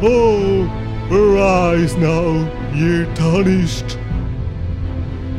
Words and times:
Oh, 0.00 0.62
arise 1.10 1.96
now, 1.96 2.30
ye 2.72 3.04
tarnished. 3.16 3.98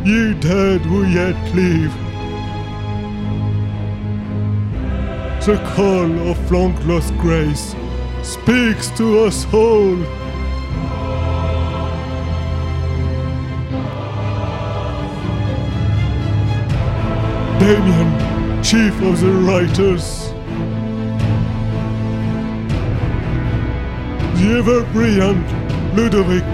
Ye 0.04 0.34
dead 0.34 0.82
who 0.82 1.06
yet 1.06 1.36
live. 1.56 1.94
The 5.46 5.56
call 5.76 6.30
of 6.30 6.52
long-lost 6.52 7.18
grace 7.18 7.74
speaks 8.22 8.90
to 8.98 9.20
us 9.20 9.46
all. 9.54 9.96
Damien, 17.60 18.62
chief 18.62 19.02
of 19.02 19.22
the 19.22 19.32
writers. 19.32 20.34
The 24.40 24.60
ever 24.60 24.84
brilliant 24.94 25.46
Ludovic. 25.98 26.46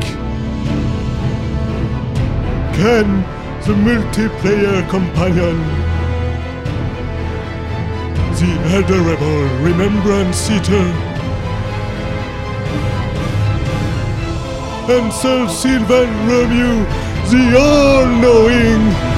Ken, 2.73 3.21
the 3.61 3.73
multiplayer 3.73 4.89
companion. 4.89 5.57
The 8.39 8.79
adorable 8.79 9.43
remembrance 9.63 10.49
eater. 10.49 10.87
And 14.89 15.13
Sir 15.13 15.47
Sylvan 15.47 16.09
Romeo, 16.27 16.83
the 17.29 17.55
all-knowing. 17.55 19.14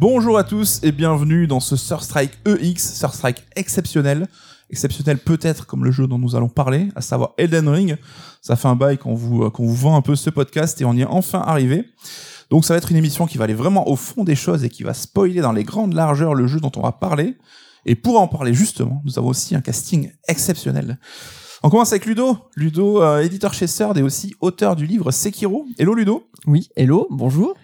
Bonjour 0.00 0.38
à 0.38 0.44
tous 0.44 0.80
et 0.82 0.92
bienvenue 0.92 1.46
dans 1.46 1.60
ce 1.60 1.76
Surstrike 1.76 2.32
EX, 2.46 2.94
Surstrike 2.94 3.44
exceptionnel. 3.54 4.28
Exceptionnel 4.70 5.18
peut-être 5.18 5.66
comme 5.66 5.84
le 5.84 5.90
jeu 5.90 6.06
dont 6.06 6.16
nous 6.16 6.36
allons 6.36 6.48
parler, 6.48 6.88
à 6.96 7.02
savoir 7.02 7.34
Elden 7.36 7.68
Ring. 7.68 7.96
Ça 8.40 8.56
fait 8.56 8.68
un 8.68 8.76
bail 8.76 8.96
qu'on 8.96 9.12
vous, 9.12 9.42
euh, 9.42 9.50
qu'on 9.50 9.66
vous 9.66 9.74
vend 9.74 9.96
un 9.96 10.00
peu 10.00 10.16
ce 10.16 10.30
podcast 10.30 10.80
et 10.80 10.86
on 10.86 10.94
y 10.94 11.02
est 11.02 11.06
enfin 11.06 11.40
arrivé. 11.40 11.84
Donc 12.48 12.64
ça 12.64 12.72
va 12.72 12.78
être 12.78 12.90
une 12.90 12.96
émission 12.96 13.26
qui 13.26 13.36
va 13.36 13.44
aller 13.44 13.52
vraiment 13.52 13.90
au 13.90 13.96
fond 13.96 14.24
des 14.24 14.36
choses 14.36 14.64
et 14.64 14.70
qui 14.70 14.84
va 14.84 14.94
spoiler 14.94 15.42
dans 15.42 15.52
les 15.52 15.64
grandes 15.64 15.92
largeurs 15.92 16.34
le 16.34 16.46
jeu 16.46 16.60
dont 16.60 16.72
on 16.76 16.80
va 16.80 16.92
parler. 16.92 17.36
Et 17.84 17.94
pour 17.94 18.18
en 18.18 18.26
parler 18.26 18.54
justement, 18.54 19.02
nous 19.04 19.18
avons 19.18 19.28
aussi 19.28 19.54
un 19.54 19.60
casting 19.60 20.10
exceptionnel. 20.28 20.98
On 21.62 21.68
commence 21.68 21.92
avec 21.92 22.06
Ludo. 22.06 22.38
Ludo, 22.56 23.02
euh, 23.02 23.20
éditeur 23.20 23.52
chez 23.52 23.66
Serd 23.66 23.98
et 23.98 24.02
aussi 24.02 24.34
auteur 24.40 24.76
du 24.76 24.86
livre 24.86 25.10
Sekiro. 25.10 25.66
Hello 25.78 25.92
Ludo. 25.92 26.26
Oui, 26.46 26.70
hello, 26.74 27.06
bonjour. 27.10 27.54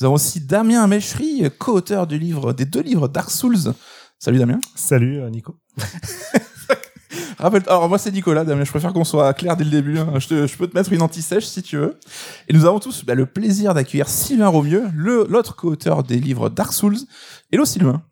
Nous 0.00 0.06
avons 0.06 0.14
aussi 0.14 0.40
Damien 0.40 0.86
Méchery, 0.86 1.44
co-auteur 1.58 2.06
du 2.06 2.18
livre, 2.18 2.52
des 2.52 2.64
deux 2.64 2.82
livres 2.82 3.08
Dark 3.08 3.30
Souls. 3.30 3.74
Salut 4.18 4.38
Damien. 4.38 4.60
Salut 4.74 5.20
euh, 5.20 5.30
Nico. 5.30 5.56
Rappelle, 7.38 7.62
alors 7.68 7.88
moi 7.88 7.96
c'est 7.98 8.12
Nicolas, 8.12 8.44
Damien, 8.44 8.64
je 8.64 8.70
préfère 8.70 8.92
qu'on 8.92 9.04
soit 9.04 9.32
clair 9.32 9.56
dès 9.56 9.64
le 9.64 9.70
début. 9.70 9.98
hein. 9.98 10.12
Je, 10.18 10.28
te- 10.28 10.46
je 10.46 10.56
peux 10.56 10.66
te 10.66 10.76
mettre 10.76 10.92
une 10.92 11.00
anti-sèche 11.00 11.46
si 11.46 11.62
tu 11.62 11.78
veux. 11.78 11.98
Et 12.48 12.52
nous 12.52 12.66
avons 12.66 12.78
tous 12.80 13.02
bah, 13.04 13.14
le 13.14 13.24
plaisir 13.26 13.72
d'accueillir 13.72 14.08
Sylvain 14.08 14.48
Romieux, 14.48 14.84
l'autre 14.94 15.56
co-auteur 15.56 16.02
des 16.02 16.18
livres 16.20 16.50
Dark 16.50 16.72
Souls. 16.72 16.98
Hello 17.50 17.64
Sylvain. 17.64 18.02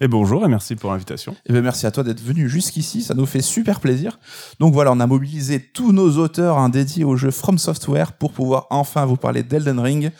Et 0.00 0.08
bonjour 0.08 0.44
et 0.44 0.48
merci 0.48 0.76
pour 0.76 0.90
l'invitation. 0.92 1.34
Eh 1.46 1.52
ben 1.52 1.62
merci 1.62 1.86
à 1.86 1.90
toi 1.90 2.04
d'être 2.04 2.22
venu 2.22 2.48
jusqu'ici, 2.48 3.02
ça 3.02 3.14
nous 3.14 3.26
fait 3.26 3.40
super 3.42 3.80
plaisir. 3.80 4.18
Donc 4.60 4.72
voilà, 4.72 4.92
on 4.92 5.00
a 5.00 5.06
mobilisé 5.06 5.58
tous 5.72 5.90
nos 5.92 6.18
auteurs 6.18 6.58
hein, 6.58 6.68
dédiés 6.68 7.04
au 7.04 7.16
jeu 7.16 7.30
From 7.30 7.58
Software 7.58 8.12
pour 8.12 8.32
pouvoir 8.32 8.66
enfin 8.70 9.04
vous 9.06 9.16
parler 9.16 9.42
d'Elden 9.42 9.80
Ring. 9.80 10.12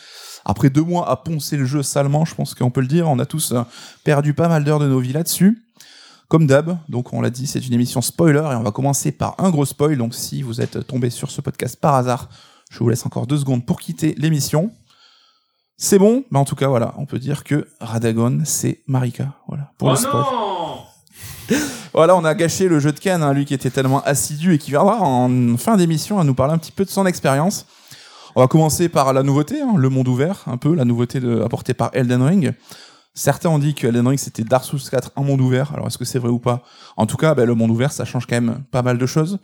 Après 0.49 0.71
deux 0.71 0.83
mois 0.83 1.11
à 1.11 1.17
poncer 1.17 1.57
le 1.57 1.67
jeu 1.67 1.83
salement, 1.83 2.25
je 2.25 2.37
pense 2.37 2.55
qu'on 2.55 2.71
peut 2.71 2.81
le 2.81 2.87
dire, 2.87 3.09
on 3.09 3.19
a 3.19 3.27
tous 3.27 3.51
euh, 3.51 3.63
perdu 4.05 4.33
pas 4.33 4.47
mal 4.47 4.63
d'heures 4.63 4.79
de 4.79 4.87
nos 4.87 5.01
vies 5.01 5.13
là-dessus. 5.13 5.61
Comme 6.29 6.47
d'hab, 6.47 6.79
donc 6.89 7.13
on 7.13 7.21
l'a 7.21 7.31
dit, 7.31 7.49
c'est 7.49 7.67
une 7.67 7.73
émission 7.73 8.01
spoiler 8.01 8.39
et 8.53 8.55
on 8.55 8.63
va 8.63 8.71
commencer 8.71 9.11
par 9.11 9.35
un 9.39 9.51
gros 9.51 9.65
spoil. 9.65 9.99
Donc 9.99 10.15
si 10.15 10.43
vous 10.43 10.61
êtes 10.61 10.87
tombé 10.87 11.11
sur 11.11 11.33
ce 11.33 11.41
podcast 11.41 11.77
par 11.81 11.97
hasard, 11.97 12.29
je 12.71 12.79
vous 12.79 12.89
laisse 12.89 13.05
encore 13.05 13.27
deux 13.27 13.39
secondes 13.39 13.67
pour 13.67 13.81
quitter 13.81 14.15
l'émission. 14.19 14.71
C'est 15.77 15.99
bon, 15.99 16.25
mais 16.31 16.39
en 16.39 16.45
tout 16.45 16.57
cas 16.57 16.69
voilà, 16.69 16.95
on 16.97 17.07
peut 17.07 17.19
dire 17.19 17.43
que 17.43 17.67
Radagon 17.81 18.43
c'est 18.45 18.83
Marika, 18.87 19.33
voilà 19.49 19.73
pour 19.79 19.91
le 19.91 19.97
spoil. 19.97 20.25
Voilà, 21.93 22.15
on 22.15 22.25
a 22.25 22.35
gâché 22.35 22.69
le 22.69 22.79
jeu 22.79 22.93
de 22.93 23.01
Ken, 23.01 23.23
hein, 23.23 23.33
lui 23.33 23.47
qui 23.47 23.55
était 23.55 23.71
tellement 23.71 24.03
assidu 24.03 24.55
et 24.55 24.59
qui 24.59 24.71
viendra 24.71 25.01
en 25.01 25.57
fin 25.57 25.77
d'émission 25.77 26.19
à 26.21 26.25
nous 26.25 26.35
parler 26.35 26.55
un 26.55 26.59
petit 26.59 26.73
peu 26.73 26.85
de 26.85 26.91
son 26.91 27.07
expérience. 27.07 27.67
On 28.39 28.43
va 28.43 28.49
commencer 28.49 28.91
par 28.91 29.15
la 29.15 29.23
nouveauté, 29.23 29.63
hein, 29.63 29.77
le 29.79 29.89
monde 29.89 30.09
ouvert, 30.09 30.45
un 30.47 30.59
peu, 30.59 30.75
la 30.75 30.85
nouveauté 30.85 31.23
apportée 31.43 31.73
par 31.73 31.89
Elden 31.95 32.21
Ring. 32.21 32.53
Certains 33.15 33.49
ont 33.49 33.59
dit 33.59 33.73
que 33.73 33.87
Elden 33.87 34.07
Ring 34.09 34.19
c'était 34.19 34.45
Dark 34.45 34.63
Souls 34.67 34.79
4 34.79 35.13
en 35.17 35.25
monde 35.25 35.41
ouvert, 35.41 35.73
alors 35.73 35.87
est-ce 35.87 35.97
que 35.97 36.05
c'est 36.05 36.19
vrai 36.19 36.29
ou 36.29 36.39
pas? 36.39 36.63
En 36.99 37.07
tout 37.07 37.17
cas, 37.17 37.35
ben, 37.35 37.47
le 37.47 37.55
monde 37.55 37.71
ouvert, 37.71 37.93
ça 37.93 38.05
change 38.05 38.27
quand 38.27 38.39
même 38.39 38.63
pas 38.71 38.83
mal 38.83 38.99
de 38.99 39.07
choses. 39.07 39.39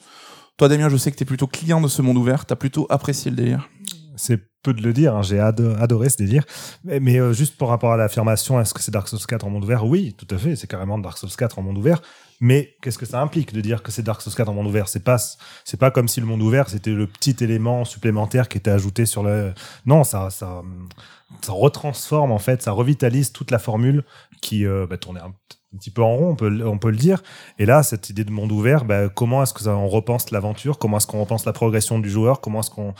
Toi 0.58 0.68
Damien, 0.68 0.90
je 0.90 0.98
sais 0.98 1.10
que 1.10 1.16
t'es 1.16 1.24
plutôt 1.24 1.46
client 1.46 1.80
de 1.80 1.88
ce 1.88 2.02
monde 2.02 2.18
ouvert, 2.18 2.44
t'as 2.44 2.54
plutôt 2.54 2.86
apprécié 2.90 3.30
le 3.30 3.36
délire? 3.38 3.70
C'est 4.16 4.38
peu 4.62 4.74
de 4.74 4.82
le 4.82 4.92
dire, 4.92 5.16
hein, 5.16 5.22
j'ai 5.22 5.40
ado- 5.40 5.74
adoré 5.80 6.10
ce 6.10 6.18
délire. 6.18 6.44
Mais, 6.84 7.00
mais, 7.00 7.18
euh, 7.18 7.32
juste 7.32 7.56
par 7.56 7.68
rapport 7.68 7.92
à 7.94 7.96
l'affirmation, 7.96 8.60
est-ce 8.60 8.74
que 8.74 8.82
c'est 8.82 8.92
Dark 8.92 9.08
Souls 9.08 9.18
4 9.26 9.46
en 9.46 9.50
monde 9.50 9.64
ouvert? 9.64 9.86
Oui, 9.86 10.14
tout 10.18 10.28
à 10.34 10.36
fait, 10.36 10.54
c'est 10.54 10.66
carrément 10.66 10.98
Dark 10.98 11.16
Souls 11.16 11.30
4 11.34 11.58
en 11.58 11.62
monde 11.62 11.78
ouvert. 11.78 12.02
Mais 12.44 12.74
qu'est-ce 12.82 12.98
que 12.98 13.06
ça 13.06 13.20
implique 13.20 13.54
de 13.54 13.60
dire 13.60 13.84
que 13.84 13.92
c'est 13.92 14.02
Dark 14.02 14.20
Souls 14.20 14.34
4 14.34 14.48
en 14.48 14.54
monde 14.54 14.66
ouvert? 14.66 14.88
C'est 14.88 15.04
pas, 15.04 15.16
c'est 15.64 15.78
pas 15.78 15.92
comme 15.92 16.08
si 16.08 16.20
le 16.20 16.26
monde 16.26 16.42
ouvert 16.42 16.68
c'était 16.68 16.90
le 16.90 17.06
petit 17.06 17.36
élément 17.40 17.84
supplémentaire 17.84 18.48
qui 18.48 18.58
était 18.58 18.72
ajouté 18.72 19.06
sur 19.06 19.22
le. 19.22 19.54
Non, 19.86 20.02
ça, 20.02 20.28
ça, 20.30 20.62
ça 21.40 21.52
retransforme 21.52 22.32
en 22.32 22.40
fait, 22.40 22.60
ça 22.60 22.72
revitalise 22.72 23.32
toute 23.32 23.52
la 23.52 23.60
formule 23.60 24.02
qui 24.40 24.66
euh, 24.66 24.88
bah, 24.90 24.98
tournait 24.98 25.20
un, 25.20 25.32
un 25.72 25.78
petit 25.78 25.90
peu 25.90 26.02
en 26.02 26.16
rond, 26.16 26.30
on 26.30 26.34
peut, 26.34 26.66
on 26.66 26.78
peut 26.78 26.90
le 26.90 26.96
dire. 26.96 27.22
Et 27.60 27.64
là, 27.64 27.84
cette 27.84 28.10
idée 28.10 28.24
de 28.24 28.32
monde 28.32 28.50
ouvert, 28.50 28.84
bah, 28.84 29.08
comment 29.08 29.44
est-ce 29.44 29.54
que 29.54 29.62
ça, 29.62 29.76
on 29.76 29.86
repense 29.86 30.32
l'aventure? 30.32 30.78
Comment 30.78 30.96
est-ce 30.96 31.06
qu'on 31.06 31.20
repense 31.20 31.44
la 31.44 31.52
progression 31.52 32.00
du 32.00 32.10
joueur? 32.10 32.40
Comment 32.40 32.58
est-ce 32.58 32.70
qu'on 32.70 32.92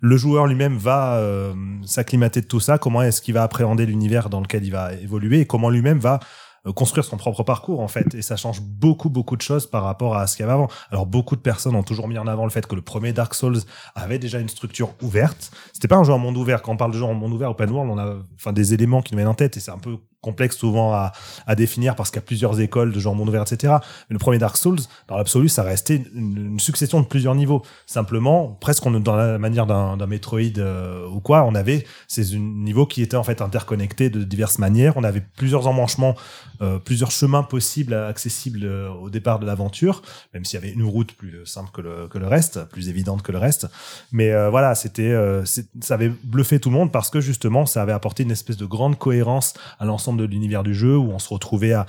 le 0.00 0.16
joueur 0.16 0.48
lui-même 0.48 0.76
va 0.76 1.18
euh, 1.18 1.54
s'acclimater 1.84 2.40
de 2.40 2.46
tout 2.46 2.60
ça? 2.60 2.78
Comment 2.78 3.02
est-ce 3.02 3.22
qu'il 3.22 3.34
va 3.34 3.44
appréhender 3.44 3.86
l'univers 3.86 4.28
dans 4.28 4.40
lequel 4.40 4.64
il 4.64 4.72
va 4.72 4.92
évoluer? 4.94 5.40
Et 5.40 5.46
comment 5.46 5.70
lui-même 5.70 6.00
va 6.00 6.18
construire 6.72 7.04
son 7.04 7.16
propre 7.16 7.42
parcours 7.42 7.80
en 7.80 7.88
fait. 7.88 8.14
Et 8.14 8.22
ça 8.22 8.36
change 8.36 8.60
beaucoup 8.60 9.10
beaucoup 9.10 9.36
de 9.36 9.42
choses 9.42 9.66
par 9.66 9.84
rapport 9.84 10.16
à 10.16 10.26
ce 10.26 10.36
qu'il 10.36 10.44
y 10.44 10.48
avait 10.48 10.54
avant. 10.54 10.68
Alors 10.90 11.06
beaucoup 11.06 11.36
de 11.36 11.40
personnes 11.40 11.74
ont 11.74 11.82
toujours 11.82 12.08
mis 12.08 12.18
en 12.18 12.26
avant 12.26 12.44
le 12.44 12.50
fait 12.50 12.66
que 12.66 12.74
le 12.74 12.82
premier 12.82 13.12
Dark 13.12 13.34
Souls 13.34 13.60
avait 13.94 14.18
déjà 14.18 14.38
une 14.38 14.48
structure 14.48 14.94
ouverte 15.02 15.50
c'était 15.78 15.86
pas 15.86 15.96
un 15.96 16.02
jeu 16.02 16.12
en 16.12 16.18
monde 16.18 16.36
ouvert. 16.36 16.60
Quand 16.60 16.72
on 16.72 16.76
parle 16.76 16.90
de 16.90 16.98
jeu 16.98 17.04
en 17.04 17.14
monde 17.14 17.32
ouvert 17.32 17.52
open 17.52 17.70
world 17.70 17.88
on 17.88 17.98
a 17.98 18.16
enfin 18.34 18.52
des 18.52 18.74
éléments 18.74 19.00
qui 19.00 19.14
nous 19.14 19.18
viennent 19.18 19.28
en 19.28 19.34
tête 19.34 19.56
et 19.56 19.60
c'est 19.60 19.70
un 19.70 19.78
peu 19.78 19.98
complexe 20.20 20.56
souvent 20.56 20.92
à, 20.92 21.12
à 21.46 21.54
définir 21.54 21.94
parce 21.94 22.10
qu'il 22.10 22.16
y 22.16 22.24
a 22.24 22.26
plusieurs 22.26 22.60
écoles 22.60 22.90
de 22.90 22.98
jeux 22.98 23.08
en 23.08 23.14
monde 23.14 23.28
ouvert 23.28 23.42
etc. 23.42 23.74
Mais 24.10 24.14
le 24.14 24.18
premier 24.18 24.38
Dark 24.38 24.56
Souls 24.56 24.80
dans 25.06 25.16
l'absolu 25.16 25.48
ça 25.48 25.62
restait 25.62 26.02
une, 26.12 26.36
une 26.36 26.58
succession 26.58 27.00
de 27.00 27.06
plusieurs 27.06 27.36
niveaux. 27.36 27.62
Simplement 27.86 28.58
presque 28.60 28.84
on, 28.86 28.90
dans 28.98 29.14
la 29.14 29.38
manière 29.38 29.66
d'un 29.66 30.06
Metroid 30.08 30.58
euh, 30.58 31.06
ou 31.06 31.20
quoi 31.20 31.44
on 31.44 31.54
avait 31.54 31.86
ces 32.08 32.36
niveaux 32.36 32.86
qui 32.86 33.00
étaient 33.00 33.16
en 33.16 33.22
fait 33.22 33.40
interconnectés 33.40 34.10
de 34.10 34.24
diverses 34.24 34.58
manières. 34.58 34.96
On 34.96 35.04
avait 35.04 35.20
plusieurs 35.20 35.68
emmanchements 35.68 36.16
euh, 36.60 36.80
plusieurs 36.80 37.12
chemins 37.12 37.44
possibles, 37.44 37.94
accessibles 37.94 38.64
euh, 38.64 38.88
au 38.88 39.10
départ 39.10 39.38
de 39.38 39.46
l'aventure, 39.46 40.02
même 40.34 40.44
s'il 40.44 40.58
y 40.58 40.62
avait 40.64 40.72
une 40.72 40.82
route 40.82 41.12
plus 41.12 41.46
simple 41.46 41.70
que 41.72 41.80
le, 41.80 42.08
que 42.08 42.18
le 42.18 42.26
reste, 42.26 42.64
plus 42.64 42.88
évidente 42.88 43.22
que 43.22 43.30
le 43.30 43.38
reste. 43.38 43.68
Mais 44.10 44.32
voilà, 44.50 44.74
c'était, 44.74 45.14
ça 45.80 45.94
avait 45.94 46.10
bluffé 46.24 46.58
tout 46.58 46.70
le 46.70 46.76
monde 46.76 46.92
parce 46.92 47.10
que 47.10 47.20
justement, 47.20 47.66
ça 47.66 47.82
avait 47.82 47.92
apporté 47.92 48.22
une 48.22 48.30
espèce 48.30 48.56
de 48.56 48.66
grande 48.66 48.98
cohérence 48.98 49.54
à 49.78 49.84
l'ensemble 49.84 50.20
de 50.20 50.24
l'univers 50.24 50.62
du 50.62 50.74
jeu 50.74 50.96
où 50.96 51.10
on 51.10 51.18
se 51.18 51.28
retrouvait 51.28 51.72
à, 51.72 51.86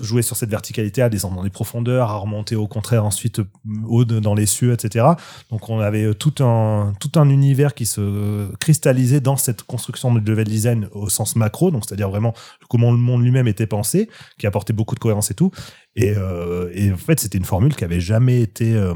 jouer 0.00 0.22
sur 0.22 0.36
cette 0.36 0.50
verticalité, 0.50 1.02
à 1.02 1.08
descendre 1.08 1.36
dans 1.36 1.42
les 1.42 1.50
profondeurs, 1.50 2.10
à 2.10 2.16
remonter 2.16 2.56
au 2.56 2.66
contraire 2.66 3.04
ensuite 3.04 3.40
euh, 3.40 3.48
haut 3.86 4.04
de- 4.04 4.20
dans 4.20 4.34
les 4.34 4.46
cieux, 4.46 4.72
etc. 4.72 5.06
Donc 5.50 5.68
on 5.68 5.80
avait 5.80 6.04
euh, 6.04 6.14
tout 6.14 6.42
un, 6.42 6.92
tout 7.00 7.12
un 7.16 7.28
univers 7.28 7.74
qui 7.74 7.86
se 7.86 8.50
cristallisait 8.56 9.20
dans 9.20 9.36
cette 9.36 9.62
construction 9.62 10.12
de 10.14 10.30
level 10.30 10.48
design 10.48 10.88
au 10.92 11.08
sens 11.08 11.36
macro, 11.36 11.70
donc 11.70 11.84
c'est-à-dire 11.86 12.10
vraiment 12.10 12.34
comment 12.68 12.90
le 12.90 12.98
monde 12.98 13.22
lui-même 13.22 13.48
était 13.48 13.66
pensé, 13.66 14.08
qui 14.38 14.46
apportait 14.46 14.72
beaucoup 14.72 14.94
de 14.94 15.00
cohérence 15.00 15.30
et 15.30 15.34
tout. 15.34 15.50
Et, 15.94 16.14
euh, 16.16 16.92
en 16.92 16.96
fait, 16.96 17.20
c'était 17.20 17.38
une 17.38 17.44
formule 17.44 17.74
qui 17.76 17.84
avait 17.84 18.00
jamais 18.00 18.40
été 18.40 18.74
euh, 18.74 18.94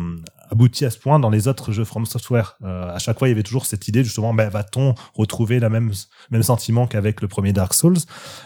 aboutie 0.50 0.84
à 0.84 0.90
ce 0.90 0.98
point 0.98 1.18
dans 1.18 1.30
les 1.30 1.48
autres 1.48 1.72
jeux 1.72 1.84
From 1.84 2.06
Software. 2.06 2.56
Euh, 2.64 2.94
à 2.94 2.98
chaque 2.98 3.18
fois, 3.18 3.28
il 3.28 3.32
y 3.32 3.34
avait 3.34 3.42
toujours 3.42 3.66
cette 3.66 3.88
idée 3.88 4.04
justement, 4.04 4.34
ben, 4.34 4.48
va-t-on 4.48 4.94
retrouver 5.14 5.60
la 5.60 5.68
même 5.68 5.92
même 6.30 6.42
sentiment 6.42 6.86
qu'avec 6.86 7.20
le 7.20 7.28
premier 7.28 7.52
Dark 7.52 7.74
Souls? 7.74 7.98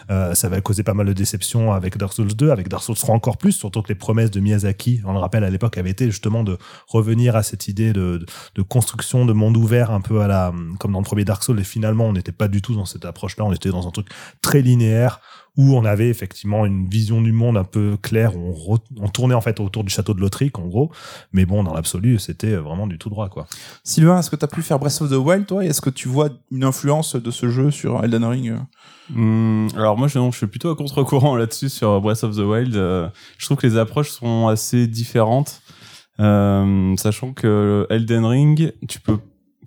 Euh, 0.09 0.33
Ça 0.33 0.49
va 0.49 0.61
causer 0.61 0.83
pas 0.83 0.93
mal 0.93 1.07
de 1.07 1.13
déceptions 1.13 1.71
avec 1.73 1.97
Dark 1.97 2.13
Souls 2.13 2.33
2, 2.33 2.51
avec 2.51 2.67
Dark 2.67 2.83
Souls 2.83 2.95
3 2.95 3.15
encore 3.15 3.37
plus, 3.37 3.53
surtout 3.53 3.81
que 3.81 3.89
les 3.89 3.95
promesses 3.95 4.31
de 4.31 4.39
Miyazaki, 4.39 5.01
on 5.05 5.13
le 5.13 5.19
rappelle 5.19 5.43
à 5.43 5.49
l'époque, 5.49 5.77
avaient 5.77 5.91
été 5.91 6.05
justement 6.05 6.43
de 6.43 6.57
revenir 6.87 7.35
à 7.35 7.43
cette 7.43 7.67
idée 7.67 7.93
de, 7.93 8.17
de, 8.17 8.25
de 8.55 8.61
construction 8.61 9.25
de 9.25 9.33
monde 9.33 9.57
ouvert 9.57 9.91
un 9.91 10.01
peu 10.01 10.21
à 10.21 10.27
la 10.27 10.53
comme 10.79 10.91
dans 10.91 10.99
le 10.99 11.05
premier 11.05 11.25
Dark 11.25 11.43
Souls. 11.43 11.59
Et 11.59 11.63
finalement, 11.63 12.05
on 12.05 12.13
n'était 12.13 12.31
pas 12.31 12.47
du 12.47 12.61
tout 12.61 12.75
dans 12.75 12.85
cette 12.85 13.05
approche-là. 13.05 13.45
On 13.45 13.53
était 13.53 13.69
dans 13.69 13.87
un 13.87 13.91
truc 13.91 14.07
très 14.41 14.61
linéaire 14.61 15.19
où 15.57 15.75
on 15.75 15.83
avait 15.83 16.07
effectivement 16.09 16.65
une 16.65 16.87
vision 16.87 17.21
du 17.21 17.31
monde 17.33 17.57
un 17.57 17.65
peu 17.65 17.97
claire, 18.01 18.37
où 18.37 18.39
on, 18.39 18.75
re- 18.75 18.79
on 18.97 19.09
tournait 19.09 19.35
en 19.35 19.41
fait 19.41 19.59
autour 19.59 19.83
du 19.83 19.89
château 19.91 20.13
de 20.13 20.21
Lothric 20.21 20.57
en 20.57 20.65
gros, 20.67 20.91
mais 21.33 21.45
bon 21.45 21.63
dans 21.63 21.73
l'absolu 21.73 22.19
c'était 22.19 22.55
vraiment 22.55 22.87
du 22.87 22.97
tout 22.97 23.09
droit 23.09 23.27
quoi. 23.29 23.47
Sylvain, 23.83 24.19
est-ce 24.19 24.29
que 24.29 24.37
tu 24.37 24.45
as 24.45 24.47
pu 24.47 24.61
faire 24.61 24.79
Breath 24.79 25.01
of 25.01 25.09
the 25.09 25.15
Wild, 25.15 25.45
toi? 25.45 25.65
Et 25.65 25.67
Est-ce 25.67 25.81
que 25.81 25.89
tu 25.89 26.07
vois 26.07 26.29
une 26.51 26.63
influence 26.63 27.15
de 27.15 27.31
ce 27.31 27.49
jeu 27.49 27.69
sur 27.71 28.01
Elden 28.03 28.23
Ring? 28.23 28.53
Hum, 29.15 29.67
alors 29.75 29.97
moi 29.97 30.07
je, 30.07 30.17
non, 30.17 30.31
je 30.31 30.37
suis 30.37 30.47
plutôt 30.47 30.69
à 30.69 30.75
contre-courant 30.75 31.35
là-dessus 31.35 31.67
sur 31.69 31.99
Breath 31.99 32.23
of 32.23 32.35
the 32.35 32.39
Wild. 32.39 32.75
Euh, 32.75 33.09
je 33.37 33.45
trouve 33.45 33.57
que 33.57 33.67
les 33.67 33.77
approches 33.77 34.09
sont 34.11 34.47
assez 34.47 34.87
différentes, 34.87 35.61
Euh, 36.19 36.95
sachant 36.97 37.33
que 37.33 37.87
Elden 37.89 38.25
Ring, 38.25 38.73
tu 38.87 38.99
peux 38.99 39.17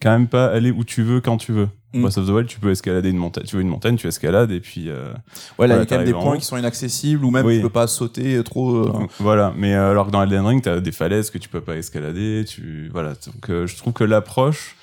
quand 0.01 0.11
même 0.13 0.29
pas 0.29 0.47
aller 0.47 0.71
où 0.71 0.85
tu 0.85 1.03
veux 1.03 1.21
quand 1.21 1.37
tu 1.37 1.53
veux. 1.53 1.69
Mm. 1.95 2.03
Breath 2.03 2.19
of 2.19 2.27
the 2.27 2.31
Wild, 2.31 2.47
tu 2.49 2.59
peux 2.61 2.71
escalader 2.71 3.09
une 3.11 3.17
montagne, 3.17 3.45
tu 3.47 3.57
veux 3.57 3.63
une 3.63 3.69
montagne, 3.69 3.97
tu 3.97 4.07
escalades 4.09 4.51
et 4.51 4.61
puis 4.61 4.89
euh, 4.91 5.13
Ouais, 5.59 5.67
là, 5.67 5.77
il 5.77 5.79
y 5.79 5.83
a 5.83 5.87
quand 5.87 5.97
même 5.97 6.05
des 6.07 6.13
points 6.13 6.35
haut. 6.35 6.39
qui 6.39 6.45
sont 6.45 6.57
inaccessibles 6.57 7.25
ou 7.25 7.31
même 7.31 7.47
Oui. 7.47 7.57
tu 7.57 7.63
peux 7.63 7.71
pas 7.71 7.87
sauter 7.87 8.43
trop. 8.45 8.75
euh, 8.77 8.93
voilà. 9.21 9.53
Mais 9.57 9.75
euh, 9.75 9.91
alors 9.93 10.07
que 10.07 10.11
dans 10.11 10.23
Elden 10.23 10.45
Ring, 10.47 10.63
t'as 10.63 10.81
des 10.81 10.93
falaises 10.93 11.31
que 11.31 11.39
tu 11.39 11.49
peux 11.49 11.61
pas 11.61 11.77
escalader, 11.77 12.45
tu 12.49 12.91
voilà. 12.93 13.11
Donc 13.11 13.49
euh, 13.51 13.67
je 13.67 13.77
trouve 13.77 13.93
que 13.93 14.05
l'approche 14.05 14.77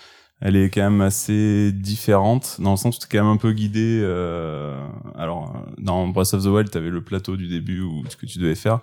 elle 0.44 0.56
est 0.56 0.72
quand 0.72 0.81
même 0.81 1.02
assez 1.02 1.72
différente 1.72 2.56
dans 2.58 2.72
le 2.72 2.75
sens 2.78 2.96
où 2.96 3.00
t'es 3.00 3.06
quand 3.16 3.24
même 3.24 3.34
un 3.34 3.38
peu 3.38 3.52
guidé. 3.52 4.00
Euh, 4.02 4.75
alors 5.16 5.54
dans 5.78 6.07
Breath 6.07 6.34
of 6.34 6.44
the 6.44 6.48
Wild, 6.48 6.72
t'avais 6.72 6.90
le 6.90 7.02
plateau 7.02 7.36
du 7.38 7.48
début 7.48 7.81
où 7.81 8.04
ce 8.10 8.16
que 8.16 8.25
tu 8.25 8.40
devais 8.40 8.56
faire. 8.56 8.80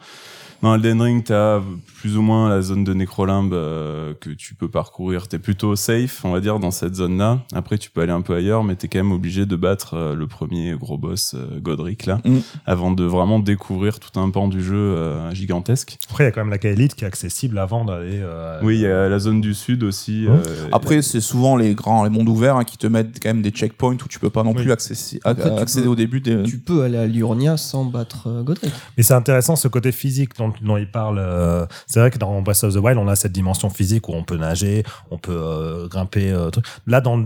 Dans 0.60 0.74
Elden 0.74 1.00
Ring, 1.00 1.22
t'as 1.22 1.60
plus 2.00 2.16
ou 2.16 2.22
moins 2.22 2.48
la 2.48 2.62
zone 2.62 2.82
de 2.82 2.92
Nécrolimbe 2.92 3.54
euh, 3.54 4.12
que 4.20 4.30
tu 4.30 4.56
peux 4.56 4.68
parcourir. 4.68 5.28
T'es 5.28 5.38
plutôt 5.38 5.76
safe, 5.76 6.24
on 6.24 6.32
va 6.32 6.40
dire, 6.40 6.58
dans 6.58 6.72
cette 6.72 6.96
zone-là. 6.96 7.38
Après, 7.54 7.78
tu 7.78 7.90
peux 7.90 8.00
aller 8.00 8.10
un 8.10 8.22
peu 8.22 8.34
ailleurs, 8.34 8.64
mais 8.64 8.74
t'es 8.74 8.88
quand 8.88 8.98
même 8.98 9.12
obligé 9.12 9.46
de 9.46 9.54
battre 9.54 9.94
euh, 9.94 10.14
le 10.16 10.26
premier 10.26 10.74
gros 10.76 10.98
boss, 10.98 11.34
euh, 11.36 11.60
Godric, 11.60 12.06
là, 12.06 12.18
Mm. 12.24 12.38
avant 12.66 12.90
de 12.90 13.04
vraiment 13.04 13.38
découvrir 13.38 14.00
tout 14.00 14.18
un 14.18 14.30
pan 14.30 14.48
du 14.48 14.60
jeu 14.60 14.74
euh, 14.76 15.30
gigantesque. 15.32 15.96
Après 16.10 16.24
il 16.24 16.26
y 16.26 16.28
a 16.28 16.32
quand 16.32 16.40
même 16.40 16.50
la 16.50 16.58
Kaelite 16.58 16.96
qui 16.96 17.04
est 17.04 17.06
accessible 17.06 17.56
avant 17.58 17.84
d'aller. 17.84 18.18
euh, 18.20 18.58
Oui, 18.64 18.76
il 18.78 18.80
y 18.80 18.86
a 18.86 19.08
la 19.08 19.18
zone 19.20 19.40
du 19.40 19.54
sud 19.54 19.84
aussi. 19.84 20.26
Euh, 20.26 20.38
Après, 20.72 21.02
c'est 21.02 21.20
souvent 21.20 21.54
les 21.56 21.76
grands, 21.76 22.02
les 22.02 22.10
mondes 22.10 22.28
ouverts 22.28 22.56
hein, 22.56 22.64
qui 22.64 22.78
te 22.78 22.88
mettent 22.88 23.20
quand 23.22 23.28
même 23.28 23.42
des 23.42 23.50
checkpoints 23.50 23.94
où 23.94 24.08
tu 24.08 24.18
peux 24.18 24.30
pas 24.30 24.42
non 24.42 24.50
Oui. 24.50 24.56
plus 24.56 24.64
tu 24.66 24.72
accéder 24.72 25.84
peux- 25.84 25.88
au 25.90 25.94
début 25.94 26.20
des. 26.20 26.42
Tu 26.42 26.58
peux 26.58 26.82
aller 26.82 26.98
à 26.98 27.06
Liurnia 27.06 27.56
sans 27.56 27.84
battre 27.84 28.26
euh, 28.28 28.42
Godric. 28.42 28.72
Mais 28.96 29.04
c'est 29.04 29.14
intéressant 29.14 29.54
ce 29.54 29.68
côté 29.68 29.92
physique 29.92 30.34
dont, 30.48 30.54
dont 30.62 30.76
il 30.76 30.90
parle. 30.90 31.18
euh, 31.18 31.66
c'est 31.86 32.00
vrai 32.00 32.10
que 32.10 32.18
dans 32.18 32.40
Breath 32.42 32.64
of 32.64 32.74
the 32.74 32.78
Wild, 32.78 32.98
on 32.98 33.08
a 33.08 33.16
cette 33.16 33.32
dimension 33.32 33.70
physique 33.70 34.08
où 34.08 34.12
on 34.14 34.24
peut 34.24 34.36
nager, 34.36 34.82
on 35.10 35.18
peut 35.18 35.32
euh, 35.38 35.88
grimper. 35.88 36.30
euh, 36.30 36.50
truc. 36.50 36.64
Là, 36.86 37.00
dans 37.00 37.18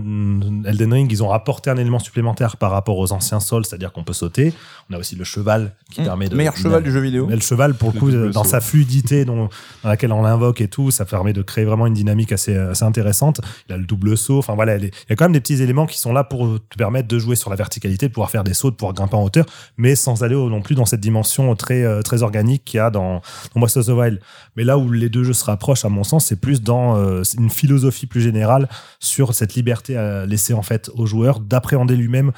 Elden 0.65 0.93
Ring, 0.93 1.11
ils 1.11 1.23
ont 1.23 1.27
rapporté 1.29 1.69
un 1.69 1.77
élément 1.77 1.99
supplémentaire 1.99 2.57
par 2.57 2.71
rapport 2.71 2.97
aux 2.97 3.11
anciens 3.13 3.39
Souls, 3.39 3.65
c'est-à-dire 3.65 3.91
qu'on 3.91 4.03
peut 4.03 4.13
sauter. 4.13 4.53
On 4.89 4.93
a 4.95 4.97
aussi 4.99 5.15
le 5.15 5.23
cheval 5.23 5.73
qui 5.91 6.01
Mmh. 6.01 6.05
permet 6.05 6.29
de. 6.29 6.35
Meilleur 6.35 6.57
cheval 6.57 6.83
du 6.83 6.91
jeu 6.91 6.99
vidéo. 6.99 7.27
Mais 7.27 7.35
le 7.35 7.41
cheval, 7.41 7.73
pour 7.73 7.91
le 7.93 7.99
coup, 7.99 8.11
dans 8.11 8.43
saut. 8.43 8.49
sa 8.51 8.61
fluidité 8.61 9.25
dont, 9.25 9.49
dans 9.83 9.89
laquelle 9.89 10.11
on 10.11 10.21
l'invoque 10.21 10.61
et 10.61 10.67
tout, 10.67 10.91
ça 10.91 11.05
permet 11.05 11.33
de 11.33 11.41
créer 11.41 11.65
vraiment 11.65 11.87
une 11.87 11.93
dynamique 11.93 12.31
assez, 12.31 12.55
assez 12.55 12.83
intéressante. 12.83 13.41
Il 13.69 13.73
a 13.73 13.77
le 13.77 13.85
double 13.85 14.17
saut. 14.17 14.39
Enfin 14.39 14.55
voilà, 14.55 14.77
il 14.77 14.83
y 14.85 14.87
a 15.13 15.15
quand 15.15 15.25
même 15.25 15.33
des 15.33 15.39
petits 15.41 15.61
éléments 15.61 15.85
qui 15.85 15.99
sont 15.99 16.13
là 16.13 16.23
pour 16.23 16.59
te 16.69 16.77
permettre 16.77 17.07
de 17.07 17.19
jouer 17.19 17.35
sur 17.35 17.49
la 17.49 17.55
verticalité, 17.55 18.07
de 18.07 18.13
pouvoir 18.13 18.29
faire 18.29 18.43
des 18.43 18.53
sauts, 18.53 18.71
de 18.71 18.75
pouvoir 18.75 18.93
grimper 18.93 19.15
en 19.15 19.23
hauteur, 19.23 19.45
mais 19.77 19.95
sans 19.95 20.23
aller 20.23 20.35
au- 20.35 20.49
non 20.49 20.61
plus 20.61 20.75
dans 20.75 20.85
cette 20.85 20.99
dimension 21.01 21.55
très, 21.55 22.01
très 22.03 22.23
organique 22.23 22.63
qu'il 22.65 22.77
y 22.77 22.81
a 22.81 22.89
dans, 22.89 23.12
dans 23.53 23.59
Breath 23.61 23.77
of 23.77 23.85
the 23.85 23.89
Wild. 23.89 24.19
Mais 24.55 24.63
là 24.63 24.77
où 24.77 24.91
les 24.91 25.09
deux 25.09 25.23
jeux 25.23 25.33
se 25.33 25.45
rapprochent, 25.45 25.85
à 25.85 25.89
mon 25.89 26.03
sens, 26.03 26.25
c'est 26.25 26.39
plus 26.39 26.61
dans 26.61 26.97
euh, 26.97 27.23
une 27.37 27.49
philosophie 27.49 28.05
plus 28.05 28.21
générale 28.21 28.69
sur 28.99 29.33
cette 29.33 29.55
liberté 29.55 29.97
à 29.97 30.25
laisser 30.25 30.53
en 30.53 30.61
fait 30.61 30.89
au 30.95 31.05
joueur 31.05 31.39
d'appréhender 31.39 31.95
lui-même 31.95 32.31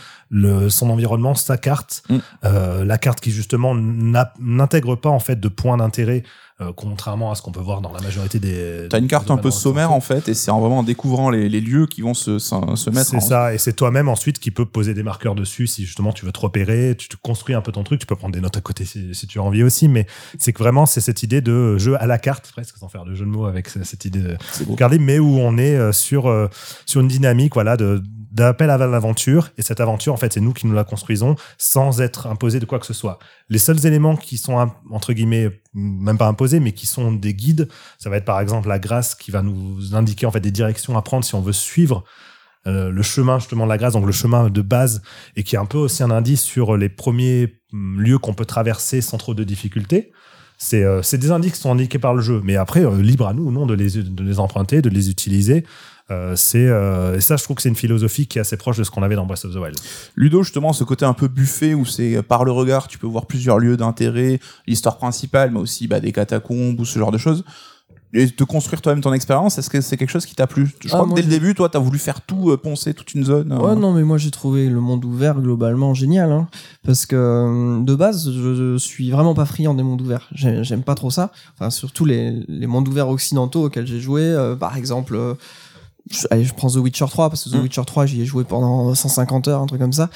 son 0.69 0.89
environnement, 0.89 1.35
sa 1.35 1.57
carte, 1.57 2.03
Mm. 2.09 2.17
euh, 2.43 2.85
la 2.85 2.97
carte 2.97 3.19
qui 3.19 3.31
justement 3.31 3.73
n'intègre 3.75 4.95
pas 4.95 5.09
en 5.09 5.19
fait 5.19 5.39
de 5.39 5.47
points 5.47 5.77
d'intérêt, 5.77 6.23
euh, 6.61 6.71
contrairement 6.73 7.31
à 7.31 7.35
ce 7.35 7.41
qu'on 7.41 7.51
peut 7.51 7.59
voir 7.59 7.81
dans 7.81 7.91
la 7.91 7.99
majorité 7.99 8.39
des. 8.39 8.87
T'as 8.89 8.99
une 8.99 9.07
carte 9.07 9.29
un 9.29 9.35
peu 9.37 9.51
sommaire 9.51 9.91
en 9.91 9.99
fait, 9.99 10.29
et 10.29 10.33
c'est 10.33 10.51
en 10.51 10.61
vraiment 10.61 10.79
en 10.79 10.83
découvrant 10.83 11.29
les, 11.29 11.49
les 11.49 11.59
lieux 11.59 11.85
qui 11.85 12.01
vont 12.01 12.13
se, 12.13 12.39
se, 12.39 12.55
se 12.75 12.89
mettre. 12.89 13.07
C'est 13.09 13.17
en- 13.17 13.19
ça, 13.21 13.53
et 13.53 13.57
c'est 13.57 13.73
toi-même 13.73 14.07
ensuite 14.07 14.39
qui 14.39 14.51
peux 14.51 14.65
poser 14.65 14.93
des 14.93 15.03
marqueurs 15.03 15.35
dessus 15.35 15.67
si 15.67 15.85
justement 15.85 16.13
tu 16.13 16.25
veux 16.25 16.31
te 16.31 16.39
repérer, 16.39 16.95
tu 16.97 17.09
te 17.09 17.17
construis 17.21 17.55
un 17.55 17.61
peu 17.61 17.73
ton 17.73 17.83
truc, 17.83 17.99
tu 17.99 18.05
peux 18.05 18.15
prendre 18.15 18.33
des 18.33 18.39
notes 18.41 18.55
à 18.55 18.61
côté 18.61 18.85
si, 18.85 19.13
si 19.13 19.27
tu 19.27 19.39
as 19.39 19.43
envie 19.43 19.63
aussi, 19.63 19.89
mais 19.89 20.05
c'est 20.39 20.53
que 20.53 20.59
vraiment 20.59 20.85
c'est 20.85 21.01
cette 21.01 21.23
idée 21.23 21.41
de 21.41 21.77
jeu 21.77 22.01
à 22.01 22.07
la 22.07 22.17
carte, 22.17 22.49
presque 22.53 22.77
sans 22.77 22.87
faire 22.87 23.03
de 23.03 23.13
jeu 23.15 23.25
de 23.25 23.29
mots 23.29 23.45
avec 23.47 23.67
ce- 23.67 23.83
cette 23.83 24.05
idée 24.05 24.21
de 24.21 24.37
regarder, 24.69 24.97
mais 24.97 25.19
où 25.19 25.37
on 25.37 25.57
est 25.57 25.75
euh, 25.75 25.91
sur, 25.91 26.27
euh, 26.27 26.47
sur 26.85 27.01
une 27.01 27.09
dynamique 27.09 27.53
voilà, 27.53 27.75
de 27.75 28.01
d'appel 28.35 28.69
à 28.69 28.77
l'aventure, 28.77 29.49
et 29.57 29.61
cette 29.61 29.79
aventure, 29.79 30.13
en 30.13 30.17
fait, 30.17 30.33
c'est 30.33 30.41
nous 30.41 30.51
qui 30.51 30.67
nous 30.67 30.73
la 30.73 30.83
construisons 30.83 31.35
sans 31.57 32.01
être 32.01 32.27
imposé 32.27 32.59
de 32.59 32.65
quoi 32.65 32.79
que 32.79 32.85
ce 32.85 32.93
soit. 32.93 33.17
Les 33.49 33.57
seuls 33.57 33.85
éléments 33.85 34.17
qui 34.17 34.37
sont, 34.37 34.69
entre 34.91 35.13
guillemets, 35.13 35.61
même 35.73 36.17
pas 36.17 36.27
imposés, 36.27 36.59
mais 36.59 36.73
qui 36.73 36.85
sont 36.85 37.13
des 37.13 37.33
guides, 37.33 37.69
ça 37.97 38.09
va 38.09 38.17
être 38.17 38.25
par 38.25 38.41
exemple 38.41 38.67
la 38.67 38.77
grâce 38.77 39.15
qui 39.15 39.31
va 39.31 39.41
nous 39.41 39.95
indiquer 39.95 40.25
en 40.25 40.31
fait 40.31 40.41
des 40.41 40.51
directions 40.51 40.97
à 40.97 41.01
prendre 41.01 41.23
si 41.23 41.33
on 41.33 41.41
veut 41.41 41.53
suivre 41.53 42.03
euh, 42.67 42.91
le 42.91 43.01
chemin 43.03 43.39
justement 43.39 43.63
de 43.63 43.69
la 43.69 43.77
grâce, 43.77 43.93
donc 43.93 44.05
le 44.05 44.11
chemin 44.11 44.49
de 44.49 44.61
base, 44.61 45.01
et 45.37 45.43
qui 45.43 45.55
est 45.55 45.59
un 45.59 45.65
peu 45.65 45.77
aussi 45.77 46.03
un 46.03 46.11
indice 46.11 46.41
sur 46.41 46.75
les 46.75 46.89
premiers 46.89 47.61
hum, 47.71 48.01
lieux 48.01 48.17
qu'on 48.17 48.33
peut 48.33 48.45
traverser 48.45 48.99
sans 48.99 49.17
trop 49.17 49.33
de 49.33 49.45
difficultés. 49.45 50.11
C'est 50.57 50.83
euh, 50.83 51.01
des 51.01 51.31
indices 51.31 51.53
qui 51.53 51.59
sont 51.59 51.71
indiqués 51.71 51.99
par 51.99 52.13
le 52.13 52.21
jeu, 52.21 52.41
mais 52.43 52.55
après, 52.55 52.85
euh, 52.85 53.01
libre 53.01 53.27
à 53.27 53.33
nous 53.33 53.43
ou 53.43 53.51
non 53.51 53.65
de 53.65 53.73
les, 53.73 54.01
de 54.01 54.23
les 54.23 54.39
emprunter, 54.39 54.81
de 54.81 54.89
les 54.89 55.09
utiliser. 55.09 55.63
Euh, 56.11 56.35
c'est 56.35 56.67
euh, 56.67 57.15
et 57.17 57.21
ça, 57.21 57.35
je 57.35 57.43
trouve 57.43 57.55
que 57.55 57.63
c'est 57.63 57.69
une 57.69 57.75
philosophie 57.75 58.27
qui 58.27 58.37
est 58.37 58.41
assez 58.41 58.57
proche 58.57 58.77
de 58.77 58.83
ce 58.83 58.91
qu'on 58.91 59.01
avait 59.01 59.15
dans 59.15 59.25
Breath 59.25 59.45
of 59.45 59.53
the 59.53 59.57
Wild. 59.57 59.75
Ludo, 60.15 60.43
justement, 60.43 60.71
ce 60.71 60.83
côté 60.83 61.03
un 61.03 61.13
peu 61.13 61.27
buffet 61.27 61.73
où 61.73 61.83
c'est 61.85 62.17
euh, 62.17 62.21
par 62.21 62.45
le 62.45 62.51
regard, 62.51 62.87
tu 62.87 62.99
peux 62.99 63.07
voir 63.07 63.25
plusieurs 63.25 63.57
lieux 63.57 63.75
d'intérêt, 63.77 64.39
l'histoire 64.67 64.97
principale, 64.97 65.49
mais 65.51 65.59
aussi 65.59 65.87
bah, 65.87 65.99
des 65.99 66.11
catacombes 66.11 66.79
ou 66.79 66.85
ce 66.85 66.99
genre 66.99 67.11
de 67.11 67.17
choses. 67.17 67.43
Et 68.13 68.29
te 68.29 68.45
construire 68.45 68.81
toi-même 68.81 69.01
ton 69.01 69.11
expérience, 69.11 69.57
est-ce 69.57 69.69
que 69.69 69.81
c'est 69.81 69.97
quelque 69.97 70.11
chose 70.11 70.25
qui 70.25 70.35
t'a 70.35 70.47
plu? 70.47 70.67
Je 70.79 70.87
Ah, 70.89 70.99
crois 70.99 71.09
que 71.09 71.15
dès 71.15 71.21
le 71.23 71.27
début, 71.27 71.53
toi, 71.53 71.67
t'as 71.67 71.79
voulu 71.79 71.99
faire 71.99 72.21
tout, 72.21 72.49
euh, 72.51 72.55
poncer 72.55 72.93
toute 72.93 73.13
une 73.13 73.25
zone. 73.25 73.51
euh. 73.51 73.57
Ouais, 73.57 73.75
non, 73.75 73.91
mais 73.91 74.03
moi 74.03 74.17
j'ai 74.17 74.31
trouvé 74.31 74.69
le 74.69 74.79
monde 74.79 75.03
ouvert 75.03 75.41
globalement 75.41 75.93
génial. 75.93 76.31
Hein, 76.31 76.47
parce 76.85 77.05
que 77.05 77.83
de 77.83 77.95
base, 77.95 78.31
je, 78.31 78.55
je 78.55 78.77
suis 78.77 79.11
vraiment 79.11 79.33
pas 79.33 79.45
friand 79.45 79.73
des 79.73 79.83
mondes 79.83 79.99
ouverts. 80.01 80.29
J'ai- 80.33 80.63
J'aime 80.63 80.83
pas 80.83 80.95
trop 80.95 81.09
ça. 81.11 81.31
Enfin, 81.55 81.69
surtout 81.71 82.05
les, 82.05 82.45
les 82.47 82.67
mondes 82.67 82.87
ouverts 82.87 83.09
occidentaux 83.09 83.65
auxquels 83.65 83.87
j'ai 83.87 83.99
joué. 83.99 84.21
euh, 84.21 84.55
par 84.55 84.77
exemple, 84.77 85.15
euh, 85.15 85.33
je, 86.11 86.27
allez, 86.31 86.43
je 86.43 86.53
prends 86.53 86.69
The 86.69 86.75
Witcher 86.75 87.05
3, 87.09 87.29
parce 87.29 87.43
que 87.45 87.49
The 87.49 87.55
Mm. 87.55 87.61
Witcher 87.63 87.81
3, 87.85 88.05
j'y 88.05 88.21
ai 88.21 88.25
joué 88.25 88.43
pendant 88.43 88.93
150 88.93 89.47
heures, 89.47 89.61
un 89.61 89.65
truc 89.65 89.81
comme 89.81 89.93
ça. 89.93 90.09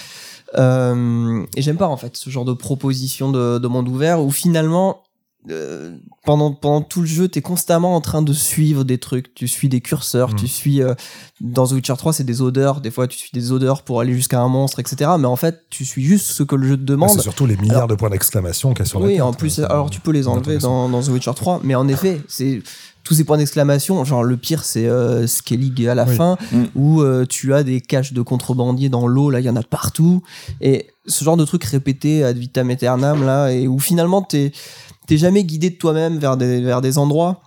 Euh, 0.58 1.46
et 1.56 1.62
j'aime 1.62 1.78
pas 1.78 1.88
en 1.88 1.98
fait 1.98 2.18
ce 2.18 2.30
genre 2.30 2.46
de 2.46 2.54
proposition 2.54 3.32
de, 3.32 3.60
de 3.60 3.68
monde 3.68 3.88
ouvert 3.88 4.20
où 4.22 4.32
finalement 4.32 5.04
euh, 5.50 5.96
pendant 6.26 6.52
pendant 6.52 6.82
tout 6.82 7.00
le 7.02 7.08
jeu 7.08 7.28
t'es 7.30 7.42
constamment 7.42 7.96
en 7.96 8.02
train 8.02 8.22
de 8.24 8.34
suivre 8.34 8.84
des 8.84 8.98
trucs. 8.98 9.34
Tu 9.36 9.48
suis 9.48 9.70
des 9.70 9.80
curseurs 9.80 10.36
tu 10.36 10.48
suis 10.48 10.82
euh, 10.82 10.96
dans 11.40 11.68
The 11.68 11.74
Witcher 11.74 11.94
3 11.98 12.14
c'est 12.14 12.24
des 12.24 12.42
odeurs. 12.42 12.82
Des 12.82 12.90
fois 12.92 13.08
tu 13.08 13.18
suis 13.18 13.30
des 13.32 13.52
odeurs 13.52 13.84
pour 13.84 14.02
aller 14.02 14.14
jusqu'à 14.14 14.42
un 14.42 14.48
monstre 14.50 14.80
etc 14.80 15.12
mais 15.20 15.28
en 15.28 15.36
fait 15.36 15.62
tu 15.70 15.86
suis 15.86 16.04
juste 16.04 16.26
ce 16.28 16.42
que 16.44 16.56
le 16.56 16.68
jeu 16.68 16.78
te 16.78 16.82
demande 16.84 17.12
C'est 17.12 17.22
surtout 17.22 17.46
les 17.46 17.56
milliards 17.56 17.78
Alors- 17.78 17.88
de 17.88 17.96
points 17.96 18.10
d'exclamation 18.10 18.72
qu'il 18.74 18.80
y 18.80 18.82
a 18.82 18.86
sur 18.90 19.00
la 19.00 19.06
oui, 19.06 19.22
en 19.22 19.32
plus, 19.34 19.60
alors 19.60 19.90
tu 19.92 20.02
peux 20.02 20.12
les 20.12 20.28
enlever 20.28 20.58
dans, 20.58 20.90
dans 20.90 21.02
The 21.02 21.08
Witcher 21.10 21.32
3, 21.36 21.62
mais 21.64 21.76
en 21.76 21.88
effet, 21.88 22.22
c'est 22.28 22.62
tous 23.04 23.14
ces 23.16 23.24
points 23.24 23.38
d'exclamation. 23.38 24.04
Genre, 24.06 24.24
le 24.24 24.38
pire, 24.38 24.64
c'est 24.64 24.88
euh, 24.88 25.26
Skellig 25.28 25.88
à 25.88 25.96
la 25.96 26.06
Oui. 26.06 26.16
fin, 26.16 26.38
Mm. 26.52 26.64
où 26.76 27.02
euh, 27.02 27.26
tu 27.28 27.54
as 27.54 27.64
des 27.64 27.82
caches 27.82 28.14
de 28.14 28.22
contrebandiers 28.22 28.90
dans 28.90 29.08
l'eau, 29.08 29.30
là, 29.30 29.40
il 29.40 29.46
y 29.46 29.50
en 29.50 29.56
a 29.56 29.64
partout. 29.64 30.22
Et 30.62 30.88
ce 31.08 31.24
genre 31.24 31.38
de 31.38 31.46
truc 31.46 31.64
répété 31.64 32.24
ad 32.24 32.38
vitam 32.38 32.70
aeternam, 32.70 33.26
là, 33.26 33.50
et 33.52 33.68
où 33.68 33.80
finalement, 33.80 34.22
t'es 34.22 34.52
t'es 35.08 35.18
jamais 35.18 35.44
guidé 35.44 35.72
de 35.72 35.76
toi-même 35.76 36.20
vers 36.20 36.38
des, 36.38 36.62
vers 36.62 36.82
des 36.82 37.00
endroits. 37.00 37.42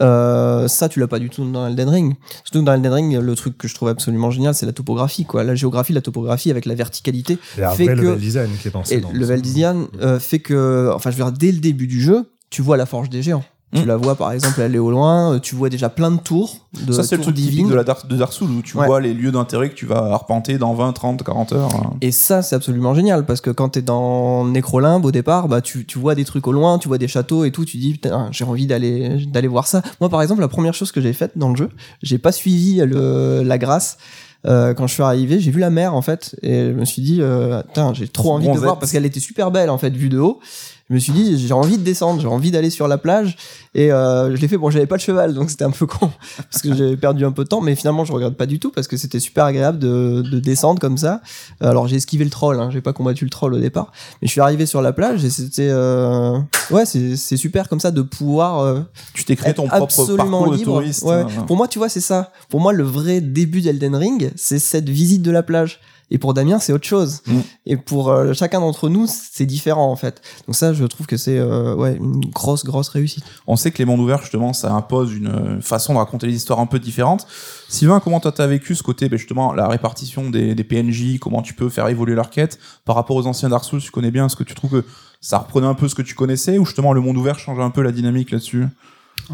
Euh, 0.00 0.68
ça, 0.68 0.88
tu 0.90 1.00
l'as 1.00 1.06
pas 1.08 1.18
du 1.18 1.30
tout 1.30 1.44
dans 1.50 1.66
Elden 1.66 1.88
Ring. 1.88 2.14
Surtout 2.44 2.60
que 2.60 2.64
dans 2.64 2.74
Elden 2.74 2.92
Ring, 2.92 3.18
le 3.18 3.34
truc 3.34 3.56
que 3.56 3.66
je 3.68 3.74
trouve 3.74 3.88
absolument 3.88 4.30
génial, 4.30 4.54
c'est 4.54 4.66
la 4.66 4.72
topographie, 4.72 5.24
quoi. 5.24 5.42
La 5.44 5.54
géographie, 5.54 5.92
la 5.94 6.02
topographie 6.02 6.50
avec 6.50 6.66
la 6.66 6.74
verticalité. 6.74 7.38
Il 7.56 7.60
y 7.60 7.62
a 7.62 7.70
un 7.70 7.74
fait 7.74 7.86
que- 7.86 7.90
level 7.92 8.18
design 8.18 8.50
qui 8.60 8.68
est 8.68 8.70
pensé. 8.70 8.94
Et 8.94 9.00
dans 9.00 9.10
le 9.10 9.18
level 9.18 9.40
design 9.42 9.86
euh, 10.02 10.18
fait 10.18 10.38
que, 10.38 10.90
enfin, 10.94 11.10
je 11.10 11.16
veux 11.16 11.24
dire, 11.24 11.32
dès 11.32 11.52
le 11.52 11.58
début 11.58 11.86
du 11.86 12.00
jeu, 12.00 12.30
tu 12.50 12.60
vois 12.62 12.76
la 12.76 12.84
forge 12.86 13.08
des 13.10 13.22
géants. 13.22 13.44
Tu 13.74 13.82
Mm. 13.82 13.86
la 13.86 13.96
vois 13.96 14.14
par 14.14 14.30
exemple 14.30 14.60
aller 14.62 14.78
au 14.78 14.92
loin, 14.92 15.34
euh, 15.34 15.38
tu 15.40 15.56
vois 15.56 15.68
déjà 15.68 15.88
plein 15.88 16.12
de 16.12 16.18
tours, 16.20 16.58
de 16.86 16.92
Ça, 16.92 17.02
c'est 17.02 17.16
le 17.16 17.22
truc 17.22 17.34
de, 17.34 17.74
la 17.74 17.82
Dark, 17.82 18.06
de 18.06 18.16
Dark 18.16 18.32
Souls 18.32 18.50
où 18.50 18.62
tu 18.62 18.76
Ouais. 18.76 18.86
vois 18.86 19.00
les 19.00 19.12
lieux 19.12 19.32
d'intérêt 19.32 19.70
que 19.70 19.74
tu 19.74 19.86
vas 19.86 20.04
arpenter 20.12 20.56
dans 20.56 20.72
20, 20.74 20.92
30, 20.92 21.24
40 21.24 21.52
heures. 21.52 21.74
hein. 21.74 21.94
Et 22.00 22.12
ça, 22.12 22.42
c'est 22.42 22.54
absolument 22.54 22.94
génial 22.94 23.26
parce 23.26 23.40
que 23.40 23.50
quand 23.50 23.70
t'es 23.70 23.82
dans 23.82 24.44
Nécrolimbe 24.44 25.04
au 25.04 25.10
départ, 25.10 25.48
bah 25.48 25.60
tu, 25.62 25.84
tu 25.84 25.98
vois 25.98 26.14
des 26.14 26.24
trucs 26.24 26.46
au 26.46 26.52
loin, 26.52 26.78
tu 26.78 26.86
vois 26.86 26.98
des 26.98 27.08
châteaux 27.08 27.44
et 27.44 27.50
tout, 27.50 27.64
tu 27.64 27.76
dis 27.78 27.92
putain, 27.92 28.28
j'ai 28.30 28.44
envie 28.44 28.68
d'aller 28.68 29.26
d'aller 29.26 29.48
voir 29.48 29.66
ça. 29.66 29.82
Moi, 30.00 30.08
par 30.10 30.22
exemple, 30.22 30.40
la 30.42 30.48
première 30.48 30.72
chose 30.74 30.92
que 30.92 31.00
j'ai 31.00 31.12
faite 31.12 31.32
dans 31.34 31.50
le 31.50 31.56
jeu, 31.56 31.68
j'ai 32.02 32.18
pas 32.18 32.30
suivi 32.32 32.76
le, 32.76 33.42
la 33.44 33.58
grâce. 33.58 33.98
Euh, 34.46 34.74
quand 34.74 34.86
je 34.86 34.94
suis 34.94 35.02
arrivé, 35.02 35.40
j'ai 35.40 35.50
vu 35.50 35.58
la 35.58 35.70
mer 35.70 35.92
en 35.92 36.02
fait 36.02 36.36
et 36.40 36.66
je 36.66 36.72
me 36.72 36.84
suis 36.84 37.02
dit, 37.02 37.18
euh, 37.20 37.60
j'ai 37.94 38.06
trop 38.06 38.30
envie 38.32 38.46
de 38.48 38.56
voir 38.56 38.78
parce 38.78 38.92
qu'elle 38.92 39.06
était 39.06 39.18
super 39.18 39.50
belle 39.50 39.70
en 39.70 39.78
fait 39.78 39.90
vue 39.90 40.08
de 40.08 40.20
haut. 40.20 40.38
Je 40.88 40.94
me 40.94 40.98
suis 41.00 41.12
dit, 41.12 41.36
j'ai 41.46 41.52
envie 41.52 41.78
de 41.78 41.82
descendre, 41.82 42.20
j'ai 42.20 42.28
envie 42.28 42.50
d'aller 42.52 42.70
sur 42.70 42.86
la 42.86 42.96
plage. 42.98 43.36
Et 43.74 43.90
euh, 43.92 44.34
je 44.36 44.40
l'ai 44.40 44.46
fait, 44.48 44.56
bon, 44.56 44.70
j'avais 44.70 44.86
pas 44.86 44.96
de 44.96 45.00
cheval, 45.02 45.34
donc 45.34 45.50
c'était 45.50 45.64
un 45.64 45.70
peu 45.72 45.84
con, 45.86 46.10
parce 46.50 46.62
que 46.62 46.74
j'avais 46.74 46.96
perdu 46.96 47.24
un 47.24 47.32
peu 47.32 47.42
de 47.44 47.48
temps, 47.48 47.60
mais 47.60 47.74
finalement, 47.74 48.04
je 48.04 48.12
regrette 48.12 48.36
pas 48.36 48.46
du 48.46 48.58
tout, 48.60 48.70
parce 48.70 48.86
que 48.86 48.96
c'était 48.96 49.18
super 49.20 49.44
agréable 49.44 49.78
de, 49.78 50.22
de 50.22 50.38
descendre 50.38 50.80
comme 50.80 50.96
ça. 50.96 51.20
Alors, 51.60 51.88
j'ai 51.88 51.96
esquivé 51.96 52.24
le 52.24 52.30
troll, 52.30 52.60
hein, 52.60 52.70
j'ai 52.72 52.80
pas 52.80 52.92
combattu 52.92 53.24
le 53.24 53.30
troll 53.30 53.54
au 53.54 53.58
départ, 53.58 53.90
mais 54.22 54.28
je 54.28 54.32
suis 54.32 54.40
arrivé 54.40 54.64
sur 54.66 54.80
la 54.80 54.92
plage 54.92 55.24
et 55.24 55.30
c'était. 55.30 55.68
euh, 55.70 56.38
Ouais, 56.70 56.84
c'est 56.86 57.36
super 57.36 57.68
comme 57.68 57.80
ça 57.80 57.90
de 57.90 58.02
pouvoir. 58.02 58.60
euh, 58.60 58.80
Tu 59.14 59.24
t'es 59.24 59.36
créé 59.36 59.54
ton 59.54 59.66
propre 59.68 59.84
absolument 59.84 60.38
parcours 60.40 60.50
de 60.52 60.56
libre. 60.56 60.72
touriste. 60.80 61.02
Ouais. 61.04 61.14
hein. 61.14 61.44
Pour 61.46 61.56
moi, 61.56 61.68
tu 61.68 61.78
vois, 61.78 61.88
c'est 61.88 62.00
ça. 62.00 62.32
Pour 62.48 62.60
moi, 62.60 62.72
le 62.72 62.82
vrai 62.84 63.20
début 63.20 63.60
d'Elden 63.60 63.94
Ring, 63.94 64.30
c'est 64.36 64.58
cette 64.58 64.88
visite 64.88 65.22
de 65.22 65.30
la 65.30 65.42
plage. 65.42 65.80
Et 66.10 66.18
pour 66.18 66.34
Damien, 66.34 66.58
c'est 66.58 66.72
autre 66.72 66.86
chose. 66.86 67.22
Mm. 67.26 67.40
Et 67.66 67.76
pour 67.76 68.10
euh, 68.10 68.32
chacun 68.32 68.60
d'entre 68.60 68.88
nous, 68.88 69.06
c'est 69.08 69.46
différent 69.46 69.90
en 69.90 69.96
fait. 69.96 70.22
Donc 70.46 70.54
ça, 70.54 70.72
je 70.72 70.84
trouve 70.84 71.06
que 71.06 71.16
c'est 71.16 71.38
euh, 71.38 71.74
ouais 71.74 71.96
une 71.96 72.26
grosse 72.26 72.64
grosse 72.64 72.88
réussite. 72.88 73.24
On 73.46 73.56
sait 73.56 73.70
que 73.70 73.78
les 73.78 73.84
mondes 73.84 74.00
ouverts, 74.00 74.20
justement, 74.22 74.52
ça 74.52 74.72
impose 74.72 75.14
une 75.14 75.60
façon 75.62 75.94
de 75.94 75.98
raconter 75.98 76.26
les 76.26 76.34
histoires 76.34 76.60
un 76.60 76.66
peu 76.66 76.78
différente. 76.78 77.26
Sylvain, 77.68 78.00
comment 78.00 78.20
toi 78.20 78.32
t'as 78.32 78.46
vécu 78.46 78.74
ce 78.74 78.82
côté, 78.82 79.08
ben, 79.08 79.18
justement, 79.18 79.52
la 79.52 79.66
répartition 79.66 80.30
des, 80.30 80.54
des 80.54 80.64
PNJ, 80.64 81.18
comment 81.18 81.42
tu 81.42 81.54
peux 81.54 81.68
faire 81.68 81.88
évoluer 81.88 82.14
leur 82.14 82.30
quête? 82.30 82.58
Par 82.84 82.94
rapport 82.94 83.16
aux 83.16 83.26
anciens 83.26 83.48
Dark 83.48 83.64
Souls, 83.64 83.80
tu 83.80 83.90
connais 83.90 84.12
bien, 84.12 84.26
est-ce 84.26 84.36
que 84.36 84.44
tu 84.44 84.54
trouves 84.54 84.82
que 84.82 84.84
ça 85.20 85.38
reprenait 85.38 85.66
un 85.66 85.74
peu 85.74 85.88
ce 85.88 85.94
que 85.94 86.02
tu 86.02 86.14
connaissais 86.14 86.58
ou 86.58 86.64
justement 86.64 86.92
le 86.92 87.00
monde 87.00 87.16
ouvert 87.16 87.38
change 87.38 87.58
un 87.58 87.70
peu 87.70 87.82
la 87.82 87.90
dynamique 87.92 88.30
là-dessus? 88.30 88.66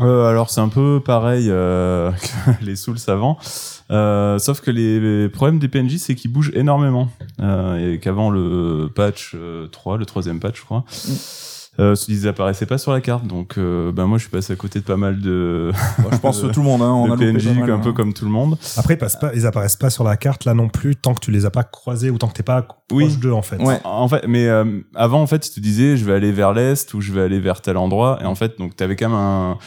Euh, 0.01 0.27
alors 0.27 0.49
c'est 0.49 0.61
un 0.61 0.69
peu 0.69 1.03
pareil 1.05 1.49
euh, 1.51 2.11
que 2.47 2.65
les 2.65 2.77
Souls 2.77 2.97
avant, 3.09 3.39
Euh, 3.93 4.39
sauf 4.39 4.61
que 4.61 4.71
les, 4.71 4.99
les 5.01 5.29
problèmes 5.29 5.59
des 5.59 5.69
PNJ 5.69 5.99
c'est 5.99 6.15
qu'ils 6.15 6.33
bougent 6.33 6.53
énormément 6.55 7.09
euh, 7.41 7.95
et 7.95 7.99
qu'avant 7.99 8.31
le 8.31 8.91
patch 8.95 9.33
euh, 9.35 9.67
3, 9.69 9.99
le 9.99 10.07
troisième 10.07 10.41
patch 10.41 10.61
je 10.61 10.65
crois, 10.65 10.85
euh, 11.79 11.95
ils 12.09 12.27
apparaissaient 12.27 12.67
pas 12.67 12.79
sur 12.79 12.93
la 12.93 13.01
carte 13.01 13.27
donc 13.27 13.59
euh, 13.59 13.93
ben 13.93 14.07
moi 14.07 14.19
je 14.19 14.23
suis 14.23 14.31
passé 14.31 14.53
à 14.53 14.57
côté 14.57 14.79
de 14.79 14.85
pas 14.85 14.97
mal 14.97 15.21
de, 15.21 15.73
Je 16.11 16.19
pense 16.19 16.41
que 16.43 16.47
tout 16.49 16.61
le 16.61 16.67
monde, 16.67 16.83
hein, 16.83 16.91
on 16.91 17.11
a 17.11 17.17
PNJ 17.17 17.47
mal, 17.47 17.71
un 17.71 17.75
hein. 17.75 17.79
peu 17.79 17.93
comme 17.93 18.13
tout 18.13 18.25
le 18.25 18.31
monde. 18.31 18.59
Après, 18.77 18.95
ils, 18.95 18.99
passent 18.99 19.19
pas, 19.19 19.31
ils 19.35 19.47
apparaissent 19.47 19.77
pas 19.77 19.91
sur 19.91 20.05
la 20.05 20.17
carte 20.17 20.45
là 20.45 20.55
non 20.55 20.69
plus 20.69 20.97
tant 20.97 21.15
que 21.15 21.21
tu 21.21 21.31
les 21.31 21.47
as 21.47 21.51
pas 21.51 21.65
croisés 21.65 22.11
ou 22.11 22.19
tant 22.19 22.29
que 22.29 22.35
t'es 22.35 22.43
pas 22.43 22.63
proche 22.63 22.79
Oui. 22.93 23.17
d'eux 23.17 23.33
en 23.33 23.43
fait. 23.43 23.57
Ouais. 23.57 23.81
En 23.85 24.09
fait, 24.09 24.27
mais 24.29 24.49
euh, 24.49 24.81
avant, 24.95 25.23
en 25.23 25.27
fait, 25.27 25.49
ils 25.49 25.55
te 25.55 25.61
disaient, 25.61 25.97
je 25.97 26.05
vais 26.05 26.13
aller 26.13 26.33
vers 26.33 26.53
l'est 26.53 26.93
ou 26.95 27.01
je 27.01 27.13
vais 27.13 27.23
aller 27.23 27.41
vers 27.41 27.61
tel 27.61 27.77
endroit. 27.77 28.19
Et 28.23 28.27
en 28.27 28.35
fait, 28.35 28.59
donc, 28.59 28.77
t'avais 28.77 28.97
quand 28.97 29.09
même 29.09 29.19
un, 29.19 29.59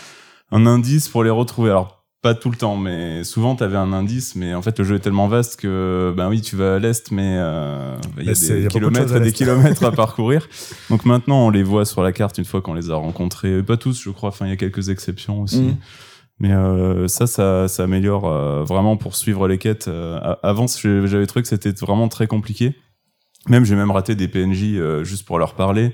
un 0.51 0.65
indice 0.65 1.09
pour 1.09 1.23
les 1.23 1.31
retrouver. 1.31 1.71
Alors, 1.71 1.94
pas 2.25 2.33
tout 2.33 2.49
le 2.49 2.57
temps, 2.57 2.75
mais 2.75 3.23
souvent, 3.23 3.55
t'avais 3.55 3.77
un 3.77 3.93
indice. 3.93 4.35
Mais 4.35 4.55
en 4.55 4.63
fait, 4.63 4.79
le 4.79 4.83
jeu 4.83 4.95
est 4.95 4.99
tellement 4.99 5.27
vaste 5.27 5.59
que, 5.59 6.11
ben 6.17 6.27
oui, 6.27 6.41
tu 6.41 6.55
vas 6.55 6.75
à 6.75 6.79
l'est, 6.79 7.11
mais 7.11 7.35
euh, 7.37 7.95
il 8.17 8.25
y 8.25 8.29
a 8.29 8.31
y 8.31 8.35
des 8.35 8.51
a 8.51 8.61
de 8.61 8.67
kilomètres 8.67 9.13
à 9.13 9.17
et 9.17 9.19
des 9.19 9.31
kilomètres 9.31 9.85
à 9.85 9.91
parcourir. 10.03 10.47
Donc 10.89 11.05
maintenant, 11.05 11.45
on 11.45 11.51
les 11.51 11.61
voit 11.61 11.85
sur 11.85 12.01
la 12.01 12.11
carte 12.11 12.39
une 12.39 12.45
fois 12.45 12.63
qu'on 12.63 12.73
les 12.73 12.89
a 12.89 12.95
rencontrés. 12.95 13.61
Pas 13.61 13.77
tous, 13.77 14.01
je 14.01 14.09
crois. 14.09 14.29
Enfin, 14.29 14.47
il 14.47 14.49
y 14.49 14.53
a 14.53 14.55
quelques 14.55 14.89
exceptions 14.89 15.43
aussi. 15.43 15.61
Mhm. 15.61 15.77
Mais 16.39 16.51
euh, 16.51 17.07
ça, 17.07 17.27
ça, 17.27 17.67
ça 17.67 17.83
améliore 17.83 18.27
euh, 18.27 18.63
vraiment 18.63 18.97
pour 18.97 19.15
suivre 19.15 19.47
les 19.47 19.59
quêtes. 19.59 19.87
Euh, 19.87 20.19
avant, 20.41 20.65
j'avais 20.67 21.27
trouvé 21.27 21.43
que 21.43 21.47
c'était 21.47 21.71
vraiment 21.71 22.07
très 22.07 22.25
compliqué. 22.25 22.75
Même, 23.47 23.65
j'ai 23.65 23.75
même 23.75 23.91
raté 23.91 24.15
des 24.15 24.27
PNJ 24.27 24.73
euh, 24.73 25.03
juste 25.03 25.25
pour 25.25 25.37
leur 25.37 25.53
parler. 25.53 25.93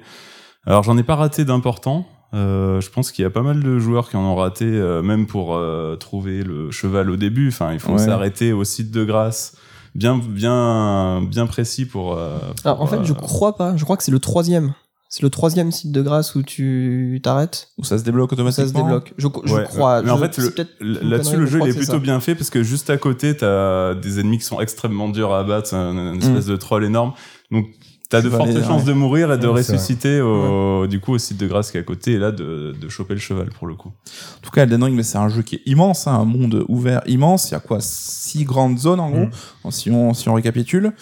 Alors, 0.66 0.84
j'en 0.84 0.98
ai 0.98 1.04
pas 1.04 1.16
raté 1.16 1.44
d'important. 1.44 2.08
Euh, 2.34 2.80
je 2.80 2.90
pense 2.90 3.12
qu'il 3.12 3.24
y 3.24 3.26
a 3.26 3.30
pas 3.30 3.42
mal 3.42 3.62
de 3.62 3.78
joueurs 3.80 4.10
qui 4.10 4.16
en 4.18 4.22
ont 4.24 4.36
raté, 4.36 4.66
euh, 4.66 5.02
même 5.02 5.28
pour 5.28 5.56
euh, 5.56 5.96
trouver 5.98 6.44
le 6.44 6.72
cheval 6.72 7.10
au 7.10 7.18
début. 7.18 7.50
Enfin, 7.50 7.74
il 7.74 7.80
faut 7.80 7.92
Ouais. 7.94 7.98
s'arrêter 7.98 8.54
au 8.54 8.64
site 8.64 8.90
de 8.92 9.04
grâce, 9.04 9.54
bien, 9.96 10.18
bien, 10.18 11.22
bien 11.24 11.46
précis 11.46 11.86
pour. 11.86 12.14
euh, 12.18 12.38
Alors, 12.64 12.82
en 12.82 12.88
fait, 12.88 13.04
je 13.04 13.14
crois 13.14 13.56
pas. 13.58 13.76
Je 13.76 13.84
crois 13.84 13.98
que 13.98 14.04
c'est 14.04 14.12
le 14.12 14.20
troisième. 14.20 14.74
C'est 15.14 15.24
le 15.24 15.30
troisième 15.30 15.74
site 15.74 15.92
de 15.92 16.02
grâce 16.02 16.36
où 16.36 16.42
tu 16.42 17.20
t'arrêtes. 17.22 17.68
Où 17.78 17.84
ça 17.84 17.98
se 17.98 18.04
débloque 18.06 18.30
Ça 18.30 18.36
automatiquement 18.36 18.68
se 18.70 18.74
débloque. 18.74 19.14
Je, 19.18 19.28
je 19.44 19.54
Ouais, 19.54 19.64
crois. 19.66 20.02
Mais 20.02 20.10
en 20.12 20.18
fait, 20.18 20.38
là-dessus, 20.80 21.36
le 21.36 21.46
jeu 21.46 21.60
il 21.62 21.68
est 21.70 21.74
plutôt 21.74 21.92
ça. 21.94 22.00
bien 22.00 22.22
fait 22.22 22.34
parce 22.34 22.50
que 22.50 22.64
juste 22.64 22.90
à 22.90 22.96
côté, 22.96 23.36
t'as 23.36 23.94
des 23.94 24.22
ennemis 24.22 24.38
qui 24.38 24.46
sont 24.46 24.62
extrêmement 24.62 25.10
durs 25.10 25.34
à 25.34 25.40
abattre, 25.42 25.74
un- 25.74 26.14
une 26.14 26.22
espèce 26.22 26.46
de 26.46 26.56
troll 26.56 26.86
énorme. 26.86 27.12
Donc, 27.52 27.66
t'as 28.12 28.22
de 28.22 28.30
fortes 28.30 28.50
aller, 28.50 28.62
chances 28.62 28.82
ouais. 28.82 28.88
de 28.88 28.94
mourir 28.94 29.32
et 29.32 29.38
de 29.38 29.48
Ouais, 29.48 29.53
ressusciter 29.53 30.22
au, 30.22 30.86
du 30.86 31.00
coup, 31.00 31.13
au 31.13 31.18
site 31.18 31.38
de 31.38 31.48
grâce 31.48 31.72
qui 31.72 31.77
est 31.77 31.80
à 31.80 31.84
côté 31.84 32.12
et 32.13 32.18
là, 32.18 32.32
de, 32.32 32.75
de 32.80 32.89
choper 32.89 33.13
le 33.15 33.20
cheval 33.20 33.50
pour 33.50 33.68
le 33.68 33.74
coup. 33.75 33.89
En 33.89 34.41
tout 34.41 34.51
cas, 34.51 34.63
Elden 34.63 34.84
Ring, 34.84 34.96
mais 34.96 35.03
c'est 35.03 35.18
un 35.18 35.30
jeu 35.30 35.41
qui 35.41 35.56
est 35.56 35.62
immense, 35.65 36.08
hein, 36.08 36.13
un 36.13 36.25
monde 36.25 36.63
ouvert 36.68 37.01
immense. 37.08 37.50
Il 37.50 37.53
y 37.53 37.56
a 37.56 37.60
quoi 37.60 37.77
Six 37.80 38.44
grandes 38.44 38.77
zones 38.77 39.00
en 39.00 39.10
gros, 39.10 39.27
si, 39.72 39.89
on, 39.89 40.13
si 40.13 40.30
on 40.30 40.34
récapitule. 40.34 40.94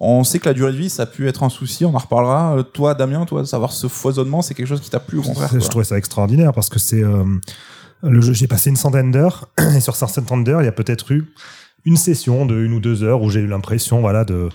On 0.00 0.24
sait 0.24 0.38
que 0.38 0.48
la 0.48 0.54
durée 0.54 0.72
de 0.72 0.76
vie, 0.76 0.90
ça 0.90 1.04
a 1.04 1.06
pu 1.06 1.26
être 1.28 1.42
un 1.42 1.48
souci, 1.48 1.84
on 1.84 1.94
en 1.94 1.98
reparlera. 1.98 2.56
Euh, 2.58 2.62
Toi, 2.62 2.94
Damien, 2.94 3.24
toi, 3.24 3.40
de 3.40 3.46
savoir 3.46 3.72
ce 3.72 3.86
foisonnement, 3.86 4.42
c'est 4.42 4.54
quelque 4.54 4.66
chose 4.66 4.80
qui 4.80 4.90
t'a 4.90 5.00
plu 5.00 5.18
au 5.18 5.22
contraire 5.22 5.50
Je 5.52 5.68
trouvais 5.68 5.84
ça 5.84 5.96
extraordinaire 5.96 6.52
parce 6.52 6.68
que 6.68 6.78
c'est 6.78 7.02
euh, 7.02 7.24
le 8.02 8.20
jeu. 8.20 8.32
J'ai 8.32 8.46
passé 8.48 8.70
une 8.70 8.76
centaine 8.76 9.10
d'heures 9.10 9.48
et 9.76 9.80
sur 9.80 9.96
ces 9.96 10.06
centaines 10.06 10.44
d'heures, 10.44 10.62
il 10.62 10.66
y 10.66 10.68
a 10.68 10.72
peut-être 10.72 11.12
eu 11.12 11.24
une 11.84 11.96
session 11.96 12.46
de 12.46 12.56
une 12.56 12.72
ou 12.74 12.80
deux 12.80 13.04
heures 13.04 13.22
où 13.22 13.30
j'ai 13.30 13.40
eu 13.40 13.46
l'impression, 13.46 14.00
voilà, 14.00 14.24
de 14.24 14.48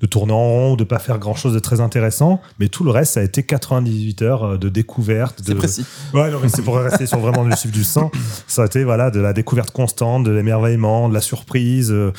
de 0.00 0.06
tourner 0.06 0.32
en 0.32 0.48
rond, 0.48 0.76
de 0.76 0.84
pas 0.84 0.98
faire 0.98 1.18
grand 1.18 1.34
chose 1.34 1.54
de 1.54 1.58
très 1.58 1.80
intéressant, 1.80 2.40
mais 2.58 2.68
tout 2.68 2.84
le 2.84 2.90
reste, 2.90 3.14
ça 3.14 3.20
a 3.20 3.22
été 3.22 3.42
98 3.42 4.22
heures 4.22 4.44
euh, 4.44 4.56
de 4.58 4.68
découverte. 4.68 5.40
C'est 5.44 5.52
de... 5.52 5.58
précis. 5.58 5.84
Ouais, 6.12 6.30
non, 6.30 6.38
mais 6.42 6.48
c'est 6.48 6.62
pour 6.62 6.76
rester 6.76 7.06
sur 7.06 7.18
vraiment 7.18 7.44
le 7.44 7.54
chiffre 7.56 7.74
du 7.74 7.84
sang. 7.84 8.10
Ça 8.46 8.62
a 8.62 8.66
été 8.66 8.84
voilà 8.84 9.10
de 9.10 9.20
la 9.20 9.32
découverte 9.32 9.70
constante, 9.70 10.24
de 10.24 10.30
l'émerveillement, 10.30 11.08
de 11.08 11.14
la 11.14 11.20
surprise, 11.20 11.90
euh, 11.90 12.12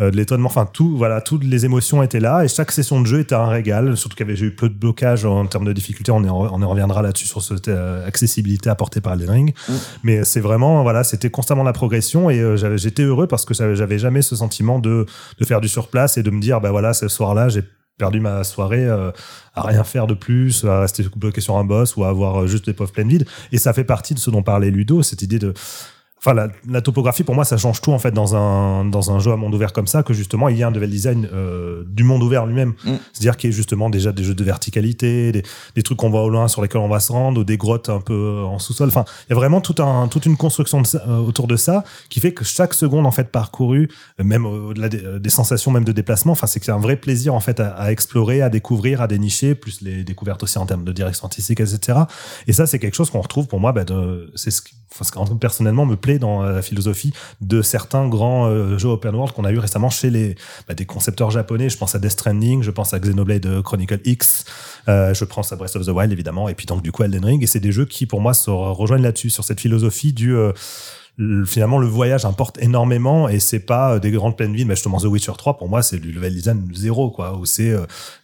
euh, 0.00 0.10
de 0.10 0.16
l'étonnement. 0.16 0.48
Enfin, 0.48 0.66
tout, 0.66 0.96
voilà, 0.96 1.20
toutes 1.20 1.44
les 1.44 1.64
émotions 1.64 2.02
étaient 2.02 2.20
là 2.20 2.44
et 2.44 2.48
chaque 2.48 2.72
session 2.72 3.00
de 3.00 3.06
jeu 3.06 3.20
était 3.20 3.34
un 3.34 3.46
régal. 3.46 3.96
Surtout 3.96 4.16
qu'il 4.16 4.26
y 4.26 4.28
avait 4.28 4.36
j'ai 4.36 4.46
eu 4.46 4.54
peu 4.54 4.68
de 4.68 4.74
blocage 4.74 5.24
en 5.24 5.46
termes 5.46 5.64
de 5.64 5.72
difficulté. 5.72 6.10
On, 6.12 6.22
y 6.24 6.28
en- 6.28 6.48
on 6.52 6.60
y 6.60 6.64
reviendra 6.64 7.02
là-dessus 7.02 7.26
sur 7.26 7.42
cette 7.42 7.68
euh, 7.68 8.06
accessibilité 8.06 8.70
apportée 8.70 9.00
par 9.00 9.12
Elden 9.14 9.30
Ring. 9.30 9.54
Mm. 9.68 9.72
Mais 10.02 10.24
c'est 10.24 10.40
vraiment 10.40 10.82
voilà, 10.82 11.04
c'était 11.04 11.30
constamment 11.30 11.62
la 11.62 11.72
progression 11.72 12.30
et 12.30 12.40
euh, 12.40 12.56
j'avais- 12.56 12.78
j'étais 12.78 13.02
heureux 13.02 13.26
parce 13.26 13.44
que 13.44 13.54
j'avais 13.54 13.76
j'avais 13.76 13.98
jamais 13.98 14.22
ce 14.22 14.36
sentiment 14.36 14.78
de 14.78 15.06
de 15.38 15.44
faire 15.44 15.60
du 15.60 15.68
surplace 15.68 16.18
et 16.18 16.22
de 16.22 16.30
me 16.30 16.40
dire 16.40 16.60
bah 16.60 16.70
voilà, 16.70 16.92
ce 16.94 17.08
soir-là, 17.08 17.48
j'ai 17.48 17.62
perdu 17.96 18.18
ma 18.18 18.42
soirée 18.42 18.84
euh, 18.84 19.12
à 19.54 19.62
rien 19.62 19.84
faire 19.84 20.08
de 20.08 20.14
plus, 20.14 20.64
à 20.64 20.80
rester 20.80 21.04
bloqué 21.14 21.40
sur 21.40 21.56
un 21.56 21.62
boss 21.64 21.96
ou 21.96 22.02
à 22.02 22.08
avoir 22.08 22.42
euh, 22.42 22.46
juste 22.48 22.64
des 22.66 22.72
pauvres 22.72 22.90
pleines 22.90 23.08
vides. 23.08 23.24
Et 23.52 23.58
ça 23.58 23.72
fait 23.72 23.84
partie 23.84 24.14
de 24.14 24.18
ce 24.18 24.30
dont 24.30 24.42
parlait 24.42 24.72
Ludo, 24.72 25.04
cette 25.04 25.22
idée 25.22 25.38
de. 25.38 25.54
Enfin, 26.24 26.32
la, 26.32 26.48
la 26.66 26.80
topographie, 26.80 27.22
pour 27.22 27.34
moi, 27.34 27.44
ça 27.44 27.58
change 27.58 27.82
tout 27.82 27.92
en 27.92 27.98
fait 27.98 28.10
dans 28.12 28.34
un, 28.34 28.86
dans 28.86 29.10
un 29.10 29.18
jeu 29.18 29.30
à 29.30 29.36
monde 29.36 29.54
ouvert 29.54 29.74
comme 29.74 29.86
ça, 29.86 30.02
que 30.02 30.14
justement, 30.14 30.48
il 30.48 30.56
y 30.56 30.62
a 30.62 30.68
un 30.68 30.70
level 30.70 30.88
design 30.88 31.28
euh, 31.34 31.84
du 31.86 32.02
monde 32.02 32.22
ouvert 32.22 32.46
lui-même. 32.46 32.70
Mm. 32.84 32.92
C'est-à-dire 33.12 33.36
qu'il 33.36 33.50
y 33.50 33.52
a 33.52 33.56
justement 33.56 33.90
déjà 33.90 34.10
des 34.10 34.24
jeux 34.24 34.34
de 34.34 34.42
verticalité, 34.44 35.32
des, 35.32 35.42
des 35.74 35.82
trucs 35.82 35.98
qu'on 35.98 36.08
voit 36.08 36.22
au 36.22 36.30
loin 36.30 36.48
sur 36.48 36.62
lesquels 36.62 36.80
on 36.80 36.88
va 36.88 37.00
se 37.00 37.12
rendre, 37.12 37.42
ou 37.42 37.44
des 37.44 37.58
grottes 37.58 37.90
un 37.90 38.00
peu 38.00 38.40
en 38.42 38.58
sous-sol. 38.58 38.88
Enfin, 38.88 39.04
il 39.28 39.30
y 39.30 39.32
a 39.32 39.36
vraiment 39.36 39.60
tout 39.60 39.74
un, 39.82 40.08
toute 40.08 40.24
une 40.24 40.38
construction 40.38 40.80
de 40.80 40.86
ça- 40.86 41.02
euh, 41.06 41.18
autour 41.18 41.46
de 41.46 41.56
ça 41.56 41.84
qui 42.08 42.20
fait 42.20 42.32
que 42.32 42.42
chaque 42.44 42.72
seconde 42.72 43.06
en 43.06 43.10
fait 43.10 43.30
parcourue, 43.30 43.90
euh, 44.18 44.24
même 44.24 44.46
au-delà 44.46 44.88
des, 44.88 45.04
euh, 45.04 45.18
des 45.18 45.28
sensations 45.30 45.70
même 45.72 45.84
de 45.84 45.92
déplacement, 45.92 46.32
enfin, 46.32 46.46
c'est 46.46 46.58
que 46.58 46.64
c'est 46.64 46.72
un 46.72 46.78
vrai 46.78 46.96
plaisir 46.96 47.34
en 47.34 47.40
fait 47.40 47.60
à, 47.60 47.68
à 47.74 47.90
explorer, 47.90 48.40
à 48.40 48.48
découvrir, 48.48 49.02
à 49.02 49.08
dénicher, 49.08 49.54
plus 49.54 49.82
les 49.82 50.04
découvertes 50.04 50.42
aussi 50.42 50.56
en 50.56 50.64
termes 50.64 50.84
de 50.84 50.92
direction 50.92 51.26
artistique, 51.26 51.60
etc. 51.60 51.98
Et 52.46 52.54
ça, 52.54 52.66
c'est 52.66 52.78
quelque 52.78 52.94
chose 52.94 53.10
qu'on 53.10 53.20
retrouve 53.20 53.46
pour 53.46 53.60
moi, 53.60 53.72
bah, 53.72 53.84
c'est 54.36 54.50
ce 54.50 54.62
qui, 54.62 54.74
enfin, 54.94 55.04
ce 55.04 55.12
qui 55.12 55.34
personnellement 55.38 55.84
me 55.84 55.96
plaît 55.96 56.13
dans 56.18 56.42
la 56.42 56.62
philosophie 56.62 57.12
de 57.40 57.62
certains 57.62 58.08
grands 58.08 58.46
euh, 58.46 58.78
jeux 58.78 58.88
open 58.88 59.14
world 59.14 59.34
qu'on 59.34 59.44
a 59.44 59.52
eu 59.52 59.58
récemment 59.58 59.90
chez 59.90 60.10
les 60.10 60.34
bah, 60.68 60.74
des 60.74 60.86
concepteurs 60.86 61.30
japonais. 61.30 61.68
Je 61.68 61.76
pense 61.76 61.94
à 61.94 61.98
Death 61.98 62.12
Stranding, 62.12 62.62
je 62.62 62.70
pense 62.70 62.94
à 62.94 62.98
Xenoblade 62.98 63.62
Chronicle 63.62 64.00
X, 64.04 64.44
euh, 64.88 65.14
je 65.14 65.24
pense 65.24 65.52
à 65.52 65.56
Breath 65.56 65.76
of 65.76 65.86
the 65.86 65.90
Wild 65.90 66.12
évidemment, 66.12 66.48
et 66.48 66.54
puis 66.54 66.66
donc 66.66 66.82
du 66.82 66.92
coup 66.92 67.02
Elden 67.02 67.24
Ring. 67.24 67.42
Et 67.42 67.46
c'est 67.46 67.60
des 67.60 67.72
jeux 67.72 67.86
qui 67.86 68.06
pour 68.06 68.20
moi 68.20 68.34
se 68.34 68.50
rejoignent 68.50 69.02
là-dessus 69.02 69.30
sur 69.30 69.44
cette 69.44 69.60
philosophie 69.60 70.12
du 70.12 70.34
euh, 70.34 70.52
le- 71.16 71.44
finalement 71.44 71.78
le 71.78 71.86
voyage 71.86 72.24
importe 72.24 72.58
énormément 72.60 73.28
et 73.28 73.38
c'est 73.38 73.60
pas 73.60 73.94
euh, 73.94 73.98
des 74.00 74.10
grandes 74.10 74.36
pleines 74.36 74.52
villes 74.54 74.66
mais 74.66 74.74
justement 74.74 74.98
The 74.98 75.04
Witcher 75.04 75.32
3 75.38 75.56
pour 75.56 75.68
moi 75.68 75.80
c'est 75.82 75.98
du 75.98 76.10
level 76.10 76.34
design 76.34 76.62
zéro 76.74 77.10
quoi 77.10 77.36
où 77.38 77.44
c'est 77.46 77.70
euh, 77.70 77.82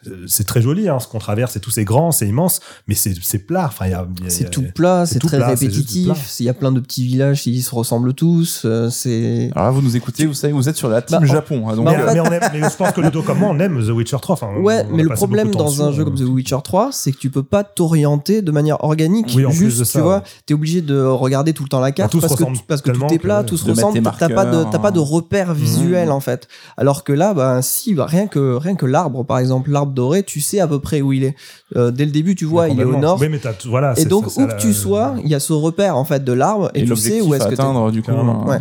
euh, 0.08 0.24
c'est 0.26 0.44
très 0.44 0.60
joli 0.60 0.88
hein, 0.88 0.98
ce 0.98 1.06
qu'on 1.06 1.18
traverse 1.20 1.54
et 1.56 1.60
tout 1.60 1.70
c'est 1.70 1.84
grand 1.84 2.10
c'est 2.10 2.26
immense 2.26 2.60
mais 2.88 2.94
c'est 2.96 3.14
c'est 3.22 3.38
plat 3.38 3.66
enfin 3.66 3.86
il 3.86 3.90
y 3.92 3.94
a, 3.94 4.06
il 4.18 4.24
y 4.24 4.24
a- 4.24 4.26
il 4.26 4.26
y 4.26 4.30
C'est 4.30 4.46
a- 4.46 4.48
tout 4.48 4.64
plat, 4.74 5.06
c'est 5.06 5.14
c'est 5.14 5.18
tout 5.20 5.28
très 5.28 5.36
plat, 5.36 5.46
répétitif. 5.48 6.36
Il 6.40 6.46
y 6.46 6.48
a 6.48 6.54
plein 6.54 6.72
de 6.72 6.80
petits 6.80 7.04
villages 7.06 7.42
qui 7.42 7.60
se 7.62 7.74
ressemblent 7.74 8.12
tous. 8.14 8.62
euh, 8.64 8.88
C'est 8.90 9.50
Alors 9.54 9.66
là, 9.66 9.70
vous 9.70 9.82
nous 9.82 9.96
écoutez, 9.96 10.26
vous 10.26 10.34
savez, 10.34 10.52
vous 10.52 10.68
êtes 10.68 10.76
sur 10.76 10.88
la 10.88 11.02
team 11.02 11.18
Bah, 11.20 11.26
Japon. 11.26 11.68
hein, 11.68 11.76
donc, 11.76 11.84
bah, 11.84 11.92
mais, 11.96 12.02
euh, 12.02 12.10
mais 12.14 12.20
on 12.20 12.24
aime- 12.32 12.50
mais 12.52 12.60
je 12.70 12.76
pense 12.76 12.92
que 12.92 13.00
Ludo 13.00 13.22
comme 13.22 13.38
moi 13.38 13.48
on 13.50 13.58
aime 13.60 13.78
The 13.84 13.90
Witcher 13.90 14.16
3 14.20 14.32
enfin, 14.34 14.54
Ouais, 14.60 14.84
mais 14.90 15.02
le 15.02 15.10
problème 15.10 15.50
dans 15.52 15.82
un 15.82 15.92
jeu 15.92 16.04
comme 16.04 16.14
The 16.16 16.22
Witcher 16.22 16.58
3, 16.64 16.90
c'est 16.92 17.12
que 17.12 17.18
tu 17.18 17.30
peux 17.30 17.42
pas 17.42 17.62
t'orienter 17.62 18.42
de 18.42 18.50
manière 18.50 18.82
organique. 18.84 19.28
Oui, 19.36 19.44
en 19.44 19.50
plus 19.50 19.58
Juste, 19.66 19.78
de 19.80 19.84
ça, 19.84 19.98
tu 19.98 20.02
vois, 20.02 20.16
ouais. 20.18 20.22
t'es 20.46 20.54
obligé 20.54 20.80
de 20.82 21.00
regarder 21.00 21.52
tout 21.52 21.62
le 21.62 21.68
temps 21.68 21.80
la 21.80 21.92
carte 21.92 22.10
tous 22.12 22.20
parce 22.20 22.34
que, 22.36 22.44
parce 22.66 22.79
parce 22.82 22.98
que 22.98 23.06
tout 23.06 23.14
est 23.14 23.18
plat, 23.18 23.42
que- 23.42 23.48
tout 23.48 23.56
se 23.56 23.64
de 23.66 23.70
ressemble. 23.70 24.00
T'as 24.18 24.28
pas 24.28 24.44
de 24.44 24.64
t'as 24.70 24.78
pas 24.78 24.90
de 24.90 25.00
hein. 25.00 25.04
repère 25.06 25.54
visuel 25.54 26.10
en 26.10 26.20
fait. 26.20 26.48
Alors 26.76 27.04
que 27.04 27.12
là, 27.12 27.34
bah 27.34 27.62
si, 27.62 27.94
bah, 27.94 28.06
rien 28.06 28.26
que 28.26 28.56
rien 28.56 28.74
que 28.74 28.86
l'arbre, 28.86 29.24
par 29.24 29.38
exemple, 29.38 29.70
l'arbre 29.70 29.92
doré, 29.92 30.22
tu 30.22 30.40
sais 30.40 30.60
à 30.60 30.66
peu 30.68 30.78
près 30.80 31.00
où 31.00 31.12
il 31.12 31.24
est. 31.24 31.34
Euh, 31.76 31.90
dès 31.90 32.04
le 32.04 32.10
début, 32.10 32.34
tu 32.34 32.44
vois, 32.44 32.68
il 32.68 32.80
est 32.80 32.84
au 32.84 32.96
nord. 32.96 33.18
Oui, 33.20 33.28
mais 33.28 33.38
tout- 33.38 33.68
voilà. 33.68 33.94
Et 33.98 34.04
donc, 34.04 34.28
ça, 34.30 34.42
où 34.42 34.46
que 34.46 34.50
la- 34.52 34.56
tu 34.56 34.72
sois, 34.72 35.14
il 35.22 35.28
y 35.30 35.34
a 35.34 35.40
ce 35.40 35.52
repère 35.52 35.96
en 35.96 36.04
fait 36.04 36.24
de 36.24 36.32
l'arbre 36.32 36.70
et, 36.74 36.80
Et 36.80 36.84
tu 36.84 36.96
sais 36.96 37.20
où 37.20 37.34
est-ce 37.34 37.44
que 37.44 37.54
t'es. 37.54 37.60
atteindre, 37.60 37.90
du 37.92 38.02
coup. 38.02 38.10
Carrément. 38.10 38.44
euh, 38.48 38.50
Ouais. 38.50 38.58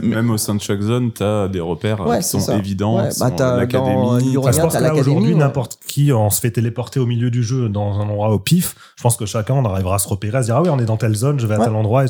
Même, 0.00 0.08
même 0.08 0.30
au 0.30 0.38
sein 0.38 0.54
de 0.56 0.60
chaque 0.60 0.80
zone, 0.80 1.12
t'as 1.12 1.46
des 1.46 1.60
repères 1.60 2.00
euh, 2.02 2.08
Ouais, 2.10 2.18
qui 2.18 2.24
c'est 2.24 2.30
sont 2.32 2.40
ça. 2.40 2.56
évidents. 2.56 3.08
Qui 3.08 3.20
bah, 3.20 3.56
l'académie. 3.56 4.32
Je 4.32 4.38
pense 4.40 4.56
que 4.56 4.60
là, 4.74 4.80
l'académie, 4.80 5.00
aujourd'hui, 5.00 5.34
n'importe 5.36 5.78
qui, 5.86 6.12
on 6.12 6.30
se 6.30 6.40
fait 6.40 6.50
téléporter 6.50 6.98
au 7.00 7.06
milieu 7.06 7.30
du 7.30 7.42
jeu 7.44 7.68
dans 7.68 7.92
un 8.00 8.08
endroit 8.08 8.30
au 8.30 8.38
pif. 8.38 8.74
Je 8.96 9.02
pense 9.02 9.16
que 9.16 9.26
chacun, 9.26 9.54
on 9.54 9.64
arrivera 9.64 9.96
à 9.96 9.98
se 9.98 10.08
repérer, 10.08 10.38
à 10.38 10.42
se 10.42 10.46
dire, 10.48 10.56
ah 10.56 10.62
oui, 10.62 10.68
on 10.70 10.78
est 10.78 10.84
dans 10.84 10.96
telle 10.96 11.14
zone, 11.14 11.38
je 11.38 11.46
vais 11.46 11.54
à 11.54 11.58
tel 11.58 11.74
endroit. 11.74 12.04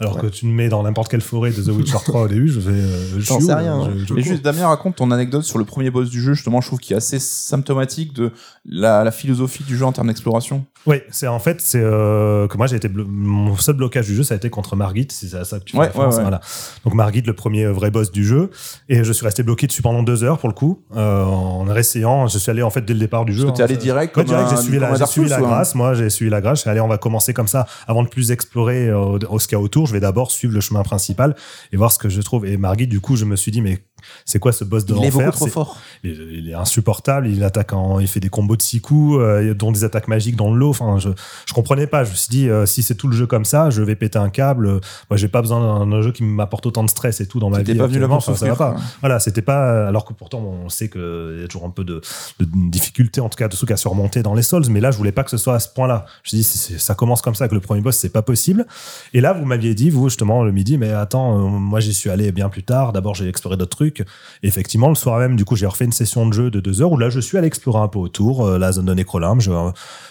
Alors 0.00 0.18
que 0.18 0.26
tu 0.26 0.46
me 0.46 0.52
mets 0.52 0.68
dans 0.68 0.82
n'importe 0.82 1.01
quelle 1.08 1.20
forêt 1.20 1.50
de 1.50 1.62
The 1.62 1.68
Witcher 1.68 1.98
3 2.04 2.22
au 2.22 2.28
début, 2.28 2.48
je 2.48 2.60
vais, 2.60 2.72
euh, 2.72 3.20
je 3.20 3.24
sais 3.24 3.54
rien. 3.54 3.90
Je- 3.98 4.06
je 4.06 4.14
Mais 4.14 4.22
juste, 4.22 4.42
Damien, 4.42 4.66
raconte 4.68 4.96
ton 4.96 5.10
anecdote 5.10 5.42
sur 5.44 5.58
le 5.58 5.64
premier 5.64 5.90
boss 5.90 6.10
du 6.10 6.20
jeu. 6.20 6.34
Justement, 6.34 6.60
je 6.60 6.66
trouve 6.68 6.78
qu'il 6.78 6.94
est 6.94 6.96
assez 6.96 7.18
symptomatique 7.18 8.12
de 8.14 8.32
la, 8.64 9.04
la 9.04 9.10
philosophie 9.10 9.64
du 9.64 9.76
jeu 9.76 9.84
en 9.84 9.92
termes 9.92 10.08
d'exploration. 10.08 10.64
Oui, 10.86 10.96
c'est 11.10 11.28
en 11.28 11.38
fait, 11.38 11.60
c'est 11.60 11.80
euh, 11.80 12.48
que 12.48 12.56
moi 12.56 12.66
j'ai 12.66 12.74
été 12.76 12.88
mon 12.88 13.54
seul 13.56 13.76
blocage 13.76 14.06
du 14.06 14.16
jeu, 14.16 14.22
ça 14.24 14.34
a 14.34 14.36
été 14.36 14.50
contre 14.50 14.74
Margit, 14.74 15.06
si 15.10 15.28
c'est 15.28 15.36
à 15.36 15.44
ça 15.44 15.60
que 15.60 15.64
tu 15.64 15.72
fais 15.72 15.78
Ouais, 15.78 15.86
référence, 15.86 16.14
ouais, 16.14 16.16
ouais. 16.18 16.22
voilà. 16.22 16.40
Donc 16.84 16.94
Margit, 16.94 17.22
le 17.22 17.34
premier 17.34 17.66
vrai 17.66 17.90
boss 17.92 18.10
du 18.10 18.24
jeu, 18.24 18.50
et 18.88 19.04
je 19.04 19.12
suis 19.12 19.24
resté 19.24 19.42
bloqué 19.44 19.66
dessus 19.68 19.82
pendant 19.82 20.02
deux 20.02 20.24
heures 20.24 20.38
pour 20.38 20.48
le 20.48 20.54
coup, 20.54 20.82
euh, 20.96 21.22
en 21.24 21.62
réessayant. 21.64 22.26
Je 22.26 22.36
suis 22.38 22.50
allé 22.50 22.62
en 22.62 22.70
fait 22.70 22.84
dès 22.84 22.94
le 22.94 22.98
départ 23.00 23.24
du 23.24 23.32
jeu. 23.32 23.44
Parce 23.46 23.52
que 23.52 23.56
t'es 23.58 23.62
hein, 23.62 23.66
allé 23.66 23.76
direct 23.76 24.16
Ouais, 24.16 24.24
comme 24.24 24.34
direct, 24.34 24.50
j'ai 24.50 24.56
suivi 24.62 24.78
la, 24.80 24.94
j'ai 24.96 25.06
suivi 25.06 25.28
grâce. 25.28 25.74
Moi, 25.76 25.94
j'ai 25.94 26.10
suivi 26.10 26.30
la 26.30 26.40
grâce. 26.40 26.58
Je 26.58 26.60
suis 26.62 26.70
allé, 26.70 26.80
on 26.80 26.88
va 26.88 26.98
commencer 26.98 27.32
comme 27.32 27.46
ça. 27.48 27.66
Avant 27.86 28.02
de 28.02 28.08
plus 28.08 28.32
explorer 28.32 28.88
euh, 28.88 29.18
au- 29.28 29.38
ce 29.38 29.46
qu'il 29.46 29.56
y 29.56 29.60
a 29.60 29.62
autour, 29.62 29.86
je 29.86 29.92
vais 29.92 30.00
d'abord 30.00 30.32
suivre 30.32 30.52
le 30.54 30.60
chemin 30.60 30.82
principal 30.92 31.34
et 31.72 31.76
voir 31.78 31.90
ce 31.90 31.98
que 31.98 32.10
je 32.10 32.20
trouve. 32.20 32.44
Et 32.44 32.58
Margit, 32.58 32.86
du 32.86 33.00
coup, 33.00 33.16
je 33.16 33.24
me 33.24 33.34
suis 33.34 33.50
dit, 33.50 33.62
mais 33.62 33.78
c'est 34.24 34.38
quoi 34.38 34.52
ce 34.52 34.64
boss 34.64 34.84
de 34.84 34.94
Il 34.94 35.04
est 35.04 35.10
beaucoup 35.10 35.18
l'enfer 35.24 35.32
trop 35.34 35.46
fort. 35.46 35.76
il, 36.04 36.10
il 36.32 36.50
est 36.50 36.54
insupportable. 36.54 37.28
Il 37.28 37.42
attaque 37.44 37.72
en, 37.72 37.98
il 38.00 38.08
fait 38.08 38.20
des 38.20 38.28
combos 38.28 38.56
de 38.56 38.62
six 38.62 38.80
coups, 38.80 39.18
euh, 39.20 39.54
dont 39.54 39.72
des 39.72 39.84
attaques 39.84 40.08
magiques 40.08 40.36
dans 40.36 40.52
le 40.52 40.58
lot. 40.58 40.70
Enfin, 40.70 40.98
je, 40.98 41.10
je 41.46 41.52
comprenais 41.54 41.86
pas. 41.86 42.04
Je 42.04 42.10
me 42.10 42.14
suis 42.16 42.28
dit, 42.30 42.48
euh, 42.48 42.66
si 42.66 42.82
c'est 42.82 42.94
tout 42.94 43.08
le 43.08 43.16
jeu 43.16 43.26
comme 43.26 43.44
ça, 43.44 43.70
je 43.70 43.82
vais 43.82 43.96
péter 43.96 44.18
un 44.18 44.30
câble. 44.30 44.66
Moi, 45.10 45.16
j'ai 45.16 45.28
pas 45.28 45.40
besoin 45.42 45.86
d'un 45.86 46.02
jeu 46.02 46.12
qui 46.12 46.22
m'apporte 46.22 46.66
autant 46.66 46.84
de 46.84 46.90
stress 46.90 47.20
et 47.20 47.26
tout 47.26 47.38
dans 47.40 47.50
ma 47.50 47.58
vie. 47.62 47.74
Pas 47.78 47.86
venu 47.86 47.98
là 48.00 48.06
Enfin, 48.16 48.34
ça 48.34 48.46
va 48.46 48.56
pas. 48.56 48.76
Voilà, 49.00 49.18
c'était 49.20 49.42
pas. 49.42 49.86
Alors 49.88 50.04
que 50.04 50.12
pourtant, 50.12 50.38
on 50.40 50.68
sait 50.68 50.88
qu'il 50.88 51.38
y 51.40 51.44
a 51.44 51.48
toujours 51.48 51.66
un 51.66 51.70
peu 51.70 51.84
de, 51.84 52.00
de 52.40 52.46
difficulté, 52.70 53.20
en 53.20 53.28
tout 53.28 53.36
cas, 53.36 53.48
de 53.48 53.54
trucs 53.56 53.70
à 53.70 53.76
surmonter 53.76 54.22
dans 54.22 54.34
les 54.34 54.42
Souls. 54.42 54.64
Mais 54.70 54.80
là, 54.80 54.90
je 54.90 54.96
voulais 54.98 55.12
pas 55.12 55.24
que 55.24 55.30
ce 55.30 55.36
soit 55.36 55.54
à 55.54 55.58
ce 55.58 55.68
point-là. 55.68 56.06
Je 56.22 56.30
dis, 56.36 56.42
c'est- 56.44 56.78
ça 56.78 56.94
commence 56.94 57.22
comme 57.22 57.34
ça 57.34 57.44
avec 57.44 57.52
le 57.52 57.60
premier 57.60 57.80
boss, 57.80 57.96
c'est 57.96 58.08
pas 58.12 58.22
possible. 58.22 58.66
Et 59.14 59.20
là, 59.20 59.32
vous 59.32 59.44
m'aviez 59.44 59.74
dit, 59.74 59.90
vous, 59.90 60.08
justement, 60.08 60.42
le 60.44 60.52
midi, 60.52 60.78
mais 60.78 60.90
attends, 60.92 61.38
euh, 61.38 61.48
moi, 61.48 61.80
j'y 61.80 61.94
suis 61.94 62.10
allé 62.10 62.32
bien 62.32 62.48
plus 62.48 62.62
tard. 62.62 62.92
D'abord, 62.92 63.14
j'ai 63.14 63.28
exploré 63.28 63.56
d'autres 63.56 63.76
trucs. 63.76 63.91
Et 64.00 64.48
effectivement, 64.48 64.88
le 64.88 64.94
soir 64.94 65.18
même, 65.18 65.36
du 65.36 65.44
coup, 65.44 65.56
j'ai 65.56 65.66
refait 65.66 65.84
une 65.84 65.92
session 65.92 66.26
de 66.26 66.32
jeu 66.32 66.50
de 66.50 66.60
deux 66.60 66.80
heures 66.82 66.92
où 66.92 66.96
là, 66.98 67.10
je 67.10 67.20
suis 67.20 67.36
allé 67.38 67.46
explorer 67.46 67.80
un 67.80 67.88
peu 67.88 67.98
autour, 67.98 68.46
euh, 68.46 68.58
la 68.58 68.72
zone 68.72 68.86
de 68.86 68.94
Necrolimbe, 68.94 69.40
je- 69.40 69.50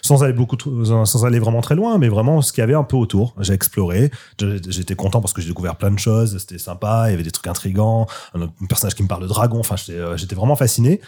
sans 0.01 0.23
aller 0.23 0.33
beaucoup, 0.33 0.57
sans 0.85 1.25
aller 1.25 1.39
vraiment 1.39 1.61
très 1.61 1.75
loin, 1.75 1.97
mais 1.97 2.09
vraiment 2.09 2.41
ce 2.41 2.51
qu'il 2.53 2.61
y 2.61 2.63
avait 2.63 2.73
un 2.75 2.83
peu 2.83 2.97
autour. 2.97 3.33
J'ai 3.39 3.53
exploré. 3.53 4.11
J'étais 4.39 4.95
content 4.95 5.21
parce 5.21 5.33
que 5.33 5.41
j'ai 5.41 5.47
découvert 5.49 5.75
plein 5.75 5.91
de 5.91 5.99
choses. 5.99 6.37
C'était 6.39 6.57
sympa. 6.57 7.05
Il 7.07 7.11
y 7.11 7.13
avait 7.13 7.23
des 7.23 7.31
trucs 7.31 7.47
intrigants. 7.47 8.07
Un, 8.33 8.47
personnage 8.67 8.95
qui 8.95 9.03
me 9.03 9.07
parle 9.07 9.21
de 9.23 9.27
dragon. 9.27 9.59
Enfin, 9.59 9.75
j'étais 9.77 9.93
euh, 9.99 10.15
vraiment 10.35 10.55
fasciné. 10.55 11.01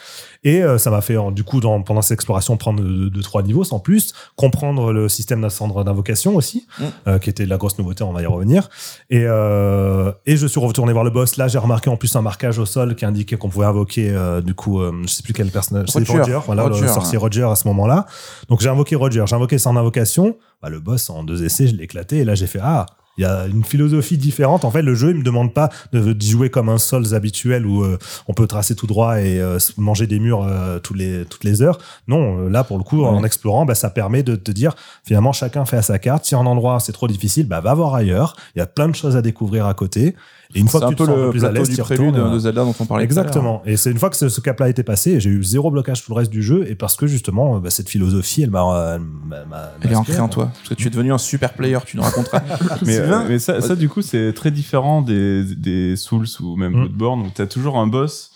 Et 0.43 0.61
euh, 0.63 0.77
ça 0.77 0.91
m'a 0.91 1.01
fait, 1.01 1.17
du 1.31 1.43
coup, 1.43 1.59
dans, 1.59 1.81
pendant 1.81 2.01
cette 2.01 2.15
exploration, 2.15 2.57
prendre 2.57 2.81
deux, 2.83 3.09
deux, 3.09 3.21
trois 3.21 3.41
niveaux 3.43 3.63
sans 3.63 3.79
plus, 3.79 4.13
comprendre 4.35 4.91
le 4.91 5.09
système 5.09 5.41
d'invocation 5.41 6.35
aussi, 6.35 6.65
Mm. 6.79 6.83
euh, 7.07 7.19
qui 7.19 7.29
était 7.29 7.45
de 7.45 7.49
la 7.49 7.57
grosse 7.57 7.77
nouveauté, 7.77 8.03
on 8.03 8.13
va 8.13 8.21
y 8.21 8.25
revenir. 8.25 8.69
Et, 9.09 9.23
euh, 9.25 10.11
et 10.25 10.37
je 10.37 10.47
suis 10.47 10.59
retourné 10.59 10.91
voir 10.93 11.03
le 11.03 11.09
boss. 11.11 11.37
Là, 11.37 11.47
j'ai 11.47 11.57
remarqué 11.57 11.89
en 11.89 11.97
plus 11.97 12.15
un 12.15 12.21
marquage 12.21 12.62
au 12.63 12.65
sol 12.65 12.95
qui 12.95 13.05
indiquait 13.05 13.37
qu'on 13.37 13.49
pouvait 13.49 13.65
invoquer, 13.65 14.09
euh, 14.09 14.41
du 14.41 14.55
coup, 14.55 14.81
euh, 14.81 14.91
je 15.03 15.07
sais 15.07 15.23
plus 15.23 15.33
quel 15.33 15.51
personnage, 15.51 15.89
c'est 15.89 15.99
Roger. 15.99 16.19
Roger, 16.19 16.39
voilà, 16.45 16.63
Roger, 16.63 16.81
le 16.81 16.87
sorcier 16.87 17.17
Roger 17.17 17.43
à 17.43 17.55
ce 17.55 17.67
moment-là. 17.67 18.05
Donc 18.49 18.61
j'ai 18.61 18.69
invoqué 18.69 18.95
Roger, 18.95 19.23
j'ai 19.27 19.35
invoqué 19.35 19.57
son 19.57 19.77
invocation. 19.77 20.37
Bah, 20.61 20.69
le 20.69 20.79
boss, 20.79 21.09
en 21.09 21.23
deux 21.23 21.43
essais, 21.43 21.67
je 21.67 21.75
l'ai 21.75 21.83
éclaté. 21.83 22.19
Et 22.19 22.25
là, 22.25 22.35
j'ai 22.35 22.47
fait, 22.47 22.59
ah, 22.61 22.85
il 23.17 23.21
y 23.21 23.25
a 23.25 23.45
une 23.45 23.63
philosophie 23.63 24.17
différente. 24.17 24.65
En 24.65 24.71
fait, 24.71 24.81
le 24.81 24.95
jeu, 24.95 25.11
il 25.11 25.17
me 25.17 25.23
demande 25.23 25.53
pas 25.53 25.69
de 25.91 26.15
jouer 26.19 26.49
comme 26.49 26.69
un 26.69 26.77
Souls 26.77 27.13
habituel 27.13 27.65
où 27.65 27.83
euh, 27.83 27.97
on 28.27 28.33
peut 28.33 28.47
tracer 28.47 28.75
tout 28.75 28.87
droit 28.87 29.19
et 29.21 29.39
euh, 29.39 29.59
manger 29.77 30.07
des 30.07 30.19
murs 30.19 30.43
euh, 30.43 30.79
tous 30.79 30.93
les, 30.93 31.25
toutes 31.25 31.43
les 31.43 31.61
heures. 31.61 31.77
Non, 32.07 32.49
là, 32.49 32.63
pour 32.63 32.77
le 32.77 32.83
coup, 32.83 33.03
en 33.03 33.23
explorant, 33.23 33.65
bah, 33.65 33.75
ça 33.75 33.89
permet 33.89 34.23
de 34.23 34.35
te 34.35 34.51
dire, 34.51 34.75
finalement, 35.03 35.31
chacun 35.31 35.65
fait 35.65 35.77
à 35.77 35.81
sa 35.83 35.99
carte. 35.99 36.25
Si 36.25 36.33
un 36.35 36.45
endroit, 36.45 36.79
c'est 36.79 36.91
trop 36.91 37.07
difficile, 37.07 37.47
bah, 37.47 37.61
va 37.61 37.73
voir 37.73 37.93
ailleurs. 37.93 38.35
Il 38.55 38.59
y 38.59 38.61
a 38.61 38.67
plein 38.67 38.87
de 38.87 38.95
choses 38.95 39.15
à 39.15 39.21
découvrir 39.21 39.67
à 39.67 39.73
côté. 39.73 40.15
Et 40.55 40.59
une 40.59 40.67
fois 40.67 40.79
C'est 40.81 40.85
que 40.85 40.91
un 40.91 40.95
tu 40.95 40.95
te 40.95 41.03
peu 41.03 41.13
peu 41.15 41.23
le 41.25 41.29
plus 41.31 41.45
à 41.45 41.49
plateau 41.49 41.59
l'aise, 41.65 41.69
du 41.69 41.75
tu 41.75 41.81
prélude 41.81 42.13
de 42.15 42.39
Zelda 42.39 42.63
dont 42.63 42.75
on 42.79 42.85
parlait. 42.85 43.07
tout 43.07 43.17
à. 43.17 43.21
Exactement. 43.21 43.61
Et 43.65 43.75
c'est 43.77 43.91
une 43.91 43.97
fois 43.97 44.09
que 44.09 44.15
ce, 44.15 44.29
ce 44.29 44.39
cap-là 44.41 44.67
a 44.67 44.69
été 44.69 44.83
passé, 44.83 45.19
j'ai 45.19 45.29
eu 45.31 45.43
zéro 45.43 45.71
blocage 45.71 46.03
tout 46.03 46.11
le 46.11 46.17
reste 46.17 46.31
du 46.31 46.43
jeu 46.43 46.65
et 46.69 46.75
parce 46.75 46.95
que 46.95 47.07
justement, 47.07 47.59
bah, 47.59 47.69
cette 47.69 47.89
philosophie, 47.89 48.43
elle 48.43 48.51
m'a, 48.51 48.93
elle 48.95 49.01
m'a- 49.01 49.45
m'a- 49.45 49.71
Elle 49.81 49.89
est 49.89 49.93
m'a 49.93 49.99
ancrée 49.99 50.19
en 50.19 50.29
toi. 50.29 50.51
Parce 50.53 50.69
que 50.69 50.73
tu 50.75 50.87
es 50.87 50.89
devenu 50.91 51.11
un 51.13 51.17
super 51.17 51.53
player, 51.53 51.79
tu 51.85 51.97
nous 51.97 52.03
raconteras. 52.03 52.41
Mais, 52.85 52.97
euh, 52.99 53.23
mais 53.27 53.39
ça, 53.39 53.61
ça, 53.61 53.75
du 53.75 53.89
coup, 53.89 54.01
c'est 54.01 54.33
très 54.33 54.51
différent 54.51 55.01
des, 55.01 55.43
des 55.55 55.95
Souls 55.95 56.27
ou 56.41 56.55
même 56.55 56.71
Mm. 56.73 56.79
Bloodborne 56.81 57.21
où 57.21 57.27
t'as 57.33 57.45
toujours 57.47 57.77
un 57.77 57.87
boss 57.87 58.31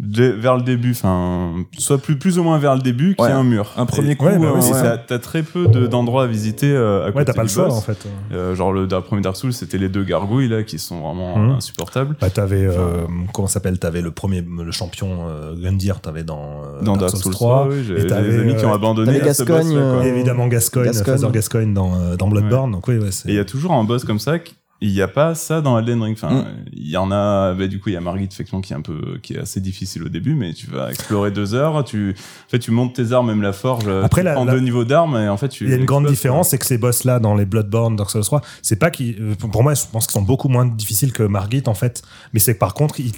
vers 0.00 0.56
le 0.56 0.62
début, 0.62 0.92
enfin, 0.92 1.54
soit 1.76 1.98
plus, 1.98 2.16
plus 2.16 2.38
ou 2.38 2.44
moins 2.44 2.58
vers 2.58 2.76
le 2.76 2.82
début, 2.82 3.16
qui 3.16 3.22
Ouais. 3.22 3.30
est 3.30 3.32
un 3.32 3.42
mur. 3.42 3.72
Un 3.76 3.84
premier 3.84 4.14
coup, 4.14 4.26
ouais, 4.26 4.38
bah 4.38 4.52
et 4.56 4.62
c'est 4.62 4.72
ouais. 4.72 4.96
t'as- 5.08 5.18
très 5.18 5.42
peu 5.42 5.66
de- 5.66 5.88
d'endroits 5.88 6.22
à 6.22 6.26
visiter 6.28 6.70
euh, 6.70 7.02
à 7.02 7.06
côté 7.06 7.18
Ouais, 7.18 7.24
t'as 7.24 7.32
pas 7.32 7.42
le 7.42 7.48
du 7.48 7.54
choix 7.54 7.64
boss. 7.64 7.74
en 7.78 7.80
fait. 7.80 8.06
Euh, 8.32 8.54
genre 8.54 8.72
le, 8.72 8.86
le 8.86 9.00
premier 9.00 9.22
Dark 9.22 9.36
Souls, 9.36 9.52
c'était 9.52 9.76
les 9.78 9.88
deux 9.88 10.04
gargouilles 10.04 10.46
là 10.48 10.62
qui 10.62 10.78
sont 10.78 11.00
vraiment 11.00 11.36
Mhm. 11.36 11.50
insupportables. 11.56 12.16
Bah, 12.20 12.30
t'avais, 12.30 12.64
euh, 12.64 13.06
comment 13.32 13.48
ça 13.48 13.54
s'appelle? 13.54 13.78
T'avais 13.80 14.00
le 14.00 14.12
premier, 14.12 14.40
le 14.42 14.70
champion 14.70 15.26
euh, 15.28 15.54
Gundyr, 15.60 16.00
t'avais 16.00 16.22
dans, 16.22 16.62
euh, 16.64 16.82
Dans 16.82 16.96
Dark 16.96 17.16
Souls 17.16 17.32
3. 17.32 17.64
3, 17.64 17.68
oui, 17.74 17.82
j'ai 17.84 17.94
et 17.94 18.00
j'ai 18.02 18.06
t'avais, 18.06 18.30
des 18.30 18.38
amis 18.38 18.54
qui 18.56 18.64
ont 18.66 18.70
euh, 18.70 18.74
abandonné 18.76 19.18
t'avais 19.18 19.30
à 19.30 19.34
ce 19.34 19.42
Gascogne, 19.42 19.72
quoi. 19.72 19.80
euh, 19.80 20.02
évidemment 20.02 20.46
Gascoigne, 20.46 20.84
Gascogne. 20.86 21.16
Father 21.18 21.32
Gascoigne 21.32 21.74
dans, 21.74 21.94
euh, 21.96 22.16
dans 22.16 22.28
Bloodborne. 22.28 22.70
Donc 22.70 22.86
oui, 22.86 22.98
ouais, 22.98 23.10
c'est. 23.10 23.28
Et 23.30 23.32
il 23.32 23.36
y 23.36 23.40
a 23.40 23.44
toujours 23.44 23.72
un 23.72 23.82
boss 23.82 24.04
comme 24.04 24.20
ça. 24.20 24.38
qui- 24.38 24.54
Il 24.80 24.92
n'y 24.92 25.02
a 25.02 25.08
pas 25.08 25.34
ça 25.34 25.60
dans 25.60 25.76
Elden 25.78 26.02
Ring. 26.02 26.16
Enfin, 26.16 26.32
Mm. 26.42 26.44
il 26.72 26.88
y 26.88 26.96
en 26.96 27.10
a. 27.10 27.52
Bah, 27.54 27.66
du 27.66 27.80
coup, 27.80 27.88
il 27.88 27.94
y 27.94 27.96
a 27.96 28.00
Margit 28.00 28.28
effectivement 28.30 28.60
qui 28.60 28.72
est 28.72 28.76
un 28.76 28.80
peu, 28.80 29.18
qui 29.22 29.34
est 29.34 29.38
assez 29.40 29.60
difficile 29.60 30.04
au 30.04 30.08
début, 30.08 30.34
mais 30.34 30.52
tu 30.52 30.68
vas 30.70 30.90
explorer 30.90 31.30
deux 31.32 31.54
heures. 31.54 31.82
Tu, 31.84 32.14
en 32.16 32.50
fait, 32.50 32.58
tu 32.60 32.70
montes 32.70 32.94
tes 32.94 33.12
armes, 33.12 33.26
même 33.26 33.42
la 33.42 33.52
forge. 33.52 33.88
Après, 33.88 34.20
tu 34.20 34.24
la- 34.26 34.34
prends 34.34 34.44
la- 34.44 34.52
deux 34.52 34.60
niveaux 34.60 34.84
d'armes 34.84 35.16
et 35.16 35.28
en 35.28 35.36
fait, 35.36 35.48
tu. 35.48 35.64
Il 35.64 35.70
y 35.70 35.72
a 35.72 35.76
une 35.76 35.84
grande 35.84 36.06
différence, 36.06 36.50
c'est 36.50 36.58
que 36.58 36.66
ces 36.66 36.78
boss-là, 36.78 37.18
dans 37.18 37.34
les 37.34 37.44
Bloodborne, 37.44 37.96
Dark 37.96 38.10
Souls 38.10 38.22
3, 38.24 38.40
c'est 38.62 38.76
pas 38.76 38.90
qui, 38.90 39.16
euh, 39.20 39.34
pour 39.34 39.62
moi, 39.64 39.74
je 39.74 39.82
pense 39.90 40.06
qu'ils 40.06 40.12
sont 40.14 40.22
beaucoup 40.22 40.48
moins 40.48 40.66
difficiles 40.66 41.12
que 41.12 41.24
Margit, 41.24 41.62
en 41.66 41.74
fait. 41.74 42.02
Mais 42.32 42.38
c'est 42.40 42.54
que 42.54 42.58
par 42.60 42.74
contre, 42.74 43.00
ils, 43.00 43.12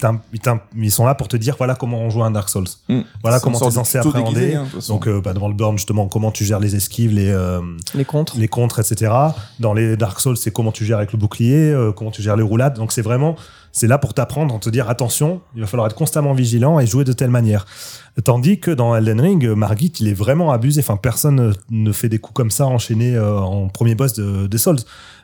ils 0.79 0.91
sont 0.93 1.05
là 1.07 1.15
pour 1.15 1.29
te 1.29 1.37
dire, 1.37 1.57
voilà 1.59 1.75
comment 1.75 1.99
on 2.01 2.11
joue 2.11 2.23
un 2.25 2.31
Dark 2.31 2.49
Souls. 2.49 2.65
Mm. 2.89 3.01
Voilà 3.23 3.39
comment 3.41 3.59
sorte 3.59 3.71
t'es 3.73 3.77
censé 3.77 3.99
appréhender. 3.99 4.35
déguisé, 4.41 4.55
hein. 4.57 4.67
Donc, 4.89 5.07
euh, 5.07 5.21
bah, 5.21 5.33
dans 5.35 5.47
le 5.49 5.55
Bloodborne, 5.55 5.77
justement, 5.77 6.09
comment 6.09 6.31
tu 6.31 6.45
gères 6.45 6.61
les 6.61 6.75
esquives, 6.75 7.13
les, 7.13 7.29
euh, 7.29 7.61
Les 7.95 8.05
contres. 8.07 8.39
les 8.39 8.49
contres, 8.49 8.79
etc. 8.81 9.13
Dans 9.59 9.75
les 9.75 9.97
Dark 9.97 10.19
Souls, 10.21 10.37
c'est 10.39 10.51
comment 10.53 10.73
tu 10.73 10.85
gères 10.87 10.97
avec 10.99 11.13
le 11.13 11.19
bouclier, 11.19 11.50
euh, 11.57 11.93
comment 11.93 12.11
tu 12.11 12.23
gères 12.23 12.37
les 12.37 12.43
roulades. 12.43 12.75
Donc 12.75 12.93
c'est 12.93 13.03
vraiment, 13.03 13.37
c'est 13.73 13.87
là 13.87 13.99
pour 13.99 14.15
t'apprendre, 14.15 14.59
te 14.61 14.71
dire 14.71 14.89
attention, 14.91 15.41
il 15.55 15.61
va 15.61 15.67
falloir 15.67 15.87
être 15.87 15.95
constamment 15.97 16.33
vigilant 16.33 16.81
et 16.81 16.87
jouer 16.87 17.05
de 17.05 17.13
telle 17.13 17.31
manière. 17.31 17.67
Tandis 18.25 18.59
que 18.61 18.71
dans 18.71 18.95
Elden 18.97 19.21
Ring, 19.21 19.45
euh, 19.47 19.55
Margit, 19.55 19.93
il 20.01 20.09
est 20.09 20.15
vraiment 20.15 20.51
abusé. 20.53 20.81
Enfin, 20.81 20.97
personne 20.97 21.55
ne- 21.71 21.93
fait 21.93 22.09
des 22.09 22.19
coups 22.19 22.35
comme 22.35 22.51
ça 22.51 22.67
enchaînés 22.67 23.15
euh, 23.17 23.39
en 23.39 23.69
premier 23.69 23.95
boss 23.95 24.13
de, 24.15 24.47
des 24.47 24.59
Souls. 24.59 24.79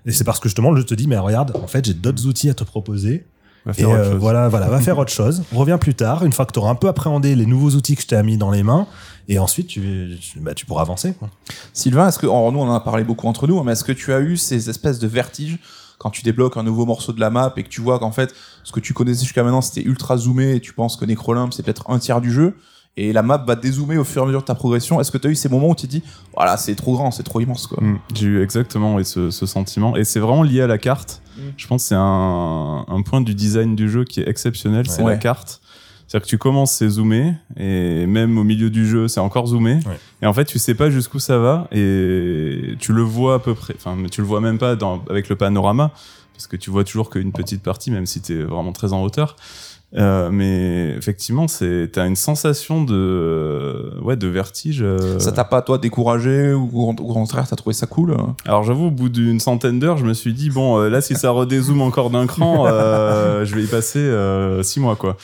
Et 0.06 0.12
c'est 0.12 0.24
parce 0.24 0.38
que 0.40 0.48
justement, 0.48 0.74
jeu 0.76 0.84
te 0.84 0.94
dit, 0.94 1.08
mais 1.08 1.18
regarde, 1.18 1.52
en 1.62 1.66
fait, 1.66 1.84
j'ai 1.84 1.94
d'autres 1.94 2.26
outils 2.26 2.48
à 2.50 2.54
te 2.54 2.64
proposer. 2.64 3.26
Va 3.64 3.72
Et 3.72 3.74
faire 3.74 3.88
autre 3.90 3.98
euh, 3.98 4.10
chose. 4.12 4.20
voilà, 4.20 4.48
voilà, 4.48 4.68
va 4.68 4.78
faire 4.78 4.96
autre 5.00 5.10
chose. 5.12 5.42
Reviens 5.52 5.76
plus 5.78 5.94
tard, 5.94 6.24
une 6.24 6.32
fois 6.32 6.46
que 6.46 6.52
tu 6.52 6.60
auras 6.60 6.70
un 6.70 6.76
peu 6.76 6.86
appréhendé 6.86 7.34
les 7.34 7.46
nouveaux 7.46 7.70
outils 7.70 7.96
que 7.96 8.02
je 8.02 8.06
t'ai 8.06 8.22
mis 8.22 8.36
dans 8.38 8.52
les 8.52 8.62
mains. 8.62 8.86
Et 9.28 9.40
ensuite, 9.40 9.66
tu, 9.66 10.16
tu- 10.20 10.38
bah, 10.38 10.54
tu 10.54 10.64
pourras 10.66 10.82
avancer. 10.82 11.14
quoi. 11.18 11.28
Sylvain, 11.72 12.06
est-ce 12.06 12.20
que, 12.20 12.26
alors 12.26 12.52
nous 12.52 12.60
on 12.60 12.68
en 12.68 12.74
a 12.74 12.78
parlé 12.80 13.02
beaucoup 13.02 13.26
entre 13.26 13.48
nous, 13.48 13.60
mais 13.64 13.72
est-ce 13.72 13.82
que 13.82 13.90
tu 13.90 14.12
as 14.12 14.20
eu 14.20 14.36
ces 14.36 14.70
espèces 14.70 15.00
de 15.00 15.08
vertiges 15.08 15.58
quand 15.98 16.10
tu 16.10 16.22
débloques 16.22 16.56
un 16.56 16.62
nouveau 16.62 16.84
morceau 16.86 17.12
de 17.12 17.20
la 17.20 17.30
map 17.30 17.52
et 17.56 17.62
que 17.62 17.68
tu 17.68 17.80
vois 17.80 17.98
qu'en 17.98 18.12
fait, 18.12 18.34
ce 18.64 18.72
que 18.72 18.80
tu 18.80 18.92
connaissais 18.94 19.22
jusqu'à 19.24 19.42
maintenant 19.42 19.60
c'était 19.62 19.82
ultra 19.86 20.16
zoomé 20.16 20.56
et 20.56 20.60
tu 20.60 20.72
penses 20.72 20.96
que 20.96 21.04
Necrolimbe 21.04 21.52
c'est 21.52 21.62
peut-être 21.62 21.88
un 21.90 21.98
tiers 21.98 22.20
du 22.20 22.30
jeu 22.32 22.54
et 22.98 23.12
la 23.12 23.22
map 23.22 23.44
va 23.46 23.56
dézoomer 23.56 23.98
au 23.98 24.04
fur 24.04 24.22
et 24.22 24.24
à 24.24 24.26
mesure 24.26 24.40
de 24.40 24.46
ta 24.46 24.54
progression. 24.54 24.98
Est-ce 25.00 25.10
que 25.10 25.18
tu 25.18 25.26
as 25.28 25.30
eu 25.30 25.34
ces 25.34 25.50
moments 25.50 25.68
où 25.68 25.74
tu 25.74 25.86
te 25.86 25.90
dis, 25.90 26.02
voilà, 26.34 26.56
c'est 26.56 26.74
trop 26.74 26.94
grand, 26.94 27.10
c'est 27.10 27.24
trop 27.24 27.40
immense 27.40 27.66
quoi 27.66 27.76
Mm. 27.82 27.98
J'ai 28.14 28.26
eu 28.26 28.42
exactement 28.42 28.94
ouais, 28.94 29.04
ce, 29.04 29.30
ce 29.30 29.44
sentiment. 29.44 29.96
Et 29.96 30.04
c'est 30.04 30.18
vraiment 30.18 30.42
lié 30.42 30.62
à 30.62 30.66
la 30.66 30.78
carte. 30.78 31.20
Mm. 31.36 31.40
Je 31.58 31.66
pense 31.66 31.82
que 31.82 31.88
c'est 31.88 31.94
un, 31.94 32.86
un 32.88 33.02
point 33.02 33.20
du 33.20 33.34
design 33.34 33.76
du 33.76 33.90
jeu 33.90 34.04
qui 34.04 34.20
est 34.20 34.28
exceptionnel, 34.28 34.88
c'est 34.88 35.02
Ouais. 35.02 35.12
la 35.12 35.18
carte. 35.18 35.60
C'est-à-dire 36.16 36.24
que 36.28 36.30
tu 36.30 36.38
commences, 36.38 36.72
c'est 36.72 36.88
zoomé, 36.88 37.34
et 37.58 38.06
même 38.06 38.38
au 38.38 38.42
milieu 38.42 38.70
du 38.70 38.88
jeu, 38.88 39.06
c'est 39.06 39.20
encore 39.20 39.48
zoomé. 39.48 39.74
Ouais. 39.74 39.98
Et 40.22 40.26
en 40.26 40.32
fait, 40.32 40.46
tu 40.46 40.58
sais 40.58 40.72
pas 40.74 40.88
jusqu'où 40.88 41.18
ça 41.18 41.36
va, 41.36 41.68
et 41.72 42.74
tu 42.78 42.94
le 42.94 43.02
vois 43.02 43.34
à 43.34 43.38
peu 43.38 43.52
près. 43.52 43.74
Enfin, 43.76 43.96
mais 43.98 44.08
tu 44.08 44.22
le 44.22 44.26
vois 44.26 44.40
même 44.40 44.56
pas 44.56 44.76
dans, 44.76 45.04
avec 45.10 45.28
le 45.28 45.36
panorama, 45.36 45.90
parce 46.32 46.46
que 46.46 46.56
tu 46.56 46.70
vois 46.70 46.84
toujours 46.84 47.10
qu'une 47.10 47.32
petite 47.32 47.62
partie, 47.62 47.90
même 47.90 48.06
si 48.06 48.22
tu 48.22 48.32
es 48.40 48.42
vraiment 48.44 48.72
très 48.72 48.94
en 48.94 49.02
hauteur. 49.02 49.36
Euh, 49.94 50.30
mais 50.32 50.94
effectivement, 50.96 51.48
c'est 51.48 51.90
t'as 51.92 52.06
une 52.06 52.16
sensation 52.16 52.82
de 52.82 53.92
ouais 54.02 54.16
de 54.16 54.26
vertige. 54.26 54.80
euh. 54.82 55.18
Ça 55.18 55.32
t'a 55.32 55.44
pas, 55.44 55.60
toi, 55.60 55.76
découragé 55.76 56.54
ou 56.54 56.70
au 56.72 56.88
au 56.88 57.12
contraire, 57.12 57.46
t'as 57.46 57.56
trouvé 57.56 57.74
ça 57.74 57.86
cool 57.86 58.12
euh? 58.12 58.16
Alors 58.46 58.64
j'avoue, 58.64 58.86
au 58.86 58.90
bout 58.90 59.10
d'une 59.10 59.38
centaine 59.38 59.78
d'heures, 59.78 59.98
je 59.98 60.06
me 60.06 60.14
suis 60.14 60.32
dit 60.32 60.48
bon, 60.48 60.78
euh, 60.78 60.88
là 60.88 61.02
si 61.02 61.14
ça 61.14 61.30
redézoome 61.30 61.82
encore 61.82 62.08
d'un 62.08 62.26
cran, 62.26 62.64
euh, 62.66 63.44
je 63.44 63.54
vais 63.54 63.64
y 63.64 63.66
passer 63.66 63.98
euh, 63.98 64.62
six 64.62 64.80
mois 64.80 64.96
quoi. 64.96 65.18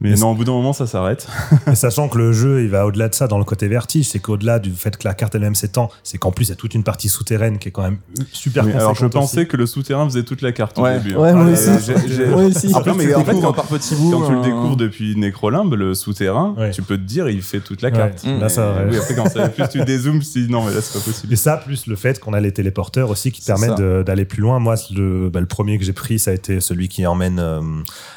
Mais 0.00 0.10
Mais 0.10 0.16
non, 0.16 0.30
au 0.30 0.34
bout 0.36 0.44
d'un 0.44 0.52
moment, 0.52 0.72
ça 0.72 0.86
s'arrête. 0.86 1.26
Sachant 1.74 2.08
que 2.08 2.18
le 2.18 2.32
jeu, 2.32 2.62
il 2.62 2.70
va 2.70 2.86
au-delà 2.86 3.08
de 3.08 3.14
ça 3.16 3.26
dans 3.26 3.38
le 3.38 3.44
côté 3.44 3.66
vertige, 3.66 4.08
c'est 4.08 4.20
qu'au-delà 4.20 4.60
du 4.60 4.70
fait 4.70 4.96
que 4.96 5.06
la 5.08 5.12
carte 5.14 5.34
elle-même 5.34 5.56
s'étend, 5.56 5.90
c'est 6.04 6.18
qu'en 6.18 6.30
plus 6.30 6.46
il 6.46 6.48
y 6.50 6.52
a 6.52 6.54
toute 6.56 6.74
une 6.74 6.84
partie 6.84 7.08
souterraine 7.08 7.58
qui 7.58 7.68
est 7.68 7.72
quand 7.72 7.82
même 7.82 7.98
super 8.32 8.62
Mais 8.64 8.74
alors 8.74 8.94
je 8.94 9.06
pensais 9.06 9.38
aussi. 9.40 9.48
que 9.48 9.56
le 9.56 9.66
souterrain 9.66 10.04
faisait 10.04 10.22
toute 10.22 10.40
la 10.40 10.52
carte 10.52 10.78
Ouais. 10.78 10.94
au 10.96 10.98
début. 11.00 11.16
Ouais, 11.16 11.30
hein. 11.30 11.34
moi 11.34 11.52
aussi. 11.52 11.68
j'ai- 12.08 12.26
Moi 12.26 12.44
aussi. 12.44 12.72
Après, 12.72 12.94
mais 12.94 13.12
en 13.12 13.24
fait, 13.24 13.32
quand, 13.40 13.52
par 13.52 13.66
tu 13.66 13.72
le 13.74 14.38
euh, 14.38 14.42
découvres 14.44 14.76
depuis 14.76 15.16
Necrolimbe, 15.16 15.74
le 15.74 15.94
souterrain, 15.94 16.54
Ouais. 16.56 16.70
tu 16.70 16.82
peux 16.82 16.96
te 16.96 17.02
dire 17.02 17.28
il 17.28 17.42
fait 17.42 17.58
toute 17.60 17.82
la 17.82 17.88
Ouais. 17.90 17.96
carte. 17.96 18.24
Là, 18.24 18.48
ça, 18.48 18.84
oui, 18.88 18.96
après 18.98 19.16
quand 19.16 19.28
ça, 19.28 19.48
plus 19.48 19.68
tu 19.68 19.80
dézoomes, 19.84 20.20
tu 20.20 20.26
te 20.28 20.38
dis 20.38 20.48
non 20.48 20.64
mais 20.64 20.74
là 20.74 20.80
c'est 20.80 20.96
pas 20.96 21.04
possible. 21.04 21.32
Et 21.32 21.36
ça, 21.36 21.56
plus 21.56 21.86
le 21.88 21.96
fait 21.96 22.20
qu'on 22.20 22.34
a 22.34 22.40
les 22.40 22.52
téléporteurs 22.52 23.10
aussi 23.10 23.32
qui 23.32 23.42
C'est 23.42 23.52
permettent 23.52 23.80
d'aller 24.06 24.24
plus 24.26 24.42
loin. 24.42 24.60
Moi, 24.60 24.76
le, 24.94 25.28
bah, 25.28 25.40
le 25.40 25.46
premier 25.46 25.76
que 25.76 25.84
j'ai 25.84 25.92
pris, 25.92 26.20
ça 26.20 26.30
a 26.30 26.34
été 26.34 26.60
celui 26.60 26.88
qui 26.88 27.04
emmène 27.04 27.40
euh, 27.40 27.60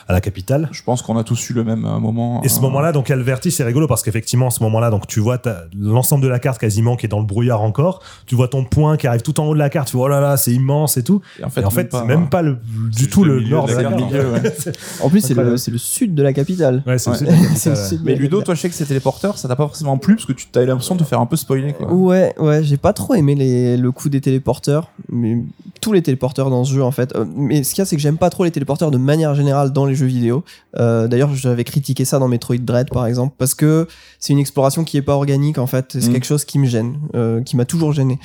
à 0.07 0.13
la 0.13 0.21
capitale. 0.21 0.69
Je 0.71 0.83
pense 0.83 1.01
qu'on 1.01 1.17
a 1.17 1.23
tous 1.23 1.49
eu 1.49 1.53
le 1.53 1.63
même 1.75 1.85
euh, 1.85 1.99
moment. 1.99 2.41
Et 2.43 2.49
ce 2.49 2.59
euh, 2.59 2.61
moment-là, 2.63 2.91
donc, 2.91 3.09
il 3.09 3.11
y 3.11 3.13
a 3.13 3.17
le 3.17 3.23
vertige, 3.23 3.53
c'est 3.53 3.63
rigolo 3.63 3.87
parce 3.87 4.03
qu'effectivement, 4.03 4.49
ce 4.49 4.63
moment-là, 4.63 4.89
donc, 4.89 5.07
tu 5.07 5.19
vois 5.19 5.41
l'ensemble 5.77 6.23
de 6.23 6.29
la 6.29 6.39
carte 6.39 6.59
quasiment 6.59 6.95
qui 6.95 7.05
est 7.05 7.09
dans 7.09 7.19
le 7.19 7.25
brouillard 7.25 7.61
encore. 7.61 8.01
Tu 8.25 8.35
vois 8.35 8.47
ton 8.47 8.63
point 8.63 8.97
qui 8.97 9.07
arrive 9.07 9.21
tout 9.21 9.39
en 9.39 9.45
haut 9.45 9.53
de 9.53 9.59
la 9.59 9.69
carte. 9.69 9.89
Tu 9.89 9.97
vois, 9.97 10.05
oh 10.05 10.09
là 10.09 10.21
là, 10.21 10.37
c'est 10.37 10.51
immense 10.51 10.97
et 10.97 11.03
tout. 11.03 11.21
Et 11.39 11.43
en 11.43 11.49
fait, 11.49 11.61
et 11.61 11.65
en 11.65 11.69
fait, 11.69 11.89
c'est 11.91 12.05
même 12.05 12.29
pas 12.29 12.41
le, 12.41 12.57
du 12.95 13.09
tout 13.09 13.23
le 13.23 13.39
nord 13.41 13.67
de 13.67 13.73
la 13.73 13.83
carte, 13.83 13.97
carte. 13.97 14.11
milieu, 14.11 14.31
ouais. 14.31 14.41
C'est- 14.57 14.77
En 15.03 15.09
plus, 15.09 15.21
c'est 15.21 15.33
le, 15.33 15.57
c'est 15.57 15.71
le 15.71 15.77
sud 15.77 16.15
de 16.15 16.23
la 16.23 16.33
capitale. 16.33 16.83
Ouais, 16.85 16.97
c'est 16.97 17.11
Ouais. 17.11 17.17
C'est 17.55 17.69
le 17.71 17.75
sud 17.75 18.01
Mais 18.03 18.15
Ludo, 18.15 18.41
toi, 18.41 18.55
je 18.55 18.61
sais 18.61 18.69
que 18.69 18.75
ces 18.75 18.85
téléporteurs, 18.85 19.37
ça 19.37 19.47
t'a 19.47 19.55
pas 19.55 19.63
forcément 19.67 19.97
plu 19.97 20.15
parce 20.15 20.25
que 20.25 20.33
tu 20.33 20.47
as 20.55 20.63
eu 20.63 20.65
l'impression 20.65 20.95
de 20.95 20.99
te 21.01 21.07
faire 21.07 21.19
un 21.19 21.25
peu 21.25 21.35
spoiler. 21.35 21.73
Quoi. 21.73 21.91
Ouais, 21.91 22.33
ouais, 22.39 22.63
j'ai 22.63 22.77
pas 22.77 22.93
trop 22.93 23.13
aimé 23.15 23.35
les, 23.35 23.77
le 23.77 23.91
coup 23.91 24.09
des 24.09 24.21
téléporteurs, 24.21 24.89
mais 25.09 25.37
tous 25.81 25.93
les 25.93 26.01
téléporteurs 26.01 26.49
dans 26.49 26.63
ce 26.63 26.73
jeu 26.73 26.83
en 26.83 26.91
fait. 26.91 27.15
Euh, 27.15 27.25
mais 27.35 27.63
ce 27.63 27.71
qu'il 27.73 27.79
y 27.79 27.81
a, 27.81 27.85
c'est 27.85 27.95
que 27.95 28.01
j'aime 28.01 28.17
pas 28.17 28.29
trop 28.29 28.43
les 28.43 28.51
téléporteurs 28.51 28.91
de 28.91 28.97
manière 28.97 29.35
générale 29.35 29.71
dans 29.71 29.85
les 29.85 29.95
jeux 29.95 30.05
vidéo. 30.05 30.43
Euh, 30.77 31.07
D'ailleurs, 31.07 31.33
j'avais 31.35 31.60
critiqué 31.63 32.05
ça 32.05 32.19
dans 32.19 32.27
Metroid 32.27 32.57
Dread 32.57 32.89
par 32.89 33.05
exemple, 33.07 33.35
parce 33.37 33.53
que 33.55 33.87
c'est 34.19 34.33
une 34.33 34.39
exploration 34.39 34.83
qui 34.83 34.97
est 34.97 35.01
pas 35.01 35.15
organique 35.15 35.57
en 35.57 35.67
fait. 35.67 35.85
C'est 35.99 36.09
Mm. 36.09 36.13
quelque 36.13 36.25
chose 36.25 36.45
qui 36.45 36.59
me 36.59 36.65
gêne, 36.65 36.97
euh, 37.15 37.41
qui 37.41 37.55
m'a 37.55 37.65
toujours 37.65 37.93
gêné. 37.93 38.19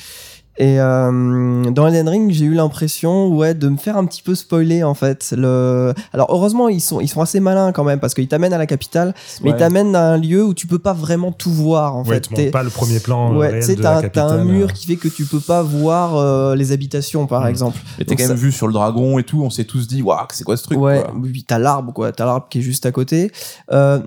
Et 0.59 0.81
euh, 0.81 1.65
dans 1.71 1.87
Elden 1.87 2.09
Ring, 2.09 2.31
j'ai 2.33 2.45
eu 2.47 2.55
l'impression, 2.55 3.29
ouais, 3.29 3.55
de 3.55 3.69
me 3.69 3.77
faire 3.77 3.97
un 3.97 4.07
petit 4.07 4.23
peu 4.23 4.35
spoiler 4.35 4.83
en 4.85 4.95
fait. 4.95 5.35
Le... 5.37 5.93
Alors 6.13 6.29
heureusement, 6.31 6.69
ils 6.69 6.81
sont, 6.81 7.01
ils 7.01 7.09
sont 7.09 7.21
assez 7.21 7.41
malins 7.41 7.73
quand 7.73 7.85
même 7.85 8.01
parce 8.01 8.15
qu'ils 8.15 8.29
t'amènent 8.29 8.53
à 8.55 8.59
la 8.59 8.67
capitale, 8.67 9.15
mais 9.43 9.51
ils 9.51 9.53
Ouais. 9.53 9.59
t'amènent 9.59 9.95
à 9.95 10.13
un 10.13 10.17
lieu 10.19 10.43
où 10.45 10.55
tu 10.55 10.67
peux 10.67 10.79
pas 10.79 10.93
vraiment 10.95 11.31
tout 11.33 11.51
voir 11.53 11.97
en 11.97 12.05
Ouais, 12.05 12.17
fait. 12.17 12.29
T'es- 12.35 12.51
pas 12.51 12.63
le 12.63 12.71
premier 12.71 13.01
plan 13.01 13.33
euh, 13.35 13.39
Ouais, 13.39 13.61
tu 13.61 13.67
sais, 13.67 13.77
t'as 13.77 14.01
un- 14.27 14.45
mur 14.45 14.67
euh. 14.69 14.73
qui 14.73 14.87
fait 14.87 14.97
que 14.97 15.09
tu 15.09 15.25
peux 15.25 15.41
pas 15.41 15.63
voir 15.63 16.17
euh, 16.17 16.55
les 16.55 16.73
habitations, 16.73 17.27
par 17.27 17.45
Mm. 17.45 17.49
exemple. 17.49 17.79
Mais 17.99 18.05
t'as 18.05 18.11
Donc 18.13 18.19
quand 18.19 18.29
même 18.29 18.37
ça- 18.37 18.43
vu 18.43 18.53
sur 18.53 18.67
le 18.67 18.73
dragon 18.73 19.19
et 19.19 19.25
tout, 19.25 19.43
on 19.43 19.51
s'est 19.51 19.65
tous 19.65 19.87
dit, 19.87 20.01
waouh, 20.03 20.27
c'est 20.31 20.45
quoi 20.45 20.57
ce 20.57 20.63
truc 20.65 20.79
ouais, 20.79 21.03
quoi. 21.05 21.15
oui, 21.21 21.45
t'as 21.47 21.59
l'arbre, 21.59 21.93
quoi. 21.93 22.13
T'as 22.13 22.25
l'arbre 22.25 22.47
qui 22.49 22.59
est 22.59 22.63
juste 22.63 22.87
à 22.87 22.93
côté. 22.93 23.31
Euh, 23.73 23.99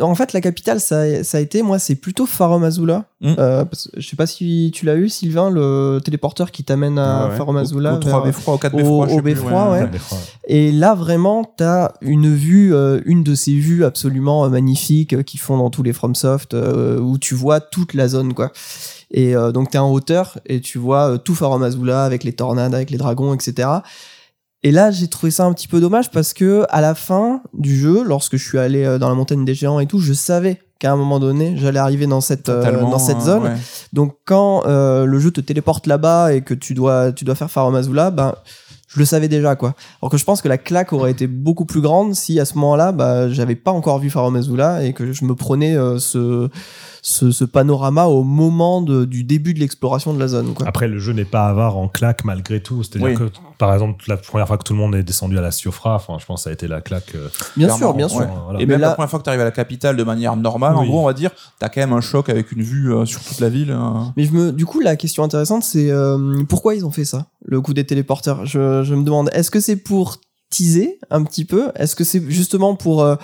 en 0.00 0.14
fait, 0.14 0.32
la 0.32 0.40
capitale, 0.40 0.80
ça, 0.80 1.00
a- 1.00 1.22
ça 1.22 1.38
a 1.38 1.40
été, 1.40 1.62
moi, 1.62 1.78
c'est 1.78 1.94
plutôt 1.96 2.26
Farum 2.26 2.64
Azula. 2.64 3.04
Mm. 3.20 3.34
Euh, 3.38 3.64
que 3.64 3.76
je 3.96 4.06
sais 4.08 4.16
pas 4.16 4.26
si 4.26 4.70
tu 4.74 4.84
l'as 4.84 4.96
eu, 4.96 5.08
Sylvain, 5.08 5.48
le 5.50 5.75
téléporteur 6.04 6.50
qui 6.50 6.64
t'amène 6.64 6.98
à 6.98 7.28
Ouais, 7.28 7.40
Au, 7.40 7.56
Azula. 7.56 7.94
au 7.94 7.98
3 7.98 8.12
vers- 8.12 8.22
beffroi, 8.24 8.54
au 8.54 8.58
4 8.58 8.74
au- 8.74 8.76
beffroi, 8.78 9.06
je 9.08 9.12
au 9.12 9.16
sais 9.16 9.22
plus, 9.22 9.34
beffroi, 9.34 9.70
ouais. 9.72 9.80
Ouais, 9.82 9.88
des 9.88 9.98
fois. 9.98 10.18
Et 10.48 10.72
là, 10.72 10.94
vraiment, 10.94 11.44
t'as 11.44 11.92
une 12.00 12.34
vue, 12.34 12.74
euh, 12.74 13.00
une 13.04 13.22
de 13.22 13.34
ces 13.34 13.54
vues 13.54 13.84
absolument 13.84 14.44
euh, 14.44 14.48
magnifiques 14.48 15.12
euh, 15.14 15.22
qui 15.22 15.38
font 15.38 15.56
dans 15.56 15.70
tous 15.70 15.82
les 15.82 15.92
FromSoft, 15.92 16.54
euh, 16.54 16.98
où 17.00 17.18
tu 17.18 17.34
vois 17.34 17.60
toute 17.60 17.94
la 17.94 18.08
zone, 18.08 18.34
quoi. 18.34 18.52
Et 19.10 19.36
euh, 19.36 19.52
donc, 19.52 19.70
t'es 19.70 19.78
en 19.78 19.90
hauteur 19.92 20.38
et 20.46 20.60
tu 20.60 20.78
vois 20.78 21.12
euh, 21.12 21.16
tout 21.18 21.34
Farum 21.34 21.62
Azula 21.62 22.04
avec 22.04 22.24
les 22.24 22.32
tornades, 22.32 22.74
avec 22.74 22.90
les 22.90 22.98
dragons, 22.98 23.32
etc. 23.34 23.68
Et 24.62 24.72
là, 24.72 24.90
j'ai 24.90 25.06
trouvé 25.06 25.30
ça 25.30 25.44
un 25.44 25.52
petit 25.52 25.68
peu 25.68 25.80
dommage 25.80 26.10
parce 26.10 26.32
que 26.32 26.64
à 26.70 26.80
la 26.80 26.94
fin 26.96 27.40
du 27.52 27.76
jeu, 27.78 28.02
lorsque 28.04 28.36
je 28.36 28.44
suis 28.48 28.58
allé 28.58 28.84
euh, 28.84 28.98
dans 28.98 29.08
la 29.08 29.14
montagne 29.14 29.44
des 29.44 29.54
géants 29.54 29.78
et 29.78 29.86
tout, 29.86 30.00
je 30.00 30.12
savais 30.12 30.60
qu'à 30.78 30.92
un 30.92 30.96
moment 30.96 31.18
donné, 31.18 31.54
j'allais 31.56 31.78
arriver 31.78 32.06
dans 32.06 32.20
cette, 32.20 32.48
euh, 32.48 32.80
dans 32.80 32.98
cette 32.98 33.18
euh, 33.18 33.20
zone. 33.20 33.42
ouais. 33.44 33.56
Donc 33.92 34.16
quand 34.24 34.66
euh, 34.66 35.04
le 35.04 35.18
jeu 35.18 35.30
te 35.30 35.40
téléporte 35.40 35.86
là-bas 35.86 36.34
et 36.34 36.42
que 36.42 36.54
tu 36.54 36.74
dois, 36.74 37.12
tu 37.12 37.24
dois 37.24 37.34
faire 37.34 37.50
Farum 37.50 37.74
Azula, 37.74 38.10
ben 38.10 38.34
je 38.88 39.00
le 39.00 39.04
savais 39.04 39.28
déjà 39.28 39.56
quoi. 39.56 39.74
Alors 40.00 40.10
que 40.10 40.16
je 40.16 40.24
pense 40.24 40.40
que 40.40 40.48
la 40.48 40.58
claque 40.58 40.92
aurait 40.92 41.10
été 41.10 41.26
beaucoup 41.26 41.64
plus 41.64 41.80
grande 41.80 42.14
si 42.14 42.38
à 42.40 42.44
ce 42.44 42.54
moment-là, 42.54 42.92
bah, 42.92 43.28
j'avais 43.28 43.54
pas 43.54 43.70
encore 43.70 43.98
vu 43.98 44.10
Farum 44.10 44.36
Azula 44.36 44.84
et 44.84 44.92
que 44.92 45.12
je 45.12 45.24
me 45.24 45.34
prenais 45.34 45.76
euh, 45.76 45.98
ce, 45.98 46.48
ce, 47.08 47.30
ce 47.30 47.44
panorama 47.44 48.06
au 48.06 48.24
moment 48.24 48.82
de- 48.82 49.04
du 49.04 49.22
début 49.22 49.54
de 49.54 49.60
l'exploration 49.60 50.12
de 50.12 50.18
la 50.18 50.26
zone. 50.26 50.54
Quoi. 50.54 50.66
Après, 50.66 50.88
le 50.88 50.98
jeu 50.98 51.12
n'est 51.12 51.24
pas 51.24 51.46
avare 51.46 51.76
en 51.76 51.86
claque 51.86 52.24
malgré 52.24 52.60
tout. 52.60 52.82
C'est-à-dire 52.82 53.06
Oui. 53.06 53.14
que, 53.14 53.30
par 53.58 53.72
exemple, 53.72 54.04
la 54.08 54.16
première 54.16 54.48
fois 54.48 54.58
que 54.58 54.64
tout 54.64 54.72
le 54.72 54.80
monde 54.80 54.96
est 54.96 55.04
descendu 55.04 55.38
à 55.38 55.40
la 55.40 55.52
Siofra, 55.52 55.94
enfin, 55.94 56.16
je 56.18 56.26
pense 56.26 56.40
que 56.40 56.44
ça 56.44 56.50
a 56.50 56.52
été 56.52 56.66
la 56.66 56.80
claque. 56.80 57.14
euh, 57.14 57.28
bien 57.56 57.68
sûr, 57.76 57.94
bien 57.94 58.08
sûr. 58.08 58.22
ouais. 58.22 58.28
voilà. 58.46 58.60
Et 58.60 58.66
même 58.66 58.80
là- 58.80 58.88
la 58.88 58.94
première 58.94 59.08
fois 59.08 59.20
que 59.20 59.24
tu 59.24 59.28
arrives 59.30 59.40
à 59.40 59.44
la 59.44 59.52
capitale 59.52 59.96
de 59.96 60.02
manière 60.02 60.34
normale, 60.34 60.74
en 60.74 60.84
gros, 60.84 61.00
on 61.00 61.06
va 61.06 61.12
dire, 61.12 61.30
t'as 61.60 61.68
quand 61.68 61.80
même 61.80 61.92
un 61.92 62.00
choc 62.00 62.28
avec 62.28 62.50
une 62.50 62.62
vue 62.62 62.92
euh, 62.92 63.04
sur 63.04 63.22
toute 63.22 63.38
la 63.38 63.50
ville. 63.50 63.70
euh. 63.70 64.00
Mais 64.16 64.24
je 64.24 64.32
me, 64.32 64.50
du 64.50 64.66
coup, 64.66 64.80
la 64.80 64.96
question 64.96 65.22
intéressante, 65.22 65.62
c'est 65.62 65.92
euh, 65.92 66.42
pourquoi 66.48 66.74
ils 66.74 66.84
ont 66.84 66.90
fait 66.90 67.04
ça, 67.04 67.26
le 67.44 67.60
coup 67.60 67.72
des 67.72 67.84
téléporteurs? 67.86 68.44
Je, 68.46 68.82
je 68.82 68.94
me 68.96 69.04
demande, 69.04 69.30
est-ce 69.32 69.52
que 69.52 69.60
c'est 69.60 69.76
pour 69.76 70.16
teaser 70.50 70.98
un 71.10 71.22
petit 71.22 71.44
peu? 71.44 71.70
Est-ce 71.76 71.94
que 71.94 72.02
c'est 72.02 72.22
justement 72.28 72.74
pour 72.74 73.02
euh, 73.04 73.14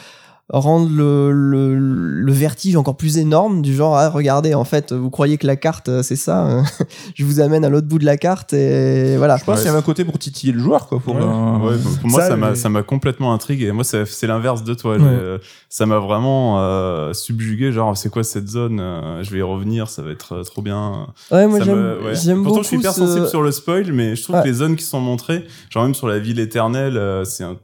rendre 0.53 0.89
le, 0.95 1.33
le, 1.33 1.75
le 1.79 2.33
vertige 2.33 2.77
encore 2.77 2.97
plus 2.97 3.17
énorme 3.19 3.63
du 3.63 3.75
genre, 3.75 3.97
ah, 3.97 4.11
regardez, 4.11 4.55
en 4.55 4.65
fait, 4.65 4.93
vous 4.93 5.09
croyez 5.11 5.39
que 5.39 5.47
la 5.47 5.57
carte, 5.57 5.89
euh, 5.89 6.03
c'est 6.03 6.17
ça 6.17 6.47
euh, 6.47 6.63
Je 7.15 7.25
vous 7.25 7.41
amène 7.41 7.65
à 7.65 7.69
l'autre 7.71 7.87
bout 7.89 7.99
de 7.99 8.05
la 8.05 8.17
carte 8.17 8.53
et 8.53 9.17
voilà. 9.17 9.37
Je 9.39 9.45
pense 9.45 9.59
qu'il 9.59 9.67
y 9.67 9.71
avait 9.71 9.79
un 9.79 9.83
côté 9.83 10.05
pour 10.05 10.19
titiller 10.19 10.53
le 10.53 10.59
joueur, 10.61 10.87
quoi. 10.89 11.01
Pour, 11.01 11.15
Ouais. 11.17 11.23
euh, 11.23 11.59
Ouais, 11.59 11.77
pour 11.83 11.99
pour 12.01 12.11
moi, 12.11 12.23
Ça, 12.23 12.37
m'a 12.37 12.51
les- 12.51 12.57
ça 12.57 12.69
m'a 12.69 12.83
complètement 12.83 13.33
intrigué. 13.33 13.73
Moi, 13.73 13.85
c'est 13.85 14.27
l'inverse 14.27 14.63
de 14.65 14.75
toi. 14.75 14.97
Ouais. 14.97 15.03
Euh, 15.03 15.39
Ça 15.69 15.87
m'a 15.87 15.99
vraiment 15.99 16.61
euh, 16.61 17.13
subjugué. 17.15 17.73
Genre, 17.73 17.97
c'est 17.97 18.11
quoi 18.11 18.23
cette 18.25 18.49
zone 18.49 18.79
Je 19.23 19.31
vais 19.31 19.39
y 19.39 19.43
revenir. 19.43 19.89
Ça 19.89 20.03
va 20.03 20.11
être 20.11 20.43
trop 20.43 20.61
bien. 20.63 21.07
Ouais, 21.31 21.47
moi 21.47 21.61
j'aime 21.61 21.79
me- 21.81 22.03
ouais. 22.05 22.15
j'aime 22.15 22.43
Pourtant, 22.43 22.51
beaucoup 22.59 22.63
je 22.63 22.69
suis 22.69 22.77
hyper 22.79 22.93
ce- 22.93 23.07
sensible 23.07 23.27
sur 23.29 23.41
le 23.43 23.51
spoil, 23.53 23.91
mais 23.93 24.15
je 24.17 24.23
trouve 24.23 24.37
Ouais. 24.37 24.43
que 24.43 24.49
les 24.49 24.53
zones 24.55 24.77
qui 24.77 24.85
sont 24.85 25.01
montrées, 25.01 25.45
genre 25.71 25.85
même 25.85 25.95
sur 25.95 26.09
la 26.09 26.19
ville 26.19 26.39
éternelle, 26.41 26.97
euh, 26.99 27.25
c'est 27.25 27.45
un. 27.45 27.57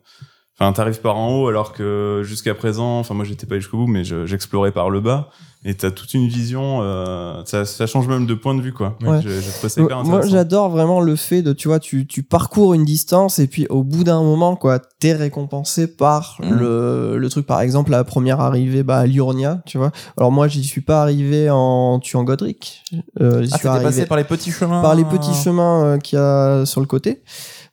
Enfin, 0.60 0.72
t'arrives 0.72 1.00
par 1.00 1.16
en 1.16 1.30
haut 1.40 1.46
alors 1.48 1.72
que 1.72 2.22
jusqu'à 2.24 2.54
présent, 2.54 2.98
enfin 2.98 3.14
moi 3.14 3.24
j'étais 3.24 3.46
pas 3.46 3.54
allé 3.54 3.60
jusqu'au 3.60 3.76
bout, 3.78 3.86
mais 3.86 4.02
je- 4.04 4.26
j'explorais 4.26 4.72
par 4.72 4.90
le 4.90 5.00
bas. 5.00 5.28
Et 5.64 5.74
t'as 5.74 5.90
toute 5.90 6.14
une 6.14 6.28
vision, 6.28 6.80
euh, 6.82 7.42
ça, 7.44 7.64
ça 7.64 7.86
change 7.88 8.06
même 8.06 8.26
de 8.26 8.34
point 8.34 8.54
de 8.54 8.60
vue 8.62 8.72
quoi. 8.72 8.96
Ouais. 9.02 9.20
Ça 9.22 9.80
hyper 9.82 10.04
Moi, 10.04 10.22
j'adore 10.24 10.70
vraiment 10.70 11.00
le 11.00 11.16
fait 11.16 11.42
de, 11.42 11.52
tu 11.52 11.66
vois, 11.66 11.80
tu, 11.80 12.06
tu 12.06 12.22
parcours 12.22 12.74
une 12.74 12.84
distance 12.84 13.40
et 13.40 13.48
puis 13.48 13.66
au 13.68 13.82
bout 13.82 14.04
d'un 14.04 14.22
moment, 14.22 14.54
quoi, 14.54 14.78
t'es 15.00 15.12
récompensé 15.14 15.88
par 15.88 16.36
Mhm. 16.40 16.58
le, 16.60 17.18
le 17.18 17.28
truc, 17.28 17.44
par 17.44 17.60
exemple, 17.60 17.90
la 17.90 18.04
première 18.04 18.40
arrivée 18.40 18.84
bah, 18.84 18.98
à 18.98 19.06
Liurnia, 19.06 19.60
tu 19.66 19.78
vois. 19.78 19.90
Alors 20.16 20.30
moi, 20.30 20.46
j'y 20.46 20.62
suis 20.62 20.80
pas 20.80 21.02
arrivé 21.02 21.50
en 21.50 21.98
tuant 21.98 22.22
Godric. 22.22 22.84
Euh, 23.20 23.42
j'y 23.42 23.50
Ah, 23.64 23.68
arrivé 23.70 23.84
passé 23.84 24.06
par 24.06 24.16
les 24.16 24.24
petits 24.24 24.52
chemins. 24.52 24.80
par 24.80 24.94
les 24.94 25.04
petits 25.04 25.34
chemins 25.34 25.84
euh, 25.84 25.98
qu'il 25.98 26.18
y 26.18 26.22
a 26.22 26.66
sur 26.66 26.80
le 26.80 26.86
côté. 26.86 27.22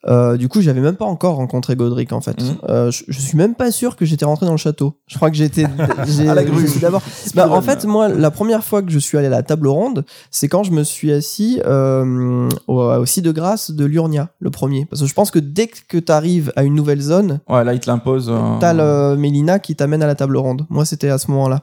Euh, 0.07 0.37
du 0.37 0.47
coup, 0.49 0.61
j'avais 0.61 0.81
même 0.81 0.95
pas 0.95 1.05
encore 1.05 1.35
rencontré 1.37 1.75
Godric 1.75 2.13
en 2.13 2.21
fait. 2.21 2.39
Mhm. 2.41 2.55
Euh, 2.69 2.91
je, 2.91 3.03
je 3.07 3.19
suis 3.19 3.37
même 3.37 3.55
pas 3.55 3.71
sûr 3.71 3.95
que 3.95 4.05
j'étais 4.05 4.25
rentré 4.25 4.45
dans 4.45 4.51
le 4.51 4.57
château. 4.57 4.97
Je 5.07 5.15
crois 5.15 5.31
que 5.31 5.35
j'étais 5.37 5.65
À 6.27 6.33
la 6.35 6.43
grue. 6.43 6.67
d'abord. 6.81 7.01
Bah, 7.35 7.49
en 7.49 7.61
fait, 7.61 7.85
moi, 7.85 8.07
la 8.09 8.31
première 8.31 8.63
fois 8.63 8.81
que 8.81 8.91
je 8.91 8.99
suis 8.99 9.17
allé 9.17 9.27
à 9.27 9.31
la 9.31 9.43
table 9.43 9.67
ronde, 9.67 10.05
c'est 10.31 10.47
quand 10.47 10.63
je 10.63 10.71
me 10.71 10.83
suis 10.83 11.11
assis 11.11 11.59
euh, 11.65 12.49
au, 12.67 12.81
au 12.81 13.05
site 13.05 13.25
de 13.25 13.31
grâce 13.31 13.71
de 13.71 13.83
Liurnia, 13.85 14.29
le 14.39 14.49
premier. 14.51 14.85
Parce 14.85 15.01
que 15.01 15.07
je 15.07 15.13
pense 15.13 15.31
que 15.31 15.39
dès 15.39 15.67
que 15.67 15.97
tu 15.97 16.11
arrives 16.11 16.51
à 16.55 16.63
une 16.63 16.75
nouvelle 16.75 17.01
zone, 17.01 17.39
Ouais, 17.49 17.63
là, 17.63 17.73
il 17.73 17.79
te 17.79 17.89
l'impose. 17.89 18.29
euh, 18.29 18.57
t'as 18.59 18.73
le 18.73 19.15
Mélina 19.17 19.59
qui 19.59 19.75
t'amène 19.75 20.01
à 20.03 20.07
la 20.07 20.15
table 20.15 20.37
ronde. 20.37 20.65
Moi, 20.69 20.85
c'était 20.85 21.09
à 21.09 21.17
ce 21.17 21.29
moment-là. 21.31 21.61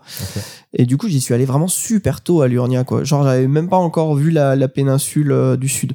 Et 0.75 0.85
du 0.87 0.97
coup, 0.97 1.09
j'y 1.09 1.21
suis 1.21 1.35
allé 1.35 1.45
vraiment 1.45 1.69
super 1.69 2.21
tôt 2.23 2.43
à 2.43 2.49
Liurnia, 2.49 2.85
quoi. 2.85 3.05
Genre, 3.05 3.25
j'avais 3.25 3.47
même 3.47 3.69
pas 3.69 3.77
encore 3.77 4.15
vu 4.15 4.31
la, 4.31 4.57
la 4.57 4.69
péninsule 4.69 5.31
euh, 5.33 5.57
du 5.57 5.69
sud. 5.69 5.93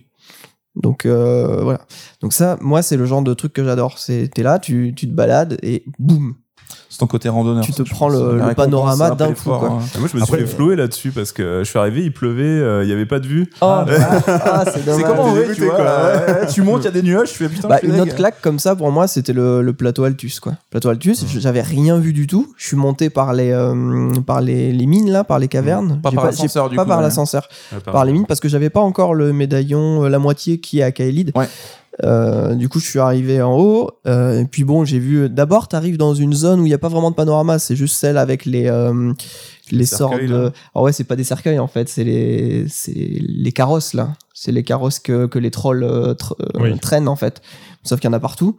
Donc 0.81 1.05
euh, 1.05 1.61
voilà. 1.63 1.81
Donc 2.21 2.33
ça, 2.33 2.57
moi, 2.61 2.81
c'est 2.81 2.97
le 2.97 3.05
genre 3.05 3.21
de 3.21 3.33
truc 3.33 3.53
que 3.53 3.63
j'adore. 3.63 3.97
C'est 3.97 4.29
t'es 4.33 4.43
là, 4.43 4.59
tu, 4.59 4.93
tu 4.95 5.07
te 5.07 5.13
balades 5.13 5.57
et 5.63 5.83
boum. 5.99 6.35
C'est 6.89 6.99
ton 6.99 7.07
côté 7.07 7.27
randonneur. 7.29 7.63
Tu 7.63 7.73
te 7.73 7.83
je 7.83 7.91
prends 7.91 8.09
le- 8.09 8.39
panorama 8.55 9.11
d'un 9.11 9.33
coup, 9.33 9.43
quoi. 9.49 9.57
hein. 9.71 9.99
Moi, 9.99 10.07
je 10.11 10.17
me 10.17 10.23
Après- 10.23 10.37
suis 10.37 10.47
fait 10.47 10.55
flouer 10.55 10.75
là-dessus 10.75 11.11
parce 11.11 11.31
que 11.31 11.59
je 11.63 11.69
suis 11.69 11.77
arrivé, 11.77 12.01
il 12.03 12.13
pleuvait, 12.13 12.43
euh, 12.43 12.83
il 12.83 12.89
y 12.89 12.93
avait 12.93 13.05
pas 13.05 13.19
de 13.19 13.27
vue. 13.27 13.49
Oh, 13.61 13.65
Ah, 13.65 13.85
bah, 13.87 13.93
ah, 14.27 14.65
c'est 14.73 15.03
comment, 15.03 15.33
ouais, 15.33 15.53
tu 15.53 15.65
vois, 15.65 15.75
ouais, 15.77 16.47
Tu 16.51 16.61
montes, 16.61 16.81
il 16.81 16.85
y 16.85 16.87
a 16.87 16.91
des 16.91 17.03
nuages, 17.03 17.29
je 17.29 17.33
fais 17.33 17.49
putain, 17.49 17.67
Bah, 17.67 17.79
je 17.83 17.87
une 17.89 17.99
autre 17.99 18.15
claque 18.15 18.41
comme 18.41 18.57
ça 18.59 18.75
pour 18.75 18.91
moi 18.91 19.07
c'était 19.07 19.33
le, 19.33 19.61
le 19.61 19.73
plateau 19.73 20.05
Altus 20.05 20.39
quoi. 20.39 20.53
Plateau 20.69 20.89
Altus, 20.89 21.23
Mmh. 21.23 21.39
j'avais 21.39 21.61
rien 21.61 21.97
vu 21.99 22.13
du 22.13 22.25
tout. 22.25 22.53
Je 22.57 22.67
suis 22.67 22.77
monté 22.77 23.09
par 23.09 23.33
les 23.33 23.51
euh, 23.51 24.09
par 24.25 24.41
les, 24.41 24.71
les 24.71 24.85
mines 24.85 25.11
là, 25.11 25.23
par 25.23 25.39
les 25.39 25.47
cavernes. 25.49 25.97
Mmh. 25.97 26.01
Pas 26.01 26.11
par 26.11 26.25
l'ascenseur, 26.25 26.69
du 26.69 26.75
Pas 26.77 26.83
coup, 26.83 26.89
par 26.89 27.01
l'ascenseur, 27.01 27.47
par 27.85 28.05
les 28.05 28.13
mines 28.13 28.25
parce 28.25 28.39
que 28.39 28.47
j'avais 28.49 28.69
pas 28.69 28.79
encore 28.81 29.13
le 29.13 29.33
médaillon 29.33 30.05
euh, 30.05 30.09
la 30.09 30.19
moitié 30.19 30.59
qui 30.59 30.79
est 30.79 30.83
à 30.83 30.91
Kaelid. 30.91 31.31
Ouais. 31.35 31.47
Euh, 32.03 32.53
du 32.55 32.69
coup, 32.69 32.79
je 32.79 32.87
suis 32.87 32.99
arrivé 32.99 33.41
en 33.41 33.57
haut. 33.57 33.89
euh, 34.05 34.41
et 34.41 34.45
puis 34.45 34.63
bon, 34.63 34.85
j'ai 34.85 34.99
vu. 34.99 35.29
D'abord, 35.29 35.67
t'arrives 35.67 35.97
dans 35.97 36.13
une 36.13 36.33
zone 36.33 36.59
où 36.59 36.65
il 36.65 36.69
n'y 36.69 36.73
a 36.75 36.77
pas 36.77 36.89
vraiment 36.89 37.09
de 37.11 37.15
panorama. 37.15 37.57
C'est 37.59 37.75
juste 37.75 37.95
celle 37.97 38.17
avec 38.17 38.45
les 38.45 38.67
euh, 38.67 39.13
les, 39.71 39.85
sortes 39.85 40.21
de. 40.23 40.51
Ah 40.75 40.81
ouais, 40.81 40.93
c'est 40.93 41.03
pas 41.05 41.15
des 41.15 41.23
cercueils 41.23 41.59
en 41.59 41.67
fait. 41.67 41.89
C'est 41.89 42.03
les 42.03 42.65
c'est 42.69 42.93
les 42.93 43.51
carrosses 43.51 43.93
là. 43.93 44.09
C'est 44.33 44.51
les 44.51 44.63
carrosses 44.63 44.99
que 44.99 45.25
que 45.25 45.39
les 45.39 45.49
trolls 45.51 46.15
Oui. 46.59 46.77
traînent 46.79 47.07
en 47.07 47.15
fait. 47.15 47.41
Sauf 47.83 47.99
qu'il 47.99 48.09
y 48.09 48.13
en 48.13 48.15
a 48.15 48.19
partout. 48.19 48.55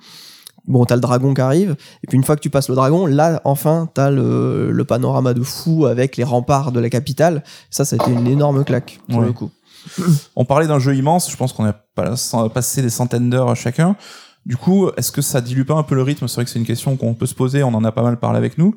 Bon, 0.66 0.84
t'as 0.84 0.96
le 0.96 1.00
dragon 1.00 1.32
qui 1.32 1.40
arrive, 1.40 1.76
et 2.02 2.06
puis 2.08 2.16
une 2.18 2.24
fois 2.24 2.36
que 2.36 2.42
tu 2.42 2.50
passes 2.50 2.68
le 2.68 2.74
dragon, 2.74 3.06
là, 3.06 3.40
enfin, 3.44 3.88
t'as 3.94 4.10
le, 4.10 4.70
le 4.70 4.84
panorama 4.84 5.32
de 5.32 5.42
fou 5.42 5.86
avec 5.86 6.18
les 6.18 6.24
remparts 6.24 6.72
de 6.72 6.80
la 6.80 6.90
capitale. 6.90 7.42
Ça, 7.70 7.86
ça 7.86 7.96
a 7.98 8.02
été 8.04 8.12
une 8.12 8.26
énorme 8.26 8.64
claque, 8.64 9.00
pour 9.08 9.20
Ouais. 9.20 9.26
le 9.26 9.32
coup. 9.32 9.50
On 10.36 10.44
parlait 10.44 10.66
d'un 10.66 10.78
jeu 10.78 10.94
immense, 10.94 11.30
je 11.30 11.36
pense 11.36 11.52
qu'on 11.52 11.64
a 11.64 11.72
pas- 11.72 12.14
passé 12.52 12.82
des 12.82 12.90
centaines 12.90 13.30
d'heures 13.30 13.54
chacun. 13.56 13.96
Du 14.46 14.56
coup, 14.56 14.88
est-ce 14.96 15.12
que 15.12 15.20
ça 15.20 15.40
dilue 15.40 15.64
pas 15.64 15.74
un 15.74 15.82
peu 15.82 15.94
le 15.94 16.02
rythme? 16.02 16.26
C'est 16.28 16.36
vrai 16.36 16.44
que 16.44 16.50
c'est 16.50 16.58
une 16.58 16.66
question 16.66 16.96
qu'on 16.96 17.14
peut 17.14 17.26
se 17.26 17.34
poser, 17.34 17.62
on 17.62 17.74
en 17.74 17.84
a 17.84 17.92
pas 17.92 18.02
mal 18.02 18.18
parlé 18.18 18.38
avec 18.38 18.56
nous. 18.56 18.74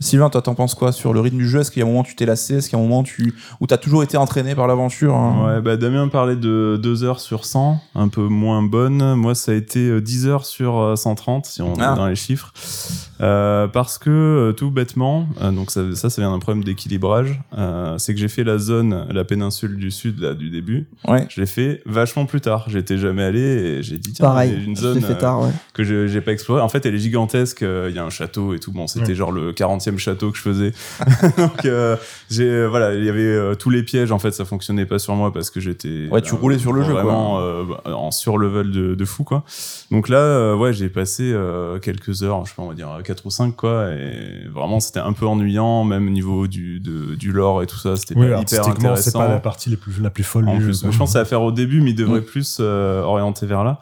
Sylvain, 0.00 0.28
toi, 0.28 0.42
t'en 0.42 0.54
penses 0.54 0.74
quoi 0.74 0.92
sur 0.92 1.12
le 1.14 1.20
rythme 1.20 1.38
du 1.38 1.48
jeu? 1.48 1.60
Est-ce 1.60 1.70
qu'il 1.70 1.80
y 1.80 1.82
a 1.82 1.86
un 1.86 1.88
moment 1.88 2.00
où 2.00 2.04
tu 2.04 2.16
t'es 2.16 2.26
lassé? 2.26 2.56
Est-ce 2.56 2.68
qu'il 2.68 2.76
y 2.78 2.80
a 2.80 2.84
un 2.84 2.86
moment 2.86 3.00
où 3.00 3.04
tu 3.04 3.32
où 3.60 3.66
t'as 3.66 3.76
toujours 3.78 4.02
été 4.02 4.16
entraîné 4.16 4.54
par 4.54 4.66
l'aventure 4.66 5.14
hein? 5.14 5.46
Ouais, 5.56 5.60
bah 5.62 5.76
Damien 5.76 6.08
parlait 6.08 6.36
de 6.36 6.78
2 6.82 7.04
heures 7.04 7.20
sur 7.20 7.44
100, 7.44 7.80
un 7.94 8.08
peu 8.08 8.22
moins 8.22 8.62
bonne. 8.62 9.14
Moi, 9.14 9.34
ça 9.34 9.52
a 9.52 9.54
été 9.54 9.78
euh, 9.88 10.00
10 10.00 10.26
heures 10.26 10.44
sur 10.46 10.78
euh, 10.78 10.96
130, 10.96 11.46
si 11.46 11.62
on 11.62 11.74
Ah. 11.78 11.92
est 11.92 11.96
dans 11.96 12.06
les 12.08 12.16
chiffres. 12.16 12.52
Euh, 13.20 13.68
parce 13.68 13.96
que, 13.98 14.10
euh, 14.10 14.52
tout 14.52 14.70
bêtement, 14.72 15.26
euh, 15.40 15.52
donc 15.52 15.70
ça, 15.70 15.82
ça, 15.94 16.10
ça 16.10 16.20
vient 16.20 16.32
d'un 16.32 16.40
problème 16.40 16.64
d'équilibrage, 16.64 17.40
euh, 17.56 17.96
c'est 17.96 18.12
que 18.12 18.20
j'ai 18.20 18.28
fait 18.28 18.42
la 18.44 18.58
zone, 18.58 19.06
la 19.10 19.24
péninsule 19.24 19.76
du 19.76 19.90
sud, 19.92 20.18
là, 20.18 20.34
du 20.34 20.50
début. 20.50 20.88
Ouais. 21.06 21.24
Je 21.30 21.40
l'ai 21.40 21.46
fait 21.46 21.80
vachement 21.86 22.26
plus 22.26 22.40
tard. 22.40 22.64
J'étais 22.68 22.98
jamais 22.98 23.22
allé 23.22 23.40
et 23.40 23.82
j'ai 23.82 23.96
dit, 23.98 24.12
tiens, 24.12 24.24
il 24.24 24.26
y 24.26 24.26
a 24.26 24.28
Pareil, 24.32 24.64
une 24.66 24.76
zone 24.76 25.00
fait 25.00 25.12
euh, 25.12 25.16
tard, 25.18 25.42
ouais. 25.42 25.50
que 25.72 25.84
je- 25.84 26.08
j'ai 26.08 26.20
pas 26.20 26.32
exploré. 26.32 26.60
En 26.60 26.68
fait, 26.68 26.84
elle 26.84 26.96
est 26.96 26.98
gigantesque. 26.98 27.62
euh, 27.62 27.86
Il 27.88 27.94
y 27.96 27.98
a 27.98 28.04
un 28.04 28.10
château 28.10 28.52
et 28.54 28.58
tout. 28.58 28.72
Bon, 28.72 28.86
c'était 28.88 29.08
Ouais. 29.08 29.14
genre 29.14 29.30
le 29.30 29.52
40e 29.90 29.98
château 29.98 30.30
que 30.30 30.36
je 30.38 30.42
faisais. 30.42 30.72
Donc, 31.38 31.64
euh, 31.64 31.96
j'ai 32.30 32.44
euh, 32.48 32.66
voilà, 32.68 32.94
il 32.94 33.04
y 33.04 33.08
avait 33.08 33.20
euh, 33.22 33.54
tous 33.54 33.70
les 33.70 33.82
pièges. 33.82 34.12
En 34.12 34.18
fait, 34.18 34.30
ça 34.32 34.44
fonctionnait 34.44 34.86
pas 34.86 34.98
sur 34.98 35.14
moi 35.14 35.32
parce 35.32 35.50
que 35.50 35.60
j'étais. 35.60 36.08
Ouais, 36.10 36.20
tu 36.22 36.34
roulais 36.34 36.58
sur 36.58 36.72
le 36.72 36.82
jeu, 36.82 36.92
quoi. 36.92 37.02
Vraiment 37.02 37.40
euh, 37.40 37.64
en 37.86 38.10
surlevel 38.10 38.70
de, 38.70 38.94
de 38.94 39.04
fou, 39.04 39.24
quoi. 39.24 39.44
Donc 39.90 40.08
là, 40.08 40.18
euh, 40.18 40.54
ouais, 40.56 40.72
j'ai 40.72 40.88
passé 40.88 41.30
euh, 41.32 41.78
quelques 41.78 42.22
heures, 42.22 42.44
je 42.44 42.50
sais 42.50 42.56
pas, 42.56 42.62
on 42.62 42.68
va 42.68 42.74
dire 42.74 42.88
4 43.04 43.26
ou 43.26 43.30
5, 43.30 43.54
quoi. 43.56 43.90
Et 43.90 44.46
vraiment, 44.52 44.80
c'était 44.80 45.00
un 45.00 45.12
peu 45.12 45.26
ennuyant, 45.26 45.84
même 45.84 46.06
au 46.08 46.10
niveau 46.10 46.46
du, 46.46 46.80
de, 46.80 47.14
du 47.14 47.32
lore 47.32 47.62
et 47.62 47.66
tout 47.66 47.78
ça. 47.78 47.96
C'était 47.96 48.14
Oui, 48.14 48.22
pas 48.22 48.26
hyper 48.26 48.38
artistiquement, 48.38 48.74
c'est 48.96 49.08
intéressant. 49.10 49.18
pas 49.18 49.28
la 49.28 49.40
partie 49.40 49.70
les 49.70 49.76
plus, 49.76 50.00
la 50.00 50.10
plus 50.10 50.24
folle 50.24 50.48
En 50.48 50.56
du 50.56 50.64
plus, 50.64 50.82
jeu. 50.82 50.90
je 50.90 50.98
pense 50.98 51.10
que 51.10 51.12
ça 51.14 51.18
va 51.20 51.24
faire 51.24 51.42
au 51.42 51.52
début, 51.52 51.80
mais 51.80 51.90
il 51.90 51.94
devrait 51.96 52.20
Mm. 52.20 52.24
plus 52.24 52.58
euh, 52.60 53.02
orienter 53.02 53.46
vers 53.46 53.64
là. 53.64 53.78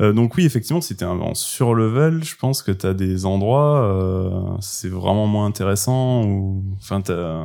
Euh, 0.00 0.12
donc 0.12 0.36
oui, 0.36 0.46
effectivement, 0.46 0.80
si 0.80 0.96
t'es 0.96 1.04
en 1.04 1.34
surlevel, 1.34 2.24
je 2.24 2.34
pense 2.36 2.62
que 2.62 2.72
t'as 2.72 2.94
des 2.94 3.26
endroits, 3.26 3.82
euh, 3.84 4.30
c'est 4.60 4.88
vraiment 4.88 5.26
moins 5.26 5.46
intéressant. 5.46 6.24
Ou 6.24 6.64
enfin, 6.78 7.00
t'as 7.00 7.44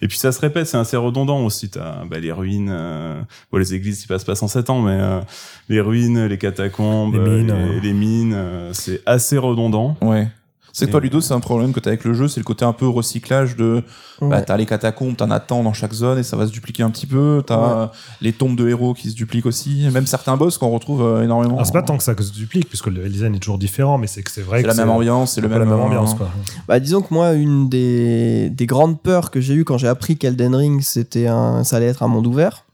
et 0.00 0.08
puis 0.08 0.18
ça 0.18 0.32
se 0.32 0.40
répète, 0.40 0.66
c'est 0.66 0.76
assez 0.76 0.96
redondant 0.96 1.44
aussi. 1.44 1.70
T'as 1.70 2.04
bah, 2.04 2.18
les 2.18 2.32
ruines, 2.32 2.70
euh... 2.72 3.20
bon, 3.50 3.58
les 3.58 3.74
églises, 3.74 4.02
ils 4.02 4.06
passent 4.06 4.24
pas 4.24 4.34
107 4.34 4.70
ans, 4.70 4.82
mais 4.82 4.98
euh, 5.00 5.20
les 5.68 5.80
ruines, 5.80 6.26
les 6.26 6.38
catacombes, 6.38 7.14
Les 7.14 7.20
mines, 7.20 7.50
euh, 7.50 7.74
les, 7.74 7.80
les 7.80 7.92
mines, 7.92 8.34
euh, 8.34 8.72
c'est 8.72 9.00
assez 9.06 9.38
redondant. 9.38 9.96
Ouais. 10.00 10.28
C'est 10.74 10.86
que 10.86 10.90
toi, 10.90 11.00
Ludo, 11.00 11.20
c'est 11.20 11.34
un 11.34 11.40
problème 11.40 11.72
que 11.74 11.80
t'as 11.80 11.90
avec 11.90 12.02
le 12.04 12.14
jeu, 12.14 12.28
c'est 12.28 12.40
le 12.40 12.44
côté 12.44 12.64
un 12.64 12.72
peu 12.72 12.88
recyclage 12.88 13.56
de. 13.56 13.82
Bah, 14.22 14.28
Ouais. 14.38 14.44
t'as 14.44 14.56
les 14.56 14.64
catacombes, 14.66 15.16
t'en 15.16 15.30
as 15.30 15.40
tant 15.40 15.62
dans 15.62 15.72
chaque 15.72 15.92
zone 15.92 16.18
et 16.18 16.22
ça 16.22 16.36
va 16.36 16.46
se 16.46 16.52
dupliquer 16.52 16.82
un 16.82 16.90
petit 16.90 17.06
peu. 17.06 17.42
T'as 17.46 17.90
les 18.22 18.32
tombes 18.32 18.56
de 18.56 18.68
héros 18.68 18.94
qui 18.94 19.10
se 19.10 19.14
dupliquent 19.14 19.46
aussi. 19.46 19.86
Même 19.92 20.06
certains 20.06 20.36
boss 20.36 20.56
qu'on 20.58 20.70
retrouve 20.70 21.02
euh, 21.02 21.22
énormément. 21.24 21.54
Alors, 21.56 21.66
c'est 21.66 21.72
pas 21.72 21.82
tant 21.82 21.96
que 21.98 22.02
ça 22.02 22.14
que 22.14 22.22
se 22.22 22.32
duplique, 22.32 22.68
puisque 22.68 22.86
le 22.86 23.06
design 23.08 23.34
est 23.34 23.38
toujours 23.40 23.58
différent, 23.58 23.98
mais 23.98 24.06
c'est 24.06 24.22
que 24.22 24.30
c'est 24.30 24.40
vrai 24.42 24.58
C'est 24.58 24.62
que 24.62 24.68
la 24.68 24.74
même 24.74 24.88
ambiance, 24.90 25.32
c'est 25.34 25.40
le 25.42 25.48
même, 25.48 25.58
la 25.58 25.64
même 25.66 25.74
euh, 25.74 25.82
ambiance, 25.82 26.14
quoi. 26.14 26.30
Bah, 26.68 26.80
disons 26.80 27.02
que 27.02 27.12
moi, 27.12 27.32
une 27.32 27.68
des, 27.68 28.48
des 28.50 28.66
grandes 28.66 29.00
peurs 29.02 29.30
que 29.30 29.40
j'ai 29.40 29.54
eues 29.54 29.64
quand 29.64 29.76
j'ai 29.76 29.88
appris 29.88 30.16
qu'Elden 30.16 30.54
Ring, 30.54 30.80
c'était 30.82 31.26
un, 31.26 31.64
ça 31.64 31.76
allait 31.76 31.86
être 31.86 32.02
un 32.02 32.08
monde 32.08 32.26
ouvert, 32.26 32.64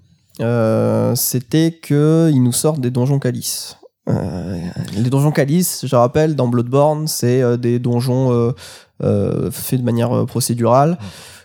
euh, 0.41 1.15
c'était 1.17 1.77
qu'ils 1.83 2.43
nous 2.43 2.53
sortent 2.53 2.81
des 2.81 2.91
donjons 2.91 3.19
calices. 3.19 3.78
Euh, 4.09 4.59
les 4.97 5.11
donjons 5.11 5.33
calices, 5.33 5.85
je 5.87 5.97
rappelle, 5.97 6.35
dans 6.37 6.49
Bloodborne, 6.49 7.07
c'est 7.07 7.43
euh, 7.43 7.57
des 7.57 7.79
donjons 7.79 8.33
euh, 8.33 8.53
euh, 9.03 9.51
faits 9.51 9.81
de 9.81 9.85
manière 9.85 10.13
euh, 10.17 10.25
procédurale, 10.27 10.99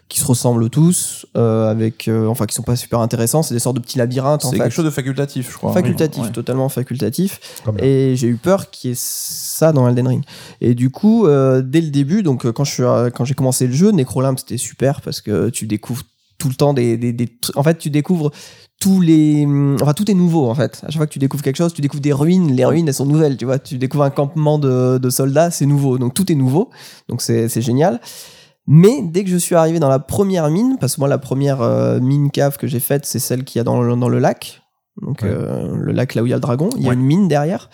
qui 0.10 0.20
se 0.20 0.26
ressemblent 0.26 0.70
tous, 0.70 1.26
euh, 1.36 1.70
avec, 1.72 2.08
euh, 2.08 2.28
enfin, 2.28 2.46
qui 2.46 2.54
sont 2.54 2.62
pas 2.64 2.76
super 2.76 3.00
intéressants. 3.00 3.42
C'est 3.42 3.54
des 3.56 3.60
sortes 3.60 3.76
de 3.78 3.82
petits 3.82 3.98
labyrinthes, 3.98 4.46
en 4.46 4.50
C'est 4.52 4.58
fait. 4.58 4.64
quelque 4.64 4.74
chose 4.74 4.86
de 4.86 4.90
facultatif, 4.92 5.52
je 5.52 5.58
crois. 5.58 5.74
Facultatif, 5.74 6.24
Ouais. 6.24 6.32
totalement 6.32 6.70
facultatif. 6.70 7.40
Et 7.80 8.16
j'ai 8.16 8.28
eu 8.28 8.36
peur 8.36 8.70
qu'il 8.70 8.92
y 8.92 8.94
ait 8.94 8.98
ça 9.00 9.72
dans 9.72 9.88
Elden 9.88 10.08
Ring. 10.08 10.24
Et 10.62 10.76
du 10.76 10.90
coup, 10.92 11.26
euh, 11.26 11.62
dès 11.64 11.82
le 11.82 11.90
début, 11.90 12.22
donc 12.22 12.50
quand 12.52 12.64
je 12.64 12.72
suis, 12.72 12.84
quand 13.16 13.26
j'ai 13.26 13.34
commencé 13.34 13.66
le 13.66 13.74
jeu, 13.74 13.92
Necrolimp 13.92 14.38
c'était 14.40 14.58
super 14.58 15.02
parce 15.02 15.20
que 15.22 15.50
tu 15.50 15.66
découvres 15.68 16.04
tout 16.38 16.50
le 16.50 16.56
temps 16.56 16.74
des, 16.74 16.98
des, 16.98 17.14
des 17.14 17.30
en 17.56 17.64
fait 17.64 17.78
tu 17.78 17.90
découvres 17.90 18.32
tous 18.80 19.00
les 19.00 19.46
enfin 19.82 19.94
tout 19.94 20.10
est 20.12 20.14
nouveau 20.14 20.50
en 20.50 20.56
fait. 20.56 20.82
À 20.86 20.88
chaque 20.88 20.98
fois 20.98 21.08
que 21.08 21.14
tu 21.14 21.20
découvres 21.20 21.44
quelque 21.44 21.56
chose 21.56 21.74
tu 21.74 21.82
découvres 21.82 22.02
des 22.02 22.12
ruines 22.14 22.52
les 22.52 22.66
ruines 22.66 22.88
elles 22.88 22.94
sont 22.94 23.06
nouvelles 23.06 23.38
tu 23.38 23.46
vois. 23.46 23.58
Tu 23.60 23.78
découvres 23.78 24.04
un 24.04 24.10
campement 24.10 24.60
de, 24.60 24.98
de 24.98 25.10
soldats 25.10 25.52
c'est 25.52 25.66
nouveau. 25.66 25.98
Donc 25.98 26.14
tout 26.14 26.30
est 26.32 26.36
nouveau. 26.36 26.70
Donc 27.08 27.22
c'est 27.22 27.62
génial. 27.62 28.02
Mais 28.68 29.02
dès 29.02 29.24
que 29.24 29.30
je 29.30 29.38
suis 29.38 29.56
arrivé 29.56 29.80
dans 29.80 29.90
la 29.90 30.00
première 30.00 30.50
mine 30.50 30.78
parce 30.80 30.96
que 30.96 31.02
moi 31.02 31.08
la 31.10 31.18
première 31.18 31.62
euh, 31.62 32.00
mine 32.00 32.30
cave 32.32 32.58
que 32.58 32.68
j'ai 32.68 32.80
faite 32.80 33.06
c'est 33.06 33.20
celle 33.20 33.44
qu'il 33.46 33.60
y 33.60 33.62
a 33.62 33.64
dans 33.64 33.82
le, 33.82 33.96
dans 33.96 34.10
le 34.10 34.20
lac. 34.20 34.62
Donc 35.02 35.22
Ouais. 35.22 35.30
euh, 35.30 35.76
le 35.76 35.92
lac 35.92 36.14
là 36.16 36.22
où 36.24 36.26
il 36.26 36.30
y 36.30 36.34
a 36.34 36.38
le 36.38 36.42
dragon. 36.42 36.70
Il 36.78 36.82
y 36.84 36.86
a 36.86 36.90
Ouais. 36.90 36.96
une 36.96 37.02
mine 37.02 37.28
derrière. 37.28 37.70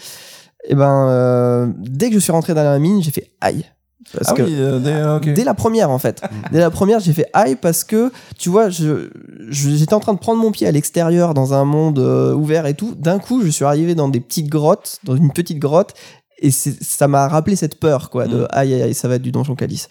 Et 0.68 0.76
ben 0.76 1.08
euh, 1.10 1.68
dès 1.78 2.10
que 2.10 2.16
je 2.16 2.20
suis 2.20 2.32
rentré 2.32 2.54
dans 2.54 2.64
la 2.64 2.78
mine 2.80 3.02
j'ai 3.02 3.12
fait 3.12 3.32
aïe 3.42 3.66
parce 4.14 4.30
Ah 4.30 4.34
que 4.34 4.42
oui, 4.44 4.56
euh, 4.58 4.80
euh. 4.86 5.20
Dès 5.20 5.44
la 5.44 5.54
première, 5.54 5.90
en 5.92 6.00
fait. 6.00 6.22
Dès 6.52 6.60
la 6.60 6.70
première, 6.70 7.00
j'ai 7.00 7.14
fait 7.14 7.28
aïe 7.34 7.56
parce 7.56 7.84
que, 7.84 8.12
tu 8.38 8.50
vois, 8.50 8.70
je, 8.70 9.10
j'étais 9.50 9.94
en 9.94 10.00
train 10.00 10.14
de 10.14 10.20
prendre 10.20 10.42
mon 10.42 10.52
pied 10.52 10.68
à 10.68 10.72
l'extérieur 10.72 11.34
dans 11.34 11.54
un 11.54 11.66
monde 11.66 12.00
euh, 12.00 12.34
ouvert 12.34 12.66
et 12.66 12.74
tout. 12.74 12.96
D'un 12.96 13.20
coup, 13.20 13.42
je 13.44 13.50
suis 13.50 13.66
arrivé 13.66 13.96
dans 13.96 14.10
des 14.10 14.20
petites 14.20 14.50
grottes, 14.50 15.00
dans 15.04 15.16
une 15.16 15.32
petite 15.32 15.60
grotte, 15.60 15.94
et 16.42 16.52
ça 16.52 17.08
m'a 17.08 17.28
rappelé 17.28 17.56
cette 17.56 17.80
peur, 17.80 18.10
quoi, 18.10 18.28
de 18.28 18.44
Mm. 18.44 18.48
aïe 18.52 18.74
aïe 18.74 18.82
aïe, 18.84 18.94
ça 18.94 19.08
va 19.08 19.16
être 19.16 19.22
du 19.22 19.32
donjon 19.32 19.56
calice. 19.56 19.90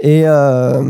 Et 0.00 0.22
euh, 0.26 0.80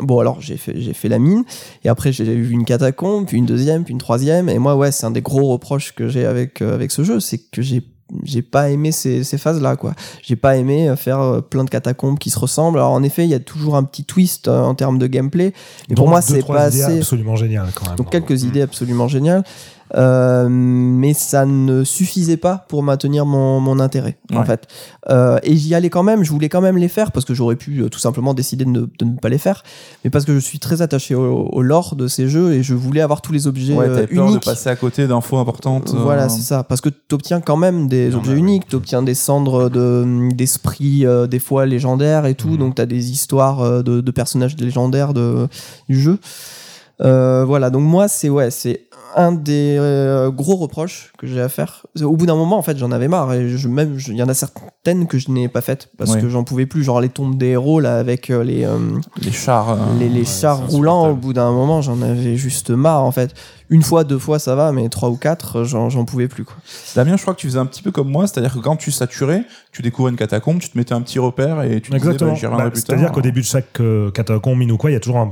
bon, 0.00 0.18
alors 0.18 0.40
j'ai 0.40 0.56
fait, 0.56 0.80
j'ai 0.80 0.94
fait 0.94 1.08
la 1.08 1.18
mine, 1.18 1.44
et 1.84 1.88
après 1.88 2.10
j'ai 2.12 2.24
eu 2.24 2.50
une 2.50 2.64
catacombe, 2.64 3.26
puis 3.26 3.36
une 3.36 3.46
deuxième, 3.46 3.84
puis 3.84 3.92
une 3.92 3.98
troisième, 4.00 4.48
et 4.48 4.58
moi, 4.58 4.76
ouais, 4.76 4.92
c'est 4.92 5.04
un 5.04 5.10
des 5.10 5.20
gros 5.20 5.48
reproches 5.48 5.94
que 5.94 6.08
j'ai 6.08 6.24
avec, 6.24 6.62
euh, 6.62 6.74
avec 6.74 6.90
ce 6.90 7.04
jeu, 7.04 7.20
c'est 7.20 7.38
que 7.38 7.60
j'ai 7.60 7.82
j'ai 8.24 8.42
pas 8.42 8.70
aimé 8.70 8.92
ces, 8.92 9.24
ces 9.24 9.38
phases-là, 9.38 9.76
quoi. 9.76 9.94
J'ai 10.22 10.36
pas 10.36 10.56
aimé 10.56 10.88
euh, 10.88 10.96
faire 10.96 11.20
euh, 11.20 11.40
plein 11.40 11.64
de 11.64 11.70
catacombes 11.70 12.18
qui 12.18 12.30
se 12.30 12.38
ressemblent. 12.38 12.78
Alors 12.78 12.92
en 12.92 13.02
effet, 13.02 13.24
il 13.24 13.30
y 13.30 13.34
a 13.34 13.40
toujours 13.40 13.76
un 13.76 13.84
petit 13.84 14.04
twist 14.04 14.48
euh, 14.48 14.62
en 14.62 14.74
termes 14.74 14.98
de 14.98 15.06
gameplay, 15.06 15.52
mais 15.88 15.94
pour 15.94 16.08
moi, 16.08 16.20
c'est 16.20 16.46
pas 16.46 16.68
idées 16.68 16.82
assez. 16.82 16.98
absolument 16.98 17.36
génial 17.36 17.68
quand 17.74 17.86
même. 17.88 17.96
Donc 17.96 18.10
quelques 18.10 18.44
idées 18.44 18.62
absolument 18.62 19.08
géniales. 19.08 19.44
Euh, 19.96 20.46
mais 20.48 21.14
ça 21.14 21.46
ne 21.46 21.82
suffisait 21.82 22.36
pas 22.36 22.64
pour 22.68 22.82
maintenir 22.84 23.26
mon, 23.26 23.58
mon 23.58 23.80
intérêt 23.80 24.18
en 24.32 24.44
fait 24.44 24.68
Euh, 25.08 25.38
et 25.42 25.56
j'y 25.56 25.74
allais 25.74 25.90
quand 25.90 26.02
même 26.04 26.22
je 26.22 26.30
voulais 26.30 26.48
quand 26.48 26.60
même 26.60 26.76
les 26.76 26.88
faire 26.88 27.10
parce 27.10 27.24
que 27.24 27.34
j'aurais 27.34 27.56
pu 27.56 27.80
euh, 27.80 27.88
tout 27.88 27.98
simplement 27.98 28.32
décider 28.34 28.64
de 28.66 28.70
ne, 28.70 28.80
de 28.82 29.04
ne 29.04 29.16
pas 29.18 29.28
les 29.30 29.38
faire 29.38 29.64
mais 30.04 30.10
parce 30.10 30.24
que 30.26 30.34
je 30.34 30.38
suis 30.38 30.58
très 30.60 30.82
attaché 30.82 31.14
au, 31.16 31.48
au 31.50 31.62
lore 31.62 31.96
de 31.96 32.06
ces 32.06 32.28
jeux 32.28 32.52
et 32.52 32.62
je 32.62 32.74
voulais 32.74 33.00
avoir 33.00 33.20
tous 33.20 33.32
les 33.32 33.46
objets 33.48 33.74
Ouais, 33.74 33.86
t'avais 33.88 34.06
peur 34.06 34.26
de 34.26 34.30
uniques 34.32 34.44
passer 34.44 34.68
à 34.68 34.76
côté 34.76 35.06
d'infos 35.08 35.38
importantes. 35.38 35.90
voilà, 35.94 36.28
c'est 36.28 36.42
ça. 36.42 36.62
Parce 36.62 36.80
que 36.80 36.88
tu 36.90 37.14
obtiens 37.14 37.40
quand 37.40 37.56
même 37.56 37.88
des 37.88 38.14
objets 38.14 38.34
uniques, 38.36 38.68
tu 38.68 38.76
obtiens 38.76 39.02
des 39.02 39.14
cendres 39.14 39.68
de- 39.70 40.28
d'esprits, 40.34 41.04
des 41.28 41.38
fois 41.40 41.66
légendaires 41.66 42.26
et 42.26 42.34
tout. 42.34 42.48
Mhm. 42.50 42.56
Donc, 42.58 42.74
tu 42.76 42.82
as 42.82 42.86
des 42.86 43.10
histoires 43.10 43.82
de, 43.82 44.00
de 44.00 44.10
personnages 44.10 44.56
légendaires 44.56 45.14
de, 45.14 45.48
du 45.88 45.98
jeu. 46.00 46.18
Euh, 47.02 47.44
voilà, 47.46 47.70
donc 47.70 47.82
moi, 47.82 48.08
c'est 48.08 48.28
ouais, 48.28 48.50
c'est 48.50 48.82
un 49.16 49.32
des 49.32 49.76
euh, 49.78 50.30
gros 50.30 50.56
reproches 50.56 51.12
que 51.18 51.26
j'ai 51.26 51.40
à 51.40 51.48
faire. 51.48 51.86
Au 52.02 52.16
bout 52.16 52.26
d'un 52.26 52.36
moment, 52.36 52.58
en 52.58 52.62
fait, 52.62 52.76
j'en 52.78 52.90
avais 52.92 53.08
marre. 53.08 53.32
Et 53.32 53.48
je, 53.48 53.68
même, 53.68 53.98
je- 53.98 54.12
il 54.12 54.16
y 54.18 54.22
en 54.22 54.28
a 54.28 54.34
certaines 54.34 55.06
que 55.06 55.18
je 55.18 55.30
n'ai 55.30 55.48
pas 55.48 55.60
faites 55.60 55.88
parce 55.98 56.12
Ouais. 56.12 56.20
que 56.20 56.28
j'en 56.28 56.44
pouvais 56.44 56.66
plus. 56.66 56.84
Genre 56.84 57.00
les 57.00 57.08
tombes 57.08 57.36
des 57.36 57.48
héros, 57.48 57.80
là, 57.80 57.98
avec 57.98 58.30
euh, 58.30 58.44
les. 58.44 58.64
euh, 58.64 58.78
Les 59.22 59.32
chars. 59.32 59.70
euh, 59.70 59.76
les, 59.98 60.08
les 60.08 60.20
ouais, 60.20 60.24
chars 60.26 60.62
c'est 60.68 60.74
roulants, 60.76 61.10
au 61.10 61.14
bout 61.14 61.32
d'un 61.32 61.50
moment, 61.50 61.82
j'en 61.82 62.00
avais 62.02 62.36
juste 62.36 62.70
marre 62.70 63.02
en 63.04 63.10
fait. 63.12 63.34
Une 63.68 63.82
fois, 63.82 64.02
deux 64.04 64.18
fois, 64.18 64.38
ça 64.40 64.54
va, 64.56 64.72
mais 64.72 64.88
trois 64.88 65.10
ou 65.10 65.16
quatre, 65.16 65.62
j'en 65.64 65.90
j'en 65.90 66.04
pouvais 66.04 66.26
plus. 66.26 66.44
Quoi. 66.44 66.56
Damien, 66.96 67.16
je 67.16 67.22
crois 67.22 67.34
que 67.34 67.40
tu 67.40 67.46
faisais 67.46 67.58
un 67.58 67.66
petit 67.66 67.82
peu 67.82 67.92
comme 67.92 68.08
moi, 68.10 68.26
c'est-à-dire 68.26 68.52
que 68.54 68.58
quand 68.58 68.76
tu 68.76 68.90
saturais, 68.90 69.44
tu 69.72 69.82
découvrais 69.82 70.10
une 70.10 70.16
catacombe, 70.16 70.58
tu 70.58 70.70
te 70.70 70.76
mettais 70.78 70.92
un 70.94 71.00
petit 71.02 71.18
repère 71.20 71.62
et 71.62 71.80
tu 71.80 71.90
te 71.90 71.96
Exactement. 71.96 72.32
disais, 72.32 72.48
bah, 72.48 72.56
Bah. 72.58 72.70
C'est-à-dire 72.74 73.12
qu'au 73.12 73.20
début 73.22 73.40
de 73.40 73.46
chaque 73.46 73.78
euh, 73.80 74.10
catacombe, 74.10 74.58
mine 74.58 74.72
ou 74.72 74.76
quoi, 74.76 74.90
il 74.90 74.94
y 74.94 74.96
a 74.96 75.00
toujours 75.00 75.18
un, 75.18 75.30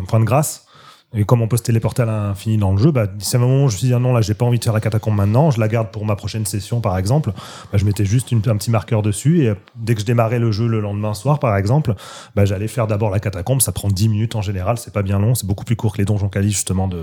un 0.00 0.04
point 0.04 0.20
de 0.20 0.24
grâce. 0.24 0.64
Et 1.12 1.24
comme 1.24 1.42
on 1.42 1.48
peut 1.48 1.56
se 1.56 1.64
téléporter 1.64 2.02
à 2.02 2.04
l'infini 2.06 2.56
dans 2.56 2.70
le 2.70 2.78
jeu, 2.78 2.92
bah, 2.92 3.06
c'est 3.18 3.36
un 3.36 3.40
moment 3.40 3.64
où 3.64 3.68
je 3.68 3.74
me 3.74 3.78
suis 3.78 3.86
dit, 3.88 3.94
ah 3.94 3.98
non, 3.98 4.12
là, 4.12 4.20
j'ai 4.20 4.34
pas 4.34 4.44
envie 4.44 4.60
de 4.60 4.64
faire 4.64 4.72
la 4.72 4.80
catacombe 4.80 5.16
maintenant, 5.16 5.50
je 5.50 5.58
la 5.58 5.66
garde 5.66 5.88
pour 5.90 6.04
ma 6.04 6.14
prochaine 6.14 6.46
session, 6.46 6.80
par 6.80 6.96
exemple. 6.98 7.32
Bah, 7.72 7.78
je 7.78 7.84
mettais 7.84 8.04
juste 8.04 8.30
une- 8.30 8.40
un 8.46 8.56
petit 8.56 8.70
marqueur 8.70 9.02
dessus, 9.02 9.42
et 9.42 9.48
euh, 9.48 9.54
dès 9.74 9.96
que 9.96 10.02
je 10.02 10.06
démarrais 10.06 10.38
le 10.38 10.52
jeu 10.52 10.68
le 10.68 10.78
lendemain 10.80 11.12
soir, 11.14 11.40
par 11.40 11.56
exemple, 11.56 11.94
bah, 12.36 12.44
j'allais 12.44 12.68
faire 12.68 12.86
d'abord 12.86 13.10
la 13.10 13.18
catacombe. 13.18 13.60
Ça 13.60 13.72
prend 13.72 13.88
10 13.88 14.08
minutes 14.08 14.36
en 14.36 14.42
général, 14.42 14.78
c'est 14.78 14.92
pas 14.92 15.02
bien 15.02 15.18
long, 15.18 15.34
c'est 15.34 15.46
beaucoup 15.48 15.64
plus 15.64 15.74
court 15.74 15.94
que 15.94 15.98
les 15.98 16.04
donjons 16.04 16.28
quali, 16.28 16.52
justement, 16.52 16.86
de, 16.86 16.98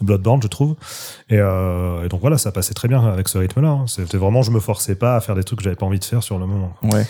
de 0.00 0.04
Bloodborne, 0.06 0.40
je 0.42 0.48
trouve. 0.48 0.74
Et, 1.28 1.36
euh, 1.38 2.04
et 2.04 2.08
donc 2.08 2.22
voilà, 2.22 2.38
ça 2.38 2.52
passait 2.52 2.72
très 2.74 2.88
bien 2.88 3.04
avec 3.06 3.28
ce 3.28 3.36
rythme-là. 3.36 3.68
hein. 3.68 3.84
C'était 3.86 4.16
vraiment, 4.16 4.40
je 4.40 4.50
me 4.50 4.60
forçais 4.60 4.94
pas 4.94 5.14
à 5.16 5.20
faire 5.20 5.34
des 5.34 5.44
trucs 5.44 5.58
que 5.58 5.64
j'avais 5.64 5.76
pas 5.76 5.84
envie 5.84 5.98
de 5.98 6.04
faire 6.06 6.22
sur 6.22 6.38
le 6.38 6.46
moment. 6.46 6.72
Ouais. 6.84 7.06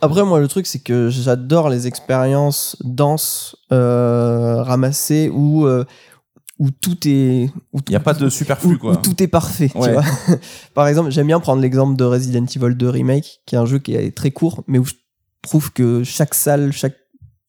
Après, 0.00 0.22
moi, 0.22 0.38
le 0.38 0.46
truc, 0.46 0.66
c'est 0.68 0.78
que 0.78 1.08
j'adore 1.10 1.68
les 1.68 1.88
expériences 1.88 2.76
denses, 2.84 3.56
euh, 3.74 4.62
ramassées, 4.62 5.28
où, 5.32 5.66
euh, 5.66 5.84
où 6.58 6.70
tout 6.70 6.96
est. 7.06 7.50
Où 7.72 7.80
Il 7.88 7.90
n'y 7.90 7.96
a 7.96 8.00
pas 8.00 8.14
de 8.14 8.28
superflu, 8.28 8.74
où 8.74 8.78
quoi. 8.78 8.96
tout 8.96 9.22
est 9.22 9.28
parfait. 9.28 9.68
tu 9.68 9.78
vois. 9.78 10.02
Par 10.74 10.86
exemple, 10.88 11.10
j'aime 11.10 11.26
bien 11.26 11.40
prendre 11.40 11.60
l'exemple 11.62 11.96
de 11.96 12.04
Resident 12.04 12.44
Evil 12.46 12.74
2 12.76 12.88
Remake, 12.88 13.40
qui 13.46 13.54
est 13.54 13.58
un 13.58 13.66
jeu 13.66 13.78
qui 13.78 13.94
est 13.94 14.14
très 14.16 14.30
court, 14.30 14.62
mais 14.66 14.78
où 14.78 14.84
je 14.84 14.94
trouve 15.42 15.72
que 15.72 16.04
chaque 16.04 16.34
salle, 16.34 16.72
chaque 16.72 16.94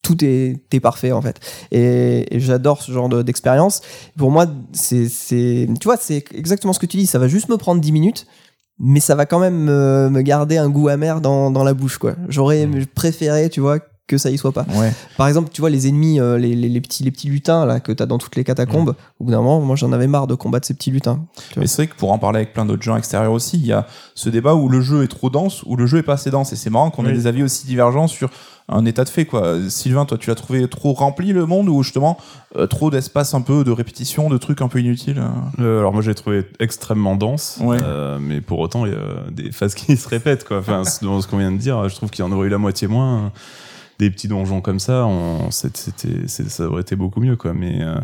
tout 0.02 0.24
est, 0.24 0.62
est 0.72 0.80
parfait 0.80 1.10
en 1.10 1.20
fait. 1.22 1.40
Et, 1.72 2.34
et 2.36 2.38
j'adore 2.40 2.80
ce 2.82 2.92
genre 2.92 3.08
de- 3.08 3.22
d'expérience. 3.22 3.80
Pour 4.16 4.30
moi, 4.30 4.46
c'est, 4.72 5.08
c'est, 5.08 5.66
tu 5.80 5.84
vois, 5.84 5.96
c'est 5.96 6.24
exactement 6.32 6.72
ce 6.72 6.78
que 6.78 6.86
tu 6.86 6.96
dis. 6.96 7.06
Ça 7.06 7.18
va 7.18 7.26
juste 7.26 7.48
me 7.48 7.56
prendre 7.56 7.80
10 7.80 7.90
minutes, 7.90 8.26
mais 8.78 9.00
ça 9.00 9.14
va 9.16 9.26
quand 9.26 9.40
même 9.40 9.56
me, 9.64 10.08
me 10.10 10.20
garder 10.22 10.58
un 10.58 10.68
goût 10.68 10.86
amer 10.88 11.20
dans, 11.20 11.50
dans 11.50 11.64
la 11.64 11.74
bouche, 11.74 11.98
quoi. 11.98 12.14
J'aurais 12.28 12.68
préféré, 12.94 13.50
tu 13.50 13.58
vois, 13.60 13.80
que 14.06 14.18
ça 14.18 14.30
y 14.30 14.38
soit 14.38 14.52
pas. 14.52 14.64
Ouais. 14.76 14.92
Par 15.16 15.26
exemple, 15.26 15.50
tu 15.52 15.60
vois, 15.60 15.70
les 15.70 15.88
ennemis, 15.88 16.20
euh, 16.20 16.38
les, 16.38 16.54
les, 16.54 16.68
les 16.68 16.80
petits, 16.80 17.02
les 17.02 17.10
petits 17.10 17.28
lutins 17.28 17.66
là, 17.66 17.80
que 17.80 17.90
t'as 17.90 18.06
dans 18.06 18.18
toutes 18.18 18.36
les 18.36 18.44
catacombes, 18.44 18.94
au 19.18 19.24
bout 19.24 19.30
d'un 19.32 19.38
moment, 19.38 19.60
moi 19.60 19.74
j'en 19.74 19.90
avais 19.92 20.06
marre 20.06 20.26
de 20.28 20.34
combattre 20.36 20.66
ces 20.66 20.74
petits 20.74 20.92
lutins. 20.92 21.24
Mais 21.56 21.66
c'est 21.66 21.82
vrai 21.82 21.86
que 21.88 21.96
pour 21.98 22.12
en 22.12 22.18
parler 22.18 22.38
avec 22.38 22.52
plein 22.52 22.64
d'autres 22.66 22.82
gens 22.84 22.96
extérieurs 22.96 23.32
aussi, 23.32 23.56
il 23.58 23.66
y 23.66 23.72
a 23.72 23.86
ce 24.14 24.28
débat 24.28 24.54
où 24.54 24.68
le 24.68 24.80
jeu 24.80 25.02
est 25.02 25.08
trop 25.08 25.28
dense, 25.28 25.62
ou 25.64 25.74
le 25.76 25.86
jeu 25.86 25.98
est 25.98 26.02
pas 26.04 26.12
assez 26.14 26.30
dense. 26.30 26.52
Et 26.52 26.56
c'est 26.56 26.70
marrant 26.70 26.90
qu'on 26.90 27.04
ait 27.06 27.12
des 27.12 27.26
avis 27.26 27.42
aussi 27.42 27.66
divergents 27.66 28.06
sur 28.06 28.30
un 28.68 28.84
état 28.84 29.04
de 29.04 29.08
fait, 29.08 29.24
quoi. 29.26 29.56
Sylvain, 29.68 30.04
toi, 30.06 30.18
tu 30.18 30.28
l'as 30.30 30.34
trouvé 30.36 30.68
trop 30.68 30.92
rempli 30.92 31.32
le 31.32 31.46
monde, 31.46 31.68
ou 31.68 31.82
justement 31.82 32.16
euh, 32.56 32.66
trop 32.66 32.90
d'espace 32.90 33.34
un 33.34 33.40
peu, 33.40 33.64
de 33.64 33.70
répétition, 33.72 34.28
de 34.28 34.38
trucs 34.38 34.60
un 34.60 34.68
peu 34.68 34.80
inutiles 34.80 35.22
euh 35.58 35.78
alors 35.80 35.92
moi 35.92 36.02
j'ai 36.02 36.14
trouvé 36.14 36.44
extrêmement 36.60 37.16
dense, 37.16 37.58
Ouais. 37.60 37.76
euh, 37.82 38.18
mais 38.20 38.40
pour 38.40 38.58
autant 38.60 38.86
il 38.86 38.92
y 38.92 38.94
a 38.94 39.30
des 39.30 39.52
phases 39.52 39.74
qui 39.74 39.96
se 39.96 40.08
répètent 40.08 40.44
quoi. 40.44 40.58
Enfin 40.58 40.82
dans 41.02 41.20
ce 41.20 41.26
qu'on 41.28 41.38
vient 41.38 41.52
de 41.52 41.56
dire, 41.58 41.88
je 41.88 41.94
trouve 41.96 42.10
qu'il 42.10 42.24
y 42.24 42.28
en 42.28 42.32
aurait 42.32 42.46
eu 42.46 42.50
la 42.50 42.58
moitié 42.58 42.88
moins. 42.88 43.32
Des 43.98 44.10
petits 44.10 44.28
donjons 44.28 44.60
comme 44.60 44.78
ça, 44.78 45.06
on, 45.06 45.50
c'était, 45.50 46.26
ça 46.28 46.64
aurait 46.68 46.82
été 46.82 46.96
beaucoup 46.96 47.18
mieux 47.20 47.36
quoi. 47.36 47.54
Mais 47.54 47.78
euh, 47.80 47.94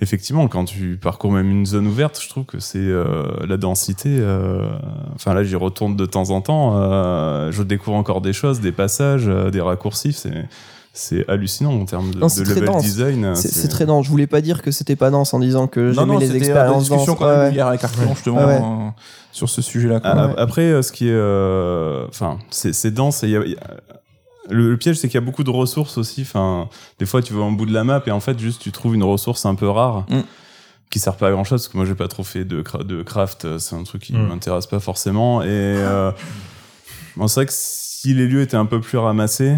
effectivement, 0.00 0.48
quand 0.48 0.64
tu 0.64 0.96
parcours 0.96 1.32
même 1.32 1.50
une 1.50 1.66
zone 1.66 1.86
ouverte, 1.86 2.18
je 2.22 2.30
trouve 2.30 2.44
que 2.46 2.60
c'est 2.60 2.78
euh, 2.78 3.24
la 3.46 3.58
densité. 3.58 4.08
euh, 4.20 4.70
Enfin 5.14 5.34
là, 5.34 5.44
j'y 5.44 5.56
retourne 5.56 5.96
de 5.96 6.06
temps 6.06 6.30
en 6.30 6.40
temps. 6.40 6.72
euh, 6.80 7.52
je 7.52 7.62
découvre 7.62 7.96
encore 7.96 8.22
des 8.22 8.32
choses, 8.32 8.60
des 8.60 8.72
passages, 8.72 9.24
euh, 9.28 9.50
des 9.50 9.60
raccourcis. 9.60 10.14
C'est 10.14 10.46
c'est 10.96 11.28
hallucinant 11.28 11.72
en 11.74 11.84
termes 11.86 12.12
de, 12.14 12.20
Non, 12.20 12.28
level 12.28 12.64
dense. 12.66 12.82
design. 12.84 13.34
C'est, 13.34 13.48
c'est 13.52 13.66
très 13.68 13.84
dense. 13.84 14.06
Je 14.06 14.10
voulais 14.10 14.28
pas 14.28 14.40
dire 14.40 14.62
que 14.62 14.70
c'était 14.70 14.94
pas 14.94 15.10
dense 15.10 15.34
en 15.34 15.40
disant 15.40 15.66
que 15.66 15.90
j'aimais 15.90 16.06
non, 16.06 16.18
les 16.18 16.36
expériences 16.36 16.84
discussion 16.88 17.14
denses. 17.14 17.18
qu'on 17.18 17.24
a 17.26 17.28
Ouais, 17.34 17.36
eue 17.36 17.48
ouais. 17.48 17.52
hier 17.54 17.66
avec 17.66 17.82
Arthur, 17.82 18.08
justement, 18.14 18.46
ouais. 18.46 18.60
euh, 18.62 18.88
sur 19.32 19.48
ce 19.50 19.60
sujet-là. 19.60 19.98
quoi. 20.00 20.10
A- 20.10 20.26
Ouais. 20.28 20.34
Après, 20.38 20.82
ce 20.84 20.92
qui 20.92 21.08
est, 21.08 21.12
euh, 21.12 22.06
enfin, 22.08 22.38
c'est 22.50 22.72
c'est 22.72 22.92
dense. 22.92 23.24
et 23.24 23.26
il 23.26 23.32
y 23.32 23.36
a- 23.36 23.44
il 23.44 23.50
y 23.52 23.56
a- 23.56 23.60
le, 24.50 24.70
le 24.70 24.76
piège, 24.76 24.96
c'est 24.96 25.08
qu'il 25.08 25.14
y 25.14 25.22
a 25.22 25.24
beaucoup 25.24 25.44
de 25.44 25.50
ressources 25.50 25.96
aussi. 25.98 26.22
Enfin, 26.22 26.68
des 26.98 27.06
fois, 27.06 27.22
tu 27.22 27.32
vas 27.32 27.40
au 27.42 27.50
bout 27.52 27.66
de 27.66 27.72
la 27.72 27.84
map 27.84 28.02
et 28.06 28.10
en 28.10 28.20
fait, 28.20 28.38
juste, 28.38 28.60
tu 28.62 28.72
trouves 28.72 28.94
une 28.94 29.04
ressource 29.04 29.46
un 29.46 29.54
peu 29.54 29.68
rare. 29.68 30.04
Mm. 30.08 30.20
qui 30.90 30.98
sert 31.00 31.16
pas 31.16 31.28
à 31.28 31.30
grand 31.32 31.42
chose 31.44 31.62
parce 31.62 31.72
que 31.72 31.76
moi 31.76 31.86
j'ai 31.86 31.94
pas 31.96 32.06
trop 32.06 32.22
fait 32.22 32.44
de, 32.44 32.62
cra- 32.62 32.84
de 32.84 33.02
craft 33.02 33.46
euh, 33.46 33.58
c'est 33.58 33.74
un 33.74 33.82
truc 33.82 34.02
qui 34.02 34.12
Mm. 34.12 34.28
m'intéresse 34.28 34.66
pas 34.68 34.78
forcément 34.78 35.42
et 35.42 35.46
euh, 35.48 36.12
bon, 37.16 37.26
c'est 37.26 37.40
vrai 37.40 37.46
que 37.46 37.52
si 37.54 38.14
les 38.14 38.28
lieux 38.28 38.42
étaient 38.42 38.56
un 38.56 38.66
peu 38.66 38.80
plus 38.80 38.98
ramassés 38.98 39.56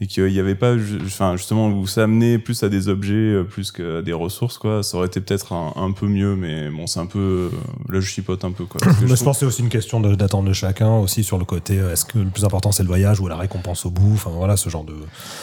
et 0.00 0.06
qu'il 0.06 0.28
y 0.32 0.40
avait 0.40 0.54
pas 0.54 0.74
enfin 1.04 1.36
justement 1.36 1.68
où 1.68 1.86
ça 1.86 2.04
amenait 2.04 2.38
plus 2.38 2.62
à 2.62 2.68
des 2.68 2.88
objets 2.88 3.14
euh, 3.14 3.44
plus 3.44 3.70
qu'à 3.72 4.02
des 4.02 4.12
ressources 4.12 4.56
quoi 4.58 4.82
ça 4.82 4.96
aurait 4.96 5.06
été 5.08 5.20
peut-être 5.20 5.52
un, 5.52 5.72
un 5.76 5.92
peu 5.92 6.06
mieux 6.06 6.36
mais 6.36 6.70
bon 6.70 6.86
c'est 6.86 7.00
un 7.00 7.06
peu 7.06 7.18
euh, 7.18 7.48
là 7.92 8.00
je 8.00 8.06
chipote 8.06 8.44
un 8.44 8.52
peu 8.52 8.64
quoi 8.64 8.80
que 8.80 8.88
je 8.90 8.94
trouve- 9.14 9.24
pense 9.24 9.36
que 9.36 9.40
c'est 9.40 9.46
aussi 9.46 9.62
une 9.62 9.68
question 9.68 10.00
d'attente 10.00 10.44
de 10.46 10.52
chacun, 10.52 10.96
aussi 10.96 11.22
sur 11.24 11.38
le 11.38 11.44
côté 11.44 11.78
euh, 11.78 11.92
est-ce 11.92 12.04
que 12.04 12.18
le 12.18 12.26
plus 12.30 12.44
important 12.44 12.72
c'est 12.72 12.82
le 12.82 12.88
voyage 12.88 13.20
ou 13.20 13.28
la 13.28 13.36
récompense 13.36 13.84
au 13.86 13.90
bout? 13.90 14.12
Enfin 14.14 14.30
voilà, 14.34 14.56
ce 14.56 14.68
genre 14.70 14.84
de. 14.84 14.94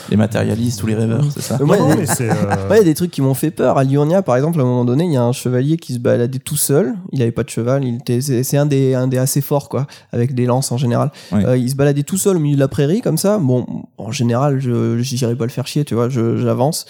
Les 0.09 0.17
matérialistes 0.17 0.81
ou 0.83 0.87
les 0.87 0.95
rêveurs, 0.95 1.23
c'est 1.33 1.41
ça? 1.41 1.59
Moi, 1.61 1.77
il 1.77 1.83
y 1.87 1.91
a 1.91 1.93
des- 1.95 2.01
mais 2.01 2.05
c'est. 2.07 2.29
euh, 2.29 2.69
Ouais, 2.69 2.75
il 2.77 2.79
y 2.79 2.81
a 2.81 2.83
des 2.83 2.93
trucs 2.95 3.11
qui 3.11 3.21
m'ont 3.21 3.33
fait 3.33 3.51
peur. 3.51 3.77
À 3.77 3.83
Lyonia, 3.83 4.21
par 4.21 4.35
exemple, 4.35 4.59
à 4.59 4.63
un 4.63 4.65
moment 4.65 4.85
donné, 4.85 5.05
il 5.05 5.11
y 5.11 5.17
a 5.17 5.23
un 5.23 5.31
chevalier 5.31 5.77
qui 5.77 5.93
se 5.93 5.99
baladait 5.99 6.39
tout 6.39 6.55
seul. 6.55 6.95
Il 7.11 7.21
avait 7.21 7.31
pas 7.31 7.43
de 7.43 7.49
cheval. 7.49 7.83
Il 7.83 7.95
était, 7.95 8.21
c'est, 8.21 8.43
c'est 8.43 8.57
un 8.57 8.65
des, 8.65 8.93
un 8.95 9.07
des 9.07 9.17
assez 9.17 9.41
forts, 9.41 9.69
quoi, 9.69 9.85
avec 10.11 10.33
des 10.33 10.45
lances 10.45 10.71
en 10.71 10.77
général. 10.77 11.11
Oui. 11.31 11.43
Euh, 11.45 11.57
il 11.57 11.69
se 11.69 11.75
baladait 11.75 12.03
tout 12.03 12.17
seul 12.17 12.37
au 12.37 12.39
milieu 12.39 12.55
de 12.55 12.59
la 12.61 12.67
prairie, 12.67 13.01
comme 13.01 13.17
ça. 13.17 13.37
Bon, 13.37 13.65
en 13.97 14.11
général, 14.11 14.46
je, 14.57 14.97
j'irais 14.99 15.35
pas 15.35 15.45
le 15.45 15.51
faire 15.51 15.67
chier, 15.67 15.85
tu 15.85 15.95
vois, 15.95 16.09
j'avance. 16.09 16.85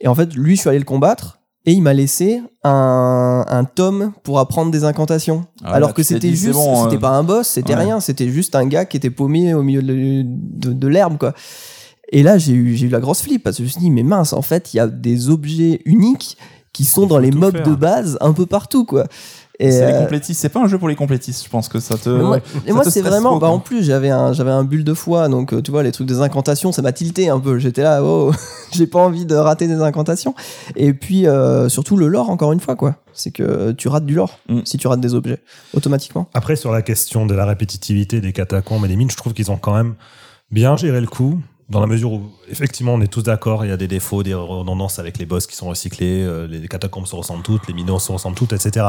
Et 0.00 0.08
en 0.08 0.14
fait, 0.14 0.34
lui, 0.34 0.56
je 0.56 0.60
suis 0.60 0.68
allé 0.68 0.78
le 0.78 0.84
combattre. 0.84 1.38
Et 1.68 1.72
il 1.72 1.82
m'a 1.82 1.94
laissé 1.94 2.40
un, 2.62 3.44
un 3.48 3.64
tome 3.64 4.12
pour 4.22 4.38
apprendre 4.38 4.70
des 4.70 4.84
incantations. 4.84 5.46
Ah, 5.64 5.74
Alors 5.74 5.94
que 5.94 6.04
c'était 6.04 6.32
juste, 6.32 6.52
bon, 6.52 6.84
c'était 6.84 6.96
euh, 6.96 7.00
pas 7.00 7.10
un 7.10 7.24
boss, 7.24 7.48
c'était 7.48 7.74
ouais. 7.74 7.82
rien, 7.82 7.98
c'était 7.98 8.28
juste 8.28 8.54
un 8.54 8.66
gars 8.66 8.84
qui 8.84 8.96
était 8.96 9.10
paumé 9.10 9.52
au 9.52 9.64
milieu 9.64 9.82
de, 9.82 10.22
de, 10.24 10.72
de 10.72 10.86
l'herbe, 10.86 11.18
quoi. 11.18 11.34
Et 12.10 12.22
là, 12.22 12.38
j'ai 12.38 12.52
eu, 12.52 12.88
la 12.88 13.00
grosse 13.00 13.22
flip 13.22 13.42
parce 13.42 13.56
que 13.56 13.62
je 13.62 13.64
me 13.64 13.70
suis 13.70 13.80
dit, 13.80 13.90
mais 13.90 14.04
mince, 14.04 14.32
en 14.32 14.42
fait, 14.42 14.72
il 14.72 14.76
y 14.76 14.80
a 14.80 14.86
des 14.86 15.28
objets 15.28 15.80
uniques 15.84 16.36
qui 16.72 16.84
sont 16.84 17.06
dans 17.06 17.18
les 17.18 17.30
mobs 17.32 17.56
faire. 17.56 17.66
de 17.66 17.74
base 17.74 18.18
un 18.20 18.32
peu 18.32 18.46
partout, 18.46 18.84
quoi. 18.84 19.06
Et, 19.58 19.70
C'est 19.70 19.86
les 19.86 19.92
euh, 19.94 20.00
complétistes. 20.00 20.40
C'est 20.40 20.48
pas 20.48 20.60
un 20.60 20.68
jeu 20.68 20.78
pour 20.78 20.88
les 20.88 20.96
complétistes, 20.96 21.44
je 21.44 21.48
pense 21.48 21.68
que 21.68 21.80
ça 21.80 21.96
te. 21.96 22.10
mais 22.10 22.22
moi, 22.22 22.38
et 22.66 22.72
moi, 22.72 22.84
te 22.84 22.90
c'est 22.90 23.00
vraiment. 23.00 23.30
trop, 23.30 23.38
bah, 23.38 23.48
en 23.48 23.58
plus, 23.58 23.84
j'avais 23.84 24.10
un, 24.10 24.32
j'avais 24.32 24.50
un 24.50 24.64
bulle 24.64 24.84
de 24.84 24.94
foi, 24.94 25.28
donc 25.28 25.52
euh, 25.52 25.62
tu 25.62 25.70
vois, 25.70 25.82
les 25.82 25.92
trucs 25.92 26.06
des 26.06 26.20
incantations, 26.20 26.72
ça 26.72 26.82
m'a 26.82 26.92
tilté 26.92 27.28
un 27.28 27.40
peu. 27.40 27.58
J'étais 27.58 27.82
là, 27.82 28.02
oh, 28.02 28.32
j'ai 28.72 28.86
pas 28.86 28.98
envie 28.98 29.24
de 29.24 29.34
rater 29.34 29.66
des 29.66 29.80
incantations. 29.80 30.34
Et 30.74 30.92
puis, 30.92 31.26
euh, 31.26 31.68
surtout 31.68 31.96
le 31.96 32.08
lore, 32.08 32.30
encore 32.30 32.52
une 32.52 32.60
fois, 32.60 32.76
quoi. 32.76 32.96
C'est 33.12 33.30
que 33.30 33.72
tu 33.72 33.88
rates 33.88 34.04
du 34.04 34.14
lore 34.14 34.38
Mm. 34.48 34.60
si 34.64 34.78
tu 34.78 34.86
rates 34.86 35.00
des 35.00 35.14
objets, 35.14 35.38
automatiquement. 35.74 36.28
Après, 36.34 36.56
sur 36.56 36.72
la 36.72 36.82
question 36.82 37.26
de 37.26 37.34
la 37.34 37.44
répétitivité 37.44 38.20
des 38.20 38.32
catacombes 38.32 38.84
et 38.84 38.88
des 38.88 38.96
mines, 38.96 39.10
je 39.10 39.16
trouve 39.16 39.32
qu'ils 39.32 39.50
ont 39.50 39.56
quand 39.56 39.74
même 39.74 39.94
bien 40.50 40.76
géré 40.76 41.00
le 41.00 41.06
coup. 41.06 41.40
Dans 41.68 41.80
la 41.80 41.86
mesure 41.88 42.12
où, 42.12 42.30
effectivement, 42.48 42.94
on 42.94 43.00
est 43.00 43.08
tous 43.08 43.22
d'accord, 43.24 43.64
il 43.64 43.68
y 43.68 43.72
a 43.72 43.76
des 43.76 43.88
défauts, 43.88 44.22
des 44.22 44.34
redondances 44.34 45.00
avec 45.00 45.18
les 45.18 45.26
boss 45.26 45.48
qui 45.48 45.56
sont 45.56 45.66
recyclés, 45.68 46.22
euh, 46.22 46.46
les 46.46 46.68
catacombes 46.68 47.06
se 47.06 47.16
ressemblent 47.16 47.42
toutes, 47.42 47.66
les 47.66 47.74
mines 47.74 47.98
se 47.98 48.12
ressemblent 48.12 48.36
toutes, 48.36 48.52
etc. 48.52 48.86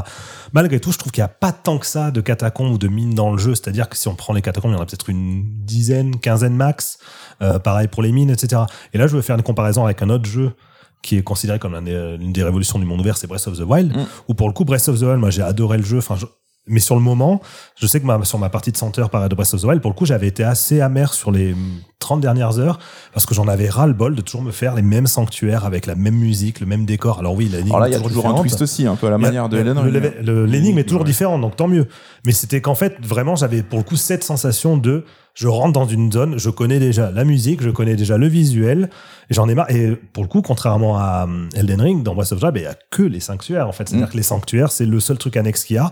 Malgré 0.53 0.79
tout, 0.79 0.91
je 0.91 0.99
trouve 0.99 1.11
qu'il 1.11 1.21
n'y 1.21 1.25
a 1.25 1.29
pas 1.29 1.51
tant 1.51 1.79
que 1.79 1.87
ça 1.87 2.11
de 2.11 2.21
catacombes 2.21 2.71
ou 2.73 2.77
de 2.77 2.87
mines 2.87 3.15
dans 3.15 3.31
le 3.31 3.39
jeu. 3.39 3.55
C'est-à-dire 3.55 3.89
que 3.89 3.97
si 3.97 4.07
on 4.07 4.13
prend 4.13 4.31
les 4.33 4.43
catacombes, 4.43 4.71
il 4.71 4.75
y 4.75 4.77
en 4.77 4.81
a 4.81 4.85
peut-être 4.85 5.09
une 5.09 5.43
dizaine, 5.65 6.19
quinzaine 6.19 6.55
max. 6.55 6.99
Euh, 7.41 7.57
pareil 7.57 7.87
pour 7.87 8.03
les 8.03 8.11
mines, 8.11 8.29
etc. 8.29 8.61
Et 8.93 8.99
là, 8.99 9.07
je 9.07 9.15
veux 9.15 9.23
faire 9.23 9.35
une 9.37 9.43
comparaison 9.43 9.83
avec 9.85 10.03
un 10.03 10.09
autre 10.09 10.25
jeu 10.29 10.53
qui 11.01 11.17
est 11.17 11.23
considéré 11.23 11.57
comme 11.57 11.83
des- 11.83 12.17
l'une 12.17 12.33
des 12.33 12.43
révolutions 12.43 12.77
du 12.77 12.85
monde 12.85 12.99
ouvert, 12.99 13.17
c'est 13.17 13.27
Breath 13.27 13.47
of 13.47 13.57
the 13.57 13.61
Wild. 13.63 13.95
Mm. 13.95 14.05
Où 14.27 14.33
pour 14.35 14.47
le 14.47 14.53
coup, 14.53 14.65
Breath 14.65 14.87
of 14.87 14.99
the 14.99 15.03
Wild, 15.03 15.17
moi, 15.19 15.31
j'ai 15.31 15.41
adoré 15.43 15.77
le 15.77 15.83
jeu. 15.83 15.97
Enfin, 15.97 16.15
je- 16.15 16.25
mais 16.67 16.79
sur 16.79 16.95
le 16.95 17.01
moment, 17.01 17.41
je 17.79 17.87
sais 17.87 17.99
que 17.99 18.05
ma, 18.05 18.23
sur 18.25 18.39
ma 18.39 18.49
partie 18.49 18.71
de 18.71 18.77
senteur 18.77 19.09
par 19.09 19.27
de 19.29 19.35
Breath 19.35 19.53
of 19.53 19.61
the 19.61 19.65
Wild, 19.65 19.81
pour 19.81 19.91
le 19.91 19.95
coup, 19.95 20.05
j'avais 20.05 20.27
été 20.27 20.43
assez 20.43 20.81
amer 20.81 21.13
sur 21.13 21.31
les 21.31 21.55
30 21.99 22.21
dernières 22.21 22.59
heures 22.59 22.79
parce 23.13 23.25
que 23.25 23.33
j'en 23.33 23.47
avais 23.47 23.69
ras 23.69 23.87
le 23.87 23.93
bol 23.93 24.15
de 24.15 24.21
toujours 24.21 24.43
me 24.43 24.51
faire 24.51 24.75
les 24.75 24.81
mêmes 24.83 25.07
sanctuaires 25.07 25.65
avec 25.65 25.85
la 25.85 25.95
même 25.95 26.15
musique, 26.15 26.59
le 26.59 26.65
même 26.67 26.85
décor. 26.85 27.19
Alors 27.19 27.33
oui, 27.35 27.45
l'énigme 27.45 27.69
Alors 27.69 27.79
là, 27.79 27.87
il 27.89 27.91
y 27.91 27.95
a 27.95 27.99
est 27.99 28.01
toujours 28.01 28.25
un 28.25 28.29
différente. 28.29 28.41
twist 28.47 28.61
aussi, 28.61 28.85
un 28.85 28.95
peu 28.95 29.07
à 29.07 29.09
la 29.09 29.15
y 29.17 29.19
a- 29.19 29.21
manière 29.21 29.49
de 29.49 29.57
L'énigme 30.45 30.77
est 30.79 30.83
toujours 30.83 31.01
Ouais. 31.01 31.07
différente, 31.07 31.41
donc 31.41 31.55
tant 31.55 31.67
mieux. 31.67 31.87
Mais 32.25 32.31
c'était 32.31 32.61
qu'en 32.61 32.75
fait, 32.75 32.95
vraiment, 33.01 33.35
j'avais 33.35 33.63
pour 33.63 33.79
le 33.79 33.83
coup 33.83 33.95
cette 33.95 34.23
sensation 34.23 34.77
de 34.77 35.03
je 35.33 35.47
rentre 35.47 35.73
dans 35.73 35.85
une 35.85 36.11
zone, 36.11 36.37
je 36.39 36.49
connais 36.49 36.79
déjà 36.79 37.11
la 37.11 37.23
musique, 37.23 37.61
je 37.61 37.69
connais 37.69 37.95
déjà 37.95 38.17
le 38.17 38.27
visuel, 38.27 38.89
j'en 39.29 39.47
ai 39.49 39.55
marre. 39.55 39.69
Et 39.71 39.95
pour 40.13 40.23
le 40.23 40.29
coup, 40.29 40.41
contrairement 40.41 40.97
à 40.97 41.23
hum, 41.23 41.49
Elden 41.55 41.81
Ring, 41.81 42.03
dans 42.03 42.15
Breath 42.15 42.31
of 42.31 42.39
the 42.39 42.43
Wild, 42.43 42.53
ben, 42.55 42.59
il 42.61 42.63
y 42.63 42.67
a 42.67 42.75
que 42.91 43.03
les 43.03 43.19
sanctuaires 43.19 43.67
en 43.67 43.71
fait. 43.71 43.87
C'est-à-dire 43.89 44.07
Mm. 44.07 44.11
que 44.11 44.17
les 44.17 44.23
sanctuaires, 44.23 44.71
c'est 44.71 44.85
le 44.85 44.99
seul 44.99 45.17
truc 45.17 45.37
annexe 45.37 45.63
qu'il 45.63 45.75
y 45.75 45.79
a, 45.79 45.91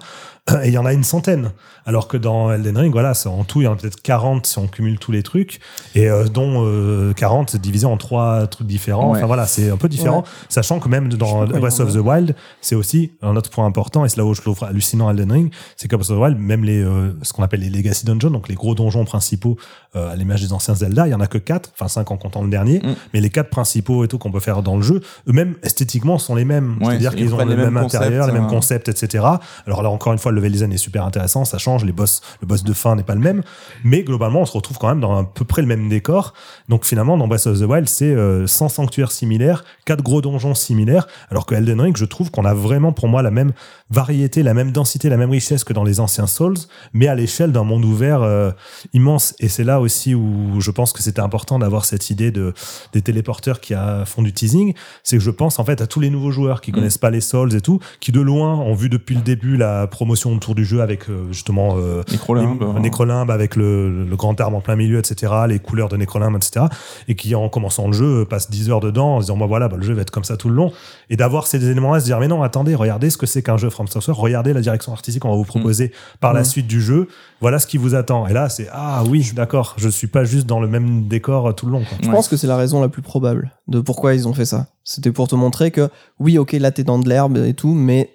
et 0.63 0.67
il 0.67 0.73
y 0.73 0.77
en 0.77 0.85
a 0.85 0.93
une 0.93 1.03
centaine. 1.03 1.51
Alors 1.87 2.07
que 2.07 2.17
dans 2.17 2.51
Elden 2.51 2.77
Ring, 2.77 2.91
voilà, 2.91 3.13
en 3.25 3.43
tout, 3.43 3.61
il 3.61 3.65
y 3.65 3.67
en 3.67 3.73
a 3.73 3.75
peut-être 3.75 4.01
40 4.01 4.45
si 4.45 4.57
on 4.59 4.67
cumule 4.67 4.97
tous 4.99 5.11
les 5.11 5.21
trucs, 5.23 5.59
et 5.95 6.07
euh, 6.09 6.25
dont 6.25 6.63
euh, 6.65 7.13
40 7.13 7.55
divisé 7.57 7.85
en 7.85 7.97
trois 7.97 8.47
trucs 8.47 8.67
différents. 8.67 9.11
Ouais. 9.11 9.17
Enfin 9.17 9.27
voilà, 9.27 9.45
c'est 9.45 9.69
un 9.69 9.77
peu 9.77 9.87
différent, 9.89 10.23
sachant 10.49 10.79
que 10.79 10.87
même 10.89 11.09
dans 11.13 11.45
Breath 11.45 11.79
of 11.79 11.93
the 11.93 11.97
Wild, 11.97 12.35
c'est 12.61 12.75
aussi 12.75 13.11
un 13.21 13.35
autre 13.35 13.49
point 13.49 13.65
important, 13.65 14.05
et 14.05 14.09
c'est 14.09 14.17
là 14.17 14.25
où 14.25 14.33
je 14.33 14.41
trouve 14.41 14.63
hallucinant 14.63 15.09
Elden 15.09 15.31
Ring, 15.31 15.53
c'est 15.77 15.87
que 15.87 15.95
Breath 15.95 16.09
of 16.11 16.17
the 16.17 16.21
Wild, 16.21 16.37
même 16.39 16.63
les, 16.63 16.81
euh, 16.81 17.15
ce 17.21 17.33
qu'on 17.33 17.43
appelle 17.43 17.59
les 17.61 17.69
Legacy 17.69 18.05
Dungeons, 18.05 18.31
donc 18.31 18.47
les 18.47 18.55
gros 18.55 18.75
donjons 18.75 19.05
principaux, 19.05 19.57
euh, 19.95 20.11
à 20.11 20.15
l'image 20.15 20.41
des 20.41 20.53
anciens 20.53 20.75
Zelda. 20.75 21.07
Il 21.07 21.11
y 21.11 21.15
en 21.15 21.21
a 21.21 21.27
que 21.27 21.37
quatre, 21.37 21.71
enfin 21.73 21.87
cinq 21.87 22.11
en 22.11 22.17
comptant 22.17 22.43
le 22.43 22.49
dernier, 22.49 22.79
Mm. 22.79 22.95
mais 23.13 23.21
les 23.25 23.31
quatre 23.31 23.49
principaux 23.49 24.05
et 24.05 24.07
tout 24.07 24.19
qu'on 24.19 24.31
peut 24.31 24.39
faire 24.39 24.61
dans 24.61 24.75
le 24.75 24.83
jeu, 24.83 25.01
eux-mêmes 25.27 25.55
esthétiquement 25.63 26.19
sont 26.19 26.35
les 26.35 26.45
mêmes. 26.45 26.77
Ouais, 26.79 26.89
C'est-à-dire 26.89 27.13
ils 27.13 27.23
qu'ils 27.23 27.33
ont 27.33 27.37
le 27.39 27.45
les 27.45 27.55
même 27.55 27.73
mêmes 27.73 27.77
intérieur, 27.77 28.27
les 28.27 28.33
concepts, 28.33 28.33
mêmes 28.33 28.45
euh. 28.45 28.55
concepts, 28.55 28.87
etc. 28.87 29.25
Alors 29.65 29.81
là 29.81 29.89
encore 29.89 30.13
une 30.13 30.19
fois, 30.19 30.31
le 30.31 30.37
level 30.37 30.51
design 30.51 30.71
est 30.71 30.77
super 30.77 31.03
intéressant, 31.03 31.43
ça 31.43 31.57
change. 31.57 31.83
Les 31.85 31.91
boss, 31.91 32.21
le 32.41 32.47
boss 32.47 32.63
de 32.63 32.71
fin 32.71 32.95
n'est 32.95 33.03
pas 33.03 33.15
le 33.15 33.21
même, 33.21 33.41
mais 33.83 34.03
globalement, 34.03 34.41
on 34.41 34.45
se 34.45 34.53
retrouve 34.53 34.77
quand 34.77 34.89
même 34.89 34.99
dans 34.99 35.17
à 35.17 35.23
peu 35.23 35.43
près 35.43 35.63
le 35.63 35.67
même 35.67 35.89
décor. 35.89 36.35
Donc 36.69 36.85
finalement, 36.85 37.17
dans 37.17 37.27
Breath 37.27 37.47
of 37.47 37.59
the 37.59 37.63
Wild, 37.63 37.89
c'est 37.89 38.13
euh, 38.13 38.45
100 38.45 38.69
sanctuaires 38.69 39.11
similaires, 39.11 39.63
quatre 39.85 40.03
gros 40.03 40.21
donjons 40.21 40.53
similaires, 40.53 41.07
alors 41.31 41.47
que 41.47 41.55
Elden 41.55 41.81
Ring, 41.81 41.97
je 41.97 42.05
trouve 42.05 42.29
qu'on 42.29 42.45
a 42.45 42.53
vraiment 42.53 42.93
pour 42.93 43.07
moi 43.07 43.23
la 43.23 43.31
même 43.31 43.53
variété, 43.89 44.43
la 44.43 44.53
même 44.53 44.71
densité, 44.71 45.09
la 45.09 45.17
même 45.17 45.31
richesse 45.31 45.63
que 45.63 45.73
dans 45.73 45.83
les 45.83 45.99
anciens 45.99 46.27
Souls, 46.27 46.57
mais 46.93 47.07
à 47.07 47.15
l'échelle 47.15 47.51
d'un 47.51 47.63
monde 47.63 47.85
ouvert 47.85 48.21
euh, 48.21 48.51
immense. 48.93 49.33
Et 49.39 49.49
c'est 49.49 49.63
là 49.63 49.79
aussi 49.79 50.13
où 50.13 50.61
je 50.61 50.69
pense 50.69 50.93
que 50.93 51.01
c'était 51.01 51.21
important 51.21 51.57
d'avoir 51.57 51.85
cette 51.85 52.11
idée 52.11 52.29
de 52.29 52.53
des 52.93 53.01
téléporteurs 53.15 53.61
qui 53.61 53.73
a, 53.73 54.03
font 54.05 54.21
du 54.21 54.33
teasing. 54.33 54.73
C'est 55.03 55.17
que 55.17 55.23
je 55.23 55.31
pense 55.31 55.57
en 55.59 55.63
fait 55.65 55.79
à 55.81 55.87
tous 55.87 55.99
les 56.01 56.09
nouveaux 56.09 56.31
joueurs 56.31 56.59
qui 56.61 56.71
Mm. 56.71 56.75
connaissent 56.75 56.97
pas 56.97 57.09
les 57.11 57.21
Souls 57.21 57.55
et 57.55 57.61
tout, 57.61 57.79
qui 58.01 58.11
de 58.11 58.19
loin 58.19 58.55
ont 58.55 58.73
vu 58.73 58.89
depuis 58.89 59.15
le 59.15 59.21
début 59.21 59.55
la 59.55 59.87
promotion 59.87 60.33
autour 60.35 60.53
du 60.53 60.65
jeu 60.65 60.81
avec 60.81 61.09
euh, 61.09 61.27
justement 61.31 61.77
euh, 61.77 62.03
les- 62.09 62.15
euh, 62.15 62.79
Necrolimbe 62.79 63.31
avec 63.31 63.55
le, 63.55 64.03
le 64.05 64.15
grand 64.17 64.39
arbre 64.41 64.57
en 64.57 64.61
plein 64.61 64.75
milieu, 64.75 64.99
etc., 64.99 65.31
les 65.47 65.59
couleurs 65.59 65.87
de 65.89 65.95
Necrolimbe, 65.97 66.35
etc., 66.35 66.65
et 67.07 67.15
qui 67.15 67.33
en 67.35 67.47
commençant 67.49 67.87
le 67.87 67.93
jeu 67.93 68.21
euh, 68.21 68.25
passe 68.25 68.49
10 68.51 68.69
heures 68.69 68.79
dedans 68.81 69.15
en 69.15 69.19
se 69.21 69.25
disant 69.27 69.37
bah 69.37 69.45
voilà 69.45 69.69
bah, 69.69 69.77
le 69.77 69.83
jeu 69.83 69.93
va 69.93 70.01
être 70.01 70.11
comme 70.11 70.23
ça 70.25 70.35
tout 70.35 70.49
le 70.49 70.55
long 70.55 70.73
et 71.09 71.15
d'avoir 71.15 71.47
ces 71.47 71.63
éléments-là 71.69 71.99
se 72.01 72.05
dire 72.05 72.19
mais 72.19 72.27
non 72.27 72.43
attendez 72.43 72.75
regardez 72.75 73.09
ce 73.09 73.17
que 73.17 73.25
c'est 73.25 73.41
qu'un 73.41 73.57
jeu 73.57 73.69
From 73.69 73.87
Software 73.87 74.17
regardez 74.17 74.51
la 74.53 74.61
direction 74.61 74.91
artistique 74.91 75.21
qu'on 75.21 75.29
va 75.29 75.35
vous 75.37 75.43
proposer 75.45 75.91
par 76.19 76.33
la 76.33 76.41
Mm. 76.41 76.45
suite 76.45 76.67
du 76.67 76.81
jeu 76.81 77.07
voilà 77.41 77.59
ce 77.59 77.67
qui 77.67 77.77
vous 77.77 77.95
attend 77.95 78.27
et 78.27 78.33
là 78.33 78.49
c'est 78.49 78.67
ah 78.71 79.03
oui 79.07 79.31
d'accord 79.35 79.75
je 79.77 79.89
suis 79.89 80.07
pas 80.07 80.23
juste 80.23 80.45
dans 80.45 80.59
le 80.59 80.67
même 80.67 81.07
décor 81.07 81.53
tout 81.55 81.65
le 81.65 81.73
long. 81.73 81.83
Je 82.01 82.09
pense 82.09 82.27
que 82.27 82.37
c'est 82.37 82.47
la 82.47 82.57
raison 82.57 82.81
la 82.81 82.89
plus 82.89 83.01
probable 83.01 83.51
de 83.67 83.79
pourquoi 83.79 84.13
ils 84.13 84.27
ont 84.27 84.33
fait 84.33 84.45
ça. 84.45 84.67
C'était 84.83 85.11
pour 85.11 85.27
te 85.27 85.35
montrer 85.35 85.71
que 85.71 85.89
oui, 86.19 86.37
ok, 86.37 86.53
là 86.53 86.71
t'es 86.71 86.83
dans 86.83 86.99
de 86.99 87.09
l'herbe 87.09 87.37
et 87.37 87.53
tout, 87.53 87.73
mais 87.73 88.11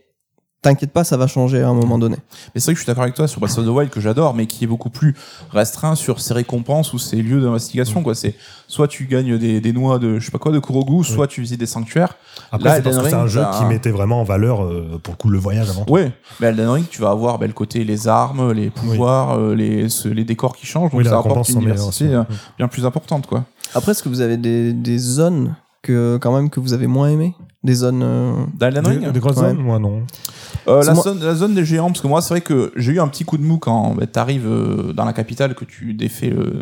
t'inquiète 0.62 0.92
pas, 0.92 1.04
ça 1.04 1.16
va 1.16 1.26
changer 1.26 1.62
à 1.62 1.68
un 1.68 1.74
moment 1.74 1.98
donné. 1.98 2.16
Mais 2.54 2.60
c'est 2.60 2.66
vrai 2.66 2.74
que 2.74 2.78
je 2.78 2.82
suis 2.82 2.86
d'accord 2.86 3.04
avec 3.04 3.14
toi 3.14 3.26
sur 3.26 3.40
Breath 3.40 3.56
of 3.58 3.64
the 3.64 3.68
Wild 3.68 3.90
que 3.90 4.00
j'adore, 4.00 4.34
mais 4.34 4.46
qui 4.46 4.64
est 4.64 4.66
beaucoup 4.66 4.90
plus 4.90 5.14
restreint 5.52 5.94
sur 5.94 6.20
ses 6.20 6.34
récompenses 6.34 6.92
ou 6.92 6.98
ses 6.98 7.16
lieux 7.22 7.40
d'investigation. 7.40 8.02
Quoi, 8.02 8.14
c'est 8.14 8.34
soit 8.68 8.86
tu 8.88 9.06
gagnes 9.06 9.38
des, 9.38 9.60
des 9.60 9.72
noix 9.72 9.98
de 9.98 10.18
je 10.18 10.24
sais 10.26 10.30
pas 10.30 10.38
quoi 10.38 10.52
de 10.52 10.58
Kurogu, 10.58 11.02
soit 11.04 11.26
tu 11.26 11.40
visites 11.40 11.58
des 11.60 11.66
sanctuaires. 11.66 12.16
après 12.52 12.68
Là, 12.68 12.76
c'est 12.76 12.82
parce 12.82 12.96
Elden 12.96 13.04
que 13.04 13.10
c'est 13.10 13.22
un 13.22 13.26
jeu 13.26 13.40
t'as 13.40 13.58
qui 13.58 13.64
mettait 13.64 13.90
vraiment 13.90 14.20
en 14.20 14.24
valeur 14.24 14.62
euh, 14.64 15.00
pour 15.02 15.14
le 15.14 15.16
coup 15.18 15.28
le 15.30 15.38
voyage 15.38 15.70
avant 15.70 15.84
tout. 15.84 15.92
Ouais, 15.92 16.12
mais 16.40 16.48
Elden 16.48 16.68
Ring, 16.68 16.86
tu 16.90 17.00
vas 17.00 17.10
avoir 17.10 17.38
ben, 17.38 17.46
le 17.46 17.52
côté 17.54 17.82
les 17.84 18.06
armes, 18.08 18.52
les 18.52 18.70
pouvoirs, 18.70 19.38
euh, 19.38 19.54
les, 19.54 19.88
ce- 19.88 20.08
les 20.08 20.24
décors 20.24 20.54
qui 20.54 20.66
changent, 20.66 20.90
donc 20.90 20.98
Oui, 20.98 21.04
ça 21.04 21.12
apporte 21.12 21.26
récompenses 21.26 21.48
une 21.50 21.60
meilleures 21.60 21.76
diversité 21.76 22.04
aussi. 22.06 22.14
euh, 22.14 22.22
bien 22.58 22.68
plus 22.68 22.84
importante. 22.84 23.26
quoi. 23.26 23.44
Après, 23.74 23.92
est-ce 23.92 24.02
que 24.02 24.08
vous 24.10 24.20
avez 24.20 24.36
des, 24.36 24.72
des 24.72 24.98
zones 24.98 25.54
que 25.82 26.18
quand 26.20 26.32
même 26.34 26.50
que 26.50 26.60
vous 26.60 26.72
avez 26.74 26.86
moins 26.86 27.08
aimées? 27.08 27.34
Des 27.62 27.74
zones. 27.74 28.02
euh, 28.02 28.32
Dans 28.58 28.66
Elden 28.68 28.86
Ring, 28.86 29.04
Des, 29.06 29.10
des 29.12 29.20
grosses 29.20 29.36
Ouais. 29.36 29.48
zones? 29.50 29.58
Moi 29.58 29.78
non 29.78 30.02
Euh, 30.68 30.82
la, 30.82 30.94
moi- 30.94 31.02
zone, 31.04 31.22
la 31.24 31.34
zone 31.34 31.54
des 31.54 31.64
géants, 31.64 31.88
parce 31.88 32.00
que 32.00 32.06
moi, 32.06 32.20
c'est 32.22 32.34
vrai 32.34 32.40
que 32.40 32.72
j'ai 32.76 32.92
eu 32.92 33.00
un 33.00 33.08
petit 33.08 33.24
coup 33.24 33.38
de 33.38 33.42
mou 33.42 33.58
quand 33.58 33.96
tu 34.00 34.06
t'arrives 34.06 34.46
euh, 34.46 34.92
dans 34.92 35.04
la 35.04 35.12
capitale, 35.12 35.54
que 35.54 35.64
tu 35.64 35.94
défais 35.94 36.30
le. 36.30 36.52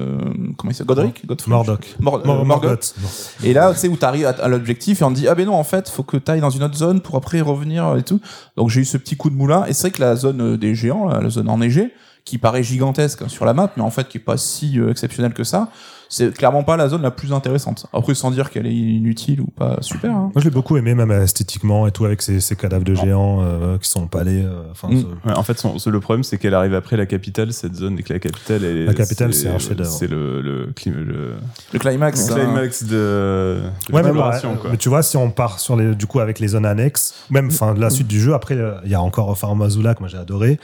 comment 0.56 0.70
il 0.70 0.74
s'appelle 0.74 0.86
Godric 0.96 1.26
Godfrey 1.26 1.50
Mordoc 1.50 1.96
Mor- 2.00 2.16
euh, 2.16 2.24
Mor- 2.26 2.44
Morgoth. 2.44 2.94
Morgoth. 3.00 3.34
Et 3.44 3.52
là, 3.52 3.72
tu 3.72 3.78
sais, 3.80 3.88
où 3.88 3.96
t'arrives 3.96 4.26
à, 4.26 4.30
à 4.30 4.48
l'objectif 4.48 5.00
et 5.00 5.04
on 5.04 5.10
te 5.10 5.16
dit, 5.16 5.28
ah 5.28 5.34
ben 5.34 5.46
non, 5.46 5.54
en 5.54 5.64
fait, 5.64 5.88
faut 5.88 6.02
que 6.02 6.16
t'ailles 6.16 6.40
dans 6.40 6.50
une 6.50 6.62
autre 6.62 6.76
zone 6.76 7.00
pour 7.00 7.16
après 7.16 7.40
revenir 7.40 7.96
et 7.96 8.02
tout. 8.02 8.20
Donc 8.56 8.70
j'ai 8.70 8.80
eu 8.80 8.84
ce 8.84 8.96
petit 8.98 9.16
coup 9.16 9.30
de 9.30 9.34
mou 9.36 9.46
là. 9.46 9.64
Et 9.68 9.72
c'est 9.72 9.88
vrai 9.88 9.90
que 9.90 10.00
la 10.00 10.16
zone 10.16 10.40
euh, 10.40 10.56
des 10.56 10.74
géants, 10.74 11.08
la 11.08 11.28
zone 11.30 11.48
enneigée, 11.48 11.92
qui 12.24 12.36
paraît 12.38 12.62
gigantesque 12.62 13.22
hein, 13.22 13.28
sur 13.28 13.44
la 13.46 13.54
map, 13.54 13.70
mais 13.76 13.82
en 13.82 13.90
fait 13.90 14.06
qui 14.08 14.18
est 14.18 14.20
pas 14.20 14.36
si 14.36 14.78
euh, 14.78 14.90
exceptionnelle 14.90 15.32
que 15.32 15.44
ça, 15.44 15.68
c'est 16.08 16.32
clairement 16.34 16.62
pas 16.64 16.76
la 16.76 16.88
zone 16.88 17.02
la 17.02 17.10
plus 17.10 17.32
intéressante. 17.32 17.86
Après, 17.92 18.14
sans 18.14 18.30
dire 18.30 18.50
qu'elle 18.50 18.66
est 18.66 18.74
inutile 18.74 19.40
ou 19.40 19.46
pas 19.46 19.78
super. 19.82 20.10
hein. 20.10 20.30
Moi, 20.34 20.38
je 20.38 20.44
l'ai 20.44 20.50
beaucoup 20.50 20.76
aimé, 20.76 20.94
même 20.94 21.10
esthétiquement 21.10 21.86
et 21.86 21.90
tout, 21.92 22.04
avec 22.04 22.22
ces, 22.22 22.40
ces 22.40 22.56
cadavres 22.56 22.84
de 22.84 22.94
géants 22.94 23.42
euh, 23.42 23.78
qui 23.78 23.88
sont 23.88 24.06
palais. 24.06 24.42
euh, 24.44 24.62
Enfin, 24.70 24.88
Mm. 24.88 25.00
ce- 25.00 25.28
Ouais, 25.28 25.34
en 25.36 25.42
fait, 25.42 25.58
son- 25.58 25.78
ce- 25.78 25.90
le 25.90 26.00
problème, 26.00 26.22
c'est 26.24 26.38
qu'elle 26.38 26.54
arrive 26.54 26.74
après 26.74 26.96
la 26.96 27.06
capitale, 27.06 27.52
cette 27.52 27.74
zone, 27.74 27.98
et 27.98 28.02
que 28.02 28.12
la 28.12 28.18
capitale, 28.18 28.64
elle 28.64 28.76
est, 28.78 28.86
La 28.86 28.94
capitale, 28.94 29.34
c'est 29.34 29.48
un 29.48 29.58
chef-d'œuvre. 29.58 29.90
C'est 29.90 30.06
le, 30.08 30.40
le, 30.40 30.72
clim- 30.76 30.94
le, 30.94 31.32
Le 31.72 31.78
climax. 31.78 32.28
le 32.28 32.34
hein. 32.34 32.44
climax 32.46 32.82
de, 32.84 32.88
de 32.88 33.60
Ouais, 33.94 34.02
mais, 34.02 34.12
bah, 34.12 34.38
quoi. 34.40 34.70
mais 34.70 34.76
tu 34.76 34.88
vois, 34.88 35.02
si 35.02 35.16
on 35.16 35.30
part 35.30 35.60
sur 35.60 35.76
les, 35.76 35.94
du 35.94 36.06
coup, 36.06 36.20
avec 36.20 36.38
les 36.40 36.48
zones 36.48 36.66
annexes, 36.66 37.14
même, 37.30 37.46
enfin, 37.48 37.74
la 37.76 37.90
suite 37.90 38.06
du 38.08 38.20
jeu, 38.20 38.34
après, 38.34 38.54
euh, 38.56 38.74
il 38.84 38.90
y 38.90 38.94
a 38.94 39.02
encore 39.02 39.36
Farm 39.38 39.60
Azula 39.62 39.94
que 39.94 40.00
moi 40.00 40.08
j'ai 40.08 40.18
adoré. 40.18 40.58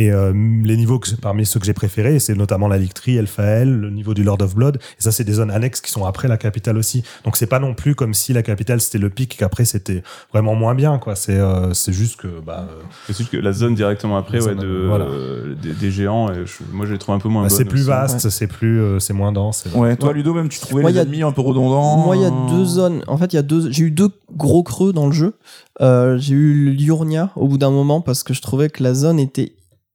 Et 0.00 0.10
euh, 0.10 0.32
les 0.64 0.76
niveaux 0.78 0.98
que, 0.98 1.10
parmi 1.20 1.44
ceux 1.44 1.60
que 1.60 1.66
j'ai 1.66 1.74
préférés, 1.74 2.18
c'est 2.20 2.34
notamment 2.34 2.68
la 2.68 2.78
Lictrie, 2.78 3.16
Elphael, 3.18 3.68
le 3.70 3.90
niveau 3.90 4.14
du 4.14 4.24
Lord 4.24 4.38
of 4.40 4.54
Blood. 4.54 4.76
Et 4.98 5.02
ça, 5.02 5.12
c'est 5.12 5.24
des 5.24 5.34
zones 5.34 5.50
annexes 5.50 5.82
qui 5.82 5.90
sont 5.90 6.06
après 6.06 6.26
la 6.26 6.38
capitale 6.38 6.78
aussi. 6.78 7.02
Donc 7.24 7.36
c'est 7.36 7.46
pas 7.46 7.58
non 7.58 7.74
plus 7.74 7.94
comme 7.94 8.14
si 8.14 8.32
la 8.32 8.42
capitale 8.42 8.80
c'était 8.80 8.96
le 8.98 9.10
pic 9.10 9.34
et 9.34 9.36
qu'après 9.36 9.66
c'était 9.66 10.02
vraiment 10.32 10.54
moins 10.54 10.74
bien, 10.74 10.98
quoi. 10.98 11.16
C'est 11.16 11.36
euh, 11.38 11.74
c'est 11.74 11.92
juste 11.92 12.16
que, 12.20 12.28
bah, 12.44 12.66
euh, 12.70 12.80
C'est 13.08 13.16
juste 13.18 13.30
que 13.30 13.36
la 13.36 13.52
zone 13.52 13.74
directement 13.74 14.16
après, 14.16 14.38
ouais, 14.38 14.54
zone, 14.54 14.58
de, 14.60 14.86
voilà. 14.88 15.04
euh, 15.04 15.54
des, 15.60 15.74
des 15.74 15.90
géants, 15.90 16.32
et 16.32 16.46
je- 16.46 16.62
moi, 16.72 16.86
je 16.86 16.92
les 16.92 16.98
trouve 16.98 17.14
un 17.14 17.18
peu 17.18 17.28
moins 17.28 17.42
bah, 17.42 17.48
c'est 17.50 17.64
plus 17.66 17.80
aussi. 17.80 17.88
vaste, 17.88 18.28
c'est 18.30 18.46
plus, 18.46 18.80
euh, 18.80 18.98
c'est 19.00 19.12
moins 19.12 19.32
dense. 19.32 19.64
Ouais, 19.74 19.96
toi, 19.96 20.12
Ludo, 20.14 20.32
même, 20.32 20.48
tu 20.48 20.60
trouvais 20.60 20.80
Moi, 20.80 20.90
les 20.92 20.96
y 20.96 21.00
a- 21.00 21.02
ennemis 21.02 21.22
un 21.22 21.32
peu 21.32 21.42
redondants. 21.42 21.98
Moi, 21.98 22.16
il 22.16 22.22
y 22.22 22.26
a 22.26 22.30
deux 22.48 22.64
zones. 22.64 23.02
En 23.06 23.18
fait, 23.18 23.32
il 23.32 23.36
y 23.36 23.38
a 23.38 23.42
deux. 23.42 23.70
J'ai 23.70 23.84
eu 23.84 23.90
deux 23.90 24.08
gros 24.34 24.62
creux 24.62 24.92
dans 24.94 25.06
le 25.06 25.12
jeu. 25.12 25.34
Euh, 25.82 26.16
j'ai 26.18 26.34
eu 26.34 26.70
l'Urnia 26.70 27.30
au 27.36 27.48
bout 27.48 27.58
d'un 27.58 27.70
moment 27.70 28.00
parce 28.00 28.22
que 28.22 28.32
je 28.34 28.40
trouvais 28.42 28.68
que 28.70 28.82
la 28.82 28.94
zone 28.94 29.18
était 29.18 29.52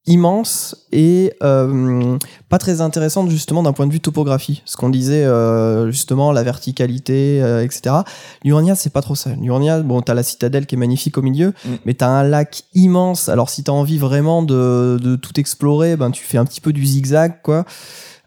immense 0.08 0.76
et 0.91 1.34
euh, 1.41 2.18
pas 2.49 2.58
très 2.58 2.82
intéressante 2.82 3.30
justement 3.30 3.64
d'un 3.64 3.74
point 3.74 3.88
de 3.88 3.91
vue 3.91 3.99
topographie. 3.99 4.62
Ce 4.66 4.78
qu'on 4.78 4.89
disait 4.89 5.26
euh, 5.26 5.89
justement 5.91 6.32
la 6.32 6.43
verticalité, 6.43 7.41
euh, 7.41 7.64
etc. 7.64 7.95
L'Urnia 8.43 8.76
c'est 8.76 8.91
pas 8.93 9.01
trop 9.01 9.16
ça. 9.16 9.32
L'Urnia, 9.41 9.80
bon, 9.82 10.01
t'as 10.01 10.14
la 10.14 10.24
citadelle 10.24 10.66
qui 10.68 10.76
est 10.76 10.78
magnifique 10.78 11.18
au 11.18 11.22
milieu, 11.22 11.53
Mm. 11.66 11.70
mais 11.86 11.93
t'as 11.95 12.08
un 12.08 12.24
lac 12.24 12.64
immense. 12.74 13.30
Alors 13.30 13.49
si 13.49 13.64
t'as 13.64 13.72
envie 13.72 13.97
vraiment 13.97 14.43
de, 14.43 14.99
de 15.01 15.16
tout 15.16 15.39
explorer, 15.39 15.95
ben 15.95 16.12
tu 16.12 16.24
fais 16.24 16.38
un 16.38 16.45
petit 16.45 16.62
peu 16.62 16.72
du 16.74 16.86
zigzag 16.86 17.41
quoi, 17.43 17.66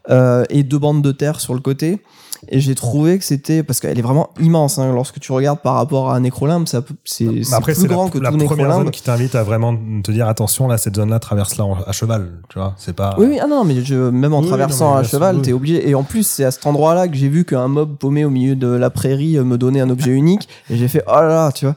Euh, 0.09 0.43
et 0.49 0.63
deux 0.63 0.79
bandes 0.79 1.03
de 1.03 1.11
terre 1.11 1.39
sur 1.39 1.53
le 1.53 1.59
côté. 1.59 2.01
Et 2.47 2.59
j'ai 2.61 2.73
trouvé 2.73 3.17
que 3.19 3.25
c'était 3.25 3.63
parce 3.63 3.79
qu'elle 3.81 3.99
est 3.99 4.01
vraiment 4.01 4.29
immense. 4.39 4.79
hein. 4.79 4.91
Lorsque 4.93 5.19
tu 5.19 5.31
regardes 5.33 5.59
par 5.59 5.73
rapport 5.75 6.11
à 6.11 6.19
Necrolimbe, 6.21 6.67
ça 6.67 6.81
peut- 6.81 6.93
c'est 7.03 7.27
après, 7.53 7.73
plus 7.73 7.81
c'est 7.81 7.87
grand 7.87 8.05
la, 8.05 8.09
que 8.11 8.17
la 8.19 8.31
tout 8.31 8.37
première 8.37 8.67
Necrolimbe. 8.67 8.83
zone 8.85 8.91
qui 8.91 9.03
t'invite 9.03 9.35
à 9.35 9.43
vraiment 9.43 9.75
te 10.03 10.11
dire 10.11 10.27
attention, 10.27 10.67
là, 10.67 10.77
cette 10.77 10.95
zone-là 10.95 11.19
traverse 11.19 11.57
là 11.57 11.65
à 11.85 11.91
cheval, 11.91 12.29
tu 12.49 12.57
vois. 12.57 12.73
C'est 12.77 12.95
pas. 12.95 13.15
Oui, 13.17 13.25
oui, 13.29 13.39
ah 13.41 13.47
non, 13.47 13.65
mais 13.65 13.83
je, 13.83 13.95
même 13.95 14.33
en 14.33 14.39
Oui, 14.39 14.47
traversant 14.47 14.91
non, 14.91 14.97
à 14.97 15.03
cheval, 15.03 15.35
oui. 15.37 15.41
t'es 15.41 15.53
obligé. 15.53 15.89
Et 15.89 15.95
en 15.95 16.03
plus, 16.03 16.23
c'est 16.25 16.45
à 16.45 16.51
cet 16.51 16.65
endroit-là 16.65 17.07
que 17.09 17.15
j'ai 17.15 17.27
vu 17.29 17.43
qu'un 17.45 17.67
mob 17.67 17.97
paumé 17.97 18.23
au 18.23 18.29
milieu 18.29 18.55
de 18.55 18.67
la 18.67 18.89
prairie 18.89 19.37
euh, 19.37 19.43
me 19.43 19.57
donnait 19.57 19.81
un 19.81 19.89
objet 19.89 20.11
unique. 20.11 20.47
Et 20.69 20.77
j'ai 20.77 20.87
fait, 20.87 21.03
oh 21.07 21.15
là 21.15 21.27
là, 21.27 21.51
tu 21.51 21.65
vois. 21.65 21.75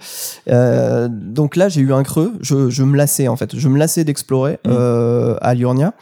Euh, 0.48 1.08
donc 1.10 1.56
là, 1.56 1.68
j'ai 1.68 1.80
eu 1.80 1.92
un 1.92 2.02
creux. 2.02 2.32
Je, 2.40 2.70
je 2.70 2.82
me 2.84 2.96
lassais, 2.96 3.28
en 3.28 3.36
fait. 3.36 3.56
Je 3.56 3.68
me 3.68 3.78
lassais 3.78 4.04
d'explorer 4.04 4.58
Mm. 4.64 4.70
euh, 4.70 5.36
à 5.40 5.54
Liurnia. 5.54 5.92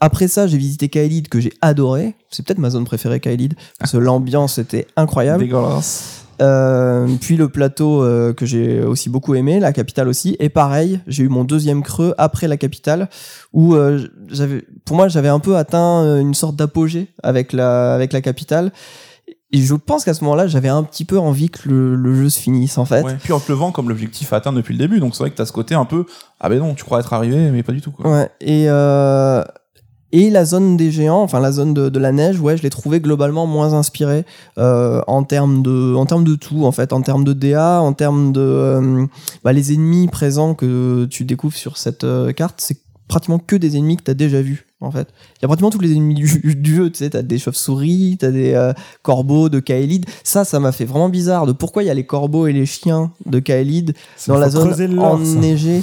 Après 0.00 0.28
ça, 0.28 0.46
j'ai 0.46 0.58
visité 0.58 0.88
Kaelid 0.88 1.28
que 1.28 1.40
j'ai 1.40 1.52
adoré. 1.62 2.14
C'est 2.30 2.44
peut-être 2.44 2.58
ma 2.58 2.70
zone 2.70 2.84
préférée, 2.84 3.20
Kaelid. 3.20 3.54
Parce 3.78 3.92
que 3.92 3.96
l'ambiance 3.96 4.58
était 4.58 4.86
incroyable. 4.96 5.44
Dégueulasse. 5.44 6.26
Euh, 6.42 7.08
puis 7.20 7.36
le 7.36 7.48
plateau 7.48 8.02
euh, 8.02 8.34
que 8.34 8.44
j'ai 8.44 8.82
aussi 8.82 9.08
beaucoup 9.08 9.34
aimé, 9.34 9.58
la 9.58 9.72
capitale 9.72 10.08
aussi. 10.08 10.36
Et 10.38 10.50
pareil, 10.50 11.00
j'ai 11.06 11.22
eu 11.22 11.28
mon 11.28 11.44
deuxième 11.44 11.82
creux 11.82 12.14
après 12.18 12.46
la 12.46 12.58
capitale, 12.58 13.08
où 13.54 13.74
euh, 13.74 14.06
j'avais, 14.28 14.62
pour 14.84 14.96
moi, 14.96 15.08
j'avais 15.08 15.28
un 15.28 15.40
peu 15.40 15.56
atteint 15.56 16.20
une 16.20 16.34
sorte 16.34 16.56
d'apogée 16.56 17.08
avec 17.22 17.52
la, 17.52 17.94
avec 17.94 18.12
la 18.12 18.20
capitale. 18.20 18.72
Et 19.52 19.62
je 19.62 19.74
pense 19.74 20.04
qu'à 20.04 20.12
ce 20.12 20.24
moment-là, 20.24 20.48
j'avais 20.48 20.68
un 20.68 20.82
petit 20.82 21.04
peu 21.04 21.18
envie 21.18 21.48
que 21.48 21.68
le, 21.68 21.94
le 21.94 22.14
jeu 22.14 22.28
se 22.28 22.38
finisse, 22.38 22.78
en 22.78 22.84
fait. 22.84 23.02
Ouais. 23.02 23.16
Puis 23.22 23.32
en 23.32 23.40
te 23.40 23.50
levant 23.50 23.70
comme 23.70 23.88
l'objectif 23.88 24.32
atteint 24.32 24.52
depuis 24.52 24.74
le 24.74 24.78
début, 24.78 25.00
donc 25.00 25.14
c'est 25.14 25.22
vrai 25.22 25.30
que 25.30 25.36
t'as 25.36 25.46
ce 25.46 25.52
côté 25.52 25.74
un 25.74 25.84
peu 25.84 26.04
ah 26.40 26.50
ben 26.50 26.58
non, 26.58 26.74
tu 26.74 26.84
crois 26.84 27.00
être 27.00 27.12
arrivé, 27.14 27.50
mais 27.50 27.62
pas 27.62 27.72
du 27.72 27.80
tout 27.80 27.90
quoi. 27.90 28.10
Ouais, 28.10 28.30
et, 28.40 28.66
euh, 28.68 29.42
et 30.12 30.30
la 30.30 30.44
zone 30.44 30.76
des 30.76 30.90
géants, 30.90 31.22
enfin 31.22 31.40
la 31.40 31.52
zone 31.52 31.74
de, 31.74 31.88
de 31.88 31.98
la 31.98 32.12
neige, 32.12 32.40
ouais, 32.40 32.56
je 32.56 32.62
l'ai 32.62 32.70
trouvé 32.70 33.00
globalement 33.00 33.46
moins 33.46 33.74
inspirée 33.74 34.24
euh, 34.58 35.02
en 35.06 35.24
termes 35.24 35.62
de, 35.62 35.94
en 35.94 36.06
termes 36.06 36.24
de 36.24 36.36
tout, 36.36 36.64
en 36.64 36.72
fait, 36.72 36.92
en 36.92 37.02
termes 37.02 37.24
de 37.24 37.32
DA, 37.32 37.80
en 37.80 37.92
termes 37.92 38.32
de 38.32 38.40
euh, 38.40 39.06
bah, 39.42 39.52
les 39.52 39.72
ennemis 39.72 40.06
présents 40.08 40.54
que 40.54 41.06
tu 41.06 41.24
découvres 41.24 41.56
sur 41.56 41.76
cette 41.76 42.04
euh, 42.04 42.32
carte, 42.32 42.56
c'est 42.58 42.78
pratiquement 43.08 43.38
que 43.38 43.56
des 43.56 43.76
ennemis 43.76 43.96
que 43.96 44.04
tu 44.04 44.10
as 44.10 44.14
déjà 44.14 44.40
vus, 44.40 44.66
en 44.80 44.90
fait. 44.90 45.08
Il 45.38 45.42
y 45.42 45.44
a 45.44 45.48
pratiquement 45.48 45.70
tous 45.70 45.80
les 45.80 45.92
ennemis 45.92 46.14
du, 46.14 46.54
du 46.56 46.76
jeu, 46.76 46.90
tu 46.90 46.98
sais, 46.98 47.10
t'as 47.10 47.22
des 47.22 47.38
chauves-souris, 47.38 48.16
t'as 48.20 48.30
des 48.30 48.54
euh, 48.54 48.72
corbeaux 49.02 49.48
de 49.48 49.58
Kaelid. 49.58 50.06
Ça, 50.22 50.44
ça 50.44 50.60
m'a 50.60 50.70
fait 50.70 50.84
vraiment 50.84 51.08
bizarre 51.08 51.46
de 51.46 51.52
pourquoi 51.52 51.82
il 51.82 51.86
y 51.86 51.90
a 51.90 51.94
les 51.94 52.06
corbeaux 52.06 52.46
et 52.46 52.52
les 52.52 52.66
chiens 52.66 53.10
de 53.26 53.40
Kaelid 53.40 53.94
dans 54.28 54.38
la 54.38 54.50
zone 54.50 55.00
enneigée 55.00 55.82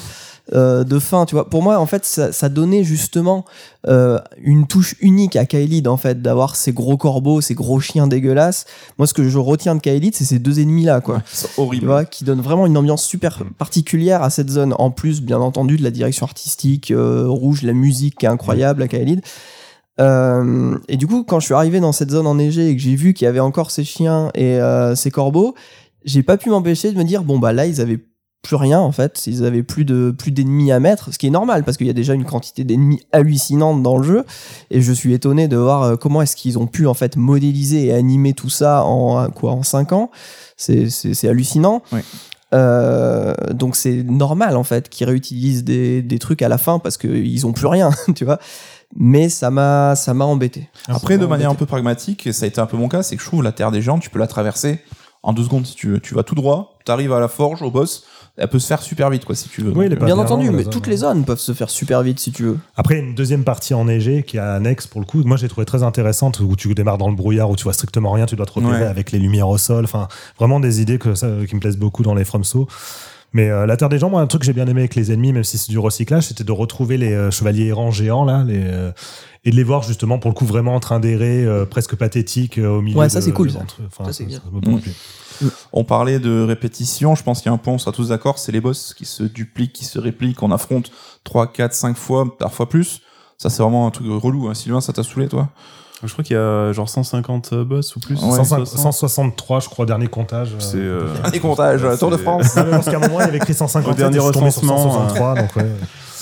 euh, 0.53 0.83
de 0.83 0.99
fin, 0.99 1.25
tu 1.25 1.35
vois. 1.35 1.49
Pour 1.49 1.63
moi, 1.63 1.79
en 1.79 1.85
fait, 1.85 2.03
ça, 2.03 2.33
ça 2.33 2.49
donnait 2.49 2.83
justement 2.83 3.45
euh, 3.87 4.19
une 4.41 4.67
touche 4.67 4.95
unique 4.99 5.35
à 5.37 5.45
Kaelid, 5.45 5.87
en 5.87 5.95
fait, 5.95 6.21
d'avoir 6.21 6.55
ces 6.57 6.73
gros 6.73 6.97
corbeaux, 6.97 7.39
ces 7.39 7.53
gros 7.53 7.79
chiens 7.79 8.07
dégueulasses. 8.07 8.65
Moi, 8.97 9.07
ce 9.07 9.13
que 9.13 9.27
je 9.29 9.37
retiens 9.37 9.75
de 9.75 9.79
Kaelid, 9.79 10.13
c'est 10.15 10.25
ces 10.25 10.39
deux 10.39 10.59
ennemis-là, 10.59 10.99
quoi. 10.99 11.21
C'est 11.31 11.47
Tu 11.53 11.61
horrible. 11.61 11.85
vois, 11.85 12.03
qui 12.05 12.25
donnent 12.25 12.41
vraiment 12.41 12.65
une 12.65 12.77
ambiance 12.77 13.03
super 13.05 13.43
particulière 13.57 14.21
à 14.21 14.29
cette 14.29 14.49
zone. 14.49 14.75
En 14.79 14.91
plus, 14.91 15.21
bien 15.21 15.39
entendu, 15.39 15.77
de 15.77 15.83
la 15.83 15.91
direction 15.91 16.25
artistique, 16.25 16.91
euh, 16.91 17.25
rouge, 17.27 17.61
la 17.61 17.73
musique 17.73 18.17
qui 18.19 18.25
est 18.25 18.29
incroyable 18.29 18.81
à 18.83 18.87
Kaelid. 18.89 19.21
Euh, 19.99 20.77
et 20.87 20.97
du 20.97 21.07
coup, 21.07 21.23
quand 21.23 21.39
je 21.39 21.45
suis 21.45 21.53
arrivé 21.53 21.79
dans 21.79 21.91
cette 21.91 22.09
zone 22.11 22.25
enneigée 22.27 22.69
et 22.69 22.75
que 22.75 22.81
j'ai 22.81 22.95
vu 22.95 23.13
qu'il 23.13 23.25
y 23.25 23.27
avait 23.27 23.39
encore 23.39 23.69
ces 23.71 23.83
chiens 23.83 24.29
et 24.33 24.59
euh, 24.59 24.95
ces 24.95 25.11
corbeaux, 25.11 25.53
j'ai 26.03 26.23
pas 26.23 26.35
pu 26.37 26.49
m'empêcher 26.49 26.91
de 26.91 26.97
me 26.97 27.03
dire 27.03 27.23
bon 27.23 27.37
bah 27.39 27.53
là 27.53 27.65
ils 27.67 27.79
avaient 27.79 28.03
plus 28.43 28.57
rien 28.57 28.79
en 28.79 28.91
fait, 28.91 29.25
ils 29.25 29.45
avaient 29.45 29.63
plus 29.63 29.85
de 29.85 30.11
plus 30.11 30.31
d'ennemis 30.31 30.71
à 30.73 30.79
mettre, 30.79 31.13
ce 31.13 31.17
qui 31.17 31.27
est 31.27 31.31
normal 31.31 31.63
parce 31.63 31.77
qu'il 31.77 31.87
y 31.87 31.89
a 31.89 31.93
déjà 31.93 32.13
une 32.13 32.25
quantité 32.25 32.65
d'ennemis 32.65 33.01
hallucinante 33.13 33.81
dans 33.81 33.97
le 33.97 34.03
jeu 34.03 34.25
et 34.69 34.81
je 34.81 34.91
suis 34.91 35.13
étonné 35.13 35.47
de 35.47 35.55
voir 35.55 35.83
euh, 35.83 35.95
comment 35.95 36.21
est-ce 36.21 36.35
qu'ils 36.35 36.59
ont 36.59 36.67
pu 36.67 36.85
en 36.85 36.93
fait 36.93 37.15
modéliser 37.15 37.87
et 37.87 37.93
animer 37.93 38.33
tout 38.33 38.49
ça 38.49 38.83
en 38.83 39.29
quoi 39.29 39.51
en 39.51 39.63
5 39.63 39.93
ans. 39.93 40.11
C'est 40.57 41.27
hallucinant. 41.27 41.81
Oui. 41.93 42.01
Euh, 42.53 43.33
donc 43.51 43.75
c'est 43.75 44.03
normal 44.03 44.57
en 44.57 44.63
fait 44.63 44.89
qu'ils 44.89 45.07
réutilisent 45.07 45.63
des, 45.63 46.03
des 46.03 46.19
trucs 46.19 46.41
à 46.43 46.49
la 46.49 46.57
fin 46.57 46.79
parce 46.79 46.97
qu'ils 46.97 47.47
ont 47.47 47.53
plus 47.53 47.67
rien, 47.67 47.91
tu 48.15 48.25
vois. 48.25 48.39
Mais 48.95 49.29
ça 49.29 49.49
m'a 49.49 49.95
ça 49.95 50.13
m'a 50.13 50.25
embêté. 50.25 50.69
Après, 50.87 51.17
de 51.17 51.25
manière 51.25 51.49
un 51.49 51.55
peu 51.55 51.65
pragmatique, 51.65 52.27
et 52.27 52.33
ça 52.33 52.45
a 52.45 52.47
été 52.47 52.61
un 52.61 52.67
peu 52.67 52.77
mon 52.77 52.89
cas, 52.89 53.01
c'est 53.01 53.15
que 53.15 53.23
je 53.23 53.27
trouve 53.27 53.41
la 53.41 53.51
Terre 53.51 53.71
des 53.71 53.81
Géants, 53.81 53.97
tu 53.97 54.11
peux 54.11 54.19
la 54.19 54.27
traverser 54.27 54.81
en 55.23 55.33
deux 55.33 55.43
secondes 55.43 55.65
si 55.65 55.75
tu 55.75 55.89
veux. 55.89 55.99
Tu 55.99 56.13
vas 56.13 56.23
tout 56.23 56.35
droit, 56.35 56.77
t'arrives 56.85 57.13
à 57.13 57.19
la 57.19 57.27
forge, 57.27 57.63
au 57.63 57.71
boss, 57.71 58.03
elle 58.35 58.47
peut 58.47 58.57
se 58.59 58.67
faire 58.67 58.81
super 58.81 59.09
vite, 59.09 59.25
quoi, 59.25 59.35
si 59.35 59.47
tu 59.49 59.61
veux. 59.61 59.71
Oui, 59.75 59.89
Donc, 59.89 60.03
Bien 60.03 60.17
entendu, 60.17 60.49
mais 60.49 60.63
toutes 60.63 60.87
les 60.87 60.97
zones 60.97 61.23
peuvent 61.25 61.39
se 61.39 61.53
faire 61.53 61.69
super 61.69 62.01
vite 62.01 62.19
si 62.19 62.31
tu 62.31 62.43
veux. 62.43 62.57
Après, 62.75 62.97
une 62.99 63.13
deuxième 63.15 63.43
partie 63.43 63.73
enneigée 63.73 64.23
qui 64.23 64.37
est 64.37 64.39
annexe 64.39 64.87
pour 64.87 65.01
le 65.01 65.05
coup, 65.05 65.21
moi 65.23 65.37
j'ai 65.37 65.47
trouvé 65.47 65.65
très 65.65 65.83
intéressante, 65.83 66.39
où 66.39 66.55
tu 66.55 66.73
démarres 66.73 66.97
dans 66.97 67.09
le 67.09 67.15
brouillard, 67.15 67.49
où 67.51 67.55
tu 67.55 67.63
vois 67.63 67.73
strictement 67.73 68.11
rien, 68.11 68.25
tu 68.25 68.35
dois 68.35 68.45
te 68.45 68.53
repérer 68.53 68.81
Ouais. 68.81 68.85
avec 68.87 69.11
les 69.11 69.19
lumières 69.19 69.49
au 69.49 69.57
sol. 69.57 69.83
Enfin, 69.85 70.07
vraiment 70.39 70.59
des 70.59 70.81
idées 70.81 70.97
que 70.97 71.13
ça, 71.15 71.27
qui 71.47 71.53
me 71.55 71.59
plaisent 71.59 71.77
beaucoup 71.77 72.01
dans 72.03 72.15
les 72.15 72.25
FromSo. 72.25 72.67
Mais 73.35 73.49
euh, 73.49 73.65
la 73.65 73.77
Terre 73.77 73.89
des 73.89 73.97
gens, 73.97 74.11
moi, 74.11 74.21
un 74.21 74.27
truc 74.27 74.41
que 74.41 74.45
j'ai 74.45 74.53
bien 74.53 74.67
aimé 74.67 74.81
avec 74.81 74.93
les 74.93 75.11
ennemis, 75.11 75.33
même 75.33 75.43
si 75.43 75.57
c'est 75.57 75.71
du 75.71 75.79
recyclage, 75.79 76.27
c'était 76.27 76.43
de 76.43 76.51
retrouver 76.51 76.97
les 76.97 77.13
euh, 77.13 77.31
chevaliers 77.31 77.65
errants 77.67 77.89
géants 77.89 78.25
là, 78.25 78.43
les, 78.47 78.61
euh, 78.63 78.91
et 79.43 79.49
de 79.49 79.55
les 79.55 79.63
voir 79.63 79.81
justement 79.81 80.19
pour 80.19 80.29
le 80.29 80.35
coup 80.35 80.45
vraiment 80.45 80.75
en 80.75 80.79
train 80.79 80.99
d'errer, 80.99 81.43
euh, 81.43 81.65
presque 81.65 81.95
pathétique 81.95 82.59
euh, 82.59 82.77
au 82.77 82.81
milieu. 82.81 82.97
Ouais, 82.97 83.09
ça, 83.09 83.19
de- 83.19 83.25
c'est 83.25 83.31
cool, 83.31 83.47
de- 83.47 83.53
ça. 83.53 83.59
entre- 83.61 83.77
Ça, 84.05 84.13
c'est 84.13 84.25
bien. 84.25 84.39
m'a 84.51 84.59
On 85.73 85.83
parlait 85.83 86.19
de 86.19 86.43
répétition, 86.43 87.15
je 87.15 87.23
pense 87.23 87.41
qu'il 87.41 87.49
y 87.49 87.51
a 87.51 87.53
un 87.53 87.57
point, 87.57 87.73
on 87.73 87.77
sera 87.77 87.91
tous 87.91 88.09
d'accord, 88.09 88.37
c'est 88.39 88.51
les 88.51 88.61
boss 88.61 88.93
qui 88.93 89.05
se 89.05 89.23
dupliquent, 89.23 89.73
qui 89.73 89.85
se 89.85 89.99
répliquent, 89.99 90.41
on 90.43 90.51
affronte 90.51 90.91
3, 91.23 91.47
4, 91.51 91.73
5 91.73 91.97
fois, 91.97 92.37
parfois 92.37 92.69
plus. 92.69 93.01
Ça, 93.37 93.49
c'est 93.49 93.61
vraiment 93.63 93.87
un 93.87 93.91
truc 93.91 94.07
relou. 94.09 94.47
Hein. 94.47 94.53
Sylvain, 94.53 94.79
ça 94.81 94.93
t'a 94.93 95.03
saoulé, 95.03 95.27
toi? 95.27 95.49
Je 96.05 96.11
crois 96.11 96.23
qu'il 96.25 96.35
y 96.35 96.39
a 96.39 96.73
genre 96.73 96.89
150 96.89 97.53
boss 97.63 97.95
ou 97.95 97.99
plus. 98.01 98.15
Ouais. 98.15 98.31
105 98.31 98.57
160. 98.65 98.77
163, 98.77 99.59
je 99.61 99.69
crois, 99.69 99.85
dernier 99.85 100.07
comptage. 100.07 100.49
euh, 100.53 100.59
C'est 100.59 100.77
euh, 100.77 101.13
Dernier 101.21 101.39
comptage, 101.39 101.81
Tour 101.97 102.11
de 102.11 102.17
France. 102.17 102.53
Parce 102.55 102.85
qu'à 102.89 102.97
un 102.97 102.99
moment, 102.99 103.21
il 103.21 103.25
y 103.25 103.29
avait 103.29 103.37
écrit 103.37 103.53
150 103.53 103.91
Au 103.91 103.95
dernier 103.95 104.19
recensement, 104.19 104.77
163, 104.77 105.35
donc 105.35 105.55
ouais. 105.55 105.71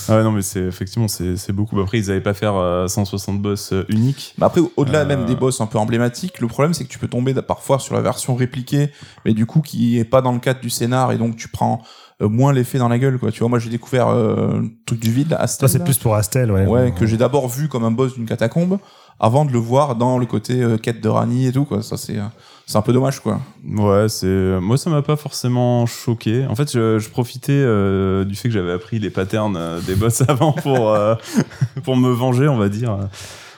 Ah 0.10 0.18
ouais, 0.18 0.24
non, 0.24 0.32
mais 0.32 0.42
c'est 0.42 0.62
effectivement, 0.62 1.08
c'est 1.08 1.38
c'est 1.38 1.54
beaucoup. 1.54 1.80
Après, 1.80 1.98
ils 2.00 2.10
avaient 2.12 2.22
pas 2.22 2.34
faire 2.34 2.56
euh, 2.56 2.88
160 2.88 3.42
boss 3.42 3.74
euh, 3.74 3.86
uniques. 3.90 4.34
Mais 4.38 4.46
après, 4.46 4.62
au-delà 4.78 5.00
Euh. 5.02 5.06
même 5.06 5.26
des 5.26 5.36
boss 5.36 5.62
un 5.62 5.68
peu 5.68 5.78
emblématiques, 5.78 6.40
le 6.40 6.48
problème 6.48 6.74
c'est 6.74 6.84
que 6.84 6.90
tu 6.90 7.00
peux 7.00 7.08
tomber 7.08 7.34
parfois 7.34 7.80
sur 7.80 7.94
la 7.96 8.02
version 8.02 8.36
répliquée, 8.36 8.92
mais 9.26 9.34
du 9.34 9.46
coup 9.46 9.62
qui 9.62 9.98
est 10.00 10.04
pas 10.06 10.22
dans 10.22 10.32
le 10.32 10.40
cadre 10.40 10.60
du 10.62 10.70
scénar 10.70 11.12
et 11.12 11.18
donc 11.18 11.36
tu 11.38 11.48
prends 11.48 11.82
euh, 12.22 12.30
moins 12.30 12.54
l'effet 12.54 12.78
dans 12.78 12.88
la 12.90 13.00
gueule, 13.00 13.18
quoi. 13.18 13.32
Tu 13.32 13.40
vois, 13.40 13.50
moi 13.50 13.60
j'ai 13.60 13.70
découvert 13.70 14.08
euh, 14.10 14.60
le 14.62 14.70
truc 14.86 15.00
du 15.00 15.12
vide, 15.12 15.36
Astel, 15.40 15.68
Ça, 15.70 15.74
c'est 15.78 15.84
plus 15.84 15.98
pour 15.98 16.16
Astel, 16.16 16.52
ouais. 16.52 16.66
ouais, 16.68 16.94
que 16.98 17.06
j'ai 17.06 17.18
d'abord 17.18 17.48
vu 17.48 17.68
comme 17.68 17.84
un 17.84 17.92
boss 17.92 18.14
d'une 18.16 18.26
catacombe 18.28 18.78
avant 19.20 19.46
de 19.46 19.52
le 19.52 19.60
voir 19.60 19.96
dans 19.96 20.18
le 20.18 20.26
côté 20.26 20.62
euh, 20.62 20.78
quête 20.78 21.02
de 21.02 21.10
Rani 21.10 21.48
et 21.48 21.52
tout, 21.52 21.66
quoi. 21.66 21.82
Ça 21.84 21.98
c'est 21.98 22.18
euh, 22.18 22.24
c'est 22.72 22.78
un 22.78 22.82
peu 22.82 22.94
dommage, 22.94 23.20
quoi. 23.20 23.42
Ouais, 23.68 24.08
c'est 24.08 24.60
moi 24.62 24.78
ça 24.78 24.90
m'a 24.90 25.02
pas 25.02 25.18
forcément 25.18 25.86
choqué. 25.86 26.46
En 26.50 26.56
fait, 26.56 26.72
je, 26.72 27.00
je 27.00 27.10
profitais 27.10 27.52
euh, 27.52 28.24
du 28.24 28.36
fait 28.36 28.48
que 28.48 28.54
j'avais 28.54 28.72
appris 28.72 28.98
les 28.98 29.10
patterns 29.10 29.58
euh, 29.58 29.82
des 29.82 29.96
boss 29.96 30.22
avant 30.28 30.54
pour 30.54 30.90
euh, 30.90 31.16
pour 31.84 31.98
me 31.98 32.10
venger, 32.12 32.48
on 32.48 32.58
va 32.58 32.70
dire. 32.70 32.98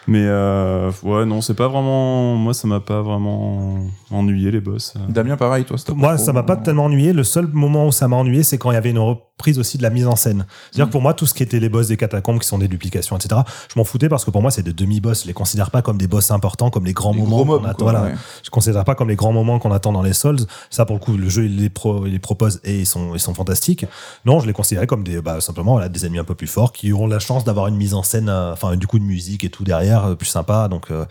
Mais 0.07 0.25
euh, 0.25 0.91
ouais, 1.03 1.25
non, 1.25 1.41
c'est 1.41 1.53
pas 1.53 1.67
vraiment. 1.67 2.35
Moi, 2.35 2.53
ça 2.53 2.67
m'a 2.67 2.79
pas 2.79 3.01
vraiment 3.01 3.77
ennuyé 4.11 4.51
les 4.51 4.59
boss. 4.59 4.95
Damien, 5.07 5.37
pareil, 5.37 5.63
toi. 5.63 5.77
Moi, 5.95 6.17
ça 6.17 6.33
m'a 6.33 6.43
pas 6.43 6.57
tellement 6.57 6.85
ennuyé. 6.85 7.13
Le 7.13 7.23
seul 7.23 7.47
moment 7.47 7.87
où 7.87 7.91
ça 7.91 8.07
m'a 8.07 8.17
ennuyé, 8.17 8.43
c'est 8.43 8.57
quand 8.57 8.71
il 8.71 8.73
y 8.73 8.77
avait 8.77 8.89
une 8.89 8.97
reprise 9.37 9.57
aussi 9.57 9.77
de 9.77 9.83
la 9.83 9.89
mise 9.89 10.05
en 10.07 10.15
scène. 10.15 10.45
C'est-à-dire 10.71 10.87
que 10.87 10.91
pour 10.91 11.01
moi, 11.01 11.13
tout 11.13 11.25
ce 11.25 11.33
qui 11.33 11.41
était 11.41 11.59
les 11.59 11.69
boss 11.69 11.87
des 11.87 11.97
catacombes, 11.97 12.39
qui 12.39 12.47
sont 12.47 12.59
des 12.59 12.67
duplications, 12.67 13.17
etc., 13.17 13.41
je 13.71 13.79
m'en 13.79 13.83
foutais 13.83 14.07
parce 14.07 14.25
que 14.25 14.31
pour 14.31 14.41
moi, 14.41 14.51
c'est 14.51 14.61
des 14.61 14.73
demi-boss. 14.73 15.23
Je 15.23 15.27
les 15.27 15.33
considère 15.33 15.71
pas 15.71 15.81
comme 15.81 15.97
des 15.97 16.07
boss 16.07 16.29
importants, 16.31 16.69
comme 16.69 16.85
les 16.85 16.93
grands 16.93 17.13
Les 17.13 17.19
moments 17.19 17.43
gros 17.43 17.59
qu'on 17.59 17.65
attend. 17.65 17.85
Voilà. 17.85 18.03
ouais. 18.03 18.13
Je 18.43 18.49
considère 18.51 18.83
pas 18.85 18.95
comme 18.95 19.09
les 19.09 19.15
grands 19.15 19.33
moments 19.33 19.57
qu'on 19.57 19.71
attend 19.71 19.91
dans 19.91 20.03
les 20.03 20.13
Souls. 20.13 20.39
Ça, 20.69 20.85
pour 20.85 20.95
le 20.95 20.99
coup, 20.99 21.17
le 21.17 21.29
jeu, 21.29 21.45
il 21.45 21.57
les, 21.57 21.69
pro, 21.69 22.05
il 22.05 22.11
les 22.11 22.19
propose 22.19 22.61
et 22.63 22.79
ils 22.79 22.85
sont, 22.85 23.15
ils 23.15 23.19
sont 23.19 23.33
fantastiques. 23.33 23.85
Non, 24.25 24.39
je 24.39 24.45
les 24.45 24.53
considérais 24.53 24.85
comme 24.87 25.03
des, 25.03 25.19
bah, 25.19 25.41
simplement, 25.41 25.73
voilà, 25.73 25.89
des 25.89 26.05
ennemis 26.05 26.19
un 26.19 26.23
peu 26.23 26.35
plus 26.35 26.47
forts 26.47 26.71
qui 26.71 26.91
auront 26.91 27.07
la 27.07 27.19
chance 27.19 27.43
d'avoir 27.43 27.67
une 27.67 27.75
mise 27.75 27.95
en 27.95 28.03
scène, 28.03 28.29
euh, 28.29 28.53
enfin, 28.53 28.75
du 28.75 28.85
coup, 28.85 28.99
de 28.99 29.03
musique 29.03 29.43
et 29.43 29.49
tout 29.49 29.63
derrière, 29.63 30.05
euh, 30.05 30.15
plus 30.15 30.27
sympa. 30.27 30.67
Donc, 30.67 30.91
euh, 30.91 31.05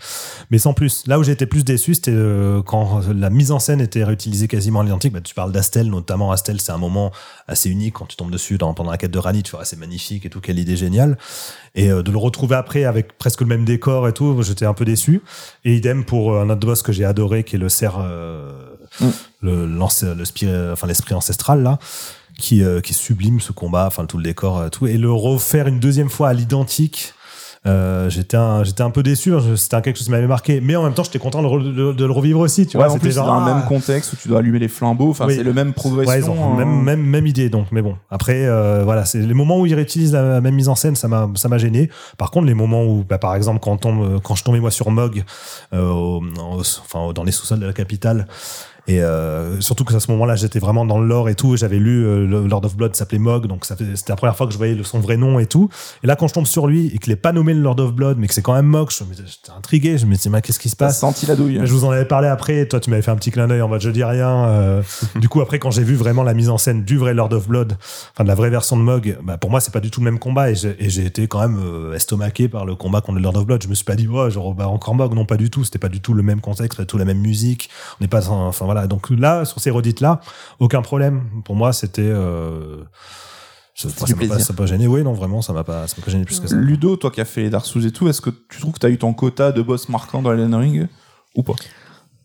mais 0.49 0.59
sans 0.59 0.73
plus. 0.73 1.05
Là 1.07 1.19
où 1.19 1.23
j'étais 1.23 1.45
plus 1.45 1.65
déçu, 1.65 1.93
c'était 1.95 2.15
quand 2.65 3.01
la 3.13 3.29
mise 3.29 3.51
en 3.51 3.59
scène 3.59 3.81
était 3.81 4.03
réutilisée 4.05 4.47
quasiment 4.47 4.79
à 4.79 4.83
l'identique. 4.83 5.11
Bah, 5.11 5.21
tu 5.21 5.35
parles 5.35 5.51
d'Astel, 5.51 5.89
notamment 5.89 6.31
Astel, 6.31 6.61
c'est 6.61 6.71
un 6.71 6.77
moment 6.77 7.11
assez 7.47 7.69
unique 7.69 7.95
quand 7.95 8.05
tu 8.05 8.12
tombes 8.15 8.31
dessus 8.31 8.57
dans, 8.57 8.73
pendant 8.73 8.91
la 8.91 8.97
quête 8.97 9.11
de 9.11 9.19
Rani. 9.19 9.43
Tu 9.43 9.51
vois, 9.51 9.65
c'est 9.65 9.77
magnifique 9.77 10.25
et 10.25 10.29
tout, 10.29 10.41
quelle 10.41 10.59
idée 10.59 10.75
géniale. 10.75 11.17
Et 11.75 11.91
euh, 11.91 12.03
de 12.03 12.11
le 12.11 12.17
retrouver 12.17 12.55
après 12.55 12.83
avec 12.85 13.17
presque 13.17 13.41
le 13.41 13.47
même 13.47 13.65
décor 13.65 14.07
et 14.07 14.13
tout, 14.13 14.41
j'étais 14.43 14.65
un 14.65 14.73
peu 14.73 14.85
déçu. 14.85 15.21
Et 15.65 15.75
idem 15.75 16.05
pour 16.05 16.33
euh, 16.33 16.43
un 16.43 16.49
autre 16.49 16.65
boss 16.65 16.81
que 16.81 16.91
j'ai 16.91 17.05
adoré, 17.05 17.43
qui 17.43 17.55
est 17.55 17.59
le 17.59 17.69
cerf, 17.69 17.97
euh, 17.99 18.51
Mm. 18.99 19.07
le, 19.41 19.65
le 19.65 19.81
enfin, 19.81 20.87
l'esprit 20.87 21.13
ancestral 21.13 21.63
là. 21.63 21.79
Qui, 22.39 22.63
euh, 22.63 22.81
qui 22.81 22.95
sublime 22.95 23.39
ce 23.39 23.51
combat, 23.51 23.85
enfin 23.85 24.07
tout 24.07 24.17
le 24.17 24.23
décor, 24.23 24.71
tout, 24.71 24.87
et 24.87 24.97
le 24.97 25.11
refaire 25.11 25.67
une 25.67 25.79
deuxième 25.79 26.09
fois 26.09 26.29
à 26.29 26.33
l'identique, 26.33 27.13
euh, 27.65 28.09
j'étais 28.09 28.35
un, 28.37 28.63
j'étais 28.63 28.81
un 28.81 28.89
peu 28.89 29.03
déçu. 29.03 29.33
hein, 29.33 29.39
C'était 29.55 29.81
quelque 29.81 29.95
chose 29.97 30.05
qui 30.05 30.11
m'avait 30.11 30.27
marqué, 30.27 30.59
mais 30.61 30.75
en 30.75 30.83
même 30.83 30.93
temps, 30.93 31.03
j'étais 31.03 31.19
content 31.19 31.41
de, 31.41 31.47
le 31.47 31.53
re- 31.53 31.75
de- 31.75 31.93
de 31.93 32.05
le 32.05 32.11
revivre 32.11 32.39
aussi. 32.41 32.67
Tu 32.67 32.77
Ouais, 32.77 32.83
vois, 32.85 32.93
en 32.93 32.99
plus, 32.99 33.11
genre, 33.15 33.25
dans 33.27 33.39
le 33.45 33.51
ah, 33.51 33.55
même 33.55 33.65
contexte 33.65 34.13
où 34.13 34.15
tu 34.17 34.27
dois 34.27 34.39
allumer 34.39 34.59
les 34.59 34.67
flambeaux. 34.67 35.09
Enfin, 35.11 35.25
Oui. 35.27 35.35
c'est 35.35 35.43
le 35.43 35.53
même 35.53 35.73
progression. 35.73 36.11
Ouais, 36.11 36.19
ils 36.19 36.29
ont 36.29 36.53
euh, 36.53 36.57
même, 36.57 36.81
même, 36.83 37.01
même 37.01 37.25
idée, 37.27 37.49
donc, 37.49 37.67
mais 37.71 37.81
bon. 37.81 37.95
Après, 38.11 38.45
euh, 38.45 38.81
voilà, 38.83 39.05
c'est 39.05 39.19
les 39.19 39.33
moments 39.33 39.59
où 39.59 39.65
ils 39.65 39.75
réutilisent 39.75 40.13
la 40.13 40.41
même 40.41 40.55
mise 40.55 40.67
en 40.69 40.75
scène, 40.75 40.95
ça 40.95 41.07
m'a, 41.07 41.29
ça 41.35 41.47
m'a 41.47 41.57
gêné. 41.57 41.89
Par 42.17 42.31
contre, 42.31 42.47
les 42.47 42.53
moments 42.53 42.83
où, 42.83 43.05
bah, 43.07 43.17
par 43.17 43.35
exemple, 43.35 43.59
quand, 43.61 43.71
on 43.71 43.77
tombe, 43.77 44.21
quand 44.21 44.35
je 44.35 44.43
tombais 44.43 44.59
moi 44.59 44.71
sur 44.71 44.91
Mog, 44.91 45.23
euh, 45.73 45.89
au- 45.89 46.21
au- 46.21 46.59
enfin, 46.59 47.13
dans 47.13 47.23
les 47.23 47.31
sous-sols 47.31 47.59
de 47.59 47.65
la 47.65 47.73
capitale, 47.73 48.27
et 48.87 49.01
euh, 49.01 49.61
surtout 49.61 49.85
que 49.85 49.95
à 49.95 49.99
ce 49.99 50.11
moment-là, 50.11 50.35
j'étais 50.35 50.59
vraiment 50.59 50.85
dans 50.85 50.99
le 50.99 51.07
lore 51.07 51.29
et 51.29 51.35
tout. 51.35 51.53
et 51.53 51.57
J'avais 51.57 51.77
lu 51.79 52.05
euh, 52.05 52.25
le 52.27 52.47
Lord 52.47 52.65
of 52.65 52.75
Blood 52.75 52.95
s'appelait 52.95 53.19
Mog, 53.19 53.47
donc 53.47 53.65
c'était 53.65 53.85
la 54.09 54.15
première 54.15 54.35
fois 54.35 54.45
que 54.45 54.51
je 54.53 54.57
voyais 54.57 54.77
son 54.83 54.99
vrai 54.99 55.15
nom 55.17 55.39
et 55.39 55.45
tout. 55.45 55.69
Et 56.03 56.07
là, 56.07 56.15
quand 56.15 56.27
je 56.27 56.33
tombe 56.33 56.45
sur 56.47 56.67
lui 56.67 56.87
et 56.93 56.97
qu'il 56.97 57.13
est 57.13 57.17
pas 57.17 57.31
nommé 57.31 57.53
le 57.53 57.61
Lord 57.61 57.79
of 57.79 57.93
Blood, 57.93 58.17
mais 58.17 58.27
que 58.27 58.33
c'est 58.33 58.41
quand 58.41 58.53
même 58.53 58.65
Mog, 58.65 58.89
je 58.91 59.03
j'étais 59.15 59.51
intrigué. 59.57 59.97
Je 59.97 60.05
me 60.05 60.15
dis, 60.15 60.29
mais 60.29 60.41
qu'est-ce 60.41 60.59
qui 60.59 60.69
se 60.69 60.75
passe? 60.75 60.99
senti 60.99 61.25
la 61.25 61.35
douille. 61.35 61.59
je 61.63 61.71
vous 61.73 61.85
en 61.85 61.91
avais 61.91 62.05
parlé 62.05 62.27
après, 62.27 62.65
toi 62.67 62.79
tu 62.79 62.89
m'avais 62.89 63.01
fait 63.01 63.11
un 63.11 63.15
petit 63.15 63.31
clin 63.31 63.47
d'œil 63.47 63.61
en 63.61 63.67
mode 63.67 63.81
je 63.81 63.89
dis 63.89 64.03
rien. 64.03 64.45
euh, 64.47 64.81
du 65.15 65.29
coup 65.29 65.41
après 65.41 65.59
quand 65.59 65.71
j'ai 65.71 65.83
vu 65.83 65.95
vraiment 65.95 66.23
la 66.23 66.33
mise 66.33 66.49
en 66.49 66.57
scène 66.57 66.83
du 66.83 66.97
vrai 66.97 67.13
Lord 67.13 67.33
of 67.33 67.47
Blood, 67.47 67.77
enfin 68.13 68.23
de 68.23 68.27
la 68.27 68.35
vraie 68.35 68.49
version 68.49 68.77
de 68.77 68.81
Mog, 68.81 69.17
bah, 69.23 69.37
pour 69.37 69.49
moi 69.49 69.59
c'est 69.59 69.73
pas 69.73 69.79
du 69.79 69.91
tout 69.91 70.01
le 70.01 70.05
même 70.05 70.19
combat 70.19 70.51
et 70.51 70.55
j'ai 70.55 71.05
été 71.05 71.27
quand 71.27 71.39
même 71.39 71.57
euh, 71.63 71.93
estomaqué 71.93 72.47
par 72.49 72.65
le 72.65 72.75
combat 72.75 73.01
contre 73.01 73.17
le 73.17 73.23
Lord 73.23 73.37
of 73.37 73.45
Blood. 73.45 73.63
Je 73.63 73.67
me 73.69 73.75
suis 73.75 73.85
pas 73.85 73.95
dit 73.95 74.07
ouais 74.07 74.29
genre 74.29 74.53
bah, 74.53 74.67
encore 74.67 74.95
Mog, 74.95 75.13
non 75.13 75.25
pas 75.25 75.37
du 75.37 75.49
tout, 75.49 75.63
c'était 75.63 75.79
pas 75.79 75.89
du 75.89 76.01
tout 76.01 76.13
le 76.13 76.23
même 76.23 76.41
contexte, 76.41 76.77
pas 76.77 76.83
du 76.83 76.87
tout 76.87 76.97
la 76.97 77.05
même 77.05 77.19
musique. 77.19 77.69
On 77.99 78.03
n'est 78.03 78.07
pas 78.09 78.27
enfin 78.29 78.65
voilà 78.73 78.87
donc 78.87 79.09
là 79.09 79.45
sur 79.45 79.59
ces 79.59 79.69
redites 79.69 80.01
là 80.01 80.19
aucun 80.59 80.81
problème. 80.81 81.23
Pour 81.45 81.55
moi 81.55 81.73
c'était 81.73 82.01
euh, 82.01 82.83
ça 83.75 83.87
m'a 83.87 84.27
pas, 84.27 84.39
ça 84.39 84.53
m'a 84.53 84.57
pas 84.57 84.65
gêné, 84.67 84.85
oui, 84.85 85.03
non, 85.03 85.13
vraiment, 85.13 85.41
ça 85.41 85.51
m'a 85.51 85.63
pas, 85.63 85.87
ça 85.87 85.95
m'a 85.97 86.05
pas 86.05 86.11
gêné 86.11 86.25
plus 86.25 86.39
que 86.39 86.47
ça. 86.47 86.55
Ludo, 86.55 86.95
toi 86.95 87.09
qui 87.09 87.21
as 87.21 87.25
fait 87.25 87.41
les 87.41 87.49
Dark 87.49 87.65
Souls 87.65 87.85
et 87.85 87.91
tout, 87.91 88.07
est-ce 88.07 88.21
que 88.21 88.29
tu 88.29 88.59
trouves 88.59 88.73
que 88.73 88.79
tu 88.79 88.85
as 88.85 88.89
eu 88.89 88.99
ton 88.99 89.13
quota 89.13 89.51
de 89.51 89.61
boss 89.63 89.89
marquants 89.89 90.21
dans 90.21 90.31
Elden 90.31 90.53
Ring 90.53 90.87
ou 91.35 91.41
pas? 91.41 91.53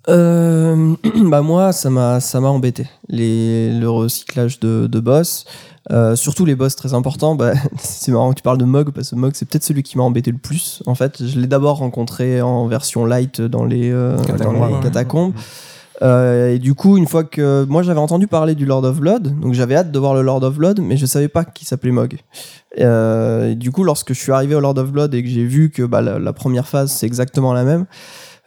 Euh, 0.09 0.95
bah 1.25 1.41
moi, 1.41 1.73
ça 1.73 1.89
m'a 1.89 2.21
ça 2.21 2.41
m'a 2.41 2.49
embêté. 2.49 2.89
Les, 3.09 3.73
le 3.73 3.89
recyclage 3.89 4.61
de, 4.61 4.87
de 4.87 5.01
boss, 5.01 5.47
euh, 5.91 6.17
surtout 6.17 6.45
les 6.45 6.55
boss 6.55 6.77
très 6.77 6.93
importants. 6.93 7.35
Bah, 7.35 7.53
c'est 7.79 8.13
marrant 8.13 8.31
que 8.31 8.37
tu 8.37 8.43
parles 8.43 8.59
de 8.59 8.67
Mog 8.67 8.91
parce 8.91 9.11
que 9.11 9.17
Mog 9.17 9.33
c'est 9.35 9.49
peut-être 9.49 9.65
celui 9.65 9.83
qui 9.83 9.97
m'a 9.97 10.05
embêté 10.05 10.31
le 10.31 10.39
plus. 10.39 10.83
En 10.87 10.95
fait, 10.95 11.25
je 11.27 11.41
l'ai 11.41 11.47
d'abord 11.47 11.79
rencontré 11.79 12.43
en 12.43 12.67
version 12.67 13.07
light 13.07 13.41
dans 13.41 13.65
les, 13.65 13.91
euh, 13.91 14.17
Catacombes, 14.19 14.59
dans 14.59 14.69
les 14.69 14.75
ouais. 14.75 15.33
Euh, 16.03 16.55
et 16.55 16.59
du 16.59 16.75
coup, 16.75 16.97
une 16.97 17.07
fois 17.07 17.25
que 17.25 17.65
moi 17.65 17.83
j'avais 17.83 17.99
entendu 17.99 18.27
parler 18.27 18.55
du 18.55 18.67
Lord 18.67 18.85
of 18.85 19.01
Blood, 19.01 19.41
donc 19.41 19.55
j'avais 19.55 19.75
hâte 19.75 19.91
de 19.91 19.99
voir 19.99 20.15
le 20.15 20.23
Lord 20.23 20.43
of 20.43 20.57
Blood, 20.57 20.81
mais 20.81 20.97
je 20.97 21.07
savais 21.07 21.29
pas 21.29 21.45
qu'il 21.45 21.67
s'appelait 21.67 21.91
Mog. 21.91 22.19
Euh, 22.79 23.51
et 23.51 23.55
du 23.55 23.73
coup, 23.73 23.85
lorsque 23.85 24.13
je 24.13 24.19
suis 24.19 24.33
arrivé 24.33 24.55
au 24.55 24.61
Lord 24.61 24.79
of 24.79 24.93
Blood 24.93 25.15
et 25.15 25.23
que 25.23 25.29
j'ai 25.29 25.45
vu 25.45 25.71
que 25.71 25.83
bah, 25.83 26.01
la, 26.01 26.19
la 26.19 26.33
première 26.33 26.69
phase 26.69 26.93
c'est 26.93 27.07
exactement 27.07 27.53
la 27.53 27.65
même, 27.65 27.87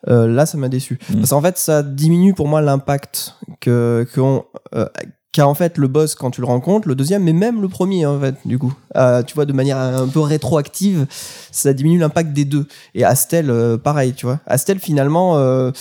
euh, 0.07 0.27
là 0.27 0.45
ça 0.45 0.57
m'a 0.57 0.69
déçu. 0.69 0.99
Mm. 1.09 1.15
Parce 1.17 1.29
qu'en 1.31 1.41
fait, 1.41 1.57
ça 1.57 1.83
diminue 1.83 2.33
pour 2.33 2.47
moi 2.47 2.61
l'impact 2.61 3.35
que 3.59 4.07
qu'on, 4.15 4.45
qu'a 5.31 5.47
en 5.47 5.53
fait 5.53 5.77
le 5.77 5.87
boss 5.87 6.15
quand 6.15 6.31
tu 6.31 6.41
le 6.41 6.47
rencontres, 6.47 6.87
le 6.87 6.95
deuxième, 6.95 7.23
mais 7.23 7.33
même 7.33 7.61
le 7.61 7.69
premier 7.69 8.05
en 8.05 8.19
fait, 8.19 8.35
du 8.45 8.59
coup. 8.59 8.73
Euh, 8.97 9.23
tu 9.23 9.33
vois, 9.33 9.45
de 9.45 9.53
manière 9.53 9.77
un 9.77 10.07
peu 10.07 10.19
rétroactive, 10.19 11.05
ça 11.51 11.73
diminue 11.73 11.99
l'impact 11.99 12.33
des 12.33 12.45
deux. 12.45 12.67
Et 12.95 13.05
Astel, 13.05 13.49
euh, 13.49 13.77
pareil, 13.77 14.13
tu 14.13 14.25
vois. 14.25 14.39
Astel, 14.45 14.79
finalement, 14.79 15.37
euh, 15.37 15.71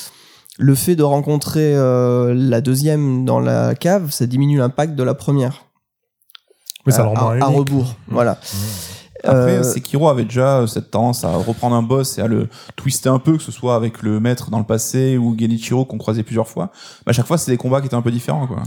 le 0.63 0.75
fait 0.75 0.95
de 0.95 1.03
rencontrer 1.03 1.75
euh, 1.75 2.35
la 2.37 2.61
deuxième 2.61 3.25
dans 3.25 3.41
la 3.41 3.75
cave, 3.75 4.11
ça 4.11 4.27
diminue 4.27 4.59
l'impact 4.59 4.95
de 4.95 5.03
la 5.03 5.15
première. 5.15 5.65
Oui, 6.87 6.93
ça 6.93 7.05
moins 7.05 7.15
à- 7.41 7.45
à 7.45 7.47
rebours. 7.49 7.95
Voilà. 8.09 8.39
Après, 9.23 9.59
Euh, 9.59 9.63
Sekiro 9.63 10.09
avait 10.09 10.25
déjà 10.25 10.65
cette 10.67 10.91
tendance 10.91 11.25
à 11.25 11.37
reprendre 11.37 11.77
un 11.77 11.83
boss 11.83 12.17
et 12.19 12.23
à 12.23 12.27
le 12.27 12.49
twister 12.77 13.09
un 13.11 13.19
peu, 13.19 13.37
que 13.37 13.43
ce 13.43 13.53
soit 13.53 13.75
avec 13.75 14.03
le 14.03 14.19
maître 14.21 14.51
dans 14.51 14.59
le 14.59 14.65
passé 14.65 15.19
ou 15.19 15.37
Genichiro 15.39 15.85
qu'on 15.85 15.99
croisait 15.99 16.23
plusieurs 16.23 16.49
fois. 16.49 16.71
À 17.07 17.13
chaque 17.13 17.27
fois, 17.27 17.37
c'est 17.37 17.51
des 17.51 17.59
combats 17.59 17.81
qui 17.81 17.87
étaient 17.87 17.97
un 17.97 18.03
peu 18.03 18.11
différents, 18.13 18.47
quoi. 18.47 18.63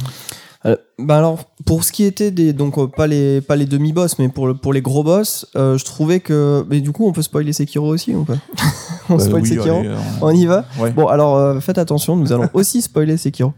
Euh, 0.65 0.77
bah 0.97 1.17
alors 1.17 1.39
pour 1.65 1.83
ce 1.83 1.91
qui 1.91 2.05
était 2.05 2.31
des 2.31 2.53
donc 2.53 2.77
euh, 2.77 2.87
pas 2.87 3.05
les 3.05 3.41
pas 3.41 3.57
les 3.57 3.65
demi 3.65 3.91
boss 3.91 4.17
mais 4.17 4.29
pour 4.29 4.47
le, 4.47 4.53
pour 4.53 4.71
les 4.71 4.81
gros 4.81 5.03
boss 5.03 5.45
euh, 5.57 5.77
je 5.77 5.83
trouvais 5.83 6.21
que 6.21 6.65
mais 6.69 6.79
du 6.79 6.93
coup 6.93 7.05
on 7.05 7.11
peut 7.11 7.21
spoiler 7.21 7.51
Sekiro 7.51 7.89
aussi 7.89 8.15
ou 8.15 8.23
pas? 8.23 8.35
on 9.09 9.15
Bah, 9.17 9.23
spoil 9.23 9.41
oui, 9.41 9.47
Sekiro 9.49 9.77
allez, 9.79 9.89
on 10.21 10.31
y 10.31 10.45
va 10.45 10.65
Ouais. 10.79 10.91
bon 10.91 11.07
alors 11.07 11.35
euh, 11.37 11.59
faites 11.59 11.77
attention 11.77 12.15
nous 12.15 12.31
allons 12.33 12.49
aussi 12.53 12.81
spoiler 12.81 13.17
Sekiro 13.17 13.53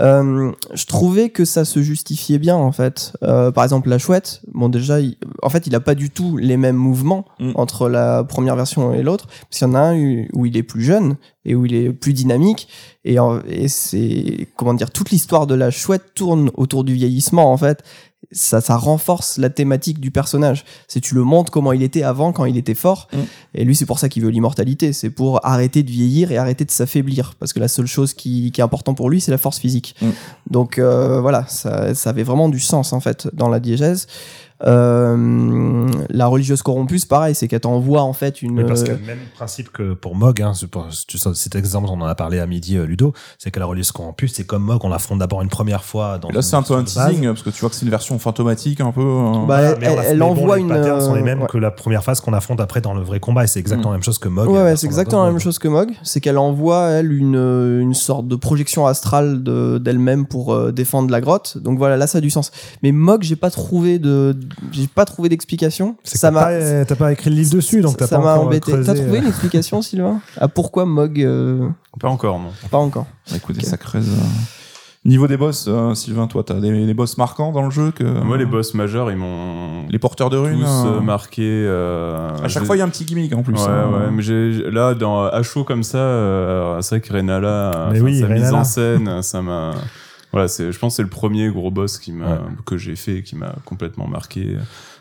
euh, 0.00 0.50
je 0.72 0.86
trouvais 0.86 1.28
que 1.28 1.44
ça 1.44 1.64
se 1.66 1.82
justifiait 1.82 2.38
bien 2.38 2.56
en 2.56 2.72
fait 2.72 3.12
Euh, 3.22 3.50
par 3.50 3.62
exemple 3.64 3.88
la 3.90 3.98
chouette 3.98 4.40
bon 4.52 4.68
déjà 4.70 5.00
il- 5.00 5.16
en 5.42 5.50
fait 5.50 5.66
il 5.66 5.74
a 5.74 5.80
pas 5.80 5.94
du 5.94 6.08
tout 6.10 6.36
les 6.38 6.56
mêmes 6.56 6.76
mouvements 6.76 7.24
Mm. 7.38 7.52
entre 7.56 7.88
la 7.88 8.24
première 8.24 8.56
version 8.56 8.94
et 8.94 9.02
l'autre 9.02 9.26
parce 9.26 9.58
qu'il 9.58 9.66
y 9.68 9.70
en 9.70 9.74
a 9.74 9.80
un 9.80 9.96
où- 10.32 10.46
il 10.46 10.56
est 10.56 10.62
plus 10.62 10.82
jeune 10.82 11.16
et 11.44 11.54
où 11.54 11.66
il 11.66 11.74
est 11.74 11.90
plus 11.92 12.12
dynamique 12.14 12.68
et 13.04 13.16
c'est 13.68 14.48
comment 14.56 14.74
dire 14.74 14.90
toute 14.90 15.10
l'histoire 15.10 15.46
de 15.46 15.54
la 15.54 15.70
chouette 15.70 16.14
tourne 16.14 16.50
autour 16.54 16.84
du 16.84 16.94
vieillissement 16.94 17.52
en 17.52 17.56
fait 17.56 17.82
ça, 18.30 18.60
ça 18.60 18.76
renforce 18.76 19.38
la 19.38 19.50
thématique 19.50 20.00
du 20.00 20.10
personnage. 20.10 20.64
C'est 20.88 21.00
tu 21.00 21.14
le 21.14 21.24
montres 21.24 21.50
comment 21.50 21.72
il 21.72 21.82
était 21.82 22.02
avant 22.02 22.32
quand 22.32 22.44
il 22.44 22.56
était 22.56 22.74
fort 22.74 23.08
Mm. 23.12 23.18
et 23.54 23.64
lui 23.64 23.74
c'est 23.74 23.86
pour 23.86 23.98
ça 23.98 24.08
qu'il 24.08 24.22
veut 24.22 24.30
l'immortalité. 24.30 24.92
C'est 24.92 25.10
pour 25.10 25.44
arrêter 25.44 25.82
de 25.82 25.90
vieillir 25.90 26.30
et 26.32 26.38
arrêter 26.38 26.64
de 26.64 26.70
s'affaiblir. 26.70 27.34
Parce 27.38 27.52
que 27.52 27.60
la 27.60 27.68
seule 27.68 27.86
chose 27.86 28.14
qui, 28.14 28.52
qui 28.52 28.60
est 28.60 28.64
important 28.64 28.94
pour 28.94 29.10
lui 29.10 29.20
c'est 29.20 29.30
la 29.30 29.38
force 29.38 29.58
physique. 29.58 29.94
Mm. 30.00 30.10
donc 30.50 30.78
euh, 30.78 31.20
voilà 31.20 31.46
ça, 31.48 31.94
ça 31.94 32.10
avait 32.10 32.22
vraiment 32.22 32.48
du 32.48 32.60
sens 32.60 32.92
en 32.92 33.00
fait 33.00 33.28
dans 33.34 33.48
la 33.48 33.60
diégèse 33.60 34.06
euh, 34.64 35.88
la 36.10 36.26
religieuse 36.26 36.62
corrompue 36.62 36.98
c'est 36.98 37.08
pareil 37.08 37.34
c'est 37.34 37.48
qu'elle 37.48 37.60
t'envoie 37.60 38.02
en 38.02 38.12
fait 38.12 38.42
une 38.42 38.54
Mais 38.54 38.64
parce 38.64 38.82
que 38.84 38.90
le 38.92 38.98
même 38.98 39.18
principe 39.34 39.70
que 39.72 39.94
pour 39.94 40.14
Mog, 40.14 40.40
hein, 40.42 40.52
tu 41.06 41.18
sais, 41.18 41.30
cet 41.34 41.54
exemple, 41.54 41.88
on 41.90 42.00
en 42.00 42.06
a 42.06 42.14
parlé 42.14 42.38
à 42.38 42.46
midi, 42.46 42.76
euh, 42.76 42.84
Ludo, 42.86 43.12
c'est 43.38 43.50
que 43.50 43.58
la 43.60 43.66
religion 43.66 43.92
corrompue, 43.94 44.28
c'est 44.28 44.44
comme 44.44 44.62
Mog, 44.64 44.80
on 44.84 44.88
l'affronte 44.88 45.18
d'abord 45.18 45.42
une 45.42 45.48
première 45.48 45.84
fois 45.84 46.18
dans 46.18 46.28
là, 46.30 46.42
c'est 46.42 46.56
un 46.56 46.62
peu 46.62 46.74
un 46.74 46.84
teasing, 46.84 47.26
parce 47.26 47.42
que 47.42 47.50
tu 47.50 47.60
vois 47.60 47.70
que 47.70 47.76
c'est 47.76 47.84
une 47.84 47.90
version 47.90 48.18
fantomatique, 48.18 48.80
un 48.80 48.92
peu. 48.92 49.00
euh, 49.00 49.46
Bah, 49.46 49.60
elle- 49.80 50.18
bon, 50.18 50.26
envoie 50.26 50.56
les 50.56 50.62
une, 50.62 50.68
patterns 50.68 51.00
sont 51.00 51.14
les 51.14 51.22
mêmes 51.22 51.42
ouais. 51.42 51.48
que 51.48 51.58
la 51.58 51.70
première 51.70 52.04
phase 52.04 52.20
qu'on 52.20 52.32
affronte 52.32 52.60
après 52.60 52.80
dans 52.80 52.94
le 52.94 53.02
vrai 53.02 53.20
combat, 53.20 53.44
et 53.44 53.46
c'est 53.46 53.60
exactement 53.60 53.90
la 53.90 53.96
même 53.96 54.04
chose 54.04 54.18
que 54.18 54.28
Mog. 54.28 54.48
Ouais, 54.48 54.76
c'est 54.76 54.86
exactement 54.86 55.24
la 55.24 55.30
même 55.30 55.40
chose 55.40 55.58
que 55.58 55.68
Mog. 55.68 55.90
C'est 56.02 56.20
qu'elle 56.20 56.38
envoie, 56.38 56.88
elle, 56.90 57.12
une, 57.12 57.36
euh, 57.36 57.80
une 57.80 57.94
sorte 57.94 58.28
de 58.28 58.36
projection 58.36 58.86
astrale 58.86 59.42
de- 59.42 59.78
d'elle-même 59.78 60.26
pour 60.26 60.52
euh, 60.54 60.72
défendre 60.72 61.10
la 61.10 61.20
grotte. 61.20 61.58
Donc 61.58 61.78
voilà, 61.78 61.96
là, 61.96 62.06
ça 62.06 62.18
a 62.18 62.20
du 62.20 62.30
sens. 62.30 62.52
Mais 62.82 62.92
Mog, 62.92 63.22
j'ai 63.22 63.36
pas 63.36 63.50
trouvé 63.50 63.98
de, 63.98 64.36
j'ai 64.72 64.86
pas 64.86 65.04
trouvé 65.04 65.28
d'explication. 65.28 65.96
Ça 66.04 66.30
m'a, 66.30 66.48
t'as 66.84 66.94
pas, 66.96 67.12
écrit 67.12 67.30
le 67.30 67.36
livre 67.36 67.50
dessus, 67.54 67.80
donc 67.80 67.96
t'as 67.96 68.06
ça 68.06 68.16
pas 68.18 68.24
m'a 68.24 68.32
encore 68.34 68.46
embêté. 68.46 68.72
T'as 68.84 68.94
trouvé 68.94 69.18
euh, 69.18 69.22
une 69.22 69.28
explication, 69.28 69.82
Sylvain? 69.82 70.20
À 70.38 70.48
pourquoi 70.48 70.84
Mog 70.86 71.20
euh, 71.22 71.68
Pas 72.00 72.08
encore, 72.08 72.38
non. 72.38 72.50
Pas 72.70 72.78
encore. 72.78 73.06
Bah, 73.30 73.36
écoutez, 73.36 73.64
ça 73.64 73.76
creuse. 73.76 74.08
euh. 74.08 74.22
Niveau 75.04 75.26
des 75.26 75.36
boss, 75.36 75.66
euh, 75.68 75.94
Sylvain, 75.94 76.28
toi, 76.28 76.44
t'as 76.46 76.60
des, 76.60 76.86
des 76.86 76.94
boss 76.94 77.18
marquants 77.18 77.50
dans 77.50 77.64
le 77.64 77.70
jeu 77.70 77.90
que. 77.90 78.04
Moi, 78.04 78.36
les 78.38 78.46
boss 78.46 78.72
majeurs, 78.74 79.10
ils 79.10 79.16
m'ont 79.16 79.88
Les 79.90 79.98
porteurs 79.98 80.30
de 80.30 80.36
tous 80.36 80.44
runes. 80.44 80.64
euh, 80.64 81.00
marqué. 81.00 81.42
euh, 81.44 82.30
à 82.40 82.46
chaque 82.46 82.62
fois, 82.64 82.76
il 82.76 82.78
y 82.78 82.82
a 82.82 82.84
un 82.84 82.88
petit 82.88 83.04
gimmick 83.04 83.34
en 83.34 83.42
plus. 83.42 83.54
Ouais, 83.54 83.60
hein. 83.68 83.90
ouais, 83.90 84.10
mais 84.12 84.22
j'ai 84.22 84.70
là 84.70 84.94
dans 84.94 85.24
à 85.24 85.42
chaud 85.42 85.64
comme 85.64 85.82
ça, 85.82 85.98
euh, 85.98 86.80
c'est 86.82 86.98
vrai 86.98 87.00
que 87.08 87.12
Renala, 87.12 87.90
oui, 88.00 88.20
sa 88.20 88.28
mise 88.28 88.52
en 88.54 88.62
scène, 88.62 89.22
ça 89.22 89.42
m'a, 89.42 89.72
voilà, 90.32 90.48
c'est, 90.48 90.72
je 90.72 90.78
pense 90.78 90.94
que 90.94 90.96
c'est 90.96 91.02
le 91.02 91.08
premier 91.08 91.48
gros 91.50 91.70
boss 91.70 91.98
qui 91.98 92.12
m'a 92.12 92.32
Ouais. 92.32 92.38
que 92.66 92.76
j'ai 92.78 92.96
fait, 92.96 93.16
et 93.18 93.22
qui 93.22 93.36
m'a 93.36 93.54
complètement 93.64 94.08
marqué. 94.08 94.56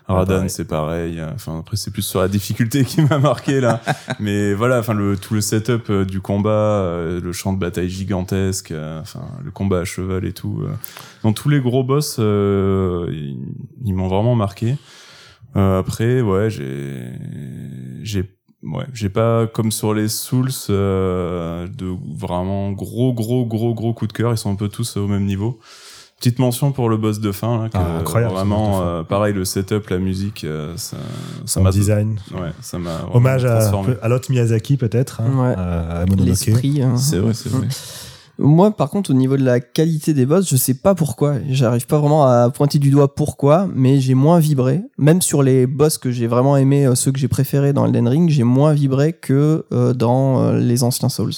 Ah, 0.07 0.15
Radan, 0.15 0.33
pareil. 0.35 0.49
c'est 0.49 0.65
pareil. 0.65 1.21
Enfin, 1.33 1.59
après, 1.59 1.77
c'est 1.77 1.91
plus 1.91 2.01
sur 2.01 2.19
la 2.19 2.27
difficulté 2.27 2.83
qui 2.85 3.01
m'a 3.01 3.17
marqué 3.19 3.61
là. 3.61 3.81
mais 4.19 4.53
voilà, 4.53 4.79
enfin, 4.79 4.93
le 4.93 5.15
tout 5.15 5.33
le 5.35 5.41
setup 5.41 5.89
euh, 5.89 6.03
du 6.05 6.19
combat, 6.19 6.49
euh, 6.49 7.21
le 7.21 7.31
champ 7.31 7.53
de 7.53 7.59
bataille 7.59 7.89
gigantesque, 7.89 8.71
euh, 8.71 8.99
enfin, 8.99 9.21
le 9.43 9.51
combat 9.51 9.79
à 9.79 9.85
cheval 9.85 10.25
et 10.25 10.33
tout. 10.33 10.63
Dans 11.23 11.31
tous 11.33 11.47
les 11.49 11.61
gros 11.61 11.83
boss, 11.83 12.17
euh, 12.19 13.07
ils, 13.11 13.37
ils 13.85 13.93
m'ont 13.93 14.07
vraiment 14.07 14.35
marqué. 14.35 14.75
Euh, 15.55 15.79
après, 15.79 16.21
ouais, 16.21 16.49
j'ai, 16.49 17.03
j'ai, 18.03 18.29
ouais, 18.63 18.85
j'ai 18.93 19.09
pas 19.09 19.47
comme 19.47 19.71
sur 19.71 19.93
les 19.93 20.07
Souls 20.07 20.49
euh, 20.69 21.67
de 21.67 21.93
vraiment 22.17 22.71
gros, 22.71 23.13
gros, 23.13 23.45
gros, 23.45 23.73
gros 23.73 23.93
coup 23.93 24.07
de 24.07 24.13
cœur. 24.13 24.31
Ils 24.31 24.37
sont 24.37 24.51
un 24.51 24.55
peu 24.55 24.69
tous 24.69 24.97
au 24.97 25.07
même 25.07 25.25
niveau. 25.25 25.59
Petite 26.17 26.37
mention 26.37 26.71
pour 26.71 26.87
le 26.87 26.97
boss 26.97 27.19
de 27.19 27.31
fin, 27.31 27.63
là, 27.63 27.69
que 27.69 27.77
Ah, 27.77 27.97
incroyable, 27.99 28.35
vraiment, 28.35 28.73
fin. 28.79 28.85
euh, 28.85 29.03
pareil, 29.03 29.33
le 29.33 29.43
setup, 29.43 29.89
la 29.89 29.97
musique, 29.97 30.43
euh, 30.43 30.73
ça, 30.77 30.97
ça 31.45 31.61
m'a, 31.61 31.71
design. 31.71 32.19
ouais, 32.33 32.51
ça 32.61 32.77
m'a 32.77 32.91
Hommage 33.11 33.43
à, 33.45 33.71
à 34.03 34.07
l'autre 34.07 34.29
Miyazaki, 34.29 34.77
peut-être, 34.77 35.21
hein, 35.21 35.31
Ouais. 35.35 35.55
à, 35.57 36.01
à 36.01 36.05
Mononoke. 36.05 36.27
L'esprit. 36.45 36.83
hein. 36.83 36.95
C'est 36.97 37.17
vrai, 37.17 37.33
c'est 37.33 37.49
vrai. 37.49 37.67
Moi, 38.43 38.71
par 38.71 38.89
contre, 38.89 39.11
au 39.11 39.13
niveau 39.13 39.37
de 39.37 39.43
la 39.43 39.59
qualité 39.59 40.15
des 40.15 40.25
boss, 40.25 40.49
je 40.49 40.55
sais 40.55 40.73
pas 40.73 40.95
pourquoi. 40.95 41.35
J'arrive 41.47 41.85
pas 41.85 41.99
vraiment 41.99 42.25
à 42.25 42.49
pointer 42.49 42.79
du 42.79 42.89
doigt 42.89 43.13
pourquoi, 43.13 43.67
mais 43.71 43.99
j'ai 43.99 44.15
moins 44.15 44.39
vibré. 44.39 44.81
Même 44.97 45.21
sur 45.21 45.43
les 45.43 45.67
boss 45.67 45.99
que 45.99 46.09
j'ai 46.09 46.25
vraiment 46.25 46.57
aimé, 46.57 46.87
euh, 46.87 46.95
ceux 46.95 47.11
que 47.11 47.19
j'ai 47.19 47.27
préférés 47.27 47.71
dans 47.71 47.85
Elden 47.85 48.07
Ring, 48.07 48.29
j'ai 48.31 48.43
moins 48.43 48.73
vibré 48.73 49.13
que 49.13 49.65
euh, 49.71 49.93
dans 49.93 50.41
euh, 50.41 50.57
les 50.57 50.83
anciens 50.83 51.09
Souls. 51.09 51.33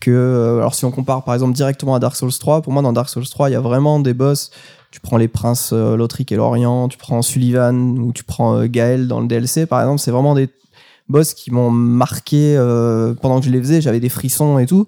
Que, 0.00 0.56
alors, 0.58 0.74
si 0.74 0.86
on 0.86 0.90
compare 0.90 1.24
par 1.24 1.34
exemple 1.34 1.52
directement 1.52 1.94
à 1.94 1.98
Dark 1.98 2.16
Souls 2.16 2.32
3, 2.32 2.62
pour 2.62 2.72
moi, 2.72 2.80
dans 2.80 2.94
Dark 2.94 3.10
Souls 3.10 3.28
3, 3.28 3.50
il 3.50 3.52
y 3.52 3.56
a 3.56 3.60
vraiment 3.60 4.00
des 4.00 4.14
boss. 4.14 4.50
Tu 4.90 5.00
prends 5.00 5.18
les 5.18 5.28
princes 5.28 5.72
Lothric 5.72 6.32
et 6.32 6.36
Lorient, 6.36 6.88
tu 6.88 6.96
prends 6.96 7.20
Sullivan 7.20 7.98
ou 7.98 8.12
tu 8.12 8.24
prends 8.24 8.64
Gaël 8.64 9.08
dans 9.08 9.20
le 9.20 9.28
DLC, 9.28 9.66
par 9.66 9.80
exemple, 9.82 10.00
c'est 10.00 10.10
vraiment 10.10 10.34
des 10.34 10.48
boss 11.08 11.34
qui 11.34 11.50
m'ont 11.52 11.70
marqué 11.70 12.56
pendant 13.20 13.38
que 13.38 13.46
je 13.46 13.50
les 13.50 13.60
faisais. 13.60 13.80
J'avais 13.80 14.00
des 14.00 14.08
frissons 14.08 14.58
et 14.58 14.66
tout. 14.66 14.86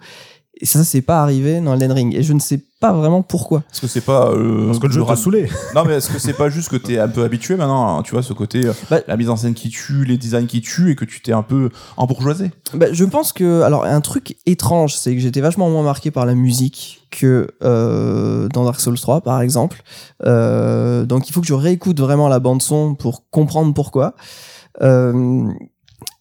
Et 0.61 0.67
ça, 0.67 0.85
c'est 0.85 1.01
pas 1.03 1.23
arrivé 1.23 1.61
dans 1.61 1.73
Elden 1.75 1.91
Ring. 1.93 2.15
Et 2.15 2.23
je 2.23 2.33
ne 2.35 2.39
sais 2.39 2.61
pas 2.79 2.93
vraiment 2.93 3.23
pourquoi. 3.23 3.65
Est-ce 3.73 3.81
que 3.81 3.87
c'est 3.87 4.03
pas. 4.03 4.29
euh, 4.31 4.67
Parce 4.67 4.79
que 4.79 4.87
le 4.87 4.93
jeu 4.93 5.03
t'a 5.05 5.17
saoulé. 5.17 5.49
Non, 5.75 5.85
mais 5.85 5.95
est-ce 5.95 6.11
que 6.11 6.19
c'est 6.19 6.35
pas 6.35 6.51
juste 6.51 6.69
que 6.69 6.77
t'es 6.77 6.99
un 6.99 7.09
peu 7.09 7.25
habitué 7.25 7.57
maintenant, 7.57 7.99
hein, 7.99 8.03
tu 8.03 8.13
vois, 8.13 8.23
ce 8.23 8.33
côté, 8.33 8.67
euh, 8.67 8.73
Bah- 8.91 9.01
la 9.09 9.17
mise 9.17 9.31
en 9.31 9.37
scène 9.37 9.55
qui 9.55 9.71
tue, 9.71 10.05
les 10.05 10.19
designs 10.19 10.47
qui 10.47 10.61
tuent, 10.61 10.91
et 10.93 10.95
que 10.95 11.05
tu 11.07 11.21
t'es 11.23 11.33
un 11.33 11.43
peu 11.43 11.71
embourgeoisé 11.97 12.51
Bah, 12.75 12.87
je 12.93 13.05
pense 13.05 13.33
que. 13.33 13.63
Alors, 13.63 13.85
un 13.85 14.01
truc 14.03 14.37
étrange, 14.47 14.95
c'est 14.95 15.15
que 15.15 15.21
j'étais 15.21 15.41
vachement 15.41 15.69
moins 15.71 15.83
marqué 15.83 16.11
par 16.11 16.27
la 16.27 16.35
musique 16.35 17.07
que 17.11 17.49
euh, 17.65 18.47
dans 18.49 18.65
Dark 18.65 18.79
Souls 18.79 18.99
3, 19.01 19.23
par 19.23 19.41
exemple. 19.41 19.83
Euh, 20.27 21.05
donc, 21.07 21.29
il 21.29 21.33
faut 21.33 21.41
que 21.41 21.47
je 21.47 21.55
réécoute 21.55 21.99
vraiment 21.99 22.29
la 22.29 22.39
bande-son 22.41 22.95
pour 22.95 23.25
comprendre 23.31 23.73
pourquoi. 23.75 24.15
Euh, 24.83 25.45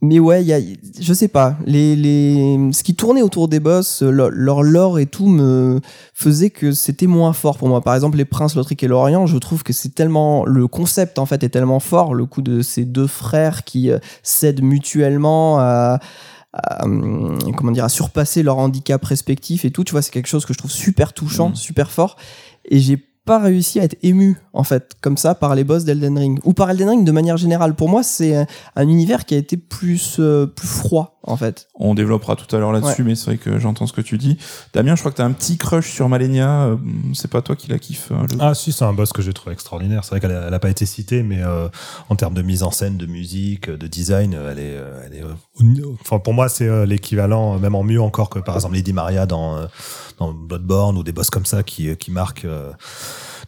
mais 0.04 0.18
ouais, 0.20 0.42
il 0.44 0.48
y 0.48 0.54
a, 0.54 0.60
je 1.00 1.14
sais 1.14 1.28
pas, 1.28 1.56
les, 1.66 1.96
les, 1.96 2.58
ce 2.74 2.84
qui 2.84 2.96
tournait 2.96 3.22
autour 3.22 3.48
des 3.48 3.60
boss, 3.60 4.02
leur, 4.02 4.30
leur 4.32 4.64
lore 4.64 4.98
et 4.98 5.06
tout 5.06 5.28
me 5.28 5.80
faisait 6.14 6.50
que 6.50 6.72
c'était 6.72 7.06
moins 7.08 7.34
fort 7.34 7.58
pour 7.58 7.68
moi. 7.68 7.82
Par 7.82 7.94
exemple, 7.94 8.18
les 8.18 8.26
princes 8.26 8.56
Lothric 8.56 8.82
et 8.84 8.88
Lorient, 8.88 9.28
je 9.28 9.38
trouve 9.38 9.62
que 9.64 9.74
c'est 9.74 9.94
tellement, 9.94 10.44
le 10.46 10.68
concept 10.68 11.20
en 11.20 11.26
fait 11.28 11.44
est 11.44 11.50
tellement 11.50 11.80
fort, 11.80 12.16
le 12.16 12.26
coup 12.26 12.42
de 12.42 12.62
ces 12.62 12.84
deux 12.86 13.06
frères 13.08 13.64
qui 13.64 13.92
euh, 13.92 14.00
s'aident 14.24 14.64
mutuellement 14.64 15.60
à, 15.60 16.00
à, 16.54 16.84
hum, 16.84 17.38
comment 17.56 17.72
dire, 17.72 17.86
à 17.86 17.90
surpasser 17.90 18.42
leur 18.42 18.58
handicap 18.58 19.04
respectif 19.06 19.66
et 19.66 19.72
tout. 19.72 19.84
Tu 19.84 19.92
vois, 19.92 20.02
c'est 20.02 20.12
quelque 20.12 20.28
chose 20.28 20.46
que 20.46 20.54
je 20.54 20.58
trouve 20.58 20.72
super 20.72 21.14
touchant, 21.14 21.50
Mhm. 21.50 21.56
super 21.56 21.92
fort. 21.92 22.16
Et 22.66 22.80
j'ai 22.80 22.98
pas 23.26 23.40
réussi 23.40 23.80
à 23.80 23.84
être 23.84 23.98
ému, 24.04 24.38
en 24.54 24.64
fait, 24.64 24.94
comme 25.02 25.16
ça, 25.18 25.36
par 25.36 25.54
les 25.56 25.64
boss 25.64 25.84
d'Elden 25.86 26.18
Ring. 26.18 26.40
Ou 26.44 26.54
par 26.54 26.70
Elden 26.72 26.90
Ring 26.90 27.06
de 27.06 27.12
manière 27.12 27.38
générale. 27.38 27.76
Pour 27.76 27.88
moi, 27.88 28.02
c'est 28.04 28.36
un, 28.36 28.46
un 28.76 28.88
univers 28.88 29.26
qui 29.26 29.36
a 29.36 29.38
été 29.38 29.58
plus, 29.58 30.18
euh, 30.20 30.48
plus 30.48 30.68
froid, 30.68 31.20
en 31.24 31.38
fait. 31.38 31.68
On 31.76 31.94
développera 31.94 32.36
tout 32.36 32.54
à 32.56 32.60
l'heure 32.60 32.72
là-dessus, 32.72 33.04
mais 33.04 33.14
c'est 33.16 33.26
vrai 33.28 33.38
que 33.38 33.60
j'entends 33.60 33.86
ce 33.86 33.94
que 33.94 34.02
tu 34.02 34.18
dis. 34.18 34.38
Damien, 34.74 34.96
je 34.96 35.02
crois 35.02 35.12
que 35.12 35.18
t'as 35.18 35.26
un 35.26 35.32
petit 35.34 35.58
crush 35.58 35.92
sur 35.92 36.10
Malenia. 36.10 36.64
euh, 36.64 36.78
C'est 37.14 37.30
pas 37.30 37.42
toi 37.44 37.56
qui 37.56 37.70
la 37.70 37.78
kiffe. 37.80 38.10
le- 38.10 38.38
Ah 38.40 38.54
si, 38.56 38.72
c'est 38.72 38.86
un 38.86 38.94
boss 38.94 39.14
que 39.14 39.22
j'ai 39.22 39.34
trouvé 39.34 39.54
extraordinaire. 39.54 40.04
C'est 40.04 40.12
vrai 40.12 40.20
qu'elle 40.20 40.32
a, 40.36 40.48
a 40.48 40.60
pas 40.60 40.70
été 40.70 40.86
citée, 40.88 41.22
mais 41.22 41.42
euh, 41.44 41.68
en 42.10 42.16
termes 42.16 42.34
de 42.34 42.42
mise 42.42 42.64
en 42.64 42.72
scène, 42.72 42.98
de 42.98 43.06
musique, 43.06 43.70
de 43.70 43.88
design, 43.88 44.36
elle 44.50 44.60
est, 44.60 44.78
elle 45.06 45.14
est. 45.14 45.24
Enfin, 46.02 46.20
pour 46.20 46.34
moi, 46.34 46.50
c'est 46.50 46.68
euh, 46.68 46.86
l'équivalent, 46.86 47.56
euh, 47.56 47.60
même 47.60 47.76
en 47.76 47.84
mieux 47.84 48.02
encore 48.02 48.30
que 48.30 48.40
par 48.40 48.56
exemple 48.56 48.76
Lady 48.76 48.94
Maria 48.94 49.26
dans 49.26 49.58
euh, 49.58 49.66
dans 50.18 50.32
Bloodborne 50.32 50.98
ou 50.98 51.04
des 51.04 51.12
boss 51.12 51.30
comme 51.30 51.46
ça 51.46 51.62
qui 51.64 51.96
qui 51.98 52.12
marquent. 52.12 52.48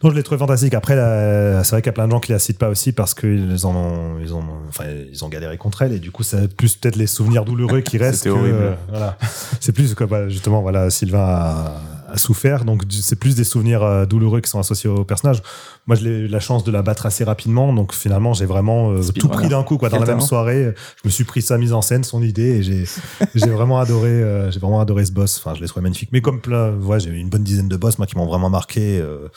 Donc 0.02 0.10
je 0.10 0.16
l'ai 0.16 0.22
trouvé 0.22 0.38
fantastique. 0.38 0.74
Après, 0.74 0.94
c'est 0.94 1.70
vrai 1.70 1.80
qu'il 1.80 1.86
y 1.86 1.90
a 1.90 1.92
plein 1.92 2.06
de 2.06 2.12
gens 2.12 2.20
qui 2.20 2.32
la 2.32 2.38
citent 2.38 2.58
pas 2.58 2.68
aussi 2.68 2.92
parce 2.92 3.14
qu'ils 3.14 3.64
en 3.64 3.74
ont, 3.74 4.18
ils 4.20 4.34
ont, 4.34 4.44
enfin, 4.68 4.84
ils 5.10 5.24
ont 5.24 5.28
galéré 5.28 5.56
contre 5.56 5.80
elle 5.82 5.92
et 5.92 5.98
du 5.98 6.10
coup, 6.10 6.22
c'est 6.22 6.54
plus 6.54 6.76
peut-être 6.76 6.96
les 6.96 7.06
souvenirs 7.06 7.44
douloureux 7.44 7.80
qui 7.80 7.96
restent. 7.98 8.24
C'était 8.24 8.34
que, 8.34 8.38
horrible. 8.38 8.58
euh, 8.58 8.74
voilà. 8.90 9.16
C'est 9.60 9.72
plus 9.72 9.94
que 9.94 10.04
bah, 10.04 10.28
justement, 10.28 10.60
voilà, 10.60 10.90
Sylvain 10.90 11.24
a, 11.24 11.80
a 12.08 12.16
souffert, 12.18 12.64
donc 12.64 12.82
c'est 12.90 13.18
plus 13.18 13.34
des 13.34 13.44
souvenirs 13.44 13.82
euh, 13.82 14.06
douloureux 14.06 14.40
qui 14.40 14.50
sont 14.50 14.58
associés 14.58 14.90
au 14.90 15.04
personnage. 15.04 15.42
Moi, 15.86 15.96
j'ai 15.96 16.08
eu 16.10 16.26
la 16.28 16.40
chance 16.40 16.64
de 16.64 16.70
la 16.72 16.82
battre 16.82 17.06
assez 17.06 17.24
rapidement, 17.24 17.72
donc 17.72 17.92
finalement, 17.92 18.32
j'ai 18.32 18.46
vraiment 18.46 18.92
euh, 18.92 19.02
tout 19.18 19.28
pris 19.28 19.48
d'un 19.48 19.62
coup, 19.62 19.76
quoi. 19.76 19.88
Dans 19.88 19.98
la 19.98 20.06
même 20.06 20.20
soirée, 20.20 20.74
je 21.02 21.08
me 21.08 21.10
suis 21.10 21.24
pris 21.24 21.42
sa 21.42 21.58
mise 21.58 21.72
en 21.72 21.82
scène, 21.82 22.04
son 22.04 22.22
idée, 22.22 22.58
et 22.58 22.62
j'ai, 22.62 22.84
j'ai 23.34 23.50
vraiment 23.50 23.78
adoré, 23.78 24.08
euh, 24.10 24.50
j'ai 24.50 24.60
vraiment 24.60 24.80
adoré 24.80 25.04
ce 25.04 25.12
boss. 25.12 25.38
Enfin, 25.38 25.54
je 25.54 25.60
l'ai 25.60 25.66
trouvé 25.68 25.82
magnifique. 25.82 26.10
Mais 26.12 26.20
comme 26.20 26.40
plein, 26.40 26.72
ouais, 26.76 27.00
j'ai 27.00 27.10
eu 27.10 27.18
une 27.18 27.28
bonne 27.28 27.44
dizaine 27.44 27.68
de 27.68 27.76
boss, 27.76 27.98
moi, 27.98 28.06
qui 28.06 28.16
m'ont 28.16 28.26
vraiment 28.26 28.50
marqué. 28.50 28.98
euh, 28.98 29.28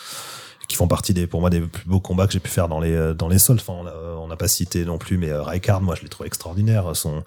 qui 0.67 0.75
font 0.75 0.87
partie 0.87 1.13
des, 1.13 1.27
pour 1.27 1.39
moi, 1.39 1.49
des 1.49 1.61
plus 1.61 1.87
beaux 1.87 1.99
combats 2.01 2.27
que 2.27 2.33
j'ai 2.33 2.39
pu 2.41 2.49
faire 2.49 2.67
dans 2.67 2.79
les, 2.81 2.91
euh, 2.93 3.13
dans 3.13 3.29
les 3.29 3.39
sols. 3.39 3.57
Enfin, 3.59 3.73
on 3.81 3.85
a- 3.87 4.17
on 4.21 4.27
n'a 4.27 4.35
pas 4.35 4.49
cité 4.49 4.83
non 4.83 4.97
plus, 4.97 5.17
mais 5.17 5.29
euh, 5.29 5.41
Raikard, 5.41 5.81
moi, 5.81 5.95
je 5.95 6.01
l'ai 6.01 6.09
trouvé 6.09 6.27
extraordinaire. 6.27 6.93
Son, 6.93 7.23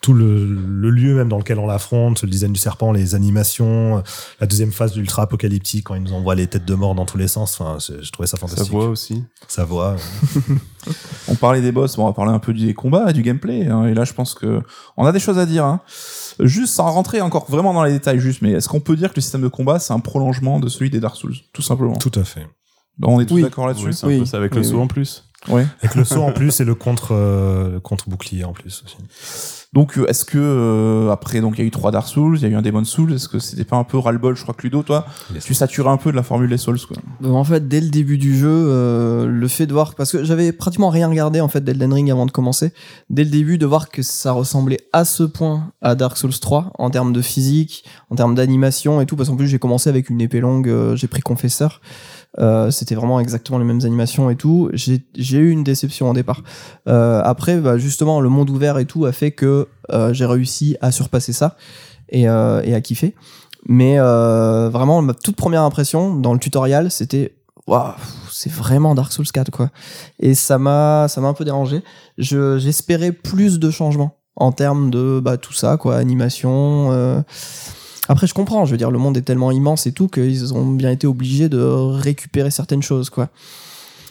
tout 0.00 0.12
le, 0.12 0.44
le 0.44 0.90
lieu 0.90 1.14
même 1.14 1.28
dans 1.28 1.38
lequel 1.38 1.60
on 1.60 1.66
l'affronte, 1.68 2.22
le 2.22 2.28
design 2.28 2.52
du 2.52 2.58
serpent, 2.58 2.90
les 2.90 3.14
animations, 3.14 3.98
euh, 3.98 4.00
la 4.40 4.46
deuxième 4.48 4.72
phase 4.72 4.92
d'ultra 4.92 5.22
apocalyptique 5.22 5.84
quand 5.84 5.94
il 5.94 6.02
nous 6.02 6.12
envoie 6.12 6.34
les 6.34 6.48
têtes 6.48 6.64
de 6.64 6.74
mort 6.74 6.96
dans 6.96 7.06
tous 7.06 7.18
les 7.18 7.28
sens. 7.28 7.60
Enfin, 7.60 7.78
je 7.78 8.10
trouvais 8.10 8.26
ça 8.26 8.32
Ça 8.36 8.38
fantastique. 8.38 8.72
voit 8.72 8.86
aussi. 8.88 9.22
Sa 9.46 9.64
voix. 9.64 9.94
euh, 10.48 10.54
On 11.28 11.34
parlait 11.36 11.60
des 11.60 11.72
boss, 11.72 11.94
bon, 11.96 12.04
on 12.04 12.06
va 12.06 12.12
parler 12.12 12.32
un 12.32 12.38
peu 12.38 12.52
des 12.54 12.74
combats 12.74 13.10
et 13.10 13.12
du 13.12 13.22
gameplay. 13.22 13.66
hein, 13.68 13.84
et 13.86 13.94
là, 13.94 14.04
je 14.04 14.12
pense 14.14 14.34
que 14.34 14.62
on 14.96 15.04
a 15.06 15.12
des 15.12 15.20
choses 15.20 15.38
à 15.38 15.46
dire. 15.46 15.64
Hein. 15.64 15.80
Juste 16.40 16.74
sans 16.74 16.90
rentrer 16.90 17.20
encore 17.20 17.48
vraiment 17.50 17.74
dans 17.74 17.84
les 17.84 17.92
détails, 17.92 18.18
juste, 18.18 18.40
mais 18.42 18.52
est-ce 18.52 18.68
qu'on 18.68 18.80
peut 18.80 18.96
dire 18.96 19.10
que 19.10 19.16
le 19.16 19.20
système 19.20 19.42
de 19.42 19.48
combat 19.48 19.78
c'est 19.78 19.92
un 19.92 20.00
prolongement 20.00 20.58
de 20.58 20.68
celui 20.68 20.88
des 20.90 20.98
Dark 21.00 21.16
Souls, 21.16 21.34
tout 21.52 21.62
simplement? 21.62 21.96
Tout 21.96 22.12
à 22.18 22.24
fait. 22.24 22.46
On 23.02 23.20
est 23.20 23.26
tous 23.26 23.34
Oui. 23.34 23.42
d'accord 23.42 23.66
là-dessus. 23.66 23.86
Oui, 23.86 23.94
c'est 23.94 24.06
Oui. 24.06 24.26
ça 24.26 24.36
avec 24.36 24.52
Oui, 24.52 24.58
le 24.58 24.64
saut 24.64 24.80
en 24.80 24.86
plus. 24.86 25.24
Ouais. 25.48 25.66
Avec 25.82 25.94
le 25.96 26.04
saut 26.04 26.20
en 26.22 26.32
plus 26.32 26.60
et 26.60 26.64
le 26.64 26.74
contre, 26.74 27.12
euh, 27.14 27.80
contre 27.80 28.10
bouclier 28.10 28.44
en 28.44 28.52
plus 28.52 28.82
aussi. 28.84 28.96
Donc, 29.72 29.96
euh, 29.96 30.04
est-ce 30.08 30.24
que 30.26 30.36
euh, 30.36 31.10
après, 31.10 31.40
donc 31.40 31.54
il 31.56 31.60
y 31.60 31.64
a 31.64 31.66
eu 31.66 31.70
trois 31.70 31.92
Dark 31.92 32.06
Souls, 32.08 32.36
il 32.36 32.42
y 32.42 32.44
a 32.44 32.48
eu 32.48 32.56
un 32.56 32.60
Demon 32.60 32.84
Souls. 32.84 33.12
Est-ce 33.14 33.26
que 33.28 33.38
c'était 33.38 33.64
pas 33.64 33.76
un 33.76 33.84
peu 33.84 33.96
ras-le-bol 33.96 34.36
Je 34.36 34.42
crois 34.42 34.52
que 34.52 34.62
Ludo, 34.62 34.82
toi, 34.82 35.06
tu 35.42 35.54
saturais 35.54 35.88
un 35.90 35.96
peu 35.96 36.10
de 36.10 36.16
la 36.16 36.22
formule 36.24 36.50
des 36.50 36.58
Souls, 36.58 36.78
quoi. 36.86 36.96
Donc, 37.22 37.34
en 37.36 37.44
fait, 37.44 37.68
dès 37.68 37.80
le 37.80 37.88
début 37.88 38.18
du 38.18 38.36
jeu, 38.36 38.48
euh, 38.50 39.26
le 39.26 39.48
fait 39.48 39.66
de 39.66 39.72
voir, 39.72 39.94
parce 39.94 40.12
que 40.12 40.24
j'avais 40.24 40.52
pratiquement 40.52 40.90
rien 40.90 41.08
regardé 41.08 41.40
en 41.40 41.48
fait 41.48 41.62
d'Elden 41.64 41.92
Ring 41.94 42.10
avant 42.10 42.26
de 42.26 42.32
commencer, 42.32 42.72
dès 43.08 43.24
le 43.24 43.30
début 43.30 43.56
de 43.56 43.64
voir 43.64 43.88
que 43.90 44.02
ça 44.02 44.32
ressemblait 44.32 44.80
à 44.92 45.04
ce 45.06 45.22
point 45.22 45.72
à 45.80 45.94
Dark 45.94 46.16
Souls 46.18 46.38
3 46.38 46.72
en 46.76 46.90
termes 46.90 47.12
de 47.14 47.22
physique, 47.22 47.84
en 48.10 48.16
termes 48.16 48.34
d'animation 48.34 49.00
et 49.00 49.06
tout, 49.06 49.14
parce 49.16 49.28
qu'en 49.30 49.36
plus 49.36 49.46
j'ai 49.48 49.60
commencé 49.60 49.88
avec 49.88 50.10
une 50.10 50.20
épée 50.20 50.40
longue, 50.40 50.68
euh, 50.68 50.96
j'ai 50.96 51.06
pris 51.06 51.22
Confesseur. 51.22 51.80
Euh, 52.38 52.70
c'était 52.70 52.94
vraiment 52.94 53.18
exactement 53.18 53.58
les 53.58 53.64
mêmes 53.64 53.80
animations 53.84 54.30
et 54.30 54.36
tout. 54.36 54.70
J'ai 54.72 55.38
eu 55.38 55.50
une 55.50 55.64
déception 55.64 56.10
au 56.10 56.14
départ. 56.14 56.42
Euh, 56.88 57.20
après, 57.24 57.58
bah, 57.58 57.78
justement, 57.78 58.20
le 58.20 58.28
monde 58.28 58.50
ouvert 58.50 58.78
et 58.78 58.86
tout 58.86 59.04
a 59.06 59.12
fait 59.12 59.32
que 59.32 59.68
euh, 59.90 60.12
j'ai 60.12 60.26
réussi 60.26 60.76
à 60.80 60.92
surpasser 60.92 61.32
ça 61.32 61.56
et, 62.08 62.28
à 62.28 62.80
kiffer. 62.80 63.14
Mais 63.68 63.98
vraiment, 63.98 65.02
ma 65.02 65.14
toute 65.14 65.36
première 65.36 65.62
impression 65.62 66.14
dans 66.14 66.32
le 66.32 66.38
tutoriel, 66.38 66.90
c'était 66.90 67.34
waouh, 67.66 67.92
c'est 68.30 68.50
vraiment 68.50 68.94
Dark 68.94 69.12
Souls 69.12 69.26
4 69.26 69.50
quoi. 69.50 69.70
Et 70.18 70.34
ça 70.34 70.58
m'a 70.58 71.06
ça 71.08 71.20
m'a 71.20 71.28
un 71.28 71.34
peu 71.34 71.44
dérangé. 71.44 71.82
Je 72.16 72.58
j'espérais 72.58 73.12
plus 73.12 73.60
de 73.60 73.70
changements 73.70 74.16
en 74.34 74.50
termes 74.50 74.90
de 74.90 75.20
bah 75.22 75.36
tout 75.36 75.52
ça 75.52 75.76
quoi, 75.76 75.96
animation. 75.96 77.22
Après 78.10 78.26
je 78.26 78.34
comprends, 78.34 78.64
je 78.64 78.72
veux 78.72 78.76
dire 78.76 78.90
le 78.90 78.98
monde 78.98 79.16
est 79.16 79.22
tellement 79.22 79.52
immense 79.52 79.86
et 79.86 79.92
tout 79.92 80.08
qu'ils 80.08 80.52
ont 80.52 80.66
bien 80.66 80.90
été 80.90 81.06
obligés 81.06 81.48
de 81.48 81.60
récupérer 81.60 82.50
certaines 82.50 82.82
choses 82.82 83.08
quoi. 83.08 83.28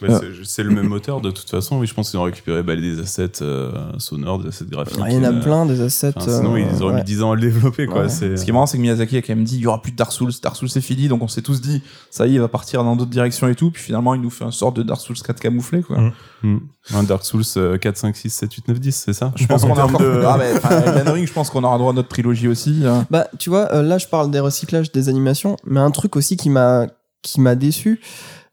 Euh. 0.08 0.20
c'est- 0.44 0.64
le 0.64 0.70
même 0.72 0.88
moteur 0.88 1.22
de 1.22 1.32
toute 1.32 1.50
façon. 1.50 1.80
Oui, 1.80 1.88
je 1.88 1.94
pense 1.94 2.12
qu'ils 2.12 2.20
ont 2.20 2.24
récupéré 2.24 2.64
bah, 2.64 2.76
des 2.76 3.00
assets 3.00 3.42
euh, 3.42 3.72
sonores, 3.98 4.40
des 4.40 4.50
assets 4.50 4.66
graphiques. 4.66 5.00
Il 5.08 5.14
y 5.14 5.18
en 5.18 5.24
a 5.24 5.32
euh, 5.32 5.42
plein 5.42 5.66
des 5.66 5.82
assets 5.82 6.14
enfin, 6.16 6.30
sinon, 6.40 6.56
euh, 6.56 6.60
ils 6.60 6.84
auraient 6.84 6.94
ouais. 6.94 7.00
mis 7.00 7.06
10 7.06 7.24
ans 7.24 7.32
à 7.32 7.36
le 7.36 7.42
développer. 7.42 7.86
Quoi. 7.88 8.04
Ouais. 8.04 8.10
C'est- 8.10 8.38
Ce 8.38 8.44
qui 8.44 8.50
est 8.50 8.54
marrant, 8.54 8.66
c'est 8.66 8.78
que 8.78 8.82
Miyazaki 8.82 9.18
a 9.18 9.22
quand 9.22 9.36
même 9.36 9.44
dit 9.44 9.56
il 9.58 9.62
y 9.62 9.68
aura 9.68 9.82
plus 9.82 9.92
de 9.92 9.98
Dark 9.98 10.12
Souls, 10.12 10.32
Dark 10.44 10.56
Souls 10.56 10.70
c'est 10.70 10.82
fini, 10.82 11.08
donc 11.08 11.22
on 11.24 11.28
s'est 11.28 11.42
tous 11.42 11.62
dit 11.62 11.82
ça 12.12 12.28
y 12.28 12.32
est, 12.32 12.34
il 12.36 12.40
va 12.42 12.48
partir 12.48 12.84
dans 12.84 12.96
d'autres 12.96 13.10
directions 13.12 13.48
et 13.48 13.56
tout, 13.56 13.72
puis 13.72 13.82
finalement 13.84 14.14
il 14.16 14.22
nous 14.22 14.30
fait 14.30 14.46
un 14.46 14.52
sort 14.52 14.72
de 14.72 14.84
Dark 14.84 15.02
Souls 15.02 15.18
4 15.18 15.40
camouflé 15.40 15.82
quoi. 15.82 15.98
Mm. 16.00 16.12
Hmm. 16.44 16.60
Un 16.94 17.04
Dark 17.04 17.26
Souls 17.26 17.44
euh, 17.58 17.78
4, 17.78 17.98
5, 17.98 18.16
6, 18.16 18.30
7, 18.30 18.54
8, 18.54 18.68
9, 18.70 18.80
10, 18.80 18.96
c'est 18.96 19.14
ça? 19.14 19.32
Je 19.36 19.46
pense 19.46 19.64
qu'on 19.64 19.74
a 19.74 19.88
de- 20.00 20.24
Ah, 20.26 20.38
bah, 20.38 21.16
je 21.16 21.34
pense 21.34 21.50
qu'on 21.50 21.64
aura 21.64 21.78
droit 21.78 21.92
à 21.92 21.96
notre 21.96 22.08
trilogie 22.08 22.48
aussi. 22.48 22.84
hein. 22.86 23.06
Bah, 23.12 23.28
tu 23.38 23.50
vois, 23.50 23.74
euh, 23.74 23.82
là, 23.82 23.98
je 23.98 24.08
parle 24.08 24.32
des 24.32 24.40
recyclages 24.40 24.92
des 24.92 25.10
animations, 25.10 25.58
mais 25.66 25.80
un 25.82 25.92
truc 25.92 26.16
aussi 26.16 26.38
qui 26.38 26.50
m'a 26.50 26.88
qui 27.22 27.42
m'a 27.42 27.56
déçu, 27.56 28.00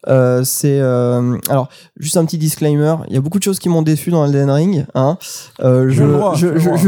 euh, 0.09 0.44
c'est 0.44 0.78
euh, 0.80 1.36
alors 1.49 1.68
juste 1.97 2.16
un 2.16 2.24
petit 2.24 2.38
disclaimer. 2.38 2.97
Il 3.09 3.14
y 3.14 3.16
a 3.16 3.20
beaucoup 3.20 3.38
de 3.38 3.42
choses 3.42 3.59
qui 3.59 3.68
m'ont 3.68 3.82
déçu 3.82 4.11
dans 4.11 4.24
Elden 4.24 4.51
Ring. 4.51 4.86
Hein. 4.94 5.18
Euh, 5.61 5.88
je, 5.90 6.05
droit, 6.05 6.36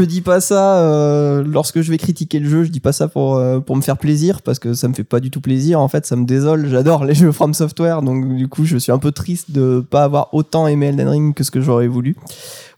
dis 0.05 0.21
pas 0.21 0.39
ça 0.41 1.41
lorsque 1.45 1.81
je 1.81 1.91
vais 1.91 1.97
critiquer 1.97 2.39
le 2.39 2.49
jeu. 2.49 2.63
Je 2.63 2.69
dis 2.69 2.79
pas 2.79 2.93
ça 2.93 3.07
pour 3.07 3.41
pour 3.65 3.75
me 3.75 3.81
faire 3.81 3.97
plaisir 3.97 4.41
parce 4.41 4.59
que 4.59 4.73
ça 4.73 4.87
me 4.87 4.93
fait 4.93 5.03
pas 5.03 5.19
du 5.19 5.31
tout 5.31 5.41
plaisir. 5.41 5.79
En 5.79 5.87
fait, 5.87 6.05
ça 6.05 6.15
me 6.15 6.25
désole. 6.25 6.67
J'adore 6.67 7.03
les 7.03 7.13
jeux 7.15 7.31
From 7.31 7.53
Software, 7.53 8.01
donc 8.01 8.35
du 8.35 8.47
coup, 8.47 8.65
je 8.65 8.77
suis 8.77 8.91
un 8.91 8.99
peu 8.99 9.11
triste 9.11 9.51
de 9.51 9.85
pas 9.89 10.03
avoir 10.03 10.33
autant 10.33 10.67
aimé 10.67 10.87
Elden 10.87 11.09
Ring 11.09 11.33
que 11.33 11.43
ce 11.43 11.51
que 11.51 11.61
j'aurais 11.61 11.87
voulu. 11.87 12.15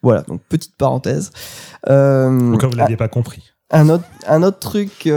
Voilà, 0.01 0.21
donc 0.21 0.41
petite 0.49 0.75
parenthèse. 0.75 1.31
Euh, 1.89 2.29
où 2.29 2.57
vous 2.57 2.75
l'aviez 2.75 2.97
pas 2.97 3.07
compris. 3.07 3.43
un 3.69 3.89
autre, 3.89 4.05
un 4.27 4.41
autre 4.43 4.59
truc, 4.59 5.07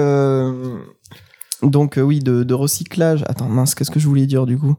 donc 1.71 1.99
euh, 1.99 2.03
oui, 2.03 2.19
de, 2.21 2.43
de 2.43 2.55
recyclage. 2.55 3.25
Attends, 3.29 3.49
mince, 3.49 3.75
qu'est-ce 3.75 3.91
que 3.91 4.01
je 4.01 4.07
voulais 4.09 4.27
dire 4.27 4.47
du 4.47 4.59
coup 4.59 4.75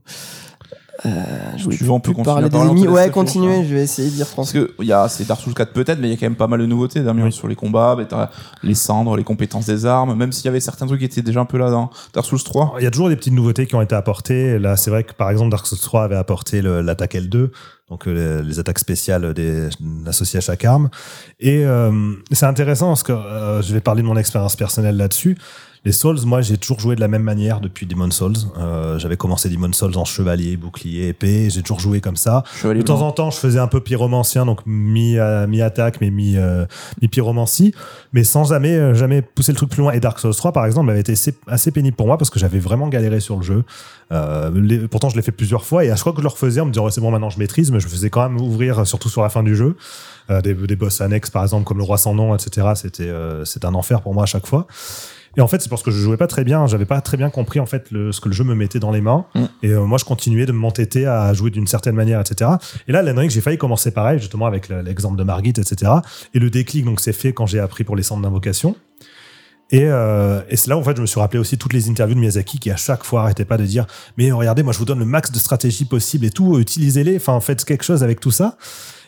euh, 1.06 1.10
Je 1.58 1.68
tu 1.70 1.84
veux, 1.84 1.92
on 1.92 2.00
peut 2.00 2.14
parler 2.14 2.46
à 2.46 2.50
des 2.50 2.58
ennemis. 2.58 2.88
Ouais, 2.88 3.10
continuez, 3.12 3.66
je 3.68 3.74
vais 3.76 3.84
essayer 3.84 4.10
de 4.10 4.16
dire 4.16 4.26
Parce 4.26 4.32
français. 4.32 4.54
que 4.60 4.72
il 4.80 4.86
y 4.88 4.94
a 4.94 5.10
c'est 5.10 5.28
Dark 5.28 5.42
Souls 5.42 5.54
4 5.54 5.74
peut-être, 5.74 6.00
mais 6.00 6.08
il 6.08 6.12
y 6.12 6.14
a 6.14 6.18
quand 6.18 6.26
même 6.26 6.36
pas 6.38 6.48
mal 6.48 6.62
de 6.62 6.66
nouveautés, 6.66 7.02
Damien, 7.02 7.26
Oui. 7.26 7.32
sur 7.34 7.48
les 7.50 7.56
combats, 7.56 7.98
les 8.64 8.76
cendres, 8.76 9.18
les 9.18 9.24
compétences 9.26 9.66
des 9.66 9.86
armes, 9.86 10.16
même 10.16 10.32
s'il 10.32 10.46
y 10.46 10.48
avait 10.48 10.62
certains 10.62 10.88
trucs 10.88 11.00
qui 11.00 11.06
étaient 11.06 11.22
déjà 11.22 11.42
un 11.42 11.46
peu 11.46 11.58
là 11.58 11.70
dans 11.70 11.90
Dark 12.14 12.26
Souls 12.26 12.42
3. 12.42 12.76
Il 12.80 12.84
y 12.86 12.88
a 12.88 12.92
toujours 12.92 13.10
des 13.10 13.16
petites 13.18 13.34
nouveautés 13.34 13.68
qui 13.68 13.76
ont 13.76 13.82
été 13.82 13.94
apportées. 13.96 14.58
Là, 14.58 14.78
c'est 14.78 14.90
vrai 14.90 15.04
que 15.04 15.14
par 15.14 15.30
exemple, 15.30 15.52
Dark 15.52 15.68
Souls 15.68 15.78
3 15.80 16.06
avait 16.06 16.16
apporté 16.16 16.62
le- 16.62 16.82
l'attaque 16.82 17.16
L2, 17.16 17.50
donc 17.90 18.08
euh, 18.08 18.42
les, 18.42 18.48
les 18.48 18.60
attaques 18.60 18.80
spéciales 18.80 19.34
des, 19.34 19.68
associées 20.08 20.38
à 20.38 20.42
chaque 20.42 20.64
arme. 20.64 20.90
Et 21.42 21.66
euh, 21.66 22.14
c'est 22.32 22.46
intéressant 22.46 22.88
parce 22.88 23.04
que 23.04 23.12
euh, 23.12 23.62
je 23.62 23.74
vais 23.74 23.82
parler 23.82 24.02
de 24.02 24.08
mon 24.08 24.16
expérience 24.18 24.56
personnelle 24.56 24.96
là-dessus. 24.96 25.38
Les 25.86 25.92
Souls, 25.92 26.18
moi, 26.26 26.42
j'ai 26.42 26.58
toujours 26.58 26.80
joué 26.80 26.96
de 26.96 27.00
la 27.00 27.08
même 27.08 27.22
manière 27.22 27.60
depuis 27.62 27.86
Demon 27.86 28.10
Souls. 28.10 28.34
Euh, 28.58 28.98
J'avais 28.98 29.18
commencé 29.18 29.50
Demon 29.50 29.72
Souls 29.72 29.96
en 29.98 30.04
chevalier, 30.04 30.58
bouclier, 30.58 31.10
épée. 31.10 31.50
J'ai 31.52 31.62
toujours 31.62 31.80
joué 31.80 32.02
comme 32.02 32.16
ça. 32.16 32.44
Chevalier 32.60 32.80
De 32.82 32.86
temps 32.86 32.98
blanc. 32.98 33.08
en 33.08 33.12
temps, 33.12 33.30
je 33.30 33.38
faisais 33.38 33.60
un 33.60 33.68
peu 33.68 33.80
pyromancien, 33.82 34.48
donc 34.48 34.62
mi, 34.66 35.18
euh, 35.20 35.46
mi-attaque, 35.46 36.02
mais 36.02 36.10
mi, 36.10 36.38
euh, 36.38 36.66
mi-pyromancie, 37.04 37.74
mais 38.14 38.24
sans 38.24 38.46
jamais, 38.46 38.74
euh, 38.76 38.94
jamais 38.96 39.22
pousser 39.22 39.52
le 39.52 39.58
truc 39.58 39.70
plus 39.70 39.82
loin. 39.82 39.92
Et 39.92 40.00
Dark 40.00 40.18
Souls 40.20 40.34
3, 40.36 40.52
par 40.54 40.66
exemple, 40.66 40.90
avait 40.90 41.02
été 41.02 41.12
assez, 41.12 41.36
assez 41.46 41.70
pénible 41.72 41.96
pour 41.96 42.08
moi 42.08 42.18
parce 42.18 42.32
que 42.32 42.40
j'avais 42.40 42.58
vraiment 42.60 42.88
galéré 42.90 43.20
sur 43.20 43.36
le 43.38 43.44
jeu. 43.44 43.64
Euh, 44.12 44.50
les- 44.56 44.88
pourtant, 44.88 45.10
je 45.10 45.16
l'ai 45.16 45.22
fait 45.22 45.32
plusieurs 45.32 45.66
fois 45.66 45.86
et 45.86 45.92
à 45.92 45.96
chaque 45.96 46.04
fois 46.04 46.14
que 46.14 46.18
je 46.20 46.24
le 46.24 46.30
refaisais, 46.30 46.62
on 46.62 46.66
me 46.66 46.72
disait, 46.72 46.84
Ouais, 46.84 46.90
c'est 46.92 47.02
bon, 47.02 47.12
maintenant 47.12 47.30
je 47.30 47.38
maîtrise, 47.38 47.72
mais 47.72 47.80
je 47.80 47.88
faisais 47.88 48.10
quand 48.10 48.28
même 48.28 48.42
ouvrir, 48.42 48.88
surtout 48.88 49.10
sur 49.10 49.22
la 49.22 49.30
fin 49.30 49.44
du 49.44 49.56
jeu. 49.56 49.76
Euh, 50.32 50.42
des, 50.42 50.56
des 50.56 50.76
boss 50.76 51.02
annexes, 51.02 51.30
par 51.30 51.44
exemple, 51.44 51.66
comme 51.66 51.78
le 51.78 51.84
roi 51.84 51.98
sans 52.00 52.16
nom, 52.16 52.36
etc. 52.36 52.70
C'était, 52.74 53.04
euh, 53.04 53.46
c'était 53.46 53.68
un 53.68 53.76
enfer 53.76 54.02
pour 54.02 54.16
moi 54.16 54.24
à 54.24 54.26
chaque 54.26 54.48
fois. 54.48 54.66
Et 55.38 55.42
en 55.42 55.48
fait, 55.48 55.62
c'est 55.62 55.70
parce 55.70 55.84
que 55.84 55.92
je 55.92 55.98
jouais 56.00 56.18
pas 56.18 56.28
très 56.28 56.44
bien. 56.44 56.66
J'avais 56.68 56.86
pas 56.86 57.02
très 57.02 57.18
bien 57.18 57.30
compris 57.30 57.60
en 57.60 57.66
fait 57.66 57.92
le, 57.92 58.12
ce 58.12 58.22
que 58.22 58.30
le 58.30 58.34
jeu 58.36 58.44
me 58.44 58.56
mettait 58.56 58.80
dans 58.80 58.92
les 58.92 59.02
mains. 59.02 59.26
Mm. 59.36 59.44
Et 59.64 59.70
euh, 59.72 59.86
moi, 59.86 59.98
je 59.98 60.06
continuais 60.06 60.46
de 60.46 60.52
m'entêter 60.52 61.06
à 61.06 61.34
jouer 61.34 61.50
d'une 61.52 61.68
certaine 61.68 61.96
manière, 61.96 62.20
etc. 62.22 62.52
Et 62.88 62.92
là, 62.92 63.00
Elden 63.02 63.20
Ring, 63.20 63.30
j'ai 63.32 63.42
failli 63.42 63.58
commencer 63.58 63.92
pareil, 63.92 64.20
justement 64.20 64.46
avec 64.46 64.70
le- 64.70 64.82
l'exemple 64.82 65.18
de 65.18 65.24
Margit, 65.24 65.50
etc. 65.50 65.92
Et 66.34 66.40
le 66.40 66.50
déclic, 66.50 66.86
donc, 66.86 67.00
c'est 67.00 67.14
fait 67.14 67.34
quand 67.34 67.46
j'ai 67.46 67.60
appris 67.60 67.84
pour 67.84 67.96
les 67.96 68.04
centres 68.04 68.22
d'invocation. 68.22 68.76
Et, 69.72 69.86
euh, 69.86 70.42
et 70.48 70.58
c'est 70.58 70.70
là 70.70 70.78
en 70.78 70.84
fait 70.84 70.96
je 70.96 71.02
me 71.02 71.08
suis 71.08 71.20
rappelé 71.20 71.40
aussi 71.40 71.58
toutes 71.58 71.74
les 71.74 71.90
interviews 71.90 72.14
de 72.14 72.20
Miyazaki 72.20 72.60
qui 72.60 72.70
à 72.70 72.76
chaque 72.76 73.04
fois 73.04 73.22
arrêtaient 73.24 73.46
pas 73.46 73.58
de 73.58 73.66
dire 73.66 73.88
mais 74.16 74.32
regardez 74.32 74.62
moi 74.62 74.72
je 74.74 74.78
vous 74.78 74.86
donne 74.86 75.00
le 75.00 75.06
max 75.06 75.32
de 75.32 75.40
stratégie 75.40 75.86
possible 75.86 76.24
et 76.24 76.30
tout 76.30 76.60
utilisez-les 76.60 77.16
enfin 77.16 77.40
faites 77.40 77.66
quelque 77.66 77.84
chose 77.84 78.04
avec 78.04 78.20
tout 78.20 78.30
ça 78.30 78.58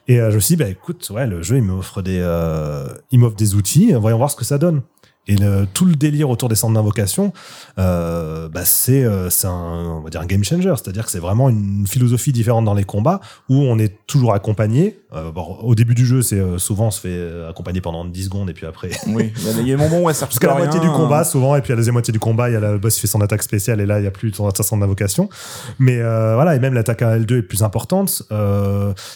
et 0.07 0.19
euh, 0.19 0.31
je 0.31 0.35
me 0.37 0.39
suis 0.39 0.55
dit 0.55 0.63
bah 0.63 0.67
écoute 0.67 1.11
ouais 1.13 1.27
le 1.27 1.43
jeu 1.43 1.57
il 1.57 1.61
m'offre 1.63 2.01
des 2.01 2.17
euh, 2.19 2.87
il 3.11 3.19
m'offre 3.19 3.35
des 3.35 3.53
outils 3.53 3.93
voyons 3.93 4.17
voir 4.17 4.31
ce 4.31 4.35
que 4.35 4.45
ça 4.45 4.57
donne 4.57 4.81
et 5.27 5.35
le- 5.35 5.65
tout 5.73 5.85
le 5.85 5.95
délire 5.95 6.29
autour 6.29 6.49
des 6.49 6.55
centres 6.55 6.73
d'invocation, 6.73 7.33
euh, 7.79 8.47
bah 8.49 8.61
c'est 8.65 9.03
euh, 9.03 9.29
c'est 9.29 9.47
un, 9.47 9.51
on 9.97 10.01
va 10.01 10.09
dire 10.09 10.21
un 10.21 10.25
game 10.25 10.43
changer, 10.43 10.73
c'est-à-dire 10.77 11.05
que 11.05 11.11
c'est 11.11 11.19
vraiment 11.19 11.49
une 11.49 11.85
philosophie 11.87 12.31
différente 12.31 12.65
dans 12.65 12.73
les 12.73 12.83
combats 12.83 13.19
où 13.49 13.55
on 13.61 13.77
est 13.79 13.97
toujours 14.07 14.33
accompagné. 14.33 14.99
Euh, 15.13 15.31
bon, 15.31 15.57
au 15.61 15.73
début 15.75 15.95
du 15.95 16.05
jeu, 16.05 16.21
c'est 16.21 16.41
souvent 16.57 16.87
on 16.87 16.91
se 16.91 16.99
fait 17.01 17.47
accompagner 17.49 17.79
pendant 17.81 18.03
10 18.05 18.25
secondes 18.25 18.49
et 18.49 18.53
puis 18.53 18.65
après. 18.65 18.89
Oui, 19.07 19.31
il 19.37 19.67
y 19.67 19.73
a 19.73 19.75
des- 19.77 19.77
moments 19.77 20.01
où 20.01 20.09
elle 20.09 20.15
sert 20.15 20.29
jusqu'à 20.29 20.47
la 20.47 20.55
moitié 20.55 20.79
du 20.79 20.89
combat 20.89 21.23
souvent 21.23 21.55
et 21.55 21.61
puis 21.61 21.71
à 21.71 21.75
la 21.75 21.77
deuxième 21.79 21.93
moitié 21.93 22.11
du 22.11 22.19
combat 22.19 22.49
il 22.49 22.53
y 22.53 22.55
a 22.55 22.59
le 22.59 22.77
boss 22.77 22.95
qui 22.95 23.01
fait 23.01 23.07
son 23.07 23.21
attaque 23.21 23.41
spéciale 23.43 23.79
et 23.79 23.85
là 23.85 23.99
il 23.99 24.03
y 24.03 24.07
a 24.07 24.11
plus 24.11 24.33
son 24.33 24.49
son 24.53 24.77
d'invocation 24.77 25.29
mais 25.79 25.97
euh, 25.99 26.33
voilà 26.35 26.55
et 26.55 26.59
même 26.59 26.73
l'attaque 26.73 27.01
à 27.03 27.17
L2 27.17 27.37
est 27.39 27.41
plus 27.43 27.63
importante. 27.63 28.23
Il 28.31 28.35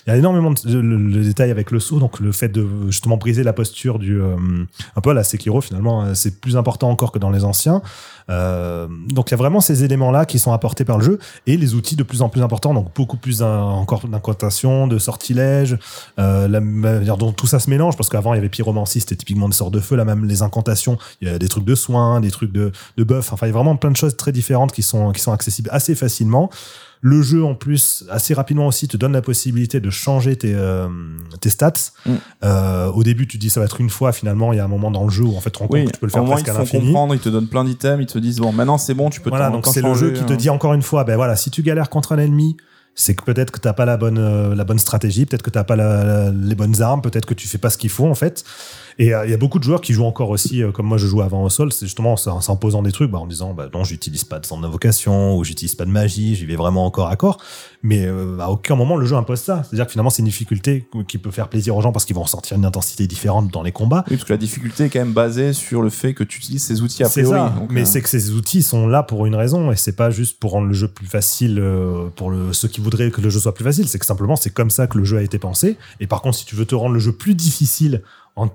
y 0.07 0.11
a 0.11 0.15
énormément 0.17 0.51
de 0.51 0.57
le, 0.79 0.97
le 0.97 1.23
détail 1.23 1.51
avec 1.51 1.71
le 1.71 1.79
saut 1.79 1.99
donc 1.99 2.19
le 2.19 2.31
fait 2.31 2.49
de 2.49 2.65
justement 2.87 3.17
briser 3.17 3.43
la 3.43 3.53
posture 3.53 3.99
du 3.99 4.21
un 4.21 5.01
peu 5.01 5.09
à 5.09 5.13
la 5.13 5.23
Sekiro 5.23 5.61
finalement 5.61 6.00
euh, 6.01 6.13
c'est 6.13 6.39
plus 6.39 6.57
important 6.57 6.89
encore 6.89 7.11
que 7.11 7.19
dans 7.19 7.29
les 7.29 7.43
anciens. 7.43 7.81
Euh, 8.29 8.87
donc 9.09 9.29
il 9.29 9.31
y 9.31 9.33
a 9.33 9.37
vraiment 9.37 9.61
ces 9.61 9.83
éléments 9.83 10.11
là 10.11 10.25
qui 10.25 10.39
sont 10.39 10.53
apportés 10.53 10.85
par 10.85 10.97
le 10.97 11.03
jeu 11.03 11.19
et 11.47 11.57
les 11.57 11.73
outils 11.73 11.95
de 11.95 12.03
plus 12.03 12.21
en 12.21 12.29
plus 12.29 12.41
importants 12.43 12.73
donc 12.73 12.93
beaucoup 12.95 13.17
plus 13.17 13.41
encore 13.41 14.07
d'incantation 14.07 14.85
de 14.85 14.99
sortilèges 14.99 15.77
euh, 16.19 16.47
la 16.47 16.61
manière 16.61 17.17
dont 17.17 17.31
tout 17.31 17.47
ça 17.47 17.59
se 17.59 17.69
mélange 17.69 17.97
parce 17.97 18.09
qu'avant 18.09 18.33
il 18.33 18.37
y 18.37 18.39
avait 18.39 18.49
pyromancie 18.49 18.99
c'était 19.01 19.15
typiquement 19.15 19.49
des 19.49 19.55
sorts 19.55 19.71
de 19.71 19.79
feu 19.79 19.95
là 19.95 20.05
même 20.05 20.25
les 20.25 20.43
incantations 20.43 20.97
il 21.19 21.27
y 21.27 21.31
a 21.31 21.39
des 21.39 21.47
trucs 21.47 21.65
de 21.65 21.75
soins 21.75 22.21
des 22.21 22.31
trucs 22.31 22.51
de, 22.51 22.71
de 22.95 23.03
buff 23.03 23.33
enfin 23.33 23.47
il 23.47 23.49
y 23.49 23.53
a 23.53 23.55
vraiment 23.55 23.75
plein 23.75 23.91
de 23.91 23.97
choses 23.97 24.15
très 24.15 24.31
différentes 24.31 24.71
qui 24.71 24.83
sont 24.83 25.11
qui 25.11 25.19
sont 25.19 25.33
accessibles 25.33 25.69
assez 25.73 25.95
facilement 25.95 26.51
Le 27.03 27.23
jeu, 27.23 27.43
en 27.43 27.55
plus, 27.55 28.05
assez 28.11 28.35
rapidement 28.35 28.67
aussi, 28.67 28.87
te 28.87 28.95
donne 28.95 29.13
la 29.13 29.23
possibilité 29.23 29.79
de 29.79 29.89
changer 29.89 30.35
tes, 30.35 30.53
euh, 30.53 30.87
tes 31.39 31.49
stats. 31.49 31.73
Mm. 32.05 32.11
Euh, 32.43 32.91
au 32.91 33.03
début, 33.03 33.27
tu 33.27 33.39
dis 33.39 33.49
ça 33.49 33.59
va 33.59 33.65
être 33.65 33.81
une 33.81 33.89
fois. 33.89 34.11
Finalement, 34.11 34.53
il 34.53 34.57
y 34.57 34.59
a 34.59 34.65
un 34.65 34.67
moment 34.67 34.91
dans 34.91 35.03
le 35.03 35.09
jeu 35.09 35.23
où 35.23 35.35
en 35.35 35.41
fait, 35.41 35.49
tu 35.49 35.57
te 35.57 35.59
rends 35.59 35.67
compte 35.67 35.77
Oui, 35.77 35.85
que 35.85 35.91
tu 35.91 35.99
peux 35.99 36.05
le 36.05 36.11
faire 36.11 36.23
presque 36.23 36.45
ils 36.45 36.51
à 36.51 36.53
te 36.53 36.57
font 36.57 36.63
l'infini. 36.63 36.85
comprendre, 36.85 37.15
ils 37.15 37.19
te 37.19 37.29
donnent 37.29 37.47
plein 37.47 37.63
d'items, 37.63 38.03
ils 38.03 38.05
te 38.11 38.19
disent 38.19 38.37
bon, 38.37 38.51
maintenant 38.51 38.77
c'est 38.77 38.93
bon, 38.93 39.09
tu 39.09 39.19
peux 39.19 39.31
Voilà, 39.31 39.49
donc 39.49 39.65
c'est 39.65 39.81
le 39.81 39.93
jeu 39.95 40.11
qui 40.11 40.23
te 40.23 40.33
hein. 40.33 40.35
dit 40.35 40.49
encore 40.51 40.73
une 40.73 40.83
fois, 40.83 41.03
ben 41.03 41.15
voilà, 41.15 41.35
si 41.35 41.49
tu 41.49 41.63
galères 41.63 41.89
contre 41.89 42.11
un 42.11 42.19
ennemi, 42.19 42.55
c'est 42.95 43.15
que 43.15 43.23
peut-être 43.23 43.51
que 43.51 43.59
t'as 43.59 43.73
pas 43.73 43.85
la 43.85 43.97
bonne 43.97 44.17
euh, 44.17 44.53
la 44.53 44.63
bonne 44.63 44.79
stratégie, 44.79 45.25
peut-être 45.25 45.43
que 45.43 45.49
t'as 45.49 45.63
pas 45.63 45.75
la- 45.75 46.03
la- 46.03 46.29
les 46.31 46.55
bonnes 46.55 46.81
armes, 46.81 47.01
peut-être 47.01 47.25
que 47.25 47.33
tu 47.33 47.47
fais 47.47 47.57
pas 47.57 47.69
ce 47.69 47.77
qu'il 47.77 47.89
faut 47.89 48.07
en 48.07 48.15
fait. 48.15 48.43
Et 48.99 49.13
euh, 49.15 49.25
il 49.25 49.31
y 49.31 49.33
a 49.33 49.37
beaucoup 49.37 49.57
de 49.57 49.63
joueurs 49.63 49.79
qui 49.79 49.93
jouent 49.93 50.03
encore 50.05 50.29
aussi, 50.29 50.61
euh, 50.61 50.71
comme 50.71 50.85
moi 50.85 50.97
je 50.97 51.07
joue 51.07 51.21
avant 51.21 51.41
au 51.43 51.49
sol, 51.49 51.71
c'est 51.71 51.85
justement 51.85 52.13
en 52.13 52.17
s'en 52.41 52.55
posant 52.57 52.83
des 52.83 52.91
trucs, 52.91 53.09
bah, 53.09 53.19
en 53.19 53.25
disant 53.25 53.53
bah 53.53 53.67
non, 53.73 53.85
j'utilise 53.85 54.25
pas 54.25 54.39
de 54.39 54.45
centre 54.45 54.61
d'invocation 54.61 55.37
ou 55.37 55.43
j'utilise 55.45 55.73
pas 55.75 55.85
de 55.85 55.89
magie, 55.91 56.35
j'y 56.35 56.45
vais 56.45 56.57
vraiment 56.57 56.85
encore 56.85 57.07
à 57.07 57.15
corps. 57.15 57.37
Mais 57.83 58.07
à 58.39 58.51
aucun 58.51 58.75
moment 58.75 58.95
le 58.97 59.05
jeu 59.05 59.15
impose 59.15 59.39
ça. 59.39 59.63
C'est-à-dire 59.63 59.85
que 59.85 59.91
finalement 59.93 60.09
c'est 60.11 60.21
une 60.21 60.27
difficulté 60.27 60.85
qui 61.07 61.17
peut 61.17 61.31
faire 61.31 61.47
plaisir 61.47 61.75
aux 61.75 61.81
gens 61.81 61.91
parce 61.93 62.05
qu'ils 62.05 62.15
vont 62.15 62.21
ressentir 62.23 62.57
une 62.57 62.65
intensité 62.65 63.07
différente 63.07 63.49
dans 63.51 63.63
les 63.63 63.71
combats. 63.71 64.03
Oui, 64.09 64.17
parce 64.17 64.27
que 64.27 64.33
la 64.33 64.37
difficulté 64.37 64.83
est 64.83 64.89
quand 64.89 64.99
même 64.99 65.13
basée 65.13 65.53
sur 65.53 65.81
le 65.81 65.89
fait 65.89 66.13
que 66.13 66.23
tu 66.25 66.37
utilises 66.39 66.61
ces 66.63 66.81
outils 66.81 66.97
C'est 67.07 67.23
priori. 67.23 67.39
ça. 67.39 67.49
donc, 67.57 67.71
mais 67.71 67.85
c'est 67.85 68.01
que 68.01 68.09
ces 68.09 68.31
outils 68.31 68.61
sont 68.61 68.85
là 68.87 69.01
pour 69.01 69.25
une 69.25 69.35
raison 69.35 69.71
et 69.71 69.75
c'est 69.77 69.95
pas 69.95 70.11
juste 70.11 70.37
pour 70.39 70.51
rendre 70.51 70.67
le 70.67 70.73
jeu 70.73 70.89
plus 70.89 71.07
facile 71.07 71.63
pour 72.17 72.29
le, 72.29 72.51
ceux 72.53 72.67
qui 72.67 72.80
voudraient 72.81 73.11
que 73.11 73.21
le 73.21 73.29
jeu 73.29 73.39
soit 73.39 73.53
plus 73.53 73.63
facile. 73.65 73.87
C'est 73.87 73.99
que 73.99 74.05
simplement 74.05 74.35
c'est 74.35 74.49
comme 74.51 74.69
ça 74.69 74.87
que 74.87 74.97
le 74.97 75.03
jeu 75.05 75.17
a 75.17 75.21
été 75.21 75.39
pensé. 75.39 75.77
Et 75.99 76.07
par 76.07 76.21
contre, 76.21 76.37
si 76.37 76.45
tu 76.45 76.55
veux 76.55 76.65
te 76.65 76.75
rendre 76.75 76.93
le 76.93 76.99
jeu 76.99 77.11
plus 77.13 77.35
difficile 77.35 78.01
en 78.35 78.49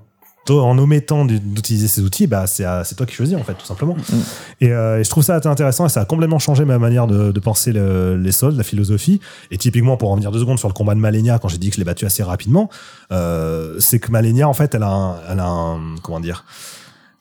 en 0.49 0.77
omettant 0.77 1.25
d'utiliser 1.25 1.89
ces 1.89 2.03
outils, 2.03 2.25
bah 2.25 2.47
c'est 2.47 2.63
toi 2.95 3.05
qui 3.05 3.13
choisis 3.13 3.35
en 3.35 3.43
fait 3.43 3.55
tout 3.55 3.65
simplement. 3.65 3.95
Mm. 3.95 4.15
Et, 4.61 4.71
euh, 4.71 4.99
et 4.99 5.03
je 5.03 5.09
trouve 5.09 5.21
ça 5.21 5.35
intéressant 5.43 5.85
et 5.87 5.89
ça 5.89 5.99
a 5.99 6.05
complètement 6.05 6.39
changé 6.39 6.63
ma 6.63 6.79
manière 6.79 7.05
de, 7.05 7.33
de 7.33 7.39
penser 7.41 7.73
le- 7.73 8.15
les 8.15 8.31
soldes, 8.31 8.55
la 8.55 8.63
philosophie. 8.63 9.19
Et 9.51 9.57
typiquement 9.57 9.97
pour 9.97 10.09
en 10.09 10.15
venir 10.15 10.31
deux 10.31 10.39
secondes 10.39 10.57
sur 10.57 10.69
le 10.69 10.73
combat 10.73 10.95
de 10.95 11.01
Malenia, 11.01 11.37
quand 11.37 11.49
j'ai 11.49 11.57
dit 11.57 11.67
que 11.69 11.75
je 11.75 11.81
l'ai 11.81 11.85
battu 11.85 12.05
assez 12.05 12.23
rapidement, 12.23 12.69
euh, 13.11 13.77
c'est 13.81 13.99
que 13.99 14.09
Malenia 14.09 14.47
en 14.47 14.53
fait 14.53 14.73
elle 14.73 14.83
a 14.83 14.89
un, 14.89 15.15
elle 15.29 15.41
a 15.41 15.47
un 15.49 15.95
comment 16.01 16.21
dire 16.21 16.45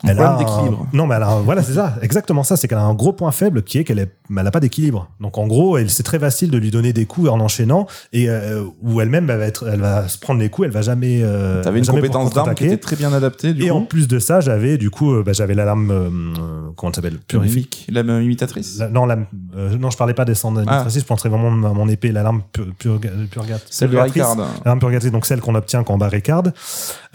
elle 0.05 0.17
problème 0.17 0.27
a 0.27 0.35
un- 0.35 0.39
d'équilibre. 0.39 0.87
Non, 0.93 1.07
mais 1.07 1.15
elle 1.15 1.23
a 1.23 1.29
un- 1.31 1.41
voilà, 1.41 1.63
c'est 1.63 1.73
ça, 1.75 1.95
exactement 2.03 2.43
ça. 2.43 2.57
C'est 2.57 2.69
qu'elle 2.69 2.79
a 2.79 2.83
un 2.85 2.95
gros 2.95 3.13
point 3.13 3.31
faible 3.33 3.63
qui 3.63 3.79
est 3.79 3.85
qu'elle 3.85 4.09
n'a 4.29 4.51
pas 4.51 4.61
d'équilibre. 4.61 5.09
Donc 5.21 5.39
en 5.39 5.47
gros, 5.47 5.79
c'est 5.89 6.03
très 6.03 6.19
facile 6.19 6.51
de 6.51 6.59
lui 6.59 6.71
donner 6.71 6.93
des 6.93 7.07
coups 7.07 7.29
en 7.31 7.41
enchaînant 7.41 7.87
et 8.13 8.29
euh, 8.29 8.65
où 8.83 9.01
elle-même 9.01 9.31
elle 9.31 9.39
va 9.39 9.47
être, 9.47 9.67
elle 9.73 9.81
va 9.81 10.07
se 10.09 10.19
prendre 10.19 10.41
des 10.41 10.49
coups, 10.51 10.67
elle 10.67 10.73
va 10.73 10.83
jamais. 10.83 11.21
Euh, 11.23 11.63
T'avais 11.63 11.79
une 11.79 11.87
compétence 11.87 12.33
d'arme 12.35 12.55
qui 12.55 12.67
était 12.67 12.77
très 12.77 12.97
bien 12.97 13.13
adaptée, 13.13 13.55
du 13.55 13.65
Et 13.65 13.69
coup. 13.69 13.77
en 13.77 13.83
plus 13.83 14.07
de 14.09 14.19
ça, 14.19 14.41
j'avais 14.41 14.77
du 14.79 14.91
coup, 14.91 15.13
euh, 15.15 15.23
bah, 15.25 15.33
j'avais 15.33 15.55
l'alarme, 15.55 15.91
euh, 15.91 16.09
euh, 16.09 16.71
comment 16.77 16.91
elle 16.91 16.97
s'appelle, 16.97 17.19
purifique. 17.27 17.87
La 17.91 18.03
même 18.03 18.23
imitatrice? 18.23 18.79
La- 18.79 18.89
non, 18.89 19.07
la, 19.07 19.17
euh, 19.57 19.77
non, 19.79 19.91
je 19.91 19.97
parlais 19.97 20.15
pas 20.15 20.25
des 20.25 20.35
cendres 20.35 20.63
Ah. 20.67 20.85
je 20.89 21.01
pensais 21.05 21.29
vraiment 21.29 21.49
à 21.69 21.73
mon 21.73 21.89
épée, 21.89 22.13
l'alarme 22.13 22.43
pur, 22.53 22.67
pur, 22.79 23.01
purgate. 23.31 23.63
Celle 23.71 23.91
de. 23.91 23.97
Ricard. 23.99 24.37
L'arme 24.65 24.79
purgatrice, 24.79 25.11
donc 25.13 25.25
celle 25.27 25.41
qu'on 25.41 25.55
obtient 25.55 25.83
quand 25.85 25.95
on 25.95 25.99
barricade, 25.99 26.53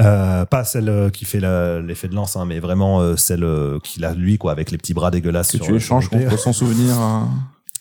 euh, 0.01 0.45
pas 0.45 0.63
celle 0.63 1.09
qui 1.13 1.25
fait 1.25 1.39
la- 1.39 1.79
l'effet 1.79 2.07
de 2.07 2.15
lance, 2.15 2.36
hein, 2.36 2.45
mais 2.47 2.59
vraiment 2.59 2.70
euh, 2.80 3.15
celle 3.17 3.43
euh, 3.43 3.80
qu'il 3.84 4.05
a 4.05 4.13
lui, 4.13 4.38
quoi, 4.38 4.51
avec 4.51 4.72
les 4.72 4.78
petits 4.78 4.93
bras 4.93 5.11
dégueulasses. 5.11 5.51
Que 5.51 5.57
sur- 5.57 5.65
tu 5.65 5.76
échanges 5.76 6.09
contre 6.09 6.38
son 6.39 6.53
souvenir. 6.53 6.97
hein. 6.99 7.30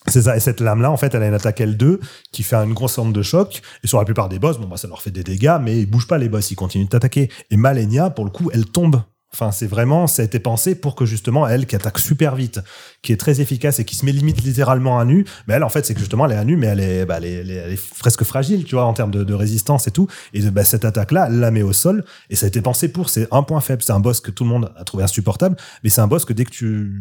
C'est 0.07 0.23
ça. 0.23 0.35
Et 0.35 0.39
cette 0.39 0.61
lame-là, 0.61 0.89
en 0.89 0.97
fait, 0.97 1.13
elle 1.13 1.21
a 1.21 1.27
une 1.27 1.33
attaque 1.35 1.59
L2 1.59 1.99
qui 2.31 2.41
fait 2.41 2.55
une 2.55 2.73
grosse 2.73 2.97
onde 2.97 3.13
de 3.13 3.21
choc. 3.21 3.61
Et 3.83 3.87
sur 3.87 3.99
la 3.99 4.05
plupart 4.05 4.29
des 4.29 4.39
boss, 4.39 4.57
bon, 4.57 4.67
bah, 4.67 4.77
ça 4.77 4.87
leur 4.87 5.01
fait 5.01 5.11
des 5.11 5.23
dégâts, 5.23 5.57
mais 5.61 5.79
ils 5.79 5.85
bougent 5.85 6.07
pas 6.07 6.17
les 6.17 6.27
boss, 6.27 6.49
ils 6.49 6.55
continuent 6.55 6.85
de 6.85 6.89
t'attaquer. 6.89 7.29
Et 7.51 7.57
Malenia, 7.57 8.09
pour 8.09 8.25
le 8.25 8.31
coup, 8.31 8.49
elle 8.53 8.65
tombe. 8.65 9.01
Enfin, 9.33 9.51
c'est 9.51 9.65
vraiment, 9.67 10.07
ça 10.07 10.23
a 10.23 10.25
été 10.25 10.39
pensé 10.39 10.75
pour 10.75 10.93
que 10.93 11.05
justement, 11.05 11.47
elle, 11.47 11.65
qui 11.65 11.77
attaque 11.77 11.99
super 11.99 12.35
vite, 12.35 12.59
qui 13.01 13.13
est 13.13 13.17
très 13.17 13.39
efficace 13.39 13.79
et 13.79 13.85
qui 13.85 13.95
se 13.95 14.05
met 14.05 14.11
limite 14.11 14.43
littéralement 14.43 14.99
à 14.99 15.05
nu, 15.05 15.25
mais 15.47 15.53
elle, 15.53 15.63
en 15.63 15.69
fait, 15.69 15.85
c'est 15.85 15.93
que 15.93 16.01
justement, 16.01 16.25
elle 16.25 16.33
est 16.33 16.35
à 16.35 16.43
nu, 16.43 16.57
mais 16.57 16.67
elle 16.67 16.81
est, 16.81 17.05
bah, 17.05 17.15
elle 17.17 17.25
est, 17.25 17.33
elle 17.55 17.71
est- 17.73 17.93
presque 17.99 18.25
fragile, 18.25 18.65
tu 18.65 18.75
vois, 18.75 18.83
en 18.85 18.93
termes 18.93 19.11
de, 19.11 19.23
de 19.23 19.33
résistance 19.33 19.87
et 19.87 19.91
tout. 19.91 20.07
Et 20.33 20.41
bah, 20.51 20.65
cette 20.65 20.83
attaque-là, 20.83 21.27
elle 21.29 21.39
la 21.39 21.49
met 21.49 21.61
au 21.61 21.71
sol. 21.71 22.03
Et 22.29 22.35
ça 22.35 22.45
a 22.45 22.49
été 22.49 22.61
pensé 22.61 22.89
pour. 22.91 23.09
C'est 23.09 23.27
un 23.31 23.43
point 23.43 23.61
faible. 23.61 23.81
C'est 23.83 23.93
un 23.93 24.01
boss 24.01 24.19
que 24.19 24.31
tout 24.31 24.43
le 24.43 24.49
monde 24.49 24.69
a 24.75 24.83
trouvé 24.83 25.03
insupportable, 25.05 25.55
mais 25.83 25.89
c'est 25.89 26.01
un 26.01 26.07
boss 26.07 26.25
que 26.25 26.33
dès 26.33 26.43
que 26.43 26.51
tu 26.51 26.91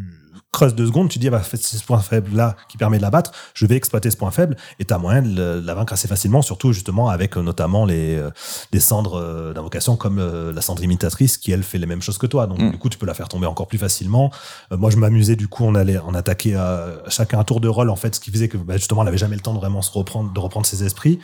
creuses 0.53 0.75
deux 0.75 0.87
secondes, 0.87 1.09
tu 1.09 1.19
dis, 1.19 1.31
bah, 1.31 1.43
c'est 1.45 1.61
ce 1.61 1.85
point 1.85 1.99
faible 1.99 2.35
là 2.35 2.57
qui 2.69 2.77
permet 2.77 2.99
de 2.99 3.03
la 3.03 3.11
battre, 3.11 3.33
je 3.55 3.67
vais 3.67 3.77
exploiter 3.77 4.11
ce 4.11 4.17
point 4.17 4.31
faible, 4.31 4.57
et 4.79 4.85
t'as 4.85 4.99
moyen 4.99 5.23
de 5.23 5.63
la 5.65 5.75
vaincre 5.75 5.93
assez 5.93 6.09
facilement, 6.09 6.43
surtout 6.43 6.73
justement 6.73 7.09
avec 7.09 7.37
euh, 7.37 7.43
notamment 7.43 7.85
les, 7.85 8.17
euh, 8.17 8.31
des 8.71 8.81
cendres 8.81 9.21
euh, 9.21 9.53
d'invocation 9.53 9.97
comme 9.97 10.19
euh, 10.19 10.53
la 10.53 10.61
cendre 10.61 10.83
imitatrice 10.85 11.37
qui 11.37 11.51
elle 11.53 11.63
fait 11.63 11.79
les 11.79 11.87
mêmes 11.87 12.03
choses 12.03 12.19
que 12.19 12.27
toi. 12.27 12.47
Donc 12.47 12.61
Mm. 12.61 12.71
du 12.71 12.79
coup, 12.79 12.89
tu 12.89 12.99
peux 12.99 13.07
la 13.07 13.15
faire 13.15 13.29
tomber 13.29 13.47
encore 13.47 13.67
plus 13.67 13.79
facilement. 13.79 14.31
Euh, 14.73 14.77
moi, 14.77 14.91
je 14.91 14.97
m'amusais, 14.97 15.37
du 15.37 15.49
coup, 15.49 15.65
on 15.65 15.75
allait 15.75 15.99
en 15.99 16.15
attaquer 16.15 16.55
à 16.55 16.89
chacun 17.09 17.39
un 17.39 17.45
tour 17.45 17.61
de 17.61 17.69
rôle, 17.69 17.91
en 17.91 17.97
fait, 17.97 18.15
ce 18.15 18.21
qui 18.21 18.31
faisait 18.31 18.49
que 18.49 18.57
bah, 18.57 18.77
justement, 18.77 19.03
elle 19.03 19.09
avait 19.09 19.19
jamais 19.19 19.37
le 19.37 19.41
temps 19.43 19.55
de 19.55 19.59
vraiment 19.59 19.83
se 19.83 19.91
reprendre, 19.91 20.33
de 20.33 20.41
reprendre 20.41 20.67
ses 20.67 20.85
esprits. 20.85 21.19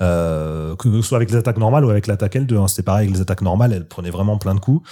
Euh, 0.00 0.76
que 0.76 0.90
ce 0.90 1.02
soit 1.02 1.16
avec 1.16 1.30
les 1.30 1.36
attaques 1.36 1.58
normales 1.58 1.84
ou 1.84 1.90
avec 1.90 2.06
l'attaque 2.06 2.36
L2, 2.36 2.56
hein, 2.56 2.68
c'était 2.68 2.84
pareil 2.84 3.06
avec 3.06 3.16
les 3.16 3.20
attaques 3.20 3.42
normales, 3.42 3.72
elle 3.72 3.84
prenait 3.84 4.10
vraiment 4.10 4.38
plein 4.38 4.54
de 4.54 4.60
coups. 4.60 4.88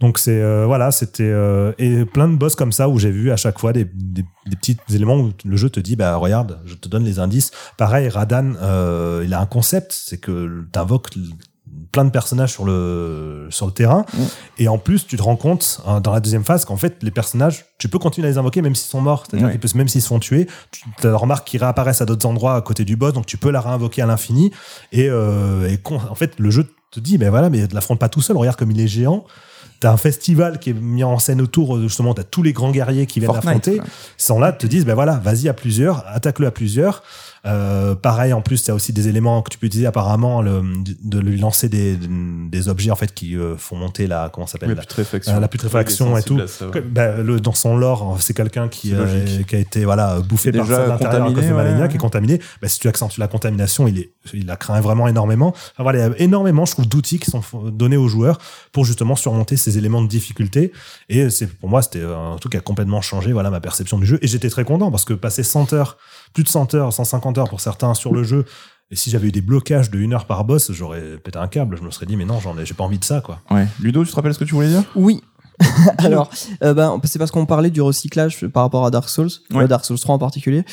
Donc 0.00 0.18
c'est 0.18 0.40
euh, 0.40 0.64
voilà, 0.66 0.90
c'était 0.90 1.24
euh, 1.24 1.72
et 1.78 2.04
plein 2.04 2.28
de 2.28 2.36
boss 2.36 2.54
comme 2.56 2.72
ça 2.72 2.88
où 2.88 2.98
j'ai 2.98 3.10
vu 3.10 3.27
à 3.30 3.36
chaque 3.36 3.58
fois 3.58 3.72
des, 3.72 3.84
des, 3.84 4.24
des 4.46 4.56
petits 4.56 4.76
éléments 4.94 5.16
où 5.18 5.32
le 5.44 5.56
jeu 5.56 5.70
te 5.70 5.80
dit 5.80 5.96
bah 5.96 6.16
regarde, 6.16 6.60
je 6.64 6.74
te 6.74 6.88
donne 6.88 7.04
les 7.04 7.18
indices. 7.18 7.50
Pareil, 7.76 8.08
Radan, 8.08 8.54
euh, 8.62 9.22
il 9.24 9.34
a 9.34 9.40
un 9.40 9.46
concept, 9.46 9.92
c'est 9.92 10.18
que 10.18 10.64
t'invoques 10.72 11.08
plein 11.92 12.04
de 12.04 12.10
personnages 12.10 12.52
sur 12.52 12.64
le 12.64 13.46
sur 13.50 13.66
le 13.66 13.72
terrain 13.72 14.04
Mm. 14.14 14.18
et 14.58 14.68
en 14.68 14.78
plus 14.78 15.06
tu 15.06 15.16
te 15.16 15.22
rends 15.22 15.36
compte 15.36 15.80
hein, 15.86 16.00
dans 16.00 16.12
la 16.12 16.20
deuxième 16.20 16.44
phase 16.44 16.64
qu'en 16.64 16.76
fait 16.76 16.96
les 17.02 17.10
personnages 17.10 17.64
tu 17.78 17.88
peux 17.88 17.98
continuer 17.98 18.26
à 18.28 18.30
les 18.30 18.36
invoquer 18.38 18.60
même 18.62 18.74
s'ils 18.74 18.90
sont 18.90 19.00
morts 19.00 19.24
c'est-à-dire 19.26 19.46
Ouais. 19.46 19.52
qu'ils 19.52 19.60
peuvent 19.60 19.76
même 19.76 19.88
s'ils 19.88 20.02
se 20.02 20.08
font 20.08 20.18
tuer 20.18 20.46
tu 20.70 20.84
as 21.02 21.10
la 21.10 21.16
remarque 21.16 21.46
qu'ils 21.46 21.60
réapparaissent 21.60 22.00
à 22.02 22.06
d'autres 22.06 22.26
endroits 22.26 22.56
à 22.56 22.60
côté 22.62 22.84
du 22.84 22.96
boss 22.96 23.12
donc 23.14 23.24
tu 23.26 23.36
peux 23.38 23.50
la 23.50 23.60
réinvoquer 23.60 24.02
à 24.02 24.06
l'infini 24.06 24.50
et, 24.92 25.08
euh, 25.08 25.68
et 25.68 25.78
en 25.86 26.14
fait 26.14 26.38
le 26.38 26.50
jeu 26.50 26.66
te 26.90 27.00
dit 27.00 27.16
mais 27.18 27.28
voilà 27.30 27.48
mais 27.50 27.66
ne 27.66 27.74
l'affronte 27.74 27.98
pas 28.00 28.08
tout 28.08 28.22
seul 28.22 28.36
regarde 28.36 28.56
comme 28.58 28.70
il 28.70 28.80
est 28.80 28.88
géant 28.88 29.24
T'as 29.80 29.92
un 29.92 29.96
festival 29.96 30.58
qui 30.58 30.70
est 30.70 30.74
mis 30.74 31.04
en 31.04 31.18
scène 31.18 31.40
autour, 31.40 31.80
justement, 31.80 32.12
t'as 32.14 32.24
tous 32.24 32.42
les 32.42 32.52
grands 32.52 32.72
guerriers 32.72 33.06
qui 33.06 33.20
viennent 33.20 33.32
Fortnite. 33.32 33.66
Ils 33.68 33.82
sont 34.16 34.40
là, 34.40 34.52
te 34.52 34.66
disent, 34.66 34.84
ben 34.84 34.94
voilà, 34.94 35.20
vas-y 35.22 35.48
à 35.48 35.54
plusieurs, 35.54 36.04
attaque-le 36.08 36.46
à 36.48 36.50
plusieurs. 36.50 37.02
Euh, 37.46 37.94
pareil, 37.94 38.32
en 38.32 38.40
plus, 38.40 38.62
tu 38.62 38.70
as 38.70 38.74
aussi 38.74 38.92
des 38.92 39.08
éléments 39.08 39.42
que 39.42 39.50
tu 39.50 39.58
peux 39.58 39.66
utiliser 39.66 39.86
apparemment, 39.86 40.42
le, 40.42 40.62
de 41.02 41.18
lui 41.18 41.38
lancer 41.38 41.68
des, 41.68 41.96
des 41.96 42.68
objets 42.68 42.90
en 42.90 42.96
fait 42.96 43.14
qui 43.14 43.36
euh, 43.36 43.56
font 43.56 43.76
monter 43.76 44.06
la 44.06 44.30
comment 44.32 44.46
s'appelle 44.46 44.70
La 44.70 44.76
putréfaction. 44.76 45.34
euh, 45.36 45.40
la 45.40 45.48
putréfaction 45.48 46.16
et 46.16 46.22
tout. 46.22 46.40
ça, 46.46 46.68
ouais. 46.68 46.80
bah, 46.80 47.18
le, 47.18 47.40
dans 47.40 47.52
son 47.52 47.76
lore, 47.76 48.16
c'est 48.20 48.34
quelqu'un 48.34 48.68
qui, 48.68 48.92
qui 49.46 49.56
a 49.56 49.58
été 49.58 49.84
voilà 49.84 50.20
bouffé 50.20 50.52
par 50.52 50.66
ça 50.66 50.84
de 50.84 50.88
l'intérieur 50.88 51.22
à 51.22 51.26
cause 51.26 51.34
de 51.36 51.40
contaminé, 51.40 51.52
Malenia, 51.56 51.82
ouais, 51.82 51.88
qui 51.88 51.96
est 51.96 51.98
contaminé. 51.98 52.40
Bah, 52.60 52.68
si 52.68 52.78
tu 52.80 52.88
accentues 52.88 53.20
la 53.20 53.28
contamination, 53.28 53.86
il 53.86 53.98
est, 53.98 54.12
il 54.32 54.46
la 54.46 54.56
craint 54.56 54.80
vraiment 54.80 55.08
énormément. 55.08 55.48
Enfin, 55.48 55.82
voilà, 55.82 55.98
il 55.98 56.10
y 56.10 56.14
a 56.14 56.18
énormément, 56.18 56.64
je 56.64 56.72
trouve, 56.72 56.86
d'outils 56.88 57.18
qui 57.18 57.30
sont 57.30 57.42
donnés 57.70 57.96
aux 57.96 58.08
joueurs 58.08 58.38
pour 58.72 58.84
justement 58.84 59.16
surmonter 59.16 59.56
ces 59.56 59.78
éléments 59.78 60.02
de 60.02 60.08
difficulté. 60.08 60.72
Et 61.08 61.30
c'est 61.30 61.46
pour 61.46 61.68
moi, 61.68 61.82
c'était 61.82 62.02
un 62.02 62.36
truc 62.36 62.52
qui 62.52 62.58
a 62.58 62.60
complètement 62.60 63.00
changé, 63.00 63.32
voilà, 63.32 63.50
ma 63.50 63.60
perception 63.60 63.98
du 63.98 64.06
jeu. 64.06 64.18
Et 64.22 64.26
j'étais 64.26 64.50
très 64.50 64.64
content 64.64 64.90
parce 64.90 65.04
que 65.04 65.14
passer 65.14 65.42
100 65.42 65.72
heures, 65.72 65.96
plus 66.34 66.44
de 66.44 66.48
100 66.48 66.74
heures, 66.74 66.92
150 66.92 67.38
heures 67.38 67.48
pour 67.48 67.60
certains 67.60 67.94
sur 67.94 68.12
le 68.12 68.22
jeu. 68.24 68.44
Et 68.90 68.96
si 68.96 69.10
j'avais 69.10 69.28
eu 69.28 69.32
des 69.32 69.42
blocages 69.42 69.90
de 69.90 69.98
une 69.98 70.14
heure 70.14 70.24
par 70.24 70.44
boss, 70.44 70.72
j'aurais 70.72 71.18
pété 71.22 71.38
un 71.38 71.48
câble. 71.48 71.76
Je 71.76 71.82
me 71.82 71.90
serais 71.90 72.06
dit, 72.06 72.16
mais 72.16 72.24
non, 72.24 72.40
j'en 72.40 72.56
ai, 72.58 72.64
j'ai 72.64 72.72
pas 72.74 72.84
envie 72.84 72.98
de 72.98 73.04
ça, 73.04 73.20
quoi. 73.20 73.40
Ouais. 73.50 73.66
Ludo, 73.80 74.02
tu 74.04 74.10
te 74.10 74.16
rappelles 74.16 74.32
ce 74.34 74.38
que 74.38 74.44
tu 74.44 74.54
voulais 74.54 74.68
dire? 74.68 74.82
Oui. 74.96 75.22
Alors, 75.98 76.30
euh, 76.62 76.72
ben, 76.72 77.00
c'est 77.02 77.18
parce 77.18 77.32
qu'on 77.32 77.44
parlait 77.44 77.70
du 77.70 77.82
recyclage 77.82 78.46
par 78.46 78.62
rapport 78.62 78.86
à 78.86 78.90
Dark 78.92 79.08
Souls, 79.08 79.28
Ouais. 79.52 79.64
euh, 79.64 79.66
Dark 79.66 79.84
Souls 79.84 79.98
3 79.98 80.14
en 80.14 80.18
particulier. 80.18 80.64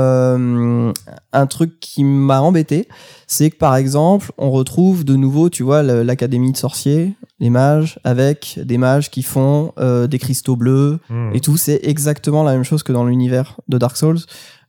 Euh, 0.00 0.92
un 1.32 1.46
truc 1.46 1.78
qui 1.80 2.04
m'a 2.04 2.40
embêté, 2.40 2.88
c'est 3.26 3.50
que 3.50 3.56
par 3.56 3.76
exemple, 3.76 4.32
on 4.38 4.50
retrouve 4.50 5.04
de 5.04 5.16
nouveau, 5.16 5.50
tu 5.50 5.62
vois, 5.62 5.82
l'académie 5.82 6.52
de 6.52 6.56
sorciers, 6.56 7.14
les 7.40 7.50
mages, 7.50 7.98
avec 8.04 8.58
des 8.62 8.78
mages 8.78 9.10
qui 9.10 9.22
font 9.22 9.72
euh, 9.78 10.06
des 10.06 10.18
cristaux 10.18 10.56
bleus 10.56 10.98
Hmm. 11.08 11.30
et 11.34 11.40
tout. 11.40 11.56
C'est 11.56 11.80
exactement 11.82 12.42
la 12.42 12.52
même 12.52 12.64
chose 12.64 12.82
que 12.82 12.92
dans 12.92 13.04
l'univers 13.04 13.56
de 13.68 13.78
Dark 13.78 13.96
Souls. 13.96 14.18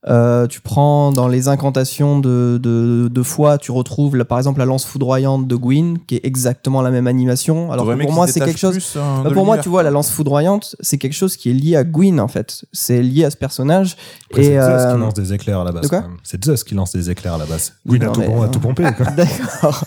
Euh, 0.10 0.48
tu 0.48 0.62
prends 0.62 1.12
dans 1.12 1.28
les 1.28 1.48
incantations 1.48 2.18
de, 2.20 2.60
de, 2.62 3.08
de 3.08 3.22
foi, 3.24 3.60
tu 3.60 3.72
retrouves 3.72 4.16
là, 4.16 4.26
par 4.26 4.40
exemple 4.40 4.58
la 4.58 4.66
lance 4.66 4.84
foudroyante 4.84 5.48
de 5.48 5.56
Gwyn, 5.56 5.98
qui 6.08 6.16
est 6.16 6.26
exactement 6.26 6.82
la 6.82 6.90
même 6.90 7.06
animation. 7.06 7.72
Alors 7.72 7.86
que 7.86 7.92
aimé 7.92 8.06
pour 8.06 8.10
qu'ils 8.10 8.16
moi, 8.16 8.26
c'est 8.28 8.40
quelque 8.40 8.58
chose. 8.58 8.78
hein, 8.98 9.22
Bah, 9.24 9.30
pour 9.32 9.46
moi, 9.46 9.60
tu 9.60 9.70
vois, 9.70 9.84
la 9.84 9.92
lance 9.92 10.10
foudroyante, 10.10 10.76
c'est 10.80 10.98
quelque 10.98 11.14
chose 11.14 11.38
qui 11.38 11.52
est 11.52 11.54
lié 11.54 11.76
à 11.76 11.84
Gwyn, 11.84 12.20
en 12.20 12.28
fait. 12.28 12.66
C'est 12.74 13.04
lié 13.04 13.26
à 13.26 13.30
ce 13.30 13.38
personnage. 13.38 13.96
Après, 14.32 14.42
Et, 14.42 14.46
c'est 14.46 14.54
Zeus 14.60 14.62
euh, 14.82 14.94
qui 14.96 15.00
lance 15.02 15.14
des 15.14 15.34
éclairs 15.34 15.60
à 15.60 15.64
la 15.66 15.72
base. 15.72 15.90
C'est 16.24 16.44
Zeus 16.44 16.64
qui 16.64 16.74
lance 16.74 16.92
des 16.94 17.12
éclairs 17.12 17.36
à 17.36 17.38
la 17.38 17.46
base. 17.46 17.74
Gwyn 17.88 18.02
a 18.02 18.08
tout, 18.10 18.22
mais- 18.22 18.42
a 18.44 18.48
tout 18.48 18.60
pompé. 18.60 18.84
D'accord. 19.16 19.86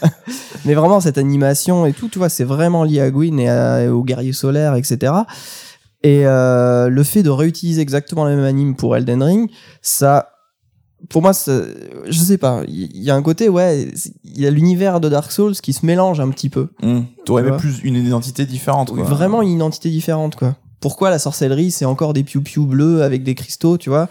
Mais 0.65 0.75
vraiment, 0.75 1.01
cette 1.01 1.19
animation 1.19 1.87
et 1.87 1.93
tout, 1.93 2.09
tu 2.09 2.21
vois, 2.21 2.29
c'est 2.29 2.45
vraiment 2.45 2.85
lié 2.85 3.01
à 3.01 3.11
Gwyn 3.11 3.39
et, 3.41 3.49
à- 3.49 3.83
et 3.83 3.89
aux 3.89 4.05
guerriers 4.05 4.33
solaires, 4.33 4.77
etc. 4.77 5.13
Et 6.05 6.27
euh, 6.27 6.89
le 6.89 7.03
fait 7.03 7.23
de 7.25 7.31
réutiliser 7.31 7.81
exactement 7.81 8.25
la 8.25 8.37
même 8.37 8.45
anime 8.45 8.77
pour 8.77 8.95
Elden 8.97 9.23
Ring, 9.23 9.51
ça. 9.83 10.29
Pour 11.11 11.21
moi, 11.23 11.33
ça- 11.35 11.63
je 12.07 12.19
sais 12.19 12.39
pas. 12.39 12.63
Il 12.69 13.03
y 13.03 13.11
a 13.11 13.15
un 13.15 13.23
côté, 13.23 13.49
ouais, 13.49 13.89
il 14.25 14.41
y 14.41 14.47
a 14.47 14.51
l'univers 14.51 15.01
de 15.01 15.09
Dark 15.09 15.33
Souls 15.33 15.55
qui 15.55 15.73
se 15.73 15.85
mélange 15.85 16.21
un 16.21 16.31
petit 16.31 16.49
peu. 16.49 16.69
Hum. 16.83 17.07
T'aurais 17.25 17.43
aimé 17.43 17.51
plus 17.59 17.81
une 17.83 17.97
identité 17.97 18.47
différente, 18.47 18.91
quoi. 18.91 19.03
Vraiment 19.03 19.43
une 19.43 19.51
identité 19.51 19.91
différente, 19.91 20.37
quoi. 20.37 20.57
Pourquoi 20.81 21.11
la 21.11 21.19
sorcellerie, 21.19 21.71
c'est 21.71 21.85
encore 21.87 22.13
des 22.13 22.23
piou-piou 22.23 22.67
bleus 22.67 23.03
avec 23.03 23.23
des 23.23 23.35
cristaux, 23.35 23.77
tu 23.79 23.89
vois? 23.91 24.09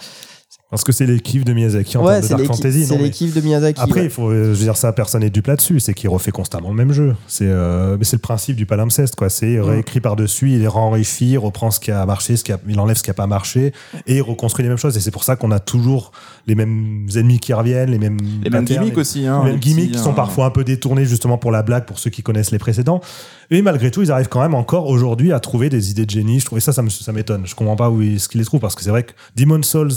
Parce 0.74 0.84
que 0.84 0.92
c'est 0.92 1.06
l'équipe 1.06 1.46
de 1.46 1.54
Miyazaki 1.54 1.98
en 2.00 2.04
Ouais, 2.04 2.14
termes 2.14 2.22
de 2.22 2.24
c'est 2.26 2.30
Dark 2.30 2.42
l'équipe 2.42 2.56
Fantasy. 2.56 2.86
c'est 2.86 2.94
non, 2.94 2.98
mais- 2.98 3.04
l'équipe 3.06 3.32
de 3.32 3.42
Miyazaki. 3.42 3.80
Après, 3.80 4.00
ouais. 4.00 4.06
il 4.08 4.10
faut, 4.10 4.32
je 4.32 4.38
veux 4.38 4.56
dire, 4.56 4.76
ça, 4.76 4.92
personne 4.92 5.22
n'est 5.22 5.30
dupe 5.30 5.46
là-dessus. 5.46 5.80
C'est 5.80 5.94
qu'il 5.94 6.10
refait 6.10 6.32
constamment 6.32 6.70
le 6.70 6.76
même 6.76 6.92
jeu. 6.94 7.16
C'est, 7.28 7.46
euh, 7.48 7.96
mais 8.00 8.06
c'est 8.06 8.16
le 8.16 8.22
principe 8.22 8.56
du 8.56 8.66
palimpseste, 8.66 9.14
quoi. 9.16 9.30
C'est 9.30 9.60
réécrit 9.60 10.00
par-dessus, 10.00 10.50
il 10.54 10.62
les 10.62 10.68
renrichit, 10.68 11.30
il 11.34 11.38
reprend 11.38 11.70
ce 11.70 11.80
qui 11.80 11.92
a 11.92 12.04
marché, 12.08 12.38
ce 12.38 12.44
qui 12.44 12.52
a, 12.52 12.58
il 12.68 12.80
enlève 12.80 12.98
ce 12.98 13.04
qui 13.04 13.12
a 13.12 13.14
pas 13.14 13.28
marché, 13.28 13.72
et 14.08 14.16
il 14.16 14.22
reconstruit 14.24 14.64
les 14.64 14.70
mêmes 14.70 14.80
choses. 14.80 14.98
Et 14.98 15.00
c'est 15.00 15.12
pour 15.12 15.24
ça 15.24 15.36
qu'on 15.36 15.52
a 15.52 15.60
toujours 15.60 16.12
les 16.48 16.56
mêmes 16.56 17.08
ennemis 17.16 17.40
qui 17.40 17.54
reviennent, 17.54 17.92
les 17.92 18.00
mêmes, 18.00 18.18
Les 18.44 18.50
mêmes 18.50 18.66
gimmicks 18.66 18.96
les- 18.96 19.00
aussi. 19.00 19.28
Hein, 19.28 19.44
les 19.46 19.52
mêmes 19.52 19.60
gimmicks 19.60 19.92
qui 19.92 20.00
sont 20.00 20.10
hein. 20.10 20.14
parfois 20.14 20.48
un 20.48 20.50
peu 20.50 20.64
détournés 20.64 21.06
justement 21.06 21.38
pour 21.38 21.52
la 21.52 21.62
blague 21.62 21.86
pour 21.86 22.00
ceux 22.00 22.10
qui 22.10 22.24
connaissent 22.24 22.50
les 22.50 22.58
précédents. 22.58 23.00
Et 23.52 23.62
malgré 23.62 23.92
tout, 23.92 24.02
ils 24.02 24.12
arrivent 24.12 24.28
quand 24.30 24.42
même 24.42 24.56
encore 24.56 24.88
aujourd'hui 24.88 25.34
à 25.34 25.40
trouver 25.40 25.70
des 25.70 25.92
idées 25.92 26.08
de 26.08 26.10
génie. 26.12 26.40
Je 26.40 26.46
trouve 26.46 26.58
et 26.58 26.62
ça, 26.62 26.74
ça 26.74 27.12
m'étonne. 27.12 27.44
Je 27.46 27.54
comprends 27.54 27.76
pas 27.76 27.92
où 27.92 28.02
ils, 28.02 28.20
ce 28.20 28.28
qu'ils 28.28 28.40
les 28.40 28.46
trouvent 28.46 28.60
parce 28.60 28.74
que 28.74 28.82
c'est 28.82 28.90
vrai 28.90 29.04
que 29.04 29.12
Demon 29.36 29.62
Souls, 29.62 29.92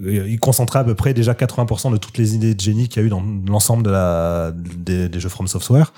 il 0.00 0.38
concentrait 0.40 0.80
à 0.80 0.84
peu 0.84 0.94
près 0.94 1.14
déjà 1.14 1.32
80% 1.34 1.92
de 1.92 1.96
toutes 1.96 2.18
les 2.18 2.34
idées 2.34 2.54
de 2.54 2.60
génie 2.60 2.88
qu'il 2.88 3.00
y 3.00 3.04
a 3.04 3.06
eu 3.06 3.10
dans 3.10 3.22
l'ensemble 3.48 3.82
de 3.84 3.90
la, 3.90 4.52
des, 4.54 5.08
des 5.08 5.20
jeux 5.20 5.28
From 5.28 5.46
Software. 5.48 5.92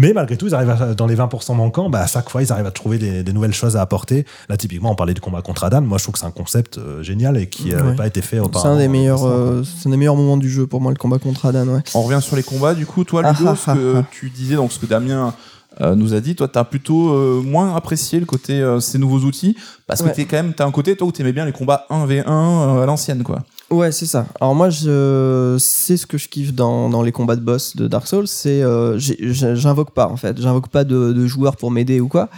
Mais 0.00 0.12
malgré 0.12 0.36
tout, 0.36 0.46
ils 0.46 0.54
arrivent 0.54 0.70
à- 0.70 0.94
dans 0.94 1.06
les 1.08 1.16
20% 1.16 1.54
manquants, 1.56 1.90
bah, 1.90 2.00
à 2.02 2.06
chaque 2.06 2.30
fois, 2.30 2.40
ils 2.40 2.52
arrivent 2.52 2.66
à 2.66 2.70
trouver 2.70 2.98
des, 2.98 3.24
des 3.24 3.32
nouvelles 3.32 3.52
choses 3.52 3.76
à 3.76 3.80
apporter. 3.80 4.26
Là, 4.48 4.56
typiquement, 4.56 4.92
on 4.92 4.94
parlait 4.94 5.12
du 5.14 5.20
combat 5.20 5.42
contre 5.42 5.64
Adam. 5.64 5.80
Moi, 5.80 5.98
je 5.98 6.04
trouve 6.04 6.12
que 6.12 6.20
c'est 6.20 6.26
un 6.26 6.30
concept 6.30 6.78
euh, 6.78 7.02
génial 7.02 7.36
et 7.36 7.48
qui 7.48 7.70
n'a 7.70 7.82
Ouais. 7.82 7.96
pas 7.96 8.06
été 8.06 8.22
fait 8.22 8.36
C'est 8.36 8.40
auparavant. 8.42 8.74
un 8.74 8.78
des 8.78 8.86
meilleurs, 8.86 9.22
Récemment, 9.24 9.34
quoi. 9.44 9.52
euh, 9.54 9.64
c'est 9.64 9.88
un 9.88 9.90
des 9.90 9.96
meilleurs 9.96 10.14
moments 10.14 10.36
du 10.36 10.48
jeu 10.48 10.68
pour 10.68 10.80
moi, 10.80 10.92
le 10.92 10.96
combat 10.98 11.18
contre 11.18 11.46
Adan. 11.46 11.66
Ouais. 11.66 11.80
On 11.94 12.02
revient 12.02 12.22
sur 12.22 12.36
les 12.36 12.44
combats. 12.44 12.74
Du 12.74 12.86
coup, 12.86 13.02
toi, 13.02 13.22
Ah, 13.24 13.32
Ludo, 13.32 13.50
ah, 13.50 13.56
ce 13.56 13.64
que 13.72 13.94
ah, 13.96 14.00
ah. 14.04 14.08
tu 14.12 14.30
disais, 14.30 14.54
donc 14.54 14.70
ce 14.70 14.78
que 14.78 14.86
Damien 14.86 15.34
euh, 15.80 15.94
nous 15.94 16.14
a 16.14 16.20
dit, 16.20 16.34
toi, 16.34 16.48
t'as 16.48 16.64
plutôt 16.64 17.10
euh, 17.10 17.40
moins 17.42 17.74
apprécié 17.76 18.18
le 18.20 18.26
côté 18.26 18.54
euh, 18.60 18.80
ces 18.80 18.98
nouveaux 18.98 19.20
outils 19.20 19.56
parce 19.86 20.02
que 20.02 20.06
Ouais. 20.08 20.12
t'es 20.14 20.24
quand 20.24 20.36
même, 20.36 20.52
t'as 20.54 20.66
un 20.66 20.70
côté 20.70 20.96
toi 20.96 21.06
où 21.08 21.12
t'aimais 21.12 21.32
bien 21.32 21.44
les 21.44 21.52
combats 21.52 21.86
1v1 21.90 22.24
euh, 22.26 22.82
à 22.82 22.86
l'ancienne, 22.86 23.22
quoi. 23.22 23.40
Ouais, 23.70 23.92
c'est 23.92 24.06
ça. 24.06 24.26
Alors 24.40 24.54
moi, 24.54 24.70
je 24.70 25.56
c'est 25.60 25.96
ce 25.98 26.06
que 26.06 26.16
je 26.16 26.28
kiffe 26.28 26.54
dans, 26.54 26.88
dans 26.88 27.02
les 27.02 27.12
combats 27.12 27.36
de 27.36 27.42
boss 27.42 27.76
de 27.76 27.86
Dark 27.86 28.06
Souls, 28.06 28.26
c'est 28.26 28.62
euh, 28.62 28.98
j'invoque 28.98 29.90
pas 29.90 30.08
en 30.08 30.16
fait, 30.16 30.40
j'invoque 30.40 30.68
pas 30.68 30.84
de, 30.84 31.12
de 31.12 31.26
joueurs 31.26 31.56
pour 31.56 31.70
m'aider 31.70 32.00
ou 32.00 32.08
quoi. 32.08 32.28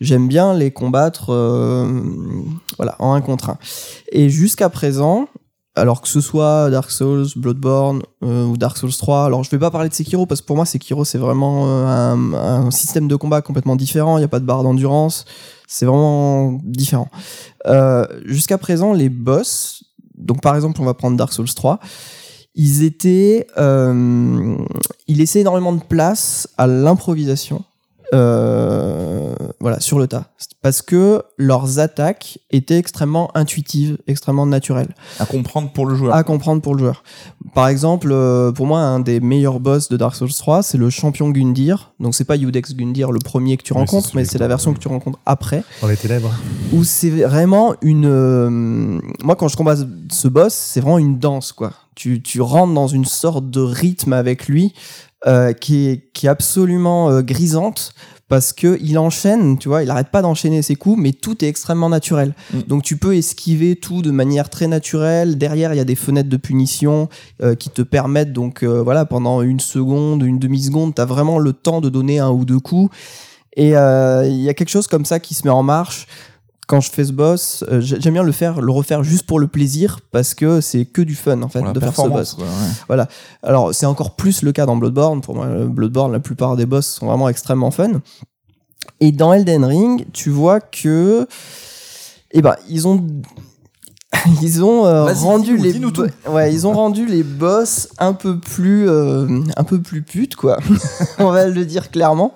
J'aime 0.00 0.28
bien 0.28 0.54
les 0.54 0.70
combattre, 0.70 1.30
euh, 1.32 1.86
voilà, 2.78 2.94
en 3.00 3.12
un 3.14 3.20
contre 3.20 3.50
un. 3.50 3.58
Et 4.12 4.30
jusqu'à 4.30 4.68
présent, 4.70 5.28
alors 5.78 6.00
que 6.00 6.08
ce 6.08 6.20
soit 6.20 6.70
Dark 6.70 6.90
Souls, 6.90 7.26
Bloodborne 7.36 8.02
euh, 8.22 8.44
ou 8.44 8.56
Dark 8.56 8.76
Souls 8.76 8.92
3, 8.92 9.26
alors 9.26 9.44
je 9.44 9.50
vais 9.50 9.58
pas 9.58 9.70
parler 9.70 9.88
de 9.88 9.94
Sekiro 9.94 10.26
parce 10.26 10.40
que 10.40 10.46
pour 10.46 10.56
moi 10.56 10.66
Sekiro 10.66 11.04
c'est 11.04 11.18
vraiment 11.18 11.66
euh, 11.66 12.14
un, 12.34 12.70
système 12.70 13.08
de 13.08 13.16
combat 13.16 13.42
complètement 13.42 13.76
différent. 13.76 14.18
Il 14.18 14.22
y 14.22 14.24
a 14.24 14.28
pas 14.28 14.40
de 14.40 14.44
barre 14.44 14.62
d'endurance, 14.62 15.24
c'est 15.66 15.86
vraiment 15.86 16.58
différent. 16.64 17.08
Euh, 17.66 18.06
jusqu'à 18.24 18.58
présent, 18.58 18.92
les 18.92 19.08
boss, 19.08 19.84
donc 20.16 20.42
par 20.42 20.54
exemple, 20.56 20.80
on 20.80 20.84
va 20.84 20.94
prendre 20.94 21.16
Dark 21.16 21.32
Souls 21.32 21.52
3, 21.52 21.78
ils 22.54 22.82
étaient, 22.82 23.46
ils 23.56 25.16
laissaient 25.16 25.40
énormément 25.40 25.72
de 25.72 25.82
place 25.82 26.48
à 26.58 26.66
l'improvisation. 26.66 27.62
Euh, 28.14 29.34
voilà, 29.60 29.80
sur 29.80 29.98
le 29.98 30.06
tas. 30.06 30.24
Parce 30.62 30.82
que 30.82 31.22
leurs 31.36 31.78
attaques 31.78 32.38
étaient 32.50 32.78
extrêmement 32.78 33.30
intuitives, 33.36 33.98
extrêmement 34.06 34.46
naturelles 34.46 34.94
À 35.18 35.26
comprendre 35.26 35.70
pour 35.72 35.86
le 35.86 35.94
joueur. 35.94 36.14
à 36.14 36.22
comprendre 36.24 36.62
pour 36.62 36.74
le 36.74 36.80
joueur. 36.80 37.02
Par 37.54 37.68
exemple, 37.68 38.08
euh, 38.10 38.52
pour 38.52 38.66
moi, 38.66 38.80
un 38.80 39.00
des 39.00 39.20
meilleurs 39.20 39.60
boss 39.60 39.88
de 39.88 39.96
Dark 39.96 40.14
Souls 40.14 40.32
3, 40.32 40.62
c'est 40.62 40.78
le 40.78 40.90
champion 40.90 41.30
Gundyr. 41.30 41.92
Donc, 42.00 42.14
c'est 42.14 42.24
pas 42.24 42.36
Yudex 42.36 42.74
Gundyr 42.74 43.12
le 43.12 43.18
premier 43.20 43.56
que 43.56 43.62
tu 43.62 43.72
Oui, 43.72 43.80
rencontres, 43.80 44.10
mais 44.14 44.24
c'est 44.24 44.38
la 44.38 44.48
version 44.48 44.72
que 44.74 44.78
tu 44.78 44.88
rencontres 44.88 45.18
après, 45.26 45.62
Dans 45.82 45.88
les 45.88 45.96
ténèbres. 45.96 46.30
où 46.72 46.84
c'est 46.84 47.10
vraiment 47.10 47.74
une. 47.82 48.06
euh, 48.06 49.00
moi, 49.22 49.36
quand 49.36 49.48
je 49.48 49.56
combats 49.56 49.76
ce 50.10 50.28
boss, 50.28 50.52
c'est 50.54 50.80
vraiment 50.80 50.98
une 50.98 51.18
danse, 51.18 51.52
quoi. 51.52 51.72
Tu, 51.94 52.22
tu 52.22 52.40
rentres 52.40 52.74
dans 52.74 52.86
une 52.86 53.04
sorte 53.04 53.50
de 53.50 53.60
rythme 53.60 54.12
avec 54.12 54.46
lui 54.46 54.72
euh, 55.28 55.52
qui, 55.52 55.88
est, 55.88 56.12
qui 56.12 56.26
est 56.26 56.30
absolument 56.30 57.10
euh, 57.10 57.22
grisante. 57.22 57.94
Parce 58.28 58.52
que 58.52 58.78
il 58.82 58.98
enchaîne, 58.98 59.56
tu 59.56 59.68
vois, 59.68 59.82
il 59.82 59.90
arrête 59.90 60.08
pas 60.08 60.20
d'enchaîner 60.20 60.60
ses 60.60 60.76
coups, 60.76 61.00
mais 61.00 61.12
tout 61.12 61.42
est 61.42 61.48
extrêmement 61.48 61.88
naturel. 61.88 62.34
Mm. 62.52 62.60
Donc 62.68 62.82
tu 62.82 62.98
peux 62.98 63.16
esquiver 63.16 63.74
tout 63.74 64.02
de 64.02 64.10
manière 64.10 64.50
très 64.50 64.66
naturelle. 64.66 65.38
Derrière, 65.38 65.72
il 65.72 65.78
y 65.78 65.80
a 65.80 65.86
des 65.86 65.94
fenêtres 65.94 66.28
de 66.28 66.36
punition 66.36 67.08
euh, 67.42 67.54
qui 67.54 67.70
te 67.70 67.80
permettent 67.80 68.34
donc 68.34 68.62
euh, 68.62 68.82
voilà 68.82 69.06
pendant 69.06 69.40
une 69.40 69.60
seconde, 69.60 70.22
une 70.22 70.38
demi 70.38 70.62
seconde, 70.62 70.94
t'as 70.94 71.06
vraiment 71.06 71.38
le 71.38 71.54
temps 71.54 71.80
de 71.80 71.88
donner 71.88 72.18
un 72.18 72.30
ou 72.30 72.44
deux 72.44 72.60
coups. 72.60 72.94
Et 73.56 73.76
euh, 73.76 74.26
il 74.26 74.42
y 74.42 74.50
a 74.50 74.54
quelque 74.54 74.68
chose 74.68 74.86
comme 74.86 75.06
ça 75.06 75.20
qui 75.20 75.32
se 75.32 75.44
met 75.44 75.50
en 75.50 75.62
marche. 75.62 76.06
Quand 76.68 76.80
je 76.80 76.90
fais 76.90 77.04
ce 77.04 77.12
boss, 77.12 77.64
euh, 77.72 77.80
j'ai- 77.80 77.98
j'aime 78.00 78.12
bien 78.12 78.22
le 78.22 78.30
faire, 78.30 78.60
le 78.60 78.70
refaire 78.70 79.02
juste 79.02 79.24
pour 79.26 79.40
le 79.40 79.46
plaisir 79.48 80.00
parce 80.12 80.34
que 80.34 80.60
c'est 80.60 80.84
que 80.84 81.00
du 81.02 81.14
fun 81.16 81.40
en 81.42 81.48
fait 81.48 81.60
pour 81.60 81.72
de 81.72 81.80
faire 81.80 81.94
ce 81.96 82.02
boss. 82.18 82.36
ouais. 82.90 82.96
Alors, 83.42 83.74
c'est 83.74 83.86
encore 83.86 84.14
plus 84.16 84.42
le 84.42 84.52
cas 84.52 84.66
dans 84.66 84.76
Bloodborne. 84.76 85.20
Pour 85.22 85.34
moi, 85.34 85.46
euh, 85.46 85.66
Bloodborne, 85.66 86.12
la 86.12 86.20
plupart 86.20 86.56
des 86.56 86.66
boss 86.66 86.86
sont 86.86 87.06
vraiment 87.06 87.28
extrêmement 87.28 87.70
fun. 87.70 88.02
Et 89.00 89.12
dans 89.12 89.32
Elden 89.32 89.64
Ring, 89.64 90.06
tu 90.12 90.28
vois 90.30 90.60
que, 90.60 91.26
eh 92.32 92.42
ben, 92.42 92.56
ils 92.68 92.86
ont, 92.86 93.06
ils 94.42 94.62
ont 94.64 94.84
euh, 94.86 95.06
rendu 95.24 95.56
les, 95.56 95.72
tout. 95.92 96.06
ouais, 96.30 96.52
ils 96.52 96.66
ont 96.66 96.72
rendu 96.72 97.06
les 97.06 97.22
boss 97.22 97.88
un 97.98 98.12
peu 98.12 98.38
plus, 98.38 98.88
euh, 98.88 99.26
un 99.56 99.64
peu 99.64 99.80
plus 99.80 100.02
putes, 100.02 100.36
quoi. 100.36 100.58
On 101.18 101.30
va 101.30 101.46
le 101.46 101.64
dire 101.64 101.90
clairement. 101.90 102.34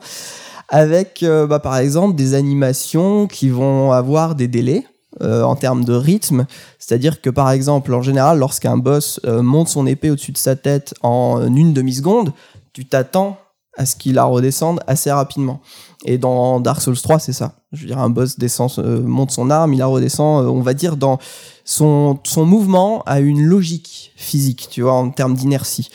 Avec, 0.73 1.23
euh, 1.23 1.47
bah, 1.47 1.61
par 1.61 1.77
exemple, 1.77 2.17
des 2.17 2.33
animations 2.35 3.29
qui 3.29 3.51
vont 3.51 3.93
avoir 3.93 4.35
des 4.35 4.49
délais. 4.49 4.85
euh, 5.21 5.43
en 5.43 5.57
termes 5.57 5.85
de 5.85 5.93
rythme, 5.93 6.47
c'est-à-dire 6.79 7.21
que 7.21 7.29
par 7.29 7.51
exemple, 7.51 7.93
en 7.93 8.01
général, 8.01 8.39
lorsqu'un 8.39 8.79
boss 8.79 9.21
euh, 9.27 9.43
monte 9.43 9.69
son 9.69 9.87
épée 9.87 10.11
au-dessus 10.11 10.33
de 10.33 10.39
sa 10.39 10.57
tête 10.57 10.95
en 11.03 11.55
une 11.55 11.75
demi-seconde, 11.75 12.33
tu 12.73 12.87
t'attends 12.87 13.37
à 13.77 13.85
ce 13.85 13.95
qu'il 13.95 14.15
la 14.15 14.25
redescende 14.25 14.81
assez 14.87 15.13
rapidement. 15.13 15.61
Et 16.07 16.17
dans 16.17 16.61
Dark 16.61 16.81
Souls 16.81 16.99
3, 16.99 17.19
c'est 17.19 17.35
ça. 17.35 17.53
Je 17.73 17.83
veux 17.83 17.89
dire, 17.89 17.99
un 17.99 18.09
boss 18.09 18.39
descend, 18.39 18.71
euh, 18.79 19.03
monte 19.03 19.33
son 19.33 19.51
arme, 19.51 19.75
il 19.75 19.81
la 19.81 19.87
redescend, 19.87 20.47
on 20.47 20.63
va 20.63 20.73
dire, 20.73 20.97
dans 20.97 21.19
son, 21.67 22.19
son 22.25 22.47
mouvement 22.47 23.03
a 23.05 23.21
une 23.21 23.43
logique 23.43 24.13
physique, 24.17 24.69
tu 24.71 24.81
vois, 24.81 24.95
en 24.95 25.11
termes 25.11 25.35
d'inertie. 25.35 25.91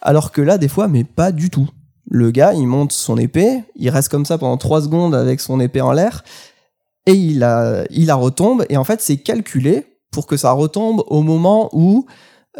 Alors 0.00 0.32
que 0.32 0.40
là, 0.40 0.56
des 0.56 0.68
fois, 0.68 0.88
mais 0.88 1.04
pas 1.04 1.30
du 1.30 1.50
tout. 1.50 1.68
Le 2.08 2.30
gars, 2.30 2.52
il 2.54 2.66
monte 2.66 2.92
son 2.92 3.16
épée, 3.16 3.64
il 3.74 3.88
reste 3.90 4.08
comme 4.08 4.24
ça 4.24 4.38
pendant 4.38 4.56
3 4.56 4.82
secondes 4.82 5.14
avec 5.14 5.40
son 5.40 5.58
épée 5.60 5.80
en 5.80 5.92
l'air, 5.92 6.22
et 7.06 7.12
il 7.14 7.38
la, 7.40 7.84
il 7.90 8.06
la 8.06 8.14
retombe, 8.14 8.64
et 8.68 8.76
en 8.76 8.84
fait, 8.84 9.00
c'est 9.00 9.16
calculé 9.16 9.86
pour 10.12 10.26
que 10.26 10.36
ça 10.36 10.52
retombe 10.52 11.02
au 11.08 11.22
moment 11.22 11.68
où, 11.72 12.06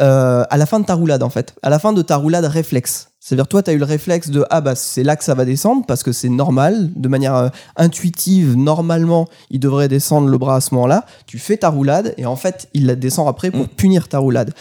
euh, 0.01 0.45
à 0.51 0.57
la 0.57 0.67
fin 0.67 0.79
de 0.81 0.85
ta 0.85 0.95
roulade, 0.95 1.23
en 1.23 1.31
fait, 1.31 1.55
à 1.63 1.71
la 1.71 1.79
fin 1.79 1.93
de 1.93 2.03
ta 2.03 2.17
roulade 2.17 2.45
réflexe. 2.45 3.09
C'est-à-dire, 3.21 3.49
toi, 3.49 3.63
tu 3.63 3.71
as 3.71 3.73
eu 3.73 3.79
le 3.79 3.85
réflexe 3.85 4.31
de 4.31 4.45
Ah, 4.51 4.61
bah, 4.61 4.75
c'est 4.77 5.03
là 5.03 5.17
que 5.17 5.25
ça 5.25 5.35
va 5.35 5.45
descendre, 5.45 5.85
parce 5.87 6.03
que 6.03 6.13
c'est 6.13 6.29
normal, 6.29 6.91
de 6.95 7.09
manière 7.09 7.35
euh, 7.35 7.49
intuitive, 7.77 8.57
normalement, 8.57 9.27
il 9.51 9.59
devrait 9.61 9.89
descendre 9.89 10.29
le 10.29 10.39
bras 10.39 10.57
à 10.57 10.61
ce 10.61 10.75
moment-là. 10.75 11.07
Tu 11.27 11.39
fais 11.39 11.57
ta 11.57 11.69
roulade, 11.71 12.15
et 12.19 12.27
en 12.27 12.37
fait, 12.37 12.69
il 12.75 12.87
la 12.87 12.95
descend 12.95 13.27
après 13.29 13.51
pour 13.51 13.63
Mm. 13.63 13.69
punir 13.77 14.09
ta 14.09 14.19
roulade. 14.19 14.53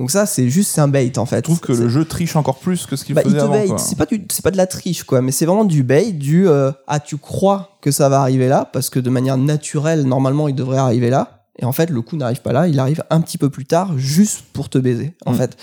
Donc, 0.00 0.10
ça, 0.10 0.24
c'est 0.24 0.48
juste, 0.48 0.78
un 0.78 0.88
bait, 0.88 1.18
en 1.18 1.26
fait. 1.26 1.36
Je 1.36 1.42
trouve 1.42 1.60
que 1.60 1.72
le 1.72 1.90
jeu 1.90 2.06
triche 2.06 2.34
encore 2.34 2.58
plus 2.58 2.86
que 2.86 2.96
ce 2.96 3.04
qu'il 3.04 3.14
bah, 3.14 3.20
il 3.22 3.32
faisait 3.32 3.38
te 3.38 3.44
avant. 3.44 3.76
c'est 3.76 3.98
pas 3.98 4.06
du, 4.06 4.26
c'est 4.32 4.42
pas 4.42 4.50
de 4.50 4.56
la 4.56 4.66
triche 4.66 5.04
quoi, 5.04 5.20
mais 5.20 5.30
c'est 5.30 5.44
vraiment 5.44 5.66
du 5.66 5.82
bait, 5.82 6.12
du 6.12 6.48
euh, 6.48 6.72
ah 6.86 7.00
tu 7.00 7.18
crois 7.18 7.76
que 7.82 7.90
ça 7.90 8.08
va 8.08 8.20
arriver 8.22 8.48
là 8.48 8.68
parce 8.72 8.88
que 8.88 8.98
de 8.98 9.10
manière 9.10 9.36
naturelle 9.36 10.04
normalement 10.04 10.48
il 10.48 10.54
devrait 10.54 10.78
arriver 10.78 11.10
là 11.10 11.44
et 11.58 11.66
en 11.66 11.72
fait 11.72 11.90
le 11.90 12.00
coup 12.00 12.16
n'arrive 12.16 12.40
pas 12.40 12.52
là, 12.54 12.66
il 12.66 12.78
arrive 12.80 13.04
un 13.10 13.20
petit 13.20 13.36
peu 13.36 13.50
plus 13.50 13.66
tard 13.66 13.98
juste 13.98 14.42
pour 14.54 14.70
te 14.70 14.78
baiser 14.78 15.12
en 15.26 15.32
Mm. 15.32 15.36
fait. 15.36 15.56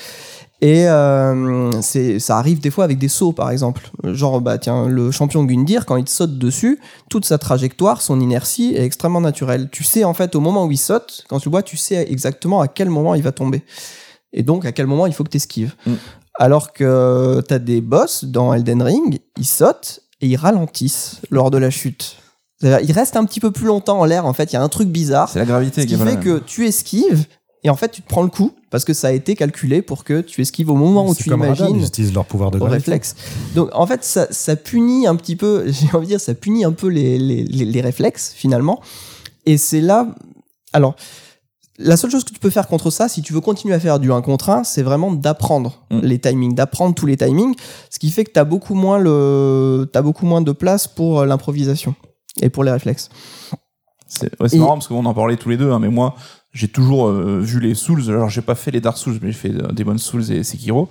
Et 0.62 0.88
euh, 0.88 1.72
c'est 1.82 2.20
ça 2.20 2.38
arrive 2.38 2.60
des 2.60 2.70
fois 2.70 2.84
avec 2.84 3.00
des 3.00 3.08
sauts 3.08 3.32
par 3.32 3.50
exemple, 3.50 3.90
genre 4.04 4.40
bah 4.40 4.60
tiens 4.60 4.88
le 4.88 5.10
champion 5.10 5.44
Gundyr 5.46 5.86
quand 5.88 5.96
il 5.98 6.04
te 6.06 6.12
saute 6.12 6.38
dessus, 6.38 6.80
toute 7.10 7.26
sa 7.26 7.40
trajectoire, 7.40 8.02
son 8.04 8.20
inertie 8.20 8.76
est 8.76 8.84
extrêmement 8.84 9.22
naturelle. 9.22 9.70
Tu 9.72 9.84
sais 9.84 10.04
en 10.04 10.14
fait 10.14 10.36
au 10.36 10.42
moment 10.42 10.66
où 10.66 10.72
il 10.72 10.78
saute, 10.78 11.26
quand 11.28 11.40
tu 11.40 11.50
le 11.50 11.52
vois, 11.52 11.64
tu 11.64 11.76
sais 11.78 12.06
exactement 12.10 12.62
à 12.62 12.68
quel 12.68 12.90
moment 12.92 13.16
il 13.16 13.24
va 13.24 13.32
tomber. 13.32 13.64
Et 14.34 14.44
donc 14.44 14.66
à 14.66 14.72
quel 14.72 14.88
moment 14.88 15.08
il 15.08 15.14
faut 15.14 15.24
que 15.24 15.30
tu 15.30 15.38
esquives. 15.38 15.74
Mm. 15.86 15.94
Alors 16.40 16.72
que 16.74 17.42
t'as 17.48 17.60
des 17.60 17.82
boss 17.82 18.24
dans 18.26 18.54
Elden 18.54 18.82
Ring, 18.84 19.20
ils 19.38 19.46
sautent 19.46 20.02
et 20.22 20.28
ils 20.28 20.36
ralentissent 20.36 21.22
lors 21.32 21.50
de 21.52 21.58
la 21.58 21.70
chute. 21.70 22.18
Ils 22.62 22.92
restent 22.92 23.16
un 23.16 23.26
petit 23.26 23.40
peu 23.40 23.52
plus 23.52 23.66
longtemps 23.68 24.00
en 24.00 24.06
l'air, 24.06 24.26
en 24.26 24.34
fait, 24.34 24.52
il 24.52 24.54
y 24.54 24.58
a 24.58 24.64
un 24.64 24.70
truc 24.70 24.88
bizarre. 24.90 25.30
C'est 25.30 25.40
la 25.40 25.46
gravité 25.46 25.82
Ce 25.82 25.88
qui 25.88 25.94
qui 25.96 26.00
fait 26.02 26.18
que 26.20 26.40
tu 26.40 26.66
esquives 26.66 27.26
et 27.64 27.70
en 27.72 27.76
fait 27.76 27.90
tu 27.90 28.02
te 28.02 28.08
prends 28.08 28.22
le 28.24 28.30
coup 28.30 28.52
parce 28.70 28.86
que 28.86 28.94
ça 28.94 29.08
a 29.08 29.12
été 29.12 29.36
calculé 29.36 29.82
pour 29.82 30.04
que 30.04 30.22
tu 30.22 30.42
esquives 30.42 30.70
au 30.70 30.76
moment 30.76 31.08
où 31.08 31.16
tu 31.16 31.30
comme 31.30 31.44
imagines 31.44 31.76
ils 31.76 31.86
utilisent 31.86 32.14
leur 32.14 32.26
pouvoir 32.26 32.52
de 32.52 32.60
réflexe. 32.60 33.16
Donc 33.56 33.70
en 33.74 33.86
fait, 33.88 34.04
ça, 34.04 34.28
ça 34.32 34.56
punit 34.56 35.08
un 35.08 35.16
petit 35.16 35.36
peu, 35.36 35.66
j'ai 35.72 35.88
envie 35.94 36.06
de 36.06 36.12
dire, 36.12 36.20
ça 36.22 36.34
punit 36.36 36.64
un 36.66 36.72
peu 36.72 36.88
les, 36.88 37.18
les, 37.18 37.44
les- 37.44 37.66
les 37.66 37.82
réflexes 37.82 38.34
finalement. 38.36 38.80
Et 39.46 39.58
c'est 39.58 39.82
là. 39.82 40.08
Alors, 40.74 40.96
la 41.80 41.96
seule 41.98 42.10
chose 42.12 42.24
que 42.24 42.34
tu 42.34 42.40
peux 42.40 42.50
faire 42.50 42.68
contre 42.68 42.90
ça, 42.90 43.08
si 43.08 43.22
tu 43.22 43.34
veux 43.34 43.42
continuer 43.42 43.74
à 43.76 43.80
faire 43.80 44.00
du 44.00 44.12
1 44.12 44.22
contre 44.22 44.50
1, 44.50 44.64
c'est 44.64 44.82
vraiment 44.84 45.12
d'apprendre 45.12 45.84
Mm. 45.92 46.00
les 46.02 46.20
timings, 46.20 46.56
d'apprendre 46.56 46.96
tous 46.96 47.06
les 47.06 47.18
timings, 47.18 47.56
ce 47.90 48.00
qui 48.00 48.10
fait 48.12 48.24
que 48.24 48.32
tu 48.32 48.40
as 48.40 48.46
beaucoup 48.46 48.74
moins 48.76 48.98
le, 49.00 49.90
beaucoup 50.04 50.26
moins 50.26 50.42
de 50.42 50.52
place 50.52 50.88
pour 50.88 51.20
euh, 51.20 51.26
l'improvisation 51.26 51.94
et 52.42 52.50
pour 52.50 52.64
les 52.64 52.72
réflexes. 52.72 53.10
C'est 54.08 54.30
ouais, 54.42 54.50
c'est 54.50 54.56
Et- 54.56 54.60
marrant 54.60 54.74
parce 54.76 54.88
qu'on 54.88 55.06
en 55.06 55.14
parlait 55.14 55.38
tous 55.38 55.50
les 55.50 55.58
deux, 55.58 55.72
hein, 55.72 55.80
mais 55.80 55.90
moi, 55.90 56.16
j'ai 56.54 56.68
toujours 56.68 57.08
euh, 57.08 57.40
vu 57.42 57.60
les 57.60 57.76
Souls. 57.76 58.04
Alors 58.10 58.30
j'ai 58.30 58.42
pas 58.42 58.56
fait 58.56 58.72
les 58.72 58.82
Dark 58.82 58.98
Souls, 58.98 59.20
mais 59.22 59.32
j'ai 59.32 59.38
fait 59.38 59.50
euh, 59.54 59.68
Demon 59.74 59.98
Souls 59.98 60.32
et 60.32 60.44
Sekiro. 60.44 60.88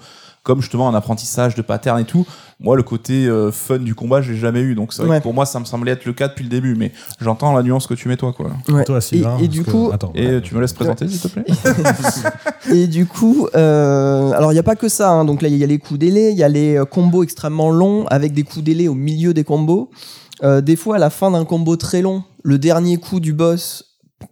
Comme 0.46 0.60
justement 0.60 0.88
un 0.88 0.94
apprentissage 0.94 1.56
de 1.56 1.62
pattern 1.62 1.98
et 1.98 2.04
tout. 2.04 2.24
Moi, 2.60 2.76
le 2.76 2.84
côté 2.84 3.26
euh, 3.26 3.50
fun 3.50 3.78
du 3.80 3.96
combat, 3.96 4.22
j'ai 4.22 4.36
jamais 4.36 4.60
eu. 4.60 4.76
Donc 4.76 4.92
c'est 4.92 5.02
vrai 5.02 5.10
Ouais. 5.10 5.18
que 5.18 5.24
pour 5.24 5.34
moi, 5.34 5.44
ça 5.44 5.58
me 5.58 5.64
semblait 5.64 5.90
être 5.90 6.04
le 6.04 6.12
cas 6.12 6.28
depuis 6.28 6.44
le 6.44 6.48
début. 6.48 6.76
Mais 6.76 6.92
j'entends 7.20 7.52
la 7.52 7.64
nuance 7.64 7.88
que 7.88 7.94
tu 7.94 8.08
mets 8.08 8.16
toi, 8.16 8.32
quoi. 8.32 8.52
Ouais. 8.68 8.84
Toi, 8.84 9.00
Sylvain, 9.00 9.38
et, 9.38 9.48
du 9.48 9.64
que- 9.64 9.70
coup, 9.72 9.90
Attends, 9.92 10.12
Et 10.14 10.26
ouais. 10.36 10.40
tu 10.40 10.54
me 10.54 10.60
laisses 10.60 10.72
présenter, 10.72 11.08
s'il 11.08 11.18
te 11.20 11.26
plaît 11.28 11.44
Et 12.72 12.86
du 12.86 13.06
coup, 13.06 13.48
euh, 13.56 14.30
alors 14.32 14.52
il 14.52 14.54
n'y 14.54 14.60
a 14.60 14.62
pas 14.64 14.76
que 14.76 14.88
ça. 14.88 15.10
hein. 15.10 15.24
Donc 15.24 15.42
là, 15.42 15.48
il 15.48 15.56
y 15.56 15.64
a 15.64 15.66
les 15.66 15.78
coups 15.78 15.98
d'ailé, 15.98 16.30
il 16.30 16.38
y 16.38 16.42
a 16.44 16.48
les 16.48 16.76
euh, 16.76 16.84
combos 16.84 17.22
extrêmement 17.24 17.70
longs 17.70 18.06
avec 18.06 18.32
des 18.32 18.42
coups 18.44 18.64
d'ailé 18.64 18.88
au 18.88 18.94
milieu 18.94 19.34
des 19.34 19.44
combos. 19.44 19.90
Euh, 20.44 20.60
des 20.60 20.76
fois, 20.76 20.96
à 20.96 20.98
la 20.98 21.10
fin 21.10 21.30
d'un 21.30 21.44
combo 21.44 21.76
très 21.76 22.02
long, 22.02 22.22
le 22.44 22.58
dernier 22.58 22.98
coup 22.98 23.20
du 23.20 23.32
boss 23.32 23.85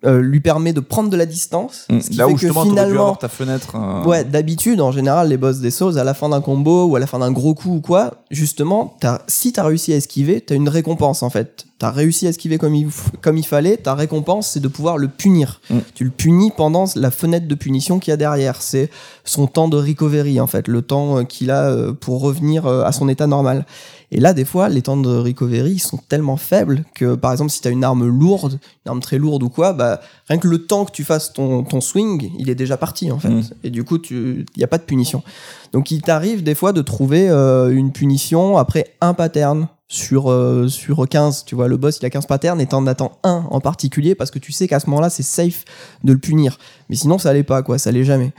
euh, 0.06 0.20
lui 0.20 0.40
permet 0.40 0.72
de 0.72 0.80
prendre 0.80 1.10
de 1.10 1.16
la 1.16 1.26
distance. 1.26 1.86
Mm. 1.90 2.00
ce 2.00 2.10
qui 2.10 2.16
Là 2.16 2.26
fait 2.26 2.32
où 2.32 2.34
que 2.34 2.40
justement, 2.40 2.64
dû 2.64 2.70
finalement, 2.70 3.00
avoir 3.00 3.18
ta 3.18 3.28
fenêtre. 3.28 3.74
euh, 3.76 4.04
Ouais, 4.04 4.24
d'habitude, 4.24 4.80
en 4.80 4.92
général, 4.92 5.28
les 5.28 5.36
boss 5.36 5.58
des 5.60 5.70
Souls, 5.70 5.98
à 5.98 6.04
la 6.04 6.14
fin 6.14 6.28
d'un 6.30 6.40
combo 6.40 6.86
ou 6.86 6.96
à 6.96 6.98
la 6.98 7.06
fin 7.06 7.18
d'un 7.18 7.32
gros 7.32 7.54
coup 7.54 7.76
ou 7.76 7.80
quoi, 7.80 8.22
justement, 8.30 8.96
as, 9.02 9.20
si 9.28 9.52
t'as 9.52 9.62
réussi 9.62 9.92
à 9.92 9.96
esquiver, 9.96 10.40
t'as 10.40 10.54
une 10.54 10.68
récompense 10.68 11.22
en 11.22 11.30
fait. 11.30 11.66
T'as 11.78 11.90
réussi 11.90 12.26
à 12.26 12.30
esquiver 12.30 12.56
comme 12.56 12.74
il, 12.74 12.88
comme 13.20 13.36
il 13.36 13.44
fallait, 13.46 13.76
ta 13.76 13.94
récompense, 13.94 14.50
c'est 14.50 14.60
de 14.60 14.68
pouvoir 14.68 14.96
le 14.96 15.08
punir. 15.08 15.60
Mm. 15.70 15.78
Tu 15.94 16.04
le 16.04 16.10
punis 16.10 16.50
pendant 16.56 16.84
la 16.96 17.10
fenêtre 17.10 17.46
de 17.48 17.54
punition 17.54 17.98
qu'il 17.98 18.12
y 18.12 18.14
a 18.14 18.16
derrière. 18.16 18.62
C'est 18.62 18.90
son 19.24 19.46
temps 19.46 19.68
de 19.68 19.76
recovery, 19.76 20.40
en 20.40 20.46
fait, 20.46 20.68
le 20.68 20.82
temps 20.82 21.18
euh, 21.18 21.22
qu'il 21.24 21.50
a 21.50 21.92
pour 22.00 22.20
revenir 22.20 22.66
à 22.66 22.92
son 22.92 23.08
état 23.08 23.26
normal. 23.26 23.66
Et 24.14 24.20
là, 24.20 24.32
des 24.32 24.44
fois, 24.44 24.68
les 24.68 24.80
temps 24.80 24.96
de 24.96 25.08
recovery 25.08 25.80
sont 25.80 25.96
tellement 25.96 26.36
faibles 26.36 26.84
que, 26.94 27.16
par 27.16 27.32
exemple, 27.32 27.50
si 27.50 27.60
t'as 27.60 27.72
une 27.72 27.82
arme 27.82 28.06
lourde, 28.06 28.60
une 28.86 28.90
arme 28.90 29.00
très 29.00 29.18
lourde 29.18 29.42
ou 29.42 29.48
quoi, 29.48 29.72
bah, 29.72 30.00
rien 30.28 30.38
que 30.38 30.46
le 30.46 30.66
temps 30.66 30.84
que 30.84 30.92
tu 30.92 31.02
fasses 31.02 31.32
ton, 31.32 31.64
ton 31.64 31.80
swing, 31.80 32.30
il 32.38 32.48
est 32.48 32.54
déjà 32.54 32.76
parti, 32.76 33.10
en 33.10 33.18
fait. 33.18 33.28
Mm. 33.28 33.42
Et 33.64 33.70
du 33.70 33.82
coup, 33.82 33.98
il 34.10 34.46
n'y 34.56 34.62
a 34.62 34.68
pas 34.68 34.78
de 34.78 34.84
punition. 34.84 35.24
Donc, 35.72 35.90
il 35.90 36.00
t'arrive 36.00 36.44
des 36.44 36.54
fois 36.54 36.72
de 36.72 36.80
trouver 36.80 37.28
euh, 37.28 37.70
une 37.70 37.90
punition 37.90 38.56
après 38.56 38.94
un 39.00 39.14
pattern 39.14 39.66
sur, 39.88 40.30
euh, 40.30 40.68
sur 40.68 41.08
15. 41.08 41.44
Tu 41.44 41.56
vois, 41.56 41.66
le 41.66 41.76
boss, 41.76 41.98
il 42.00 42.06
a 42.06 42.10
15 42.10 42.26
patterns 42.26 42.60
et 42.60 42.66
t'en 42.66 42.86
attends 42.86 43.18
un 43.24 43.44
en 43.50 43.60
particulier 43.60 44.14
parce 44.14 44.30
que 44.30 44.38
tu 44.38 44.52
sais 44.52 44.68
qu'à 44.68 44.78
ce 44.78 44.88
moment-là, 44.90 45.10
c'est 45.10 45.24
safe 45.24 45.64
de 46.04 46.12
le 46.12 46.18
punir. 46.20 46.58
Mais 46.88 46.94
sinon, 46.94 47.18
ça 47.18 47.30
allait 47.30 47.42
pas, 47.42 47.64
quoi. 47.64 47.78
Ça 47.78 47.90
allait 47.90 48.04
jamais. 48.04 48.32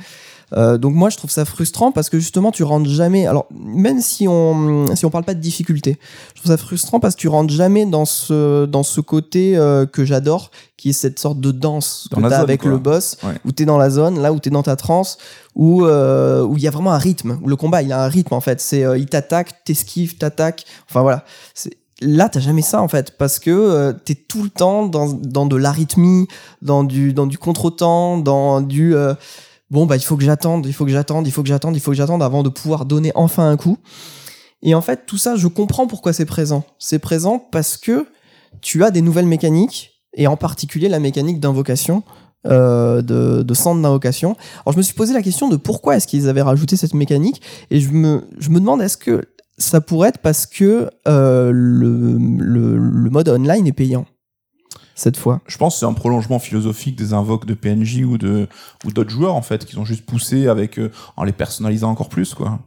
Euh, 0.57 0.77
donc 0.77 0.93
moi 0.95 1.09
je 1.09 1.17
trouve 1.17 1.29
ça 1.29 1.43
frustrant 1.43 1.91
parce 1.91 2.09
que 2.09 2.17
justement 2.17 2.49
tu 2.51 2.63
rentres 2.63 2.89
jamais 2.89 3.27
alors 3.27 3.45
même 3.53 3.99
si 3.99 4.25
on 4.27 4.85
si 4.95 5.05
on 5.05 5.09
parle 5.09 5.25
pas 5.25 5.33
de 5.33 5.41
difficulté 5.41 5.97
je 6.33 6.39
trouve 6.41 6.51
ça 6.51 6.57
frustrant 6.57 7.01
parce 7.01 7.15
que 7.15 7.19
tu 7.19 7.27
rentres 7.27 7.53
jamais 7.53 7.85
dans 7.85 8.05
ce 8.05 8.65
dans 8.65 8.83
ce 8.83 9.01
côté 9.01 9.57
euh, 9.57 9.85
que 9.85 10.05
j'adore 10.05 10.51
qui 10.77 10.91
est 10.91 10.93
cette 10.93 11.19
sorte 11.19 11.41
de 11.41 11.51
danse 11.51 12.07
Dans 12.11 12.21
que 12.21 12.29
t'as 12.29 12.39
avec 12.39 12.61
quoi. 12.61 12.71
le 12.71 12.77
boss 12.77 13.17
Ouais. 13.23 13.33
où 13.43 13.51
t'es 13.51 13.65
dans 13.65 13.77
la 13.77 13.89
zone 13.89 14.21
là 14.21 14.31
où 14.31 14.39
t'es 14.39 14.49
dans 14.49 14.63
ta 14.63 14.77
transe 14.77 15.17
où 15.55 15.83
euh, 15.85 16.41
où 16.43 16.55
il 16.55 16.63
y 16.63 16.67
a 16.67 16.71
vraiment 16.71 16.93
un 16.93 16.97
rythme 16.99 17.37
où 17.41 17.47
le 17.49 17.55
combat 17.57 17.81
il 17.81 17.91
a 17.91 18.01
un 18.03 18.07
rythme 18.07 18.33
en 18.33 18.41
fait 18.41 18.61
c'est 18.61 18.83
il 18.97 19.07
t'attaque 19.07 19.63
t'esquives 19.65 20.17
t'attaques 20.17 20.63
enfin 20.89 21.01
voilà 21.01 21.25
c'est 21.53 21.77
Là, 22.01 22.27
t'as 22.27 22.41
jamais 22.41 22.61
ça 22.61 22.81
en 22.81 22.89
fait, 22.89 23.17
parce 23.17 23.39
que 23.39 23.49
euh, 23.49 23.93
t'es 23.93 24.15
tout 24.15 24.43
le 24.43 24.49
temps 24.49 24.85
dans, 24.85 25.07
dans 25.13 25.45
de 25.45 25.55
l'arythmie, 25.55 26.27
dans 26.61 26.83
du, 26.83 27.13
dans 27.13 27.25
du 27.25 27.37
contre-temps, 27.37 28.17
dans 28.17 28.59
du 28.59 28.93
euh, 28.93 29.13
bon 29.69 29.85
bah 29.85 29.95
il 29.95 30.03
faut 30.03 30.17
que 30.17 30.23
j'attende, 30.23 30.65
il 30.65 30.73
faut 30.73 30.85
que 30.85 30.91
j'attende, 30.91 31.27
il 31.27 31.31
faut 31.31 31.43
que 31.43 31.49
j'attende, 31.49 31.75
il 31.75 31.79
faut 31.79 31.91
que 31.91 31.97
j'attende 31.97 32.23
avant 32.23 32.43
de 32.43 32.49
pouvoir 32.49 32.85
donner 32.85 33.11
enfin 33.15 33.49
un 33.49 33.57
coup. 33.57 33.77
Et 34.61 34.73
en 34.73 34.81
fait, 34.81 35.05
tout 35.05 35.17
ça, 35.17 35.35
je 35.35 35.47
comprends 35.47 35.85
pourquoi 35.85 36.11
c'est 36.11 36.25
présent. 36.25 36.63
C'est 36.79 36.99
présent 36.99 37.39
parce 37.39 37.77
que 37.77 38.07
tu 38.61 38.83
as 38.83 38.91
des 38.91 39.01
nouvelles 39.01 39.27
mécaniques, 39.27 40.01
et 40.13 40.27
en 40.27 40.37
particulier 40.37 40.89
la 40.89 40.99
mécanique 40.99 41.39
d'invocation, 41.39 42.03
euh, 42.47 43.01
de, 43.01 43.53
centre 43.53 43.81
d'invocation. 43.81 44.35
Alors 44.65 44.73
je 44.73 44.77
me 44.77 44.83
suis 44.83 44.93
posé 44.93 45.13
la 45.13 45.21
question 45.21 45.49
de 45.49 45.55
pourquoi 45.55 45.97
est-ce 45.97 46.07
qu'ils 46.07 46.29
avaient 46.29 46.41
rajouté 46.41 46.77
cette 46.77 46.93
mécanique, 46.93 47.41
et 47.69 47.79
je 47.79 47.91
me, 47.91 48.23
je 48.39 48.49
me 48.49 48.59
demande 48.59 48.81
est-ce 48.81 48.97
que 48.97 49.21
ça 49.57 49.81
pourrait 49.81 50.09
être 50.09 50.19
parce 50.19 50.45
que 50.45 50.89
euh, 51.07 51.51
le, 51.53 52.17
le 52.17 53.09
mode 53.09 53.29
online 53.29 53.67
est 53.67 53.73
payant? 53.73 54.05
Cette 54.95 55.17
fois. 55.17 55.41
Je 55.45 55.57
pense 55.57 55.75
que 55.75 55.79
c'est 55.81 55.85
un 55.85 55.93
prolongement 55.93 56.39
philosophique 56.39 56.95
des 56.95 57.13
invoques 57.13 57.45
de 57.45 57.53
PNJ 57.53 58.01
ou 58.05 58.17
de 58.17 58.47
ou 58.85 58.91
d'autres 58.91 59.09
joueurs 59.11 59.35
en 59.35 59.41
fait 59.43 59.65
qui 59.65 59.77
ont 59.77 59.85
juste 59.85 60.05
poussé 60.05 60.47
avec 60.47 60.79
euh, 60.79 60.89
en 61.17 61.23
les 61.23 61.33
personnalisant 61.33 61.91
encore 61.91 62.09
plus 62.09 62.33
quoi. 62.33 62.59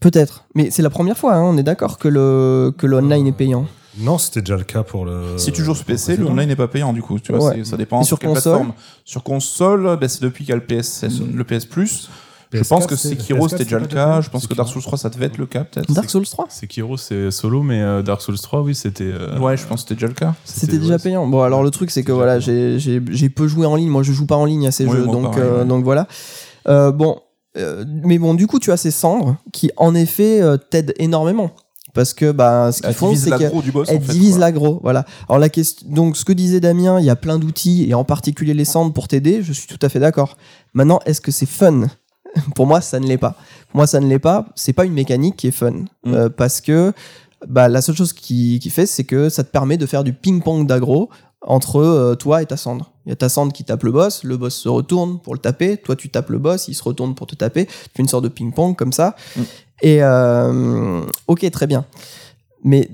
Peut-être, 0.00 0.44
mais 0.54 0.70
c'est 0.70 0.82
la 0.82 0.88
première 0.88 1.18
fois, 1.18 1.34
hein, 1.34 1.42
on 1.42 1.58
est 1.58 1.62
d'accord 1.62 1.98
que 1.98 2.08
le, 2.08 2.72
que 2.78 2.86
le 2.86 2.96
online 2.96 3.26
est 3.26 3.32
payant. 3.32 3.66
Non, 3.98 4.16
c'était 4.16 4.40
déjà 4.40 4.56
le 4.56 4.64
cas 4.64 4.82
pour 4.82 5.04
le. 5.04 5.36
si 5.36 5.52
tu 5.52 5.62
joues 5.62 5.74
sur 5.74 5.84
PC, 5.84 6.16
le 6.16 6.24
online 6.26 6.48
n'est 6.48 6.56
pas 6.56 6.68
payant 6.68 6.92
du 6.94 7.02
coup. 7.02 7.18
Tu 7.18 7.32
vois, 7.32 7.50
Ouais. 7.50 7.64
ça 7.64 7.76
dépend 7.76 8.00
Et 8.00 8.04
sur 8.04 8.16
sur 8.16 8.18
quelle 8.20 8.30
console 8.30 8.52
plateforme. 8.52 8.72
Sur 9.04 9.22
console, 9.24 9.98
ben, 10.00 10.08
c'est 10.08 10.22
depuis 10.22 10.44
qu'il 10.44 10.50
y 10.50 10.56
a 10.56 10.56
le 10.56 10.64
PS, 10.64 11.04
le 11.34 11.44
PS 11.44 11.66
Plus. 11.66 12.08
Je 12.52 12.58
PS4, 12.58 12.68
pense 12.68 12.86
que 12.86 12.96
c'est- 12.96 13.10
Sekiro 13.10 13.46
PS4, 13.46 13.50
c'était 13.50 13.64
déjà 13.64 13.78
le 13.78 13.86
cas. 13.86 14.20
Je 14.20 14.28
pense 14.30 14.46
que. 14.46 14.54
Dark 14.54 14.68
Souls 14.68 14.82
3 14.82 14.98
ça 14.98 15.08
devait 15.08 15.26
être 15.26 15.38
le 15.38 15.46
cas 15.46 15.64
peut-être. 15.64 15.92
Dark 15.92 16.10
Souls 16.10 16.26
3 16.26 16.46
Sekiro, 16.50 16.96
c'est 16.96 17.30
solo, 17.30 17.62
mais 17.62 17.80
euh, 17.80 18.02
Dark 18.02 18.20
Souls 18.22 18.38
3, 18.38 18.62
oui, 18.62 18.74
c'était. 18.74 19.04
euh, 19.04 19.38
Ouais, 19.38 19.56
je 19.56 19.64
pense 19.66 19.82
que 19.84 19.88
c'était 19.88 19.94
déjà 19.94 20.06
le 20.08 20.14
cas. 20.14 20.34
C'était 20.44 20.78
déjà 20.78 20.98
payant. 20.98 21.26
Bon, 21.26 21.42
alors 21.42 21.62
le 21.62 21.70
truc, 21.70 21.90
c'est 21.90 22.02
que 22.02 22.12
voilà, 22.12 22.40
j'ai 22.40 23.28
peu 23.34 23.46
joué 23.48 23.66
en 23.66 23.76
ligne. 23.76 23.88
Moi, 23.88 24.02
je 24.02 24.12
joue 24.12 24.26
pas 24.26 24.36
en 24.36 24.44
ligne 24.44 24.66
à 24.66 24.72
ces 24.72 24.84
Oui, 24.86 24.92
jeux, 24.96 25.04
moi, 25.04 25.14
donc, 25.14 25.24
pareil, 25.34 25.42
euh, 25.42 25.58
ouais. 25.60 25.64
donc 25.64 25.84
voilà. 25.84 26.06
Euh, 26.68 26.90
bon, 26.92 27.20
euh, 27.56 27.84
mais 28.04 28.18
bon, 28.18 28.34
du 28.34 28.46
coup, 28.46 28.58
tu 28.58 28.70
as 28.72 28.76
ces 28.76 28.90
cendres 28.90 29.36
qui, 29.52 29.70
en 29.76 29.94
effet, 29.94 30.40
euh, 30.42 30.56
t'aident 30.56 30.94
énormément. 30.98 31.50
Parce 31.92 32.14
que 32.14 32.30
bah, 32.30 32.70
ce 32.70 32.82
qu'ils 32.82 32.92
font, 32.94 33.16
c'est 33.16 33.30
que 33.30 33.42
l'aggro 33.42 33.62
du 33.62 33.72
boss. 33.72 33.88
en 33.88 33.92
elle 33.92 34.00
fait, 34.02 34.12
divise 34.12 34.32
quoi. 34.36 34.40
l'aggro. 34.40 34.78
Voilà. 34.84 35.04
Alors 35.28 35.40
la 35.40 35.48
question, 35.48 35.88
donc 35.90 36.16
ce 36.16 36.24
que 36.24 36.32
disait 36.32 36.60
Damien, 36.60 37.00
il 37.00 37.04
y 37.04 37.10
a 37.10 37.16
plein 37.16 37.36
d'outils 37.40 37.84
et 37.90 37.94
en 37.94 38.04
particulier 38.04 38.54
les 38.54 38.64
cendres 38.64 38.92
pour 38.92 39.08
t'aider. 39.08 39.40
Je 39.42 39.52
suis 39.52 39.66
tout 39.66 39.78
à 39.82 39.88
fait 39.88 39.98
d'accord. 39.98 40.36
Maintenant, 40.72 41.00
est-ce 41.04 41.20
que 41.20 41.32
c'est 41.32 41.46
fun 41.48 41.88
Pour 42.54 42.66
moi, 42.66 42.80
ça 42.80 43.00
ne 43.00 43.06
l'est 43.06 43.18
pas. 43.18 43.36
Pour 43.68 43.78
moi, 43.78 43.86
ça 43.86 44.00
ne 44.00 44.06
l'est 44.06 44.18
pas. 44.18 44.46
C'est 44.54 44.72
pas 44.72 44.84
une 44.84 44.92
mécanique 44.92 45.36
qui 45.36 45.48
est 45.48 45.52
fun 45.52 45.84
Mm. 46.04 46.14
Euh, 46.14 46.28
parce 46.28 46.60
que 46.60 46.92
bah, 47.46 47.68
la 47.68 47.82
seule 47.82 47.96
chose 47.96 48.12
qui, 48.12 48.58
qui 48.60 48.70
fait, 48.70 48.86
c'est 48.86 49.04
que 49.04 49.28
ça 49.28 49.44
te 49.44 49.50
permet 49.50 49.76
de 49.76 49.86
faire 49.86 50.04
du 50.04 50.12
ping-pong 50.12 50.66
d'aggro 50.66 51.10
entre 51.42 51.76
euh, 51.80 52.14
toi 52.14 52.42
et 52.42 52.46
ta 52.46 52.56
cendre. 52.56 52.92
Il 53.06 53.10
y 53.10 53.12
a 53.12 53.16
ta 53.16 53.28
cendre 53.28 53.52
qui 53.52 53.64
tape 53.64 53.82
le 53.82 53.92
boss, 53.92 54.24
le 54.24 54.36
boss 54.36 54.54
se 54.54 54.68
retourne 54.68 55.20
pour 55.20 55.34
le 55.34 55.40
taper, 55.40 55.78
toi 55.78 55.96
tu 55.96 56.10
tapes 56.10 56.30
le 56.30 56.38
boss, 56.38 56.68
il 56.68 56.74
se 56.74 56.82
retourne 56.82 57.14
pour 57.14 57.26
te 57.26 57.34
taper, 57.34 57.66
tu 57.66 57.72
fais 57.94 58.02
une 58.02 58.08
sorte 58.08 58.24
de 58.24 58.28
ping-pong 58.28 58.76
comme 58.76 58.92
ça. 58.92 59.16
Mm. 59.36 59.42
Et 59.82 60.02
euh, 60.02 61.02
ok, 61.26 61.50
très 61.50 61.66
bien. 61.66 61.86
Mais 62.62 62.90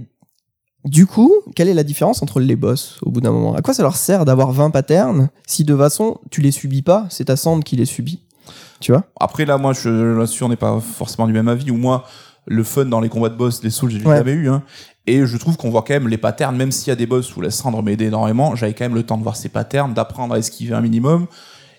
du 0.84 1.06
coup, 1.06 1.34
quelle 1.56 1.68
est 1.68 1.74
la 1.74 1.82
différence 1.82 2.22
entre 2.22 2.38
les 2.38 2.54
boss 2.54 2.98
au 3.02 3.10
bout 3.10 3.20
d'un 3.20 3.32
moment? 3.32 3.56
À 3.56 3.62
quoi 3.62 3.74
ça 3.74 3.82
leur 3.82 3.96
sert 3.96 4.24
d'avoir 4.24 4.52
20 4.52 4.70
patterns 4.70 5.28
si 5.44 5.64
de 5.64 5.72
toute 5.72 5.82
façon 5.82 6.20
tu 6.30 6.40
les 6.40 6.52
subis 6.52 6.82
pas, 6.82 7.06
c'est 7.10 7.24
ta 7.24 7.36
cendre 7.36 7.64
qui 7.64 7.74
les 7.74 7.86
subit? 7.86 8.22
Tu 8.80 8.92
vois 8.92 9.04
Après 9.20 9.44
là, 9.44 9.58
moi, 9.58 9.72
je 9.72 9.88
là-dessus, 10.18 10.44
on 10.44 10.48
n'est 10.48 10.56
pas 10.56 10.78
forcément 10.80 11.26
du 11.26 11.32
même 11.32 11.48
avis. 11.48 11.70
Ou 11.70 11.76
moi, 11.76 12.04
le 12.46 12.62
fun 12.62 12.84
dans 12.84 13.00
les 13.00 13.08
combats 13.08 13.28
de 13.28 13.34
boss, 13.36 13.62
les 13.62 13.70
souls, 13.70 13.90
j'ai 13.90 14.04
Ouais. 14.04 14.18
jamais 14.18 14.32
eu. 14.32 14.48
Hein. 14.48 14.62
Et 15.06 15.24
je 15.24 15.36
trouve 15.36 15.56
qu'on 15.56 15.70
voit 15.70 15.82
quand 15.82 15.94
même 15.94 16.08
les 16.08 16.18
patterns, 16.18 16.56
même 16.56 16.72
s'il 16.72 16.88
y 16.88 16.90
a 16.90 16.96
des 16.96 17.06
boss 17.06 17.34
où 17.36 17.40
la 17.40 17.50
cendre 17.50 17.82
m'aidait 17.82 18.06
énormément, 18.06 18.54
j'avais 18.56 18.74
quand 18.74 18.84
même 18.84 18.94
le 18.94 19.04
temps 19.04 19.16
de 19.16 19.22
voir 19.22 19.36
ces 19.36 19.48
patterns, 19.48 19.94
d'apprendre 19.94 20.34
à 20.34 20.38
esquiver 20.38 20.74
un 20.74 20.80
minimum. 20.80 21.26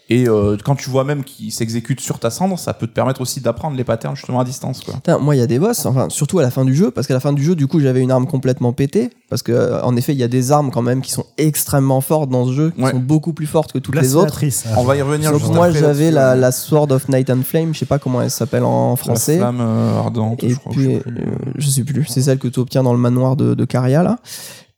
Et 0.09 0.29
euh, 0.29 0.55
quand 0.63 0.75
tu 0.77 0.89
vois 0.89 1.03
même 1.03 1.25
qu'ils 1.25 1.51
s'exécutent 1.51 1.99
sur 1.99 2.17
ta 2.17 2.29
cendre, 2.29 2.57
ça 2.57 2.73
peut 2.73 2.87
te 2.87 2.93
permettre 2.93 3.19
aussi 3.19 3.41
d'apprendre 3.41 3.75
les 3.75 3.83
patterns 3.83 4.15
justement 4.15 4.39
à 4.39 4.45
distance. 4.45 4.81
Quoi. 4.81 4.93
Putain, 4.93 5.17
moi, 5.17 5.35
il 5.35 5.39
y 5.39 5.41
a 5.41 5.47
des 5.47 5.59
boss, 5.59 5.85
enfin, 5.85 6.07
surtout 6.09 6.39
à 6.39 6.43
la 6.43 6.49
fin 6.49 6.63
du 6.63 6.73
jeu, 6.73 6.91
parce 6.91 7.07
qu'à 7.07 7.13
la 7.13 7.19
fin 7.19 7.33
du 7.33 7.43
jeu, 7.43 7.55
du 7.55 7.67
coup, 7.67 7.81
j'avais 7.81 7.99
une 7.99 8.11
arme 8.11 8.25
complètement 8.25 8.71
pétée, 8.71 9.09
parce 9.29 9.41
que, 9.43 9.51
euh, 9.51 9.81
en 9.83 9.97
effet, 9.97 10.13
il 10.13 10.17
y 10.17 10.23
a 10.23 10.29
des 10.29 10.53
armes 10.53 10.71
quand 10.71 10.81
même 10.81 11.01
qui 11.01 11.11
sont 11.11 11.25
extrêmement 11.37 11.99
fortes 11.99 12.29
dans 12.29 12.45
ce 12.45 12.53
jeu, 12.53 12.71
qui 12.71 12.81
Ouais. 12.81 12.91
sont 12.91 12.99
beaucoup 12.99 13.33
plus 13.33 13.47
fortes 13.47 13.73
que 13.73 13.79
toutes 13.79 13.95
les 13.95 14.15
autres. 14.15 14.39
On 14.77 14.83
va 14.85 14.95
y 14.95 15.01
revenir. 15.01 15.31
Donc 15.33 15.41
juste 15.41 15.53
moi, 15.53 15.71
j'avais 15.71 16.09
la, 16.09 16.35
la 16.37 16.51
Sword 16.53 16.91
of 16.93 17.09
Night 17.09 17.29
and 17.29 17.41
Flame, 17.43 17.73
je 17.73 17.79
sais 17.79 17.85
pas 17.85 17.99
comment 17.99 18.21
elle 18.21 18.31
s'appelle 18.31 18.63
en 18.63 18.91
La 18.91 18.95
français. 18.95 19.37
flamme 19.39 19.59
euh, 19.59 19.99
ardente, 19.99 20.41
Et 20.41 20.51
je 20.51 20.55
crois. 20.55 20.71
puis, 20.71 20.83
je 20.85 20.89
sais 20.89 20.99
plus. 21.01 21.17
euh, 21.21 21.25
je 21.57 21.69
sais 21.69 21.83
plus, 21.83 22.05
c'est 22.05 22.21
celle 22.21 22.39
que 22.39 22.47
tu 22.47 22.61
obtiens 22.61 22.81
dans 22.83 22.93
le 22.93 22.99
manoir 22.99 23.35
de, 23.35 23.55
de 23.55 23.65
Caria, 23.65 24.03
là. 24.03 24.19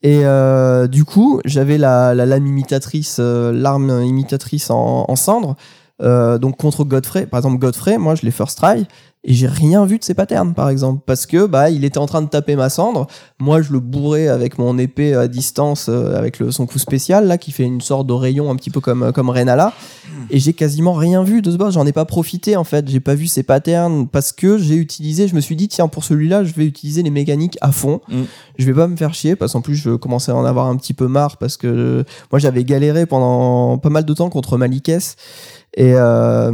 Et 0.01 0.21
euh, 0.23 0.87
du 0.87 1.03
coup, 1.03 1.41
j'avais 1.45 1.77
la, 1.77 2.13
la 2.15 2.25
lame 2.25 2.47
imitatrice, 2.47 3.17
euh, 3.19 3.51
l'arme 3.51 4.03
imitatrice 4.03 4.69
en, 4.69 5.05
en 5.07 5.15
cendre. 5.15 5.55
Euh, 6.01 6.37
donc 6.37 6.57
contre 6.57 6.85
Godfrey, 6.85 7.25
par 7.25 7.39
exemple 7.39 7.57
Godfrey, 7.57 7.97
moi 7.97 8.15
je 8.15 8.21
l'ai 8.21 8.31
first 8.31 8.57
try 8.57 8.87
et 9.23 9.33
j'ai 9.33 9.47
rien 9.47 9.85
vu 9.85 9.99
de 9.99 10.03
ses 10.03 10.13
patterns 10.13 10.53
par 10.53 10.69
exemple 10.69 11.01
parce 11.05 11.25
que 11.25 11.45
bah 11.45 11.69
il 11.69 11.83
était 11.83 11.97
en 11.97 12.05
train 12.05 12.21
de 12.21 12.29
taper 12.29 12.55
ma 12.55 12.69
cendre, 12.69 13.07
moi 13.39 13.61
je 13.61 13.73
le 13.73 13.79
bourrais 13.79 14.29
avec 14.29 14.57
mon 14.57 14.77
épée 14.77 15.13
à 15.13 15.27
distance 15.27 15.87
euh, 15.89 16.17
avec 16.17 16.39
le, 16.39 16.51
son 16.51 16.65
coup 16.65 16.79
spécial 16.79 17.27
là 17.27 17.37
qui 17.37 17.51
fait 17.51 17.63
une 17.63 17.81
sorte 17.81 18.07
de 18.07 18.13
rayon 18.13 18.49
un 18.49 18.55
petit 18.55 18.69
peu 18.69 18.79
comme 18.79 19.11
comme 19.11 19.29
Renala. 19.29 19.73
Et 20.31 20.39
j'ai 20.39 20.53
quasiment 20.53 20.93
rien 20.93 21.23
vu 21.23 21.41
de 21.41 21.49
ce 21.49 21.57
boss, 21.57 21.73
j'en 21.73 21.85
ai 21.85 21.91
pas 21.91 22.05
profité 22.05 22.55
en 22.55 22.63
fait, 22.63 22.87
j'ai 22.89 22.99
pas 22.99 23.15
vu 23.15 23.27
ses 23.27 23.43
patterns 23.43 24.07
parce 24.07 24.31
que 24.31 24.57
j'ai 24.57 24.75
utilisé, 24.75 25.27
je 25.27 25.35
me 25.35 25.41
suis 25.41 25.55
dit 25.55 25.67
tiens 25.67 25.87
pour 25.87 26.03
celui-là 26.03 26.43
je 26.43 26.53
vais 26.53 26.65
utiliser 26.65 27.03
les 27.03 27.09
mécaniques 27.09 27.57
à 27.61 27.71
fond, 27.71 28.01
Mm. 28.09 28.23
je 28.57 28.65
vais 28.65 28.73
pas 28.73 28.87
me 28.87 28.95
faire 28.95 29.13
chier 29.13 29.35
parce 29.35 29.53
qu'en 29.53 29.61
plus 29.61 29.75
je 29.75 29.95
commençais 29.95 30.31
à 30.31 30.35
en 30.35 30.45
avoir 30.45 30.67
un 30.67 30.75
petit 30.77 30.93
peu 30.93 31.07
marre 31.07 31.37
parce 31.37 31.57
que 31.57 31.67
euh, 31.67 32.03
moi 32.31 32.39
j'avais 32.39 32.63
galéré 32.63 33.05
pendant 33.05 33.77
pas 33.77 33.89
mal 33.89 34.05
de 34.05 34.13
temps 34.13 34.29
contre 34.29 34.57
Malikes 34.57 34.91
et 35.75 35.93
euh, 35.93 36.51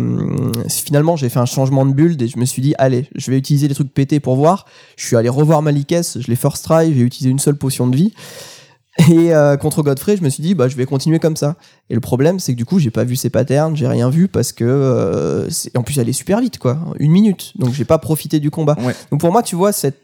finalement 0.70 1.16
j'ai 1.16 1.30
fait 1.30 1.39
un 1.39 1.45
changement 1.45 1.86
de 1.86 1.93
build 1.93 2.22
et 2.22 2.28
je 2.28 2.38
me 2.38 2.45
suis 2.45 2.61
dit 2.61 2.76
allez 2.78 3.07
je 3.16 3.32
vais 3.32 3.38
utiliser 3.38 3.68
les 3.68 3.74
trucs 3.74 3.93
pétés 3.93 4.20
pour 4.20 4.36
voir 4.36 4.66
je 4.97 5.05
suis 5.05 5.16
allé 5.16 5.30
revoir 5.30 5.61
Malikes 5.61 5.95
je 6.20 6.28
l'ai 6.28 6.36
first 6.36 6.66
try 6.66 6.93
j'ai 6.93 7.01
utilisé 7.01 7.30
une 7.30 7.39
seule 7.39 7.55
potion 7.55 7.88
de 7.88 7.95
vie 7.95 8.13
Et 9.09 9.34
euh, 9.34 9.57
contre 9.57 9.84
Godfrey, 9.84 10.18
je 10.18 10.24
me 10.24 10.30
suis 10.30 10.41
dit, 10.41 10.55
bah, 10.55 10.68
je 10.68 10.76
vais 10.76 10.86
continuer 10.86 11.20
comme 11.20 11.36
ça. 11.36 11.55
Et 11.89 11.95
le 11.95 11.99
problème, 11.99 12.39
c'est 12.39 12.53
que 12.53 12.57
du 12.57 12.66
coup, 12.66 12.80
j'ai 12.80 12.91
pas 12.91 13.03
vu 13.03 13.16
ses 13.16 13.30
patterns, 13.30 13.76
j'ai 13.76 13.88
rien 13.88 14.09
vu 14.09 14.28
parce 14.28 14.53
que, 14.53 14.63
euh, 14.63 15.49
en 15.76 15.84
plus, 15.84 15.97
elle 15.97 16.07
est 16.07 16.13
super 16.13 16.39
vite, 16.39 16.57
quoi. 16.57 16.80
Une 16.99 17.11
minute. 17.11 17.53
Donc, 17.57 17.74
j'ai 17.74 17.86
pas 17.86 17.97
profité 17.97 18.39
du 18.39 18.51
combat. 18.51 18.78
Ouais. 18.82 18.95
Donc, 19.11 19.20
pour 19.20 19.32
moi, 19.32 19.43
tu 19.43 19.55
vois, 19.55 19.72
cette... 19.72 19.99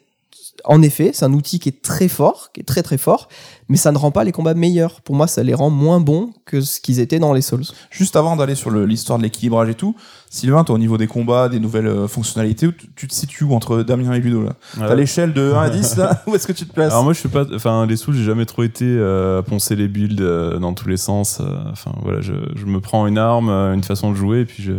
en 0.65 0.81
effet, 0.81 1.11
c'est 1.13 1.25
un 1.25 1.33
outil 1.33 1.59
qui 1.59 1.69
est 1.69 1.81
très 1.81 2.07
fort, 2.07 2.49
qui 2.53 2.61
est 2.61 2.63
très 2.65 2.83
très 2.83 2.97
fort, 2.97 3.29
mais 3.67 3.77
ça 3.77 3.91
ne 3.91 3.97
rend 3.97 4.11
pas 4.11 4.23
les 4.23 4.31
combats 4.31 4.53
meilleurs. 4.53 5.01
Pour 5.01 5.15
moi, 5.15 5.25
ça 5.27 5.41
les 5.43 5.53
rend 5.55 5.69
moins 5.71 5.99
bons 5.99 6.31
que 6.45 6.61
ce 6.61 6.79
qu'ils 6.79 6.99
étaient 6.99 7.17
dans 7.19 7.33
les 7.33 7.41
Souls. 7.41 7.63
Juste 7.89 8.15
avant 8.15 8.35
d'aller 8.35 8.53
sur 8.55 8.69
l'histoire 8.69 9.17
de 9.17 9.23
l'équilibrage 9.23 9.69
et 9.69 9.73
tout, 9.75 9.95
Sylvain, 10.29 10.63
toi, 10.63 10.75
au 10.75 10.77
niveau 10.77 10.97
des 10.97 11.07
combats, 11.07 11.49
des 11.49 11.59
nouvelles 11.59 11.87
euh, 11.87 12.07
fonctionnalités, 12.07 12.67
où 12.67 12.71
tu, 12.71 12.87
tu 12.95 13.07
te 13.07 13.13
situes 13.13 13.43
où 13.43 13.53
entre 13.53 13.81
Damien 13.83 14.13
et 14.13 14.19
Ludo 14.19 14.43
là 14.43 14.53
T'as 14.77 14.89
Ouais. 14.89 14.95
l'échelle 14.95 15.33
de 15.33 15.51
1 15.53 15.61
à 15.61 15.69
10 15.69 15.97
là 15.97 16.23
Où 16.27 16.35
est-ce 16.35 16.47
que 16.47 16.53
tu 16.53 16.65
te 16.67 16.73
places 16.73 16.91
Alors 16.91 17.03
moi 17.03 17.13
je 17.13 17.19
suis 17.19 17.29
pas, 17.29 17.45
enfin 17.55 17.85
les 17.87 17.95
sous 17.97 18.13
j'ai 18.13 18.23
jamais 18.23 18.45
trop 18.45 18.63
été 18.63 18.85
euh, 18.85 19.39
à 19.39 19.43
poncer 19.43 19.75
les 19.75 19.87
builds 19.87 20.21
euh, 20.21 20.59
dans 20.59 20.73
tous 20.73 20.87
les 20.87 20.97
sens. 20.97 21.39
euh, 21.41 21.45
Enfin 21.71 21.91
voilà, 22.03 22.21
je, 22.21 22.33
je 22.55 22.65
me 22.65 22.79
prends 22.79 23.07
une 23.07 23.17
arme, 23.17 23.49
une 23.49 23.83
façon 23.83 24.11
de 24.11 24.15
jouer 24.15 24.41
et 24.41 24.45
puis 24.45 24.61
je, 24.63 24.73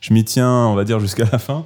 je 0.00 0.14
m'y 0.14 0.24
tiens, 0.24 0.50
on 0.68 0.74
va 0.74 0.84
dire 0.84 1.00
jusqu'à 1.00 1.24
la 1.30 1.38
fin, 1.38 1.64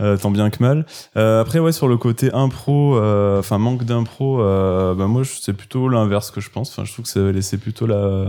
euh, 0.00 0.16
tant 0.16 0.30
bien 0.30 0.50
que 0.50 0.62
mal. 0.62 0.86
Euh, 1.16 1.40
après 1.40 1.58
ouais 1.58 1.72
sur 1.72 1.88
le 1.88 1.96
côté 1.96 2.32
impro, 2.32 2.96
euh, 2.96 3.38
enfin 3.40 3.58
manque 3.58 3.84
d'impro, 3.84 4.40
euh, 4.40 4.94
bah 4.94 5.06
moi 5.06 5.22
c'est 5.24 5.52
plutôt 5.52 5.88
l'inverse 5.88 6.30
que 6.30 6.40
je 6.40 6.50
pense. 6.50 6.70
Enfin 6.70 6.84
je 6.84 6.92
trouve 6.92 7.04
que 7.04 7.10
ça 7.10 7.20
laisser 7.32 7.58
plutôt 7.58 7.86
la 7.86 8.26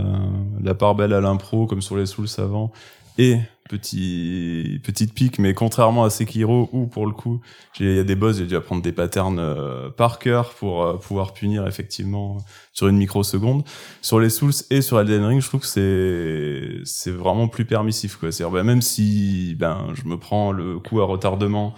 la 0.62 0.74
part 0.74 0.94
belle 0.94 1.12
à 1.12 1.20
l'impro 1.20 1.66
comme 1.66 1.82
sur 1.82 1.96
les 1.96 2.06
Souls 2.06 2.28
avant 2.38 2.72
et 3.18 3.38
petit 3.70 4.80
petite 4.82 5.14
pique 5.14 5.38
mais 5.38 5.54
contrairement 5.54 6.02
à 6.02 6.10
Sekiro 6.10 6.68
où 6.72 6.86
pour 6.88 7.06
le 7.06 7.12
coup 7.12 7.40
il 7.78 7.94
y 7.94 7.98
a 8.00 8.02
des 8.02 8.16
boss 8.16 8.38
j'ai 8.38 8.46
dû 8.46 8.56
apprendre 8.56 8.82
des 8.82 8.90
patterns 8.90 9.38
euh, 9.38 9.90
par 9.90 10.18
cœur 10.18 10.50
pour 10.54 10.82
euh, 10.82 10.96
pouvoir 10.96 11.32
punir 11.32 11.68
effectivement 11.68 12.38
sur 12.72 12.88
une 12.88 12.96
microseconde. 12.96 13.62
Sur 14.02 14.18
les 14.18 14.28
Souls 14.28 14.52
et 14.70 14.80
sur 14.82 14.98
Elden 14.98 15.24
Ring 15.24 15.40
je 15.40 15.46
trouve 15.46 15.60
que 15.60 15.66
c'est 15.66 16.80
c'est 16.84 17.12
vraiment 17.12 17.46
plus 17.46 17.64
permissif 17.64 18.16
quoi. 18.16 18.32
C'est 18.32 18.44
ben 18.50 18.64
même 18.64 18.82
si 18.82 19.54
ben 19.58 19.92
je 19.94 20.08
me 20.08 20.18
prends 20.18 20.50
le 20.50 20.80
coup 20.80 21.00
à 21.00 21.04
retardement 21.04 21.74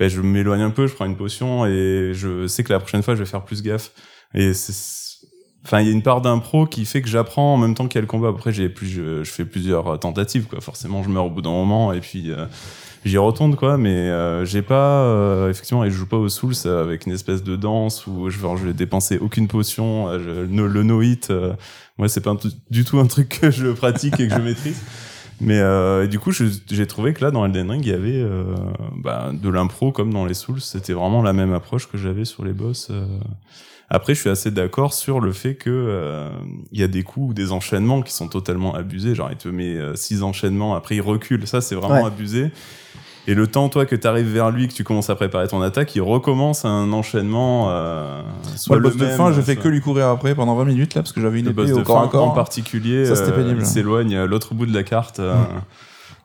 ben 0.00 0.10
je 0.10 0.20
m'éloigne 0.20 0.62
un 0.62 0.70
peu 0.70 0.88
je 0.88 0.94
prends 0.94 1.06
une 1.06 1.16
potion 1.16 1.64
et 1.66 2.10
je 2.12 2.48
sais 2.48 2.64
que 2.64 2.72
la 2.72 2.80
prochaine 2.80 3.02
fois 3.04 3.14
je 3.14 3.20
vais 3.20 3.30
faire 3.30 3.44
plus 3.44 3.62
gaffe. 3.62 3.92
Et 4.34 4.52
c'est 4.52 5.05
Enfin, 5.66 5.80
il 5.80 5.86
y 5.88 5.90
a 5.90 5.92
une 5.92 6.02
part 6.02 6.20
d'impro 6.20 6.64
qui 6.66 6.84
fait 6.84 7.02
que 7.02 7.08
j'apprends 7.08 7.54
en 7.54 7.56
même 7.56 7.74
temps 7.74 7.88
qu'il 7.88 7.96
y 7.96 7.98
a 7.98 8.02
le 8.02 8.06
combat. 8.06 8.28
Après, 8.28 8.52
j'ai 8.52 8.68
plus, 8.68 8.86
je, 8.86 9.24
je 9.24 9.30
fais 9.32 9.44
plusieurs 9.44 9.88
euh, 9.88 9.96
tentatives, 9.96 10.44
quoi. 10.46 10.60
Forcément, 10.60 11.02
je 11.02 11.08
meurs 11.08 11.24
au 11.26 11.30
bout 11.30 11.42
d'un 11.42 11.50
moment 11.50 11.92
et 11.92 11.98
puis 11.98 12.30
euh, 12.30 12.46
j'y 13.04 13.18
retourne, 13.18 13.56
quoi. 13.56 13.76
Mais 13.76 13.90
euh, 14.08 14.44
j'ai 14.44 14.62
pas, 14.62 15.02
euh, 15.02 15.50
effectivement, 15.50 15.82
et 15.84 15.90
je 15.90 15.96
joue 15.96 16.06
pas 16.06 16.18
au 16.18 16.28
Souls 16.28 16.54
avec 16.66 17.06
une 17.06 17.12
espèce 17.12 17.42
de 17.42 17.56
danse 17.56 18.06
où 18.06 18.30
je 18.30 18.38
vais, 18.38 18.48
je 18.58 18.66
vais 18.66 18.74
dépenser 18.74 19.18
aucune 19.18 19.48
potion. 19.48 20.06
euh, 20.08 20.20
je- 20.24 20.46
no- 20.46 20.68
le 20.68 20.84
no 20.84 21.02
hit, 21.02 21.30
euh, 21.30 21.52
moi, 21.98 22.08
c'est 22.08 22.20
pas 22.20 22.36
du 22.70 22.84
tout 22.84 23.00
un 23.00 23.06
truc 23.06 23.40
que 23.40 23.50
je 23.50 23.66
pratique 23.72 24.20
et 24.20 24.28
que 24.28 24.34
je 24.36 24.40
maîtrise. 24.42 24.80
Mais 25.40 25.58
euh, 25.60 26.06
du 26.06 26.18
coup, 26.18 26.32
j'ai 26.32 26.86
trouvé 26.86 27.12
que 27.12 27.22
là, 27.24 27.30
dans 27.30 27.44
Elden 27.44 27.70
Ring, 27.70 27.84
il 27.84 27.90
y 27.90 27.94
avait 27.94 28.22
euh, 28.22 28.54
bah, 28.96 29.30
de 29.34 29.48
l'impro 29.50 29.92
comme 29.92 30.12
dans 30.12 30.24
les 30.24 30.34
Souls. 30.34 30.60
C'était 30.60 30.94
vraiment 30.94 31.22
la 31.22 31.32
même 31.34 31.52
approche 31.52 31.88
que 31.90 31.98
j'avais 31.98 32.24
sur 32.24 32.44
les 32.44 32.52
boss. 32.54 32.88
euh. 32.90 33.04
Après, 33.88 34.14
je 34.14 34.20
suis 34.20 34.30
assez 34.30 34.50
d'accord 34.50 34.92
sur 34.94 35.20
le 35.20 35.32
fait 35.32 35.54
que 35.54 35.70
euh, 35.70 36.28
il 36.72 36.80
y 36.80 36.82
a 36.82 36.88
des 36.88 37.02
coups 37.04 37.30
ou 37.30 37.34
des 37.34 37.52
enchaînements 37.52 38.02
qui 38.02 38.12
sont 38.12 38.28
totalement 38.28 38.74
abusés. 38.74 39.14
Genre, 39.14 39.28
il 39.30 39.36
te 39.36 39.48
met 39.48 39.76
euh, 39.76 39.94
six 39.94 40.22
enchaînements, 40.22 40.74
après 40.74 40.96
il 40.96 41.02
recule. 41.02 41.46
Ça, 41.46 41.60
c'est 41.60 41.74
vraiment 41.76 42.02
Ouais. 42.02 42.06
abusé. 42.08 42.50
Et 43.28 43.34
le 43.34 43.46
temps, 43.48 43.68
toi, 43.68 43.86
que 43.86 43.96
tu 43.96 44.06
arrives 44.06 44.32
vers 44.32 44.50
lui, 44.50 44.68
que 44.68 44.72
tu 44.72 44.84
commences 44.84 45.10
à 45.10 45.16
préparer 45.16 45.48
ton 45.48 45.60
attaque, 45.60 45.94
il 45.96 46.02
recommence 46.02 46.64
un 46.64 46.92
enchaînement. 46.92 47.66
Euh, 47.70 48.22
soit 48.56 48.76
le 48.76 48.82
boss 48.82 48.96
de 48.96 49.06
fin, 49.06 49.32
je 49.32 49.40
fais 49.40 49.54
soit- 49.54 49.62
que 49.64 49.68
lui 49.68 49.80
courir 49.80 50.06
après 50.08 50.34
pendant 50.34 50.54
20 50.54 50.64
minutes 50.64 50.94
là, 50.94 51.02
parce 51.02 51.12
que 51.12 51.20
j'avais 51.20 51.40
une 51.40 51.46
le 51.46 51.50
épée 51.50 51.62
boss 51.62 51.72
au 51.72 51.78
de 51.78 51.82
corps 51.82 51.98
à 51.98 52.02
fin, 52.02 52.08
corps. 52.08 52.28
en 52.28 52.30
particulier, 52.30 53.04
Ça, 53.06 53.16
c'était 53.16 53.30
euh, 53.32 53.36
pénible. 53.36 53.60
il 53.60 53.66
s'éloigne 53.66 54.16
à 54.16 54.26
l'autre 54.26 54.54
bout 54.54 54.66
de 54.66 54.74
la 54.74 54.84
carte. 54.84 55.18
euh, 55.18 55.34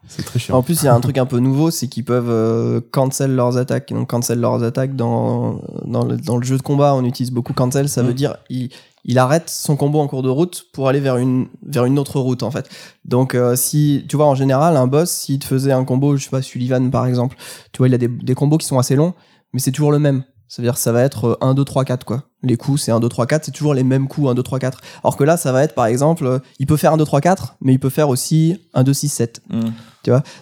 C'est 0.08 0.24
très 0.26 0.40
chiant. 0.40 0.58
En 0.58 0.62
plus, 0.64 0.82
il 0.82 0.86
y 0.86 0.88
a 0.90 0.94
un 0.94 1.00
truc 1.00 1.18
un 1.18 1.26
peu 1.26 1.40
nouveau, 1.40 1.72
c'est 1.72 1.88
qu'ils 1.88 2.04
peuvent 2.06 2.30
euh, 2.30 2.82
cancel 2.92 3.36
leurs 3.36 3.58
attaques. 3.58 3.90
Donc, 3.94 4.10
cancel 4.10 4.40
leurs 4.40 4.62
attaques 4.64 4.96
dans, 4.96 5.62
dans, 5.86 6.06
le, 6.06 6.18
dans 6.18 6.38
le 6.38 6.44
jeu 6.44 6.58
de 6.58 6.62
combat, 6.64 6.94
on 6.96 7.04
utilise 7.06 7.32
beaucoup 7.32 7.54
cancel. 7.54 7.88
Ça 7.88 8.04
veut 8.04 8.12
Mm. 8.12 8.16
dire 8.16 8.36
il, 8.50 8.70
il 9.04 9.20
arrête 9.20 9.50
son 9.50 9.76
combo 9.76 10.00
en 10.00 10.08
cours 10.08 10.24
de 10.24 10.30
route 10.30 10.66
pour 10.74 10.88
aller 10.88 11.00
vers 11.00 11.18
une, 11.18 11.48
vers 11.66 11.86
une 11.86 11.98
autre 12.00 12.20
route, 12.20 12.44
en 12.44 12.52
fait. 12.52 12.70
Donc, 13.06 13.36
euh, 13.36 13.56
si 13.56 14.06
tu 14.08 14.16
vois, 14.16 14.28
en 14.28 14.36
général, 14.36 14.78
un 14.78 14.88
boss, 14.88 15.10
s'il 15.10 15.40
te 15.40 15.46
faisait 15.46 15.72
un 15.72 15.86
combo, 15.86 16.18
je 16.18 16.24
sais 16.24 16.30
pas, 16.30 16.42
Sullivan 16.42 16.90
par 16.92 17.06
exemple, 17.06 17.36
tu 17.72 17.80
vois, 17.80 17.88
il 17.88 17.94
a 17.94 17.98
des, 17.98 18.08
des 18.08 18.36
combos 18.36 18.58
qui 18.58 18.68
sont 18.68 18.80
assez 18.80 18.96
longs, 18.96 19.14
mais 19.54 19.60
c'est 19.60 19.72
toujours 19.72 19.92
le 19.92 20.00
même. 20.00 20.24
Ça 20.48 20.62
veut 20.62 20.68
dire 20.68 20.78
ça 20.78 20.92
va 20.92 21.02
être 21.04 21.26
euh, 21.26 21.38
1, 21.42 21.54
2, 21.54 21.64
3, 21.64 21.86
4, 21.86 22.06
quoi. 22.06 22.24
Les 22.44 22.58
coups, 22.58 22.82
c'est 22.82 22.92
1, 22.92 23.00
2, 23.00 23.08
3, 23.08 23.28
4, 23.28 23.46
c'est 23.46 23.52
toujours 23.52 23.74
les 23.76 23.84
mêmes 23.84 24.08
coups, 24.08 24.30
1, 24.30 24.34
2, 24.36 24.42
3, 24.44 24.58
4. 24.60 24.82
Alors 25.04 25.16
que 25.18 25.24
là, 25.24 25.38
ça 25.38 25.52
va 25.52 25.64
être, 25.64 25.76
par 25.76 25.86
exemple, 25.86 26.26
euh, 26.26 26.40
il 26.60 26.66
peut 26.68 26.78
faire 26.78 26.94
1, 26.94 26.98
2, 26.98 27.06
3, 27.06 27.22
4, 27.22 27.56
mais 27.62 27.74
il 27.74 27.80
peut 27.80 27.90
faire 27.90 28.10
aussi 28.10 28.60
1, 28.74 28.84
2, 28.84 28.94
6, 28.94 29.10
7. 29.10 29.42
Mm. 29.50 29.60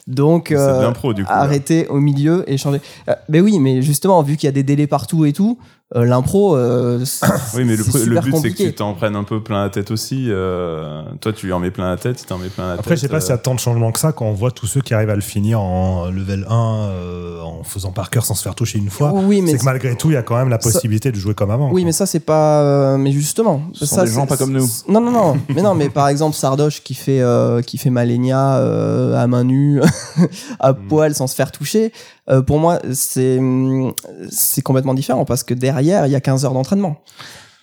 Donc, 0.08 0.48
C'est 0.50 0.56
de 0.56 0.60
euh, 0.60 0.82
l'impro, 0.82 1.14
du 1.14 1.24
coup. 1.26 1.30
là. 1.30 1.40
arrêter 1.40 1.88
au 1.88 2.00
milieu 2.00 2.50
et 2.50 2.58
changer. 2.58 2.80
Euh, 3.10 3.14
mais 3.28 3.42
oui, 3.42 3.60
mais 3.60 3.82
justement, 3.82 4.22
vu 4.24 4.38
qu'il 4.38 4.48
y 4.48 4.50
a 4.50 4.54
des 4.54 4.64
délais 4.64 4.88
partout 4.88 5.26
et 5.26 5.34
tout, 5.34 5.58
euh, 5.96 6.06
l'impro, 6.06 6.56
euh, 6.56 7.02
c'est 7.06 7.26
Oui, 7.56 7.66
mais 7.66 7.76
le, 7.76 7.84
c'est 7.84 7.90
pr- 7.92 7.98
le 7.98 8.04
super 8.04 8.24
but, 8.24 8.36
c'est 8.42 8.52
que 8.52 8.56
tu 8.64 8.74
t'en 8.76 8.94
prennes 8.94 9.16
un 9.18 9.24
peu 9.26 9.42
plein 9.44 9.64
la 9.64 9.70
tête 9.70 9.92
aussi. 9.92 10.28
euh, 10.30 11.02
toi, 11.20 11.34
tu 11.34 11.48
lui 11.48 11.52
en 11.54 11.60
mets 11.60 11.72
plein 11.72 11.90
la 11.90 11.98
tête, 11.98 12.22
il 12.22 12.26
t'en 12.26 12.38
met 12.38 12.48
plein 12.48 12.68
la 12.68 12.72
tête. 12.74 12.80
Après, 12.82 12.96
je 12.96 13.02
sais 13.02 13.08
pas 13.10 13.18
euh, 13.18 13.20
s'il 13.20 13.32
y 13.32 13.34
a 13.34 13.38
tant 13.38 13.54
de 13.56 13.60
changements 13.60 13.92
que 13.92 14.00
ça 14.00 14.12
quand 14.14 14.26
on 14.26 14.34
voit 14.34 14.52
tous 14.52 14.68
ceux 14.68 14.82
qui 14.82 14.94
arrivent 14.94 15.10
à 15.10 15.16
le 15.16 15.22
finir 15.22 15.60
en 15.60 16.10
level 16.10 16.46
1 16.48 16.54
euh, 16.92 17.42
en 17.42 17.64
faisant 17.64 17.92
par 17.92 18.10
cœur 18.12 18.24
sans 18.26 18.36
se 18.36 18.44
faire 18.44 18.56
toucher 18.56 18.78
une 18.78 18.90
fois. 18.90 19.12
Oui, 19.14 19.42
mais 19.42 19.52
c'est 19.52 19.58
que 19.58 19.66
malgré 19.66 19.96
tout, 19.98 20.10
il 20.12 20.14
y 20.14 20.18
a 20.18 20.22
quand 20.24 20.38
même 20.38 20.50
la 20.50 20.60
Ça- 20.62 20.70
possibilité 20.72 21.12
de 21.12 21.18
jouer 21.18 21.34
comme 21.34 21.52
avant. 21.52 21.70
Oui. 21.72 21.84
Mais 21.90 21.94
ça, 21.94 22.06
c'est 22.06 22.20
pas. 22.20 22.62
euh, 22.62 22.98
mais 22.98 23.12
justement. 23.12 23.64
Ce 23.74 23.88
sont 23.88 23.96
ça, 23.96 24.04
des 24.06 24.12
gens 24.12 24.22
c'est- 24.22 24.28
pas 24.28 24.38
comme 24.38 24.52
nous. 24.52 24.68
c'est- 24.68 24.88
Non, 24.88 25.02
non, 25.02 25.10
non. 25.10 25.38
mais 25.50 25.64
non, 25.64 25.74
mais 25.74 25.90
par 25.90 26.08
exemple, 26.08 26.36
Sardoche 26.36 26.84
qui 26.84 26.94
fait, 26.94 27.20
euh, 27.20 27.64
qui 27.64 27.80
fait 27.80 27.90
Malenia 27.90 28.58
euh, 28.58 29.18
à 29.20 29.26
main 29.26 29.44
nue, 29.44 29.82
à 30.60 30.74
Mm. 30.74 30.78
poil, 30.88 31.16
sans 31.16 31.26
se 31.26 31.34
faire 31.34 31.52
toucher, 31.52 31.92
euh, 32.30 32.44
pour 32.44 32.60
moi, 32.60 32.78
c'est 32.94 33.40
hum, 33.40 33.92
c'est 34.30 34.62
complètement 34.62 34.94
différent 34.94 35.26
parce 35.26 35.42
que 35.42 35.56
derrière, 35.56 36.06
il 36.06 36.12
y 36.12 36.16
a 36.16 36.22
15 36.22 36.46
heures 36.46 36.54
d'entraînement. 36.54 36.98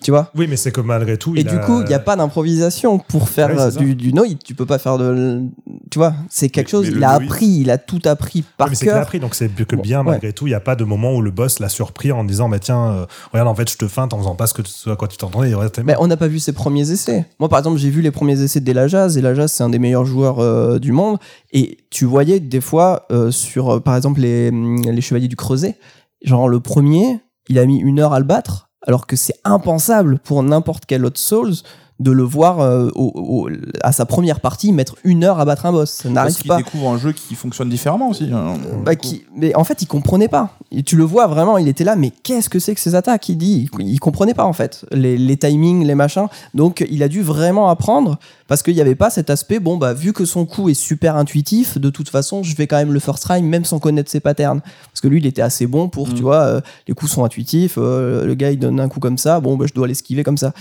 Tu 0.06 0.12
vois 0.12 0.30
Oui, 0.36 0.46
mais 0.48 0.54
c'est 0.54 0.70
que 0.70 0.80
malgré 0.80 1.16
tout. 1.18 1.34
Et 1.34 1.40
il 1.40 1.46
du 1.48 1.56
a- 1.56 1.58
coup, 1.58 1.80
il 1.80 1.88
n'y 1.88 1.92
a 1.94 1.98
pas 1.98 2.14
d'improvisation 2.14 3.00
pour 3.00 3.28
faire 3.28 3.48
Ouais, 3.48 3.56
c'est 3.72 3.78
euh, 3.78 3.80
du, 3.80 3.96
du 3.96 4.12
no-hit. 4.12 4.40
Tu 4.44 4.54
peux 4.54 4.64
pas 4.64 4.78
faire 4.78 4.98
de. 4.98 5.42
Tu 5.90 5.98
vois, 5.98 6.14
c'est 6.30 6.48
quelque 6.48 6.68
Mais- 6.68 6.70
chose. 6.70 6.86
mais 6.92 6.96
Il 6.98 7.02
a 7.02 7.10
appris, 7.10 7.46
il 7.46 7.70
a 7.72 7.76
tout 7.76 7.98
appris 8.04 8.44
par 8.56 8.68
Oui, 8.68 8.70
mais 8.70 8.76
c'est 8.76 8.84
cœur. 8.86 8.98
appris, 9.02 9.18
donc 9.18 9.34
c'est 9.34 9.48
que 9.48 9.74
bien, 9.74 10.04
Ouais. 10.04 10.12
malgré 10.12 10.32
tout, 10.32 10.46
il 10.46 10.50
n'y 10.50 10.54
a 10.54 10.60
pas 10.60 10.76
de 10.76 10.84
moment 10.84 11.12
où 11.16 11.22
le 11.22 11.32
boss 11.32 11.58
l'a 11.58 11.68
surpris 11.68 12.12
en 12.12 12.22
disant 12.22 12.48
bah, 12.48 12.60
Tiens, 12.60 12.86
euh, 12.92 13.06
regarde, 13.32 13.48
en 13.48 13.56
fait, 13.56 13.68
je 13.68 13.76
te 13.76 13.88
feinte 13.88 14.12
en 14.14 14.18
faisant 14.18 14.36
pas 14.36 14.46
ce, 14.46 14.54
que, 14.54 14.62
à 14.88 14.94
quoi 14.94 15.08
tu 15.08 15.16
t'entendais. 15.16 15.52
ouais, 15.56 15.66
Mais 15.84 15.96
on 15.98 16.06
n'a 16.06 16.16
pas 16.16 16.28
vu 16.28 16.38
ses 16.38 16.52
premiers 16.52 16.88
essais. 16.88 17.26
Moi, 17.40 17.48
par 17.48 17.58
exemple, 17.58 17.78
j'ai 17.78 17.90
vu 17.90 18.00
les 18.00 18.12
premiers 18.12 18.40
essais 18.40 18.60
de 18.60 18.64
Delajaz. 18.64 19.18
Et 19.18 19.22
Delajaz, 19.22 19.48
c'est 19.48 19.64
un 19.64 19.70
des 19.70 19.80
meilleurs 19.80 20.04
joueurs 20.04 20.38
euh, 20.38 20.78
du 20.78 20.92
monde. 20.92 21.18
Et 21.52 21.78
tu 21.90 22.04
voyais 22.04 22.38
des 22.38 22.60
fois 22.60 23.06
euh, 23.10 23.32
sur, 23.32 23.82
par 23.82 23.96
exemple, 23.96 24.20
les, 24.20 24.52
les 24.52 25.00
Chevaliers 25.00 25.26
du 25.26 25.34
Creuset. 25.34 25.76
Genre, 26.22 26.48
le 26.48 26.60
premier, 26.60 27.18
il 27.48 27.58
a 27.58 27.66
mis 27.66 27.78
une 27.80 27.98
heure 27.98 28.12
à 28.12 28.20
le 28.20 28.24
battre. 28.24 28.65
Alors 28.86 29.06
que 29.06 29.16
c'est 29.16 29.38
impensable 29.44 30.18
pour 30.20 30.42
n'importe 30.42 30.86
quel 30.86 31.04
autre 31.04 31.18
Souls 31.18 31.54
de 31.98 32.10
le 32.10 32.22
voir 32.22 32.60
euh, 32.60 32.90
au- 32.94 33.12
au- 33.14 33.48
à 33.82 33.90
sa 33.92 34.04
première 34.04 34.40
partie 34.40 34.70
mettre 34.72 34.96
une 35.04 35.24
heure 35.24 35.40
à 35.40 35.44
battre 35.46 35.64
un 35.64 35.72
boss. 35.72 35.90
Ça 35.90 36.08
n'arrive 36.10 36.42
pas. 36.44 36.58
découvre 36.58 36.90
un 36.90 36.98
jeu 36.98 37.12
qui 37.12 37.34
fonctionne 37.34 37.70
différemment 37.70 38.10
aussi. 38.10 38.28
hein. 38.32 38.54
Bah, 38.84 38.94
qui- 38.96 39.24
mais 39.34 39.54
en 39.56 39.64
fait, 39.64 39.80
il 39.80 39.86
comprenait 39.86 40.28
pas. 40.28 40.50
Et 40.70 40.82
tu 40.82 40.96
le 40.96 41.04
vois 41.04 41.26
vraiment, 41.26 41.56
il 41.56 41.68
était 41.68 41.84
là, 41.84 41.96
mais 41.96 42.12
qu'est-ce 42.22 42.50
que 42.50 42.58
c'est 42.58 42.74
que 42.74 42.80
ces 42.80 42.94
attaques? 42.94 43.28
Il 43.30 43.38
dit, 43.38 43.68
il, 43.78 43.88
il 43.88 43.98
comprenait 44.00 44.34
pas 44.34 44.44
en 44.44 44.52
fait 44.52 44.84
les, 44.92 45.16
les 45.16 45.36
timings, 45.38 45.86
les 45.86 45.94
machins. 45.94 46.26
Donc, 46.54 46.84
il 46.90 47.02
a 47.02 47.08
dû 47.08 47.22
vraiment 47.22 47.70
apprendre 47.70 48.18
parce 48.46 48.62
qu'il 48.62 48.74
n'y 48.74 48.80
avait 48.82 48.94
pas 48.94 49.08
cet 49.08 49.30
aspect. 49.30 49.58
Bon, 49.58 49.78
bah, 49.78 49.94
vu 49.94 50.12
que 50.12 50.26
son 50.26 50.44
coup 50.44 50.68
est 50.68 50.74
super 50.74 51.16
intuitif, 51.16 51.78
de 51.78 51.88
toute 51.88 52.10
façon, 52.10 52.42
je 52.42 52.54
vais 52.56 52.66
quand 52.66 52.76
même 52.76 52.92
le 52.92 53.00
first 53.00 53.22
try, 53.22 53.40
même 53.42 53.64
sans 53.64 53.78
connaître 53.78 54.10
ses 54.10 54.20
patterns. 54.20 54.60
Parce 54.92 55.00
que 55.00 55.08
lui, 55.08 55.18
il 55.18 55.26
était 55.26 55.40
assez 55.42 55.66
bon 55.66 55.88
pour, 55.88 56.08
Mm. 56.08 56.14
tu 56.14 56.22
vois, 56.22 56.40
euh, 56.42 56.60
les 56.88 56.94
coups 56.94 57.10
sont 57.10 57.24
intuitifs. 57.24 57.76
euh, 57.78 58.26
le 58.26 58.34
gars, 58.34 58.50
il 58.50 58.58
donne 58.58 58.80
un 58.80 58.88
coup 58.88 59.00
comme 59.00 59.16
ça. 59.18 59.40
Bon, 59.40 59.56
bah, 59.56 59.64
je 59.66 59.72
dois 59.72 59.86
l'esquiver 59.88 60.22
comme 60.24 60.36
ça. 60.36 60.52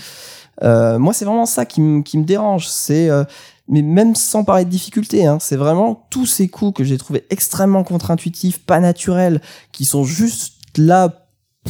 Euh, 0.62 0.98
moi, 0.98 1.12
c'est 1.12 1.24
vraiment 1.24 1.46
ça 1.46 1.64
qui, 1.66 1.80
me- 1.80 2.02
qui 2.02 2.18
me 2.18 2.24
dérange. 2.24 2.68
C'est 2.68 3.10
euh, 3.10 3.24
mais 3.68 3.82
même 3.82 4.14
sans 4.14 4.44
parler 4.44 4.64
de 4.64 4.70
difficulté, 4.70 5.26
hein, 5.26 5.38
c'est 5.40 5.56
vraiment 5.56 6.06
tous 6.10 6.26
ces 6.26 6.48
coups 6.48 6.76
que 6.78 6.84
j'ai 6.84 6.98
trouvé 6.98 7.24
extrêmement 7.30 7.82
contre-intuitifs, 7.84 8.58
pas 8.60 8.78
naturels, 8.80 9.40
qui 9.72 9.84
sont 9.84 10.04
juste 10.04 10.54
là 10.78 11.22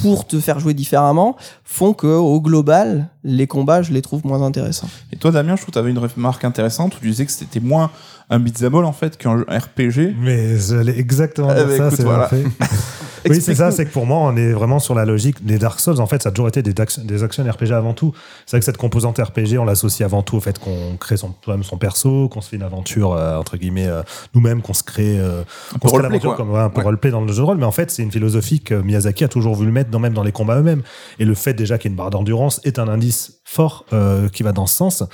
pour 0.03 0.27
te 0.27 0.39
faire 0.41 0.61
jouer 0.61 0.75
différemment, 0.75 1.37
font 1.65 1.95
que 1.95 2.07
au 2.07 2.39
global, 2.43 3.09
les 3.25 3.47
combats, 3.47 3.81
je 3.81 3.95
les 3.95 4.03
trouve 4.03 4.27
moins 4.27 4.43
intéressants. 4.43 4.89
Et 5.11 5.17
toi, 5.17 5.31
Damien, 5.31 5.57
je 5.57 5.63
trouve 5.63 5.69
que 5.69 5.73
tu 5.73 5.79
avais 5.79 5.91
une 5.91 5.99
remarque 5.99 6.45
intéressante 6.45 6.95
où 6.97 6.99
tu 7.01 7.09
disais 7.09 7.25
que 7.25 7.33
c'était 7.33 7.61
moins 7.61 7.91
un 8.31 8.39
beat'em 8.41 8.75
all 8.75 8.85
en 8.85 8.93
fait 8.93 9.17
qu'un 9.17 9.43
RPG. 9.43 10.15
Mais 10.19 10.59
j'allais 10.59 10.99
exactement 10.99 11.53
dire 11.55 11.65
Eh 11.65 11.79
ben, 11.79 11.91
ça, 11.91 11.97
c'est 11.97 12.03
voilà. 12.03 12.29
oui, 13.29 13.41
c'est 13.41 13.55
ça, 13.55 13.71
c'est 13.71 13.87
que 13.87 13.93
pour 13.93 14.07
moi, 14.07 14.19
on 14.19 14.37
est 14.37 14.53
vraiment 14.53 14.79
sur 14.79 14.95
la 14.95 15.05
logique 15.05 15.45
des 15.45 15.59
Dark 15.59 15.79
Souls. 15.81 16.01
En 16.01 16.07
fait, 16.07 16.23
ça 16.23 16.31
a 16.31 16.33
toujours 16.33 16.49
été 16.49 16.63
des, 16.63 16.75
des 16.75 17.23
actions 17.23 17.45
RPG 17.45 17.73
avant 17.73 17.93
tout. 17.95 18.13
C'est 18.45 18.57
vrai 18.57 18.61
que 18.61 18.65
cette 18.65 18.77
composante 18.77 19.19
RPG, 19.19 19.59
on 19.59 19.65
l'associe 19.65 20.05
avant 20.05 20.23
tout 20.23 20.37
au 20.37 20.41
fait 20.41 20.59
qu'on 20.59 20.97
crée 20.99 21.17
son, 21.17 21.35
soi-même 21.45 21.63
son 21.63 21.79
perso, 21.79 22.29
qu'on 22.29 22.41
se 22.41 22.49
fait 22.49 22.57
une 22.57 22.63
aventure, 22.63 23.13
euh, 23.13 23.39
entre 23.39 23.57
guillemets, 23.57 23.87
euh, 23.87 24.03
nous-mêmes, 24.35 24.61
qu'on 24.63 24.75
se 24.75 24.83
crée, 24.83 25.19
euh, 25.19 25.43
qu'on 25.81 25.89
se 25.89 25.97
crée 25.97 26.21
comme 26.21 26.51
ouais, 26.51 26.61
un 26.61 26.69
peu 26.69 26.79
Ouais. 26.79 26.85
roleplay 26.85 27.11
dans 27.11 27.21
le 27.21 27.29
jeu 27.29 27.37
de 27.37 27.47
rôle. 27.47 27.59
Mais 27.59 27.65
en 27.65 27.73
fait, 27.73 27.91
c'est 27.91 28.03
une 28.03 28.13
philosophie 28.13 28.61
que 28.61 28.75
Miyazaki 28.75 29.25
a 29.25 29.29
toujours 29.29 29.55
voulu 29.55 29.71
mettre 29.73 29.91
dans, 29.91 30.01
même 30.01 30.15
dans 30.15 30.25
les 30.25 30.33
combats 30.33 30.59
eux-mêmes. 30.59 30.83
Et 31.19 31.25
le 31.25 31.35
fait 31.35 31.55
déjà 31.55 31.79
qu'il 31.79 31.91
y 31.91 31.93
ait 31.93 31.95
une 31.95 31.97
barre 31.97 32.11
d'endurance 32.11 32.61
est 32.65 32.79
un 32.79 32.89
indice 32.89 33.36
fort 33.49 33.85
euh, 33.93 34.29
qui 34.29 34.43
va 34.43 34.53
dans 34.53 34.67
ce 34.67 34.77
sens. 34.77 35.05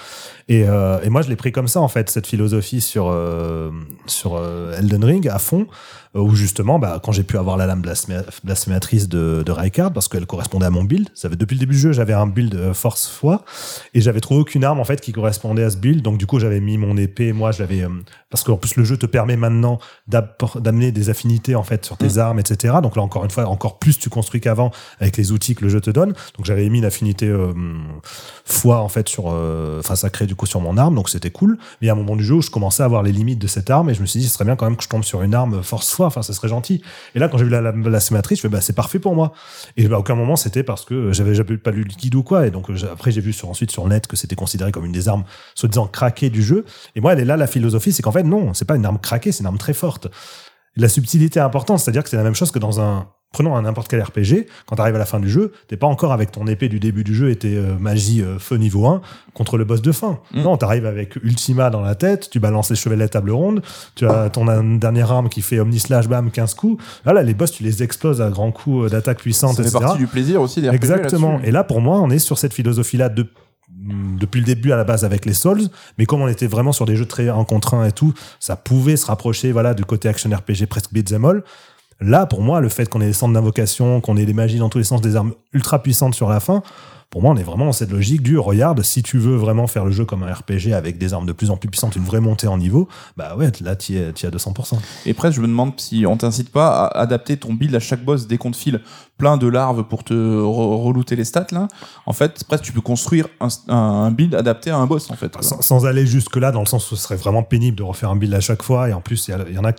Et, 0.49 0.65
euh, 0.67 0.99
et 1.03 1.11
moi, 1.11 1.21
je 1.21 1.29
l'ai 1.29 1.37
pris 1.37 1.53
comme 1.53 1.69
ça, 1.69 1.81
en 1.81 1.89
fait, 1.89 2.09
cette 2.09 2.27
philosophie 2.27 2.81
sur, 2.81 3.09
euh, 3.11 3.71
sur 4.07 4.37
euh, 4.37 4.77
Elden 4.79 5.05
Ring 5.05 5.29
à 5.29 5.39
fond, 5.39 5.67
où 6.15 6.35
justement, 6.35 6.79
bah, 6.79 7.01
quand 7.03 7.13
j'ai 7.13 7.23
pu 7.23 7.39
avoir 7.39 7.57
la 7.57 7.67
lame 7.67 7.81
blasphéma- 7.81 8.25
blasphématrice 8.45 9.09
de, 9.09 9.43
de 9.45 9.53
Rykard, 9.53 9.93
parce 9.93 10.09
qu'elle 10.09 10.27
correspondait 10.27 10.67
à 10.67 10.71
mon 10.71 10.85
build, 10.85 11.09
ça 11.15 11.31
fait 11.31 11.37
depuis 11.37 11.55
le 11.55 11.61
début 11.61 11.75
du 11.75 11.81
jeu, 11.81 11.93
j'avais 11.93 12.13
un 12.13 12.27
build 12.27 12.55
euh, 12.55 12.75
force 12.75 13.09
foi, 13.09 13.45
et 13.95 14.01
j'avais 14.01 14.21
trouvé 14.21 14.41
aucune 14.41 14.65
arme, 14.65 14.81
en 14.81 14.85
fait, 14.85 15.01
qui 15.01 15.13
correspondait 15.13 15.65
à 15.65 15.71
ce 15.71 15.77
build, 15.77 16.03
donc 16.03 16.19
du 16.19 16.27
coup, 16.27 16.39
j'avais 16.39 16.61
mis 16.61 16.77
mon 16.77 16.97
épée, 16.97 17.33
moi, 17.33 17.51
je 17.51 17.63
l'avais, 17.63 17.83
euh, 17.83 17.89
parce 18.31 18.45
qu'en 18.45 18.57
plus, 18.57 18.77
le 18.77 18.85
jeu 18.85 18.97
te 18.97 19.07
permet 19.07 19.37
maintenant 19.37 19.79
d'amener 20.07 20.93
des 20.93 21.09
affinités, 21.11 21.55
en 21.55 21.63
fait, 21.63 21.85
sur 21.85 21.97
tes 21.97 22.19
armes, 22.19 22.39
etc. 22.39 22.75
Donc 22.83 22.97
là, 22.97 23.03
encore 23.03 23.25
une 23.25 23.31
fois, 23.31 23.47
encore 23.47 23.79
plus 23.79 23.99
tu 23.99 24.11
construis 24.11 24.41
qu'avant 24.41 24.71
avec 25.01 25.17
les 25.17 25.33
outils 25.33 25.55
que 25.55 25.63
le 25.65 25.69
jeu 25.69 25.81
te 25.81 25.91
donne. 25.91 26.15
Donc 26.37 26.45
j'avais 26.47 26.69
mis 26.69 26.79
une 26.79 26.85
affinité 26.85 27.27
euh, 27.27 27.53
foi 28.45 28.81
en 28.81 28.89
fait 28.89 29.09
sur 29.09 29.25
euh, 29.27 29.79
enfin 29.81 29.97
sacré 29.97 30.27
du 30.27 30.35
coup 30.35 30.47
sur 30.47 30.61
mon 30.61 30.77
arme. 30.77 30.95
Donc 30.95 31.09
c'était 31.09 31.31
cool. 31.31 31.59
Mais 31.81 31.89
a 31.89 31.93
un 31.93 31.97
moment 31.97 32.17
du 32.17 32.25
jeu 32.25 32.35
où 32.37 32.43
je 32.43 32.51
commençais 32.51 32.83
à 32.83 32.89
voir 32.89 33.03
les 33.03 33.13
limites 33.13 33.39
de 33.39 33.47
cette 33.47 33.71
arme 33.71 33.91
et 33.91 33.95
je 33.95 34.01
me 34.01 34.07
suis 34.07 34.21
dit 34.21 34.27
ce 34.27 34.35
serait 34.35 34.45
bien 34.45 34.57
quand 34.57 34.67
même 34.67 34.77
que 34.77 34.85
je 34.85 34.89
tombe 34.89 35.05
sur 35.05 35.23
une 35.23 35.35
arme 35.35 35.63
force 35.63 35.93
foi 35.93 36.02
enfin 36.07 36.23
ça 36.23 36.33
serait 36.33 36.49
gentil. 36.49 36.83
Et 37.15 37.19
là 37.19 37.29
quand 37.29 37.39
j'ai 37.39 37.45
vu 37.45 37.51
la, 37.51 37.61
la, 37.61 37.73
je 37.73 38.35
fais 38.35 38.49
bah 38.49 38.61
c'est 38.61 38.75
parfait 38.75 38.99
pour 38.99 39.15
moi. 39.15 39.33
Et 39.77 39.89
bah, 39.89 39.97
à 39.97 39.99
aucun 39.99 40.15
moment 40.15 40.37
c'était 40.37 40.63
parce 40.63 40.85
que 40.85 41.13
j'avais 41.13 41.57
pas 41.57 41.71
lu 41.71 41.85
le 41.85 41.95
guide 41.95 42.15
ou 42.15 42.23
quoi. 42.23 42.47
Et 42.47 42.51
donc 42.51 42.69
après 42.91 43.11
j'ai 43.11 43.21
vu 43.21 43.33
sur 43.33 43.49
ensuite 43.49 43.71
sur 43.71 43.87
net 43.87 44.07
que 44.07 44.17
c'était 44.17 44.37
considéré 44.37 44.73
comme 44.73 44.85
une 44.85 44.93
des 44.93 45.09
armes 45.09 45.25
soi-disant 45.55 45.87
craquées 45.87 46.31
du 46.31 46.43
jeu. 46.43 46.65
Et 46.97 47.01
moi 47.01 47.13
elle 47.13 47.21
est 47.21 47.25
là 47.25 47.37
la 47.37 47.47
philosophie 47.47 47.93
c'est 47.93 48.03
qu'en 48.03 48.13
fait 48.13 48.23
non 48.23 48.55
c'est 48.55 48.65
pas 48.65 48.77
une 48.77 48.87
arme 48.87 48.99
craquée 48.99 49.33
c'est 49.33 49.41
une 49.41 49.47
arme 49.47 49.59
très 49.59 49.75
forte. 49.75 50.09
La 50.77 50.89
subtilité 50.89 51.39
est 51.39 51.43
importante, 51.43 51.81
c'est-à-dire 51.81 52.03
que 52.03 52.09
c'est 52.09 52.17
la 52.17 52.23
même 52.23 52.35
chose 52.35 52.51
que 52.51 52.59
dans 52.59 52.81
un. 52.81 53.09
Prenons 53.33 53.57
un 53.57 53.63
n'importe 53.63 53.89
quel 53.89 54.03
RPG, 54.03 54.47
quand 54.67 54.77
tu 54.77 54.83
arrives 54.83 54.95
à 54.95 54.99
la 54.99 55.07
fin 55.07 55.19
du 55.19 55.31
jeu, 55.31 55.53
t'es 55.67 55.79
pas 55.79 55.87
encore 55.87 56.13
avec 56.13 56.31
ton 56.33 56.47
épée 56.47 56.69
du 56.69 56.79
début 56.79 57.03
du 57.03 57.15
jeu 57.15 57.31
et 57.31 57.37
tes 57.37 57.57
euh, 57.57 57.79
magie 57.81 58.21
euh, 58.23 58.39
feu 58.39 58.57
niveau 58.57 58.87
1 58.87 59.01
contre 59.33 59.57
le 59.57 59.65
boss 59.65 59.81
de 59.81 59.91
fin. 59.91 60.19
Mm. 60.35 60.43
Non, 60.43 60.57
t'arrives 60.59 60.85
avec 60.85 61.17
Ultima 61.17 61.71
dans 61.71 61.81
la 61.81 61.95
tête, 61.95 62.29
tu 62.31 62.41
balances 62.41 62.69
les 62.71 62.77
chevalets 62.77 63.09
table 63.09 63.31
ronde, 63.31 63.63
tu 63.95 64.07
as 64.07 64.29
ton 64.29 64.45
dernière 64.77 65.11
arme 65.11 65.29
qui 65.31 65.41
fait 65.41 65.59
Omni 65.61 65.79
Slash 65.81 66.09
Bam 66.09 66.31
15 66.31 66.55
coups. 66.55 66.83
Là, 67.07 67.23
les 67.23 67.35
boss, 67.35 67.53
tu 67.53 67.63
les 67.63 67.83
exploses 67.83 68.21
à 68.21 68.29
grands 68.29 68.53
coups 68.53 68.87
euh, 68.87 68.89
d'attaque 68.91 69.19
puissante, 69.21 69.57
Ça 69.57 69.63
etc. 69.63 69.79
partie 69.81 69.99
du 69.99 70.07
plaisir 70.07 70.43
aussi 70.43 70.61
des 70.61 70.69
RPG 70.69 70.75
Exactement. 70.75 71.41
Et 71.43 71.51
là, 71.51 71.65
pour 71.65 71.81
moi, 71.81 72.01
on 72.01 72.11
est 72.11 72.19
sur 72.19 72.37
cette 72.39 72.53
philosophie-là 72.53 73.09
de- 73.09 73.27
depuis 74.21 74.41
le 74.41 74.47
début 74.47 74.73
à 74.73 74.77
la 74.77 74.85
base 74.85 75.05
avec 75.05 75.25
les 75.25 75.33
Souls, 75.33 75.63
mais 75.99 76.07
comme 76.07 76.21
on 76.21 76.29
était 76.29 76.47
vraiment 76.47 76.73
sur 76.73 76.85
des 76.85 76.97
jeux 76.97 77.07
très 77.07 77.31
en 77.31 77.45
contre 77.45 77.85
et 77.85 77.93
tout, 77.93 78.13
ça 78.39 78.55
pouvait 78.55 78.97
se 78.97 79.07
rapprocher 79.07 79.51
voilà 79.51 79.75
du 79.75 79.85
côté 79.85 80.09
action 80.09 80.31
RPG 80.31 80.67
presque 80.69 80.93
beat'em 80.93 81.25
all. 81.25 81.43
Là, 82.03 82.27
pour 82.27 82.43
moi, 82.43 82.61
le 82.61 82.69
fait 82.69 82.89
qu'on 82.89 83.01
ait 83.01 83.07
des 83.07 83.13
centres 83.13 83.35
d'invocation, 83.35 84.01
qu'on 84.01 84.17
ait 84.17 84.27
des 84.27 84.35
magies 84.35 84.59
dans 84.59 84.69
tous 84.69 84.79
les 84.79 84.85
sens, 84.85 85.01
des 85.01 85.17
armes 85.17 85.33
ultra 85.53 85.83
puissantes 85.83 86.15
sur 86.15 86.29
la 86.29 86.41
fin, 86.41 86.63
pour 87.11 87.21
moi, 87.21 87.33
on 87.33 87.37
est 87.37 87.43
vraiment 87.43 87.67
dans 87.67 87.73
cette 87.73 87.91
logique 87.93 88.23
du 88.23 88.39
regarde, 88.39 88.81
si 88.83 89.03
tu 89.03 89.19
veux 89.19 89.37
vraiment 89.37 89.67
faire 89.67 89.85
le 89.85 89.91
jeu 89.93 90.07
comme 90.07 90.23
un 90.23 90.33
RPG 90.33 90.73
avec 90.73 90.97
des 90.97 91.13
armes 91.13 91.27
de 91.27 91.33
plus 91.35 91.51
en 91.51 91.59
plus 91.59 91.69
puissantes, 91.69 91.95
une 91.95 92.05
vraie 92.05 92.21
montée 92.21 92.47
en 92.47 92.57
niveau, 92.57 92.89
bah 93.19 93.37
ouais, 93.37 93.53
là, 93.61 93.77
tu 93.77 93.97
es, 93.97 93.99
es 93.99 94.27
à 94.27 94.31
200%. 94.31 94.79
Et 95.05 95.13
presque, 95.13 95.37
je 95.37 95.43
me 95.43 95.47
demande 95.47 95.73
si 95.79 96.07
on 96.07 96.17
t'incite 96.17 96.51
pas 96.51 96.87
à 96.87 97.01
adapter 97.01 97.37
ton 97.37 97.53
build 97.53 97.75
à 97.75 97.81
chaque 97.81 98.03
boss 98.03 98.27
dès 98.27 98.39
qu'on 98.39 98.51
te 98.51 98.57
file 98.57 98.81
plein 99.19 99.37
de 99.37 99.47
larves 99.47 99.83
pour 99.85 100.05
te 100.05 100.15
re- 100.15 100.83
relooter 100.83 101.15
les 101.15 101.27
stats 101.27 101.49
là. 101.53 101.69
En 102.07 102.15
fait, 102.15 102.45
presque 102.45 102.65
tu 102.65 102.73
peux 102.73 102.81
construire 102.81 103.29
un, 103.41 103.49
un 103.75 104.11
build 104.11 104.35
adapté 104.35 104.71
à 104.71 104.79
un 104.79 104.87
boss 104.87 105.11
en 105.11 105.15
fait. 105.15 105.37
sans, 105.43 105.61
sans 105.61 105.85
aller 105.85 106.07
jusque-là, 106.07 106.51
dans 106.51 106.61
le 106.61 106.67
sens 106.67 106.91
où 106.91 106.97
ce 106.97 107.03
serait 107.03 107.17
vraiment 107.17 107.43
pénible 107.43 107.77
de 107.77 107.83
refaire 107.83 108.09
un 108.09 108.17
build 108.17 108.33
à 108.33 108.41
chaque 108.41 108.63
fois. 108.63 108.89
Et 108.89 108.95
en 108.95 109.03
plus, 109.03 109.29
il 109.29 109.33
y, 109.33 109.35
a- 109.35 109.45
il 109.51 109.55
y 109.55 109.59
en 109.59 109.65
a 109.67 109.73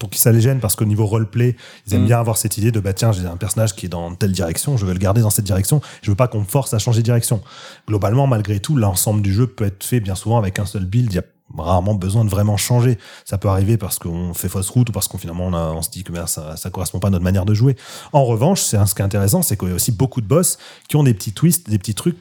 pour 0.00 0.10
qui 0.10 0.18
ça 0.18 0.32
les 0.32 0.40
gêne 0.40 0.58
parce 0.58 0.74
qu'au 0.74 0.84
niveau 0.86 1.06
roleplay, 1.06 1.54
ils 1.86 1.94
aiment 1.94 2.02
Mm. 2.02 2.06
bien 2.06 2.18
avoir 2.18 2.36
cette 2.36 2.58
idée 2.58 2.72
de 2.72 2.80
bah 2.80 2.92
tiens, 2.92 3.12
j'ai 3.12 3.24
un 3.26 3.36
personnage 3.36 3.76
qui 3.76 3.86
est 3.86 3.88
dans 3.90 4.12
telle 4.16 4.32
direction, 4.32 4.76
je 4.76 4.84
veux 4.84 4.92
le 4.92 4.98
garder 4.98 5.20
dans 5.20 5.30
cette 5.30 5.44
direction, 5.44 5.80
je 6.02 6.10
veux 6.10 6.16
pas 6.16 6.26
qu'on 6.26 6.40
me 6.40 6.44
force 6.44 6.74
à 6.74 6.78
changer 6.80 7.00
de 7.00 7.04
direction. 7.04 7.40
Globalement, 7.86 8.26
malgré 8.26 8.58
tout, 8.58 8.74
l'ensemble 8.76 9.22
du 9.22 9.32
jeu 9.32 9.46
peut 9.46 9.66
être 9.66 9.84
fait 9.84 10.00
bien 10.00 10.16
souvent 10.16 10.38
avec 10.38 10.58
un 10.58 10.66
seul 10.66 10.84
build. 10.86 11.12
Il 11.12 11.16
y 11.16 11.18
a 11.18 11.22
rarement 11.58 11.94
besoin 11.94 12.24
de 12.24 12.30
vraiment 12.30 12.56
changer. 12.56 12.96
Ça 13.24 13.36
peut 13.36 13.48
arriver 13.48 13.76
parce 13.76 13.98
qu'on 13.98 14.32
fait 14.34 14.48
fausse 14.48 14.70
route 14.70 14.88
ou 14.88 14.92
parce 14.92 15.06
qu'on 15.08 15.18
finalement 15.18 15.46
on, 15.48 15.52
a- 15.54 15.72
on 15.72 15.82
se 15.82 15.90
dit 15.90 16.02
que 16.04 16.12
ben, 16.12 16.26
ça, 16.26 16.56
ça 16.56 16.70
correspond 16.70 16.98
pas 17.00 17.08
à 17.08 17.10
notre 17.10 17.24
manière 17.24 17.44
de 17.44 17.54
jouer. 17.54 17.76
En 18.12 18.24
revanche, 18.24 18.60
c'est 18.62 18.78
ce 18.86 18.94
qui 18.94 19.02
est 19.02 19.04
intéressant, 19.04 19.42
c'est 19.42 19.56
qu'il 19.58 19.68
y 19.68 19.72
a 19.72 19.74
aussi 19.74 19.92
beaucoup 19.92 20.20
de 20.20 20.26
boss 20.26 20.58
qui 20.88 20.96
ont 20.96 21.02
des 21.02 21.12
petits 21.14 21.32
twists, 21.32 21.68
des 21.68 21.78
petits 21.78 21.94
trucs 21.94 22.16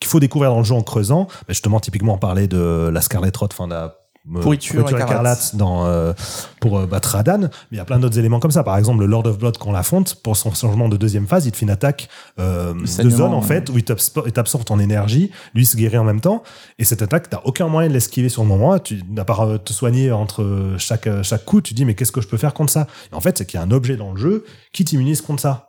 qu'il 0.00 0.08
faut 0.10 0.18
découvrir 0.20 0.50
dans 0.50 0.58
le 0.58 0.64
jeu 0.64 0.74
en 0.74 0.82
creusant. 0.82 1.28
Mais 1.46 1.54
justement, 1.54 1.78
typiquement, 1.80 2.14
on 2.14 2.18
parlait 2.18 2.48
de 2.48 2.90
la 2.92 3.00
Scarlet 3.00 3.30
Rot, 3.36 3.48
enfin 3.52 3.68
de 3.68 3.74
la 3.74 3.98
euh, 4.36 4.40
Pourriture 4.40 4.88
écarlate. 4.88 5.56
dans, 5.56 5.84
euh, 5.86 6.12
pour 6.60 6.78
euh, 6.78 6.86
battre 6.86 7.10
Radan. 7.10 7.38
Mais 7.40 7.48
il 7.72 7.76
y 7.76 7.80
a 7.80 7.84
plein 7.84 7.98
d'autres 7.98 8.18
éléments 8.18 8.38
comme 8.40 8.50
ça. 8.50 8.62
Par 8.62 8.78
exemple, 8.78 9.00
le 9.00 9.06
Lord 9.06 9.26
of 9.26 9.38
Blood, 9.38 9.58
qu'on 9.58 9.72
l'affronte, 9.72 10.14
pour 10.22 10.36
son 10.36 10.52
changement 10.54 10.88
de 10.88 10.96
deuxième 10.96 11.26
phase, 11.26 11.46
il 11.46 11.52
te 11.52 11.56
fait 11.56 11.64
une 11.64 11.70
attaque 11.70 12.08
euh, 12.38 12.72
de 12.74 13.10
zone, 13.10 13.34
en 13.34 13.42
fait, 13.42 13.68
où 13.70 13.78
il 13.78 13.84
t'absor- 13.84 14.22
il 14.26 14.32
t'absorbe 14.32 14.64
ton 14.64 14.78
énergie, 14.78 15.30
lui 15.54 15.64
il 15.64 15.66
se 15.66 15.76
guérit 15.76 15.98
en 15.98 16.04
même 16.04 16.20
temps. 16.20 16.42
Et 16.78 16.84
cette 16.84 17.02
attaque, 17.02 17.30
t'as 17.30 17.40
aucun 17.44 17.66
moyen 17.68 17.88
de 17.88 17.94
l'esquiver 17.94 18.28
sur 18.28 18.42
le 18.42 18.48
moment. 18.48 18.78
Tu, 18.78 19.02
à 19.16 19.24
part 19.24 19.46
te 19.64 19.72
soigner 19.72 20.12
entre 20.12 20.74
chaque, 20.78 21.08
chaque 21.22 21.44
coup, 21.44 21.60
tu 21.60 21.74
dis, 21.74 21.84
mais 21.84 21.94
qu'est-ce 21.94 22.12
que 22.12 22.20
je 22.20 22.28
peux 22.28 22.36
faire 22.38 22.54
contre 22.54 22.72
ça? 22.72 22.86
Et 23.12 23.14
en 23.14 23.20
fait, 23.20 23.38
c'est 23.38 23.46
qu'il 23.46 23.58
y 23.58 23.60
a 23.62 23.66
un 23.66 23.70
objet 23.72 23.96
dans 23.96 24.12
le 24.12 24.18
jeu 24.18 24.44
qui 24.72 24.84
t'immunise 24.84 25.20
contre 25.20 25.42
ça. 25.42 25.68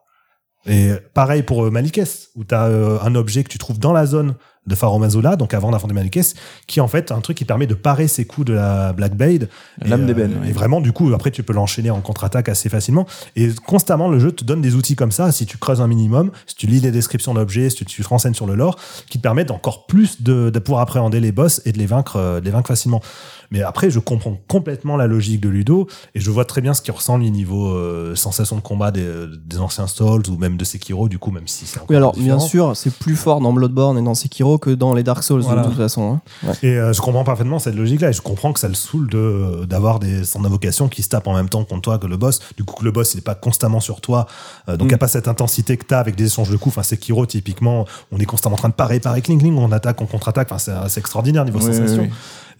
Et 0.65 0.91
pareil 1.13 1.43
pour 1.43 1.69
Malikes, 1.71 1.99
où 2.35 2.45
tu 2.45 2.55
as 2.55 2.63
un 2.63 3.15
objet 3.15 3.43
que 3.43 3.49
tu 3.49 3.57
trouves 3.57 3.79
dans 3.79 3.91
la 3.91 4.05
zone 4.05 4.35
de 4.65 4.75
Pharaoh 4.75 4.99
Mazula, 4.99 5.35
donc 5.35 5.53
avant 5.53 5.71
d'affronter 5.71 5.93
Malikes, 5.93 6.35
qui 6.67 6.79
est 6.79 6.81
en 6.81 6.87
fait 6.87 7.11
un 7.11 7.19
truc 7.19 7.37
qui 7.37 7.45
permet 7.45 7.67
de 7.67 7.73
parer 7.73 8.07
ses 8.07 8.25
coups 8.25 8.47
de 8.47 8.53
la 8.53 8.93
Black 8.93 9.15
Blade. 9.15 9.49
Et, 9.83 9.89
d'ébène, 9.89 10.37
euh. 10.41 10.47
Et 10.47 10.51
vraiment, 10.51 10.81
du 10.81 10.91
coup, 10.91 11.13
après, 11.13 11.31
tu 11.31 11.43
peux 11.43 11.53
l'enchaîner 11.53 11.91
en 11.91 12.01
contre-attaque 12.01 12.49
assez 12.49 12.69
facilement. 12.69 13.05
Et 13.35 13.49
constamment, 13.65 14.07
le 14.07 14.19
jeu 14.19 14.31
te 14.31 14.43
donne 14.43 14.61
des 14.61 14.75
outils 14.75 14.95
comme 14.95 15.11
ça, 15.11 15.31
si 15.31 15.45
tu 15.45 15.57
creuses 15.57 15.81
un 15.81 15.87
minimum, 15.87 16.31
si 16.47 16.55
tu 16.55 16.67
lis 16.67 16.79
les 16.79 16.91
descriptions 16.91 17.33
d'objets, 17.33 17.69
si 17.69 17.77
tu, 17.77 17.85
tu 17.85 18.03
te 18.03 18.07
renseignes 18.07 18.33
sur 18.33 18.47
le 18.47 18.55
lore, 18.55 18.77
qui 19.09 19.17
te 19.17 19.23
permettent 19.23 19.51
encore 19.51 19.85
plus 19.85 20.21
de, 20.21 20.49
de 20.49 20.59
pouvoir 20.59 20.81
appréhender 20.81 21.19
les 21.19 21.31
boss 21.31 21.61
et 21.65 21.71
de 21.71 21.77
les 21.77 21.85
vaincre, 21.85 22.17
euh, 22.17 22.39
de 22.39 22.45
les 22.45 22.51
vaincre 22.51 22.67
facilement. 22.67 23.01
Mais 23.53 23.61
après, 23.61 23.89
je 23.91 23.99
comprends 23.99 24.35
complètement 24.49 24.97
la 24.97 25.05
logique 25.07 25.39
de 25.39 25.47
Ludo 25.47 25.87
et 26.15 26.19
je 26.19 26.29
vois 26.31 26.43
très 26.43 26.59
bien 26.59 26.73
ce 26.73 26.81
qui 26.81 26.89
ressemble 26.91 27.23
au 27.23 27.29
niveau 27.29 27.67
euh, 27.69 28.15
sensation 28.15 28.55
de 28.55 28.61
combat 28.61 28.89
des, 28.91 29.07
des 29.45 29.59
anciens 29.59 29.87
Souls 29.87 30.23
ou 30.29 30.37
même 30.37 30.57
de 30.57 30.65
Sekiro, 30.65 31.07
du 31.07 31.19
coup, 31.19 31.29
même 31.31 31.47
si 31.47 31.65
c'est 31.67 31.79
Oui, 31.87 31.95
alors 31.95 32.13
bien 32.17 32.39
sûr, 32.39 32.75
c'est 32.75 32.91
plus 32.93 33.15
fort 33.15 33.39
dans 33.41 33.53
Bloodborne 33.53 33.97
et 33.97 34.01
dans 34.01 34.15
Sekiro 34.15 34.57
que 34.57 34.71
dans 34.71 34.93
les 34.95 35.03
Dark 35.03 35.23
Souls 35.23 35.41
Voilà. 35.41 35.61
de 35.61 35.67
toute 35.67 35.77
façon. 35.77 36.13
hein. 36.13 36.21
Ouais. 36.47 36.53
Et 36.63 36.77
euh, 36.79 36.93
je 36.93 36.99
comprends 37.01 37.23
parfaitement 37.23 37.59
cette 37.59 37.75
logique-là, 37.75 38.09
et 38.09 38.13
je 38.13 38.21
comprends 38.23 38.53
que 38.53 38.59
ça 38.59 38.67
le 38.67 38.73
saoule 38.73 39.07
de 39.09 39.65
d'avoir 39.65 39.99
des 39.99 40.23
centres 40.23 40.43
d'invocation 40.43 40.89
qui 40.89 41.03
se 41.03 41.09
tapent 41.09 41.27
en 41.27 41.35
même 41.35 41.47
temps 41.49 41.63
contre 41.63 41.81
toi 41.83 41.97
que 41.99 42.07
le 42.07 42.17
boss. 42.17 42.39
Du 42.57 42.63
coup, 42.63 42.75
que 42.79 42.83
le 42.85 42.91
boss 42.91 43.13
il 43.13 43.19
est 43.19 43.21
pas 43.21 43.35
constamment 43.35 43.79
sur 43.79 44.01
toi, 44.01 44.25
euh, 44.67 44.77
donc 44.77 44.87
il 44.87 44.87
Mm. 44.87 44.91
y 44.91 44.95
a 44.95 44.97
pas 44.97 45.07
cette 45.07 45.27
intensité 45.27 45.77
que 45.77 45.85
t'as 45.85 45.99
avec 45.99 46.15
des 46.15 46.25
échanges 46.25 46.49
de 46.49 46.57
coups. 46.57 46.73
Enfin, 46.75 46.81
Sekiro 46.83 47.27
typiquement, 47.27 47.85
on 48.11 48.17
est 48.17 48.25
constamment 48.25 48.55
en 48.55 48.57
train 48.57 48.69
de 48.69 48.73
parer, 48.73 48.99
parer, 48.99 49.21
cling, 49.21 49.37
cling, 49.39 49.55
on 49.57 49.71
attaque, 49.71 50.01
on 50.01 50.07
contre-attaque. 50.07 50.47
Enfin, 50.51 50.57
c'est 50.57 50.71
c'est 50.89 50.99
extraordinaire 51.01 51.45
niveau 51.45 51.59
Oui, 51.59 51.65
oui, 51.67 51.73
sensation. 51.75 52.03
oui. 52.03 52.09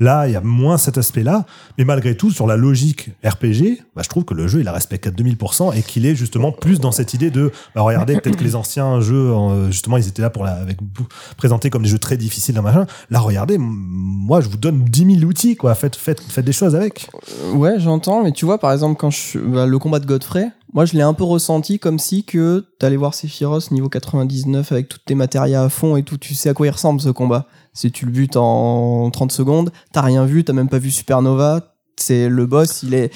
Là, 0.04 0.28
il 0.28 0.34
y 0.34 0.36
a 0.36 0.42
moins 0.42 0.78
cet 0.78 0.98
aspect-là, 0.98 1.46
mais 1.78 1.86
malgré 1.86 2.18
tout, 2.18 2.30
sur 2.30 2.46
la 2.46 2.58
logique 2.58 3.12
RPG, 3.24 3.84
bah, 3.96 4.02
je 4.04 4.10
trouve 4.10 4.26
que 4.26 4.34
le 4.34 4.50
jeu 4.50 4.60
il 4.60 4.66
la 4.66 4.74
respecte 4.74 5.08
à 5.08 5.12
2000% 5.12 5.78
et 5.78 5.82
qu'il 5.82 6.06
est 6.06 6.14
justement 6.14 6.52
plus 6.52 6.82
dans 6.82 6.92
cette 6.92 7.14
idée 7.14 7.32
de 7.32 7.54
bah, 7.74 7.82
regardez 7.84 8.18
peut-être 8.20 8.36
que 8.36 8.44
les 8.44 8.58
anciens 8.58 9.00
jeux 9.00 9.32
euh, 9.32 9.68
justement 9.68 9.96
ils 9.96 10.06
étaient 10.06 10.22
là 10.22 10.30
pour 10.30 10.44
la, 10.44 10.56
avec 10.56 10.78
comme 11.72 11.84
des 11.84 11.90
jeux 11.90 12.00
très 12.00 12.18
difficiles 12.18 12.54
d'un 12.54 12.62
machin. 12.62 12.86
Là, 13.12 13.20
regardez, 13.20 13.58
moi 13.58 14.42
je 14.42 14.50
vous 14.50 14.58
donne 14.58 14.84
10 14.84 15.20
000 15.20 15.26
outils 15.26 15.56
quoi, 15.56 15.74
faites 15.74 15.96
faites 15.96 16.22
faites 16.22 16.44
des 16.44 16.52
choses 16.52 16.76
avec. 16.76 17.10
Ouais, 17.54 17.80
j'entends, 17.80 18.24
mais 18.24 18.34
tu 18.34 18.44
vois, 18.44 18.58
par 18.58 18.74
exemple, 18.74 19.00
quand 19.00 19.10
je, 19.10 19.40
bah, 19.40 19.66
le 19.66 19.80
combat 19.80 20.00
de 20.00 20.06
Godfrey, 20.06 20.50
moi 20.74 20.86
je 20.86 20.94
l'ai 20.94 21.02
un 21.02 21.14
peu 21.14 21.24
ressenti 21.24 21.80
comme 21.80 22.00
si 22.00 22.24
que 22.24 22.66
t'allais 22.80 22.98
voir 22.98 23.14
Sephiroth 23.14 23.72
niveau 23.72 23.90
99 23.90 24.72
avec 24.72 24.90
toutes 24.90 25.06
tes 25.06 25.16
matérias 25.16 25.64
à 25.64 25.70
fond 25.70 25.96
et 25.96 26.04
tout, 26.04 26.18
tu 26.18 26.34
sais 26.34 26.50
à 26.50 26.54
quoi 26.54 26.68
il 26.68 26.72
ressemble 26.72 27.00
ce 27.00 27.10
combat. 27.10 27.48
Si 27.74 27.92
tu 27.92 28.06
le 28.06 28.12
butes 28.12 28.38
en 28.38 29.10
30 29.12 29.32
secondes, 29.32 29.72
t'as 29.92 30.02
rien 30.02 30.26
vu, 30.26 30.44
t'as 30.44 30.54
même 30.54 30.70
pas 30.70 30.80
vu 30.80 30.92
Supernova, 30.92 31.74
c'est 31.96 32.28
le 32.28 32.46
boss, 32.46 32.84
il 32.84 32.94
est. 32.94 33.14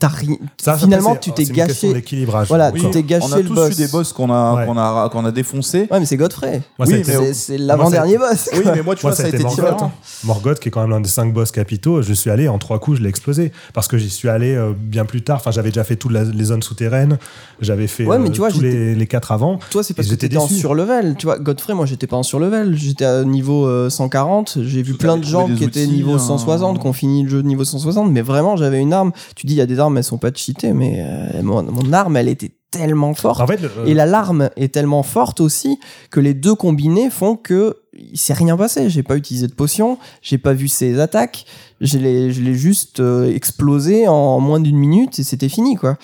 T'as 0.00 0.08
ri- 0.08 0.38
Ça, 0.60 0.76
Finalement, 0.76 1.16
tu 1.16 1.32
t'es 1.32 1.44
gâché. 1.44 1.92
d'équilibrage. 1.92 2.48
Voilà, 2.48 2.72
tu 2.72 2.88
t'es 2.90 3.02
gâché 3.02 3.26
on 3.28 3.32
a 3.32 3.38
le 3.38 3.44
tous 3.44 3.54
boss. 3.54 3.72
eu 3.72 3.74
des 3.76 3.88
boss 3.88 4.12
qu'on 4.12 4.30
a, 4.30 4.54
Ouais. 4.54 4.66
qu'on 4.66 4.76
a, 4.78 5.08
qu'on 5.10 5.24
a 5.24 5.30
défoncés. 5.32 5.88
Ouais, 5.90 6.00
mais 6.00 6.06
c'est 6.06 6.16
Godfrey. 6.16 6.62
Moi, 6.78 6.86
Oui, 6.88 6.94
mais 6.98 7.04
C'est 7.04 7.34
c'est 7.34 7.58
l'avant-dernier 7.58 8.18
boss. 8.18 8.50
Oui, 8.52 8.60
mais 8.74 8.82
moi, 8.82 8.94
tu 8.94 9.04
Moi, 9.06 9.12
vois, 9.12 9.12
ça 9.12 9.24
a 9.24 9.28
été 9.28 9.38
Morgoth. 9.38 9.60
différent. 9.64 9.92
Morgoth, 10.24 10.58
qui 10.60 10.68
est 10.68 10.70
quand 10.70 10.80
même 10.82 10.90
l'un 10.90 11.00
des 11.00 11.08
cinq 11.08 11.32
boss 11.32 11.50
capitaux, 11.50 12.02
je 12.02 12.12
suis 12.12 12.30
allé 12.30 12.48
en 12.48 12.58
trois 12.58 12.78
coups, 12.78 12.98
je 12.98 13.02
l'ai 13.02 13.08
explosé. 13.08 13.52
Parce 13.74 13.88
que 13.88 13.98
j'y 13.98 14.10
suis 14.10 14.28
allé 14.28 14.54
euh, 14.54 14.72
bien 14.76 15.04
plus 15.04 15.22
tard. 15.22 15.36
Enfin, 15.36 15.50
j'avais 15.50 15.70
déjà 15.70 15.84
fait 15.84 15.96
toutes 15.96 16.12
les 16.12 16.44
zones 16.44 16.62
souterraines. 16.62 17.18
J'avais 17.60 17.86
fait 17.86 18.04
Ouais, 18.06 18.18
mais 18.18 18.28
euh, 18.28 18.32
tu 18.32 18.38
vois, 18.38 18.50
tous 18.50 18.60
les, 18.60 18.94
les 18.94 19.06
quatre 19.06 19.32
avant. 19.32 19.58
Toi, 19.70 19.82
c'est 19.82 19.94
parce 19.94 20.06
que 20.08 20.12
j'étais 20.12 20.28
t'étais 20.28 20.36
en 20.40 20.48
surlevel. 20.48 21.14
Tu 21.18 21.26
vois, 21.26 21.38
Godfrey, 21.38 21.74
moi, 21.74 21.86
j'étais 21.86 22.06
pas 22.06 22.16
en 22.16 22.22
surlevel. 22.22 22.76
J'étais 22.76 23.04
à 23.04 23.24
niveau 23.24 23.66
euh, 23.66 23.90
140. 23.90 24.58
J'ai 24.62 24.82
vu 24.82 24.94
plein 24.94 25.16
de 25.16 25.24
gens 25.24 25.46
qui 25.48 25.64
étaient 25.64 25.86
niveau 25.86 26.14
hein. 26.14 26.18
160, 26.18 26.80
qui 26.80 26.86
ont 26.86 26.92
fini 26.92 27.22
le 27.24 27.28
jeu 27.28 27.42
de 27.42 27.46
niveau 27.48 27.64
160. 27.64 28.10
Mais 28.10 28.22
vraiment, 28.22 28.56
j'avais 28.56 28.80
une 28.80 28.92
arme. 28.92 29.12
Tu 29.36 29.46
dis, 29.46 29.54
il 29.54 29.58
y 29.58 29.60
a 29.60 29.66
des 29.66 29.80
armes, 29.82 29.98
elles 29.98 30.04
sont 30.04 30.18
pas 30.18 30.30
cheatées, 30.34 30.72
mais 30.72 30.96
euh, 31.00 31.42
mon, 31.42 31.62
mon 31.62 31.92
arme, 31.92 32.16
elle 32.16 32.28
était 32.28 32.52
tellement 32.70 33.12
forte. 33.14 33.40
En 33.40 33.46
fait, 33.46 33.60
le- 33.60 33.70
Et 33.86 33.92
la 33.94 34.06
larme 34.06 34.48
est 34.56 34.72
tellement 34.72 35.02
forte 35.02 35.40
aussi 35.40 35.78
que 36.10 36.20
les 36.20 36.32
deux 36.34 36.54
combinés 36.54 37.10
font 37.10 37.36
que 37.36 37.76
il 37.92 38.18
s'est 38.18 38.32
rien 38.32 38.56
passé. 38.56 38.88
J'ai 38.88 39.02
pas 39.02 39.16
utilisé 39.16 39.46
de 39.46 39.52
potion, 39.52 39.98
j'ai 40.22 40.38
pas 40.38 40.54
vu 40.54 40.68
ses 40.68 40.98
attaques. 40.98 41.44
Je 41.84 41.98
l'ai, 41.98 42.32
je 42.32 42.40
l'ai 42.40 42.54
juste 42.54 43.00
euh, 43.00 43.34
explosé 43.34 44.06
en 44.06 44.38
moins 44.38 44.60
d'une 44.60 44.76
minute 44.78 45.18
et 45.18 45.24
c'était 45.24 45.48
fini, 45.48 45.74
quoi. 45.74 45.96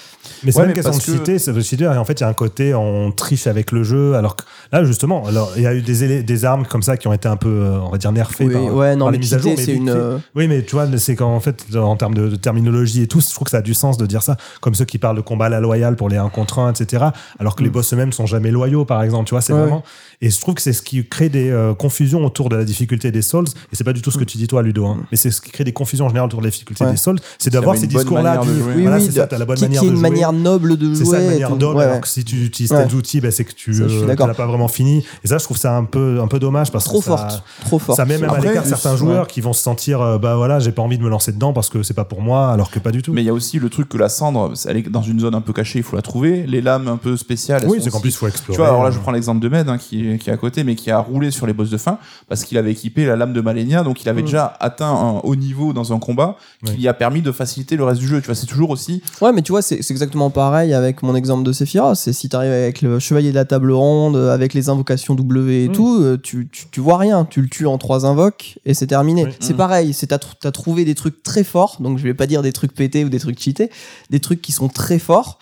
Mais 0.42 0.50
c'est 0.52 0.58
Ouais, 0.58 0.66
mais 0.66 0.74
question 0.74 0.90
de 0.90 0.96
parce 0.96 1.06
que- 1.06 1.12
c'est 1.38 1.76
de. 1.76 1.84
Et 1.84 1.86
en 1.88 2.04
fait, 2.04 2.14
il 2.18 2.22
y 2.22 2.24
a 2.24 2.28
un 2.28 2.32
côté, 2.34 2.74
on 2.74 3.12
triche 3.12 3.46
avec 3.46 3.70
le 3.70 3.84
jeu. 3.84 4.14
Alors 4.14 4.34
que 4.36 4.42
là, 4.72 4.84
justement, 4.84 5.24
alors 5.26 5.52
il 5.56 5.62
y 5.62 5.66
a 5.66 5.74
eu 5.74 5.80
des, 5.82 6.22
des 6.24 6.44
armes 6.44 6.66
comme 6.66 6.82
ça 6.82 6.96
qui 6.96 7.06
ont 7.06 7.12
été 7.12 7.28
un 7.28 7.36
peu, 7.36 7.48
euh, 7.48 7.78
on 7.80 7.90
va 7.90 7.98
dire, 7.98 8.10
nerfées 8.10 8.46
Oui, 8.46 8.52
par, 8.54 8.74
ouais, 8.74 8.96
non, 8.96 9.04
par 9.06 9.12
mais 9.12 9.18
les 9.18 9.20
mises 9.20 9.34
à 9.34 9.38
jour. 9.38 9.54
vite 9.54 9.68
une. 9.68 9.88
euh, 9.88 10.18
Oui, 10.34 10.48
mais 10.48 10.62
tu 10.64 10.72
vois, 10.74 10.86
c'est 10.98 11.14
qu'en 11.14 11.38
fait, 11.40 11.64
en 11.76 11.94
termes 11.96 12.14
de, 12.14 12.28
de 12.28 12.36
terminologie 12.36 13.02
et 13.02 13.06
tout, 13.06 13.20
je 13.20 13.32
trouve 13.32 13.44
que 13.44 13.50
ça 13.52 13.58
a 13.58 13.62
du 13.62 13.74
sens 13.74 13.96
de 13.98 14.06
dire 14.06 14.22
ça. 14.24 14.36
Comme 14.60 14.74
ceux 14.74 14.84
qui 14.84 14.98
parlent 14.98 15.16
de 15.16 15.20
combat 15.22 15.46
à 15.46 15.48
la 15.48 15.60
loyale 15.60 15.94
pour 15.94 16.08
les 16.08 16.16
1 16.16 16.28
contre 16.28 16.58
1, 16.58 16.72
etc. 16.72 17.04
Alors 17.38 17.54
que 17.54 17.62
les 17.62 17.68
Mm. 17.68 17.72
boss 17.72 17.92
eux-mêmes 17.92 18.12
sont 18.12 18.26
jamais 18.26 18.50
loyaux, 18.50 18.84
par 18.84 19.02
exemple. 19.04 19.26
Tu 19.28 19.34
vois, 19.34 19.40
c'est 19.42 19.52
Ouais. 19.52 19.60
vraiment. 19.60 19.84
Et 20.20 20.30
je 20.30 20.40
trouve 20.40 20.54
que 20.54 20.62
c'est 20.62 20.72
ce 20.72 20.82
qui 20.82 21.06
crée 21.06 21.28
des 21.28 21.48
euh, 21.50 21.74
confusions 21.74 22.24
autour 22.24 22.48
de 22.48 22.56
la 22.56 22.64
difficulté 22.64 23.12
des 23.12 23.22
Souls. 23.22 23.44
Et 23.72 23.76
c'est 23.76 23.84
pas 23.84 23.92
du 23.92 24.02
tout 24.02 24.10
ce 24.10 24.18
que 24.18 24.24
tu 24.24 24.36
dis, 24.36 24.48
toi, 24.48 24.62
Ludo. 24.62 24.84
hein. 24.84 24.98
Mais 25.12 25.16
c'est 25.16 25.30
ce 25.30 25.40
qui 25.40 25.50
crée 25.52 25.62
des 25.62 25.72
confusions 25.72 26.06
en 26.06 26.08
général 26.08 26.26
autour 26.26 26.40
de 26.40 26.44
la 26.46 26.50
difficulté 26.50 26.82
Mm. 26.82 26.86
Ouais. 26.88 26.92
des 26.94 26.98
Souls. 26.98 27.18
C'est 27.38 27.50
d'avoir 27.52 27.76
ces 27.76 27.82
une 27.84 27.88
discours-là. 27.90 28.38
du-. 28.38 28.48
Oui, 28.50 28.82
Voilà, 28.82 28.96
oui, 28.96 29.04
c'est 29.06 29.12
ça, 29.12 29.26
t'as 29.28 29.38
la 29.38 29.44
bonne 29.44 29.56
qui, 29.56 29.62
manière 29.62 29.80
qui 29.80 29.86
de 29.86 29.92
une 29.92 29.98
jouer. 29.98 30.10
manière 30.10 30.32
noble 30.32 30.76
de 30.76 30.92
C'est 30.94 31.04
jouer. 31.04 31.12
ça, 31.12 31.18
la 31.18 31.24
et 31.24 31.28
manière 31.30 31.56
noble, 31.56 31.76
Ouais, 31.78 31.84
alors 31.84 32.00
que 32.00 32.08
si 32.08 32.24
tu 32.24 32.44
utilises 32.44 32.72
Ouais. 32.72 32.86
tes 32.88 32.94
outils, 32.94 33.20
bah, 33.20 33.30
c'est 33.30 33.44
que 33.44 33.52
tu 33.52 33.72
Ça, 33.74 33.86
je 33.86 33.94
euh, 34.04 34.06
l'as 34.16 34.34
pas 34.34 34.46
vraiment 34.46 34.66
fini. 34.66 35.04
Et 35.22 35.28
ça, 35.28 35.38
je 35.38 35.44
trouve 35.44 35.56
ça 35.56 35.76
un 35.76 35.84
peu, 35.84 36.18
un 36.20 36.26
peu 36.26 36.40
dommage 36.40 36.72
parce 36.72 36.84
Trop 36.84 36.98
que 36.98 37.04
ça, 37.04 37.16
forte, 37.16 37.42
trop 37.64 37.78
forte. 37.78 37.96
ça 37.96 38.04
met 38.04 38.18
même 38.18 38.28
à 38.30 38.40
l'écart 38.40 38.66
certains 38.66 38.96
joueurs 38.96 39.28
qui 39.28 39.40
vont 39.40 39.52
se 39.52 39.62
sentir, 39.62 40.00
euh, 40.00 40.18
bah 40.18 40.34
voilà, 40.34 40.58
j'ai 40.58 40.72
pas 40.72 40.82
envie 40.82 40.98
de 40.98 41.02
me 41.04 41.08
lancer 41.08 41.30
dedans 41.30 41.52
parce 41.52 41.68
que 41.68 41.84
c'est 41.84 41.94
pas 41.94 42.04
pour 42.04 42.22
moi, 42.22 42.50
alors 42.52 42.72
que 42.72 42.80
pas 42.80 42.90
du 42.90 43.02
tout. 43.02 43.12
Mais 43.12 43.22
il 43.22 43.26
y 43.26 43.30
a 43.30 43.34
aussi 43.34 43.60
le 43.60 43.68
truc 43.70 43.88
que 43.88 43.98
la 43.98 44.08
cendre, 44.08 44.52
elle 44.66 44.78
est 44.78 44.88
dans 44.90 45.02
une 45.02 45.20
zone 45.20 45.36
un 45.36 45.40
peu 45.40 45.52
cachée, 45.52 45.78
il 45.78 45.84
faut 45.84 45.94
la 45.96 46.02
trouver. 46.02 46.44
Les 46.46 46.60
lames 46.60 46.88
un 46.88 46.96
peu 46.96 47.16
spéciales. 47.16 47.62
oui, 47.68 47.78
c'est 47.80 47.90
qu'en 47.90 48.00
plus, 48.00 48.10
il 48.10 48.16
faut 48.16 48.26
Tu 48.26 48.32
explorer. 48.32 48.56
vois, 48.58 48.68
alors 48.68 48.82
là, 48.82 48.90
je 48.90 48.96
euh, 48.96 49.00
prends 49.00 49.12
l'exemple 49.12 49.40
de 49.40 49.48
Med, 49.48 49.68
hein, 49.68 49.78
qui, 50.16 50.18
qui 50.24 50.30
est 50.30 50.32
à 50.32 50.36
côté, 50.36 50.64
mais 50.64 50.74
qui 50.74 50.90
a 50.90 50.98
roulé 50.98 51.30
sur 51.30 51.46
les 51.46 51.52
boss 51.52 51.70
de 51.70 51.76
fin, 51.76 51.98
parce 52.28 52.44
qu'il 52.44 52.56
avait 52.58 52.72
équipé 52.72 53.04
la 53.06 53.16
lame 53.16 53.32
de 53.32 53.40
Malenia, 53.40 53.82
donc 53.82 54.02
il 54.02 54.08
avait 54.08 54.22
Mm. 54.22 54.26
déjà 54.26 54.56
atteint 54.60 54.88
un 54.90 55.18
haut 55.24 55.36
niveau 55.36 55.72
dans 55.72 55.92
un 55.92 55.98
combat, 55.98 56.36
qui 56.64 56.72
lui 56.72 56.88
a 56.88 56.94
permis 56.94 57.22
de 57.22 57.32
faciliter 57.32 57.76
le 57.76 57.84
reste 57.84 58.00
du 58.00 58.06
jeu. 58.08 58.20
Tu 58.20 58.26
vois, 58.26 58.34
c'est 58.34 58.46
toujours 58.46 58.70
aussi. 58.70 59.02
Ouais, 59.20 59.32
mais 59.32 59.42
tu 59.42 59.52
vois, 59.52 59.62
c'est 59.62 59.76
exactement 59.90 60.30
pareil 60.30 60.72
avec 60.74 61.02
mon 61.02 61.14
exemple 61.14 61.42
de 61.44 61.52
Sephiroth. 61.52 61.96
C'est 61.96 62.12
si 62.12 62.28
t'arrives 62.28 62.52
avec 62.52 62.82
le 62.82 62.98
chevalier 62.98 63.30
de 63.30 63.34
la 63.34 63.44
table 63.44 63.72
ronde, 63.72 64.16
avec 64.16 64.54
les 64.54 64.68
invocations 64.68 65.14
W 65.14 65.64
et 65.64 65.68
Mm. 65.68 65.72
tout, 65.72 65.98
euh, 66.00 66.18
tu, 66.22 66.48
tu, 66.50 66.66
tu 66.70 66.80
vois 66.80 66.98
rien. 66.98 67.24
Tu 67.28 67.42
le 67.42 67.48
tues 67.48 67.66
en 67.66 67.78
trois 67.78 68.06
invoques 68.06 68.58
et 68.64 68.74
c'est 68.74 68.86
terminé. 68.86 69.24
Oui. 69.26 69.32
C'est 69.40 69.54
Mm. 69.54 69.56
pareil. 69.56 69.92
C'est 69.92 70.06
t'as 70.08 70.18
t'as 70.18 70.50
trouvé 70.52 70.84
des 70.84 70.94
trucs 70.94 71.22
très 71.22 71.44
forts. 71.44 71.76
Donc 71.80 71.98
je 71.98 72.02
vais 72.04 72.14
pas 72.14 72.26
dire 72.26 72.42
des 72.42 72.52
trucs 72.52 72.74
pétés 72.74 73.04
ou 73.04 73.08
des 73.08 73.18
trucs 73.18 73.40
cheatés, 73.40 73.70
des 74.10 74.20
trucs 74.20 74.40
qui 74.42 74.52
sont 74.52 74.68
très 74.68 74.98
forts. 74.98 75.38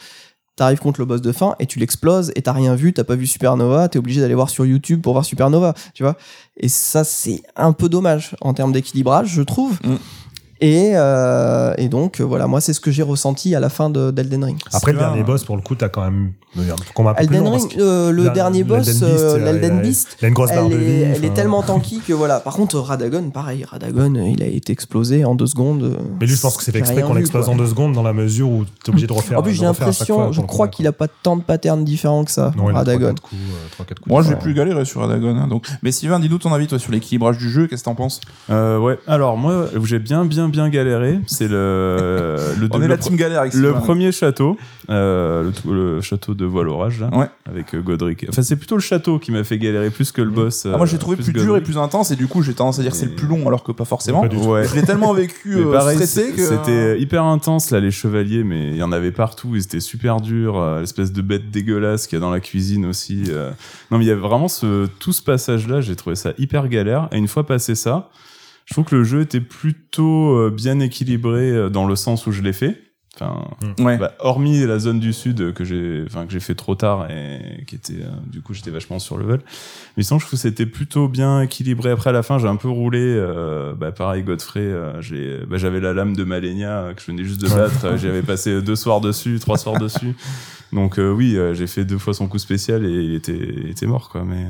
T'arrives 0.57 0.79
contre 0.79 1.01
le 1.01 1.07
boss 1.07 1.21
de 1.21 1.33
fin 1.33 1.55
et 1.59 1.67
tu 1.67 1.79
l'exploses 1.79 2.33
et 2.35 2.41
t'as 2.41 2.53
rien 2.53 2.75
vu, 2.75 2.95
t'as 2.95 3.05
pas 3.05 3.15
vu 3.15 3.27
Supernova, 3.27 3.89
t'es 3.89 3.99
obligé 3.99 4.23
d'aller 4.23 4.35
voir 4.35 4.49
sur 4.49 4.65
YouTube 4.65 5.03
pour 5.03 5.13
voir 5.13 5.25
Supernova, 5.25 5.75
tu 5.93 6.03
vois. 6.03 6.17
Et 6.57 6.69
ça, 6.69 7.05
c'est 7.05 7.43
un 7.57 7.73
peu 7.73 7.91
dommage 7.91 8.35
en 8.41 8.55
termes 8.55 8.73
d'équilibrage, 8.73 9.29
je 9.29 9.43
trouve. 9.43 9.79
Mm. 9.85 9.97
Et, 10.61 10.93
euh, 10.95 11.75
et 11.77 11.89
donc, 11.89 12.21
euh, 12.21 12.25
voilà, 12.25 12.47
moi, 12.47 12.61
c'est 12.61 12.73
ce 12.73 12.81
que 12.81 12.91
j'ai 12.91 13.03
ressenti 13.03 13.55
à 13.55 13.61
la 13.61 13.69
fin 13.69 13.91
de- 13.91 14.11
d'Elden 14.11 14.45
Ring. 14.45 14.59
Après, 14.73 14.93
le 14.93 14.99
dernier 14.99 15.23
boss, 15.23 15.45
pour 15.45 15.57
le 15.57 15.63
coup, 15.63 15.75
t'as 15.75 15.89
quand 15.89 16.03
même 16.03 16.33
combat 16.95 17.15
Elden 17.19 17.45
long. 17.45 17.51
Ring, 17.53 17.77
euh, 17.79 18.11
le 18.11 18.31
dernier 18.31 18.61
l'Elden 18.65 18.79
boss, 18.79 18.87
Beast, 18.87 19.37
l'Elden 19.39 19.81
Beast, 19.83 20.17
elle 20.23 20.33
de 20.33 20.75
est, 20.75 20.79
vie. 20.79 20.93
elle 21.03 21.25
est 21.25 21.27
enfin, 21.27 21.35
tellement 21.35 21.63
tanky 21.63 22.01
que 22.01 22.15
voilà. 22.15 22.41
Par 22.41 22.55
contre, 22.55 22.79
Radagon, 22.79 23.29
pareil, 23.31 23.65
Radagon, 23.65 24.15
il 24.15 24.43
a 24.43 24.47
été 24.47 24.73
explosé 24.73 25.25
en 25.27 25.35
deux 25.35 25.47
secondes. 25.47 25.99
Mais 26.21 26.27
lui, 26.27 26.35
je 26.35 26.41
pense 26.41 26.57
que 26.57 26.63
c'est 26.65 26.73
fait 26.73 26.79
exprès 26.79 27.03
qu'on 27.03 27.13
l'explose 27.15 27.49
en 27.51 27.57
deux 27.57 27.67
secondes 27.67 27.93
dans 27.93 28.03
la 28.03 28.15
mesure 28.15 28.49
où 28.49 28.65
t'es 28.83 28.89
obligé 28.91 29.07
de 29.07 29.13
refaire. 29.13 29.39
En 29.39 29.43
plus, 29.43 29.53
de 29.53 29.57
j'ai 29.59 29.67
refaire 29.67 29.89
à 29.89 29.93
chaque 29.93 30.07
fois 30.07 30.17
l'impression, 30.19 30.43
je 30.43 30.47
crois 30.47 30.69
qu'il 30.69 30.87
a 30.87 30.93
pas 30.93 31.09
tant 31.09 31.37
de 31.37 31.43
patterns 31.43 31.85
différents 31.85 32.25
que 32.25 32.31
ça. 32.31 32.53
Non, 32.57 32.67
Radagon. 32.67 33.15
coups, 33.23 33.41
coups. 33.79 34.07
Moi, 34.07 34.23
j'ai 34.23 34.37
plus 34.37 34.55
galéré 34.55 34.85
sur 34.87 35.03
Adagon. 35.03 35.37
hein, 35.37 35.49
donc. 35.49 35.67
Mais 35.83 35.93
Sylvain, 35.93 36.19
dis-nous 36.19 36.39
ton 36.39 36.53
avis, 36.55 36.67
toi, 36.67 36.79
sur 36.79 36.93
l'équilibrage 36.93 37.37
du 37.37 37.51
jeu. 37.51 37.67
Qu'est-ce 37.67 37.83
que 37.83 37.85
t'en 37.91 37.95
penses? 37.95 38.21
Ouais. 38.49 38.99
Alors 39.07 39.37
moi, 39.37 39.67
j'ai 39.85 39.99
bien, 39.99 40.25
bien, 40.25 40.46
bien 40.49 40.69
galéré, 40.69 41.21
c'est 41.27 41.49
le 41.49 42.37
le, 42.59 42.69
On 42.73 42.83
est 42.83 42.89
la 42.89 42.97
team 42.97 43.17
galère 43.17 43.45
le 43.53 43.73
premier 43.73 44.13
château, 44.13 44.57
euh, 44.91 45.51
le, 45.67 46.01
château 46.01 46.35
de 46.35 46.45
voile 46.45 46.69
orage 46.69 47.01
là, 47.01 47.11
Ouais. 47.13 47.29
avec 47.49 47.75
euh, 47.75 47.81
Godric. 47.81 48.27
Enfin, 48.29 48.43
c'est 48.43 48.57
plutôt 48.57 48.77
le 48.77 48.81
château 48.81 49.19
qui 49.19 49.33
m'a 49.33 49.45
fait 49.45 49.59
galérer 49.59 49.91
plus 49.91 50.13
que 50.13 50.23
le 50.23 50.31
boss. 50.31 50.67
Ah, 50.67 50.77
moi, 50.77 50.87
j'ai 50.87 50.97
euh, 50.97 50.99
trouvé 50.99 51.17
plus, 51.17 51.33
dur 51.33 51.57
et 51.57 51.61
plus 51.61 51.79
intense, 51.79 52.11
et 52.11 52.17
du 52.17 52.27
coup, 52.27 52.43
j'ai 52.43 52.55
tendance 52.55 52.79
à 52.79 52.83
dire 52.83 52.95
c'est 52.95 53.07
le 53.07 53.15
plus 53.15 53.27
long, 53.27 53.47
alors 53.47 53.63
que 53.63 53.73
pas 53.73 53.85
forcément. 53.85 54.27
Pas. 54.27 54.35
Ouais. 54.35 54.67
Je 54.67 54.75
l'ai 54.75 54.83
tellement 54.83 55.13
vécu 55.15 55.57
euh, 55.57 55.73
pareil, 55.73 55.97
stressé 55.97 56.33
que. 56.33 56.43
c'était 56.43 57.01
hyper 57.01 57.25
intense 57.25 57.71
là 57.71 57.81
les 57.81 57.91
chevaliers, 57.91 58.45
mais 58.45 58.71
il 58.71 58.77
y 58.77 58.83
en 58.83 58.93
avait 58.93 59.13
partout, 59.13 59.51
ils 59.55 59.63
étaient 59.63 59.81
super 59.81 60.21
durs, 60.21 60.61
l'espèce 60.81 61.13
de 61.13 61.23
bête 61.23 61.51
dégueulasse 61.51 62.07
qu'il 62.07 62.17
y 62.17 62.21
a 62.21 62.25
dans 62.25 62.31
la 62.31 62.41
cuisine 62.41 62.87
aussi. 62.87 63.25
Non 63.91 63.99
mais 63.99 64.05
il 64.05 64.09
y 64.09 64.13
a 64.13 64.17
vraiment 64.17 64.49
ce 64.49 64.87
tout 64.99 65.13
ce 65.13 65.23
passage 65.23 65.69
là, 65.69 65.81
j'ai 65.81 65.97
trouvé 65.97 66.17
ça 66.17 66.33
hyper 66.39 66.69
galère. 66.69 67.09
Et 67.13 67.19
une 67.19 67.29
fois 67.29 67.47
passé 67.47 67.75
ça, 67.75 68.09
je 68.67 68.75
trouve 68.75 68.85
que 68.85 68.97
le 68.97 69.05
jeu 69.05 69.23
était 69.23 69.41
plutôt 69.41 70.37
euh, 70.37 70.51
bien 70.55 70.79
équilibré 70.81 71.51
euh, 71.51 71.71
dans 71.71 71.87
le 71.87 71.97
sens 71.97 72.27
où 72.27 72.33
je 72.33 72.43
l'ai 72.43 72.53
fait. 72.53 72.83
Enfin, 73.19 73.49
Ouais. 73.79 73.97
bah, 73.97 74.13
hormis 74.19 74.67
la 74.67 74.79
zone 74.79 75.01
du 75.01 75.15
sud 75.15 75.55
que 75.55 75.65
j'ai, 75.65 76.05
enfin 76.07 76.27
que 76.27 76.33
j'ai 76.33 76.41
fait 76.41 76.55
trop 76.55 76.75
tard 76.75 77.11
et 77.11 77.65
qui 77.67 77.75
était, 77.77 77.95
euh, 78.03 78.11
du 78.31 78.43
coup, 78.43 78.53
j'étais 78.53 78.71
vachement 78.71 78.99
sur 78.99 79.17
level. 79.17 79.41
Mais 79.97 80.03
sinon, 80.03 80.19
je 80.19 80.27
trouve 80.27 80.33
que 80.39 80.43
c'était 80.43 80.67
plutôt 80.67 81.09
bien 81.09 81.41
équilibré. 81.41 81.89
Après, 81.93 82.11
à 82.11 82.13
la 82.13 82.23
fin, 82.23 82.39
j'ai 82.39 82.47
un 82.47 82.57
peu 82.57 82.69
roulé. 82.69 82.99
euh, 83.01 83.73
bah, 83.75 83.91
pareil, 83.91 84.23
Godfrey, 84.23 84.61
euh, 84.61 85.01
j'ai, 85.01 85.39
bah, 85.49 85.57
j'avais 85.57 85.81
la 85.81 85.95
lame 85.95 86.15
de 86.15 86.25
Malenia 86.25 86.79
euh, 86.81 86.93
que 86.93 87.01
je 87.01 87.07
venais 87.07 87.25
juste 87.25 87.41
de 87.41 87.49
battre. 87.49 87.87
Euh, 87.87 87.97
J'avais 87.97 88.21
passé 88.35 88.61
deux 88.61 88.77
soirs 88.77 89.01
dessus, 89.01 89.39
trois 89.41 89.57
soirs 89.57 89.79
dessus. 89.81 90.15
Donc 90.75 90.99
euh, 90.99 91.11
oui, 91.11 91.39
euh, 91.39 91.55
j'ai 91.55 91.69
fait 91.69 91.87
deux 91.87 91.97
fois 91.97 92.13
son 92.13 92.27
coup 92.29 92.39
spécial 92.39 92.85
et 92.85 92.91
il 92.91 93.15
était, 93.15 93.39
il 93.65 93.71
était 93.71 93.87
mort, 93.87 94.11
quoi. 94.11 94.25
Mais 94.27 94.45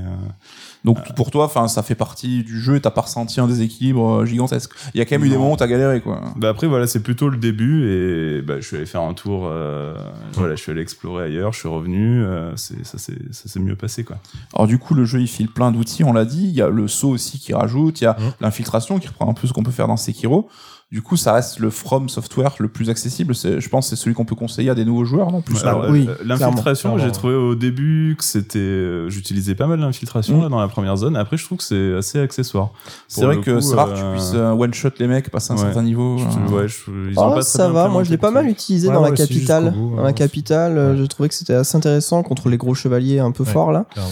euh, 0.87 0.93
Donc 0.93 1.15
pour 1.15 1.31
toi, 1.31 1.45
enfin, 1.47 1.69
ça 1.69 1.83
fait 1.83 1.95
partie 1.95 2.43
du 2.45 2.61
jeu. 2.61 2.79
T'as 2.81 2.91
pas 2.91 3.03
ressenti 3.03 3.41
un 3.41 3.47
déséquilibre 3.47 4.21
euh, 4.21 4.27
gigantesque. 4.27 4.71
Il 4.95 4.99
y 4.99 5.01
a 5.01 5.05
quand 5.05 5.17
même 5.17 5.25
eu 5.25 5.29
des 5.31 5.37
moments 5.37 5.53
où 5.53 5.57
t'as 5.57 5.67
galéré, 5.67 6.01
quoi. 6.01 6.21
Bah 6.37 6.49
après 6.51 6.67
voilà 6.67 6.87
c'est 6.87 7.01
plutôt 7.03 7.29
le 7.29 7.37
début 7.37 7.89
et 7.91 8.43
bah, 8.43 8.55
je 8.61 8.67
suis 8.67 8.77
allé 8.77 8.87
faire 8.87 9.03
un 9.03 9.15
tour 9.15 9.47
euh, 9.51 9.95
voilà 10.35 10.55
je 10.55 10.63
suis 10.63 10.71
allé 10.73 10.81
explorer 10.83 11.25
ailleurs 11.25 11.53
je 11.53 11.59
suis 11.61 11.69
revenu 11.69 12.23
euh, 12.23 12.53
c'est 12.57 12.85
ça 12.87 12.99
s'est 12.99 13.17
ça 13.31 13.49
s'est 13.49 13.61
mieux 13.61 13.77
passé 13.77 14.05
quoi 14.05 14.17
Alors 14.55 14.67
du 14.67 14.79
coup, 14.79 14.95
le 14.95 15.05
jeu 15.05 15.21
il 15.21 15.29
file 15.29 15.49
plein 15.51 15.73
d'outils, 15.73 16.05
on 16.05 16.13
l'a 16.13 16.25
dit. 16.25 16.45
Il 16.45 16.55
y 16.55 16.63
a 16.63 16.69
le 16.69 16.89
saut 16.89 17.11
aussi 17.11 17.39
qui 17.39 17.53
rajoute. 17.55 18.01
Il 18.01 18.05
y 18.05 18.07
a 18.07 18.17
Mhm. 18.19 18.33
l'infiltration 18.41 18.99
qui 18.99 19.09
reprend 19.09 19.29
un 19.31 19.35
peu 19.35 19.47
ce 19.47 19.53
qu'on 19.53 19.63
peut 19.63 19.71
faire 19.71 19.89
dans 19.89 19.97
Sekiro. 19.97 20.49
Du 20.93 21.03
coup, 21.03 21.17
ça 21.17 21.33
reste 21.33 21.59
le 21.59 21.71
From 21.71 22.09
Software 22.09 22.55
le 22.61 22.69
plus 22.69 22.91
accessible. 22.91 23.35
Je 23.35 23.69
pense, 23.69 23.87
que 23.91 23.97
c'est 23.97 24.01
celui 24.01 24.15
qu'on 24.15 24.25
peut 24.25 24.37
conseiller 24.37 24.71
à 24.71 24.75
des 24.77 24.85
nouveaux 24.85 25.05
joueurs, 25.05 25.33
non 25.33 25.41
plus. 25.43 25.61
Alors, 25.65 25.87
oui, 25.91 26.07
euh, 26.09 26.15
l'infiltration 26.25 26.97
j'ai 26.97 27.11
trouvé 27.11 27.35
au 27.35 27.57
début 27.57 28.15
que 28.17 28.23
c'était 28.23 28.61
euh, 28.61 29.11
j'utilisais 29.11 29.57
pas 29.57 29.67
mal 29.67 29.81
l'infiltration 29.81 30.41
là 30.43 30.49
dans 30.49 30.61
la 30.61 30.69
première 30.69 30.97
zone 30.97 31.17
après 31.17 31.37
je 31.37 31.45
trouve 31.45 31.59
que 31.59 31.65
c'est 31.65 31.95
assez 31.97 32.21
accessoire 32.21 32.71
c'est 33.09 33.25
vrai 33.25 33.41
que 33.41 33.61
c'est 33.61 33.75
rare 33.75 33.89
que 33.93 33.95
tu 33.99 34.03
euh, 34.05 34.13
puisses 34.13 34.35
one 34.35 34.73
shot 34.75 34.91
les 35.01 35.09
mecs, 35.09 35.29
passer 35.31 35.53
un 35.53 35.57
ouais. 35.57 35.63
certain 35.63 35.83
niveau. 35.83 36.19
je- 36.19 36.25
euh. 36.25 36.57
ouais, 36.57 36.69
je- 36.69 37.11
ils 37.11 37.19
ont 37.19 37.33
Ah, 37.33 37.35
pas 37.35 37.43
ça 37.43 37.69
va, 37.69 37.89
moi 37.89 38.05
je 38.05 38.11
l'ai 38.11 38.17
pas 38.19 38.31
mal 38.31 38.47
utilisé 38.49 38.87
Ouais, 38.89 38.95
dans 38.95 39.03
la 39.03 39.11
aussi, 39.11 39.27
capitale. 39.27 39.73
bout, 39.73 39.97
dans 39.97 40.03
la 40.05 40.13
capitale, 40.13 40.79
euh, 40.79 40.93
Ouais. 40.93 40.99
j'ai 40.99 41.09
trouvé 41.09 41.29
que 41.29 41.35
c'était 41.35 41.55
assez 41.55 41.77
intéressant 41.77 42.23
contre 42.23 42.49
les 42.49 42.57
gros 42.59 42.75
chevaliers 42.75 43.19
un 43.19 43.33
peu 43.33 43.43
Ouais. 43.43 43.51
forts 43.51 43.73
là. 43.73 43.87
Clairement. 43.93 44.11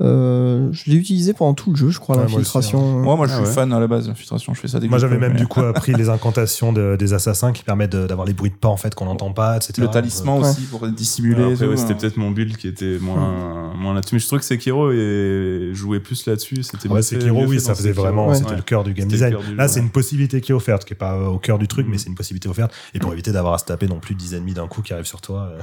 Euh, 0.00 0.68
je 0.72 0.90
l'ai 0.90 0.96
utilisé 0.96 1.32
pendant 1.32 1.54
tout 1.54 1.70
le 1.70 1.76
jeu, 1.76 1.90
je 1.90 1.98
crois, 1.98 2.14
Ouais, 2.16 2.20
moi 2.22 2.26
aussi, 2.26 2.36
l'infiltration. 2.36 2.80
Moi, 3.00 3.16
moi, 3.16 3.26
je 3.26 3.32
Ah 3.32 3.36
suis 3.38 3.46
ouais. 3.46 3.52
fan 3.52 3.72
à 3.72 3.80
la 3.80 3.86
base 3.88 4.04
de 4.04 4.10
l'infiltration. 4.10 4.54
Je 4.54 4.60
fais 4.60 4.68
ça 4.68 4.78
dès 4.78 4.86
Moi, 4.88 4.98
j'avais 4.98 5.18
même 5.18 5.32
mais- 5.32 5.38
du 5.40 5.46
coup 5.48 5.60
appris 5.60 5.92
les 5.94 6.08
incantations 6.08 6.72
de- 6.72 6.94
des 6.96 7.14
assassins 7.14 7.52
qui 7.52 7.64
permettent 7.64 7.96
d'avoir 7.96 8.26
les 8.26 8.32
bruits 8.32 8.50
de 8.50 8.54
pas 8.56 8.68
en 8.68 8.76
fait 8.76 8.94
qu'on 8.94 9.06
n'entend 9.06 9.32
pas, 9.32 9.56
etc. 9.56 9.72
Le 9.78 9.88
talisman 9.88 10.40
Ouais. 10.40 10.48
aussi 10.50 10.62
pour 10.62 10.86
dissimuler. 10.88 11.56
C'était 11.56 11.92
hein. 11.92 11.96
peut-être 11.98 12.16
mon 12.16 12.30
build 12.30 12.56
qui 12.56 12.68
était 12.68 12.98
moins, 13.00 13.72
moins 13.76 13.94
là-dessus. 13.94 14.14
Mais 14.14 14.18
je 14.20 14.26
trouve 14.28 14.38
que 14.38 14.44
Sekiro 14.44 14.92
et 14.92 15.70
jouait 15.74 16.00
plus 16.00 16.26
là-dessus. 16.26 16.62
C'était 16.62 16.88
Ouais, 16.88 17.02
Sekiro, 17.02 17.44
oui, 17.46 17.58
ça 17.60 17.74
faisait 17.74 17.92
vraiment, 17.92 18.28
Ouais. 18.28 18.34
c'était 18.36 18.54
le 18.56 18.62
cœur 18.62 18.84
du 18.84 18.92
game 18.94 19.08
design. 19.08 19.36
du 19.48 19.56
Là, 19.56 19.66
c'est 19.68 19.80
une 19.80 19.90
possibilité 19.90 20.40
qui 20.40 20.52
est 20.52 20.54
offerte, 20.54 20.84
qui 20.84 20.92
est 20.92 20.96
pas 20.96 21.14
euh, 21.14 21.26
au 21.26 21.38
cœur 21.38 21.58
du 21.58 21.66
truc, 21.66 21.86
mais 21.88 21.98
c'est 21.98 22.08
une 22.08 22.14
possibilité 22.14 22.48
offerte. 22.48 22.72
Et 22.94 22.98
pour 23.00 23.12
éviter 23.12 23.32
d'avoir 23.32 23.54
à 23.54 23.58
se 23.58 23.64
taper 23.64 23.88
non 23.88 23.98
plus 23.98 24.14
10 24.14 24.34
ennemis 24.34 24.54
d'un 24.54 24.68
coup 24.68 24.82
qui 24.82 24.92
arrivent 24.92 25.06
sur 25.06 25.20
toi. 25.20 25.48
euh, 25.52 25.58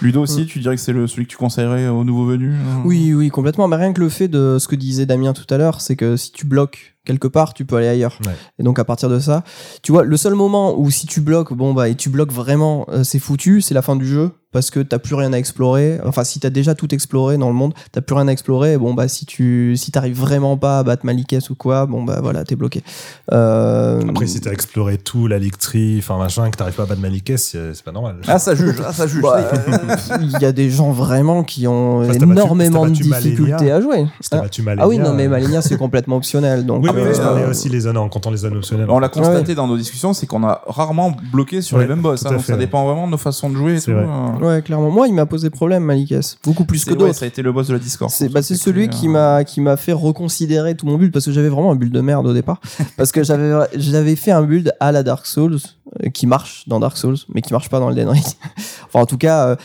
Ludo 0.00 0.22
aussi, 0.22 0.46
tu 0.46 0.58
dirais 0.60 0.76
que 0.76 0.80
c'est 0.80 0.92
le, 0.92 1.06
celui 1.06 1.26
que 1.26 1.30
tu 1.32 1.36
conseillerais 1.36 1.88
aux 1.88 2.04
nouveaux 2.04 2.24
venus 2.26 2.54
hein 2.54 2.82
Oui, 2.84 3.12
oui, 3.14 3.28
complètement. 3.28 3.57
Mais 3.66 3.76
rien 3.76 3.92
que 3.92 4.00
le 4.00 4.08
fait 4.08 4.28
de 4.28 4.58
ce 4.60 4.68
que 4.68 4.76
disait 4.76 5.06
Damien 5.06 5.32
tout 5.32 5.52
à 5.52 5.58
l'heure, 5.58 5.80
c'est 5.80 5.96
que 5.96 6.16
si 6.16 6.30
tu 6.30 6.46
bloques 6.46 6.96
quelque 7.04 7.26
part, 7.26 7.54
tu 7.54 7.64
peux 7.64 7.76
aller 7.76 7.88
ailleurs. 7.88 8.18
Ouais. 8.26 8.34
Et 8.58 8.62
donc 8.62 8.78
à 8.78 8.84
partir 8.84 9.08
de 9.08 9.18
ça, 9.18 9.42
tu 9.82 9.90
vois, 9.90 10.04
le 10.04 10.16
seul 10.16 10.34
moment 10.34 10.78
où 10.78 10.90
si 10.90 11.06
tu 11.06 11.20
bloques, 11.20 11.54
bon 11.54 11.72
bah 11.72 11.88
et 11.88 11.94
tu 11.94 12.10
bloques 12.10 12.32
vraiment, 12.32 12.86
euh, 12.90 13.02
c'est 13.02 13.18
foutu, 13.18 13.62
c'est 13.62 13.74
la 13.74 13.82
fin 13.82 13.96
du 13.96 14.06
jeu 14.06 14.30
parce 14.58 14.70
que 14.72 14.80
t'as 14.80 14.98
plus 14.98 15.14
rien 15.14 15.32
à 15.32 15.36
explorer. 15.38 16.00
Enfin, 16.04 16.24
si 16.24 16.40
t'as 16.40 16.50
déjà 16.50 16.74
tout 16.74 16.92
exploré 16.92 17.38
dans 17.38 17.46
le 17.46 17.54
monde, 17.54 17.74
t'as 17.92 18.00
plus 18.00 18.16
rien 18.16 18.26
à 18.26 18.32
explorer. 18.32 18.76
Bon 18.76 18.92
bah 18.92 19.06
si 19.06 19.24
tu 19.24 19.76
si 19.76 19.92
t'arrives 19.92 20.18
vraiment 20.18 20.56
pas 20.56 20.80
à 20.80 20.82
battre 20.82 21.06
Malikes 21.06 21.36
ou 21.50 21.54
quoi, 21.54 21.86
bon 21.86 22.02
bah 22.02 22.18
voilà, 22.20 22.42
t'es 22.42 22.56
bloqué. 22.56 22.82
Euh, 23.32 24.00
Après, 24.08 24.26
si 24.26 24.40
t'as 24.40 24.50
exploré 24.52 24.98
tout, 24.98 25.26
la 25.28 25.38
Tree, 25.58 25.96
enfin 26.00 26.18
machin, 26.18 26.50
que 26.50 26.56
t'arrives 26.56 26.74
pas 26.74 26.82
à 26.82 26.86
battre 26.86 27.00
Malikes, 27.00 27.38
c'est 27.38 27.82
pas 27.84 27.92
normal. 27.92 28.16
Ah, 28.26 28.38
ça 28.40 28.54
juge. 28.56 28.76
Ah, 28.86 28.92
ça 28.92 29.06
juge. 29.06 29.22
bah, 29.22 29.38
euh, 29.38 29.96
il 30.20 30.38
y 30.40 30.44
a 30.44 30.52
des 30.52 30.70
gens 30.70 30.90
vraiment 30.90 31.44
qui 31.44 31.66
ont 31.68 32.00
Enfin, 32.00 32.12
battu- 32.14 32.22
énormément 32.32 32.86
de 32.86 32.90
difficultés 32.90 33.70
à 33.70 33.80
jouer. 33.80 34.06
Ah, 34.32 34.38
battu 34.42 34.62
Malenia, 34.62 34.84
ah 34.84 34.88
oui, 34.88 34.98
non, 34.98 35.14
mais 35.14 35.26
euh, 35.26 35.30
Malenia, 35.30 35.62
c'est 35.62 35.76
complètement 35.78 36.16
optionnel. 36.16 36.66
Donc, 36.66 36.82
Oui, 36.82 36.90
mais 36.94 37.14
je 37.14 37.20
euh, 37.20 37.24
parlais 37.24 37.44
aussi 37.46 37.68
les 37.68 37.80
zones 37.80 37.96
en 37.96 38.08
comptant 38.08 38.30
les 38.30 38.38
zones 38.38 38.56
optionnelles. 38.56 38.86
On 38.90 38.98
l'a 38.98 39.08
constaté 39.08 39.48
Ouais. 39.50 39.54
dans 39.54 39.66
nos 39.68 39.76
discussions, 39.76 40.12
c'est 40.12 40.26
qu'on 40.26 40.44
a 40.44 40.62
rarement 40.66 41.14
bloqué 41.32 41.62
sur 41.62 41.76
Ouais, 41.76 41.84
les 41.84 41.88
mêmes 41.88 42.00
boss. 42.02 42.26
hein, 42.26 42.30
donc 42.32 42.40
ça 42.42 42.56
dépend 42.56 42.84
vraiment 42.86 43.06
de 43.06 43.12
nos 43.12 43.18
façons 43.18 43.48
de 43.50 43.56
jouer. 43.56 43.76
et 43.76 43.80
tout, 43.80 43.92
vrai. 43.92 44.04
Ouais, 44.48 44.62
clairement. 44.62 44.90
Moi, 44.90 45.08
il 45.08 45.14
m'a 45.14 45.26
posé 45.26 45.50
problème, 45.50 45.84
Malikes. 45.84 46.14
Beaucoup 46.44 46.64
plus 46.64 46.84
que 46.84 46.90
ouais, 46.90 46.96
d'autres. 46.96 47.14
ça 47.14 47.24
a 47.24 47.28
été 47.28 47.42
le 47.42 47.52
boss 47.52 47.68
de 47.68 47.74
la 47.74 47.78
Discord. 47.78 48.10
C'est 48.10 48.28
bah, 48.28 48.42
c'est 48.42 48.54
celui 48.54 48.88
qui 48.88 49.08
m'a 49.08 49.44
qui 49.44 49.60
m'a 49.60 49.76
fait 49.76 49.92
reconsidérer 49.92 50.74
tout 50.74 50.86
mon 50.86 50.96
build 50.96 51.12
parce 51.12 51.26
que 51.26 51.32
j'avais 51.32 51.48
vraiment 51.48 51.72
un 51.72 51.76
build 51.76 51.92
de 51.92 52.00
merde 52.00 52.26
au 52.26 52.32
départ 52.32 52.60
parce 52.96 53.12
que 53.12 53.22
j'avais 53.22 53.66
j'avais 53.74 54.16
fait 54.16 54.30
un 54.30 54.42
build 54.42 54.72
à 54.80 54.92
la 54.92 55.02
Dark 55.02 55.26
Souls 55.26 55.58
euh, 56.02 56.08
qui 56.10 56.26
marche 56.26 56.68
dans 56.68 56.80
Dark 56.80 56.96
Souls 56.96 57.18
mais 57.34 57.42
qui 57.42 57.52
marche 57.52 57.68
pas 57.68 57.78
dans 57.80 57.90
Elden 57.90 58.08
Ring. 58.08 58.24
enfin 58.86 59.00
en 59.00 59.06
tout 59.06 59.18
cas 59.18 59.48
euh, 59.48 59.56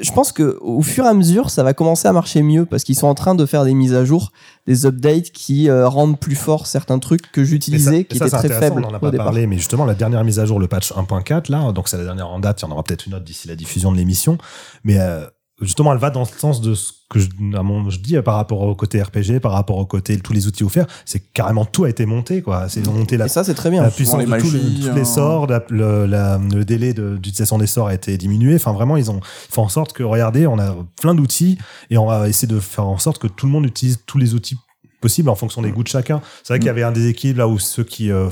je 0.00 0.12
pense 0.12 0.32
que 0.32 0.58
au 0.60 0.82
fur 0.82 1.04
et 1.04 1.08
à 1.08 1.14
mesure 1.14 1.50
ça 1.50 1.62
va 1.62 1.74
commencer 1.74 2.08
à 2.08 2.12
marcher 2.12 2.42
mieux 2.42 2.64
parce 2.64 2.84
qu'ils 2.84 2.96
sont 2.96 3.06
en 3.06 3.14
train 3.14 3.34
de 3.34 3.44
faire 3.46 3.64
des 3.64 3.74
mises 3.74 3.94
à 3.94 4.04
jour, 4.04 4.32
des 4.66 4.86
updates 4.86 5.30
qui 5.32 5.68
euh, 5.68 5.88
rendent 5.88 6.18
plus 6.18 6.36
fort 6.36 6.66
certains 6.66 6.98
trucs 6.98 7.32
que 7.32 7.42
j'utilisais 7.42 8.04
qui 8.04 8.18
ça, 8.18 8.26
étaient 8.26 8.36
très 8.36 8.48
faibles 8.48 8.84
On 8.84 8.90
en 8.90 8.94
a 8.94 9.00
pas 9.00 9.10
départ. 9.10 9.26
parlé, 9.26 9.46
mais 9.46 9.56
justement, 9.56 9.84
la 9.84 9.94
dernière 9.94 10.24
mise 10.24 10.38
à 10.38 10.46
jour, 10.46 10.60
le 10.60 10.68
patch 10.68 10.92
1.4, 10.92 11.50
là, 11.50 11.72
donc 11.72 11.88
c'est 11.88 11.98
la 11.98 12.04
dernière 12.04 12.28
en 12.28 12.38
date, 12.38 12.60
il 12.60 12.66
y 12.66 12.68
en 12.68 12.70
aura 12.70 12.84
peut-être 12.84 13.06
une 13.06 13.14
autre 13.14 13.24
d'ici 13.24 13.48
la 13.48 13.56
diffusion 13.56 13.90
de 13.90 13.96
l'émission. 13.96 14.38
Mais 14.84 14.98
euh, 15.00 15.26
justement, 15.62 15.92
elle 15.92 15.98
va 15.98 16.10
dans 16.10 16.20
le 16.20 16.26
sens 16.26 16.60
de 16.60 16.74
ce 16.74 16.92
que 17.08 17.18
je, 17.18 17.28
à 17.56 17.62
mon, 17.62 17.88
je 17.90 17.98
dis 18.00 18.16
euh, 18.16 18.22
par 18.22 18.34
rapport 18.36 18.60
au 18.62 18.74
côté 18.74 19.02
RPG, 19.02 19.38
par 19.40 19.52
rapport 19.52 19.76
au 19.78 19.86
côté 19.86 20.18
tous 20.18 20.32
les 20.32 20.46
outils 20.46 20.64
offerts. 20.64 20.86
C'est 21.04 21.32
carrément 21.32 21.64
tout 21.64 21.84
a 21.84 21.88
été 21.90 22.06
monté, 22.06 22.42
quoi. 22.42 22.68
C'est 22.68 22.80
ils 22.80 22.88
ont 22.88 22.92
monté 22.94 23.16
la, 23.16 23.26
Et 23.26 23.28
ça 23.28 23.44
c'est 23.44 23.54
très 23.54 23.70
bien. 23.70 23.82
la 23.82 23.90
puissance 23.90 24.18
les 24.20 24.26
de 24.26 24.30
tous 24.38 24.50
les, 24.52 24.58
magies, 24.60 24.80
tous 24.88 24.94
les 24.94 25.00
hein. 25.00 25.04
sorts, 25.04 25.46
la- 25.46 25.64
le, 25.68 26.06
la- 26.06 26.38
le 26.38 26.64
délai 26.64 26.94
de- 26.94 27.16
d'utilisation 27.16 27.58
des 27.58 27.66
sorts 27.66 27.88
a 27.88 27.94
été 27.94 28.16
diminué. 28.18 28.54
Enfin, 28.54 28.72
vraiment, 28.72 28.96
ils 28.96 29.10
ont 29.10 29.20
fait 29.22 29.60
en 29.60 29.68
sorte 29.68 29.92
que, 29.92 30.02
regardez, 30.02 30.46
on 30.46 30.58
a 30.58 30.74
plein 31.00 31.14
d'outils 31.14 31.58
et 31.90 31.98
on 31.98 32.06
va 32.06 32.28
essayer 32.28 32.48
de 32.48 32.58
faire 32.60 32.86
en 32.86 32.98
sorte 32.98 33.18
que 33.18 33.26
tout 33.26 33.46
le 33.46 33.52
monde 33.52 33.66
utilise 33.66 33.98
tous 34.06 34.18
les 34.18 34.34
outils 34.34 34.56
possibles 35.00 35.28
en 35.28 35.34
fonction 35.34 35.62
des 35.62 35.70
goûts 35.72 35.82
de 35.82 35.88
chacun. 35.88 36.20
C'est 36.44 36.52
vrai 36.52 36.58
qu'il 36.60 36.66
y 36.66 36.70
avait 36.70 36.82
un 36.84 36.92
déséquilibre 36.92 37.38
là 37.40 37.48
où 37.48 37.58
ceux 37.58 37.84
qui 37.84 38.10
euh, 38.10 38.28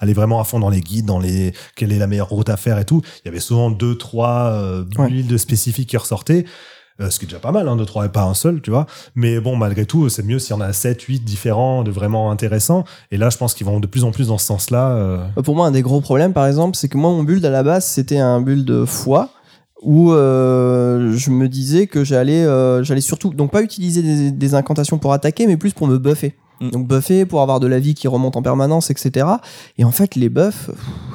allaient 0.00 0.12
vraiment 0.12 0.40
à 0.40 0.44
fond 0.44 0.58
dans 0.60 0.70
les 0.70 0.80
guides, 0.80 1.06
dans 1.06 1.18
les 1.18 1.52
quelle 1.76 1.92
est 1.92 1.98
la 1.98 2.06
meilleure 2.06 2.28
route 2.28 2.48
à 2.48 2.56
faire 2.56 2.78
et 2.78 2.84
tout, 2.84 3.02
il 3.24 3.26
y 3.26 3.28
avait 3.28 3.40
souvent 3.40 3.70
deux, 3.70 3.96
trois 3.96 4.50
euh, 4.52 4.84
Ouais. 4.98 5.08
builds 5.08 5.36
spécifiques 5.38 5.88
qui 5.88 5.96
ressortaient. 5.96 6.44
Euh, 7.00 7.08
ce 7.08 7.18
qui 7.18 7.24
est 7.24 7.28
déjà 7.28 7.38
pas 7.40 7.52
mal, 7.52 7.66
hein, 7.68 7.76
deux, 7.76 7.86
trois 7.86 8.04
et 8.04 8.10
pas 8.10 8.24
un 8.24 8.34
seul, 8.34 8.60
tu 8.60 8.70
vois. 8.70 8.86
Mais 9.14 9.40
bon, 9.40 9.56
malgré 9.56 9.86
tout, 9.86 10.10
c'est 10.10 10.22
mieux 10.22 10.38
s'il 10.38 10.50
y 10.54 10.58
en 10.58 10.60
a 10.60 10.74
7, 10.74 11.00
8 11.00 11.20
différents 11.24 11.82
de 11.84 11.90
vraiment 11.90 12.30
intéressants. 12.30 12.84
Et 13.10 13.16
là, 13.16 13.30
je 13.30 13.38
pense 13.38 13.54
qu'ils 13.54 13.66
vont 13.66 13.80
de 13.80 13.86
plus 13.86 14.04
en 14.04 14.10
plus 14.10 14.28
dans 14.28 14.36
ce 14.36 14.44
sens-là. 14.44 14.90
euh, 14.90 15.26
Pour 15.42 15.56
moi, 15.56 15.66
un 15.66 15.70
des 15.70 15.80
gros 15.80 16.02
problèmes, 16.02 16.34
par 16.34 16.46
exemple, 16.46 16.76
c'est 16.76 16.88
que 16.88 16.98
moi, 16.98 17.10
mon 17.10 17.22
build 17.22 17.44
à 17.46 17.50
la 17.50 17.62
base, 17.62 17.86
c'était 17.86 18.18
un 18.18 18.42
build 18.42 18.84
foi 18.84 19.30
où 19.80 20.12
euh, 20.12 21.12
je 21.16 21.30
me 21.30 21.48
disais 21.48 21.86
que 21.86 22.04
j'allais, 22.04 22.44
j'allais 22.84 23.00
surtout, 23.00 23.30
donc 23.32 23.50
pas 23.50 23.62
utiliser 23.62 24.02
des, 24.02 24.30
des 24.30 24.54
incantations 24.54 24.98
pour 24.98 25.12
attaquer, 25.14 25.46
mais 25.46 25.56
plus 25.56 25.72
pour 25.72 25.86
me 25.88 25.98
buffer. 25.98 26.34
Mm. 26.62 26.70
Donc 26.70 26.86
buffer 26.86 27.26
pour 27.26 27.42
avoir 27.42 27.60
de 27.60 27.66
la 27.66 27.80
vie 27.80 27.94
qui 27.94 28.08
remonte 28.08 28.36
en 28.36 28.42
permanence, 28.42 28.90
etc. 28.90 29.26
Et 29.78 29.84
en 29.84 29.90
fait, 29.90 30.14
les 30.14 30.28
buffs, 30.28 30.70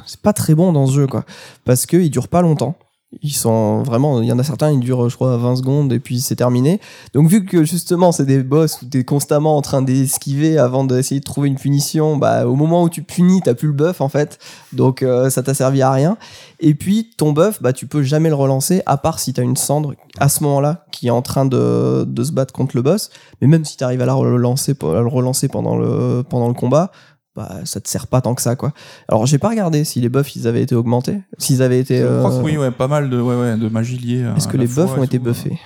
c'est 0.05 0.21
pas 0.21 0.33
très 0.33 0.53
bon 0.53 0.73
dans 0.73 0.85
ce 0.85 0.93
jeu, 0.93 1.07
quoi, 1.07 1.23
parce 1.65 1.85
qu'ils 1.85 2.11
durent 2.11 2.27
pas 2.27 2.41
longtemps. 2.41 2.75
Ils 3.21 3.31
sont 3.31 3.83
vraiment, 3.83 4.21
il 4.21 4.27
y 4.27 4.33
en 4.33 4.39
a 4.39 4.43
certains, 4.43 4.69
ils 4.69 4.81
durent, 4.81 5.07
je 5.07 5.15
crois, 5.15 5.37
20 5.37 5.55
secondes 5.55 5.93
et 5.93 5.99
puis 5.99 6.19
c'est 6.19 6.35
terminé. 6.35 6.81
Donc 7.13 7.29
vu 7.29 7.45
que 7.45 7.63
justement 7.63 8.11
c'est 8.11 8.25
des 8.25 8.43
boss 8.43 8.81
où 8.81 8.85
t'es 8.85 9.05
constamment 9.05 9.55
en 9.55 9.61
train 9.61 9.81
d'esquiver 9.81 10.57
avant 10.57 10.83
d'essayer 10.83 11.21
de 11.21 11.25
trouver 11.25 11.47
une 11.47 11.55
punition, 11.55 12.17
bah 12.17 12.45
au 12.45 12.55
moment 12.55 12.83
où 12.83 12.89
tu 12.89 13.03
punis, 13.03 13.41
t'as 13.41 13.53
plus 13.53 13.69
le 13.69 13.73
buff 13.73 14.01
en 14.01 14.09
fait. 14.09 14.39
Donc 14.73 15.03
euh, 15.03 15.29
ça 15.29 15.41
t'a 15.41 15.53
servi 15.53 15.81
à 15.81 15.91
rien. 15.91 16.17
Et 16.59 16.75
puis 16.75 17.11
ton 17.15 17.31
buff, 17.31 17.61
bah 17.61 17.71
tu 17.71 17.87
peux 17.87 18.03
jamais 18.03 18.27
le 18.27 18.35
relancer 18.35 18.81
à 18.85 18.97
part 18.97 19.19
si 19.19 19.31
t'as 19.31 19.43
une 19.43 19.55
cendre 19.55 19.93
à 20.19 20.27
ce 20.27 20.43
moment-là 20.43 20.85
qui 20.91 21.07
est 21.07 21.11
en 21.11 21.21
train 21.21 21.45
de, 21.45 22.05
se 22.21 22.31
battre 22.33 22.53
contre 22.53 22.75
le 22.75 22.81
boss. 22.81 23.09
Mais 23.39 23.47
même 23.47 23.63
si 23.63 23.77
t'arrives 23.77 24.01
à 24.01 24.05
la 24.05 24.15
relancer, 24.15 24.73
à 24.73 24.99
le 24.99 25.07
relancer 25.07 25.47
pendant 25.47 25.77
le 25.77 26.53
combat. 26.53 26.91
Bah, 27.37 27.59
ça 27.65 27.79
te 27.79 27.87
sert 27.87 28.07
pas 28.07 28.19
tant 28.19 28.33
que 28.33 28.41
ça 28.41 28.55
quoi. 28.55 28.73
Alors 29.07 29.27
j'ai 29.27 29.37
pas 29.37 29.49
regardé 29.49 29.83
si 29.83 30.01
les 30.01 30.09
buffs 30.09 30.35
ils 30.35 30.47
avaient 30.47 30.63
été 30.63 30.73
augmentés, 30.73 31.19
s'ils 31.37 31.61
avaient 31.61 31.79
été. 31.79 31.99
Je 32.01 32.05
crois 32.19 32.33
euh, 32.33 32.39
que 32.39 32.43
oui, 32.43 32.57
ouais, 32.57 32.71
pas 32.71 32.87
mal 32.87 33.11
de, 33.11 33.21
ouais, 33.21 33.35
ouais, 33.39 33.55
de 33.57 33.69
magie 33.69 33.95
liée. 33.99 34.23
à 34.25 34.35
est-ce 34.35 34.47
que 34.47 34.57
les 34.57 34.65
buffs 34.65 34.97
ont 34.97 35.03
été 35.03 35.19
buffés 35.19 35.59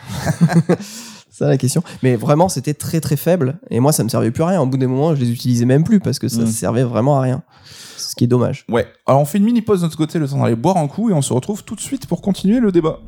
C'est 0.68 0.76
ça 1.32 1.48
la 1.48 1.56
question. 1.58 1.82
Mais 2.04 2.18
vraiment, 2.18 2.50
c'était 2.50 2.74
très 2.74 3.00
très 3.00 3.16
faible. 3.16 3.58
Et 3.70 3.80
moi, 3.80 3.94
ça 3.94 4.04
me 4.04 4.10
servait 4.10 4.32
plus 4.32 4.44
à 4.44 4.48
rien. 4.48 4.62
Au 4.62 4.66
bout 4.66 4.78
des 4.78 4.86
moments, 4.86 5.16
je 5.16 5.22
les 5.22 5.32
utilisais 5.32 5.64
même 5.64 5.86
plus 5.86 6.02
parce 6.02 6.20
que 6.20 6.28
ça 6.28 6.42
Mm. 6.42 6.48
servait 6.48 6.84
vraiment 6.84 7.18
à 7.18 7.22
rien. 7.22 7.42
Ce 7.98 8.16
qui 8.16 8.26
est 8.26 8.28
dommage. 8.28 8.66
Ouais. 8.70 8.86
Alors 9.08 9.22
on 9.22 9.26
fait 9.26 9.38
une 9.38 9.46
mini 9.46 9.62
pause 9.62 9.80
de 9.80 9.86
notre 9.86 9.96
côté, 9.98 10.20
le 10.20 10.28
temps 10.28 10.42
d'aller 10.42 10.56
boire 10.58 10.76
un 10.76 10.90
coup 10.90 11.10
et 11.10 11.14
on 11.14 11.22
se 11.22 11.32
retrouve 11.32 11.64
tout 11.64 11.76
de 11.76 11.80
suite 11.82 12.06
pour 12.06 12.22
continuer 12.22 12.60
le 12.60 12.74
débat. 12.74 13.00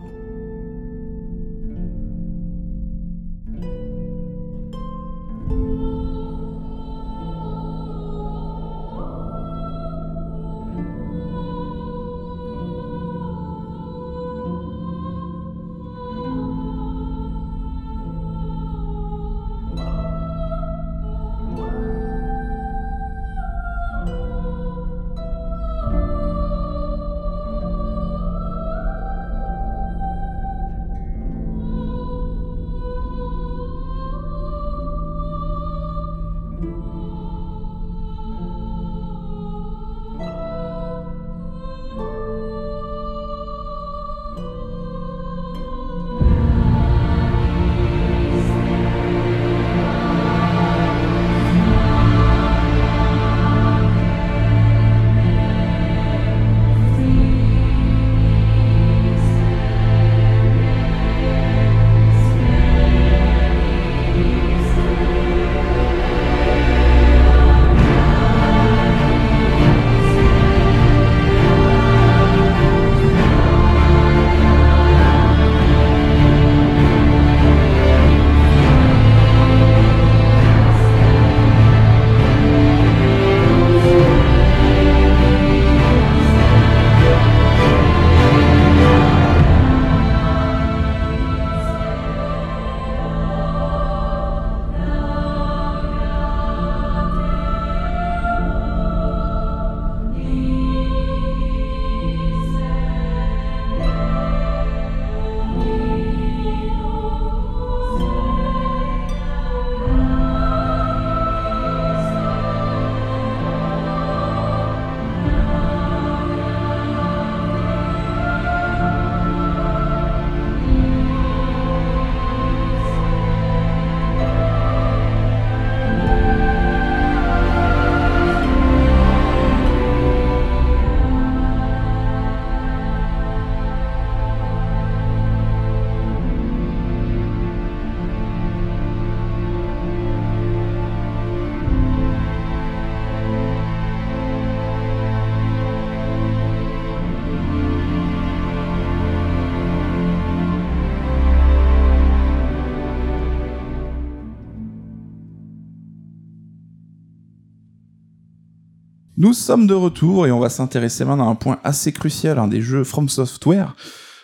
Nous 159.33 159.39
sommes 159.39 159.65
de 159.65 159.73
retour 159.73 160.27
et 160.27 160.31
on 160.31 160.39
va 160.39 160.49
s'intéresser 160.49 161.05
maintenant 161.05 161.27
à 161.27 161.31
un 161.31 161.35
point 161.35 161.57
assez 161.63 161.91
crucial, 161.91 162.37
un 162.37 162.47
des 162.47 162.61
jeux 162.61 162.83
From 162.83 163.09
Software, 163.09 163.75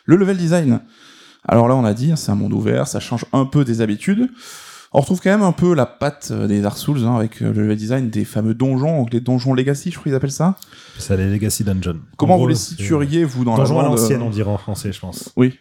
le 0.06 0.15
level 0.18 0.38
design. 0.38 0.81
Alors 1.48 1.68
là, 1.68 1.76
on 1.76 1.84
a 1.84 1.95
dit, 1.95 2.11
hein, 2.11 2.15
c'est 2.15 2.31
un 2.31 2.36
monde 2.36 2.53
ouvert, 2.53 2.88
ça 2.88 2.99
change 2.99 3.26
un 3.34 3.45
peu 3.45 3.65
des 3.65 3.81
habitudes. 3.81 4.30
On 4.94 4.99
retrouve 4.99 5.19
quand 5.19 5.31
même 5.31 5.41
un 5.41 5.52
peu 5.52 5.73
la 5.73 5.88
patte 5.88 6.30
euh, 6.30 6.45
des 6.45 6.61
Dark 6.61 6.77
Souls 6.77 7.03
hein, 7.06 7.15
avec 7.15 7.41
euh, 7.41 7.52
le 7.52 7.64
level 7.64 7.76
design 7.76 8.10
des 8.11 8.23
fameux 8.23 8.53
donjons, 8.53 9.07
les 9.11 9.19
donjons 9.19 9.56
Legacy, 9.56 9.90
je 9.90 9.95
crois 9.95 10.11
qu'ils 10.11 10.15
appellent 10.15 10.31
ça. 10.31 10.57
C'est 10.99 11.18
les 11.18 11.27
Legacy 11.27 11.64
Dungeon. 11.64 12.02
Comment 12.15 12.36
En 12.36 12.38
vous 12.38 12.48
les 12.48 12.53
situeriez, 12.53 13.26
vous, 13.26 13.45
dans 13.45 13.56
Donjon 13.56 13.80
la 13.80 13.80
à 13.80 13.90
bande, 13.90 13.98
l'ancienne, 13.98 14.22
euh, 14.22 14.26
on 14.26 14.30
dirait 14.30 14.52
en 14.52 14.60
français, 14.60 14.91
je 14.91 14.99
pense. 14.99 15.34
Oui. 15.36 15.57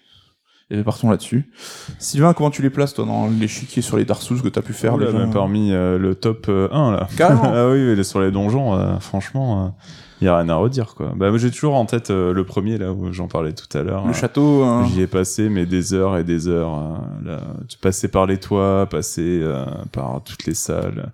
Et 0.70 0.82
partons 0.82 1.08
là-dessus. 1.08 1.50
Sylvain, 1.98 2.34
comment 2.34 2.50
tu 2.50 2.60
les 2.60 2.68
places, 2.68 2.92
toi, 2.92 3.06
dans 3.06 3.28
l'échiquier 3.28 3.80
sur 3.80 3.96
les 3.96 4.04
Dark 4.04 4.20
Souls 4.20 4.42
que 4.42 4.48
t'as 4.48 4.60
pu 4.60 4.74
faire 4.74 4.94
Oula, 4.94 5.06
déjà 5.06 5.18
même 5.18 5.32
parmi 5.32 5.72
euh, 5.72 5.98
le 5.98 6.14
top 6.14 6.46
euh, 6.50 6.68
1 6.70 6.92
là. 6.92 7.08
Carrément. 7.16 7.42
ah 7.54 7.70
oui, 7.70 7.94
mais 7.96 8.02
sur 8.02 8.20
les 8.20 8.30
donjons, 8.30 8.74
euh, 8.74 8.98
franchement, 8.98 9.74
il 10.20 10.24
y 10.24 10.28
a 10.28 10.36
rien 10.38 10.48
à 10.48 10.54
redire 10.56 10.94
quoi. 10.94 11.12
Bah 11.16 11.28
moi 11.30 11.38
j'ai 11.38 11.50
toujours 11.50 11.74
en 11.74 11.84
tête 11.86 12.10
euh, 12.10 12.32
le 12.32 12.44
premier 12.44 12.76
là 12.78 12.92
où 12.92 13.12
j'en 13.12 13.28
parlais 13.28 13.52
tout 13.52 13.66
à 13.78 13.82
l'heure. 13.82 14.04
Le 14.04 14.10
Euh, 14.10 14.14
château. 14.14 14.64
euh, 14.64 14.84
J'y 14.92 15.02
ai 15.02 15.06
passé 15.06 15.48
mais 15.48 15.66
des 15.66 15.94
heures 15.94 16.16
et 16.16 16.24
des 16.24 16.48
heures. 16.48 16.74
euh, 17.24 17.28
là, 17.30 17.40
tu 17.68 17.78
passais 17.78 18.08
par 18.08 18.26
les 18.26 18.38
toits, 18.38 18.86
passer 18.90 19.40
euh, 19.42 19.64
par 19.92 20.20
toutes 20.24 20.44
les 20.46 20.54
salles. 20.54 21.10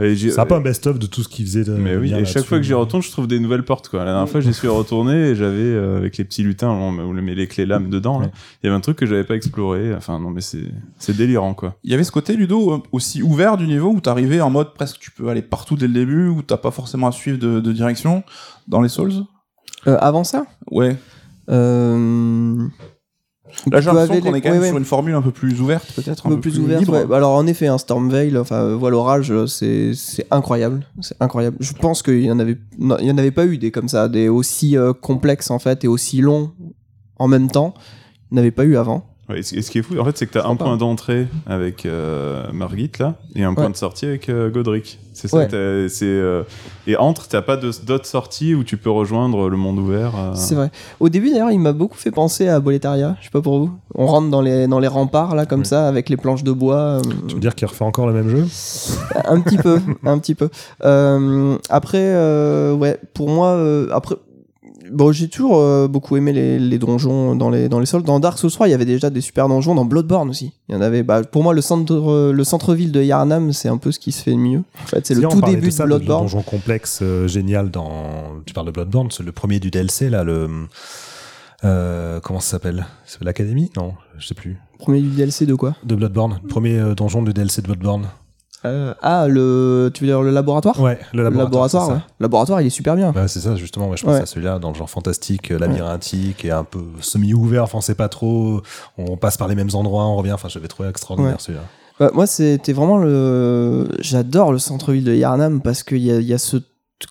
Et 0.00 0.14
j'ai- 0.16 0.30
C'est 0.30 0.40
un 0.40 0.46
peu 0.46 0.54
un 0.54 0.60
best-of 0.60 0.98
de 0.98 1.06
tout 1.06 1.22
ce 1.22 1.28
qu'il 1.28 1.44
faisait. 1.46 1.64
De, 1.64 1.72
mais 1.74 1.96
oui, 1.96 2.12
et 2.14 2.24
chaque 2.24 2.44
fois 2.44 2.58
que 2.58 2.64
j'y 2.64 2.74
retourne, 2.74 3.02
je 3.02 3.10
trouve 3.10 3.26
des 3.26 3.40
nouvelles 3.40 3.64
portes 3.64 3.88
quoi. 3.88 4.00
La 4.04 4.12
dernière 4.12 4.28
fois, 4.28 4.40
j'y 4.40 4.54
suis 4.54 4.68
retourné 4.68 5.12
et 5.30 5.34
j'avais 5.36 5.58
euh, 5.58 5.98
avec 5.98 6.16
les 6.16 6.24
petits 6.24 6.42
lutins 6.42 6.70
où 6.70 6.72
on 6.74 6.92
met 6.92 7.34
les 7.34 7.46
clés 7.46 7.66
lames 7.66 7.90
dedans. 7.90 8.18
là. 8.20 8.26
Ouais. 8.26 8.32
Il 8.62 8.66
y 8.66 8.68
avait 8.68 8.76
un 8.76 8.80
truc 8.80 8.96
que 8.98 9.06
j'avais 9.06 9.24
pas 9.24 9.34
exploré. 9.34 9.94
Enfin 9.94 10.18
non 10.18 10.30
mais 10.30 10.40
c'est 10.40 10.64
c'est 10.98 11.16
délirant 11.16 11.54
quoi. 11.54 11.74
Il 11.84 11.90
y 11.90 11.94
avait 11.94 12.04
ce 12.04 12.12
côté, 12.12 12.36
Ludo, 12.36 12.82
aussi 12.92 13.22
ouvert 13.22 13.56
du 13.56 13.66
niveau 13.66 13.90
où 13.90 14.00
t'arrivais 14.00 14.40
en 14.40 14.50
mode 14.50 14.72
presque 14.74 14.98
tu 14.98 15.10
peux 15.10 15.28
aller 15.28 15.42
partout 15.42 15.76
dès 15.76 15.86
le 15.88 15.92
début, 15.94 16.28
où 16.28 16.42
t'as 16.42 16.56
pas 16.56 16.70
forcément 16.70 17.06
à 17.08 17.12
suivre 17.12 17.38
de, 17.38 17.60
de 17.60 17.72
direction 17.72 18.22
dans 18.68 18.80
les 18.80 18.88
Souls. 18.88 19.12
Euh, 19.86 19.96
avant 20.00 20.24
ça 20.24 20.46
Ouais. 20.70 20.96
euh... 21.50 22.66
Là, 23.70 23.80
j'ai 23.80 23.86
l'impression 23.86 24.20
qu'on 24.20 24.34
est 24.34 24.40
quand 24.40 24.50
même 24.50 24.60
ouais. 24.60 24.68
sur 24.68 24.76
une 24.76 24.84
formule 24.84 25.14
un 25.14 25.22
peu 25.22 25.30
plus 25.30 25.60
ouverte, 25.60 25.90
peut-être. 25.94 26.26
un 26.26 26.30
peu 26.30 26.40
plus 26.40 26.58
ouverte. 26.58 26.80
libre. 26.80 26.92
ouais. 27.04 27.16
Alors 27.16 27.32
en 27.32 27.46
effet, 27.46 27.66
un 27.68 27.78
Stormveil, 27.78 28.36
enfin 28.36 28.56
euh, 28.56 28.76
Voile 28.76 28.94
Orage, 28.94 29.30
euh, 29.32 29.46
c'est 29.46 29.94
c'est 29.94 30.26
incroyable, 30.30 30.86
c'est 31.00 31.16
incroyable. 31.20 31.56
Je 31.60 31.72
pense 31.72 32.02
qu'il 32.02 32.22
y 32.22 32.30
en 32.30 32.38
avait, 32.38 32.58
non, 32.78 32.96
il 33.00 33.06
y 33.06 33.10
en 33.10 33.16
avait 33.18 33.30
pas 33.30 33.46
eu 33.46 33.56
des 33.56 33.70
comme 33.70 33.88
ça, 33.88 34.08
des 34.08 34.28
aussi 34.28 34.76
euh, 34.76 34.92
complexes 34.92 35.50
en 35.50 35.58
fait 35.58 35.84
et 35.84 35.88
aussi 35.88 36.20
longs 36.20 36.52
en 37.18 37.28
même 37.28 37.50
temps. 37.50 37.72
Il 38.30 38.34
n'y 38.34 38.40
en 38.40 38.42
avait 38.42 38.50
pas 38.50 38.64
eu 38.64 38.76
avant. 38.76 39.06
Ouais, 39.28 39.40
et 39.40 39.42
ce 39.42 39.56
et 39.56 39.62
ce 39.62 39.70
qui 39.72 39.78
est 39.78 39.82
fou, 39.82 39.98
en 39.98 40.04
fait, 40.04 40.16
c'est 40.16 40.26
que 40.26 40.32
t'as 40.34 40.44
un 40.44 40.50
Sympa. 40.50 40.64
point 40.64 40.76
d'entrée 40.76 41.26
avec 41.46 41.84
euh, 41.84 42.44
Margit 42.52 42.90
là, 43.00 43.14
et 43.34 43.42
un 43.42 43.54
point 43.54 43.70
de 43.70 43.76
sortie 43.76 44.06
avec 44.06 44.28
euh, 44.28 44.50
Godric. 44.50 45.00
C'est 45.14 45.28
ça. 45.28 45.38
Ouais. 45.38 45.48
euh, 45.52 46.42
et 46.86 46.96
entre, 46.96 47.26
t'as 47.26 47.40
pas 47.42 47.56
d'autres 47.56 48.04
sorties 48.06 48.54
où 48.54 48.62
tu 48.64 48.76
peux 48.76 48.90
rejoindre 48.90 49.48
le 49.48 49.56
monde 49.56 49.78
ouvert. 49.78 50.12
euh. 50.16 50.30
C'est 50.34 50.54
vrai. 50.54 50.70
Au 51.00 51.08
début 51.08 51.30
d'ailleurs, 51.30 51.50
il 51.50 51.58
m'a 51.58 51.72
beaucoup 51.72 51.96
fait 51.96 52.10
penser 52.10 52.48
à 52.48 52.60
Boletaria. 52.60 53.16
Je 53.20 53.24
sais 53.24 53.30
pas 53.30 53.40
pour 53.40 53.58
vous. 53.58 53.70
On 53.94 54.06
rentre 54.06 54.28
dans 54.28 54.42
les 54.42 54.68
dans 54.68 54.78
les 54.78 54.88
remparts 54.88 55.34
là 55.34 55.46
comme 55.46 55.64
ça 55.64 55.88
avec 55.88 56.08
les 56.10 56.16
planches 56.18 56.44
de 56.44 56.52
bois. 56.52 56.76
euh, 56.76 57.02
Tu 57.28 57.34
veux 57.34 57.40
dire 57.40 57.54
qu'il 57.54 57.66
refait 57.66 57.84
encore 57.84 58.06
le 58.06 58.12
même 58.12 58.28
jeu? 58.28 58.44
Un 59.24 59.40
petit 59.40 59.56
peu, 59.56 59.80
un 60.04 60.18
petit 60.18 60.34
peu. 60.34 60.50
Euh, 60.84 61.56
après, 61.70 61.98
euh, 62.14 62.74
ouais, 62.74 62.98
pour 63.14 63.28
moi, 63.30 63.48
euh, 63.48 63.88
après, 63.92 64.16
bon, 64.90 65.12
j'ai 65.12 65.28
toujours 65.28 65.58
euh, 65.58 65.88
beaucoup 65.88 66.16
aimé 66.16 66.32
les, 66.32 66.58
les 66.58 66.78
donjons 66.78 67.34
dans 67.34 67.50
les 67.50 67.68
dans 67.68 67.80
les 67.80 67.86
sols. 67.86 68.02
Dans 68.02 68.20
Dark 68.20 68.38
Souls 68.38 68.50
3, 68.50 68.68
il 68.68 68.70
y 68.70 68.74
avait 68.74 68.84
déjà 68.84 69.10
des 69.10 69.20
super 69.20 69.48
donjons. 69.48 69.74
Dans 69.74 69.84
Bloodborne 69.84 70.28
aussi, 70.30 70.52
il 70.68 70.74
y 70.74 70.78
en 70.78 70.80
avait. 70.80 71.02
Bah, 71.02 71.22
pour 71.22 71.42
moi, 71.42 71.54
le 71.54 71.60
centre 71.60 71.94
euh, 71.94 72.32
le 72.32 72.44
centre 72.44 72.74
ville 72.74 72.92
de 72.92 73.02
Yarnam, 73.02 73.52
c'est 73.52 73.68
un 73.68 73.78
peu 73.78 73.92
ce 73.92 73.98
qui 73.98 74.12
se 74.12 74.22
fait 74.22 74.32
de 74.32 74.36
mieux. 74.36 74.62
En 74.82 74.86
fait, 74.86 75.06
c'est 75.06 75.14
le 75.14 75.22
Si, 75.22 75.28
tout 75.28 75.40
début 75.40 75.66
de, 75.66 75.70
ça, 75.70 75.86
Bloodborne. 75.86 76.24
Le 76.24 76.30
donjon 76.30 76.42
complexe 76.42 77.00
euh, 77.02 77.26
génial 77.28 77.70
dans. 77.70 78.42
Tu 78.44 78.54
parles 78.54 78.66
de 78.66 78.72
Bloodborne, 78.72 79.10
c'est 79.10 79.22
le 79.22 79.32
premier 79.32 79.60
du 79.60 79.70
DLC, 79.70 80.10
là, 80.10 80.24
le. 80.24 80.48
Euh, 81.64 82.20
comment 82.20 82.40
ça 82.40 82.52
s'appelle? 82.52 82.86
C'est 83.06 83.22
l'Académie? 83.22 83.70
Non, 83.76 83.94
je 84.18 84.26
sais 84.26 84.34
plus. 84.34 84.58
Premier 84.78 85.00
du 85.00 85.08
DLC 85.08 85.46
de 85.46 85.54
quoi? 85.54 85.74
De 85.84 85.94
Bloodborne. 85.94 86.40
Premier 86.48 86.94
donjon 86.94 87.22
du 87.22 87.32
DLC 87.32 87.62
de 87.62 87.66
Bloodborne. 87.66 88.08
Euh, 88.64 88.94
Ah, 89.02 89.26
le, 89.28 89.90
tu 89.94 90.02
veux 90.04 90.08
dire 90.08 90.22
le 90.22 90.30
laboratoire? 90.30 90.80
Ouais, 90.80 90.98
le 91.12 91.22
Le 91.22 91.30
laboratoire. 91.30 91.88
ouais. 91.90 91.94
Le 92.18 92.24
laboratoire, 92.24 92.60
il 92.62 92.66
est 92.66 92.70
super 92.70 92.96
bien. 92.96 93.12
Ouais, 93.12 93.28
c'est 93.28 93.40
ça, 93.40 93.54
justement. 93.54 93.88
Ouais, 93.88 93.96
je 93.96 94.04
pense 94.04 94.14
Ouais. 94.16 94.22
à 94.22 94.26
celui-là, 94.26 94.58
dans 94.58 94.70
le 94.70 94.74
genre 94.74 94.90
fantastique, 94.90 95.50
euh, 95.52 95.58
labyrinthique, 95.58 96.44
et 96.44 96.50
un 96.50 96.64
peu 96.64 96.80
semi-ouvert. 97.00 97.64
Enfin, 97.64 97.78
on 97.78 97.82
sait 97.82 97.94
pas 97.94 98.08
trop. 98.08 98.62
On 98.98 99.16
passe 99.16 99.36
par 99.36 99.46
les 99.48 99.54
mêmes 99.54 99.70
endroits, 99.74 100.04
on 100.06 100.16
revient. 100.16 100.32
Enfin, 100.32 100.48
j'avais 100.48 100.68
trouvé 100.68 100.88
extraordinaire 100.88 101.40
celui-là. 101.40 101.64
Bah, 102.00 102.10
moi, 102.12 102.26
c'était 102.26 102.72
vraiment 102.72 102.98
le. 102.98 103.88
J'adore 104.00 104.52
le 104.52 104.58
centre-ville 104.58 105.04
de 105.04 105.14
Yarnam 105.14 105.60
parce 105.62 105.82
qu'il 105.82 105.98
y 105.98 106.06
y 106.24 106.34
a 106.34 106.38
ce 106.38 106.56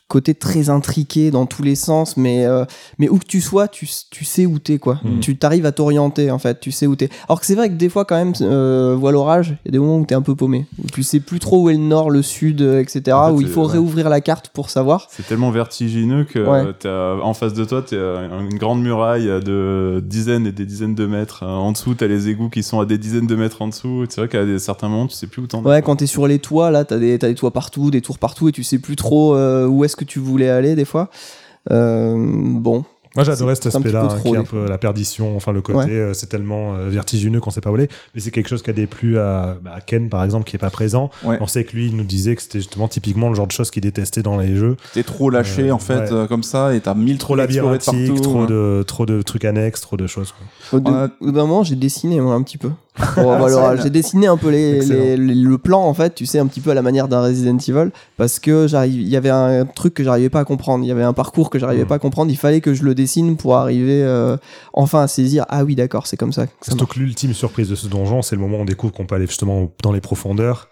côté 0.08 0.34
très 0.34 0.70
intriqué 0.70 1.30
dans 1.32 1.46
tous 1.46 1.62
les 1.62 1.76
sens, 1.76 2.18
mais, 2.18 2.46
euh, 2.46 2.66
mais 2.98 3.08
où 3.10 3.18
que 3.18 3.26
tu 3.26 3.40
sois, 3.42 3.68
tu, 3.68 3.88
tu 4.10 4.26
sais 4.26 4.46
où 4.46 4.58
t'es, 4.60 4.80
quoi. 4.80 5.00
Mhm. 5.04 5.20
Tu 5.20 5.38
t'arrives 5.38 5.66
à 5.66 5.72
t'orienter, 5.72 6.32
en 6.32 6.40
fait, 6.40 6.60
tu 6.60 6.72
sais 6.72 6.88
où 6.88 6.96
t'es. 6.96 7.10
Alors 7.30 7.40
que 7.40 7.46
c'est 7.46 7.56
vrai 7.56 7.70
que 7.70 7.76
des 7.76 7.90
fois, 7.90 8.04
quand 8.06 8.16
même, 8.16 8.34
euh, 8.42 8.96
voile 8.98 9.16
orage, 9.16 9.58
il 9.64 9.68
y 9.68 9.70
a 9.70 9.72
des 9.74 9.80
moments 9.80 9.98
où 10.00 10.06
t'es 10.06 10.16
un 10.16 10.22
peu 10.22 10.36
paumé. 10.36 10.66
Où 10.84 10.88
tu 10.88 11.04
sais 11.04 11.20
plus 11.20 11.40
trop 11.40 11.64
où 11.64 11.70
est 11.70 11.74
le 11.74 11.80
nord, 11.80 12.10
le 12.10 12.22
sud, 12.22 12.62
euh, 12.62 12.80
etc. 12.82 13.16
En 13.16 13.28
fait, 13.28 13.34
où 13.34 13.42
il 13.42 13.48
faut 13.48 13.66
ouais. 13.66 13.74
réouvrir 13.74 14.10
la 14.10 14.22
carte 14.22 14.50
pour 14.50 14.70
savoir. 14.70 15.08
C'est 15.12 15.28
tellement 15.28 15.52
vertigineux 15.52 16.24
que 16.24 16.40
Ouais. 16.40 16.74
euh, 16.86 17.20
en 17.22 17.34
face 17.34 17.54
de 17.54 17.66
toi, 17.66 17.84
t'as 17.84 17.96
une 17.96 18.58
grande 18.58 18.82
muraille 18.82 19.28
de 19.44 20.02
dizaines 20.06 20.48
et 20.48 20.52
des 20.52 20.66
dizaines 20.66 20.96
de 20.96 21.06
mètres. 21.06 21.44
En 21.44 21.72
dessous, 21.72 21.94
t'as 21.94 22.08
les 22.08 22.28
égouts 22.30 22.50
qui 22.50 22.64
sont 22.64 22.80
à 22.80 22.86
des 22.86 22.98
dizaines 22.98 23.28
de 23.28 23.36
mètres 23.36 23.62
en 23.62 23.68
dessous. 23.68 24.06
C'est 24.10 24.22
vrai 24.22 24.28
qu'à 24.30 24.60
certains 24.60 24.90
moments, 24.90 25.08
tu 25.08 25.16
sais 25.16 25.28
plus 25.28 25.42
où 25.44 25.48
t'en 25.48 25.62
es. 25.64 25.68
Ouais, 25.68 25.82
quand 25.82 25.98
t'es 25.98 26.08
sur 26.08 26.26
les 26.28 26.40
toits, 26.40 26.72
là, 26.72 26.86
t'as 26.86 26.98
des, 26.98 27.20
t'as 27.20 27.28
des 27.28 27.36
toits 27.36 27.52
partout, 27.52 27.92
des 27.92 28.02
tours 28.02 28.18
partout, 28.18 28.48
et 28.50 28.52
tu 28.52 28.64
sais 28.64 28.80
plus 28.80 28.96
trop 28.96 29.36
euh, 29.36 29.68
où 29.68 29.75
est-ce 29.84 29.96
que 29.96 30.06
tu 30.06 30.20
voulais 30.20 30.50
aller, 30.50 30.76
des 30.76 30.86
fois. 30.86 31.10
Euh, 31.72 32.16
bon. 32.18 32.86
Moi, 33.16 33.24
j'adorais 33.24 33.56
cet 33.56 33.68
aspect-là, 33.68 34.10
hein, 34.12 34.20
qui 34.22 34.28
est 34.34 34.38
un 34.38 34.44
peu 34.44 34.68
la 34.68 34.78
perdition. 34.78 35.38
Enfin, 35.38 35.54
le 35.54 35.62
côté, 35.62 35.92
euh, 35.92 36.14
c'est 36.14 36.28
tellement 36.28 36.76
euh, 36.76 36.90
vertigineux 36.90 37.40
qu'on 37.40 37.50
sait 37.50 37.62
pas 37.62 37.72
où 37.72 37.76
aller. 37.76 37.88
Mais 38.14 38.20
c'est 38.20 38.30
quelque 38.30 38.50
chose 38.50 38.62
qui 38.62 38.70
a 38.70 38.74
déplu 38.74 39.18
à, 39.18 39.56
bah, 39.62 39.72
à 39.74 39.80
Ken, 39.80 40.10
par 40.10 40.22
exemple, 40.26 40.44
qui 40.44 40.58
est 40.58 40.60
pas 40.60 40.70
présent. 40.70 41.10
Ouais. 41.24 41.38
On 41.40 41.48
sait 41.48 41.64
que 41.64 41.78
lui, 41.78 41.88
il 41.88 41.96
nous 41.96 42.04
disait 42.04 42.36
que 42.36 42.42
c'était 42.42 42.60
justement 42.60 42.90
typiquement 42.90 43.30
le 43.30 43.36
genre 43.36 43.48
de 43.48 43.54
choses 43.54 43.72
qu'il 43.72 43.84
détestait 43.84 44.22
dans 44.22 44.38
les 44.38 44.58
jeux. 44.58 44.76
T'es 44.94 45.04
trop 45.04 45.30
lâché, 45.30 45.70
Euh, 45.70 45.74
en 45.74 45.80
fait, 45.80 46.00
ouais. 46.00 46.12
euh, 46.12 46.28
comme 46.28 46.44
ça, 46.44 46.76
et 46.76 46.82
t'as 46.82 46.94
mille 46.94 47.18
Trop 47.18 47.38
labyrinthique, 47.38 48.08
partout, 48.10 48.22
trop 48.22 48.40
hein. 48.42 48.48
de, 48.48 48.84
trop 48.86 49.06
de 49.06 49.22
trucs 49.22 49.46
annexes, 49.46 49.80
trop 49.80 49.96
de 49.96 50.08
choses. 50.08 50.34
quoi. 50.34 50.78
Au, 50.78 50.82
bout 50.82 51.32
d'un 51.32 51.42
moment, 51.46 51.64
j'ai 51.64 51.76
dessiné 51.76 52.20
moi, 52.20 52.36
un 52.36 52.44
petit 52.44 52.58
peu. 52.58 52.72
Bon, 53.18 53.48
ça, 53.50 53.76
j'ai 53.76 53.90
dessiné 53.90 54.28
un 54.28 54.38
peu 54.38 54.50
les, 54.50 54.78
Excellent. 54.78 55.04
les- 55.04 55.18
les- 55.18 55.36
le 55.36 55.58
plan 55.58 55.82
en 55.84 55.94
fait, 55.94 56.16
tu 56.16 56.26
sais, 56.26 56.40
un 56.40 56.48
petit 56.48 56.62
peu 56.62 56.72
à 56.72 56.74
la 56.74 56.82
manière 56.82 57.08
d'un 57.08 57.22
Resident 57.22 57.58
Evil, 57.58 57.92
parce 58.18 58.40
que 58.40 58.68
il 58.88 59.08
y 59.08 59.16
avait 59.18 59.30
un 59.30 59.66
truc 59.66 59.94
que 59.94 60.04
j'arrivais 60.04 60.30
pas 60.30 60.40
à 60.40 60.46
comprendre, 60.46 60.84
il 60.84 60.88
y 60.88 60.92
avait 60.92 61.04
un 61.04 61.14
parcours 61.14 61.50
que 61.50 61.60
j'arrivais 61.60 61.84
Mm. 61.84 61.88
pas 61.88 61.96
à 61.96 62.00
comprendre, 62.00 62.32
il 62.32 62.38
fallait 62.38 62.62
que 62.62 62.74
je 62.74 62.84
le 62.84 62.96
dessine 62.96 63.36
pour 63.38 63.56
arriver 63.58 64.02
euh, 64.04 64.38
enfin 64.74 65.02
à 65.04 65.08
saisir. 65.08 65.46
Ah 65.50 65.64
oui, 65.64 65.76
d'accord, 65.76 66.08
c'est 66.08 66.18
comme 66.18 66.34
ça. 66.34 66.46
Surtout 66.62 66.86
que 66.88 67.00
l'ultime 67.00 67.34
surprise 67.34 67.70
de 67.70 67.76
ce 67.76 67.88
donjon, 67.88 68.22
c'est 68.22 68.36
le 68.36 68.42
moment 68.42 68.58
où 68.58 68.62
on 68.62 68.66
découvre 68.66 68.94
qu'on 68.94 69.06
peut 69.06 69.16
aller 69.16 69.28
justement 69.28 69.72
dans 69.84 69.92
les 69.92 70.02
profondeurs. 70.02 70.70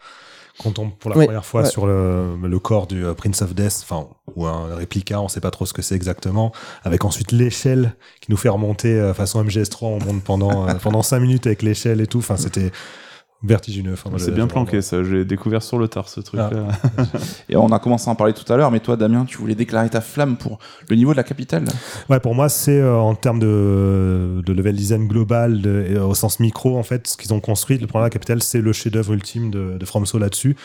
Quand 0.60 0.70
on 0.70 0.72
tombe 0.72 0.92
pour 1.00 1.10
la 1.10 1.18
Oui, 1.18 1.26
première 1.26 1.46
fois 1.46 1.64
ouais. 1.64 1.70
sur 1.70 1.88
le, 1.88 2.36
le 2.42 2.60
corps 2.60 2.86
du 2.86 3.04
euh, 3.06 3.14
Prince 3.14 3.42
of 3.42 3.56
Death, 3.56 3.80
enfin, 3.82 4.08
ou 4.36 4.46
un 4.46 4.76
réplica, 4.76 5.20
on 5.20 5.28
sait 5.28 5.42
pas 5.42 5.50
trop 5.52 5.66
ce 5.66 5.74
que 5.74 5.82
c'est 5.82 5.96
exactement, 5.96 6.52
avec 6.84 7.06
ensuite 7.06 7.32
l'échelle 7.32 7.96
qui 8.22 8.30
nous 8.32 8.38
fait 8.38 8.50
remonter 8.50 8.90
euh, 9.00 9.14
façon 9.14 9.44
MGS3, 9.44 9.78
on 9.86 10.00
monte 10.00 10.24
pendant, 10.24 10.68
euh, 10.70 10.74
pendant 10.82 11.02
5 11.02 11.20
minutes 11.20 11.48
avec 11.48 11.64
l'échelle 11.64 12.02
et 12.02 12.08
tout, 12.08 12.20
enfin, 12.20 12.38
c'était 12.38 12.72
vertigineux. 13.44 13.94
Enfin, 13.94 14.10
C'est 14.18 14.32
bien 14.34 14.48
planqué, 14.48 14.82
ça. 14.82 15.04
J'ai 15.04 15.26
découvert 15.26 15.62
sur 15.62 15.78
le 15.78 15.88
tard 15.88 16.08
ce 16.10 16.22
truc-là. 16.22 16.50
Et 17.50 17.56
on 17.56 17.68
a 17.68 17.80
commencé 17.80 18.08
à 18.10 18.12
en 18.12 18.16
parler 18.16 18.34
tout 18.34 18.52
à 18.52 18.58
l'heure, 18.58 18.72
mais 18.72 18.80
toi, 18.80 18.96
Damien, 18.96 19.26
tu 19.26 19.38
voulais 19.38 19.56
déclarer 19.56 19.90
ta 19.90 20.02
flamme 20.02 20.38
pour 20.38 20.60
le 20.90 20.96
niveau 20.96 21.12
de 21.12 21.18
la 21.18 21.24
capitale. 21.24 21.66
Ouais, 22.10 22.20
pour 22.20 22.36
moi, 22.36 22.50
c'est 22.50 22.80
euh, 22.80 22.98
en 22.98 23.16
termes 23.16 23.40
de, 23.40 24.42
de 24.46 24.54
level 24.54 24.76
design 24.76 25.08
global, 25.08 25.62
de- 25.62 25.86
et, 25.90 25.96
euh, 25.96 26.06
au 26.06 26.14
sens 26.16 26.40
micro, 26.40 26.78
en 26.78 26.84
fait, 26.84 27.08
ce 27.08 27.18
qu'ils 27.18 27.34
ont 27.34 27.40
construit, 27.40 27.78
le 27.78 27.88
Plan 27.88 28.00
de 28.00 28.06
la 28.06 28.10
Capitale, 28.10 28.42
c'est 28.42 28.62
le 28.62 28.74
chef-d'œuvre 28.74 29.14
ultime 29.14 29.52
de, 29.52 29.78
de 29.78 29.86
FromSo 29.86 30.18
là-dessus. 30.20 30.56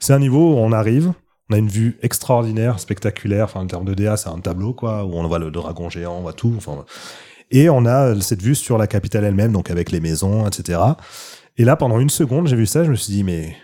C'est 0.00 0.12
un 0.12 0.18
niveau 0.18 0.54
où 0.54 0.56
on 0.56 0.72
arrive, 0.72 1.12
on 1.50 1.54
a 1.54 1.58
une 1.58 1.68
vue 1.68 1.98
extraordinaire, 2.02 2.80
spectaculaire. 2.80 3.44
Enfin, 3.44 3.60
en 3.60 3.66
termes 3.66 3.84
de 3.84 3.94
DA, 3.94 4.16
c'est 4.16 4.28
un 4.30 4.38
tableau, 4.40 4.72
quoi, 4.72 5.04
où 5.04 5.12
on 5.14 5.26
voit 5.28 5.38
le 5.38 5.50
dragon 5.50 5.90
géant, 5.90 6.16
on 6.18 6.22
voit 6.22 6.32
tout. 6.32 6.54
Enfin, 6.56 6.84
et 7.50 7.68
on 7.68 7.84
a 7.84 8.18
cette 8.22 8.40
vue 8.42 8.54
sur 8.54 8.78
la 8.78 8.86
capitale 8.86 9.24
elle-même, 9.24 9.52
donc 9.52 9.70
avec 9.70 9.90
les 9.90 10.00
maisons, 10.00 10.46
etc. 10.46 10.78
Et 11.58 11.64
là, 11.64 11.76
pendant 11.76 12.00
une 12.00 12.10
seconde, 12.10 12.46
j'ai 12.48 12.56
vu 12.56 12.66
ça, 12.66 12.84
je 12.84 12.90
me 12.90 12.96
suis 12.96 13.12
dit, 13.12 13.24
mais 13.24 13.56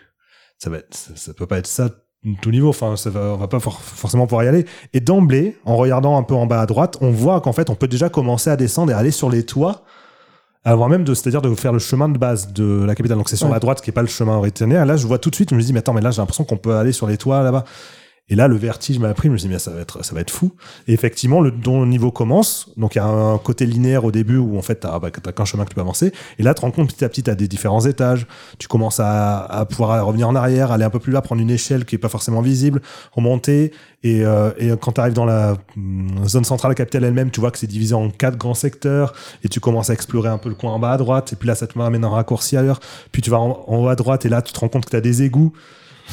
ça 0.59 0.71
va 0.71 0.79
être, 0.79 0.95
ça, 0.95 1.13
ça 1.17 1.35
peut 1.35 1.47
pas 1.47 1.59
être 1.59 1.67
ça 1.67 1.91
tout 2.43 2.51
niveau. 2.51 2.69
Enfin, 2.69 2.97
ça 2.97 3.11
va, 3.11 3.21
on 3.35 3.37
va 3.37 3.49
pas 3.49 3.61
for- 3.61 3.81
forcément 3.81 4.27
pouvoir 4.27 4.45
y 4.45 4.49
aller. 4.49 4.67
Et 4.93 5.01
d'emblée, 5.01 5.57
en 5.65 5.77
regardant 5.77 6.19
un 6.19 6.23
peu 6.23 6.35
en 6.35 6.47
bas 6.47 6.61
à 6.61 6.67
droite, 6.67 6.99
on 7.01 7.11
voit 7.11 7.41
qu'en 7.41 7.53
fait, 7.53 7.71
on 7.71 7.75
peut 7.75 7.89
déjà 7.89 8.09
commencer 8.09 8.51
à 8.51 8.57
descendre 8.57 8.91
et 8.93 8.95
aller 8.95 9.11
sur 9.13 9.31
les 9.31 9.45
toits. 9.45 9.85
Avant 10.65 10.89
même 10.89 11.05
de, 11.05 11.15
c'est-à-dire 11.15 11.41
de 11.41 11.55
faire 11.55 11.73
le 11.73 11.79
chemin 11.79 12.09
de 12.09 12.19
base 12.19 12.53
de 12.53 12.85
la 12.85 12.95
capitale. 12.95 13.17
Donc 13.17 13.29
c'est 13.31 13.37
sur 13.37 13.47
Ouais. 13.47 13.53
la 13.55 13.61
droite, 13.61 13.81
qui 13.81 13.89
est 13.91 13.93
pas 13.93 14.03
le 14.03 14.09
chemin 14.09 14.37
originaire. 14.37 14.85
Là, 14.85 14.97
je 14.97 15.07
vois 15.07 15.19
tout 15.19 15.31
de 15.31 15.35
suite, 15.35 15.51
je 15.51 15.55
me 15.55 15.63
dis, 15.63 15.73
mais 15.73 15.79
attends, 15.79 15.95
mais 15.95 16.01
là, 16.03 16.11
j'ai 16.11 16.21
l'impression 16.21 16.45
qu'on 16.45 16.57
peut 16.59 16.75
aller 16.75 16.93
sur 16.93 17.07
les 17.07 17.17
toits 17.17 17.43
là-bas. 17.43 17.65
Et 18.31 18.35
là, 18.35 18.47
le 18.47 18.57
vertige 18.57 18.99
m'a 18.99 19.13
pris, 19.15 19.29
je 19.29 19.33
me 19.33 19.39
suis 19.39 19.49
dit, 19.49 19.59
ça 19.59 19.71
va 19.71 19.81
être, 19.81 20.05
ça 20.05 20.15
va 20.15 20.21
être 20.21 20.31
fou. 20.31 20.53
Et 20.87 20.93
effectivement, 20.93 21.41
le, 21.41 21.51
dont 21.51 21.81
le 21.81 21.87
niveau 21.87 22.11
commence, 22.11 22.71
donc 22.77 22.95
il 22.95 22.99
y 22.99 23.01
a 23.01 23.07
un 23.07 23.39
côté 23.39 23.65
linéaire 23.65 24.05
au 24.05 24.13
début 24.13 24.37
où 24.37 24.59
en 24.59 24.63
fait, 24.63 24.77
t'as 24.77 24.99
bah, 24.99 25.11
qu'un 25.11 25.45
chemin 25.47 25.65
que 25.65 25.71
tu 25.71 25.75
peux 25.75 25.81
avancer. 25.81 26.13
Et 26.39 26.43
là, 26.43 26.53
tu 26.53 26.61
te 26.61 26.61
rends 26.61 26.71
compte 26.71 26.93
petit 26.93 27.05
à 27.05 27.09
petit, 27.09 27.23
t'as 27.23 27.35
des 27.35 27.49
différents 27.49 27.85
étages. 27.87 28.27
Tu 28.59 28.69
commences 28.69 29.01
à, 29.01 29.45
à 29.45 29.65
pouvoir 29.65 30.05
revenir 30.07 30.29
en 30.29 30.35
arrière, 30.35 30.73
aller 30.73 30.85
un 30.85 30.91
peu 30.91 30.99
plus 30.99 31.13
là, 31.13 31.23
prendre 31.23 31.41
une 31.41 31.51
échelle 31.51 31.87
qui 31.87 31.95
est 31.95 31.99
pas 31.99 32.11
forcément 32.11 32.43
visible, 32.43 32.83
remonter. 33.13 33.73
Et, 34.05 34.25
euh, 34.25 34.51
et 34.59 34.71
quand 34.81 34.93
tu 34.93 35.01
arrives 35.01 35.15
dans 35.15 35.25
la 35.25 35.57
hum, 35.77 36.09
zone 36.27 36.45
centrale 36.45 36.75
capitale 36.75 37.05
elle-même, 37.05 37.31
tu 37.31 37.41
vois 37.41 37.51
que 37.51 37.59
c'est 37.59 37.67
divisé 37.67 37.95
en 37.95 38.11
quatre 38.11 38.37
grands 38.37 38.55
secteurs. 38.55 39.15
Et 39.43 39.49
tu 39.49 39.59
commences 39.59 39.89
à 39.89 39.95
explorer 39.95 40.29
un 40.29 40.39
peu 40.39 40.51
le 40.51 40.55
coin 40.55 40.73
en 40.73 40.79
bas 40.79 40.93
à 40.93 40.97
droite. 40.99 41.33
Et 41.33 41.37
puis 41.37 41.49
là, 41.49 41.55
ça 41.55 41.67
te 41.67 41.79
amène 41.79 42.05
un 42.05 42.11
raccourci 42.11 42.57
ailleurs. 42.57 42.81
Puis 43.11 43.23
tu 43.23 43.31
vas 43.31 43.39
en, 43.39 43.65
en 43.67 43.77
haut 43.79 43.89
à 43.89 43.97
droite 43.97 44.27
et 44.27 44.29
là, 44.29 44.43
tu 44.43 44.53
te 44.53 44.61
rends 44.61 44.69
compte 44.69 44.85
que 44.85 44.91
tu 44.91 44.97
as 44.97 45.01
des 45.01 45.23
égouts. 45.23 45.53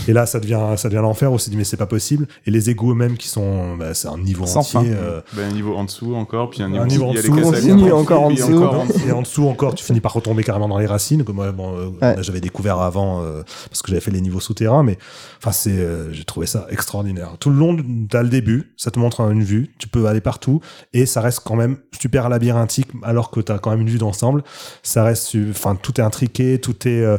Et 0.07 0.13
là, 0.13 0.25
ça 0.25 0.39
devient, 0.39 0.61
ça 0.77 0.89
devient 0.89 1.01
l'enfer. 1.01 1.31
On 1.31 1.37
s'est 1.37 1.49
dit, 1.51 1.57
mais 1.57 1.63
c'est 1.63 1.77
pas 1.77 1.85
possible. 1.85 2.27
Et 2.45 2.51
les 2.51 2.69
égouts 2.69 2.91
eux-mêmes 2.91 3.17
qui 3.17 3.27
sont, 3.27 3.75
bah, 3.77 3.93
c'est 3.93 4.07
un 4.07 4.17
niveau 4.17 4.45
Sans 4.45 4.59
entier. 4.59 4.91
euh, 4.93 5.21
Ben, 5.33 5.49
un 5.49 5.53
niveau 5.53 5.75
en 5.75 5.83
dessous 5.85 6.15
encore, 6.15 6.49
puis 6.49 6.61
un 6.61 6.65
Un 6.73 6.85
niveau, 6.85 6.85
niveau 6.85 7.05
en 7.05 7.11
il 7.11 7.15
y 7.15 7.17
a 7.17 7.21
les 7.21 7.29
dessous, 7.29 7.91
encore 7.95 8.23
en 8.23 8.29
dessous. 8.31 8.65
et 9.07 9.11
en 9.11 9.21
dessous 9.21 9.47
encore, 9.47 9.75
tu 9.75 9.83
finis 9.83 10.01
par 10.01 10.13
retomber 10.13 10.43
carrément 10.43 10.67
dans 10.67 10.77
les 10.79 10.85
racines, 10.85 11.23
comme 11.23 11.35
moi, 11.37 11.51
bon, 11.51 11.75
euh, 11.77 11.85
Ouais. 12.01 12.15
j'avais 12.21 12.41
découvert 12.41 12.79
avant 12.79 13.21
euh, 13.23 13.41
parce 13.69 13.81
que 13.81 13.89
j'avais 13.89 14.01
fait 14.01 14.11
les 14.11 14.21
niveaux 14.21 14.39
souterrains, 14.39 14.83
mais 14.83 14.97
enfin 15.39 15.51
c'est, 15.51 15.71
euh, 15.71 16.11
j'ai 16.13 16.23
trouvé 16.25 16.45
ça 16.45 16.67
extraordinaire. 16.69 17.35
Tout 17.39 17.49
le 17.49 17.55
long, 17.57 17.77
t'as 18.09 18.23
le 18.23 18.29
début, 18.29 18.73
ça 18.77 18.91
te 18.91 18.99
montre 18.99 19.21
une 19.31 19.43
vue, 19.43 19.71
tu 19.79 19.87
peux 19.87 20.05
aller 20.07 20.21
partout 20.21 20.59
et 20.93 21.05
ça 21.05 21.21
reste 21.21 21.41
quand 21.45 21.55
même 21.55 21.77
super 21.99 22.29
labyrinthique 22.29 22.87
alors 23.03 23.31
que 23.31 23.39
t'as 23.39 23.59
quand 23.59 23.69
même 23.71 23.81
une 23.81 23.89
vue 23.89 23.97
d'ensemble. 23.97 24.43
Ça 24.83 25.03
reste, 25.03 25.35
enfin 25.49 25.75
tout 25.75 25.99
est 25.99 26.03
intriqué, 26.03 26.59
tout 26.59 26.87
est 26.87 27.01
euh, 27.01 27.17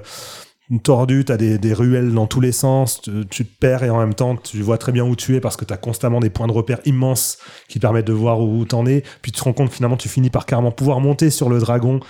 tordu, 0.82 1.24
t'as 1.24 1.36
des, 1.36 1.58
des 1.58 1.72
ruelles 1.72 2.12
dans 2.12 2.26
tous 2.26 2.40
les 2.40 2.52
sens, 2.52 3.00
tu, 3.02 3.44
te 3.44 3.58
perds 3.60 3.84
et 3.84 3.90
en 3.90 3.98
même 3.98 4.14
temps 4.14 4.36
tu 4.36 4.60
vois 4.62 4.78
très 4.78 4.90
bien 4.90 5.04
où 5.04 5.14
tu 5.14 5.36
es 5.36 5.40
parce 5.40 5.56
que 5.56 5.64
t'as 5.64 5.76
constamment 5.76 6.18
des 6.18 6.30
points 6.30 6.48
de 6.48 6.52
repère 6.52 6.78
immenses 6.84 7.38
qui 7.68 7.78
te 7.78 7.82
permettent 7.82 8.06
de 8.06 8.12
voir 8.12 8.40
où 8.40 8.64
t'en 8.64 8.84
es. 8.86 9.02
Puis 9.22 9.30
tu 9.30 9.38
te 9.38 9.44
rends 9.44 9.52
compte 9.52 9.70
finalement 9.70 9.96
tu 9.96 10.08
finis 10.08 10.30
par 10.30 10.44
carrément 10.44 10.72
pouvoir 10.72 11.00
monter 11.00 11.30
sur 11.30 11.48
le 11.48 11.60
dragon, 11.60 12.00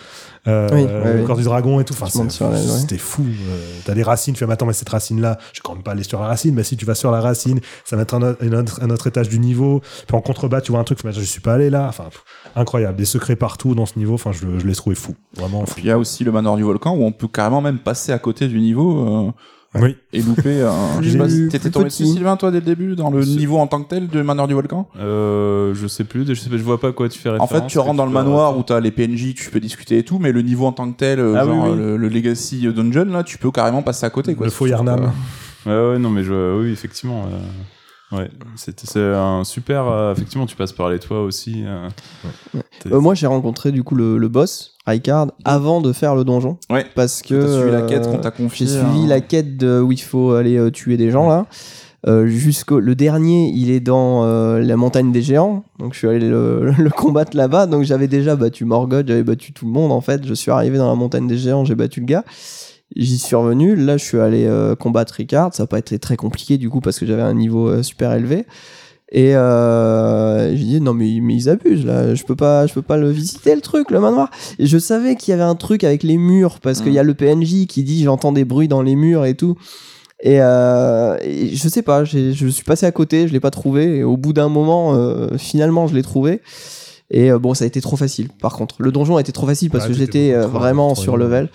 euh, 0.48 0.68
Oui, 0.72 0.86
euh, 0.88 1.02
ouais, 1.04 1.12
le 1.14 1.20
oui. 1.20 1.26
corps 1.26 1.36
du 1.36 1.42
dragon 1.44 1.80
et 1.80 1.84
tout. 1.84 1.94
Enfin, 2.00 2.06
c'était 2.28 2.98
fou. 2.98 3.22
Euh, 3.24 3.70
t'as 3.84 3.94
des 3.94 4.02
racines, 4.02 4.34
tu 4.34 4.38
fais 4.40 4.46
mais 4.46 4.52
attends 4.54 4.66
mais 4.66 4.72
cette 4.72 4.88
racine 4.88 5.20
là, 5.20 5.38
je 5.52 5.58
vais 5.58 5.62
quand 5.64 5.74
même 5.74 5.82
pas 5.82 5.92
aller 5.92 6.02
sur 6.02 6.20
la 6.20 6.26
racine. 6.28 6.54
Mais 6.54 6.62
si 6.62 6.76
tu 6.76 6.84
vas 6.84 6.94
sur 6.94 7.10
la 7.10 7.20
racine, 7.20 7.60
ça 7.84 7.96
va 7.96 8.02
être 8.02 8.14
un, 8.14 8.22
autre- 8.22 8.38
un 8.44 8.52
autre, 8.52 8.80
un 8.82 8.90
autre 8.90 9.06
étage 9.06 9.28
du 9.28 9.38
niveau. 9.38 9.80
Puis 10.06 10.16
en 10.16 10.20
contrebas 10.20 10.60
tu 10.60 10.72
vois 10.72 10.80
un 10.80 10.84
truc, 10.84 11.02
mais 11.04 11.12
je 11.12 11.20
suis 11.22 11.40
pas 11.40 11.54
allé 11.54 11.70
là. 11.70 11.86
Enfin 11.88 12.04
pff, 12.04 12.24
incroyable, 12.54 12.96
des 12.96 13.04
secrets 13.04 13.36
partout 13.36 13.74
dans 13.74 13.86
ce 13.86 13.98
niveau. 13.98 14.14
Enfin 14.14 14.32
je, 14.32 14.58
je 14.58 14.66
l'ai 14.66 14.74
trouvé 14.74 14.96
fou, 14.96 15.14
vraiment 15.36 15.64
fou. 15.66 15.74
Puis 15.74 15.84
il 15.84 15.88
y 15.88 15.90
a 15.90 15.98
aussi 15.98 16.24
le 16.24 16.32
manoir 16.32 16.56
du 16.56 16.62
volcan 16.62 16.94
où 16.96 17.04
on 17.04 17.12
peut 17.12 17.28
carrément 17.28 17.60
même 17.60 17.78
passer 17.78 18.12
à 18.12 18.18
côté 18.18 18.48
du 18.48 18.60
niveau 18.60 19.26
euh, 19.28 19.32
Oui. 19.80 19.96
et 20.12 20.22
louper. 20.22 20.62
un- 20.62 20.72
je 21.02 21.10
sais 21.10 21.16
Plus- 21.16 21.18
pas 21.18 21.28
si 21.28 21.48
t'étais 21.48 21.70
tombé 21.70 21.86
dessus. 21.86 22.06
Sylvain, 22.06 22.36
toi, 22.36 22.50
dès 22.50 22.58
le 22.60 22.64
début, 22.66 22.96
dans 22.96 23.10
le 23.10 23.24
niveau 23.24 23.58
en 23.58 23.66
tant 23.66 23.82
que 23.82 23.88
tel 23.88 24.08
du 24.08 24.22
manoir 24.22 24.46
du 24.48 24.54
volcan? 24.54 24.88
Euh, 24.98 25.72
je 25.74 25.86
sais 25.86 26.04
plus, 26.04 26.26
je 26.26 26.34
sais 26.34 26.50
pas, 26.50 26.56
je 26.56 26.62
vois 26.62 26.80
pas 26.80 26.88
à 26.88 26.92
quoi 26.92 27.08
tu 27.08 27.18
fais 27.18 27.28
En 27.28 27.32
référence. 27.32 27.50
fait, 27.50 27.66
tu 27.66 27.78
rentres 27.78 27.96
dans 27.96 28.06
le 28.06 28.12
manoir 28.12 28.56
où 28.58 28.62
t'as 28.62 28.80
les 28.80 28.90
PNJ, 28.90 29.34
tu 29.34 29.50
peux 29.50 29.60
discuter 29.60 29.98
et 29.98 30.02
tout, 30.04 30.18
mais 30.18 30.32
le 30.32 30.42
niveau 30.42 30.66
en 30.66 30.72
tant 30.72 30.90
que 30.90 30.96
tel, 30.96 31.20
euh, 31.20 31.34
Ah 31.38 31.44
genre 31.44 31.64
oui, 31.64 31.70
oui. 31.72 31.76
Le, 31.78 31.96
le 31.96 32.08
Legacy 32.08 32.66
Dungeon, 32.74 33.06
là, 33.06 33.22
tu 33.24 33.38
peux 33.38 33.50
carrément 33.50 33.82
passer 33.82 34.06
à 34.06 34.10
côté. 34.10 34.34
Quoi, 34.34 34.46
Le 34.46 34.52
faux 34.52 34.66
Yarnam. 34.66 35.12
Ouais, 35.66 35.72
ouais, 35.72 35.98
non, 35.98 36.10
mais 36.10 36.22
je, 36.24 36.60
oui, 36.60 36.70
effectivement. 36.70 37.24
euh, 37.24 37.38
ouais, 38.12 38.30
c'est 38.56 38.96
un 38.96 39.44
super. 39.44 39.86
euh, 39.88 40.12
effectivement, 40.12 40.46
tu 40.46 40.56
passes 40.56 40.72
par 40.72 40.88
les 40.90 40.98
toits 40.98 41.22
aussi. 41.22 41.64
euh, 41.66 41.88
Euh, 42.90 43.00
moi, 43.00 43.14
j'ai 43.14 43.26
rencontré 43.26 43.72
du 43.72 43.82
coup 43.82 43.94
le, 43.94 44.18
le 44.18 44.28
boss, 44.28 44.74
Ricard, 44.86 45.28
avant 45.44 45.80
de 45.80 45.92
faire 45.92 46.14
le 46.14 46.24
donjon. 46.24 46.58
Ouais. 46.70 46.86
Parce 46.94 47.22
que. 47.22 47.40
T'as 47.42 47.58
suivi 47.60 47.70
la 47.72 47.82
quête 47.82 48.06
qu'on 48.10 48.18
t'a 48.18 48.30
confiée. 48.30 48.66
J'ai 48.66 48.72
suivi 48.78 49.04
hein. 49.04 49.06
la 49.08 49.20
quête 49.20 49.56
de, 49.56 49.80
où 49.80 49.92
il 49.92 50.00
faut 50.00 50.32
aller 50.32 50.56
euh, 50.56 50.70
tuer 50.70 50.96
des 50.96 51.10
gens 51.10 51.28
là. 51.28 51.46
Euh, 52.06 52.28
jusqu'au 52.28 52.78
le 52.78 52.94
dernier, 52.94 53.50
il 53.52 53.68
est 53.70 53.80
dans 53.80 54.24
euh, 54.24 54.60
la 54.60 54.76
montagne 54.76 55.10
des 55.10 55.22
géants. 55.22 55.64
Donc 55.80 55.94
je 55.94 55.98
suis 55.98 56.06
allé 56.08 56.28
le, 56.28 56.70
le 56.78 56.90
combattre 56.90 57.36
là-bas. 57.36 57.66
Donc 57.66 57.82
j'avais 57.82 58.06
déjà 58.06 58.36
battu 58.36 58.64
Morgoth, 58.64 59.08
j'avais 59.08 59.24
battu 59.24 59.52
tout 59.52 59.64
le 59.64 59.72
monde 59.72 59.90
en 59.90 60.00
fait. 60.00 60.24
Je 60.24 60.34
suis 60.34 60.52
arrivé 60.52 60.78
dans 60.78 60.88
la 60.88 60.94
montagne 60.94 61.26
des 61.26 61.36
géants, 61.38 61.64
j'ai 61.64 61.74
battu 61.74 61.98
le 62.00 62.06
gars. 62.06 62.24
J'y 62.94 63.18
suis 63.18 63.34
revenu. 63.34 63.74
Là, 63.74 63.96
je 63.96 64.04
suis 64.04 64.18
allé 64.18 64.46
euh, 64.46 64.76
combattre 64.76 65.14
Ricard. 65.14 65.52
Ça 65.54 65.64
n'a 65.64 65.66
pas 65.66 65.78
été 65.78 65.98
très 65.98 66.16
compliqué 66.16 66.56
du 66.58 66.70
coup 66.70 66.80
parce 66.80 66.98
que 66.98 67.06
j'avais 67.06 67.22
un 67.22 67.34
niveau 67.34 67.68
euh, 67.68 67.82
super 67.82 68.12
élevé. 68.12 68.46
Et 69.12 69.36
euh, 69.36 70.50
j'ai 70.56 70.64
dit 70.64 70.80
non 70.80 70.92
mais, 70.92 71.20
mais 71.22 71.34
ils 71.34 71.48
abusent 71.48 71.86
là. 71.86 72.14
Je 72.14 72.24
peux 72.24 72.34
pas, 72.34 72.66
je 72.66 72.74
peux 72.74 72.82
pas 72.82 72.96
le 72.96 73.10
visiter 73.10 73.54
le 73.54 73.60
truc, 73.60 73.90
le 73.90 74.00
manoir. 74.00 74.30
Et 74.58 74.66
je 74.66 74.78
savais 74.78 75.14
qu'il 75.14 75.30
y 75.30 75.34
avait 75.34 75.44
un 75.44 75.54
truc 75.54 75.84
avec 75.84 76.02
les 76.02 76.16
murs 76.16 76.58
parce 76.60 76.80
qu'il 76.80 76.92
y 76.92 76.98
a 76.98 77.04
le 77.04 77.14
PNJ 77.14 77.66
qui 77.66 77.84
dit 77.84 78.02
j'entends 78.02 78.32
des 78.32 78.44
bruits 78.44 78.68
dans 78.68 78.82
les 78.82 78.96
murs 78.96 79.24
et 79.24 79.34
tout. 79.34 79.56
Et, 80.22 80.40
euh, 80.40 81.18
et 81.22 81.54
je 81.54 81.68
sais 81.68 81.82
pas, 81.82 82.04
je 82.04 82.30
suis 82.30 82.64
passé 82.64 82.86
à 82.86 82.90
côté, 82.90 83.28
je 83.28 83.32
l'ai 83.32 83.40
pas 83.40 83.50
trouvé. 83.50 83.98
Et 83.98 84.02
au 84.02 84.16
bout 84.16 84.32
d'un 84.32 84.48
moment, 84.48 84.94
euh, 84.94 85.36
finalement, 85.36 85.86
je 85.86 85.94
l'ai 85.94 86.02
trouvé. 86.02 86.40
Et 87.10 87.30
bon, 87.30 87.54
ça 87.54 87.62
a 87.64 87.68
été 87.68 87.80
trop 87.80 87.96
facile. 87.96 88.28
Par 88.40 88.56
contre, 88.56 88.82
le 88.82 88.90
donjon 88.90 89.16
a 89.16 89.20
été 89.20 89.30
trop 89.30 89.46
facile 89.46 89.70
parce 89.70 89.86
que 89.86 89.92
j'étais 89.92 90.34
vraiment 90.34 90.96
sur 90.96 91.16
level. 91.16 91.48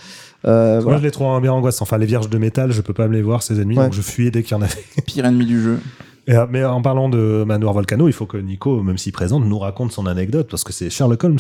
Euh, 0.46 0.82
Moi 0.82 0.98
je 0.98 1.04
les 1.04 1.12
trouve 1.12 1.40
bien 1.42 1.54
angoissants. 1.54 1.84
Enfin 1.84 1.98
les 1.98 2.06
vierges 2.06 2.30
de 2.30 2.38
métal, 2.38 2.72
je 2.72 2.82
peux 2.82 2.94
pas 2.94 3.08
me 3.08 3.14
les 3.14 3.22
voir 3.22 3.44
ces 3.44 3.60
ennemis, 3.60 3.78
Ouais. 3.78 3.86
donc 3.86 3.94
je 3.94 4.02
fuyais 4.02 4.32
dès 4.32 4.44
qu'il 4.44 4.56
y 4.56 4.60
en 4.60 4.62
avait. 4.64 4.84
Pire 5.06 5.26
ennemi 5.26 5.46
du 5.46 5.62
jeu. 5.62 5.80
Et, 6.28 6.36
euh, 6.36 6.46
mais 6.50 6.64
en 6.64 6.82
parlant 6.82 7.10
de 7.10 7.44
Manoir 7.48 7.74
Volcano, 7.74 8.08
il 8.08 8.14
faut 8.14 8.26
que 8.28 8.38
Nico, 8.38 8.84
même 8.84 8.98
s'il 8.98 9.12
présente, 9.12 9.44
nous 9.46 9.58
raconte 9.60 9.92
son 9.92 10.06
anecdote 10.06 10.48
parce 10.50 10.64
que 10.64 10.72
c'est 10.74 10.90
Sherlock 10.90 11.24
Holmes. 11.24 11.40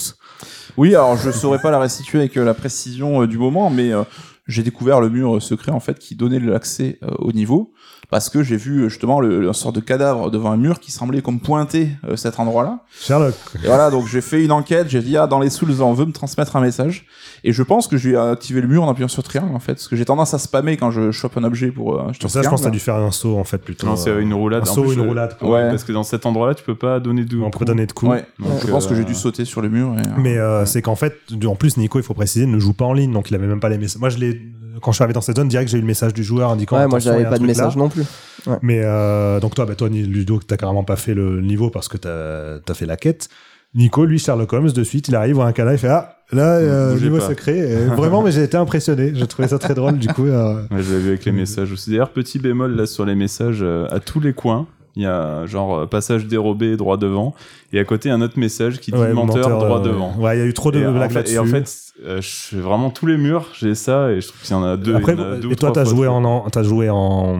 Oui, 0.77 0.95
alors 0.95 1.17
je 1.17 1.29
saurais 1.31 1.59
pas 1.59 1.71
la 1.71 1.79
restituer 1.79 2.19
avec 2.19 2.35
euh, 2.37 2.43
la 2.43 2.53
précision 2.53 3.21
euh, 3.21 3.27
du 3.27 3.37
moment, 3.37 3.69
mais 3.69 3.93
euh, 3.93 4.03
j'ai 4.47 4.63
découvert 4.63 4.99
le 4.99 5.09
mur 5.09 5.41
secret 5.41 5.71
en 5.71 5.79
fait 5.79 5.99
qui 5.99 6.15
donnait 6.15 6.39
l'accès 6.39 6.97
euh, 7.03 7.09
au 7.19 7.31
niveau 7.31 7.73
parce 8.09 8.29
que 8.29 8.43
j'ai 8.43 8.57
vu 8.57 8.81
euh, 8.83 8.89
justement 8.89 9.19
le, 9.21 9.47
un 9.49 9.53
sort 9.53 9.71
de 9.73 9.79
cadavre 9.79 10.31
devant 10.31 10.51
un 10.51 10.57
mur 10.57 10.79
qui 10.79 10.91
semblait 10.91 11.21
comme 11.21 11.39
pointer 11.39 11.89
euh, 12.07 12.15
cet 12.15 12.39
endroit-là. 12.39 12.79
Sherlock. 12.99 13.35
Et 13.63 13.67
voilà, 13.67 13.89
donc 13.91 14.07
j'ai 14.07 14.21
fait 14.21 14.43
une 14.43 14.51
enquête, 14.51 14.89
j'ai 14.89 15.01
dit 15.01 15.17
ah 15.17 15.27
dans 15.27 15.39
les 15.39 15.49
souls 15.49 15.81
on 15.81 15.93
veut 15.93 16.05
me 16.05 16.11
transmettre 16.11 16.55
un 16.55 16.61
message 16.61 17.05
et 17.43 17.53
je 17.53 17.63
pense 17.63 17.87
que 17.87 17.97
je 17.97 18.09
vais 18.09 18.17
activer 18.17 18.61
le 18.61 18.67
mur 18.67 18.83
en 18.83 18.89
appuyant 18.89 19.07
sur 19.07 19.23
triangle 19.23 19.55
en 19.55 19.59
fait 19.59 19.73
parce 19.73 19.87
que 19.87 19.95
j'ai 19.95 20.05
tendance 20.05 20.33
à 20.33 20.39
spammer 20.39 20.77
quand 20.77 20.91
je 20.91 21.11
chope 21.11 21.37
un 21.37 21.43
objet 21.43 21.71
pour 21.71 21.95
euh, 21.95 22.11
ça, 22.27 22.41
je 22.41 22.49
pense 22.49 22.61
que 22.61 22.65
t'as 22.65 22.71
dû 22.71 22.79
faire 22.79 22.95
un 22.95 23.11
saut 23.11 23.37
en 23.37 23.43
fait 23.43 23.57
plutôt. 23.57 23.87
Non, 23.87 23.95
c'est 23.95 24.09
euh, 24.09 24.21
une 24.21 24.33
roulade. 24.33 24.63
Un 24.63 24.65
saut, 24.65 24.83
plus, 24.83 24.93
une 24.93 25.03
je- 25.03 25.07
roulade. 25.07 25.37
quoi. 25.37 25.49
Ouais. 25.49 25.69
Parce 25.69 25.83
que 25.83 25.91
dans 25.91 26.03
cet 26.03 26.25
endroit-là, 26.25 26.55
tu 26.55 26.63
peux 26.63 26.75
pas 26.75 26.99
donner 26.99 27.25
de. 27.25 27.37
On 27.39 27.49
peut 27.49 27.65
donner 27.65 27.85
de 27.85 27.91
coups. 27.91 28.11
Ouais. 28.11 28.25
Donc, 28.39 28.49
je 28.65 28.67
pense 28.71 28.87
que 28.87 28.93
euh, 28.93 28.97
j'ai 28.97 29.03
dû 29.03 29.13
sauter 29.15 29.45
sur 29.45 29.61
le 29.61 29.69
mur. 29.69 29.95
Et, 29.97 29.99
euh, 30.01 30.11
Mais 30.17 30.37
euh, 30.37 30.65
c'est 30.65 30.81
qu'en 30.81 30.95
fait, 30.95 31.15
en 31.45 31.55
plus, 31.55 31.77
Nico, 31.77 31.99
il 31.99 32.03
faut 32.03 32.13
préciser, 32.13 32.45
ne 32.45 32.59
joue 32.59 32.73
pas 32.73 32.85
en 32.85 32.93
ligne, 32.93 33.11
donc 33.11 33.29
il 33.29 33.35
avait 33.35 33.47
même 33.47 33.59
pas 33.59 33.69
les 33.69 33.77
messages. 33.77 33.99
Moi, 33.99 34.09
je 34.09 34.17
l'ai, 34.17 34.41
quand 34.81 34.91
je 34.91 34.95
suis 34.95 35.03
arrivé 35.03 35.13
dans 35.13 35.21
cette 35.21 35.37
zone, 35.37 35.47
direct, 35.47 35.69
j'ai 35.69 35.77
eu 35.77 35.81
le 35.81 35.87
message 35.87 36.13
du 36.13 36.23
joueur 36.23 36.51
indiquant. 36.51 36.77
Ouais, 36.77 36.87
moi 36.87 36.99
j'avais 36.99 37.23
pas 37.23 37.37
de 37.37 37.41
là. 37.43 37.47
message 37.47 37.75
non 37.75 37.89
plus. 37.89 38.03
Mais 38.61 38.81
euh, 38.83 39.39
donc 39.39 39.55
toi, 39.55 39.65
bah, 39.65 39.75
toi, 39.75 39.89
Ludo, 39.89 40.39
t'as 40.45 40.57
carrément 40.57 40.83
pas 40.83 40.95
fait 40.95 41.13
le 41.13 41.41
niveau 41.41 41.69
parce 41.69 41.87
que 41.87 41.97
t'as 41.97 42.59
as 42.67 42.73
fait 42.73 42.85
la 42.85 42.97
quête. 42.97 43.29
Nico, 43.73 44.05
lui, 44.05 44.19
Sherlock 44.19 44.51
Holmes, 44.51 44.71
de 44.71 44.83
suite, 44.83 45.07
il 45.07 45.15
arrive, 45.15 45.35
voit 45.35 45.45
un 45.45 45.63
là, 45.63 45.71
il 45.71 45.77
fait 45.77 45.87
ah 45.87 46.17
là, 46.33 46.55
euh, 46.55 46.99
niveau 46.99 47.19
pas. 47.19 47.29
secret. 47.29 47.57
Et 47.57 47.75
vraiment, 47.95 48.21
mais 48.21 48.31
j'ai 48.31 48.43
été 48.43 48.57
impressionné. 48.57 49.13
J'ai 49.15 49.27
trouvé 49.27 49.47
ça 49.47 49.59
très 49.59 49.73
drôle. 49.73 49.97
Du 49.97 50.07
coup, 50.09 50.25
euh, 50.25 50.61
Ouais, 50.71 50.81
je 50.81 50.91
l'avais 50.91 50.99
vu 50.99 51.07
avec 51.09 51.25
les 51.25 51.31
messages 51.31 51.71
aussi. 51.71 51.91
D'ailleurs, 51.91 52.11
petit 52.11 52.39
bémol 52.39 52.75
là 52.75 52.85
sur 52.85 53.05
les 53.05 53.15
messages, 53.15 53.59
euh, 53.61 53.87
à 53.89 53.99
tous 53.99 54.19
les 54.19 54.33
coins, 54.33 54.67
il 54.95 55.03
y 55.03 55.05
a 55.05 55.45
genre 55.45 55.75
euh, 55.79 55.85
passage 55.87 56.25
dérobé 56.27 56.75
droit 56.77 56.97
devant, 56.97 57.33
et 57.73 57.79
à 57.79 57.85
côté 57.85 58.09
un 58.09 58.21
autre 58.21 58.37
message 58.37 58.79
qui 58.79 58.91
dit 58.91 58.97
ouais, 58.97 59.13
menteur, 59.13 59.49
droit 59.49 59.79
euh, 59.79 59.83
devant. 59.83 60.15
Ouais, 60.17 60.37
il 60.37 60.39
y 60.39 60.43
a 60.43 60.45
eu 60.45 60.53
trop 60.53 60.71
de 60.71 60.79
et, 60.79 60.83
blagues 60.85 61.09
fait, 61.09 61.15
là-dessus. 61.15 61.35
et 61.35 61.39
en 61.39 61.45
fait, 61.45 61.73
euh, 62.03 62.21
je 62.21 62.57
vraiment 62.57 62.89
tous 62.89 63.05
les 63.05 63.17
murs, 63.17 63.47
j'ai 63.59 63.75
ça, 63.75 64.11
et 64.11 64.21
je 64.21 64.27
trouve 64.27 64.41
qu'il 64.41 64.51
y 64.51 64.53
en 64.55 64.63
a 64.63 64.77
deux. 64.77 64.95
Après, 64.95 65.13
a 65.19 65.37
et 65.49 65.55
toi, 65.55 65.71
t'as 65.71 65.85
joué 65.85 66.07
en, 66.07 66.23
en- 66.23 66.49
t'as 66.49 66.63
joué 66.63 66.89
en, 66.89 67.39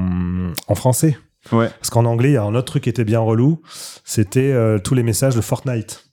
en 0.68 0.76
français. 0.76 1.18
Ouais. 1.52 1.70
Parce 1.80 1.90
qu'en 1.90 2.06
anglais, 2.06 2.30
il 2.30 2.34
y 2.34 2.38
a 2.38 2.44
un 2.44 2.54
autre 2.54 2.66
truc 2.68 2.84
qui 2.84 2.90
était 2.90 3.04
bien 3.04 3.20
relou. 3.20 3.62
C'était 4.06 4.52
euh, 4.54 4.78
tous 4.78 4.94
les 4.94 5.04
messages 5.04 5.36
de 5.36 5.42
Fortnite. 5.42 6.06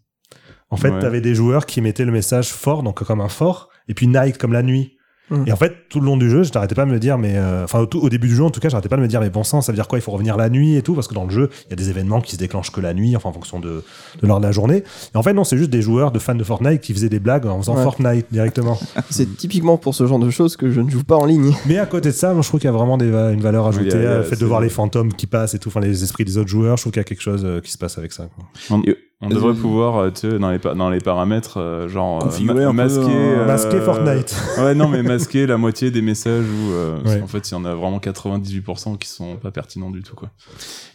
En 0.70 0.76
fait, 0.76 0.90
Ouais. 0.90 0.98
t'avais 0.98 1.20
des 1.20 1.34
joueurs 1.34 1.66
qui 1.66 1.80
mettaient 1.80 2.04
le 2.04 2.12
message 2.12 2.48
fort, 2.52 2.82
donc 2.82 3.02
comme 3.04 3.20
un 3.20 3.28
fort, 3.28 3.68
et 3.88 3.94
puis 3.94 4.06
night 4.06 4.38
comme 4.38 4.52
la 4.52 4.62
nuit. 4.62 4.97
Mm. 5.30 5.44
Et 5.46 5.52
en 5.52 5.56
fait, 5.56 5.74
tout 5.88 6.00
le 6.00 6.06
long 6.06 6.16
du 6.16 6.30
jeu, 6.30 6.42
je 6.42 6.50
t'arrêtais 6.50 6.74
pas 6.74 6.84
de 6.84 6.90
me 6.90 6.98
dire, 6.98 7.18
mais 7.18 7.34
euh, 7.36 7.64
enfin 7.64 7.86
au, 7.94 8.08
début 8.08 8.28
du 8.28 8.34
jeu, 8.36 8.44
en 8.44 8.50
tout 8.50 8.60
cas, 8.60 8.68
j'arrêtais 8.68 8.88
pas 8.88 8.96
de 8.96 9.02
me 9.02 9.08
dire, 9.08 9.20
mais 9.20 9.30
bon 9.30 9.44
sang, 9.44 9.60
ça 9.60 9.72
veut 9.72 9.76
dire 9.76 9.88
quoi? 9.88 9.98
Il 9.98 10.02
faut 10.02 10.12
revenir 10.12 10.36
la 10.36 10.48
nuit 10.48 10.76
et 10.76 10.82
tout, 10.82 10.94
parce 10.94 11.08
que 11.08 11.14
dans 11.14 11.24
le 11.24 11.30
jeu, 11.30 11.50
il 11.66 11.70
y 11.70 11.72
a 11.72 11.76
des 11.76 11.90
événements 11.90 12.20
qui 12.20 12.32
se 12.32 12.36
déclenchent 12.36 12.70
que 12.70 12.80
la 12.80 12.94
nuit, 12.94 13.14
enfin 13.16 13.28
en 13.28 13.32
fonction 13.32 13.60
de, 13.60 13.82
de 14.22 14.26
l'heure 14.26 14.40
de 14.40 14.46
la 14.46 14.52
journée. 14.52 14.84
Et 15.14 15.16
en 15.16 15.22
fait, 15.22 15.32
non, 15.32 15.44
c'est 15.44 15.56
juste 15.58 15.70
des 15.70 15.82
joueurs 15.82 16.12
de 16.12 16.18
fans 16.18 16.34
de 16.34 16.44
Fortnite 16.44 16.80
qui 16.80 16.92
faisaient 16.94 17.08
des 17.08 17.20
blagues 17.20 17.46
en 17.46 17.58
faisant 17.58 17.76
Ouais. 17.76 17.82
Fortnite 17.82 18.26
directement. 18.32 18.78
C'est 19.10 19.36
typiquement 19.36 19.76
pour 19.76 19.94
ce 19.94 20.06
genre 20.06 20.18
de 20.18 20.30
choses 20.30 20.56
que 20.56 20.70
je 20.70 20.80
ne 20.80 20.90
joue 20.90 21.04
pas 21.04 21.16
en 21.16 21.26
ligne. 21.26 21.52
Mais 21.66 21.78
à 21.78 21.86
côté 21.86 22.08
de 22.08 22.14
ça, 22.14 22.32
moi, 22.32 22.42
je 22.42 22.48
trouve 22.48 22.60
qu'il 22.60 22.68
y 22.68 22.72
a 22.72 22.76
vraiment 22.76 22.96
des 22.96 23.06
une 23.08 23.40
valeur 23.40 23.66
ajoutée. 23.66 23.96
Oui, 23.96 24.06
a- 24.06 24.18
le 24.18 24.22
fait 24.24 24.36
de 24.36 24.44
voir 24.46 24.60
les 24.60 24.68
fantômes 24.68 25.12
qui 25.12 25.26
passent 25.26 25.54
et 25.54 25.58
tout, 25.58 25.68
enfin 25.68 25.80
les 25.80 26.02
esprits 26.02 26.24
des 26.24 26.38
autres 26.38 26.48
joueurs, 26.48 26.76
je 26.76 26.82
trouve 26.82 26.92
qu'il 26.92 27.00
y 27.00 27.02
a 27.02 27.04
quelque 27.04 27.20
chose 27.22 27.42
euh, 27.44 27.60
qui 27.60 27.70
se 27.70 27.78
passe 27.78 27.98
avec 27.98 28.12
ça. 28.12 28.28
quoi. 28.68 28.80
Et- 28.86 28.96
on 29.20 29.28
devrait 29.30 29.54
pouvoir, 29.54 29.96
euh, 29.96 30.10
tu 30.10 30.30
sais, 30.30 30.38
dans 30.38 30.50
les, 30.50 30.58
pa- 30.60 30.74
dans 30.74 30.90
les 30.90 31.00
paramètres, 31.00 31.58
euh, 31.58 31.88
genre 31.88 32.18
euh, 32.22 32.26
Configurer 32.26 32.64
ma- 32.64 32.68
un 32.68 32.70
peu, 32.70 32.76
masquer, 32.76 33.46
Masquer 33.46 33.80
Fortnite. 33.80 34.36
Ouais, 34.58 34.74
non, 34.74 34.88
mais 34.88 35.02
masquer 35.02 35.46
la 35.46 35.56
moitié 35.56 35.90
des 35.90 36.02
messages 36.02 36.44
où, 36.44 36.70
euh, 36.72 36.98
parce 37.02 37.14
Ouais. 37.14 37.20
qu'en 37.20 37.26
fait, 37.26 37.50
il 37.50 37.52
y 37.52 37.56
en 37.56 37.64
a 37.64 37.74
vraiment 37.74 37.98
98% 37.98 38.96
qui 38.98 39.08
sont 39.08 39.36
pas 39.36 39.50
pertinents 39.50 39.90
du 39.90 40.02
tout, 40.02 40.14
quoi. 40.14 40.30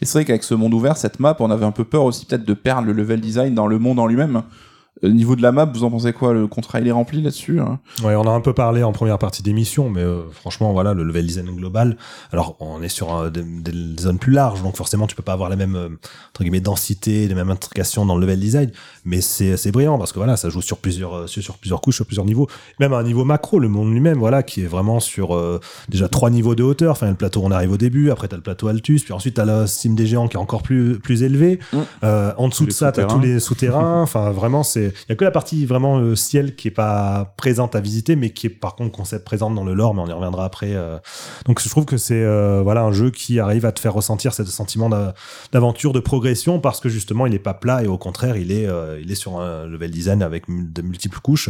Et 0.02 0.06
c'est 0.06 0.18
vrai 0.20 0.26
qu'avec 0.26 0.44
ce 0.44 0.54
monde 0.56 0.74
ouvert, 0.74 0.96
cette 0.98 1.20
map, 1.20 1.36
on 1.40 1.52
avait 1.52 1.66
un 1.66 1.72
peu 1.72 1.84
peur 1.84 2.04
aussi 2.04 2.26
peut-être 2.26 2.46
de 2.46 2.54
perdre 2.54 2.88
le 2.88 2.94
level 2.94 3.20
design 3.20 3.54
dans 3.56 3.68
le 3.68 3.78
monde 3.80 4.00
en 4.00 4.08
lui-même. 4.08 4.44
Au 5.02 5.10
niveau 5.10 5.36
de 5.36 5.42
la 5.42 5.52
map, 5.52 5.66
vous 5.66 5.84
en 5.84 5.90
pensez 5.90 6.14
quoi? 6.14 6.34
Le 6.34 6.48
contrat 6.48 6.80
il 6.80 6.88
est 6.88 6.92
rempli 6.92 7.22
là-dessus 7.22 7.60
hein? 7.60 7.80
Ouais, 8.04 8.16
on 8.16 8.28
a 8.28 8.30
un 8.30 8.42
peu 8.42 8.54
parlé 8.54 8.84
en 8.84 8.92
première 8.92 9.18
partie 9.18 9.42
d'émission, 9.42 9.90
mais 9.90 10.02
euh, 10.02 10.22
franchement, 10.32 10.72
voilà, 10.72 10.94
le 10.94 11.04
level 11.04 11.26
design 11.26 11.48
global. 11.48 11.98
Alors, 12.32 12.56
on 12.60 12.82
est 12.82 12.90
sur 12.90 13.14
euh, 13.14 13.30
des, 13.30 13.42
des 13.44 14.02
zones 14.02 14.20
plus 14.20 14.32
larges, 14.32 14.62
donc 14.62 14.78
forcément, 14.78 15.08
tu 15.08 15.16
peux 15.16 15.24
pas 15.24 15.34
avoir 15.34 15.50
la 15.50 15.56
même 15.56 15.76
euh, 15.76 15.90
entre 16.30 16.44
guillemets 16.44 16.62
densité, 16.62 17.28
les 17.28 17.34
mêmes 17.34 17.50
intrications 17.50 18.06
dans 18.06 18.16
le 18.16 18.22
level 18.22 18.40
design, 18.40 18.72
mais 19.04 19.22
c'est 19.22 19.58
c'est 19.58 19.72
brillant 19.72 19.98
parce 19.98 20.12
que 20.12 20.20
voilà, 20.20 20.38
ça 20.38 20.50
joue 20.50 20.62
sur 20.62 20.78
plusieurs 20.78 21.16
euh, 21.16 21.28
sur, 21.28 21.42
sur 21.42 21.58
plusieurs 21.58 21.82
couches, 21.82 21.96
sur 21.96 22.06
plusieurs 22.06 22.26
niveaux, 22.26 22.48
même 22.80 22.94
à 22.94 22.98
un 22.98 23.04
niveau 23.04 23.26
macro, 23.26 23.60
le 23.60 23.70
monde 23.70 23.92
lui-même, 23.92 24.20
voilà, 24.20 24.44
qui 24.44 24.62
est 24.62 24.68
vraiment 24.68 25.00
sur 25.00 25.36
euh, 25.36 25.60
déjà 25.90 26.08
trois 26.08 26.30
niveaux 26.30 26.56
de 26.56 26.64
hauteur. 26.64 26.92
Enfin, 26.92 27.10
le 27.10 27.16
plateau, 27.16 27.42
on 27.44 27.52
arrive 27.52 27.72
au 27.72 27.78
début, 27.78 28.12
après 28.12 28.28
t'as 28.28 28.38
le 28.38 28.44
plateau 28.44 28.68
Altus, 28.68 29.04
puis 29.04 29.14
ensuite 29.14 29.36
t'as 29.36 29.46
la 29.46 29.66
cime 29.66 29.96
des 29.96 30.06
géants 30.06 30.28
qui 30.28 30.38
est 30.38 30.40
encore 30.40 30.62
plus 30.62 31.00
plus 31.00 31.24
élevé. 31.24 31.60
Mm. 31.72 31.78
Euh, 32.04 32.32
en 32.38 32.48
dessous 32.48 32.66
de 32.66 32.72
ça, 32.72 32.92
t'as 32.92 33.06
tous 33.06 33.20
les 33.20 33.40
souterrains. 33.40 34.02
Enfin, 34.02 34.32
vraiment, 34.32 34.64
c'est 34.64 34.83
il 34.88 35.10
y 35.10 35.12
a 35.12 35.16
que 35.16 35.24
la 35.24 35.32
partie 35.32 35.66
vraiment 35.66 36.00
euh, 36.00 36.16
ciel 36.16 36.56
qui 36.56 36.68
est 36.68 36.72
pas 36.72 37.34
présente 37.38 37.76
à 37.76 37.82
visiter, 37.82 38.16
mais 38.16 38.32
qui 38.32 38.48
est 38.48 38.50
par 38.50 38.76
contre 38.76 38.92
concept 38.92 39.26
présente 39.26 39.56
dans 39.56 39.64
le 39.64 39.74
lore, 39.74 39.94
mais 39.94 40.02
on 40.02 40.08
y 40.08 40.12
reviendra 40.14 40.46
après. 40.46 40.74
euh. 40.74 40.98
Donc 41.46 41.62
je 41.62 41.70
trouve 41.70 41.86
que 41.86 41.98
c'est 41.98 42.24
euh, 42.24 42.62
voilà 42.64 42.82
un 42.84 42.92
jeu 42.92 43.12
qui 43.12 43.40
arrive 43.40 43.66
à 43.66 43.72
te 43.72 43.80
faire 43.80 43.94
ressentir 43.94 44.34
ce 44.34 44.44
sentiment 44.46 44.90
d'a- 44.90 45.14
d'aventure, 45.52 45.94
de 45.94 46.00
progression, 46.00 46.60
parce 46.60 46.80
que 46.80 46.90
justement 46.90 47.26
il 47.28 47.34
est 47.34 47.40
pas 47.40 47.54
plat 47.54 47.84
et 47.84 47.88
au 47.88 47.98
contraire 47.98 48.38
il 48.38 48.52
est 48.52 48.68
il 49.02 49.12
est 49.12 49.16
sur 49.16 49.40
un 49.40 49.66
level 49.66 49.92
design 49.92 50.22
avec 50.22 50.46
de 50.50 50.82
multiples 50.82 51.20
couches 51.20 51.50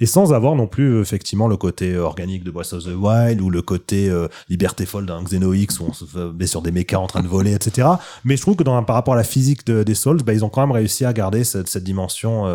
et 0.00 0.06
sans 0.06 0.32
avoir 0.32 0.54
non 0.56 0.66
plus 0.66 1.00
effectivement 1.00 1.48
le 1.48 1.56
côté 1.56 1.96
organique 1.96 2.44
de 2.44 2.50
Breath 2.50 2.72
of 2.72 2.84
the 2.84 2.94
Wild 2.96 3.40
ou 3.40 3.50
le 3.50 3.62
côté 3.62 4.10
liberté 4.48 4.86
folle 4.86 5.06
d'un 5.06 5.22
Xenox 5.22 5.80
où 5.80 5.86
on 5.88 5.92
se 5.92 6.04
met 6.32 6.46
sur 6.46 6.62
des 6.62 6.72
mechas 6.72 6.98
en 6.98 7.06
train 7.06 7.22
de 7.22 7.28
voler, 7.28 7.52
etc. 7.54 7.88
Mais 8.24 8.36
je 8.36 8.42
trouve 8.42 8.56
que 8.56 8.62
dans, 8.64 8.82
par 8.84 8.96
rapport 8.96 9.14
à 9.14 9.16
la 9.16 9.24
physique 9.24 9.66
de- 9.66 9.82
des 9.82 9.94
Souls, 9.94 10.22
bah, 10.22 10.32
ils 10.32 10.44
ont 10.44 10.48
quand 10.48 10.60
même 10.60 10.72
réussi 10.72 11.04
à 11.04 11.12
garder 11.12 11.44
cette, 11.44 11.76
dimension. 11.78 12.46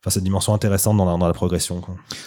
Enfin, 0.00 0.10
cette 0.10 0.24
dimension 0.24 0.52
intéressante 0.52 0.96
dans 0.96 1.16
la, 1.16 1.26
la 1.26 1.32
progression. 1.32 1.80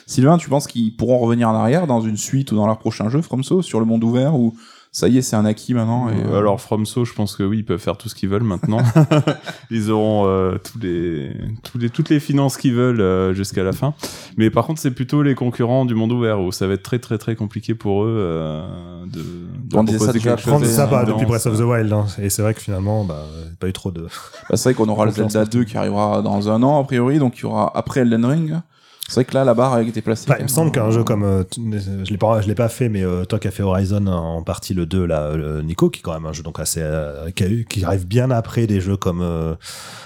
Sylvain, 0.07 0.37
tu 0.37 0.49
penses 0.49 0.65
qu'ils 0.65 0.95
pourront 0.95 1.19
revenir 1.19 1.49
en 1.49 1.55
arrière 1.55 1.87
dans 1.87 1.99
une 1.99 2.15
suite 2.15 2.53
ou 2.53 2.55
dans 2.55 2.67
leur 2.67 2.79
prochain 2.79 3.09
jeu, 3.09 3.21
FromSo, 3.21 3.61
sur 3.61 3.79
le 3.79 3.85
monde 3.85 4.03
ouvert 4.03 4.35
ou 4.35 4.55
ça 4.95 5.09
y 5.09 5.17
est, 5.17 5.21
c'est 5.21 5.35
un 5.35 5.43
acquis 5.43 5.73
maintenant 5.73 6.07
et, 6.07 6.13
euh, 6.25 6.37
Alors 6.39 6.61
FromSo, 6.61 7.03
je 7.03 7.11
pense 7.11 7.35
que 7.35 7.43
oui, 7.43 7.57
ils 7.57 7.65
peuvent 7.65 7.81
faire 7.81 7.97
tout 7.97 8.07
ce 8.07 8.15
qu'ils 8.15 8.29
veulent 8.29 8.43
maintenant. 8.43 8.77
ils 9.69 9.91
auront 9.91 10.25
euh, 10.25 10.57
tous 10.57 10.79
les, 10.79 11.33
tous 11.63 11.77
les, 11.77 11.89
toutes 11.89 12.07
les 12.07 12.21
finances 12.21 12.55
qu'ils 12.55 12.75
veulent 12.75 13.01
euh, 13.01 13.33
jusqu'à 13.33 13.63
la 13.63 13.73
fin. 13.73 13.93
Mais 14.37 14.49
par 14.49 14.65
contre, 14.65 14.79
c'est 14.79 14.91
plutôt 14.91 15.21
les 15.21 15.35
concurrents 15.35 15.83
du 15.83 15.95
monde 15.95 16.13
ouvert 16.13 16.39
où 16.39 16.53
ça 16.53 16.65
va 16.65 16.75
être 16.75 16.83
très 16.83 16.99
très 16.99 17.17
très 17.17 17.35
compliqué 17.35 17.75
pour 17.75 18.05
eux 18.05 18.15
euh, 18.17 18.65
de, 19.07 19.19
de 19.19 19.77
On 19.77 19.83
disait 19.83 19.97
ça 19.97 20.05
proposer 20.05 20.19
déjà 20.19 20.35
quelque 20.37 20.49
chose 20.49 20.69
ça 20.69 20.87
bah, 20.87 21.03
depuis 21.03 21.25
Breath 21.25 21.45
of 21.45 21.57
the 21.57 21.63
Wild. 21.63 21.91
hein. 21.91 22.05
Et 22.21 22.29
c'est 22.29 22.41
vrai 22.41 22.53
que 22.53 22.61
finalement, 22.61 23.03
bah, 23.03 23.25
pas 23.59 23.67
eu 23.67 23.73
trop 23.73 23.91
de. 23.91 24.03
bah, 24.03 24.55
c'est 24.55 24.69
vrai 24.69 24.75
qu'on 24.75 24.87
aura 24.87 25.03
le 25.03 25.11
Zelda 25.11 25.41
partout. 25.41 25.57
2 25.57 25.63
qui 25.65 25.77
arrivera 25.77 26.21
dans 26.21 26.49
un 26.49 26.63
an 26.63 26.79
a 26.79 26.85
priori, 26.85 27.19
donc 27.19 27.37
il 27.37 27.41
y 27.41 27.45
aura 27.45 27.69
après 27.75 27.99
Elden 27.99 28.23
Ring. 28.23 28.53
C'est 29.07 29.15
vrai 29.15 29.25
que 29.25 29.33
là, 29.35 29.43
la 29.45 29.53
barre 29.53 29.73
a 29.73 29.81
été 29.83 30.01
placée. 30.01 30.25
Enfin, 30.27 30.37
il 30.39 30.43
me 30.43 30.47
semble 30.47 30.71
qu'un 30.71 30.89
jeu 30.89 31.03
comme 31.03 31.23
euh, 31.23 31.43
tu- 31.49 31.61
je 32.03 32.09
l'ai 32.11 32.17
pas 32.17 32.41
je 32.41 32.47
l'ai 32.47 32.55
pas 32.55 32.69
fait 32.69 32.89
mais 32.89 33.03
euh, 33.03 33.23
toi 33.23 33.37
qui 33.37 33.47
as 33.47 33.51
fait 33.51 33.61
Horizon 33.61 34.07
en 34.07 34.41
partie 34.41 34.73
le 34.73 34.87
2 34.87 35.05
là 35.05 35.35
le 35.35 35.61
Nico 35.61 35.91
qui 35.91 35.99
est 35.99 36.01
quand 36.01 36.13
même 36.13 36.25
un 36.25 36.33
jeu 36.33 36.41
donc 36.41 36.59
assez 36.59 36.79
euh, 36.81 37.29
qui, 37.29 37.43
a 37.43 37.47
eu- 37.47 37.65
qui 37.69 37.85
arrive 37.85 38.07
bien 38.07 38.31
après 38.31 38.65
des 38.65 38.81
jeux 38.81 38.97
comme 38.97 39.21
euh, 39.21 39.53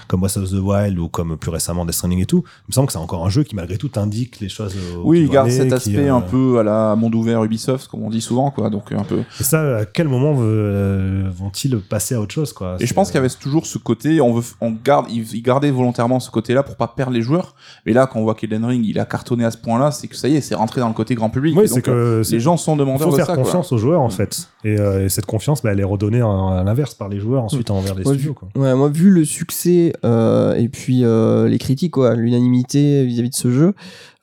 comme 0.10 0.20
Breath 0.20 0.36
of 0.36 0.50
the 0.50 0.56
Wild 0.62 1.00
ou 1.00 1.08
comme 1.08 1.38
plus 1.38 1.50
récemment 1.50 1.86
Death 1.86 1.96
Stranding 1.96 2.20
et 2.20 2.26
tout 2.26 2.44
il 2.68 2.72
me 2.72 2.74
semble 2.74 2.88
que 2.88 2.92
c'est 2.94 3.00
encore 3.00 3.26
un 3.26 3.30
jeu 3.30 3.44
qui 3.44 3.56
malgré 3.56 3.78
tout 3.78 3.90
indique 3.96 4.42
les 4.42 4.50
choses 4.50 4.76
euh, 4.76 4.98
Oui, 5.02 5.22
il 5.22 5.30
garde 5.30 5.48
aller, 5.48 5.56
cet 5.58 5.72
aspect 5.72 6.10
euh, 6.10 6.16
un 6.16 6.22
peu 6.22 6.60
à 6.60 6.64
la 6.64 6.96
monde 6.98 7.16
ouvert 7.16 7.42
Ubisoft, 7.44 7.88
comme 7.88 8.04
on 8.04 8.10
dit 8.10 8.20
souvent, 8.22 8.52
quoi. 8.52 8.70
Donc 8.70 8.92
un 8.92 9.04
peu. 9.06 9.20
et 9.20 9.44
ça 9.44 9.78
à 9.78 9.86
quel 9.86 10.10
moment 10.10 10.36
euh, 10.40 11.30
vont-ils 11.32 11.78
passer 11.80 12.16
à 12.16 12.20
autre 12.20 12.34
chose 12.34 12.52
quoi? 12.52 12.76
Et 12.82 12.86
je 12.86 12.94
pense 12.94 13.08
qu'il 13.12 13.16
y 13.16 13.20
avait 13.20 13.30
toujours 13.30 13.66
ce 13.66 13.78
côté, 13.78 14.20
on 14.20 14.34
veut, 14.34 14.44
on 14.60 14.72
garde, 14.72 15.06
ils, 15.10 15.42
gardaient 15.42 15.72
volontairement 15.72 16.20
ce 16.20 16.30
côté-là 16.32 16.64
pour 16.64 16.76
pas 16.76 16.88
perdre 16.90 17.14
les 17.14 17.22
joueurs. 17.22 17.56
Mais 17.86 17.94
là, 17.94 18.06
quand 18.08 18.20
on 18.20 18.24
voit 18.24 18.36
qu'Elden 18.36 18.66
Ring, 18.66 18.89
il 18.90 19.00
a 19.00 19.06
cartonné 19.06 19.46
à 19.46 19.52
ce 19.52 19.58
point-là, 19.58 19.92
c'est 19.92 20.08
que 20.08 20.16
ça 20.16 20.28
y 20.28 20.36
est, 20.36 20.42
c'est 20.42 20.56
rentré 20.56 20.82
dans 20.82 20.88
le 20.88 20.94
côté 20.94 21.16
grand 21.16 21.30
public. 21.30 21.56
oui 21.58 21.68
c'est 21.68 21.88
euh, 21.88 22.20
que 22.20 22.24
c'est- 22.24 22.34
les 22.36 22.40
gens 22.40 22.58
sont 22.58 22.76
il 22.76 22.80
demandeurs 22.80 23.08
faut 23.08 23.12
de 23.12 23.16
faire 23.18 23.26
ça, 23.28 23.36
quoi. 23.36 23.44
confiance 23.44 23.72
aux 23.72 23.78
joueurs 23.78 24.02
en 24.02 24.10
fait 24.10 24.50
et, 24.64 24.80
euh, 24.80 25.06
et 25.06 25.10
cette 25.10 25.26
confiance 25.26 25.62
bah, 25.62 25.72
elle 25.72 25.80
est 25.80 25.84
redonnée 25.84 26.22
à 26.22 26.64
l'inverse 26.66 26.94
par 26.96 27.10
les 27.10 27.20
joueurs 27.20 27.44
ensuite 27.44 27.72
envers 27.72 27.96
les 27.96 28.06
Ouais, 28.06 28.14
studios 28.16 28.34
quoi. 28.34 28.50
Ouais, 28.56 28.76
moi, 28.76 28.90
vu 28.90 29.10
le 29.10 29.24
succès 29.26 29.94
euh, 30.06 30.56
et 30.56 30.70
puis 30.70 31.04
euh, 31.04 31.48
les 31.48 31.58
critiques, 31.58 31.92
quoi, 31.94 32.16
l'unanimité 32.16 33.06
vis-à-vis 33.06 33.30
de 33.30 33.36
ce 33.36 33.52
jeu, 33.52 33.74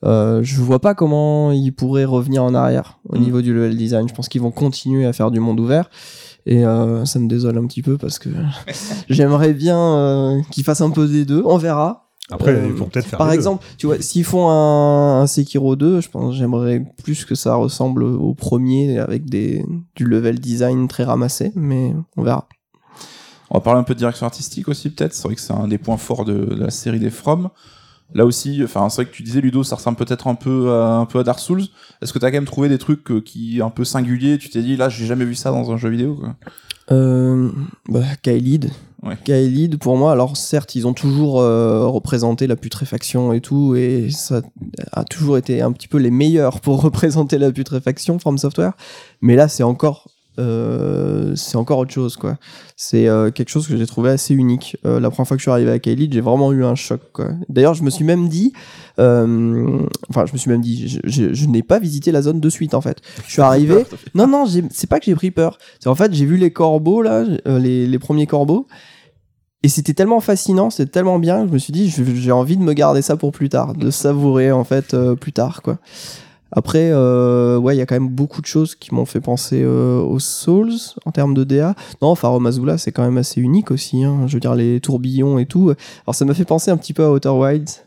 euh, 0.05 0.41
je 0.43 0.61
vois 0.61 0.79
pas 0.81 0.95
comment 0.95 1.53
ils 1.53 1.73
pourraient 1.73 2.05
revenir 2.05 2.43
en 2.45 2.55
arrière 2.55 2.99
au 3.09 3.17
Mm. 3.17 3.21
niveau 3.21 3.41
du 3.43 3.55
level 3.55 3.77
design. 3.77 4.09
Je 4.09 4.15
pense 4.15 4.29
qu'ils 4.29 4.43
vont 4.43 4.51
continuer 4.51 5.07
à 5.07 5.13
faire 5.13 5.31
du 5.31 5.41
monde 5.41 5.59
ouvert. 5.61 5.89
Et 6.49 6.65
euh, 6.65 7.05
ça 7.07 7.19
me 7.19 7.27
désole 7.29 7.59
un 7.59 7.67
petit 7.67 7.83
peu 7.83 7.97
parce 7.99 8.19
que 8.21 8.29
j'aimerais 9.09 9.53
bien 9.53 9.79
euh, 9.79 10.41
qu'ils 10.53 10.63
fassent 10.65 10.81
un 10.81 10.91
peu 10.91 11.07
des 11.09 11.25
deux. 11.25 11.43
On 11.45 11.57
verra. 11.59 12.06
Après 12.31 12.53
Euh, 12.53 12.66
ils 12.66 12.73
vont 12.73 12.86
peut-être 12.86 13.07
faire 13.07 13.19
Par 13.19 13.28
deux. 13.28 13.35
exemple, 13.35 13.65
tu 13.78 13.86
vois, 13.86 14.01
s'ils 14.01 14.24
font 14.24 14.48
un, 14.48 15.20
un 15.23 15.27
Sekiro 15.27 15.77
2, 15.77 16.01
je 16.01 16.09
pense 16.09 16.35
j'aimerais 16.35 16.85
plus 17.03 17.24
que 17.24 17.35
ça 17.35 17.55
ressemble 17.55 18.03
au 18.03 18.35
premier 18.35 18.98
avec 18.98 19.27
des, 19.27 19.65
du 19.94 20.05
level 20.05 20.40
design 20.40 20.89
très 20.89 21.05
ramassé, 21.05 21.53
mais 21.55 21.94
on 22.16 22.23
verra. 22.23 22.48
On 23.51 23.59
va 23.59 23.61
parler 23.61 23.78
un 23.81 23.85
peu 23.85 23.94
de 23.94 23.98
direction 24.01 24.27
artistique 24.27 24.66
aussi, 24.69 24.90
peut-être. 24.90 25.15
C'est 25.15 25.23
vrai 25.28 25.36
que 25.36 25.40
c'est 25.40 25.53
un 25.53 25.69
des 25.69 25.78
points 25.78 25.97
forts 25.98 26.24
de, 26.24 26.35
de 26.47 26.65
la 26.65 26.70
série 26.70 26.98
des 26.98 27.11
From. 27.11 27.48
Là 28.15 28.24
aussi, 28.24 28.61
enfin, 28.62 28.89
c'est 28.89 29.03
vrai 29.03 29.11
que 29.11 29.16
tu 29.16 29.23
disais 29.23 29.40
Ludo, 29.40 29.62
ça 29.65 29.77
ressemble 29.77 29.97
peut-être 29.97 30.27
un 30.28 30.35
peu 30.36 30.73
à, 30.73 30.94
un 30.97 31.07
peu 31.07 31.19
à 31.20 31.23
Dark 31.24 31.39
Souls. 31.40 31.62
Est-ce 32.03 32.12
que 32.12 32.19
t'as 32.19 32.31
quand 32.31 32.36
même 32.36 32.44
trouvé 32.44 32.69
des 32.69 32.78
trucs 32.78 33.11
euh, 33.11 33.20
qui 33.20 33.61
un 33.61 33.70
peu 33.70 33.85
singuliers? 33.85 34.39
Tu 34.39 34.48
t'es 34.48 34.62
dit 34.62 34.77
là, 34.77 34.89
j'ai 34.89 35.07
jamais 35.07 35.24
vu 35.24 35.35
ça 35.35 35.51
dans 35.51 35.70
un 35.73 35.77
jeu 35.77 35.89
vidéo. 35.90 36.15
Quoi. 36.16 36.36
Euh, 36.93 37.51
bah, 37.89 38.03
Kaelid. 38.23 38.70
Ouais. 39.02 39.16
Pour 39.81 39.97
moi, 39.97 40.12
alors 40.12 40.36
certes, 40.36 40.74
ils 40.74 40.86
ont 40.86 40.94
toujours 40.94 41.40
euh, 41.40 41.86
représenté 41.86 42.47
la 42.47 42.56
putréfaction 42.56 43.32
et 43.32 43.40
tout, 43.40 43.77
et 43.77 44.09
ça 44.10 44.43
a 44.93 45.05
toujours 45.05 45.39
été 45.39 45.60
un 45.60 45.73
petit 45.73 45.89
peu 45.89 45.98
les 45.98 46.10
meilleurs 46.10 46.60
pour 46.60 46.81
représenter 46.82 47.39
la 47.39 47.52
putréfaction, 47.52 48.18
From 48.18 48.39
Software. 48.39 48.73
Mais 49.20 49.36
là, 49.36 49.48
c'est 49.48 49.62
encore, 49.62 50.09
euh, 50.39 51.35
c'est 51.37 51.57
encore 51.57 51.79
autre 51.79 51.93
chose, 51.93 52.17
quoi. 52.17 52.37
C'est 52.77 53.09
euh, 53.09 53.31
quelque 53.31 53.49
chose 53.49 53.67
que 53.67 53.77
j'ai 53.77 53.87
trouvé 53.87 54.11
assez 54.11 54.35
unique. 54.35 54.77
Euh, 54.85 55.01
la 55.01 55.11
première 55.11 55.27
fois 55.29 55.37
que 55.37 55.41
je 55.41 55.45
suis 55.45 55.51
arrivé 55.51 55.71
à 55.71 55.79
Kaelid, 55.79 56.13
j'ai 56.13 56.21
vraiment 56.21 56.53
eu 56.53 56.65
un 56.65 56.75
choc, 56.75 57.01
quoi. 57.13 57.29
D'ailleurs, 57.49 57.75
je 57.75 57.83
me 57.83 57.91
suis 57.91 58.05
même 58.05 58.29
dit, 58.29 58.53
enfin, 58.99 60.27
je 60.27 60.33
me 60.33 60.39
suis 60.39 60.51
même 60.51 60.61
dit, 60.61 60.89
je, 60.89 61.01
je- 61.05 61.33
je 61.35 61.47
n'ai 61.47 61.63
pas 61.63 61.79
visité 61.79 62.13
la 62.13 62.23
zone 62.23 62.41
de 62.41 62.49
suite, 62.51 62.75
en 62.75 62.81
fait. 62.81 62.99
Je 63.27 63.33
suis 63.33 63.43
arrivé. 63.43 63.85
Non, 64.15 64.27
non, 64.27 64.45
c'est 64.71 64.89
pas 64.89 64.99
que 64.99 65.07
j'ai 65.07 65.15
pris 65.15 65.31
peur. 65.31 65.59
C'est 65.81 65.89
en 65.89 65.95
fait, 65.95 66.13
j'ai 66.13 66.25
vu 66.27 66.37
les 66.37 66.51
corbeaux, 66.53 67.03
là, 67.03 67.25
les, 67.47 67.87
les 67.87 67.99
premiers 67.99 68.27
corbeaux. 68.27 68.67
Et 69.63 69.69
c'était 69.69 69.95
tellement 69.95 70.21
fascinant, 70.21 70.71
c'était 70.71 70.91
tellement 70.93 71.19
bien 71.19 71.43
que 71.43 71.49
je 71.49 71.53
me 71.55 71.59
suis 71.59 71.73
dit, 71.73 71.91
j'ai 71.91 72.31
envie 72.31 72.57
de 72.57 72.63
me 72.63 72.73
garder 72.73 73.03
ça 73.03 73.17
pour 73.17 73.33
plus 73.33 73.49
tard, 73.49 73.75
de 73.75 73.91
savourer, 73.91 74.53
en 74.53 74.63
fait, 74.63 74.95
euh, 74.95 75.17
plus 75.17 75.33
tard, 75.33 75.61
quoi. 75.63 75.79
Après, 76.52 76.90
euh, 76.93 77.59
ouais, 77.59 77.74
il 77.74 77.78
y 77.78 77.82
a 77.82 77.86
quand 77.86 77.97
même 77.97 78.09
beaucoup 78.09 78.40
de 78.40 78.47
choses 78.47 78.74
qui 78.77 78.94
m'ont 78.94 79.05
fait 79.05 79.20
penser 79.20 79.62
euh, 79.64 79.98
aux 80.01 80.18
Souls 80.20 80.73
en 81.05 81.10
termes 81.10 81.35
de 81.35 81.44
DA. 81.44 81.74
Non, 82.02 82.14
Pharaoh 82.14 82.44
Azula, 82.47 82.78
c'est 82.78 82.93
quand 82.93 83.02
même 83.05 83.18
assez 83.18 83.40
unique 83.40 83.70
aussi. 83.70 84.05
hein. 84.05 84.20
Je 84.27 84.35
veux 84.35 84.40
dire, 84.40 84.55
les 84.55 84.81
tourbillons 84.81 85.39
et 85.39 85.47
tout. 85.47 85.73
Alors, 86.06 86.14
ça 86.14 86.24
m'a 86.24 86.35
fait 86.35 86.44
penser 86.44 86.70
un 86.70 86.77
petit 86.77 86.93
peu 86.94 87.05
à 87.05 87.10
Outer 87.10 87.31
Wilds. 87.31 87.82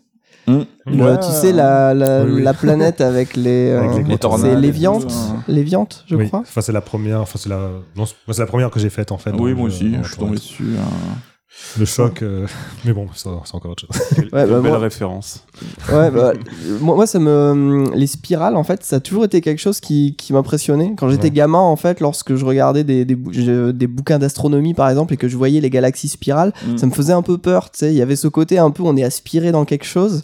Le- 0.48 0.66
Ouais, 0.88 1.20
tu 1.20 1.28
sais, 1.32 1.52
la, 1.54 1.94
la, 1.94 2.24
Oui, 2.24 2.32
oui. 2.38 2.42
la 2.44 2.54
planète 2.56 3.02
avec 3.02 3.36
les. 3.36 3.70
Avec 3.72 4.08
les 4.08 4.16
euh, 4.46 4.56
Léviante, 4.60 5.08
tout, 5.08 5.14
hein. 5.14 5.44
Je 6.08 6.16
oui. 6.16 6.28
crois. 6.28 6.40
Enfin, 6.40 6.62
c'est 6.62 6.72
la 6.72 6.82
première. 6.82 7.22
Enfin, 7.22 7.38
c'est 7.40 7.50
la. 7.50 7.70
Non, 7.96 8.06
la 8.36 8.46
première 8.48 8.72
que 8.72 8.80
j'ai 8.80 8.90
faite 8.90 9.12
en 9.12 9.20
fait. 9.20 9.32
Oui, 9.38 9.54
moi 9.54 9.68
aussi, 9.68 9.94
je 10.02 10.08
suis 10.08 10.18
tombé 10.18 10.36
dessus. 10.38 10.74
hein. 10.80 11.18
Le 11.80 11.86
choc. 11.86 12.22
euh, 12.22 12.46
Mais 12.86 12.94
bon, 12.94 13.08
c'est 13.16 13.28
encore 13.28 13.72
autre 13.72 13.86
chose. 13.88 14.18
Ouais, 14.18 14.28
bah, 14.32 14.46
belle 14.46 14.62
moi- 14.62 14.78
référence. 14.78 15.44
Ouais, 15.92 16.12
bah, 16.12 16.34
moi, 16.80 16.96
moi, 16.96 17.08
ça 17.08 17.20
me. 17.20 17.92
Les 17.96 18.08
spirales, 18.08 18.56
en 18.56 18.64
fait, 18.64 18.84
ça 18.84 18.98
a 18.98 19.00
toujours 19.00 19.26
été 19.26 19.42
quelque 19.42 19.60
chose 19.60 19.80
qui, 19.80 20.16
qui 20.16 20.32
m'impressionnait. 20.34 20.94
Quand 20.98 21.10
j'étais 21.10 21.24
Ouais. 21.26 21.32
gamin, 21.32 21.60
en 21.60 21.76
fait, 21.76 22.00
lorsque 22.02 22.36
je 22.36 22.46
regardais 22.46 22.84
des, 22.84 23.04
des, 23.04 23.16
bou- 23.16 23.34
je- 23.34 23.72
des 23.72 23.88
bouquins 23.88 24.20
d'astronomie, 24.20 24.74
par 24.74 24.90
exemple, 24.90 25.14
et 25.14 25.18
que 25.18 25.28
je 25.28 25.36
voyais 25.38 25.60
les 25.60 25.70
galaxies 25.70 26.08
spirales, 26.10 26.54
Mm. 26.68 26.78
ça 26.78 26.86
me 26.86 26.92
faisait 26.92 27.14
un 27.14 27.24
peu 27.24 27.38
peur, 27.38 27.72
tu 27.72 27.80
sais. 27.80 27.92
Il 27.92 27.98
y 27.98 28.02
avait 28.02 28.16
ce 28.16 28.28
côté 28.28 28.58
un 28.60 28.72
peu, 28.72 28.84
on 28.84 28.96
est 28.96 29.04
aspiré 29.04 29.52
dans 29.52 29.66
quelque 29.66 29.86
chose. 29.86 30.24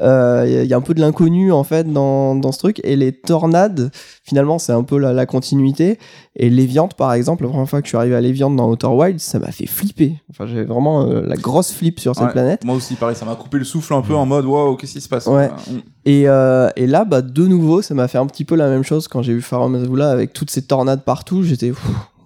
Euh, 0.00 0.44
Il 0.46 0.52
y 0.52 0.56
a- 0.56 0.62
il 0.64 0.68
y 0.68 0.74
a 0.74 0.76
un 0.76 0.80
peu 0.80 0.94
de 0.94 1.00
l'inconnu, 1.00 1.52
en 1.52 1.64
fait, 1.64 1.90
dans, 1.92 2.34
dans 2.34 2.52
ce 2.52 2.58
truc. 2.58 2.80
Et 2.84 2.96
les 2.96 3.12
tornades, 3.12 3.90
finalement, 4.24 4.58
c'est 4.58 4.72
un 4.72 4.82
peu 4.82 4.98
la, 4.98 5.12
la 5.12 5.26
continuité. 5.26 5.98
Et 6.36 6.48
Léviante, 6.48 6.94
par 6.94 7.12
exemple, 7.12 7.42
la 7.44 7.50
première 7.50 7.68
fois 7.68 7.80
que 7.82 7.86
je 7.86 7.90
suis 7.90 7.96
arrivé 7.98 8.14
à 8.14 8.20
Léviante 8.20 8.56
dans 8.56 8.70
Outer 8.70 8.86
Wild, 8.86 9.20
ça 9.20 9.38
m'a 9.38 9.50
fait 9.52 9.66
flipper. 9.66 10.16
Enfin, 10.30 10.46
j'ai 10.46 10.64
vraiment 10.64 11.02
euh, 11.06 11.22
la 11.26 11.36
grosse 11.36 11.72
flip 11.72 12.00
sur 12.00 12.14
cette 12.14 12.24
Ouais, 12.24 12.32
planète. 12.32 12.64
Moi 12.64 12.76
aussi, 12.76 12.94
pareil, 12.94 13.16
ça 13.16 13.26
m'a 13.26 13.34
coupé 13.34 13.58
le 13.58 13.64
souffle 13.64 13.92
un 13.94 14.00
peu 14.02 14.14
en 14.14 14.24
mode 14.26 14.46
waouh, 14.46 14.76
qu'est-ce 14.76 14.92
qui 14.94 15.00
se 15.00 15.08
passe 15.08 15.26
Ouais. 15.26 15.50
Hum. 15.68 15.80
Et, 16.06 16.22
euh, 16.28 16.70
et 16.76 16.86
là, 16.86 17.04
bah, 17.04 17.20
de 17.20 17.46
nouveau, 17.46 17.82
ça 17.82 17.92
m'a 17.94 18.08
fait 18.08 18.16
un 18.18 18.26
petit 18.26 18.44
peu 18.46 18.54
la 18.56 18.68
même 18.70 18.84
chose 18.84 19.06
quand 19.06 19.20
j'ai 19.22 19.34
vu 19.34 19.42
Pharaoh 19.42 19.68
Mazula 19.68 20.10
avec 20.10 20.32
toutes 20.32 20.50
ces 20.50 20.62
tornades 20.62 21.04
partout. 21.04 21.42
J'étais. 21.42 21.72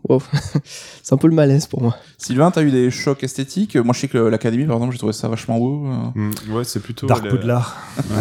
Wow. 0.08 0.22
C'est 1.02 1.12
un 1.14 1.18
peu 1.18 1.28
le 1.28 1.34
malaise 1.34 1.66
pour 1.66 1.82
moi. 1.82 1.96
Sylvain, 2.18 2.50
t'as 2.50 2.62
eu 2.62 2.70
des 2.70 2.90
chocs 2.90 3.22
esthétiques? 3.22 3.76
Moi, 3.76 3.92
je 3.94 4.00
sais 4.00 4.08
que 4.08 4.18
l'Académie, 4.18 4.64
par 4.64 4.76
exemple, 4.76 4.92
j'ai 4.92 4.98
trouvé 4.98 5.12
ça 5.12 5.28
vachement 5.28 5.58
beau. 5.58 5.86
euh. 5.86 5.90
Mm, 6.14 6.52
ouais, 6.54 6.64
c'est 6.64 6.80
plutôt. 6.80 7.06
Dark 7.06 7.24
la- 7.24 7.30
Poudlard. 7.30 7.76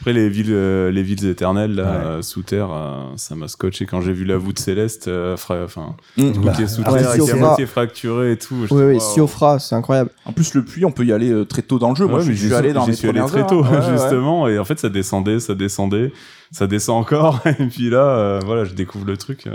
Après 0.00 0.12
les 0.12 0.28
villes, 0.28 0.52
euh, 0.52 0.92
les 0.92 1.02
villes 1.02 1.26
éternelles 1.26 1.74
là, 1.74 1.82
Ouais. 1.82 2.04
euh, 2.06 2.22
sous 2.22 2.42
terre, 2.42 2.68
euh, 2.72 3.02
ça 3.16 3.34
m'a 3.34 3.48
scotché 3.48 3.86
quand 3.86 4.00
j'ai 4.00 4.12
vu 4.12 4.24
la 4.24 4.36
voûte 4.36 4.60
céleste, 4.60 5.10
fra- 5.36 5.64
enfin, 5.64 5.96
Mm. 6.16 6.32
tout 6.32 6.40
Bah, 6.42 6.52
qui 6.54 6.62
est 6.62 6.68
sous 6.68 6.82
ah 6.84 6.92
terre, 6.92 6.94
ouais, 6.94 7.00
qui 7.00 7.06
est 7.06 7.10
à 7.10 7.14
Siofra. 7.26 7.36
moitié 7.38 7.66
fracturé 7.66 8.32
et 8.32 8.36
tout. 8.36 8.54
Oui, 8.70 8.82
oui. 8.84 9.00
Siofra, 9.00 9.58
c'est 9.58 9.74
incroyable. 9.74 10.10
En 10.24 10.32
plus, 10.32 10.54
le 10.54 10.64
puits, 10.64 10.84
on 10.84 10.92
peut 10.92 11.04
y 11.04 11.12
aller 11.12 11.30
euh, 11.32 11.44
très 11.44 11.62
tôt 11.62 11.80
dans 11.80 11.90
le 11.90 11.96
jeu. 11.96 12.06
Moi, 12.06 12.20
je 12.20 12.30
suis 12.32 12.54
allé 12.54 12.72
dans 12.72 12.86
les 12.86 12.92
suis 12.94 13.08
allé 13.08 13.20
très 13.26 13.40
heures, 13.40 13.46
tôt, 13.48 13.64
hein. 13.64 13.80
Justement, 13.92 14.46
et 14.46 14.60
en 14.60 14.64
fait, 14.64 14.78
ça 14.78 14.88
descendait, 14.88 15.40
ça 15.40 15.56
descendait, 15.56 16.12
ça 16.52 16.68
descend 16.68 17.00
encore, 17.00 17.40
et 17.58 17.66
puis 17.66 17.90
là, 17.90 17.98
euh, 18.06 18.40
voilà, 18.46 18.64
je 18.64 18.74
découvre 18.74 19.06
le 19.06 19.16
truc. 19.16 19.48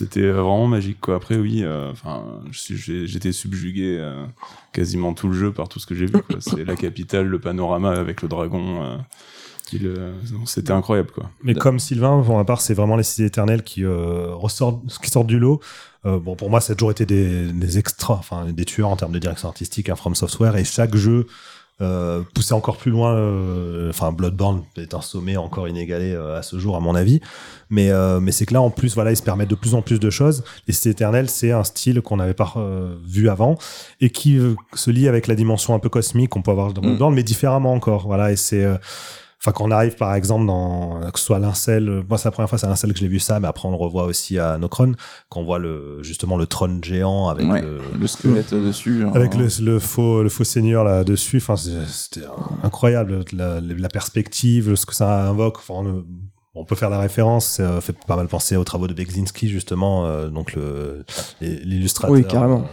C'était 0.00 0.30
vraiment 0.30 0.66
magique, 0.66 0.98
quoi. 1.00 1.16
Après, 1.16 1.36
oui, 1.36 1.62
euh, 1.62 1.90
enfin, 1.92 2.24
j'étais 2.50 3.32
subjugué 3.32 3.98
euh, 3.98 4.24
quasiment 4.72 5.12
tout 5.12 5.28
le 5.28 5.34
jeu 5.34 5.52
par 5.52 5.68
tout 5.68 5.78
ce 5.78 5.86
que 5.86 5.94
j'ai 5.94 6.06
vu. 6.06 6.14
C'est 6.40 6.64
la 6.64 6.74
capitale, 6.74 7.26
le 7.26 7.38
panorama 7.38 7.90
avec 7.90 8.22
le 8.22 8.28
dragon. 8.28 8.82
euh, 8.82 10.12
C'était 10.46 10.72
incroyable, 10.72 11.10
quoi. 11.10 11.30
Mais 11.42 11.54
comme 11.54 11.78
Sylvain, 11.78 12.22
pour 12.24 12.36
ma 12.36 12.44
part, 12.44 12.60
c'est 12.62 12.74
vraiment 12.74 12.96
les 12.96 13.02
cités 13.02 13.26
éternelles 13.26 13.62
qui 13.62 13.84
euh, 13.84 14.34
ressortent, 14.34 14.80
qui 15.02 15.10
sortent 15.10 15.26
du 15.26 15.38
lot. 15.38 15.60
Euh, 16.06 16.18
bon, 16.18 16.34
pour 16.34 16.48
moi, 16.48 16.60
ça 16.62 16.72
a 16.72 16.76
toujours 16.76 16.90
été 16.92 17.04
des, 17.04 17.52
des 17.52 17.78
extras, 17.78 18.14
enfin 18.14 18.46
des 18.46 18.64
tueurs 18.64 18.88
en 18.88 18.96
termes 18.96 19.12
de 19.12 19.18
direction 19.18 19.48
artistique, 19.48 19.90
hein, 19.90 19.96
From 19.96 20.14
Software, 20.14 20.56
et 20.56 20.64
chaque 20.64 20.96
jeu 20.96 21.26
euh, 21.80 22.22
poussait 22.34 22.54
encore 22.54 22.76
plus 22.76 22.90
loin. 22.90 23.14
euh, 23.14 23.90
Enfin, 23.90 24.12
Bloodborne 24.12 24.62
est 24.76 24.94
un 24.94 25.00
sommet 25.00 25.36
encore 25.36 25.66
inégalé 25.68 26.12
euh, 26.12 26.38
à 26.38 26.42
ce 26.42 26.58
jour, 26.58 26.76
à 26.76 26.80
mon 26.80 26.94
avis. 26.94 27.20
Mais 27.70 27.90
euh, 27.90 28.20
mais 28.20 28.32
c'est 28.32 28.46
que 28.46 28.54
là, 28.54 28.60
en 28.60 28.70
plus, 28.70 28.94
voilà, 28.94 29.10
ils 29.12 29.16
se 29.16 29.22
permettent 29.22 29.50
de 29.50 29.54
plus 29.54 29.74
en 29.74 29.82
plus 29.82 29.98
de 30.00 30.10
choses. 30.10 30.44
Les 30.66 30.74
cités 30.74 30.90
éternelles, 30.90 31.30
c'est 31.30 31.52
un 31.52 31.64
style 31.64 32.00
qu'on 32.02 32.16
n'avait 32.16 32.34
pas 32.34 32.52
euh, 32.56 32.94
vu 33.06 33.28
avant 33.28 33.56
et 34.00 34.10
qui 34.10 34.38
se 34.74 34.90
lie 34.90 35.08
avec 35.08 35.26
la 35.26 35.34
dimension 35.34 35.74
un 35.74 35.78
peu 35.78 35.88
cosmique 35.88 36.30
qu'on 36.30 36.42
peut 36.42 36.50
avoir 36.50 36.72
dans 36.72 36.80
Mm. 36.82 36.86
Bloodborne, 36.86 37.14
mais 37.14 37.22
différemment 37.22 37.72
encore. 37.72 38.06
Voilà, 38.06 38.32
et 38.32 38.36
c'est 38.36 38.64
euh, 38.64 38.76
Enfin, 39.42 39.52
quand 39.52 39.64
on 39.64 39.70
arrive, 39.70 39.96
par 39.96 40.14
exemple, 40.14 40.44
dans, 40.44 41.00
que 41.12 41.18
ce 41.18 41.24
soit 41.24 41.38
Lincel, 41.38 41.88
euh, 41.88 42.02
moi, 42.06 42.18
c'est 42.18 42.26
la 42.28 42.32
première 42.32 42.50
fois, 42.50 42.58
c'est 42.58 42.66
à 42.66 42.68
Lincel 42.68 42.92
que 42.92 42.98
je 42.98 43.02
l'ai 43.04 43.08
vu 43.08 43.18
ça, 43.20 43.40
mais 43.40 43.48
après, 43.48 43.66
on 43.66 43.70
le 43.70 43.76
revoit 43.78 44.04
aussi 44.04 44.38
à 44.38 44.58
Nocron, 44.58 44.92
quand 45.30 45.40
on 45.40 45.44
voit 45.44 45.58
le, 45.58 46.02
justement, 46.02 46.36
le 46.36 46.44
trône 46.46 46.84
géant 46.84 47.28
avec 47.28 47.48
Ouais, 47.50 47.62
le, 47.62 47.80
le 47.98 48.06
squelette 48.06 48.52
dessus. 48.52 49.02
hein. 49.06 49.12
avec 49.14 49.34
le, 49.34 49.48
le 49.64 49.78
faux, 49.78 50.22
le 50.22 50.28
faux 50.28 50.44
seigneur 50.44 50.84
là-dessus. 50.84 51.38
Enfin, 51.38 51.56
c'est- 51.56 51.86
c'était 51.86 52.26
incroyable, 52.62 53.24
la, 53.32 53.60
la 53.62 53.88
perspective, 53.88 54.74
ce 54.74 54.84
que 54.84 54.94
ça 54.94 55.24
invoque. 55.26 55.56
Enfin, 55.56 56.02
on, 56.54 56.64
peut 56.64 56.74
faire 56.74 56.90
la 56.90 56.98
référence, 56.98 57.46
ça 57.46 57.80
fait 57.80 57.94
pas 58.06 58.16
mal 58.16 58.26
penser 58.26 58.56
aux 58.56 58.64
travaux 58.64 58.88
de 58.88 58.92
Bekzinski, 58.94 59.48
justement, 59.48 60.06
euh, 60.06 60.28
donc 60.28 60.54
le, 60.54 61.04
l'illustrateur. 61.40 62.14
Oui, 62.14 62.24
carrément. 62.24 62.64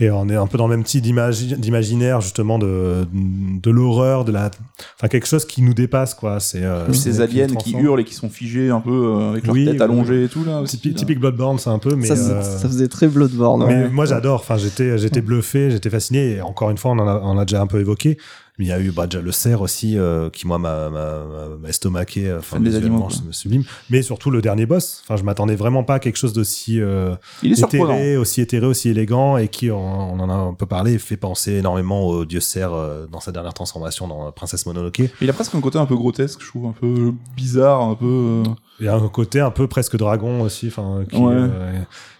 Et 0.00 0.10
on 0.10 0.28
est 0.28 0.36
un 0.36 0.46
peu 0.46 0.58
dans 0.58 0.66
le 0.66 0.76
même 0.76 0.84
type 0.84 1.02
d'imagi- 1.02 1.56
d'imaginaire, 1.56 2.20
justement, 2.20 2.58
de, 2.58 3.06
de 3.12 3.70
l'horreur, 3.70 4.24
de 4.24 4.32
la, 4.32 4.50
enfin, 4.98 5.08
quelque 5.08 5.26
chose 5.26 5.44
qui 5.46 5.62
nous 5.62 5.74
dépasse, 5.74 6.14
quoi. 6.14 6.40
C'est, 6.40 6.62
euh, 6.64 6.92
ces 6.92 7.20
aliens 7.20 7.46
qui 7.46 7.72
hurlent 7.76 8.00
et 8.00 8.04
qui 8.04 8.14
sont 8.14 8.28
figés 8.28 8.70
un 8.70 8.80
peu 8.80 8.90
euh, 8.90 9.30
avec 9.30 9.46
leur 9.46 9.54
Oui, 9.54 9.64
tête 9.64 9.80
allongée 9.80 10.24
et 10.24 10.28
tout 10.28 10.44
là 10.44 10.60
aussi. 10.60 10.76
Typi- 10.76 10.90
là. 10.90 10.94
typique 10.96 11.20
Bloodborne, 11.20 11.58
c'est 11.58 11.70
un 11.70 11.78
peu, 11.78 11.94
mais. 11.94 12.06
ça, 12.06 12.16
faisait- 12.16 12.32
euh, 12.32 12.42
ça 12.42 12.68
faisait 12.68 12.88
très 12.88 13.06
Bloodborne. 13.08 13.64
mais 13.66 13.84
ouais. 13.84 13.88
moi 13.90 14.06
j'adore, 14.06 14.40
enfin 14.40 14.56
j'étais 14.56 14.98
j'étais 14.98 15.20
bluffé, 15.20 15.70
j'étais 15.70 15.90
fasciné 15.90 16.32
et 16.36 16.40
encore 16.42 16.70
une 16.70 16.78
fois 16.78 16.90
on 16.90 16.98
en 16.98 17.06
a, 17.08 17.20
on 17.22 17.38
a 17.38 17.44
déjà 17.44 17.60
un 17.62 17.66
peu 17.66 17.80
évoqué. 17.80 18.18
Mais 18.56 18.66
il 18.66 18.68
y 18.68 18.72
a 18.72 18.78
eu 18.78 18.92
bah, 18.92 19.08
déjà 19.08 19.20
le 19.20 19.32
cerf 19.32 19.60
aussi 19.62 19.98
euh, 19.98 20.30
qui 20.30 20.46
moi 20.46 20.58
m'a 20.58 20.88
m'a- 20.88 21.24
m'a- 21.24 21.56
m'a 21.60 21.68
estomaqué, 21.68 22.28
euh, 22.28 22.38
enfin 22.38 22.60
des 22.60 22.76
animaux, 22.76 23.08
sublime. 23.32 23.64
Mais 23.90 24.00
surtout 24.02 24.30
le 24.30 24.40
dernier 24.40 24.64
boss, 24.64 25.02
enfin 25.04 25.16
je 25.16 25.24
m'attendais 25.24 25.56
vraiment 25.56 25.82
pas 25.82 25.94
à 25.94 25.98
quelque 25.98 26.16
chose 26.18 26.32
d'aussi 26.32 26.80
euh, 26.80 27.16
éthéré, 27.42 28.16
aussi 28.16 28.40
éthéré, 28.40 28.64
aussi 28.66 28.90
élégant 28.90 29.38
et 29.38 29.48
qui 29.48 29.72
on, 29.72 29.78
on 30.14 30.20
en 30.20 30.30
a 30.30 30.34
un 30.34 30.54
peu 30.54 30.66
parlé, 30.66 30.98
fait 30.98 31.16
penser 31.16 31.54
énormément 31.54 32.06
au 32.06 32.24
dieu 32.24 32.38
cerf 32.38 32.72
euh, 32.72 33.06
dans 33.10 33.18
sa 33.18 33.32
dernière 33.32 33.54
transformation 33.54 34.06
dans 34.06 34.30
Princesse 34.30 34.66
Mononoke. 34.66 35.02
Il 35.20 35.28
a 35.28 35.32
presque 35.32 35.56
un 35.56 35.60
côté 35.60 35.78
un 35.78 35.86
peu 35.86 35.96
grotesque, 35.96 36.40
je 36.40 36.46
trouve, 36.46 36.66
un 36.66 36.72
peu 36.80 37.12
bizarre, 37.36 37.80
un 37.82 37.96
peu. 37.96 38.44
Il 38.78 38.86
y 38.86 38.88
a 38.88 38.94
un 38.94 39.08
côté 39.08 39.40
un 39.40 39.50
peu 39.50 39.66
presque 39.66 39.96
dragon 39.96 40.42
aussi, 40.42 40.68
enfin 40.68 41.04
qui, 41.10 41.16
Ouais. 41.16 41.48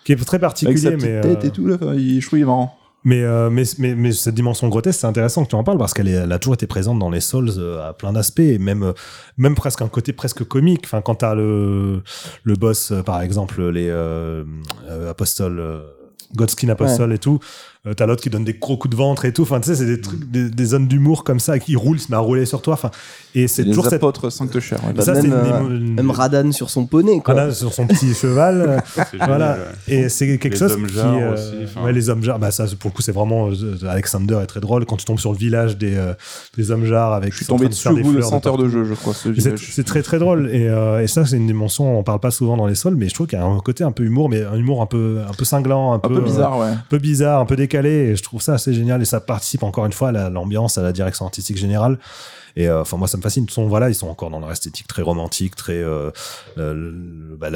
qui 0.05 0.11
est 0.13 0.17
très 0.17 0.37
avec 0.37 0.41
particulier, 0.41 0.77
sa 0.79 0.91
petite 0.91 1.03
mais 1.09 1.21
tête 1.21 1.45
et 1.45 1.51
tout 1.51 1.67
là. 1.69 1.77
il- 1.95 2.21
je 2.21 2.27
trouve 2.27 2.39
il 2.41 2.43
est 2.43 2.47
marrant. 2.47 2.77
Mais, 3.05 3.23
euh, 3.23 3.51
mais, 3.51 3.65
mais, 3.79 3.95
mais 3.95 4.13
cette 4.13 4.35
dimension 4.35 4.69
grotesque, 4.69 5.01
c'est 5.01 5.07
intéressant 5.07 5.45
que 5.45 5.51
tu 5.51 5.55
en 5.57 5.63
parles 5.65 5.77
parce 5.79 5.93
qu'elle 5.93 6.09
est- 6.09 6.13
elle 6.13 6.33
a 6.33 6.39
toujours 6.39 6.55
été 6.55 6.67
présente 6.67 6.99
dans 6.99 7.11
les 7.11 7.21
Souls 7.21 7.51
euh, 7.59 7.87
à 7.89 7.93
plein 7.93 8.13
d'aspects 8.15 8.41
et 8.41 8.59
même, 8.59 8.83
euh, 8.83 8.93
même 9.37 9.55
presque 9.55 9.83
un 9.83 9.89
côté 9.89 10.13
presque 10.15 10.43
comique. 10.45 10.83
Enfin, 10.87 11.03
quand 11.03 11.17
t'as 11.17 11.35
le, 11.35 12.03
le 12.45 12.55
boss, 12.55 12.93
euh, 12.93 13.03
par 13.03 13.21
exemple, 13.21 13.63
les 13.69 13.89
euh, 13.91 14.45
Apostles, 15.11 15.83
Godskin 16.35 16.69
Apostle 16.71 17.13
et 17.13 17.19
tout, 17.19 17.39
euh, 17.87 17.95
t'as 17.95 18.07
l'autre 18.07 18.23
qui 18.23 18.31
donne 18.31 18.45
des 18.45 18.55
gros 18.55 18.77
coups 18.77 18.93
de 18.93 18.97
ventre 18.97 19.25
et 19.27 19.33
tout. 19.33 19.43
Enfin, 19.43 19.61
tu 19.61 19.67
sais, 19.69 19.75
c'est 19.77 19.87
des 19.87 20.01
trucs, 20.01 20.31
des, 20.31 20.49
des 20.49 20.65
zones 20.65 20.87
d'humour 20.89 21.23
comme 21.25 21.39
ça 21.41 21.59
qui 21.59 21.77
roulent, 21.77 21.99
se 22.01 22.11
met 22.11 22.17
à 22.17 22.21
rouler 22.21 22.47
sur 22.47 22.63
toi. 22.63 22.75
Enfin, 22.75 22.91
et 23.35 23.47
c'est 23.49 23.65
toujours 23.65 23.85
cette. 23.85 23.95
apôtres 23.95 24.25
ouais. 24.25 24.93
Bah, 24.95 25.03
ça, 25.03 25.15
c'est 25.15 25.23
même, 25.29 25.33
une, 25.33 25.53
euh, 25.73 25.77
une- 25.77 25.95
Même 25.95 26.11
Radan 26.11 26.53
sur 26.53 26.71
son 26.71 26.87
poney, 26.87 27.21
quoi. 27.21 27.35
voilà, 27.35 27.53
sur 27.53 27.73
son 27.75 27.87
petit 27.87 28.15
cheval. 28.15 28.83
euh, 28.99 29.03
voilà. 29.27 29.53
ouais. 29.89 29.95
Et 29.95 30.09
c'est 30.09 30.27
quelque 30.39 30.49
Les 30.55 30.57
chose 30.57 30.73
hommes 30.73 30.87
qui, 30.87 30.99
euh, 30.99 31.35
aussi, 31.35 31.79
ouais, 31.85 31.93
les 31.93 32.09
hommes 32.09 32.23
jarres, 32.23 32.39
bah 32.39 32.51
ça 32.51 32.65
pour 32.79 32.91
le 32.91 32.95
coup 32.97 33.03
c'est 33.03 33.13
vraiment 33.13 33.49
euh, 33.51 33.77
Alexander 33.89 34.39
est 34.43 34.47
très 34.47 34.61
drôle 34.61 34.87
quand 34.87 34.97
tu 34.97 35.05
tombes 35.05 35.19
sur 35.19 35.33
le 35.33 35.39
village 35.39 35.77
des 35.77 35.95
euh, 35.97 36.15
des 36.57 36.71
hommes 36.71 36.85
jarres 36.87 37.13
avec 37.13 37.33
Je 37.33 37.39
suis 37.39 37.47
tombé 37.47 37.69
dessus 37.69 37.89
au 37.89 37.97
bout 37.97 38.13
de 38.13 38.19
fleurs 38.19 38.29
100 38.31 38.47
heures 38.47 38.57
de 38.59 38.69
jeu, 38.69 38.85
je 38.85 38.95
crois, 38.95 39.13
c'est- 39.15 39.83
très 39.85 40.03
très 40.03 40.19
drôle 40.19 40.49
et, 40.51 40.69
euh, 40.69 41.03
et 41.03 41.07
ça 41.07 41.27
c'est 41.27 41.37
une 41.37 41.47
dimension 41.47 41.99
on 41.99 42.03
parle 42.03 42.21
pas 42.21 42.31
souvent 42.31 42.57
dans 42.57 42.67
les 42.67 42.75
sols 42.75 42.95
mais 42.97 43.09
je 43.09 43.15
trouve 43.15 43.27
qu'il 43.27 43.39
y 43.39 43.43
a 43.43 43.45
un 43.45 43.59
côté 43.61 43.85
un 43.85 43.93
peu 43.93 44.05
humour 44.05 44.29
mais 44.31 44.43
un 44.45 44.55
humour 44.57 44.81
un 44.81 44.87
peu 44.87 45.19
un 45.29 45.33
peu 45.35 45.45
cinglant 45.45 45.93
un, 45.93 45.97
Un 45.97 45.99
peu 45.99 46.21
bizarre, 46.21 46.59
ouais. 46.59 46.67
un 46.69 46.83
peu 46.89 46.99
bizarre 46.99 47.41
un 47.41 47.45
peu 47.45 47.57
décalé 47.57 47.74
et 47.83 48.17
je 48.17 48.23
trouve 48.23 48.41
ça 48.43 48.55
assez 48.55 48.73
génial 48.75 49.03
et 49.03 49.05
ça 49.05 49.21
participe 49.21 49.63
encore 49.63 49.87
une 49.87 49.93
fois 49.93 50.09
à 50.09 50.13
la- 50.13 50.31
l'ambiance 50.31 50.79
à 50.79 50.83
la 50.83 50.93
direction 50.93 51.25
artistique 51.25 51.57
générale 51.57 51.99
et 52.57 52.69
euh, 52.69 52.83
enfin 52.83 52.97
moi 52.97 53.09
ça 53.09 53.17
me 53.17 53.23
fascine. 53.23 53.49
Sont 53.49 53.67
voilà, 53.67 53.89
ils 53.89 53.95
sont 53.97 54.09
encore 54.09 54.31
dans 54.31 54.39
leur 54.39 54.53
esthétique 54.53 54.87
très 54.87 55.03
romantique, 55.03 55.57
très 55.57 55.73
euh, 55.75 56.11
le- 56.57 57.37
bah, 57.37 57.49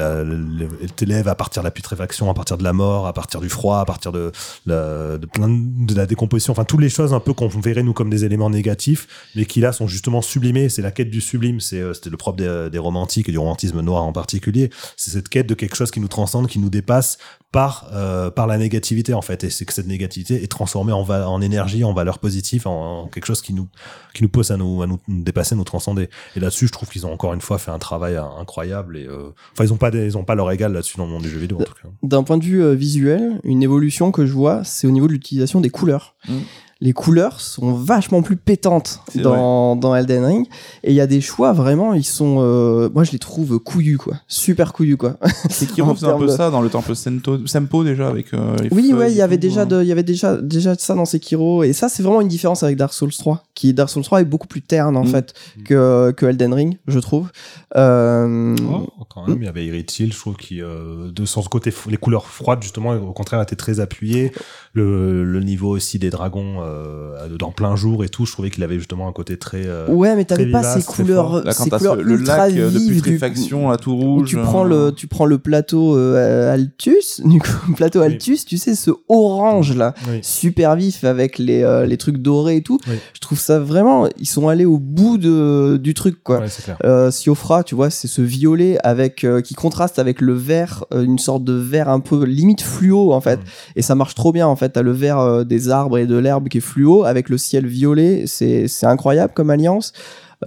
à 1.31 1.35
partir 1.35 1.61
de 1.61 1.67
la 1.67 1.71
putréfaction, 1.71 2.29
à 2.29 2.33
partir 2.33 2.57
de 2.57 2.63
la 2.63 2.73
mort, 2.73 3.07
à 3.07 3.13
partir 3.13 3.39
du 3.39 3.49
froid, 3.49 3.79
à 3.79 3.85
partir 3.85 4.11
de, 4.11 4.31
la, 4.65 5.17
plein 5.31 5.47
de, 5.49 5.95
la 5.95 6.05
décomposition. 6.05 6.51
Enfin 6.51 6.65
toutes 6.65 6.81
les 6.81 6.89
choses 6.89 7.13
un 7.13 7.19
peu 7.19 7.33
qu'on 7.33 7.47
verrait 7.47 7.83
nous 7.83 7.93
comme 7.93 8.09
des 8.09 8.25
éléments 8.25 8.49
négatifs, 8.49 9.07
mais 9.35 9.45
qui 9.45 9.61
là 9.61 9.71
sont 9.71 9.87
justement 9.87 10.21
sublimés. 10.21 10.67
C'est 10.69 10.81
la 10.81 10.91
quête 10.91 11.09
du 11.09 11.21
sublime. 11.21 11.59
C'est 11.59 11.79
euh, 11.79 11.93
c'était 11.93 12.09
le 12.09 12.17
propre 12.17 12.69
des 12.69 12.77
romantiques 12.79 13.29
et 13.29 13.31
du 13.31 13.37
romantisme 13.39 13.79
noir 13.81 14.03
en 14.03 14.11
particulier. 14.11 14.69
C'est 14.97 15.11
cette 15.11 15.29
quête 15.29 15.47
de 15.47 15.53
quelque 15.55 15.75
chose 15.75 15.91
qui 15.91 15.99
nous 16.01 16.07
transcende, 16.09 16.47
qui 16.47 16.59
nous 16.59 16.69
dépasse 16.69 17.17
par 17.51 17.89
euh, 17.93 18.29
par 18.29 18.45
la 18.45 18.57
négativité 18.57 19.13
en 19.13 19.21
fait. 19.23 19.43
Et 19.43 19.49
c'est 19.49 19.65
que 19.65 19.73
cette 19.73 19.87
négativité 19.87 20.43
est 20.43 20.47
transformée 20.47 20.91
en, 20.91 21.01
va- 21.03 21.27
en 21.29 21.41
énergie, 21.41 21.83
en 21.83 21.93
valeur 21.93 22.19
positive, 22.19 22.67
en, 22.67 23.01
en 23.03 23.07
quelque 23.07 23.25
chose 23.25 23.41
qui 23.41 23.53
nous 23.53 23.67
qui 24.13 24.21
nous 24.23 24.29
pousse 24.29 24.51
à 24.51 24.57
nous, 24.57 24.81
à 24.83 24.87
nous 24.87 24.99
dépasser, 25.07 25.55
nous 25.55 25.63
transcender. 25.63 26.09
Et 26.35 26.39
là-dessus, 26.39 26.67
je 26.67 26.71
trouve 26.71 26.89
qu'ils 26.89 27.07
ont 27.07 27.11
encore 27.13 27.33
une 27.33 27.41
fois 27.41 27.57
fait 27.57 27.71
un 27.71 27.79
travail 27.79 28.17
incroyable. 28.39 28.97
Et 28.97 29.05
euh, 29.07 29.29
enfin, 29.53 29.63
ils 29.63 29.73
ont 29.73 29.77
pas, 29.77 29.89
des- 29.91 30.05
ils 30.05 30.17
ont 30.17 30.23
pas 30.23 30.35
leur 30.35 30.51
égal 30.51 30.73
là-dessus 30.73 30.97
dans 30.97 31.05
le 31.05 31.11
monde 31.11 31.23
du 31.23 31.29
jeu 31.29 31.39
vidéo 31.39 31.57
en 31.59 31.63
tout 31.63 31.73
cas. 31.73 31.89
D'un 32.03 32.23
point 32.23 32.37
de 32.37 32.43
vue 32.43 32.61
euh, 32.63 32.73
visuel, 32.75 33.39
une 33.43 33.63
évolution 33.63 34.11
que 34.11 34.25
je 34.25 34.33
vois, 34.33 34.63
c'est 34.63 34.85
au 34.87 34.91
niveau 34.91 35.07
de 35.07 35.13
l'utilisation 35.13 35.59
des 35.59 35.69
couleurs. 35.69 36.15
Mm. 36.27 36.37
Les 36.81 36.93
couleurs 36.93 37.41
sont 37.41 37.73
vachement 37.73 38.21
plus 38.21 38.37
pétantes 38.37 39.01
dans, 39.15 39.75
dans 39.75 39.93
Elden 39.95 40.23
Ring. 40.23 40.47
Et 40.83 40.91
il 40.91 40.95
y 40.95 41.01
a 41.01 41.07
des 41.07 41.19
choix, 41.19 41.51
vraiment, 41.51 41.93
ils 41.93 42.05
sont. 42.05 42.37
euh, 42.39 42.89
moi, 42.93 43.03
je 43.03 43.11
les 43.11 43.19
trouve 43.19 43.59
couillus, 43.59 43.97
quoi. 43.97 44.13
Super 44.29 44.71
couillus, 44.71 44.95
quoi. 44.95 45.17
C'est 45.49 45.65
qui 45.69 45.81
En 45.81 45.93
faisait 45.93 46.07
un 46.07 46.17
peu 46.17 46.27
de- 46.27 46.31
ça 46.31 46.49
dans 46.49 46.61
le 46.61 46.69
temple 46.69 46.95
Sento, 46.95 47.45
Sempo 47.47 47.83
déjà 47.83 48.07
avec 48.07 48.33
euh, 48.33 48.55
les 48.63 48.69
Oui, 48.71 48.93
ouais, 48.93 49.11
il 49.11 49.15
y 49.15 49.19
et 49.19 49.21
avait 49.21 49.37
déjà 49.37 49.63
hein. 49.63 49.65
de, 49.65 49.81
il 49.81 49.87
y 49.87 49.91
avait 49.91 50.03
déjà, 50.03 50.37
déjà 50.37 50.73
ça 50.75 50.95
dans 50.95 51.03
Sekiro. 51.03 51.63
Et 51.63 51.73
ça, 51.73 51.89
c'est 51.89 52.01
vraiment 52.01 52.21
une 52.21 52.29
différence 52.29 52.63
avec 52.63 52.77
Dark 52.77 52.93
Souls 52.93 53.11
3. 53.11 53.43
Qui, 53.55 53.73
Dark 53.73 53.89
Souls 53.89 54.03
3 54.03 54.21
est 54.21 54.25
beaucoup 54.25 54.47
plus 54.47 54.61
terne, 54.61 54.95
en 54.95 55.03
Mm. 55.03 55.07
fait, 55.07 55.33
que, 55.65 56.11
que 56.15 56.25
Elden 56.27 56.53
Ring, 56.53 56.77
je 56.87 56.99
trouve. 56.99 57.29
Euh, 57.75 58.55
Oh, 58.71 58.87
quand 59.09 59.27
même, 59.27 59.41
il 59.41 59.45
y 59.45 59.49
avait 59.49 59.65
Irit 59.65 59.85
Seal, 59.89 60.13
je 60.13 60.17
trouve, 60.19 60.35
qui, 60.37 60.61
euh, 60.61 61.11
de 61.11 61.25
son 61.25 61.41
côté, 61.43 61.73
les 61.89 61.97
couleurs 61.97 62.25
froides, 62.27 62.61
justement, 62.63 62.91
au 62.91 63.11
contraire, 63.13 63.41
étaient 63.41 63.55
très 63.55 63.79
appuyées. 63.79 64.31
Le, 64.73 65.23
le 65.23 65.39
niveau 65.39 65.69
aussi 65.69 65.97
des 65.97 66.11
dragons, 66.11 66.57
euh, 66.61 67.27
dans 67.39 67.51
plein 67.51 67.75
jour 67.75 68.03
et 68.03 68.09
tout, 68.09 68.25
je 68.27 68.31
trouvais 68.33 68.51
qu'il 68.51 68.63
avait 68.63 68.77
justement 68.77 69.07
un 69.07 69.11
côté 69.11 69.35
très. 69.37 69.63
euh, 69.65 69.87
Ouais, 69.89 70.15
mais 70.15 70.25
t'avais 70.25 70.45
pas 70.51 70.61
ces 70.61 70.83
couleurs, 70.83 71.43
Là, 71.43 71.53
ces 71.53 71.69
couleurs 71.71 71.95
ce- 71.95 72.01
le 72.01 72.13
ultra 72.19 72.37
lac 72.49 72.55
euh, 72.55 72.69
de 72.69 72.77
vives 72.77 72.87
du- 72.93 73.01
putréfaction, 73.01 73.69
là 73.69 73.77
tout 73.77 73.91
où 73.91 73.95
rouge. 74.17 74.29
tu 74.29 74.37
euh, 74.37 74.43
prends 74.43 74.63
le 74.63 74.91
tu 74.95 75.07
prends 75.07 75.25
le 75.25 75.39
plateau 75.39 75.97
euh, 75.97 76.53
Altus 76.53 77.21
du 77.25 77.39
coup, 77.39 77.73
plateau 77.75 77.99
Oui. 78.01 78.05
Altus 78.05 78.45
tu 78.45 78.57
sais 78.59 78.75
ce 78.75 78.91
orange 79.09 79.75
là 79.75 79.93
oui. 80.07 80.19
super 80.21 80.75
vif 80.75 81.03
avec 81.03 81.39
les, 81.39 81.63
euh, 81.63 81.85
les 81.87 81.97
trucs 81.97 82.17
dorés 82.17 82.57
et 82.57 82.61
tout 82.61 82.79
Oui. 82.87 82.95
je 83.13 83.19
trouve 83.21 83.39
ça 83.39 83.59
vraiment 83.59 84.07
ils 84.19 84.27
sont 84.27 84.49
allés 84.49 84.65
au 84.65 84.77
bout 84.77 85.17
de, 85.17 85.77
du 85.77 85.93
truc 85.95 86.23
quoi 86.23 86.41
Ouais, 86.41 86.47
euh, 86.85 87.09
Siofra, 87.11 87.63
tu 87.63 87.73
vois, 87.75 87.89
c'est 87.89 88.07
ce 88.07 88.21
violet 88.21 88.77
avec 88.83 89.23
euh, 89.23 89.41
qui 89.41 89.55
contraste 89.55 89.97
avec 89.99 90.21
le 90.21 90.33
vert, 90.33 90.85
euh, 90.93 91.03
une 91.03 91.17
sorte 91.19 91.43
de 91.43 91.53
vert 91.53 91.89
un 91.89 91.99
peu 92.01 92.23
limite 92.23 92.61
fluo 92.61 93.13
en 93.13 93.21
fait, 93.21 93.37
Mm. 93.39 93.43
et 93.77 93.81
ça 93.81 93.95
marche 93.95 94.13
trop 94.15 94.31
bien 94.31 94.47
en 94.47 94.55
fait. 94.59 94.69
T'as 94.69 94.83
le 94.83 94.91
vert 94.91 95.19
euh, 95.19 95.43
des 95.43 95.69
arbres 95.69 95.97
et 95.97 96.05
de 96.05 96.17
l'herbe 96.17 96.47
qui 96.49 96.59
est 96.59 96.61
fluo 96.61 97.03
avec 97.05 97.29
le 97.29 97.37
ciel 97.39 97.65
violet, 97.65 98.25
c'est 98.27 98.67
c'est 98.67 98.85
incroyable 98.85 99.33
comme 99.35 99.49
alliance. 99.49 99.91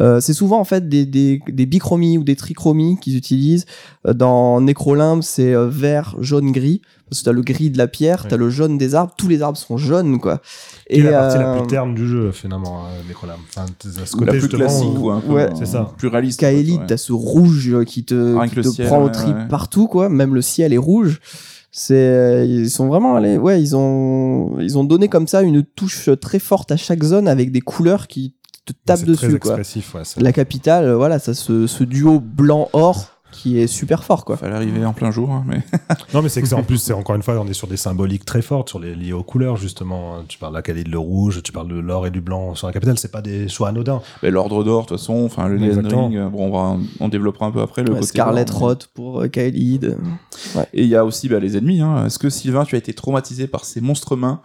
Euh, 0.01 0.21
c'est 0.21 0.33
souvent 0.33 0.59
en 0.59 0.65
fait 0.65 0.89
des, 0.89 1.05
des, 1.05 1.43
des 1.49 1.67
bichromies 1.67 2.17
ou 2.17 2.25
des 2.25 2.35
trichromies 2.35 2.97
qu'ils 2.99 3.15
utilisent. 3.15 3.67
Euh, 4.09 4.15
Dans 4.15 4.59
Necrolimbe, 4.63 5.21
c'est 5.23 5.53
euh, 5.53 5.69
vert, 5.69 6.17
jaune, 6.19 6.51
gris. 6.51 6.81
Parce 7.11 7.21
que 7.21 7.25
t'as 7.27 7.33
le 7.33 7.43
gris 7.43 7.69
de 7.69 7.77
la 7.77 7.89
pierre, 7.89 8.23
Ouais. 8.23 8.31
t'as 8.31 8.39
le 8.39 8.49
jaune 8.49 8.79
des 8.79 8.95
arbres. 8.95 9.13
Tous 9.19 9.29
les 9.29 9.43
arbres 9.43 9.59
sont 9.59 9.77
jaunes, 9.77 10.19
quoi. 10.19 10.41
Et 10.87 11.03
la 11.03 11.11
partie 11.11 11.37
la 11.39 11.59
plus 11.59 11.67
terne 11.67 11.95
du 11.95 12.09
jeu, 12.09 12.33
finalement, 12.33 12.87
hein, 12.87 12.89
Necrolam. 13.07 13.37
Enfin, 13.51 13.67
ce 13.81 14.25
La 14.25 14.33
plus 14.33 14.49
classique, 14.49 14.95
quoi. 14.99 15.17
un 15.17 15.21
peu, 15.21 15.33
ouais. 15.35 15.43
euh, 15.43 15.55
C'est 15.59 15.67
ça. 15.67 15.93
Plus 15.99 16.09
réaliste. 16.09 16.41
Kaeli, 16.41 16.73
quoi, 16.73 16.81
ouais. 16.81 16.87
t'as 16.87 16.97
ce 16.97 17.13
rouge 17.13 17.85
qui 17.87 18.05
te, 18.05 18.47
qui 18.49 18.65
ciel, 18.71 18.87
prend 18.87 19.03
au 19.05 19.11
trip 19.11 19.37
ouais. 19.37 19.49
partout, 19.51 19.89
quoi. 19.89 20.09
Même 20.09 20.35
le 20.35 20.41
ciel 20.41 20.73
est 20.73 20.79
rouge. 20.79 21.21
C'est, 21.75 22.47
ils 22.47 22.71
sont 22.71 22.87
vraiment 22.87 23.17
allés, 23.17 23.39
ouais, 23.39 23.61
ils 23.61 23.75
ont, 23.75 24.59
ils 24.61 24.77
ont 24.77 24.85
donné 24.85 25.09
comme 25.09 25.27
ça 25.27 25.41
une 25.41 25.65
touche 25.65 26.11
très 26.21 26.39
forte 26.39 26.71
à 26.71 26.77
chaque 26.77 27.03
zone 27.03 27.27
avec 27.27 27.51
des 27.51 27.63
couleurs 27.63 28.09
qui 28.09 28.35
te 28.67 28.75
tapent 28.85 29.05
dessus, 29.05 29.29
très 29.29 29.39
quoi. 29.39 29.53
expressif, 29.53 29.95
ouais, 29.95 30.05
ça. 30.05 30.21
La 30.21 30.33
capitale, 30.33 30.85
euh, 30.85 30.97
voilà, 30.97 31.19
ça 31.19 31.33
ce, 31.33 31.67
ce 31.67 31.83
duo 31.83 32.21
blanc-or 32.21 33.22
qui 33.33 33.59
est 33.59 33.67
super 33.67 34.05
fort, 34.05 34.25
quoi. 34.25 34.37
Fallait 34.37 34.55
arriver 34.55 34.85
en 34.85 34.93
plein 34.93 35.11
jour, 35.11 35.31
hein, 35.33 35.43
mais 35.47 35.63
Non, 36.15 36.23
mais 36.23 36.29
c'est 36.29 36.41
que 36.43 36.47
c'est 36.49 36.55
en 36.55 36.63
plus, 36.63 36.79
c'est 36.79 36.93
encore 36.93 37.17
une 37.17 37.23
fois, 37.23 37.41
on 37.41 37.47
est 37.49 37.53
sur 37.55 37.67
des 37.67 37.77
symboliques 37.77 38.25
très 38.25 38.43
fortes, 38.43 38.69
sur 38.69 38.79
les 38.79 38.95
liées 38.95 39.13
aux 39.13 39.23
couleurs, 39.25 39.57
justement. 39.57 40.23
Tu 40.29 40.39
parles 40.39 40.53
de 40.53 40.59
la 40.59 40.63
qualité 40.63 40.85
de 40.85 40.91
le 40.93 40.99
rouge, 40.99 41.43
tu 41.43 41.51
parles 41.51 41.69
de 41.69 41.79
l'or 41.79 42.07
et 42.07 42.11
du 42.11 42.21
blanc 42.21 42.55
sur 42.55 42.67
la 42.69 42.73
capitale, 42.73 42.99
c'est 42.99 43.11
pas 43.11 43.23
des 43.23 43.49
choix 43.49 43.69
anodins. 43.71 44.03
mais 44.23 44.31
l'ordre 44.31 44.63
d'or, 44.63 44.83
de 44.83 44.89
toute 44.89 44.99
façon, 44.99 45.25
enfin, 45.25 45.49
le 45.49 45.61
Elden. 45.61 45.87
Ring, 45.87 46.29
bon, 46.31 46.47
on 46.47 46.51
va, 46.51 46.77
on 47.01 47.09
développera 47.09 47.47
un 47.47 47.51
peu 47.51 47.61
après 47.61 47.83
le 47.83 47.91
Ouais, 47.93 47.97
côté. 48.01 48.07
Scarlet 48.09 48.47
Roth 48.51 48.89
pour 48.95 49.23
euh, 49.23 49.29
Kaelid. 49.29 49.97
Et 50.75 50.83
il 50.83 50.89
y 50.89 50.95
a 50.97 51.05
aussi 51.05 51.29
bah, 51.29 51.39
les 51.41 51.57
ennemis. 51.57 51.81
Hein. 51.81 52.07
Est-ce 52.07 52.19
que 52.19 52.31
Sylvain, 52.31 52.65
tu 52.65 52.75
as 52.75 52.79
été 52.79 52.93
traumatisé 52.93 53.47
par 53.47 53.65
ces 53.65 53.81
monstres 53.81 54.15
mains 54.17 54.41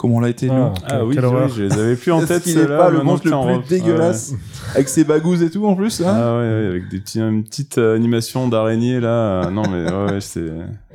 comme 0.00 0.12
on 0.12 0.20
l'a 0.20 0.30
été 0.30 0.46
nous 0.46 0.54
Ah, 0.54 0.72
Ah 0.88 1.04
oui, 1.04 1.14
oui, 1.18 1.50
je 1.54 1.62
les 1.64 1.72
avais 1.78 1.94
plus 1.94 2.10
en 2.10 2.24
tête. 2.24 2.42
qu'il 2.42 2.56
est 2.56 2.62
ceux-là, 2.62 2.78
pas 2.78 2.88
le 2.90 3.02
monstre 3.02 3.26
le 3.28 3.58
plus 3.60 3.68
dégueulasse 3.68 4.32
avec 4.74 4.88
ses 4.88 5.04
bagouses 5.04 5.42
et 5.42 5.50
tout 5.50 5.66
en 5.66 5.74
plus 5.76 6.00
Ah 6.02 6.08
hein 6.08 6.38
ouais, 6.38 6.62
ouais, 6.62 6.66
avec 6.68 6.88
des 6.88 7.00
petits, 7.00 7.20
une 7.20 7.44
petite 7.44 7.76
euh, 7.76 7.94
animation 7.96 8.48
d'araignée 8.48 8.98
là. 8.98 9.08
Euh, 9.44 9.50
non 9.50 9.62
mais 9.70 9.92
ouais, 9.92 10.20
c'est. 10.22 10.48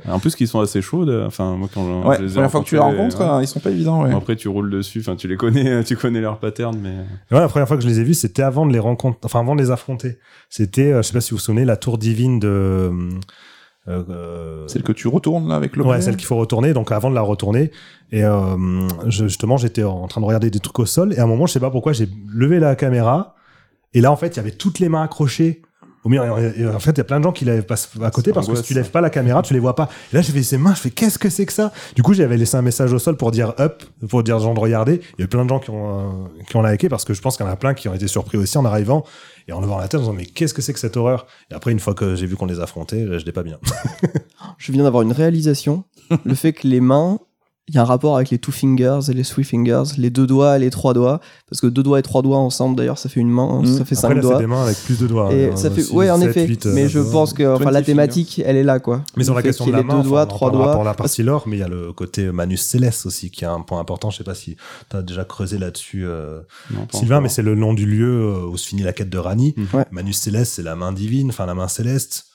En 0.08 0.18
plus 0.18 0.34
qu'ils 0.34 0.48
sont 0.48 0.58
assez 0.60 0.82
chauds. 0.82 1.04
là. 1.04 1.24
Enfin 1.26 1.54
moi 1.56 1.68
quand 1.72 2.02
Ouais, 2.08 2.16
je 2.18 2.22
les 2.24 2.30
ai 2.30 2.34
première 2.34 2.50
fois 2.50 2.60
que 2.62 2.66
tu 2.66 2.74
les 2.74 2.80
rencontres, 2.80 3.20
ouais. 3.20 3.26
hein, 3.26 3.40
ils 3.42 3.46
sont 3.46 3.60
pas 3.60 3.70
évidents. 3.70 4.02
Ouais. 4.02 4.10
Bon, 4.10 4.18
après 4.18 4.34
tu 4.34 4.48
roules 4.48 4.70
dessus. 4.70 4.98
Enfin 5.00 5.14
tu 5.14 5.28
les 5.28 5.36
connais, 5.36 5.84
tu 5.84 5.96
connais 5.96 6.20
leur 6.20 6.38
pattern, 6.40 6.76
mais. 6.82 6.90
Ouais, 7.30 7.40
la 7.40 7.48
première 7.48 7.68
fois 7.68 7.76
que 7.76 7.82
je 7.84 7.88
les 7.88 8.00
ai 8.00 8.04
vus, 8.04 8.14
c'était 8.14 8.42
avant 8.42 8.66
de 8.66 8.72
les 8.72 8.80
rencontrer, 8.80 9.20
enfin 9.22 9.38
avant 9.38 9.54
de 9.54 9.62
les 9.62 9.70
affronter. 9.70 10.18
C'était, 10.50 10.92
euh, 10.92 11.02
je 11.02 11.08
sais 11.08 11.12
pas 11.12 11.20
si 11.20 11.30
vous 11.30 11.36
vous 11.36 11.42
souvenez, 11.42 11.64
la 11.64 11.76
tour 11.76 11.96
divine 11.98 12.40
de. 12.40 12.90
Euh, 13.88 14.66
Celle 14.68 14.82
que 14.82 14.92
tu 14.92 15.08
retournes 15.08 15.48
là 15.48 15.54
avec 15.56 15.76
le. 15.76 15.84
Ouais, 15.84 16.00
celle 16.00 16.16
qu'il 16.16 16.26
faut 16.26 16.36
retourner. 16.36 16.72
Donc 16.72 16.90
avant 16.92 17.10
de 17.10 17.14
la 17.14 17.20
retourner, 17.22 17.70
et 18.12 18.24
euh, 18.24 18.56
je- 19.06 19.24
justement, 19.28 19.56
j'étais 19.56 19.84
en 19.84 20.06
train 20.08 20.20
de 20.20 20.26
regarder 20.26 20.50
des 20.50 20.58
trucs 20.60 20.78
au 20.78 20.86
sol, 20.86 21.12
et 21.14 21.18
à 21.18 21.24
un 21.24 21.26
moment, 21.26 21.46
je 21.46 21.52
sais 21.52 21.60
pas 21.60 21.70
pourquoi, 21.70 21.92
j'ai 21.92 22.08
levé 22.32 22.58
la 22.60 22.74
caméra, 22.76 23.34
et 23.94 24.00
là, 24.00 24.10
en 24.12 24.16
fait, 24.16 24.28
il 24.28 24.36
y 24.36 24.40
avait 24.40 24.50
toutes 24.50 24.78
les 24.80 24.88
mains 24.88 25.02
accrochées. 25.02 25.62
Au 26.06 26.08
mur, 26.08 26.22
et 26.22 26.66
en 26.68 26.78
fait, 26.78 26.92
il 26.92 26.98
y 26.98 27.00
a 27.00 27.04
plein 27.04 27.18
de 27.18 27.24
gens 27.24 27.32
qui 27.32 27.44
lèvent 27.44 27.66
pas 27.66 27.74
à 28.00 28.10
côté 28.12 28.32
parce 28.32 28.46
que 28.46 28.54
si 28.54 28.62
tu 28.62 28.74
lèves 28.74 28.92
pas 28.92 29.00
la 29.00 29.10
caméra, 29.10 29.42
tu 29.42 29.54
les 29.54 29.58
vois 29.58 29.74
pas. 29.74 29.88
Et 30.12 30.14
là, 30.14 30.22
j'ai 30.22 30.32
fait 30.32 30.44
ces 30.44 30.56
mains, 30.56 30.72
je 30.72 30.80
fais 30.80 30.90
qu'est-ce 30.90 31.18
que 31.18 31.28
c'est 31.28 31.46
que 31.46 31.52
ça? 31.52 31.72
Du 31.96 32.04
coup, 32.04 32.14
j'avais 32.14 32.36
laissé 32.36 32.56
un 32.56 32.62
message 32.62 32.92
au 32.92 33.00
sol 33.00 33.16
pour 33.16 33.32
dire 33.32 33.54
up, 33.58 33.82
pour 34.08 34.22
dire 34.22 34.36
aux 34.36 34.38
gens 34.38 34.54
de 34.54 34.60
regarder. 34.60 35.00
Il 35.18 35.18
y 35.18 35.22
a 35.22 35.24
eu 35.24 35.28
plein 35.28 35.42
de 35.42 35.48
gens 35.48 35.58
qui 35.58 35.70
ont 35.70 35.98
euh, 35.98 36.44
qui 36.48 36.54
ont 36.54 36.62
liké 36.62 36.88
parce 36.88 37.04
que 37.04 37.12
je 37.12 37.20
pense 37.20 37.36
qu'il 37.36 37.44
y 37.44 37.48
en 37.48 37.50
a 37.50 37.56
plein 37.56 37.74
qui 37.74 37.88
ont 37.88 37.94
été 37.94 38.06
surpris 38.06 38.38
aussi 38.38 38.56
en 38.56 38.64
arrivant 38.64 39.04
et 39.48 39.52
en 39.52 39.60
levant 39.60 39.78
la 39.78 39.88
tête 39.88 39.98
en 39.98 40.04
disant 40.04 40.12
mais 40.12 40.26
qu'est-ce 40.26 40.54
que 40.54 40.62
c'est 40.62 40.72
que 40.72 40.78
cette 40.78 40.96
horreur? 40.96 41.26
Et 41.50 41.54
après, 41.54 41.72
une 41.72 41.80
fois 41.80 41.94
que 41.94 42.14
j'ai 42.14 42.26
vu 42.26 42.36
qu'on 42.36 42.46
les 42.46 42.60
affrontait, 42.60 43.18
je 43.18 43.24
l'ai 43.24 43.32
pas 43.32 43.42
bien. 43.42 43.58
Je 44.58 44.70
viens 44.70 44.84
d'avoir 44.84 45.02
une 45.02 45.12
réalisation. 45.12 45.82
le 46.24 46.36
fait 46.36 46.52
que 46.52 46.68
les 46.68 46.80
mains, 46.80 47.18
il 47.68 47.74
y 47.74 47.78
a 47.78 47.82
un 47.82 47.84
rapport 47.84 48.14
avec 48.14 48.30
les 48.30 48.38
two 48.38 48.52
fingers 48.52 49.00
et 49.08 49.12
les 49.12 49.24
three 49.24 49.42
fingers, 49.42 49.82
les 49.98 50.08
deux 50.10 50.26
doigts 50.26 50.56
et 50.56 50.60
les 50.60 50.70
trois 50.70 50.94
doigts. 50.94 51.20
Parce 51.50 51.60
que 51.60 51.66
deux 51.66 51.82
doigts 51.82 51.98
et 51.98 52.02
trois 52.02 52.22
doigts 52.22 52.38
ensemble, 52.38 52.76
d'ailleurs, 52.76 52.96
ça 52.98 53.08
fait 53.08 53.18
une 53.18 53.28
main, 53.30 53.62
Mm. 53.62 53.66
ça 53.66 53.72
fait 53.72 53.80
Après, 53.82 53.94
cinq 53.96 54.08
là, 54.10 54.14
c'est 54.14 54.20
doigts. 54.28 54.38
des 54.38 54.46
mains 54.46 54.62
avec 54.62 54.76
plus 54.84 55.00
de 55.00 55.06
doigts. 55.08 55.32
Et 55.34 55.46
hein, 55.50 55.56
ça 55.56 55.70
fait, 55.70 55.82
six, 55.82 55.90
ouais, 55.92 56.08
en 56.10 56.20
sept, 56.20 56.28
effet. 56.30 56.46
huit, 56.46 56.66
euh, 56.66 56.72
mais 56.72 56.88
je 56.88 57.00
pense 57.00 57.32
que, 57.32 57.42
enfin, 57.56 57.72
la 57.72 57.80
20 57.80 57.82
thématique, 57.86 58.40
elle 58.44 58.56
est 58.56 58.62
là, 58.62 58.78
quoi. 58.78 59.02
Mais 59.16 59.24
sur 59.24 59.34
la 59.34 59.42
question 59.42 59.64
qu'il 59.64 59.72
de 59.72 59.78
la 59.78 59.82
main, 59.82 59.94
deux 59.94 60.00
enfin, 60.00 60.08
doigts, 60.08 60.26
trois 60.26 60.50
doigts. 60.52 60.72
pour 60.74 60.84
la 60.84 60.94
partie 60.94 61.24
lore, 61.24 61.44
mais 61.48 61.56
il 61.56 61.60
y 61.60 61.64
a 61.64 61.68
le 61.68 61.92
côté 61.92 62.30
Manus 62.30 62.62
Céleste 62.62 63.04
aussi, 63.06 63.30
qui 63.32 63.42
est 63.42 63.48
un 63.48 63.60
point 63.62 63.80
important. 63.80 64.10
Je 64.10 64.18
sais 64.18 64.24
pas 64.24 64.36
si 64.36 64.56
tu 64.88 64.96
as 64.96 65.02
déjà 65.02 65.24
creusé 65.24 65.58
là-dessus, 65.58 66.06
euh, 66.06 66.40
Sylvain, 66.92 67.20
mais 67.20 67.28
c'est 67.28 67.42
le 67.42 67.56
nom 67.56 67.74
du 67.74 67.86
lieu 67.86 68.06
euh, 68.32 68.46
où 68.46 68.56
se 68.56 68.68
finit 68.68 68.82
la 68.82 68.92
quête 68.92 69.10
de 69.10 69.18
Rani. 69.18 69.56
Ouais. 69.74 69.84
Manus 69.90 70.18
Céleste, 70.18 70.52
c'est 70.54 70.62
la 70.62 70.76
main 70.76 70.92
divine, 70.92 71.30
enfin 71.30 71.46
la 71.46 71.54
main 71.54 71.66
céleste. 71.68 72.26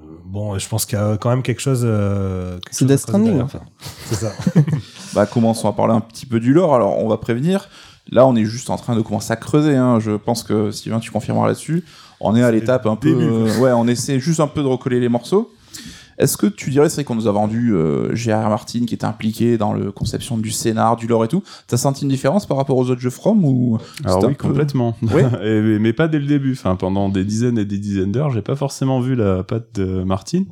Euh, 0.00 0.04
Bon, 0.24 0.58
je 0.58 0.68
pense 0.68 0.84
qu'il 0.84 0.98
y 0.98 1.00
a 1.00 1.16
quand 1.16 1.30
même 1.30 1.42
quelque 1.42 1.60
chose. 1.60 1.82
euh, 1.84 2.58
C'est 2.70 2.84
Death 2.84 2.98
Stranding, 2.98 3.40
enfin. 3.40 3.60
C'est 4.06 4.16
ça. 4.16 4.32
Bah, 5.14 5.24
commençons 5.26 5.68
à 5.68 5.72
parler 5.72 5.94
un 5.94 6.00
petit 6.00 6.26
peu 6.26 6.38
du 6.38 6.52
lore. 6.52 6.74
Alors, 6.74 6.98
on 6.98 7.08
va 7.08 7.16
prévenir. 7.16 7.68
Là, 8.10 8.26
on 8.26 8.36
est 8.36 8.44
juste 8.44 8.68
en 8.70 8.76
train 8.76 8.94
de 8.94 9.00
commencer 9.00 9.32
à 9.32 9.36
creuser. 9.36 9.74
Hein. 9.74 10.00
Je 10.00 10.12
pense 10.12 10.42
que 10.42 10.70
Sylvain, 10.70 11.00
tu 11.00 11.10
confirmeras 11.10 11.46
là-dessus. 11.46 11.82
On 12.20 12.36
est 12.36 12.42
à 12.42 12.46
C'est 12.46 12.52
l'étape 12.52 12.86
un 12.86 12.96
peu. 12.96 13.08
euh, 13.08 13.58
ouais, 13.58 13.72
on 13.72 13.86
essaie 13.88 14.20
juste 14.20 14.40
un 14.40 14.46
peu 14.48 14.62
de 14.62 14.66
recoller 14.66 15.00
les 15.00 15.08
morceaux. 15.08 15.50
Est-ce 16.18 16.36
que 16.36 16.46
tu 16.46 16.70
dirais, 16.70 16.88
c'est 16.88 16.96
vrai 16.96 17.04
qu'on 17.04 17.14
nous 17.14 17.26
a 17.28 17.32
vendu 17.32 17.72
euh, 17.74 18.14
G.R.R. 18.14 18.48
Martin 18.48 18.84
qui 18.86 18.94
était 18.94 19.04
impliqué 19.04 19.56
dans 19.56 19.72
la 19.72 19.92
conception 19.92 20.36
du 20.36 20.50
scénar, 20.50 20.96
du 20.96 21.06
lore 21.06 21.24
et 21.24 21.28
tout. 21.28 21.42
T'as 21.68 21.76
senti 21.76 22.02
une 22.02 22.08
différence 22.10 22.44
par 22.46 22.56
rapport 22.56 22.76
aux 22.76 22.90
autres 22.90 23.00
jeux 23.00 23.10
From 23.10 23.44
ou 23.44 23.78
Alors 24.04 24.24
un 24.24 24.28
oui, 24.28 24.34
peu- 24.34 24.48
complètement. 24.48 24.96
Oui. 25.02 25.22
Et- 25.42 25.60
mais, 25.60 25.78
mais 25.78 25.92
pas 25.92 26.08
dès 26.08 26.18
le 26.18 26.26
début. 26.26 26.52
Enfin, 26.52 26.74
pendant 26.76 27.08
des 27.08 27.24
dizaines 27.24 27.58
et 27.58 27.64
des 27.64 27.78
dizaines 27.78 28.12
d'heures, 28.12 28.30
j'ai 28.30 28.42
pas 28.42 28.56
forcément 28.56 29.00
vu 29.00 29.14
la 29.14 29.42
patte 29.44 29.68
de 29.76 30.02
Martine. 30.02 30.46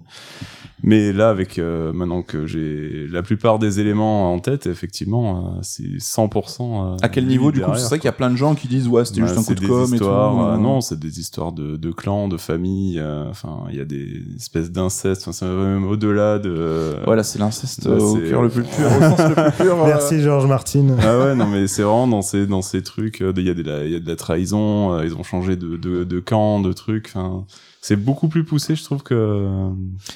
Mais 0.83 1.11
là, 1.13 1.31
avec 1.31 1.59
euh, 1.59 1.91
maintenant 1.95 2.21
que 2.23 2.47
j'ai 2.47 3.07
la 3.11 3.23
plupart 3.23 3.59
des 3.59 3.81
éléments 3.81 4.33
en 4.33 4.39
tête, 4.41 4.67
effectivement, 4.67 5.55
euh, 5.57 5.59
c'est 5.63 5.99
100%. 5.99 6.95
euh, 6.95 6.97
À 7.01 7.09
quel 7.09 7.27
niveau 7.27 7.51
du 7.51 7.63
coup 7.63 7.71
C'est 7.77 7.87
vrai 7.87 7.99
qu'il 7.99 8.05
y 8.05 8.09
a 8.09 8.13
plein 8.13 8.31
de 8.31 8.37
gens 8.37 8.55
qui 8.55 8.69
disent 8.69 8.87
ouais 8.87 9.05
c'était 9.07 9.23
Bah, 9.23 9.27
juste 9.27 9.39
un 9.39 9.43
coup 9.43 9.55
de 9.55 9.67
com 9.67 9.95
et 9.95 9.99
tout. 9.99 10.05
euh, 10.05 10.57
non, 10.59 10.83
c'est 10.83 10.99
des 10.99 11.19
histoires 11.19 11.53
de, 11.53 11.77
de 11.77 11.91
clans, 11.93 12.29
de 12.29 12.37
familles. 12.37 12.99
euh, 13.01 13.25
Enfin, 13.31 13.65
il 13.71 13.77
y 13.77 13.81
a 13.81 13.87
des 13.87 14.23
espèces 14.37 14.71
d'inceste. 14.71 15.23
Enfin, 15.23 15.33
c'est 15.33 15.47
même 15.47 15.87
au-delà 15.89 16.39
de. 16.39 16.97
Voilà, 17.07 17.23
c'est 17.23 17.39
l'inceste 17.39 17.87
Bah, 17.89 17.95
euh, 17.95 17.99
au 18.01 18.17
c'est- 18.17 18.29
cœur 18.31 18.43
le 18.43 18.51
plus 18.51 18.63
pur, 18.63 18.87
au 18.99 19.01
sens 19.01 19.21
le 19.31 19.35
plus 19.35 19.65
pur. 19.65 19.83
euh. 19.83 19.87
Merci 19.87 20.21
Georges 20.21 20.47
Martin. 20.47 20.89
Ah 21.01 21.19
ouais, 21.19 21.35
non, 21.35 21.47
mais 21.47 21.69
c'est 21.69 21.83
vraiment 21.83 22.07
dans 22.07 22.23
ces, 22.23 22.47
dans 22.47 22.63
ces 22.63 22.83
trucs, 22.83 23.23
euh, 23.23 23.33
il 23.37 23.45
y, 23.47 23.51
a 23.51 23.55
de 23.55 23.63
la- 23.63 23.85
il 23.87 23.93
y 23.93 23.97
a 23.97 24.01
de 24.01 24.07
la 24.09 24.17
trahison, 24.17 24.93
euh, 24.93 25.05
ils 25.07 25.15
ont 25.15 25.23
changé 25.23 25.57
de, 25.57 25.77
de, 25.77 26.05
de 26.05 26.21
camp, 26.21 26.61
de 26.61 26.73
trucs, 26.75 27.07
enfin, 27.15 27.45
c'est 27.87 27.95
beaucoup 27.97 28.27
plus 28.29 28.43
poussé, 28.45 28.75
je 28.75 28.83
trouve 28.83 29.05
que. 29.05 29.71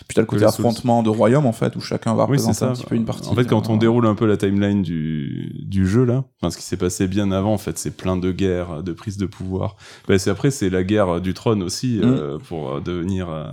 Puis 0.08 0.14
t'as 0.16 0.22
le 0.22 0.26
côté 0.26 0.44
affrontement 0.44 1.04
de 1.04 1.08
royaume 1.08 1.46
en 1.46 1.52
fait 1.52 1.76
où 1.76 1.80
chacun 1.80 2.14
va 2.14 2.24
Oui, 2.24 2.30
représenter 2.38 2.54
ça. 2.58 2.70
un 2.70 2.72
petit 2.72 2.84
peu 2.84 2.96
une 2.96 3.04
partie. 3.04 3.28
En 3.28 3.34
fait, 3.36 3.44
quand 3.46 3.70
on 3.70 3.76
déroule 3.76 4.06
un 4.06 4.16
peu 4.16 4.26
la 4.26 4.36
timeline 4.36 4.82
du, 4.82 5.52
du 5.66 5.86
jeu, 5.86 6.04
là, 6.04 6.24
enfin, 6.42 6.50
ce 6.50 6.56
qui 6.56 6.64
s'est 6.64 6.76
passé 6.76 7.06
bien 7.06 7.30
avant, 7.30 7.52
en 7.54 7.58
fait, 7.58 7.78
c'est 7.78 7.96
plein 7.96 8.16
de 8.16 8.32
guerres, 8.32 8.82
de 8.82 8.92
prises 8.92 9.18
de 9.18 9.26
pouvoir. 9.26 9.76
Bah, 10.08 10.18
c'est 10.18 10.30
après, 10.30 10.50
c'est 10.50 10.68
la 10.68 10.82
guerre 10.82 11.20
du 11.20 11.32
trône 11.32 11.62
aussi, 11.62 12.00
euh, 12.02 12.38
pour 12.48 12.70
euh, 12.72 12.80
devenir 12.80 13.28
euh, 13.30 13.44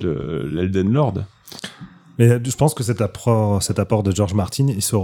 le- 0.00 0.48
l'Elden 0.52 0.92
Lord. 0.92 1.14
Mais 2.18 2.28
euh, 2.30 2.40
je 2.44 2.56
pense 2.56 2.74
que 2.74 2.82
cet 2.82 3.00
apport, 3.00 3.62
cet 3.62 3.78
apport 3.78 4.02
de 4.02 4.10
George 4.10 4.34
Martin, 4.34 4.66
il 4.68 4.82
se, 4.82 4.96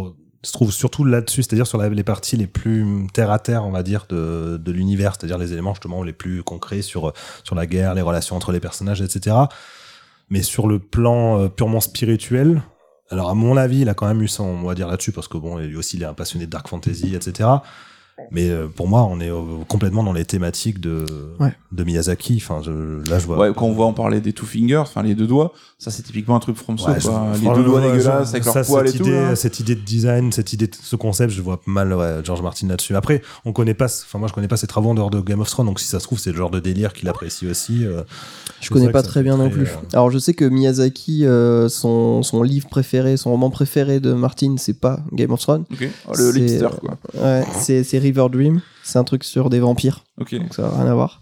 se 0.43 0.53
trouve 0.53 0.73
surtout 0.73 1.05
là-dessus, 1.05 1.43
c'est-à-dire 1.43 1.67
sur 1.67 1.79
la- 1.79 1.89
les 1.89 2.05
parties 2.05 2.37
les 2.37 2.47
plus 2.47 3.07
terre 3.13 3.31
à 3.31 3.39
terre, 3.39 3.65
on 3.65 3.71
va 3.71 3.83
dire, 3.83 4.07
de, 4.09 4.57
de 4.57 4.73
l'univers, 4.73 5.15
c'est-à-dire 5.19 5.39
les 5.39 5.53
éléments 5.53 5.75
justement 5.75 6.03
les 6.03 6.13
plus 6.13 6.43
concrets 6.43 6.83
sur, 6.83 7.13
sur 7.45 7.55
la 7.57 7.67
guerre, 7.67 7.95
les 7.95 8.03
relations 8.03 8.37
entre 8.37 8.53
les 8.53 8.61
personnages, 8.61 9.01
etc. 9.03 9.37
Mais 10.31 10.43
sur 10.43 10.67
le 10.69 10.79
plan 10.79 11.41
euh, 11.41 11.49
purement 11.49 11.81
spirituel, 11.81 12.63
alors 13.11 13.31
à 13.31 13.35
mon 13.35 13.57
avis, 13.57 13.81
il 13.81 13.89
a 13.89 13.95
quand 13.95 14.07
même 14.07 14.23
eu 14.23 14.29
son 14.29 14.53
mot 14.55 14.71
à 14.71 14.75
dire 14.75 14.87
là-dessus, 14.89 15.13
parce 15.13 15.29
que 15.29 15.39
bon, 15.39 15.57
lui 15.59 15.77
aussi, 15.77 15.97
il 15.97 16.03
est 16.03 16.07
un 16.07 16.15
passionné 16.15 16.47
de 16.47 16.51
dark 16.51 16.69
fantasy, 16.69 17.15
etc. 17.15 17.49
Mais 18.31 18.49
euh, 18.51 18.67
pour 18.69 18.89
moi, 18.89 19.05
on 19.11 19.21
est 19.21 19.31
euh, 19.31 19.41
complètement 19.69 20.03
dans 20.03 20.13
les 20.13 20.25
thématiques 20.25 20.81
de, 20.81 21.05
Ouais. 21.41 21.53
de 21.73 21.85
Miyazaki. 21.85 22.41
Enfin, 22.43 22.61
je, 22.65 23.09
là, 23.11 23.19
je 23.19 23.27
vois. 23.27 23.39
Ouais, 23.39 23.53
quand 23.57 23.67
on 23.67 23.73
voit 23.73 23.87
en 23.87 23.93
parler 23.93 24.21
des 24.21 24.33
two 24.33 24.47
fingers, 24.47 24.77
enfin 24.79 25.03
les 25.03 25.15
deux 25.15 25.27
doigts, 25.27 25.53
ça 25.79 25.91
c'est 25.91 26.03
typiquement 26.03 26.37
un 26.37 26.41
truc 26.41 26.57
from 26.57 26.75
Ouais, 26.77 26.99
Soft, 26.99 27.01
je- 27.03 27.09
quoi. 27.09 27.27
Les 27.41 27.55
deux 27.57 27.65
doigts 27.65 27.81
ouais, 27.81 27.93
dégueulasses 27.93 28.31
avec 28.31 28.45
ça, 28.45 28.55
leur 28.55 28.67
poil 28.67 28.89
et 28.89 28.93
tout. 28.93 29.05
hein. 29.05 29.07
idée, 29.07 29.13
là. 29.21 29.37
Cette 29.37 29.61
idée 29.61 29.75
de 29.75 29.81
design, 29.81 30.33
cette 30.33 30.53
idée 30.53 30.67
de 30.67 30.75
ce 30.81 30.97
concept, 30.97 31.33
je 31.33 31.41
vois 31.43 31.61
mal 31.67 31.93
ouais, 31.93 32.17
George 32.25 32.43
Martin 32.43 32.67
là-dessus. 32.69 32.95
Après, 32.97 33.23
on 33.45 33.53
connaît 33.53 33.75
pas, 33.75 33.87
enfin 33.87 34.19
moi 34.19 34.29
je 34.29 34.33
connais 34.35 34.49
pas 34.49 34.57
ses 34.57 34.67
travaux 34.67 34.91
en 34.91 34.95
dehors 34.95 35.11
de 35.11 35.21
Game 35.21 35.41
of 35.41 35.49
Thrones, 35.49 35.67
donc 35.67 35.79
si 35.81 35.87
ça 35.87 36.01
se 36.01 36.05
trouve 36.05 36.19
c'est 36.19 36.31
le 36.33 36.37
genre 36.37 36.51
de 36.51 36.61
délire 36.61 36.93
qu'il 36.93 37.09
apprécie 37.09 37.47
aussi. 37.47 37.85
euh, 37.87 38.03
Je 38.61 38.71
connais 38.71 38.91
pas 38.91 39.03
très 39.03 39.23
bien 39.23 39.37
non 39.37 39.49
plus. 39.51 39.63
euh, 39.67 39.87
Alors 39.93 40.11
je 40.11 40.19
sais 40.19 40.35
que 40.35 40.45
Miyazaki, 40.45 41.25
euh, 41.27 41.69
son, 41.69 42.23
son 42.23 42.43
livre 42.43 42.69
préféré, 42.69 43.17
son 43.17 43.31
roman 43.31 43.51
préféré 43.51 44.01
de 44.01 44.13
Martin, 44.13 44.57
c'est 44.59 44.79
pas 44.79 45.01
Game 45.13 45.31
of 45.31 45.41
Thrones. 45.41 45.65
Oh, 45.71 46.13
le 46.17 46.37
hipster 46.37 46.69
quoi. 46.81 46.97
Ouais, 47.15 47.45
c'est, 47.59 47.85
c'est 47.85 47.99
River 48.09 48.27
Dream. 48.31 48.61
C'est 48.83 48.99
un 48.99 49.05
truc 49.05 49.23
sur 49.25 49.51
des 49.51 49.61
vampires, 49.61 50.05
Ok. 50.19 50.35
donc 50.35 50.55
ça 50.55 50.63
n'a 50.63 50.71
rien 50.71 50.87
à 50.87 50.95
voir. 50.95 51.21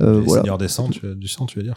Euh, 0.00 0.18
les 0.20 0.26
voilà. 0.26 0.42
Seigneurs 0.42 0.58
des 0.58 0.68
Sangs, 0.68 0.88
tu, 0.90 1.00
du 1.14 1.28
sang, 1.28 1.46
tu 1.46 1.58
veux 1.58 1.64
dire? 1.64 1.76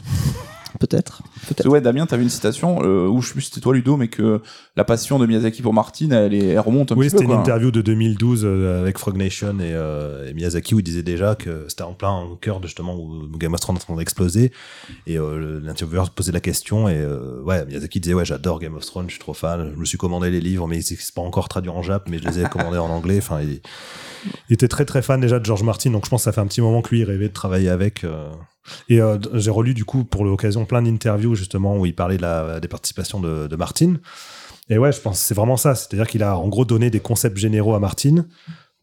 Peut-être. 0.79 1.23
Que 1.61 1.67
ouais, 1.67 1.81
Damien, 1.81 2.05
t'avais 2.05 2.23
une 2.23 2.29
citation 2.29 2.79
euh, 2.83 3.07
où 3.07 3.21
je 3.21 3.27
sais 3.27 3.33
plus 3.33 3.41
si 3.41 3.49
c'était 3.49 3.61
toi 3.61 3.73
Ludo, 3.73 3.97
mais 3.97 4.07
que 4.07 4.41
la 4.75 4.83
passion 4.83 5.17
de 5.19 5.25
Miyazaki 5.25 5.61
pour 5.61 5.73
Martin, 5.73 6.11
elle, 6.11 6.33
est, 6.33 6.47
elle 6.49 6.59
remonte 6.59 6.91
un 6.91 6.95
Oui, 6.95 7.07
petit 7.07 7.15
peu. 7.15 7.21
c'était 7.21 7.31
une 7.33 7.39
interview 7.39 7.71
de 7.71 7.81
2012 7.81 8.41
euh, 8.45 8.81
avec 8.81 8.97
Frog 8.97 9.17
Nation 9.17 9.59
et, 9.59 9.73
euh, 9.73 10.29
et 10.29 10.33
Miyazaki 10.33 10.75
où 10.75 10.79
il 10.79 10.83
disait 10.83 11.03
déjà 11.03 11.35
que 11.35 11.65
c'était 11.67 11.83
en 11.83 11.93
plein 11.93 12.21
au 12.21 12.35
cœur 12.35 12.59
de 12.59 12.67
justement 12.67 12.95
où 12.95 13.27
Game 13.37 13.53
of 13.53 13.59
Thrones 13.59 13.77
est 13.77 13.81
en 13.81 13.85
train 13.85 13.95
d'exploser 13.95 14.51
et 15.07 15.17
euh, 15.17 15.59
l'intervieweur 15.63 16.09
posait 16.11 16.31
la 16.31 16.39
question 16.39 16.87
et 16.89 16.95
euh, 16.97 17.41
ouais 17.43 17.65
Miyazaki 17.65 17.99
disait 17.99 18.13
ouais 18.13 18.25
j'adore 18.25 18.59
Game 18.59 18.75
of 18.75 18.85
Thrones, 18.85 19.07
je 19.07 19.13
suis 19.13 19.19
trop 19.19 19.33
fan, 19.33 19.71
je 19.73 19.79
me 19.79 19.85
suis 19.85 19.97
commandé 19.97 20.29
les 20.29 20.41
livres 20.41 20.67
mais 20.67 20.81
c'est 20.81 20.95
c'est 20.99 21.13
pas 21.13 21.21
encore 21.21 21.49
traduit 21.49 21.69
en 21.71 21.81
jap 21.81 22.07
mais 22.09 22.19
je 22.19 22.27
les 22.27 22.39
ai 22.41 22.43
commandés 22.45 22.77
en 22.77 22.89
anglais. 22.89 23.17
Enfin, 23.17 23.41
il, 23.41 23.61
il 24.49 24.53
était 24.53 24.67
très 24.67 24.85
très 24.85 25.01
fan 25.01 25.19
déjà 25.21 25.39
de 25.39 25.45
George 25.45 25.63
Martin 25.63 25.91
donc 25.91 26.05
je 26.05 26.09
pense 26.09 26.21
que 26.21 26.25
ça 26.25 26.31
fait 26.31 26.41
un 26.41 26.47
petit 26.47 26.61
moment 26.61 26.81
que 26.81 26.89
lui 26.89 26.99
il 26.99 27.03
rêvait 27.05 27.29
de 27.29 27.33
travailler 27.33 27.69
avec. 27.69 28.05
Et 28.89 29.01
euh, 29.01 29.17
j'ai 29.33 29.51
relu 29.51 29.73
du 29.73 29.85
coup 29.85 30.03
pour 30.03 30.25
l'occasion 30.25 30.65
plein 30.65 30.81
d'interviews 30.81 31.35
justement 31.35 31.77
où 31.77 31.85
il 31.85 31.95
parlait 31.95 32.17
de 32.17 32.21
la, 32.21 32.59
des 32.59 32.67
participations 32.67 33.19
de, 33.19 33.47
de 33.47 33.55
Martin. 33.55 33.95
Et 34.69 34.77
ouais, 34.77 34.91
je 34.91 34.99
pense 34.99 35.19
que 35.19 35.25
c'est 35.25 35.33
vraiment 35.35 35.57
ça. 35.57 35.75
C'est-à-dire 35.75 36.07
qu'il 36.07 36.23
a 36.23 36.37
en 36.37 36.47
gros 36.49 36.65
donné 36.65 36.89
des 36.89 36.99
concepts 36.99 37.37
généraux 37.37 37.73
à 37.75 37.79
Martin 37.79 38.25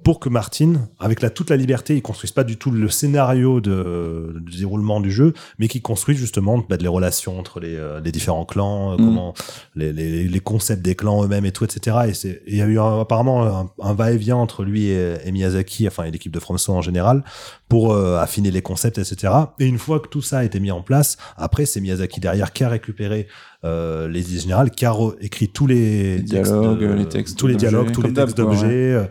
pour 0.03 0.21
que 0.21 0.29
Martin, 0.29 0.89
avec 0.99 1.23
la, 1.23 1.31
toute 1.31 1.49
la 1.49 1.57
liberté, 1.57 1.95
il 1.97 2.03
construise 2.03 2.31
pas 2.33 2.45
du 2.45 2.59
tout 2.59 2.71
le 2.71 2.89
scénario 2.91 3.63
de, 3.63 4.35
du 4.41 4.59
déroulement 4.59 5.01
du 5.01 5.11
jeu, 5.11 5.33
mais 5.59 5.67
qu'il 5.67 5.81
construise 5.81 6.19
justement 6.19 6.63
bah, 6.69 6.77
les 6.79 6.89
relations 6.89 7.39
entre 7.39 7.59
les, 7.59 7.75
euh, 7.77 8.01
les 8.01 8.13
différents 8.13 8.45
clans, 8.45 8.93
euh, 8.93 8.95
Mm. 8.97 9.05
comment 9.07 9.35
les, 9.77 9.93
les, 9.95 10.29
les 10.29 10.41
concepts 10.41 10.83
des 10.83 10.95
clans 10.95 11.25
eux-mêmes 11.25 11.47
et 11.47 11.53
tout, 11.53 11.65
etc. 11.65 11.97
Et 12.09 12.29
il 12.49 12.57
y 12.57 12.61
a 12.61 12.67
eu 12.67 12.79
un- 12.79 13.01
apparemment 13.01 13.47
un, 13.47 13.71
un 13.81 13.95
va-et-vient 13.95 14.37
entre 14.37 14.63
lui 14.65 14.89
et, 14.89 15.15
et 15.25 15.33
Miyazaki, 15.33 15.87
enfin 15.89 16.05
et 16.05 16.11
l'équipe 16.11 16.33
de 16.33 16.41
FromSo 16.41 16.73
en 16.75 16.83
général, 16.83 17.25
pour 17.69 17.93
euh, 17.93 18.19
affiner 18.19 18.51
les 18.51 18.63
concepts, 18.63 18.99
etc. 18.99 19.33
Et 19.59 19.67
une 19.67 19.79
fois 19.79 19.99
que 20.01 20.09
tout 20.09 20.23
ça 20.23 20.39
a 20.39 20.45
été 20.45 20.61
mis 20.61 20.71
en 20.71 20.83
place, 20.83 21.17
après 21.37 21.67
c'est 21.67 21.81
Miyazaki 21.81 22.21
derrière 22.21 22.53
qui 22.53 22.63
a 22.65 22.69
récupéré 22.69 23.27
euh, 23.65 24.09
les 24.09 24.31
idées 24.31 24.41
générales, 24.41 24.71
qui 24.71 24.85
a 24.85 24.95
écrit 25.23 25.49
tous 25.49 25.67
les, 25.67 26.19
Les 26.19 26.25
textes 26.27 26.53
dialogues, 26.53 26.81
de- 26.81 26.93
les 26.93 27.09
textes 27.09 27.39
tous 27.39 27.47
les 27.47 27.57
dialogues, 27.57 27.93
tous 27.93 28.03
les 28.03 28.13
textes 28.13 28.39
ouais. 28.39 28.45
d'objets, 28.45 28.67
euh, 28.93 29.05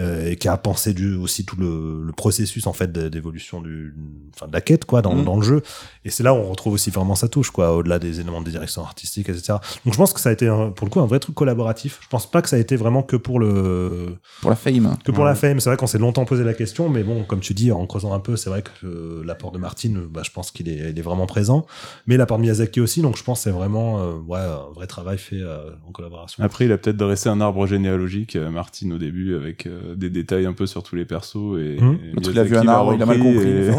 euh, 0.00 0.30
et 0.30 0.34
qui 0.36 0.48
a 0.48 0.56
pensé 0.56 0.92
du, 0.94 1.14
aussi 1.14 1.44
tout 1.44 1.54
le, 1.56 2.02
le 2.04 2.12
processus 2.12 2.66
en 2.66 2.72
fait 2.72 2.90
d'évolution 2.90 3.60
du, 3.60 3.94
enfin 4.34 4.48
de 4.48 4.52
la 4.52 4.60
quête 4.60 4.84
quoi 4.84 5.00
dans, 5.02 5.14
Mhm. 5.14 5.24
dans 5.24 5.36
le 5.36 5.42
jeu. 5.42 5.62
Et 6.04 6.10
c'est 6.10 6.24
là 6.24 6.34
où 6.34 6.38
on 6.38 6.50
retrouve 6.50 6.72
aussi 6.72 6.90
vraiment 6.90 7.14
sa 7.14 7.28
touche 7.28 7.50
quoi, 7.52 7.76
au-delà 7.76 8.00
des 8.00 8.18
éléments 8.18 8.40
de 8.42 8.50
direction 8.50 8.82
artistique, 8.82 9.28
etc. 9.28 9.58
Donc 9.84 9.94
je 9.94 9.98
pense 9.98 10.12
que 10.12 10.18
ça 10.20 10.30
a 10.30 10.32
été 10.32 10.48
un- 10.48 10.70
pour 10.70 10.86
le 10.86 10.90
coup 10.90 11.00
un 11.00 11.06
vrai 11.06 11.20
truc 11.20 11.36
collaboratif. 11.36 12.00
Je 12.02 12.08
pense 12.08 12.28
pas 12.28 12.42
que 12.42 12.48
ça 12.48 12.56
a 12.56 12.58
été 12.58 12.74
vraiment 12.74 13.04
que 13.04 13.14
pour 13.14 13.38
le 13.38 14.16
Pour 14.40 14.50
la 14.50 14.56
fame. 14.56 14.96
que 15.04 15.12
pour 15.12 15.22
Ouais. 15.22 15.30
la 15.30 15.36
fame. 15.36 15.60
C'est 15.60 15.70
vrai 15.70 15.76
qu'on 15.76 15.86
s'est 15.86 15.98
longtemps 15.98 16.24
posé 16.24 16.42
la 16.42 16.54
question, 16.54 16.88
mais 16.88 17.04
bon, 17.04 17.22
comme 17.22 17.40
tu 17.40 17.54
dis, 17.54 17.70
en 17.70 17.86
creusant 18.00 18.14
un 18.14 18.20
peu, 18.20 18.36
c'est 18.36 18.50
vrai 18.50 18.62
que 18.62 18.86
euh, 18.86 19.22
l'apport 19.24 19.52
de 19.52 19.58
Martin, 19.58 19.94
euh, 19.96 20.06
bah, 20.10 20.22
je 20.24 20.30
pense 20.30 20.50
qu'il 20.50 20.68
est, 20.68 20.90
il 20.90 20.98
est 20.98 21.02
vraiment 21.02 21.26
présent. 21.26 21.66
Mais 22.06 22.16
l'apport 22.16 22.38
de 22.38 22.42
Miyazaki 22.42 22.80
aussi, 22.80 23.02
donc 23.02 23.16
je 23.16 23.24
pense 23.24 23.40
que 23.40 23.44
c'est 23.44 23.50
vraiment 23.50 24.00
euh, 24.00 24.14
ouais, 24.26 24.38
un 24.38 24.72
vrai 24.74 24.86
travail 24.86 25.18
fait 25.18 25.40
euh, 25.40 25.70
en 25.86 25.92
collaboration. 25.92 26.42
Après, 26.42 26.64
il 26.64 26.72
a 26.72 26.78
peut-être 26.78 26.96
dressé 26.96 27.28
un 27.28 27.40
arbre 27.40 27.66
généalogique, 27.66 28.36
euh, 28.36 28.50
Martin, 28.50 28.90
au 28.92 28.98
début, 28.98 29.36
avec 29.36 29.66
euh, 29.66 29.94
des 29.94 30.10
détails 30.10 30.46
un 30.46 30.52
peu 30.52 30.66
sur 30.66 30.82
tous 30.82 30.96
les 30.96 31.04
persos. 31.04 31.58
Et, 31.58 31.76
et 31.76 32.12
L'autre, 32.12 32.30
il 32.30 32.38
a 32.38 32.44
vu 32.44 32.50
Miyazaki 32.50 32.66
un 32.66 32.70
arbre, 32.70 32.94
il 32.94 33.02
a 33.02 33.06
mal 33.06 33.18
compris, 33.18 33.48
Et, 33.48 33.70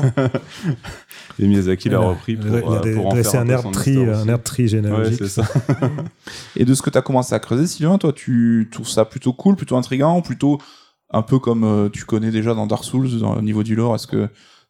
et 1.44 1.48
Miyazaki 1.48 1.90
l'a 1.90 2.00
repris 2.00 2.36
pour, 2.36 2.48
il 2.48 2.56
a, 2.56 2.60
il 2.60 2.92
a 2.92 2.96
pour 2.96 3.08
en 3.08 3.10
dressé 3.10 3.32
faire 3.32 3.42
un 3.42 3.62
son 3.62 3.72
tri, 3.72 3.98
un 3.98 4.28
air 4.28 4.44
tri 4.44 4.68
généalogique. 4.68 5.26
ça. 5.26 5.44
Et 6.56 6.66
de 6.66 6.74
ce 6.74 6.82
que 6.82 6.90
tu 6.90 6.98
as 6.98 7.02
commencé 7.02 7.34
à 7.34 7.40
creuser, 7.40 7.68
Sylvain, 7.68 7.98
toi, 7.98 8.14
tu 8.14 8.70
trouves 8.72 8.88
ça 8.88 9.06
plutôt 9.06 9.34
cool, 9.34 9.56
plutôt 9.56 9.78
intriguant, 9.78 10.18
ou 10.18 10.22
plutôt 10.22 10.60
un 11.12 11.22
peu 11.22 11.40
comme 11.40 11.64
euh, 11.64 11.90
tu 11.90 12.06
connais 12.06 12.32
déjà 12.32 12.54
dans 12.54 12.68
Dark 12.68 12.84
Souls, 12.84 13.20
dans, 13.20 13.36
au 13.38 13.42
niveau 13.42 13.64
du 13.64 13.76
lore 13.76 13.96
Est-ce 13.96 14.08
que 14.08 14.28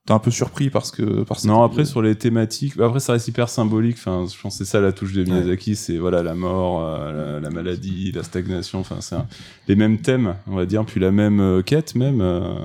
t'es 0.07 0.13
un 0.13 0.19
peu 0.19 0.31
surpris 0.31 0.71
parce 0.71 0.89
que 0.89 1.21
parce 1.23 1.45
Non, 1.45 1.61
après 1.61 1.85
sur 1.85 2.01
les 2.01 2.15
thématiques, 2.15 2.75
bah, 2.75 2.87
après 2.87 2.99
ça 2.99 3.13
reste 3.13 3.27
hyper 3.27 3.47
symbolique. 3.49 3.97
Enfin, 3.99 4.25
je 4.27 4.41
pense 4.41 4.57
c'est 4.57 4.65
ça 4.65 4.79
la 4.81 4.91
touche 4.91 5.13
de 5.13 5.23
Miyazaki, 5.23 5.75
c'est 5.75 5.97
voilà 5.97 6.23
la 6.23 6.33
mort, 6.33 6.83
euh, 6.83 7.33
la, 7.35 7.39
la 7.39 7.49
maladie, 7.51 8.11
la 8.11 8.23
stagnation. 8.23 8.79
Enfin, 8.79 8.97
c'est 9.01 9.13
un- 9.15 9.27
les 9.67 9.75
mêmes 9.75 9.99
thèmes, 10.01 10.35
on 10.47 10.55
va 10.55 10.65
dire, 10.65 10.83
puis 10.85 10.99
la 10.99 11.11
même 11.11 11.39
euh, 11.39 11.61
quête 11.61 11.93
même. 11.95 12.21
euh, 12.21 12.55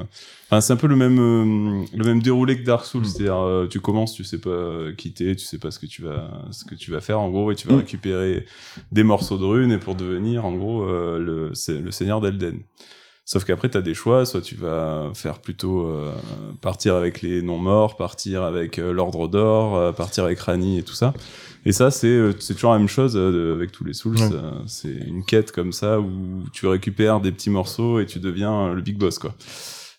Enfin, 0.48 0.60
c'est 0.60 0.72
un 0.72 0.76
peu 0.76 0.86
le 0.86 0.94
même 0.96 1.18
euh, 1.18 1.84
le 1.94 2.04
même 2.04 2.22
déroulé 2.22 2.56
que 2.56 2.64
Dark 2.64 2.86
Souls, 2.86 3.04
c'est-à-dire 3.04 3.36
euh, 3.36 3.66
tu 3.66 3.80
commences, 3.80 4.14
tu 4.14 4.22
sais 4.24 4.38
pas 4.38 4.92
quitter, 4.96 5.34
tu 5.36 5.44
sais 5.44 5.58
pas 5.58 5.70
ce 5.72 5.78
que 5.80 5.86
tu 5.86 6.02
vas 6.02 6.30
ce 6.52 6.64
que 6.64 6.74
tu 6.76 6.90
vas 6.92 7.00
faire 7.02 7.18
en 7.20 7.28
gros, 7.30 7.50
et 7.50 7.56
tu 7.56 7.66
vas 7.68 7.74
Mm. 7.74 7.78
récupérer 7.78 8.46
des 8.92 9.02
morceaux 9.02 9.36
de 9.38 9.44
runes 9.44 9.72
et 9.72 9.78
pour 9.78 9.94
devenir 9.96 10.46
en 10.46 10.52
gros 10.52 10.84
euh, 10.84 11.18
le 11.18 11.52
le 11.82 11.90
seigneur 11.90 12.20
d'Elden. 12.22 12.60
Sauf 13.28 13.44
qu'après, 13.44 13.68
tu 13.68 13.76
as 13.76 13.82
des 13.82 13.92
choix. 13.92 14.24
Soit 14.24 14.40
tu 14.40 14.54
vas 14.54 15.10
faire 15.14 15.40
plutôt 15.40 15.88
euh, 15.88 16.12
partir 16.60 16.94
avec 16.94 17.22
les 17.22 17.42
non-morts, 17.42 17.96
partir 17.96 18.44
avec 18.44 18.78
euh, 18.78 18.92
l'Ordre 18.92 19.26
d'Or, 19.26 19.76
euh, 19.76 19.90
partir 19.92 20.24
avec 20.24 20.38
Rani 20.38 20.78
et 20.78 20.84
tout 20.84 20.94
ça. 20.94 21.12
Et 21.64 21.72
ça, 21.72 21.90
c'est 21.90 22.06
euh, 22.06 22.32
c'est 22.38 22.54
toujours 22.54 22.72
la 22.72 22.78
même 22.78 22.88
chose 22.88 23.16
euh, 23.16 23.52
avec 23.52 23.72
tous 23.72 23.82
les 23.82 23.94
Souls. 23.94 24.16
Ouais. 24.16 24.30
C'est 24.68 24.94
une 24.94 25.24
quête 25.24 25.50
comme 25.50 25.72
ça 25.72 25.98
où 25.98 26.44
tu 26.52 26.68
récupères 26.68 27.20
des 27.20 27.32
petits 27.32 27.50
morceaux 27.50 27.98
et 27.98 28.06
tu 28.06 28.20
deviens 28.20 28.72
le 28.72 28.80
big 28.80 28.96
boss, 28.96 29.18
quoi. 29.18 29.34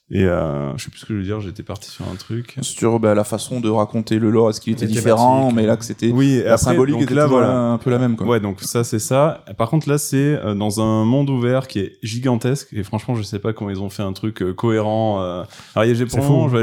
Et 0.10 0.24
euh, 0.24 0.72
je 0.78 0.86
sais 0.86 0.90
plus 0.90 1.00
ce 1.00 1.06
que 1.06 1.14
je 1.14 1.20
veux 1.20 1.26
dire. 1.26 1.42
J'étais 1.42 1.64
parti 1.64 1.92
sur 1.92 2.06
un 2.08 2.16
truc. 2.16 2.56
sur 2.62 2.98
bah, 3.00 3.14
la 3.14 3.26
façon 3.26 3.60
de 3.60 3.70
raconter 3.70 4.20
le 4.20 4.30
lore, 4.30 4.50
est-ce 4.50 4.62
qu'il 4.62 4.72
était 4.72 4.86
Les 4.86 4.94
différent, 4.94 5.52
mais 5.52 5.66
là 5.66 5.76
que 5.76 5.84
c'était 5.84 6.12
Oui, 6.12 6.42
la 6.44 6.54
après, 6.54 6.58
symbolique 6.64 7.02
était 7.02 7.14
là, 7.14 7.28
voilà. 7.28 7.52
un 7.74 7.78
peu 7.78 7.90
la 7.90 8.00
même 8.00 8.16
quoi. 8.16 8.26
Ouais, 8.26 8.40
donc 8.40 8.62
ça 8.62 8.86
c'est 8.86 9.00
ça. 9.00 9.44
Par 9.58 9.70
contre 9.70 9.90
là 9.90 9.98
c'est 9.98 10.16
euh, 10.18 10.56
dans 10.56 10.80
un 10.80 11.04
monde 11.04 11.30
ouvert 11.30 11.68
qui 11.68 11.80
est 11.80 11.98
gigantesque 12.04 12.70
et 12.72 12.84
franchement 12.84 13.16
je 13.16 13.22
sais 13.22 13.40
pas 13.40 13.52
comment 13.52 13.70
ils 13.70 13.82
ont 13.82 13.90
fait 13.90 14.04
un 14.04 14.14
truc 14.14 14.42
euh, 14.42 14.54
cohérent. 14.54 15.22
euh. 15.22 15.44
Alors 15.76 15.94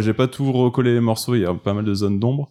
j'ai 0.01 0.13
pas 0.15 0.27
tout 0.27 0.51
recollé 0.51 0.95
les 0.95 1.01
morceaux, 1.01 1.35
il 1.35 1.43
y 1.43 1.47
a 1.47 1.53
pas 1.53 1.75
mal 1.75 1.85
de 1.85 1.95
zones 1.95 2.19
d'ombre. 2.19 2.49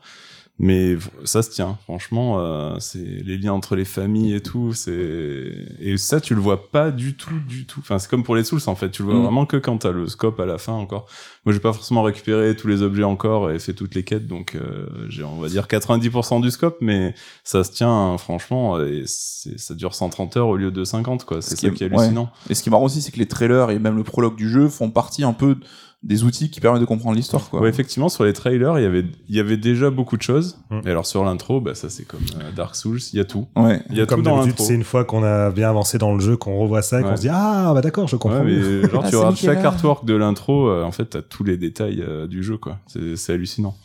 Mais 0.59 0.95
ça 1.23 1.41
se 1.41 1.49
tient, 1.49 1.80
franchement, 1.84 2.39
euh, 2.39 2.75
c'est 2.80 2.99
les 2.99 3.39
liens 3.39 3.53
entre 3.53 3.75
les 3.75 3.85
familles 3.85 4.35
et 4.35 4.39
tout, 4.39 4.71
c'est 4.73 5.51
et 5.80 5.97
ça 5.97 6.21
tu 6.21 6.35
le 6.35 6.41
vois 6.41 6.69
pas 6.69 6.91
du 6.91 7.15
tout, 7.15 7.34
du 7.47 7.65
tout. 7.65 7.80
Enfin 7.80 7.97
c'est 7.97 8.07
comme 8.07 8.23
pour 8.23 8.35
les 8.35 8.43
Souls 8.43 8.61
en 8.67 8.75
fait, 8.75 8.91
tu 8.91 9.01
le 9.01 9.09
vois 9.09 9.17
Mm. 9.17 9.23
vraiment 9.23 9.45
que 9.47 9.57
quand 9.57 9.80
t'as 9.80 9.91
le 9.91 10.07
scope 10.07 10.39
à 10.39 10.45
la 10.45 10.59
fin 10.59 10.73
encore. 10.73 11.07
Moi 11.45 11.53
j'ai 11.53 11.59
pas 11.59 11.73
forcément 11.73 12.03
récupéré 12.03 12.55
tous 12.55 12.67
les 12.67 12.84
objets 12.84 13.03
encore 13.03 13.49
et 13.49 13.57
fait 13.57 13.73
toutes 13.73 13.95
les 13.95 14.03
quêtes, 14.03 14.27
donc 14.27 14.53
euh, 14.53 14.85
j'ai 15.09 15.23
on 15.23 15.38
va 15.39 15.49
dire 15.49 15.65
90% 15.65 16.39
du 16.39 16.51
scope, 16.51 16.77
mais 16.81 17.15
ça 17.43 17.63
se 17.63 17.71
tient 17.71 17.91
hein, 17.91 18.17
franchement 18.19 18.80
et 18.80 19.05
ça 19.07 19.73
dure 19.73 19.95
130 19.95 20.38
heures 20.38 20.47
au 20.49 20.55
lieu 20.55 20.69
de 20.69 20.84
50 20.84 21.25
quoi. 21.25 21.41
C'est 21.41 21.55
Ce 21.55 21.61
ça 21.61 21.69
qui 21.69 21.75
qui 21.77 21.84
est 21.84 21.88
hallucinant. 21.88 22.30
Et 22.49 22.53
ce 22.53 22.61
qui 22.61 22.69
est 22.69 22.71
marrant 22.71 22.85
aussi, 22.85 23.01
c'est 23.01 23.11
que 23.11 23.19
les 23.19 23.27
trailers 23.27 23.71
et 23.71 23.80
même 23.80 23.97
le 23.97 24.03
prologue 24.03 24.35
du 24.35 24.47
jeu 24.49 24.69
font 24.69 24.91
partie 24.91 25.23
un 25.23 25.34
peu 25.34 25.57
des 26.03 26.23
outils 26.25 26.49
qui 26.49 26.59
permettent 26.59 26.81
de 26.81 26.85
comprendre 26.85 27.15
l'histoire 27.15 27.49
quoi. 27.49 27.61
Ouais, 27.61 27.69
effectivement, 27.69 28.09
sur 28.09 28.25
les 28.25 28.34
trailers, 28.34 28.77
il 28.77 28.84
y 28.84 28.85
avait, 28.85 29.05
il 29.30 29.35
y 29.35 29.39
avait 29.39 29.55
déjà 29.57 29.89
beaucoup 29.89 30.17
de 30.17 30.21
choses. 30.21 30.57
Mm. 30.69 30.80
Et 30.85 30.89
alors 30.89 31.05
sur 31.05 31.23
l'intro, 31.23 31.61
bah, 31.61 31.75
ça 31.75 31.89
c'est 31.89 32.03
comme 32.03 32.19
euh, 32.41 32.51
Dark 32.55 32.75
Souls, 32.75 32.99
il 33.13 33.17
y 33.17 33.19
a 33.21 33.25
tout. 33.25 33.47
Ouais. 33.55 33.81
Il 33.89 33.97
y 33.97 34.01
a 34.01 34.05
Comme 34.05 34.19
tout 34.19 34.25
dans 34.25 34.31
d'habitude, 34.39 34.51
l'intro. 34.59 34.65
c'est 34.67 34.73
une 34.75 34.84
fois 34.84 35.05
qu'on 35.05 35.23
a 35.23 35.49
bien 35.51 35.69
avancé 35.69 35.97
dans 35.97 36.13
le 36.13 36.19
jeu 36.19 36.35
qu'on 36.35 36.57
revoit 36.59 36.81
ça 36.81 36.99
et 36.99 37.03
qu'on 37.03 37.09
Ouais. 37.11 37.15
se 37.15 37.21
dit 37.21 37.30
ah 37.31 37.71
bah 37.73 37.81
d'accord, 37.81 38.07
je 38.07 38.17
comprends. 38.17 38.39
Ouais, 38.39 38.45
mais 38.81 38.89
genre 38.89 39.03
Ah, 39.05 39.09
tu 39.09 39.15
regardes 39.15 39.38
chaque 39.38 39.63
artwork 39.63 40.05
de 40.05 40.13
l'intro, 40.15 40.67
euh, 40.67 40.84
en 40.84 40.91
fait, 40.91 41.05
t'as 41.05 41.21
tous 41.21 41.43
les 41.45 41.55
détails 41.57 42.01
euh, 42.05 42.27
du 42.27 42.43
jeu, 42.43 42.57
quoi. 42.57 42.80
C'est 42.88 43.15
c'est 43.15 43.34
hallucinant. 43.34 43.75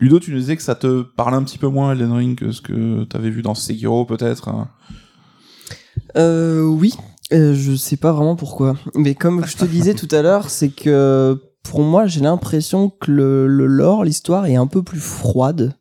Ludo, 0.00 0.18
tu 0.18 0.32
nous 0.32 0.38
disais 0.38 0.56
que 0.56 0.62
ça 0.62 0.74
te 0.74 1.02
parlait 1.02 1.36
un 1.36 1.42
petit 1.42 1.58
peu 1.58 1.68
moins 1.68 1.92
Elden 1.92 2.12
Ring 2.12 2.38
que 2.38 2.52
ce 2.52 2.62
que 2.62 3.04
t'avais 3.04 3.28
vu 3.30 3.42
dans 3.42 3.54
Sekiro 3.54 4.06
peut-être. 4.06 4.48
hein. 4.48 4.68
Euh, 6.16 6.62
oui, 6.62 6.94
euh, 7.32 7.54
je 7.54 7.74
sais 7.76 7.96
pas 7.96 8.12
vraiment 8.12 8.34
pourquoi. 8.36 8.76
Mais 8.94 9.14
comme 9.14 9.44
je 9.46 9.56
te 9.56 9.64
disais 9.64 9.94
tout 9.94 10.08
à 10.10 10.22
l'heure, 10.22 10.48
c'est 10.50 10.70
que 10.70 11.38
pour 11.62 11.82
moi, 11.82 12.06
j'ai 12.06 12.20
l'impression 12.20 12.90
que 12.90 13.10
le, 13.10 13.46
lore, 13.66 14.04
l'histoire 14.04 14.46
est 14.46 14.56
un 14.56 14.66
peu 14.66 14.82
plus 14.82 15.00
froide 15.00 15.74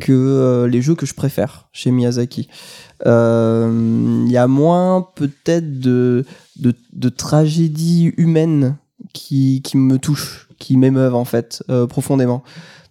que 0.00 0.12
euh, 0.12 0.68
les 0.68 0.80
jeux 0.80 0.94
que 0.94 1.06
je 1.06 1.14
préfère 1.14 1.68
chez 1.72 1.90
Miyazaki. 1.90 2.48
Euh, 3.06 4.22
Il 4.26 4.30
y 4.30 4.36
a 4.36 4.46
moins 4.46 5.08
peut-être 5.16 5.80
de, 5.80 6.24
de, 6.56 6.74
de 6.92 7.08
tragédie 7.08 8.12
humaine 8.16 8.76
qui, 9.12 9.62
me 9.74 9.98
touche, 9.98 10.48
qui 10.58 10.76
m'émeuvent 10.76 11.14
en 11.14 11.24
fait 11.24 11.64
euh, 11.68 11.86
profondément. 11.86 12.42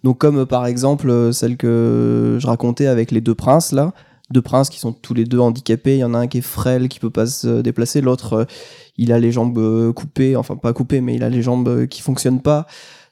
Donc 0.04 0.18
comme 0.18 0.46
par 0.46 0.66
exemple 0.66 1.32
celle 1.32 1.56
que 1.56 2.36
je 2.40 2.46
racontais 2.46 2.86
avec 2.86 3.10
les 3.10 3.20
deux 3.20 3.34
princes 3.34 3.72
là, 3.72 3.94
deux 4.30 4.42
princes 4.42 4.68
qui 4.68 4.78
sont 4.78 4.92
tous 4.92 5.14
les 5.14 5.24
deux 5.24 5.38
handicapés. 5.38 5.96
Il 5.96 6.00
y 6.00 6.04
en 6.04 6.14
a 6.14 6.18
un 6.18 6.26
qui 6.26 6.38
est 6.38 6.42
frêle, 6.42 6.88
qui 6.88 7.00
peut 7.00 7.10
pas 7.10 7.26
se 7.26 7.62
déplacer. 7.62 8.00
L'autre, 8.00 8.46
il 8.98 9.12
a 9.12 9.18
les 9.18 9.32
jambes 9.32 9.58
euh, 9.58 9.92
coupées, 9.92 10.36
enfin 10.36 10.56
pas 10.56 10.72
coupées, 10.72 11.00
mais 11.00 11.14
il 11.14 11.22
a 11.22 11.28
les 11.30 11.40
jambes 11.40 11.68
euh, 11.68 11.86
qui 11.86 12.02
fonctionnent 12.02 12.42
pas. 12.42 12.66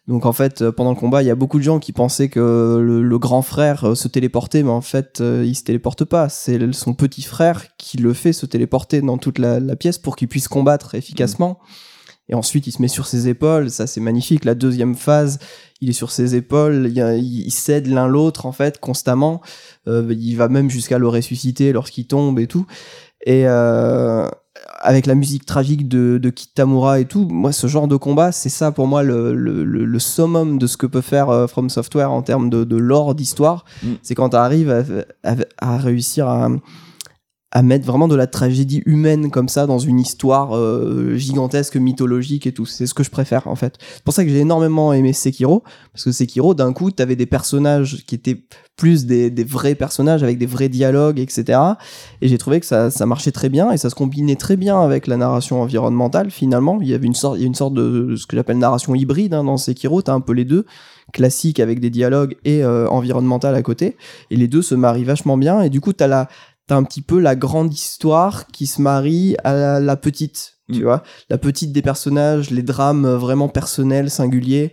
Donc 0.09 0.27
en 0.27 0.33
fait, 0.33 0.63
euh, 0.63 0.73
pendant 0.73 0.91
le 0.91 0.97
combat, 0.97 1.23
il 1.23 1.27
y 1.27 1.31
a 1.31 1.35
beaucoup 1.35 1.59
de 1.59 1.63
gens 1.63 1.79
qui 1.79 1.93
pensaient 1.93 2.29
que 2.29 2.79
le, 2.81 3.19
grand 3.19 3.43
frère 3.43 3.97
se 3.97 4.09
téléportait, 4.09 4.63
mais 4.63 4.71
en 4.71 4.81
fait, 4.81 5.21
il 5.21 5.55
se 5.55 5.63
téléporte 5.63 6.05
pas. 6.05 6.29
C'est 6.29 6.73
son 6.73 6.93
petit 6.95 7.23
frère 7.23 7.77
qui 7.79 7.97
le 7.97 8.13
fait 8.13 8.33
se 8.33 8.47
téléporter 8.47 9.01
dans 9.01 9.19
toute 9.19 9.39
la, 9.39 9.61
pièce 9.77 9.99
pour 9.99 10.17
qu'il 10.17 10.29
puisse 10.29 10.49
combattre 10.49 10.95
efficacement. 10.95 11.59
Et 12.29 12.35
ensuite, 12.35 12.67
il 12.67 12.73
se 12.73 12.83
met 12.83 12.89
sur 12.89 13.07
ses 13.07 13.29
épaules. 13.29 13.71
Ça, 13.71 13.87
c'est 13.87 14.01
magnifique. 14.01 14.45
La 14.45 14.57
deuxième 14.57 14.97
phase, 14.97 15.39
il 15.81 15.89
est 15.91 15.93
sur 15.93 16.11
ses 16.11 16.35
épaules. 16.35 16.91
Il, 16.91 16.99
il 16.99 17.51
cède 17.53 17.87
l'un 17.87 18.09
l'autre, 18.09 18.47
en 18.47 18.53
fait, 18.53 18.79
constamment. 18.79 19.41
Il 19.87 20.35
va 20.35 20.49
même 20.49 20.69
jusqu'à 20.69 20.99
le 20.99 21.07
ressusciter 21.07 21.73
lorsqu'il 21.73 22.09
tombe 22.09 22.41
et 22.41 22.49
tout. 22.49 22.67
Et, 23.25 23.45
avec 24.81 25.07
la 25.07 25.15
musique 25.15 25.47
tragique 25.47 25.89
de, 25.89 26.19
de 26.19 26.31
Kitamura 26.31 27.01
et 27.01 27.07
tout, 27.07 27.27
moi, 27.29 27.53
ce 27.53 27.67
genre 27.67 27.89
de 27.89 27.97
combat, 27.97 28.31
c'est 28.33 28.49
ça 28.49 28.73
pour 28.73 28.87
moi 28.87 29.03
le, 29.03 29.35
le, 29.35 29.65
le, 29.65 29.85
le 29.85 29.99
summum 29.99 30.59
de 30.59 30.67
ce 30.67 30.77
que 30.77 30.87
peut 30.87 31.01
faire 31.01 31.29
euh, 31.31 31.47
From 31.47 31.71
Software 31.71 32.13
en 32.13 32.23
termes 32.23 32.51
de, 32.51 32.65
de 32.65 32.77
lore, 32.77 33.15
d'histoire. 33.15 33.65
Mm. 33.83 33.93
C'est 34.03 34.15
quand 34.15 34.31
tu 34.31 34.37
arrives 34.37 34.71
à, 34.71 34.83
à, 35.25 35.37
à 35.59 35.77
réussir 35.79 36.29
à, 36.29 36.49
à 37.53 37.63
mettre 37.63 37.87
vraiment 37.87 38.09
de 38.09 38.17
la 38.17 38.27
tragédie 38.27 38.83
humaine 38.87 39.31
comme 39.31 39.49
ça 39.49 39.67
dans 39.67 39.79
une 39.79 40.01
histoire 40.01 40.57
euh, 40.57 41.17
gigantesque, 41.17 41.77
mythologique 41.77 42.47
et 42.47 42.53
tout. 42.53 42.67
C'est 42.67 42.87
ce 42.87 42.95
que 42.95 43.05
je 43.05 43.11
préfère 43.11 43.47
en 43.47 43.55
fait. 43.55 43.77
C'est 43.95 44.03
pour 44.03 44.13
ça 44.13 44.25
que 44.25 44.31
j'ai 44.31 44.41
énormément 44.41 44.93
aimé 44.93 45.13
Sekiro, 45.13 45.63
parce 45.93 46.05
que 46.05 46.13
Sekiro, 46.13 46.55
d'un 46.55 46.73
coup, 46.73 46.91
t'avais 46.91 47.15
des 47.15 47.27
personnages 47.27 48.05
qui 48.07 48.17
étaient 48.17 48.45
plus 48.77 49.07
des, 49.07 49.31
des 49.31 49.45
vrais 49.45 49.77
personnages 49.77 50.23
avec 50.23 50.39
des 50.39 50.47
vrais 50.47 50.69
dialogues, 50.69 51.21
etc. 51.21 51.59
Et 52.21 52.29
j'ai 52.29 52.37
trouvé 52.37 52.59
que 52.61 52.67
ça, 52.67 52.91
ça 52.91 53.07
marchait 53.07 53.33
très 53.33 53.49
bien 53.49 53.71
et 53.71 53.79
ça 53.79 53.91
se 53.91 53.95
combinait 53.95 54.37
très 54.37 54.57
bien 54.57 54.81
avec 54.81 55.07
la 55.07 55.17
narration 55.17 55.63
environnementale 55.63 56.31
finalement. 56.31 56.81
Il 56.83 56.89
y 56.89 56.95
avait 56.95 57.07
une 57.07 57.15
sorte, 57.15 57.39
il 57.39 57.43
y 57.43 57.45
a 57.45 57.47
une 57.47 57.55
sorte 57.55 57.75
de 57.75 58.17
ce 58.17 58.27
que 58.27 58.37
j'appelle 58.37 58.59
narration 58.59 58.95
hybride 58.95 59.35
hein, 59.35 59.45
dans 59.45 59.57
Sekiro. 59.57 60.03
T'as 60.03 60.15
un 60.15 60.21
peu 60.21 60.33
les 60.33 60.45
deux 60.45 60.67
classique 61.13 61.61
avec 61.61 61.79
des 61.79 61.89
dialogues 61.89 62.37
et 62.45 62.65
euh, 62.65 62.89
environnemental 62.89 63.55
à 63.55 63.63
côté 63.63 63.97
et 64.31 64.37
les 64.37 64.49
deux 64.49 64.61
se 64.61 64.75
marient 64.75 65.05
vachement 65.05 65.37
bien 65.37 65.63
et 65.63 65.71
du 65.71 65.81
coup 65.81 65.93
t'as 65.93 66.09
la 66.09 66.29
t'as 66.67 66.77
un 66.77 66.85
petit 66.85 67.03
peu 67.03 67.19
la 67.21 67.37
grande 67.37 67.73
histoire 67.73 68.47
qui 68.49 68.67
se 68.67 68.81
marie 68.83 69.37
à 69.45 69.53
la, 69.55 69.81
la 69.81 69.97
petite, 69.97 70.55
tu 70.73 70.81
Mm. 70.81 70.83
vois, 70.83 71.03
la 71.31 71.39
petite 71.39 71.73
des 71.73 71.83
personnages, 71.83 72.51
les 72.51 72.63
drames 72.63 73.07
vraiment 73.07 73.49
personnels, 73.49 74.11
singuliers. 74.11 74.73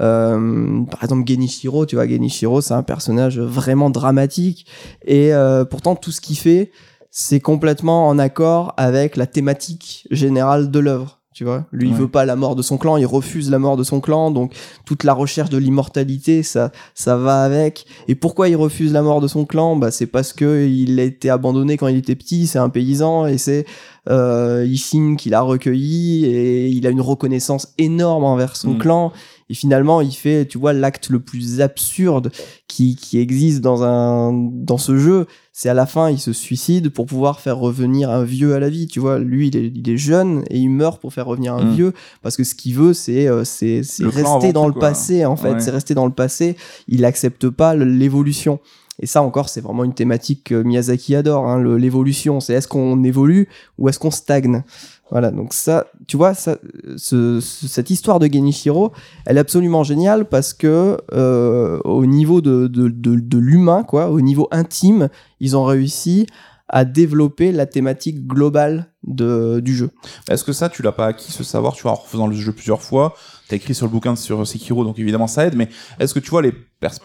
Euh, 0.00 0.82
par 0.90 1.04
exemple, 1.04 1.28
Genichiro, 1.28 1.86
tu 1.86 1.96
vois, 1.96 2.08
Genichiro, 2.08 2.60
c'est 2.60 2.74
un 2.74 2.82
personnage 2.82 3.38
vraiment 3.38 3.90
dramatique 3.90 4.66
et 5.04 5.32
euh, 5.34 5.64
pourtant 5.64 5.94
tout 5.96 6.10
ce 6.10 6.20
qu'il 6.20 6.36
fait, 6.38 6.72
c'est 7.10 7.40
complètement 7.40 8.08
en 8.08 8.18
accord 8.18 8.74
avec 8.76 9.16
la 9.16 9.26
thématique 9.26 10.08
générale 10.10 10.70
de 10.70 10.78
l'œuvre. 10.78 11.21
Tu 11.42 11.46
vois, 11.46 11.64
lui 11.72 11.88
il 11.88 11.94
veut 11.96 12.06
pas 12.06 12.24
la 12.24 12.36
mort 12.36 12.54
de 12.54 12.62
son 12.62 12.78
clan, 12.78 12.96
il 12.98 13.04
refuse 13.04 13.50
la 13.50 13.58
mort 13.58 13.76
de 13.76 13.82
son 13.82 14.00
clan, 14.00 14.30
donc 14.30 14.54
toute 14.84 15.02
la 15.02 15.12
recherche 15.12 15.50
de 15.50 15.58
l'immortalité, 15.58 16.44
ça, 16.44 16.70
ça 16.94 17.16
va 17.16 17.42
avec. 17.42 17.84
Et 18.06 18.14
pourquoi 18.14 18.48
il 18.48 18.54
refuse 18.54 18.92
la 18.92 19.02
mort 19.02 19.20
de 19.20 19.26
son 19.26 19.44
clan? 19.44 19.74
Bah 19.74 19.90
c'est 19.90 20.06
parce 20.06 20.32
que 20.32 20.68
il 20.68 21.00
a 21.00 21.02
été 21.02 21.30
abandonné 21.30 21.76
quand 21.76 21.88
il 21.88 21.96
était 21.96 22.14
petit, 22.14 22.46
c'est 22.46 22.60
un 22.60 22.68
paysan 22.68 23.26
et 23.26 23.38
c'est 23.38 23.66
euh, 24.10 24.66
Ishin 24.68 25.14
qui 25.16 25.30
l'a 25.30 25.42
recueilli 25.42 26.24
et 26.26 26.68
il 26.68 26.86
a 26.86 26.90
une 26.90 27.00
reconnaissance 27.00 27.72
énorme 27.78 28.24
envers 28.24 28.56
son 28.56 28.74
Mm. 28.74 28.78
clan. 28.78 29.12
Et 29.50 29.54
finalement, 29.54 30.00
il 30.00 30.12
fait, 30.12 30.46
tu 30.46 30.56
vois, 30.56 30.72
l'acte 30.72 31.10
le 31.10 31.20
plus 31.20 31.60
absurde 31.60 32.32
qui, 32.68 32.96
qui 32.96 33.18
existe 33.18 33.60
dans 33.60 33.82
un 33.82 34.32
dans 34.32 34.78
ce 34.78 34.96
jeu, 34.96 35.26
c'est 35.52 35.68
à 35.68 35.74
la 35.74 35.84
fin, 35.84 36.08
il 36.10 36.18
se 36.18 36.32
suicide 36.32 36.88
pour 36.88 37.04
pouvoir 37.04 37.38
faire 37.40 37.58
revenir 37.58 38.08
un 38.10 38.24
vieux 38.24 38.54
à 38.54 38.60
la 38.60 38.70
vie. 38.70 38.86
Tu 38.86 38.98
vois, 38.98 39.18
lui, 39.18 39.48
il 39.48 39.56
est, 39.56 39.70
il 39.74 39.90
est 39.90 39.96
jeune 39.98 40.42
et 40.48 40.58
il 40.58 40.70
meurt 40.70 41.00
pour 41.02 41.12
faire 41.12 41.26
revenir 41.26 41.52
un 41.54 41.64
Mm. 41.64 41.74
vieux 41.74 41.92
parce 42.22 42.36
que 42.38 42.44
ce 42.44 42.54
qu'il 42.54 42.74
veut, 42.76 42.94
c'est 42.94 43.26
euh, 43.28 43.42
rester 43.42 44.52
dans 44.52 44.62
tout, 44.62 44.68
le 44.68 44.72
quoi. 44.72 44.88
passé 44.88 45.26
en 45.26 45.36
fait. 45.36 45.52
Ouais. 45.52 45.60
C'est 45.60 45.70
rester 45.70 45.94
dans 45.94 46.06
le 46.06 46.12
passé. 46.12 46.56
Il 46.88 47.04
accepte 47.04 47.48
pas 47.50 47.74
l'évolution. 47.76 48.58
Et 49.02 49.06
ça 49.06 49.22
encore, 49.22 49.48
c'est 49.48 49.60
vraiment 49.60 49.82
une 49.82 49.94
thématique 49.94 50.44
que 50.44 50.62
Miyazaki 50.62 51.16
adore, 51.16 51.48
hein, 51.48 51.62
l'évolution. 51.76 52.38
C'est 52.38 52.54
est-ce 52.54 52.68
qu'on 52.68 53.02
évolue 53.02 53.48
ou 53.76 53.88
est-ce 53.88 53.98
qu'on 53.98 54.12
stagne? 54.12 54.62
Voilà, 55.10 55.32
donc 55.32 55.52
ça, 55.52 55.88
tu 56.06 56.16
vois, 56.16 56.32
cette 56.34 57.90
histoire 57.90 58.18
de 58.18 58.32
Genichiro, 58.32 58.92
elle 59.26 59.36
est 59.36 59.40
absolument 59.40 59.82
géniale 59.82 60.26
parce 60.26 60.54
que 60.54 60.96
euh, 61.12 61.80
au 61.84 62.06
niveau 62.06 62.40
de, 62.40 63.36
l'humain, 63.36 63.84
au 63.92 64.20
niveau 64.20 64.48
intime, 64.52 65.10
ils 65.40 65.56
ont 65.56 65.64
réussi 65.64 66.26
à 66.68 66.86
développer 66.86 67.52
la 67.52 67.66
thématique 67.66 68.26
globale 68.26 68.86
du 69.02 69.74
jeu. 69.74 69.90
Est-ce 70.30 70.44
que 70.44 70.52
ça, 70.52 70.70
tu 70.70 70.82
l'as 70.82 70.92
pas 70.92 71.06
acquis, 71.06 71.30
ce 71.30 71.44
savoir, 71.44 71.74
tu 71.74 71.82
vois, 71.82 71.92
en 71.92 71.96
refaisant 71.96 72.28
le 72.28 72.34
jeu 72.34 72.52
plusieurs 72.52 72.80
fois 72.80 73.14
T'as 73.52 73.56
écrit 73.56 73.74
sur 73.74 73.84
le 73.84 73.92
bouquin 73.92 74.16
sur 74.16 74.46
Sekiro, 74.46 74.82
donc 74.82 74.98
évidemment 74.98 75.26
ça 75.26 75.44
aide, 75.44 75.56
mais 75.56 75.68
est-ce 76.00 76.14
que 76.14 76.20
tu 76.20 76.30
vois 76.30 76.40
les, 76.40 76.54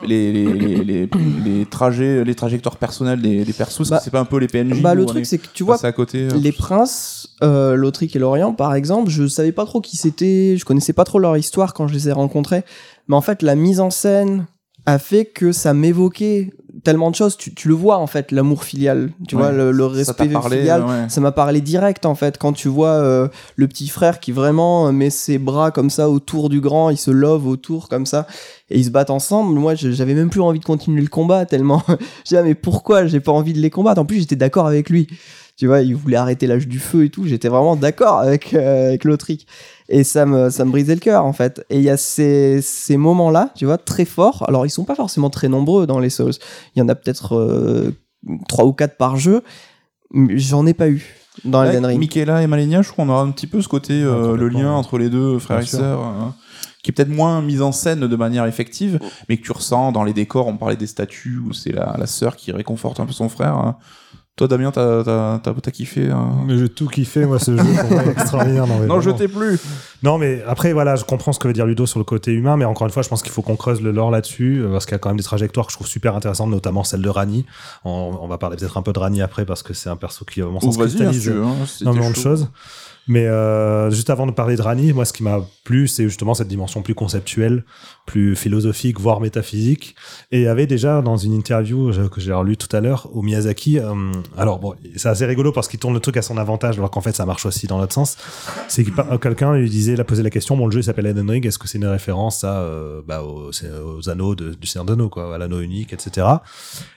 les, 0.08 0.32
les, 0.32 0.44
les, 0.56 0.84
les, 0.86 1.10
les 1.44 1.66
trajets, 1.66 2.24
les 2.24 2.36
trajectoires 2.36 2.78
personnelles 2.78 3.22
des, 3.22 3.44
des 3.44 3.52
persos 3.52 3.90
Bah, 3.90 4.00
c'est 4.02 4.12
pas 4.12 4.22
un 4.22 4.26
peu 4.26 4.38
les 4.38 4.48
PNJ 4.48 4.82
Bah, 4.82 4.96
le 4.96 5.06
truc, 5.06 5.24
est 5.24 5.26
c'est 5.26 5.40
que 5.40 5.48
tu 5.54 5.64
vois, 5.64 5.74
passé 5.76 5.88
à 5.88 5.92
côté 5.92 6.30
euh, 6.32 6.38
les 6.38 6.54
princes, 6.54 7.36
euh, 7.44 7.76
l'Autrique 7.76 8.16
et 8.16 8.20
l'Orient, 8.20 8.54
par 8.54 8.76
exemple, 8.76 9.10
je 9.10 9.28
savais 9.28 9.52
pas 9.52 9.66
trop 9.66 9.82
qui 9.82 9.98
c'était, 9.98 10.56
je 10.58 10.64
connaissais 10.64 10.94
pas 10.94 11.04
trop 11.04 11.20
leur 11.20 11.36
histoire 11.36 11.74
quand 11.74 11.86
je 11.90 11.94
les 11.94 12.08
ai 12.08 12.14
rencontrés, 12.14 12.64
mais 13.10 13.18
en 13.18 13.22
fait, 13.22 13.42
la 13.42 13.56
mise 13.56 13.82
en 13.82 13.90
scène 13.90 14.48
a 14.88 14.98
fait 15.00 15.26
que 15.26 15.52
ça 15.52 15.74
m'évoquait 15.76 16.50
tellement 16.84 17.10
de 17.12 17.16
choses. 17.16 17.36
Tu, 17.36 17.54
tu 17.54 17.68
le 17.68 17.74
vois, 17.74 17.98
en 17.98 18.08
fait, 18.08 18.32
l'amour 18.32 18.64
filial, 18.64 19.10
tu 19.28 19.36
Ouais, 19.36 19.42
vois, 19.42 19.52
le, 19.52 19.72
le 19.72 19.84
ça 20.04 20.14
t'a 20.14 20.24
respect 20.24 20.28
parlé, 20.30 20.58
filial. 20.60 20.82
ouais. 20.84 21.10
Ça 21.10 21.20
m'a 21.22 21.32
parlé 21.34 21.60
direct 21.60 22.06
en 22.06 22.16
fait 22.16 22.38
quand 22.38 22.54
tu 22.54 22.68
vois 22.70 22.92
euh, 22.92 23.28
le 23.58 23.68
petit 23.68 23.88
frère 23.90 24.20
qui 24.22 24.32
vraiment 24.32 24.92
met 24.94 25.10
ses 25.10 25.38
bras 25.40 25.72
comme 25.72 25.90
ça 25.90 26.10
autour 26.10 26.48
du 26.50 26.62
grand, 26.62 26.90
il 26.90 26.98
se 26.98 27.12
love 27.12 27.46
autour 27.48 27.90
comme 27.90 28.06
ça 28.06 28.28
et 28.70 28.80
ils 28.80 28.86
se 28.86 28.90
battent 28.90 29.10
ensemble. 29.10 29.60
Moi 29.60 29.76
je- 29.76 29.92
j'avais 29.92 30.14
même 30.14 30.30
plus 30.30 30.42
envie 30.42 30.60
de 30.60 30.66
continuer 30.66 31.02
le 31.02 31.08
combat 31.10 31.46
tellement 31.46 31.84
j'ai 32.26 32.36
dit 32.36 32.38
ah, 32.38 32.44
mais 32.44 32.56
pourquoi 32.56 33.08
j'ai 33.08 33.20
pas 33.20 33.32
envie 33.34 33.54
de 33.54 33.60
les 33.60 33.70
combattre? 33.72 34.00
En 34.00 34.06
plus 34.06 34.20
j'étais 34.20 34.36
d'accord 34.38 34.68
avec 34.68 34.90
lui. 34.90 35.08
Tu 35.58 35.66
vois, 35.66 35.82
il 35.82 35.96
voulait 35.96 36.18
arrêter 36.18 36.46
l'âge 36.46 36.68
du 36.68 36.78
feu 36.78 37.06
et 37.06 37.10
tout. 37.10 37.26
J'étais 37.26 37.48
vraiment 37.50 37.76
d'accord 37.76 38.20
avec 38.20 38.54
euh, 38.54 38.90
avec 38.90 39.04
l'Autrique 39.04 39.48
et 39.90 40.04
ça 40.04 40.26
me 40.26 40.50
ça 40.50 40.66
me 40.66 40.72
brisait 40.72 40.96
le 40.96 41.00
cœur 41.00 41.26
en 41.26 41.34
fait. 41.34 41.66
Et 41.70 41.78
il 41.78 41.84
y 41.84 41.90
a 41.90 41.98
ces 41.98 42.62
ces 42.62 42.98
moments 42.98 43.30
là, 43.32 43.52
tu 43.56 43.66
vois, 43.66 43.78
très 43.78 44.06
forts. 44.06 44.44
Alors 44.48 44.66
ils 44.66 44.70
sont 44.70 44.86
pas 44.86 44.96
forcément 44.96 45.30
très 45.30 45.48
nombreux 45.50 45.88
dans 45.88 46.00
les 46.00 46.10
Souls. 46.10 46.34
Il 46.76 46.80
y 46.80 46.82
en 46.82 46.90
a 46.90 46.96
peut-être 46.96 47.36
euh, 47.36 47.92
trois 48.48 48.66
ou 48.66 48.74
quatre 48.74 48.98
par 48.98 49.18
jeu. 49.18 49.44
J'en 50.14 50.66
ai 50.66 50.74
pas 50.74 50.90
eu 50.90 51.06
dans 51.44 51.64
Elden 51.64 51.86
Ring. 51.86 52.00
Michaela 52.00 52.42
et 52.42 52.48
Malenia, 52.48 52.82
je 52.82 52.92
crois 52.92 53.06
qu'on 53.06 53.12
aura 53.12 53.22
un 53.22 53.32
petit 53.32 53.48
peu 53.48 53.62
ce 53.62 53.68
côté, 53.68 53.94
euh, 54.02 54.32
Ouais, 54.32 54.38
le 54.38 54.50
lien 54.50 54.72
entre 54.72 54.98
les 54.98 55.10
deux 55.10 55.38
frères 55.40 55.60
et 55.60 55.66
sœurs, 55.66 56.02
hein, 56.02 56.34
qui 56.82 56.92
est 56.92 56.94
peut-être 56.94 57.10
moins 57.10 57.42
mis 57.42 57.62
en 57.62 57.72
scène 57.72 58.00
de 58.00 58.16
manière 58.16 58.46
effective, 58.46 59.00
mais 59.30 59.38
que 59.38 59.44
tu 59.44 59.52
ressens 59.52 59.92
dans 59.92 60.04
les 60.04 60.14
décors. 60.14 60.48
On 60.48 60.58
parlait 60.58 60.78
des 60.78 60.88
statues 60.88 61.38
où 61.46 61.54
c'est 61.54 61.72
la, 61.74 61.96
la 61.98 62.08
sœur 62.08 62.36
qui 62.38 62.52
réconforte 62.52 63.00
un 63.00 63.06
peu 63.06 63.12
son 63.14 63.30
frère. 63.30 63.54
hein. 63.56 63.78
Toi, 64.38 64.48
Damien, 64.48 64.72
t'as 64.72 65.04
t'as- 65.04 65.40
t'as- 65.44 65.54
t'as 65.54 65.72
kiffé 65.72 66.12
hein 66.12 66.30
Mais 66.46 66.58
j'ai 66.60 66.70
tout 66.70 66.88
kiffé, 66.88 67.26
moi, 67.26 67.40
ce 67.40 67.58
jeu. 67.58 67.64
Pour 67.82 67.90
moi, 67.92 68.04
extraordinaire. 68.06 68.68
Non, 68.68 68.78
mais 68.80 68.86
Non, 68.86 69.02
je 69.02 69.10
t'ai 69.10 69.28
plus. 69.28 69.60
Non, 70.04 70.20
mais 70.20 70.44
après, 70.48 70.74
voilà, 70.74 70.96
je 70.96 71.04
comprends 71.06 71.34
ce 71.34 71.40
que 71.40 71.48
veut 71.48 71.54
dire 71.56 71.66
Ludo 71.66 71.88
sur 71.88 71.98
le 71.98 72.06
côté 72.06 72.32
humain, 72.34 72.56
mais 72.56 72.64
encore 72.66 72.86
une 72.86 72.94
fois, 72.94 73.02
je 73.02 73.10
pense 73.10 73.24
qu'il 73.24 73.32
faut 73.32 73.42
qu'on 73.42 73.56
creuse 73.56 73.82
le 73.82 73.92
lore 73.92 74.12
là-dessus, 74.12 74.60
euh, 74.62 74.72
parce 74.72 74.86
qu'il 74.86 74.92
y 74.94 74.96
a 74.96 75.00
quand 75.00 75.10
même 75.10 75.18
des 75.18 75.24
trajectoires 75.24 75.66
que 75.66 75.72
je 75.72 75.78
trouve 75.78 75.88
super 75.88 76.16
intéressantes, 76.16 76.52
notamment 76.52 76.84
celle 76.84 77.02
de 77.02 77.10
Rani. 77.10 77.46
On, 77.84 78.16
on 78.22 78.28
va 78.28 78.38
parler 78.38 78.58
peut-être 78.58 78.78
un 78.78 78.84
peu 78.84 78.94
de 78.94 79.00
Rani 79.00 79.24
après, 79.24 79.44
parce 79.44 79.64
que 79.64 79.74
c'est 79.74 79.90
un 79.90 79.96
perso 79.96 80.24
qui, 80.24 80.42
à 80.44 80.46
mon 80.46 80.60
sens, 80.60 80.76
si 80.76 80.98
cristallise 80.98 81.30
hein, 81.30 81.56
c'était 81.66 81.84
énormément 81.86 82.12
de 82.12 82.16
choses. 82.16 82.48
Mais 83.10 83.26
euh, 83.26 83.90
juste 83.90 84.10
avant 84.10 84.28
de 84.28 84.32
parler 84.34 84.56
de 84.58 84.62
Rani, 84.62 84.92
moi, 84.94 85.06
ce 85.06 85.14
qui 85.14 85.24
m'a 85.24 85.40
plu, 85.64 85.88
c'est 85.88 86.04
justement 86.04 86.34
cette 86.34 86.50
dimension 86.50 86.82
plus 86.82 86.94
conceptuelle, 86.94 87.64
plus 88.08 88.36
philosophique, 88.36 89.00
voire 89.00 89.20
métaphysique. 89.20 89.96
Et 90.32 90.40
il 90.40 90.44
y 90.44 90.48
avait 90.48 90.66
déjà 90.66 91.02
dans 91.04 91.18
une 91.18 91.34
interview 91.34 91.92
que 92.10 92.22
j'ai 92.22 92.34
relue 92.34 92.58
tout 92.58 92.74
à 92.76 92.80
l'heure 92.80 93.10
au 93.14 93.22
Miyazaki, 93.22 93.80
euh, 93.80 93.94
alors 94.38 94.60
bon, 94.60 94.74
c'est 94.96 95.10
assez 95.10 95.26
rigolo 95.26 95.52
parce 95.52 95.68
qu'il 95.68 95.80
tourne 95.80 95.94
le 95.94 96.00
truc 96.00 96.16
à 96.18 96.22
son 96.22 96.38
avantage, 96.38 96.78
alors 96.78 96.90
qu'en 96.90 97.02
fait 97.02 97.16
ça 97.16 97.26
marche 97.26 97.46
aussi 97.46 97.68
dans 97.68 97.78
l'autre 97.80 97.94
sens. 97.94 98.18
C'est 98.70 98.86
que 98.86 99.18
quelqu'un 99.18 99.54
lui 99.56 99.70
disait, 99.70 99.94
il 99.94 100.02
a 100.02 100.06
posé 100.06 100.24
la 100.24 100.30
question, 100.30 100.56
bon, 100.56 100.66
le 100.66 100.72
jeu 100.72 100.82
s'appelle 100.82 101.06
Elden 101.06 101.30
Ring, 101.30 101.46
est-ce 101.46 101.60
que 101.60 101.68
c'est 101.68 101.78
une 101.78 101.86
référence 101.86 102.46
à, 102.46 102.62
euh, 102.62 103.02
bah, 103.06 103.24
aux, 103.24 104.10
anneaux 104.10 104.36
du 104.36 104.68
Seigneur 104.68 104.86
d'Anneaux, 104.86 105.10
quoi, 105.10 105.36
à 105.36 105.38
l'anneau 105.38 105.60
unique, 105.60 105.92
etc. 105.92 106.26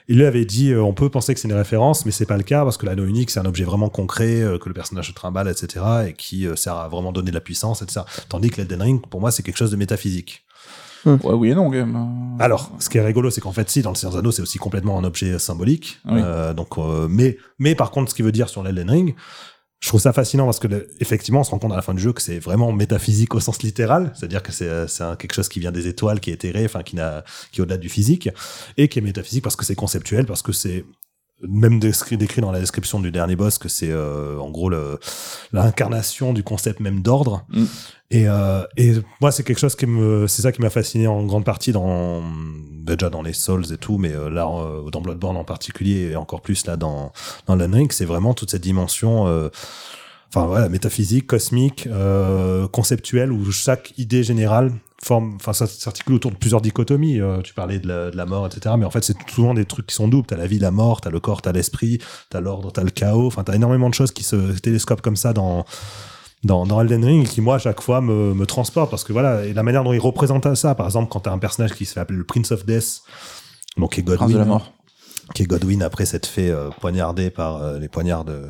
Il 0.07 0.17
lui 0.17 0.25
avait 0.25 0.45
dit, 0.45 0.71
euh, 0.71 0.81
on 0.81 0.93
peut 0.93 1.09
penser 1.09 1.33
que 1.33 1.41
c'est 1.41 1.49
une 1.49 1.53
référence, 1.53 2.05
mais 2.05 2.11
c'est 2.11 2.25
pas 2.25 2.37
le 2.37 2.43
cas 2.43 2.63
parce 2.63 2.77
que 2.77 2.85
l'anneau 2.85 3.05
unique 3.05 3.31
c'est 3.31 3.39
un 3.39 3.45
objet 3.45 3.65
vraiment 3.65 3.89
concret 3.89 4.43
que 4.61 4.69
le 4.69 4.73
personnage 4.73 5.09
se 5.09 5.13
trimballe, 5.13 5.49
etc. 5.49 5.85
et 6.07 6.13
qui 6.13 6.47
sert 6.55 6.75
à 6.75 6.87
vraiment 6.87 7.11
donner 7.11 7.31
de 7.31 7.35
la 7.35 7.41
puissance, 7.41 7.81
etc. 7.81 8.01
Tandis 8.29 8.49
que 8.49 8.57
l'Elden 8.57 8.81
Ring, 8.81 9.01
pour 9.05 9.19
moi, 9.19 9.31
c'est 9.31 9.43
quelque 9.43 9.57
chose 9.57 9.71
de 9.71 9.75
métaphysique. 9.75 10.43
Ouais, 11.05 11.17
oui 11.33 11.49
et 11.51 11.55
non, 11.55 11.71
hein. 11.73 12.09
Alors, 12.39 12.71
ce 12.79 12.89
qui 12.89 12.97
est 12.97 13.01
rigolo, 13.01 13.29
c'est 13.29 13.41
qu'en 13.41 13.51
fait, 13.51 13.69
si, 13.69 13.81
dans 13.81 13.89
le 13.91 13.95
Seigneur 13.95 14.13
des 14.13 14.19
Anneaux, 14.19 14.31
c'est 14.31 14.41
aussi 14.41 14.57
complètement 14.57 14.97
un 14.99 15.03
objet 15.03 15.39
symbolique. 15.39 15.99
Oui. 16.05 16.19
Euh, 16.23 16.53
donc, 16.53 16.77
euh, 16.77 17.07
mais, 17.09 17.37
mais 17.59 17.75
par 17.75 17.91
contre, 17.91 18.11
ce 18.11 18.15
qui 18.15 18.21
veut 18.21 18.31
dire 18.31 18.49
sur 18.49 18.61
l'Elden 18.63 18.89
Ring, 18.89 19.15
je 19.79 19.87
trouve 19.87 19.99
ça 19.99 20.13
fascinant 20.13 20.45
parce 20.45 20.59
que 20.59 20.67
le- 20.67 20.87
effectivement, 20.99 21.39
on 21.39 21.43
se 21.43 21.49
rend 21.49 21.57
compte 21.57 21.71
à 21.71 21.75
la 21.75 21.81
fin 21.81 21.95
du 21.95 22.01
jeu 22.01 22.13
que 22.13 22.21
c'est 22.21 22.37
vraiment 22.37 22.71
métaphysique 22.71 23.33
au 23.33 23.39
sens 23.39 23.63
littéral, 23.63 24.11
c'est-à-dire 24.15 24.43
que 24.43 24.51
c'est 24.51 24.67
euh, 24.69 25.15
quelque 25.15 25.33
chose 25.33 25.49
qui 25.49 25.59
vient 25.59 25.71
des 25.71 25.87
étoiles, 25.87 26.19
qui 26.19 26.29
est 26.29 26.33
éthéré, 26.33 26.65
enfin 26.65 26.83
qui 26.83 26.95
n'a 26.95 27.23
qui 27.51 27.59
est 27.59 27.63
au-delà 27.63 27.77
du 27.77 27.89
physique, 27.89 28.29
et 28.77 28.87
qui 28.89 28.99
est 28.99 29.01
métaphysique 29.01 29.43
parce 29.43 29.55
que 29.55 29.65
c'est 29.65 29.73
conceptuel, 29.75 30.27
parce 30.27 30.43
que 30.43 30.51
c'est 30.51 30.85
même 31.47 31.79
décrit, 31.79 32.17
décrit 32.17 32.41
dans 32.41 32.51
la 32.51 32.59
description 32.59 32.99
du 32.99 33.11
dernier 33.11 33.35
boss 33.35 33.57
que 33.57 33.69
c'est 33.69 33.91
euh, 33.91 34.37
en 34.37 34.49
gros 34.49 34.71
l'incarnation 35.51 36.33
du 36.33 36.43
concept 36.43 36.79
même 36.79 37.01
d'ordre. 37.01 37.45
Mm. 37.49 37.65
Et, 38.11 38.27
euh, 38.27 38.63
et 38.75 38.93
moi, 39.21 39.31
c'est 39.31 39.43
quelque 39.43 39.59
chose 39.59 39.75
qui 39.75 39.85
me, 39.85 40.27
c'est 40.27 40.41
ça 40.41 40.51
qui 40.51 40.61
m'a 40.61 40.69
fasciné 40.69 41.07
en 41.07 41.23
grande 41.23 41.45
partie 41.45 41.71
dans, 41.71 42.21
déjà 42.83 43.09
dans 43.09 43.21
les 43.21 43.33
Souls 43.33 43.71
et 43.71 43.77
tout, 43.77 43.97
mais 43.97 44.11
euh, 44.11 44.29
là, 44.29 44.47
euh, 44.47 44.89
dans 44.89 45.01
Bloodborne 45.01 45.37
en 45.37 45.43
particulier, 45.43 46.11
et 46.11 46.15
encore 46.15 46.41
plus 46.41 46.65
là 46.65 46.75
dans, 46.75 47.13
dans 47.47 47.57
Ring, 47.57 47.91
c'est 47.91 48.05
vraiment 48.05 48.33
toute 48.33 48.51
cette 48.51 48.61
dimension, 48.61 49.27
euh, 49.27 49.49
enfin 50.33 50.47
voilà, 50.47 50.69
métaphysique, 50.69 51.27
cosmique, 51.27 51.87
euh, 51.87 52.67
conceptuelle, 52.67 53.31
où 53.31 53.51
chaque 53.51 53.97
idée 53.97 54.23
générale 54.23 54.71
forme, 55.03 55.35
enfin 55.35 55.51
ça 55.51 55.67
s'articule 55.67 56.15
autour 56.15 56.31
de 56.31 56.37
plusieurs 56.37 56.61
dichotomies. 56.61 57.19
Euh, 57.19 57.41
tu 57.41 57.53
parlais 57.53 57.79
de 57.79 57.87
la, 57.87 58.11
de 58.11 58.17
la 58.17 58.25
mort, 58.25 58.47
etc. 58.47 58.75
Mais 58.77 58.85
en 58.85 58.91
fait, 58.91 59.03
c'est 59.03 59.17
souvent 59.29 59.53
des 59.53 59.65
trucs 59.65 59.87
qui 59.87 59.95
sont 59.95 60.07
doubles. 60.07 60.27
T'as 60.27 60.37
la 60.37 60.47
vie, 60.47 60.59
la 60.59 60.71
mort, 60.71 61.01
t'as 61.01 61.09
le 61.09 61.19
corps, 61.19 61.41
t'as 61.41 61.51
l'esprit, 61.51 61.99
t'as 62.29 62.39
l'ordre, 62.39 62.71
t'as 62.71 62.83
le 62.83 62.91
chaos. 62.91 63.27
Enfin, 63.27 63.43
t'as 63.43 63.55
énormément 63.55 63.89
de 63.89 63.93
choses 63.93 64.11
qui 64.11 64.23
se 64.23 64.57
télescopent 64.59 65.01
comme 65.01 65.15
ça 65.17 65.33
dans 65.33 65.65
dans, 66.43 66.65
dans 66.65 66.81
Elden 66.81 67.05
Ring 67.05 67.27
qui 67.27 67.39
moi 67.39 67.55
à 67.55 67.59
chaque 67.59 67.81
fois 67.81 68.01
me, 68.01 68.33
me 68.33 68.45
transporte 68.47 68.89
parce 68.89 69.03
que 69.03 69.13
voilà 69.13 69.45
et 69.45 69.53
la 69.53 69.61
manière 69.61 69.83
dont 69.83 69.93
il 69.93 69.99
représente 69.99 70.55
ça 70.55 70.73
par 70.73 70.87
exemple 70.87 71.07
quand 71.11 71.19
t'as 71.19 71.31
un 71.31 71.37
personnage 71.37 71.73
qui 71.73 71.85
se 71.85 71.93
fait 71.93 71.99
appeler 71.99 72.17
le 72.17 72.23
Prince 72.23 72.51
of 72.51 72.65
Death 72.65 73.03
donc 73.77 73.93
qui 73.93 73.99
est 73.99 74.03
Prince 74.03 74.31
de 74.31 74.37
la 74.39 74.45
mort. 74.45 74.73
Qui 75.33 75.43
est 75.43 75.45
Godwin 75.45 75.81
après 75.81 76.05
s'être 76.05 76.25
fait 76.25 76.49
euh, 76.49 76.69
poignarder 76.79 77.29
par 77.29 77.57
euh, 77.57 77.79
les 77.79 77.87
poignards 77.87 78.25
de, 78.25 78.41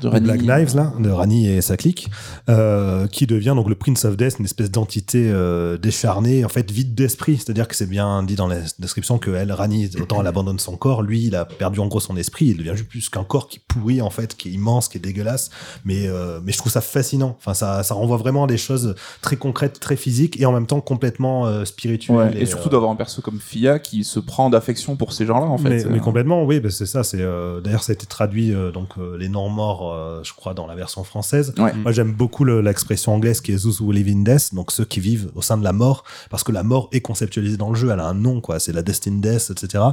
De 0.00 0.02
de 0.02 0.08
Rani. 0.08 0.24
Black 0.24 0.40
Knives 0.40 0.76
là, 0.76 0.92
de 0.98 1.10
Rani 1.10 1.48
et 1.48 1.60
sa 1.60 1.76
clique, 1.76 2.10
euh, 2.48 3.06
qui 3.06 3.26
devient 3.26 3.54
donc 3.54 3.68
le 3.68 3.74
Prince 3.74 4.04
of 4.04 4.16
Death, 4.16 4.38
une 4.38 4.44
espèce 4.44 4.70
d'entité 4.70 5.30
euh, 5.30 5.76
décharnée, 5.78 6.44
en 6.44 6.48
fait 6.48 6.70
vide 6.70 6.94
d'esprit. 6.94 7.36
C'est-à-dire 7.36 7.68
que 7.68 7.76
c'est 7.76 7.88
bien 7.88 8.22
dit 8.22 8.36
dans 8.36 8.46
la 8.46 8.60
description 8.78 9.18
que 9.18 9.30
elle, 9.30 9.52
Rani, 9.52 9.90
autant 10.00 10.20
elle 10.20 10.26
abandonne 10.26 10.58
son 10.58 10.76
corps, 10.76 11.02
lui, 11.02 11.26
il 11.26 11.36
a 11.36 11.44
perdu 11.44 11.80
en 11.80 11.86
gros 11.86 12.00
son 12.00 12.16
esprit. 12.16 12.46
Il 12.46 12.56
devient 12.58 12.72
juste 12.74 12.88
plus 12.88 13.08
qu'un 13.08 13.24
corps 13.24 13.48
qui 13.48 13.58
pourrit 13.58 14.02
en 14.02 14.10
fait, 14.10 14.36
qui 14.36 14.48
est 14.48 14.52
immense, 14.52 14.88
qui 14.88 14.98
est 14.98 15.00
dégueulasse. 15.00 15.50
Mais 15.84 16.06
euh, 16.06 16.40
mais 16.42 16.52
je 16.52 16.58
trouve 16.58 16.72
ça 16.72 16.80
fascinant. 16.80 17.36
Enfin, 17.38 17.54
ça 17.54 17.82
ça 17.82 17.94
renvoie 17.94 18.16
vraiment 18.16 18.44
à 18.44 18.46
des 18.46 18.58
choses 18.58 18.94
très 19.20 19.36
concrètes, 19.36 19.80
très 19.80 19.96
physiques 19.96 20.40
et 20.40 20.46
en 20.46 20.52
même 20.52 20.66
temps 20.66 20.80
complètement 20.80 21.46
euh, 21.46 21.64
spirituelles. 21.64 22.16
Ouais, 22.16 22.42
et, 22.42 22.46
surtout 22.46 22.68
euh, 22.68 22.72
d'avoir 22.72 22.90
un 22.90 22.96
perso 22.96 23.22
comme 23.22 23.40
Fia 23.40 23.78
qui 23.78 24.04
se 24.04 24.20
prend 24.20 24.50
d'affection 24.50 24.96
pour 24.96 25.12
ces 25.12 25.26
gens-là, 25.26 25.46
en 25.46 25.58
fait. 25.58 25.84
mais, 25.86 25.97
Mais 25.98 26.04
complètement, 26.04 26.44
oui, 26.44 26.60
bah, 26.60 26.70
c'est 26.70 26.86
ça. 26.86 27.02
C'est 27.04 27.20
euh, 27.20 27.60
d'ailleurs 27.60 27.82
ça 27.82 27.92
a 27.92 27.94
été 27.94 28.06
traduit 28.06 28.54
euh, 28.54 28.70
donc 28.72 28.88
euh, 28.98 29.16
les 29.18 29.28
noms 29.28 29.48
morts, 29.48 30.22
je 30.22 30.32
crois, 30.32 30.54
dans 30.54 30.66
la 30.66 30.74
version 30.74 31.04
française. 31.04 31.52
Ouais. 31.58 31.72
Moi, 31.74 31.92
j'aime 31.92 32.12
beaucoup 32.12 32.44
le- 32.44 32.60
l'expression 32.60 33.14
anglaise 33.14 33.40
qui 33.40 33.52
est 33.52 33.62
"those 33.62 33.80
who 33.80 33.92
live 33.92 34.08
in 34.08 34.22
death", 34.22 34.54
donc 34.54 34.70
ceux 34.72 34.84
qui 34.84 35.00
vivent 35.00 35.30
au 35.34 35.42
sein 35.42 35.56
de 35.56 35.64
la 35.64 35.72
mort, 35.72 36.04
parce 36.30 36.44
que 36.44 36.52
la 36.52 36.62
mort 36.62 36.88
est 36.92 37.00
conceptualisée 37.00 37.56
dans 37.56 37.70
le 37.70 37.76
jeu. 37.76 37.90
Elle 37.92 38.00
a 38.00 38.06
un 38.06 38.14
nom, 38.14 38.40
quoi. 38.40 38.58
C'est 38.60 38.72
la 38.72 38.82
destined 38.82 39.20
death, 39.20 39.50
etc. 39.50 39.84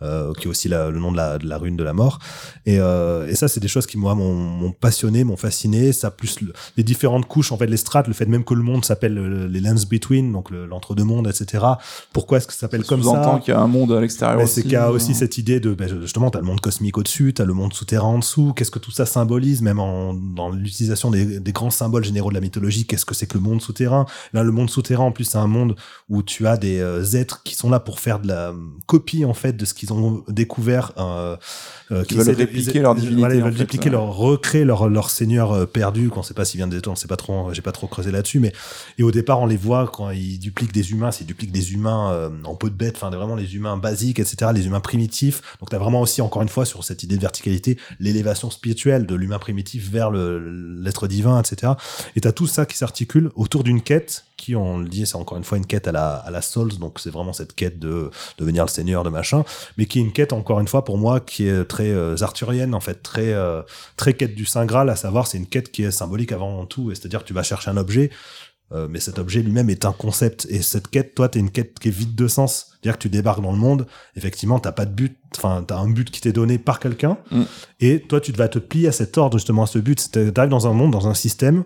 Qui 0.00 0.44
est 0.46 0.50
aussi 0.50 0.68
la- 0.68 0.90
le 0.90 0.98
nom 0.98 1.12
de 1.12 1.16
la, 1.16 1.38
de 1.38 1.46
la 1.48 1.58
rune 1.58 1.76
de 1.76 1.84
la 1.84 1.92
mort. 1.92 2.18
Et, 2.66 2.76
et 2.76 3.34
ça, 3.34 3.48
c'est 3.48 3.60
des 3.60 3.68
choses 3.68 3.86
qui 3.86 3.98
moi 3.98 4.14
m'ont 4.14 4.72
passionné, 4.72 5.24
m'ont 5.24 5.36
fasciné. 5.36 5.92
Ça 5.92 6.10
plus 6.10 6.40
le- 6.40 6.52
les 6.76 6.82
différentes 6.84 7.26
couches, 7.26 7.52
en 7.52 7.56
fait, 7.56 7.66
les 7.66 7.76
strates, 7.76 8.06
le 8.08 8.14
fait 8.14 8.26
même 8.26 8.44
que 8.44 8.54
le 8.54 8.62
monde 8.62 8.84
s'appelle 8.84 9.14
les 9.46 9.60
lands 9.60 9.74
between, 9.90 10.32
donc 10.32 10.50
le- 10.50 10.66
l'entre-deux 10.66 11.04
mondes, 11.04 11.26
etc. 11.28 11.64
Pourquoi 12.12 12.38
est-ce 12.38 12.46
que 12.46 12.52
ça 12.52 12.60
s'appelle 12.60 12.84
comme 12.84 13.02
ça? 13.02 13.10
sous-entend 13.10 13.38
qu'il 13.40 13.52
y 13.54 13.56
a 13.56 13.60
un 13.60 13.66
monde 13.66 13.92
à 13.92 14.00
l'extérieur 14.00 14.40
aussi. 14.42 14.54
c'est 14.54 14.62
qu'il 14.62 14.72
y 14.72 14.76
a 14.76 14.90
aussi 14.90 15.12
euh, 15.12 15.14
cette 15.14 15.38
idée 15.38 15.49
de, 15.58 15.74
ben, 15.74 15.88
justement, 16.00 16.30
t'as 16.30 16.38
le 16.38 16.44
monde 16.44 16.60
cosmique 16.60 16.96
au-dessus, 16.98 17.32
t'as 17.34 17.44
le 17.44 17.54
monde 17.54 17.72
souterrain 17.72 18.06
en 18.08 18.18
dessous. 18.18 18.52
Qu'est-ce 18.54 18.70
que 18.70 18.78
tout 18.78 18.92
ça 18.92 19.06
symbolise, 19.06 19.62
même 19.62 19.80
en, 19.80 20.14
dans 20.14 20.50
l'utilisation 20.50 21.10
des, 21.10 21.40
des 21.40 21.52
grands 21.52 21.70
symboles 21.70 22.04
généraux 22.04 22.28
de 22.28 22.34
la 22.34 22.40
mythologie? 22.40 22.86
Qu'est-ce 22.86 23.04
que 23.06 23.14
c'est 23.14 23.26
que 23.26 23.34
le 23.34 23.40
monde 23.40 23.60
souterrain? 23.60 24.06
Là, 24.32 24.42
le 24.44 24.52
monde 24.52 24.70
souterrain, 24.70 25.04
en 25.04 25.12
plus, 25.12 25.24
c'est 25.24 25.38
un 25.38 25.46
monde 25.48 25.74
où 26.08 26.22
tu 26.22 26.46
as 26.46 26.56
des 26.56 26.78
euh, 26.78 27.02
êtres 27.14 27.42
qui 27.42 27.54
sont 27.56 27.70
là 27.70 27.80
pour 27.80 27.98
faire 27.98 28.20
de 28.20 28.28
la 28.28 28.52
copie, 28.86 29.24
en 29.24 29.34
fait, 29.34 29.56
de 29.56 29.64
ce 29.64 29.74
qu'ils 29.74 29.92
ont 29.92 30.22
découvert. 30.28 30.92
Euh, 30.98 31.36
euh, 31.90 32.04
Qui 32.04 32.14
veulent 32.14 32.26
de- 32.26 32.34
répliquer 32.34 32.80
leur 32.80 32.94
divinité, 32.94 33.18
Voilà, 33.18 33.34
ils 33.34 33.42
en 33.42 33.46
veulent 33.46 33.56
répliquer 33.56 33.86
ouais. 33.86 33.92
leur, 33.92 34.14
recréer 34.14 34.64
leur, 34.64 34.88
leur 34.88 35.08
seigneur 35.10 35.52
euh, 35.52 35.66
perdu, 35.66 36.10
qu'on 36.10 36.22
sait 36.22 36.34
pas 36.34 36.44
s'il 36.44 36.58
vient 36.58 36.68
des 36.68 36.86
on 36.86 36.94
sait 36.94 37.08
pas 37.08 37.16
trop, 37.16 37.52
j'ai 37.54 37.62
pas 37.62 37.72
trop 37.72 37.86
creusé 37.86 38.10
là-dessus, 38.10 38.40
mais 38.40 38.52
et 38.98 39.02
au 39.02 39.10
départ, 39.10 39.40
on 39.40 39.46
les 39.46 39.56
voit 39.56 39.90
quand 39.92 40.10
ils 40.10 40.38
dupliquent 40.38 40.72
des 40.74 40.90
humains, 40.92 41.10
c'est 41.12 41.24
ils 41.24 41.26
dupliquent 41.26 41.52
des 41.52 41.72
humains 41.72 42.30
en 42.44 42.54
peau 42.54 42.68
de 42.68 42.74
bête, 42.74 42.96
enfin 42.96 43.10
vraiment 43.10 43.36
les 43.36 43.54
humains 43.54 43.76
basiques, 43.76 44.18
etc., 44.18 44.50
les 44.54 44.66
humains 44.66 44.80
primitifs. 44.80 45.29
Donc 45.60 45.70
t'as 45.70 45.78
vraiment 45.78 46.00
aussi, 46.00 46.20
encore 46.20 46.42
une 46.42 46.48
fois, 46.48 46.64
sur 46.64 46.84
cette 46.84 47.02
idée 47.02 47.16
de 47.16 47.20
verticalité, 47.20 47.78
l'élévation 47.98 48.50
spirituelle 48.50 49.06
de 49.06 49.14
l'humain 49.14 49.38
primitif 49.38 49.90
vers 49.90 50.10
l'être 50.10 51.06
divin, 51.06 51.40
etc. 51.40 51.72
Et 52.16 52.20
t'as 52.20 52.32
tout 52.32 52.46
ça 52.46 52.66
qui 52.66 52.76
s'articule 52.76 53.30
autour 53.34 53.64
d'une 53.64 53.82
quête 53.82 54.24
qui, 54.40 54.56
on 54.56 54.78
le 54.78 54.88
dit, 54.88 55.06
c'est 55.06 55.16
encore 55.16 55.36
une 55.36 55.44
fois 55.44 55.58
une 55.58 55.66
quête 55.66 55.86
à 55.86 55.92
la, 55.92 56.14
à 56.14 56.30
la 56.30 56.40
Souls, 56.40 56.78
donc 56.78 56.98
c'est 56.98 57.10
vraiment 57.10 57.34
cette 57.34 57.54
quête 57.54 57.78
de 57.78 58.10
devenir 58.38 58.64
le 58.64 58.70
seigneur 58.70 59.04
de 59.04 59.10
machin, 59.10 59.44
mais 59.76 59.84
qui 59.84 59.98
est 59.98 60.02
une 60.02 60.12
quête, 60.12 60.32
encore 60.32 60.60
une 60.60 60.68
fois, 60.68 60.82
pour 60.82 60.96
moi, 60.96 61.20
qui 61.20 61.46
est 61.46 61.64
très 61.66 61.90
euh, 61.90 62.16
arthurienne, 62.22 62.74
en 62.74 62.80
fait, 62.80 63.02
très, 63.02 63.34
euh, 63.34 63.60
très 63.96 64.14
quête 64.14 64.34
du 64.34 64.46
Saint 64.46 64.64
Graal, 64.64 64.88
à 64.88 64.96
savoir, 64.96 65.26
c'est 65.26 65.36
une 65.36 65.46
quête 65.46 65.70
qui 65.70 65.82
est 65.82 65.90
symbolique 65.90 66.32
avant 66.32 66.64
tout, 66.64 66.90
c'est-à-dire 66.94 67.22
tu 67.22 67.34
vas 67.34 67.42
chercher 67.42 67.70
un 67.70 67.76
objet, 67.76 68.10
euh, 68.72 68.86
mais 68.88 69.00
cet 69.00 69.18
objet 69.18 69.42
lui-même 69.42 69.68
est 69.70 69.84
un 69.84 69.92
concept. 69.92 70.46
Et 70.50 70.62
cette 70.62 70.88
quête, 70.88 71.14
toi, 71.14 71.28
t'es 71.28 71.38
une 71.38 71.50
quête 71.50 71.78
qui 71.78 71.88
est 71.88 71.90
vide 71.92 72.14
de 72.14 72.28
sens. 72.28 72.66
C'est-à-dire 72.80 72.98
que 72.98 73.02
tu 73.02 73.08
débarques 73.08 73.42
dans 73.42 73.52
le 73.52 73.58
monde, 73.58 73.86
effectivement, 74.16 74.58
t'as 74.60 74.72
pas 74.72 74.86
de 74.86 74.92
but, 74.92 75.18
enfin, 75.36 75.64
t'as 75.66 75.76
un 75.78 75.88
but 75.90 76.10
qui 76.10 76.20
t'est 76.20 76.32
donné 76.32 76.58
par 76.58 76.80
quelqu'un, 76.80 77.18
Mm. 77.30 77.42
et 77.80 78.00
toi, 78.00 78.20
tu 78.20 78.32
vas 78.32 78.48
te 78.48 78.58
plier 78.58 78.88
à 78.88 78.92
cet 78.92 79.18
ordre, 79.18 79.36
justement, 79.38 79.64
à 79.64 79.66
ce 79.66 79.78
but. 79.78 80.00
C'est- 80.00 80.32
T'arrives 80.32 80.50
dans 80.50 80.66
un 80.66 80.72
monde, 80.72 80.90
dans 80.92 81.08
un 81.08 81.14
système, 81.14 81.64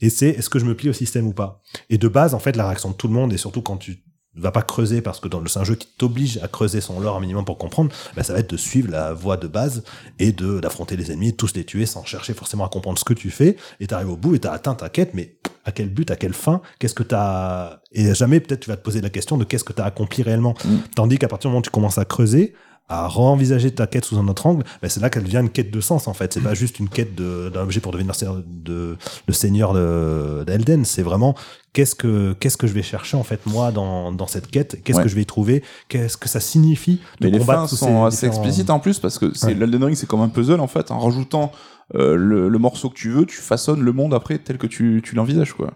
et 0.00 0.10
c'est 0.10 0.28
est-ce 0.30 0.50
que 0.50 0.58
je 0.58 0.64
me 0.64 0.76
plie 0.76 0.88
au 0.88 0.92
système 0.92 1.26
ou 1.26 1.32
pas? 1.32 1.60
Et 1.90 1.98
de 1.98 2.08
base, 2.08 2.34
en 2.34 2.38
fait, 2.38 2.54
la 2.56 2.66
réaction 2.66 2.90
de 2.90 2.94
tout 2.94 3.08
le 3.08 3.14
monde, 3.14 3.32
et 3.32 3.38
surtout 3.38 3.62
quand 3.62 3.76
tu 3.76 4.02
vas 4.34 4.50
pas 4.50 4.62
creuser 4.62 5.02
parce 5.02 5.20
que 5.20 5.28
dans 5.28 5.40
le 5.40 5.48
c'est 5.48 5.58
un 5.58 5.64
jeu 5.64 5.74
qui 5.74 5.86
t'oblige 5.86 6.38
à 6.42 6.48
creuser 6.48 6.80
son 6.80 7.00
lore 7.00 7.16
un 7.16 7.20
minimum 7.20 7.44
pour 7.44 7.58
comprendre, 7.58 7.92
bah, 8.16 8.22
ça 8.22 8.32
va 8.32 8.38
être 8.38 8.50
de 8.50 8.56
suivre 8.56 8.90
la 8.90 9.12
voie 9.12 9.36
de 9.36 9.46
base 9.46 9.84
et 10.18 10.32
de 10.32 10.60
d'affronter 10.60 10.96
les 10.96 11.12
ennemis, 11.12 11.34
tous 11.34 11.54
les 11.54 11.64
tuer 11.64 11.86
sans 11.86 12.04
chercher 12.04 12.32
forcément 12.32 12.64
à 12.64 12.68
comprendre 12.68 12.98
ce 12.98 13.04
que 13.04 13.14
tu 13.14 13.30
fais. 13.30 13.56
Et 13.80 13.86
t'arrives 13.86 14.10
au 14.10 14.16
bout 14.16 14.34
et 14.34 14.38
t'as 14.38 14.52
atteint 14.52 14.74
ta 14.74 14.88
quête, 14.88 15.12
mais 15.14 15.36
à 15.64 15.72
quel 15.72 15.90
but, 15.90 16.10
à 16.10 16.16
quelle 16.16 16.34
fin, 16.34 16.60
qu'est-ce 16.78 16.94
que 16.94 17.02
t'as 17.02 17.80
et 17.92 18.14
jamais 18.14 18.40
peut-être 18.40 18.60
tu 18.60 18.70
vas 18.70 18.76
te 18.76 18.82
poser 18.82 19.00
la 19.00 19.10
question 19.10 19.36
de 19.36 19.44
qu'est-ce 19.44 19.64
que 19.64 19.72
t'as 19.72 19.84
accompli 19.84 20.22
réellement. 20.22 20.54
Mm. 20.64 20.76
Tandis 20.96 21.18
qu'à 21.18 21.28
partir 21.28 21.48
du 21.48 21.52
moment 21.52 21.60
où 21.60 21.62
tu 21.64 21.70
commences 21.70 21.98
à 21.98 22.04
creuser, 22.04 22.54
à 22.88 23.08
re-envisager 23.08 23.70
ta 23.70 23.86
quête 23.86 24.04
sous 24.04 24.18
un 24.18 24.28
autre 24.28 24.44
angle, 24.46 24.64
bah, 24.82 24.88
c'est 24.90 25.00
là 25.00 25.08
qu'elle 25.08 25.22
devient 25.24 25.38
une 25.38 25.48
quête 25.50 25.70
de 25.70 25.80
sens 25.80 26.08
en 26.08 26.12
fait. 26.14 26.34
C'est 26.34 26.40
pas 26.42 26.52
juste 26.54 26.78
une 26.78 26.88
quête 26.90 27.14
d'un 27.14 27.62
objet 27.62 27.80
pour 27.80 27.90
devenir 27.92 28.14
seigneur 28.14 28.42
de, 28.46 28.98
le 29.26 29.32
seigneur 29.32 29.72
de- 29.72 30.44
d'Elden. 30.46 30.84
C'est 30.84 31.02
vraiment 31.02 31.34
qu'est-ce 31.72 31.94
que 31.94 32.34
qu'est-ce 32.34 32.58
que 32.58 32.66
je 32.66 32.72
vais 32.74 32.82
chercher 32.82 33.16
en 33.16 33.22
fait 33.22 33.46
moi 33.46 33.72
dans, 33.72 34.12
dans 34.12 34.26
cette 34.26 34.48
quête? 34.50 34.82
Qu'est-ce 34.84 34.98
Ouais. 34.98 35.04
que 35.04 35.08
je 35.08 35.14
vais 35.14 35.22
y 35.22 35.26
trouver? 35.26 35.62
Qu'est-ce 35.88 36.18
que 36.18 36.28
ça 36.28 36.40
signifie 36.40 37.00
de 37.20 37.28
Mais 37.28 37.30
les 37.30 37.40
fins 37.40 37.66
sont 37.66 37.76
ces 37.76 37.84
assez 38.16 38.26
différents- 38.26 38.42
explicites 38.44 38.70
en 38.70 38.78
plus 38.80 38.98
parce 38.98 39.18
que 39.18 39.32
c'est 39.34 39.46
Ouais. 39.46 39.54
l'Elden 39.54 39.84
Ring, 39.84 39.96
c'est 39.96 40.06
comme 40.08 40.20
un 40.20 40.28
puzzle 40.28 40.60
en 40.60 40.66
fait. 40.66 40.90
En 40.90 40.98
rajoutant 40.98 41.50
euh, 41.94 42.14
le, 42.16 42.48
le 42.48 42.58
morceau 42.58 42.90
que 42.90 42.94
tu 42.94 43.10
veux, 43.10 43.24
tu 43.26 43.36
façonnes 43.36 43.80
le 43.82 43.92
monde 43.92 44.12
après 44.12 44.38
tel 44.38 44.58
que 44.58 44.66
tu, 44.66 45.00
tu 45.04 45.14
l'envisages 45.14 45.52
quoi. 45.54 45.72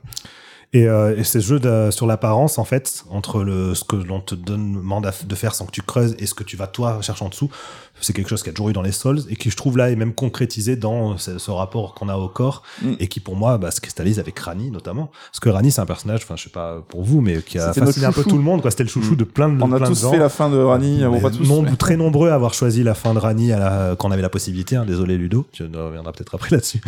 Et, 0.77 0.86
euh, 0.86 1.16
et 1.16 1.24
ces 1.24 1.40
jeux 1.40 1.61
sur 1.90 2.07
l'apparence, 2.07 2.59
en 2.59 2.65
fait, 2.65 3.05
entre 3.09 3.44
ce 3.74 3.82
que 3.82 3.97
l'on 3.97 4.20
te 4.20 4.35
demande 4.35 5.11
de 5.27 5.35
faire 5.35 5.55
sans 5.55 5.65
que 5.65 5.70
tu 5.70 5.81
creuses 5.81 6.15
et 6.19 6.27
ce 6.27 6.35
que 6.35 6.44
tu 6.44 6.59
vas 6.59 6.66
toi 6.66 7.01
chercher 7.01 7.24
en 7.24 7.31
dessous, 7.31 7.48
c'est 8.01 8.12
quelque 8.12 8.28
chose 8.28 8.43
qui 8.43 8.51
a 8.51 8.52
toujours 8.52 8.68
eu 8.70 8.73
dans 8.73 8.82
les 8.82 8.93
Souls 8.93 9.20
et 9.31 9.36
qui 9.36 9.51
je 9.51 9.56
trouve 9.56 9.77
là 9.77 9.90
est 9.90 9.97
même 9.97 10.12
concrétisé 10.14 10.77
dans 10.77 11.16
ce, 11.18 11.39
ce 11.39 11.51
rapport 11.51 11.94
qu'on 11.94 12.09
a 12.09 12.16
au 12.16 12.28
corps 12.28 12.62
Mm. 12.82 12.93
et 13.01 13.09
qui 13.09 13.20
pour 13.20 13.36
moi 13.36 13.56
bah, 13.59 13.70
se 13.70 13.81
cristallise 13.81 14.18
avec 14.18 14.39
Rani 14.39 14.70
notamment. 14.70 15.10
Parce 15.31 15.40
que 15.40 15.48
Rani 15.48 15.70
c'est 15.70 15.81
un 15.81 15.86
personnage, 15.86 16.20
enfin 16.24 16.36
je 16.36 16.44
sais 16.44 16.51
pas 16.51 16.82
pour 16.89 17.02
vous, 17.05 17.20
mais 17.20 17.40
qui 17.43 17.59
a 17.59 17.73
fasciné 17.73 18.06
un 18.06 18.12
peu 18.12 18.23
tout 18.24 18.36
le 18.36 18.43
monde. 18.43 18.60
quoi. 18.62 18.70
C'était 18.70 18.82
le 18.85 18.89
chouchou 18.89 19.12
Mm. 19.14 19.16
de 19.16 19.24
plein 19.24 19.48
de 19.48 19.62
On 19.62 19.73
a 19.73 19.78
de 19.81 19.86
tous 19.86 20.02
gens. 20.02 20.10
fait 20.10 20.18
la 20.18 20.28
fin 20.28 20.51
de 20.51 20.59
Rani, 20.59 21.01
pas 21.23 21.31
tous. 21.31 21.47
nombre- 21.48 21.70
mais- 21.70 21.77
très 21.77 21.97
nombreux 21.97 22.31
à 22.31 22.35
avoir 22.35 22.52
choisi 22.55 22.82
la 22.82 22.94
fin 22.94 23.14
de 23.14 23.18
Rani 23.18 23.52
à 23.52 23.59
la, 23.59 23.97
quand 23.97 24.09
on 24.09 24.10
avait 24.12 24.23
la 24.23 24.28
possibilité. 24.28 24.77
hein. 24.77 24.85
désolé 24.86 25.16
Ludo, 25.16 25.47
tu 25.52 25.62
reviendras 25.64 26.12
peut-être 26.12 26.35
après 26.35 26.51
là-dessus. 26.51 26.81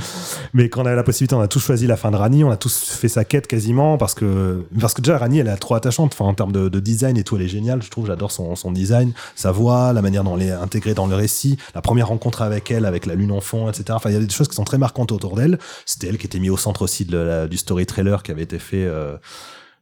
Mais 0.55 0.68
quand 0.68 0.82
on 0.82 0.86
avait 0.86 0.97
la 0.97 1.02
possibilité, 1.02 1.35
on 1.35 1.40
a 1.40 1.48
tous 1.48 1.60
choisi 1.60 1.86
la 1.86 1.97
fin 1.97 2.10
de 2.10 2.16
Rani. 2.16 2.44
On 2.44 2.51
a 2.51 2.56
tous 2.56 2.90
fait 2.90 3.09
sa 3.09 3.24
quête 3.24 3.47
quasiment 3.47 3.97
parce 3.98 4.14
que 4.14 4.64
parce 4.80 4.94
que 4.94 5.01
déjà 5.02 5.18
Rani, 5.18 5.39
elle 5.39 5.48
est 5.48 5.56
trop 5.56 5.74
attachante. 5.74 6.12
Enfin, 6.12 6.24
en 6.26 6.35
termes 6.35 6.52
de, 6.52 6.68
de 6.68 6.80
design 6.80 7.16
et 7.16 7.24
tout, 7.24 7.36
elle 7.36 7.43
est 7.43 7.48
géniale. 7.48 7.82
Je 7.82 7.90
trouve, 7.90 8.06
j'adore 8.06 8.30
son, 8.32 8.55
son 8.56 8.72
design, 8.72 9.12
sa 9.36 9.52
voix, 9.52 9.93
la 9.93 10.02
manière 10.02 10.24
dont 10.24 10.36
elle 10.36 10.48
est 10.48 10.52
intégrée 10.52 10.94
dans 10.98 11.06
le 11.06 11.14
récit, 11.14 11.56
la 11.74 11.80
première 11.82 12.08
rencontre 12.08 12.42
avec 12.42 12.70
elle, 12.70 12.84
avec 12.84 13.06
la 13.06 13.14
lune 13.14 13.32
en 13.32 13.40
fond, 13.40 13.68
etc. 13.68 13.84
Enfin, 13.92 14.10
il 14.10 14.14
y 14.14 14.16
a 14.16 14.20
des 14.20 14.28
choses 14.28 14.48
qui 14.48 14.54
sont 14.56 14.64
très 14.64 14.78
marquantes 14.78 15.12
autour 15.12 15.36
d'elle. 15.36 15.58
C'était 15.86 16.08
elle 16.08 16.18
qui 16.18 16.26
était 16.26 16.40
mise 16.40 16.50
au 16.50 16.56
centre 16.56 16.82
aussi 16.82 17.04
du 17.06 17.56
story 17.56 17.86
trailer 17.86 18.22
qui 18.22 18.30
avait 18.32 18.42
été 18.42 18.58
fait. 18.58 18.84
euh, 18.84 19.16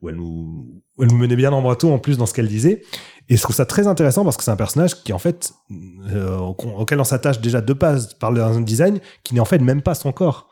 où 0.03 0.11
elle 0.11 0.17
nous, 0.17 1.17
menait 1.17 1.37
bien 1.37 1.51
en 1.53 1.63
bateau 1.63 1.91
en 1.91 1.99
plus 1.99 2.19
dans 2.19 2.27
ce 2.27 2.35
qu'elle 2.35 2.49
disait. 2.49 2.83
Et 3.31 3.37
je 3.37 3.43
trouve 3.43 3.57
ça 3.57 3.65
très 3.65 3.87
intéressant 3.87 4.25
parce 4.25 4.37
que 4.37 4.45
c'est 4.45 4.51
un 4.51 4.57
personnage 4.57 5.03
qui, 5.03 5.13
en 5.15 5.19
fait, 5.19 5.53
euh, 6.13 6.37
au- 6.39 6.55
auquel 6.79 7.01
on 7.01 7.05
s'attache 7.05 7.41
déjà 7.41 7.63
de 7.63 7.73
base 7.73 8.13
par 8.15 8.31
le 8.31 8.63
design, 8.63 9.01
qui 9.25 9.33
n'est 9.35 9.41
en 9.41 9.47
fait 9.47 9.59
même 9.59 9.81
pas 9.83 9.95
son 9.95 10.13
corps. 10.13 10.49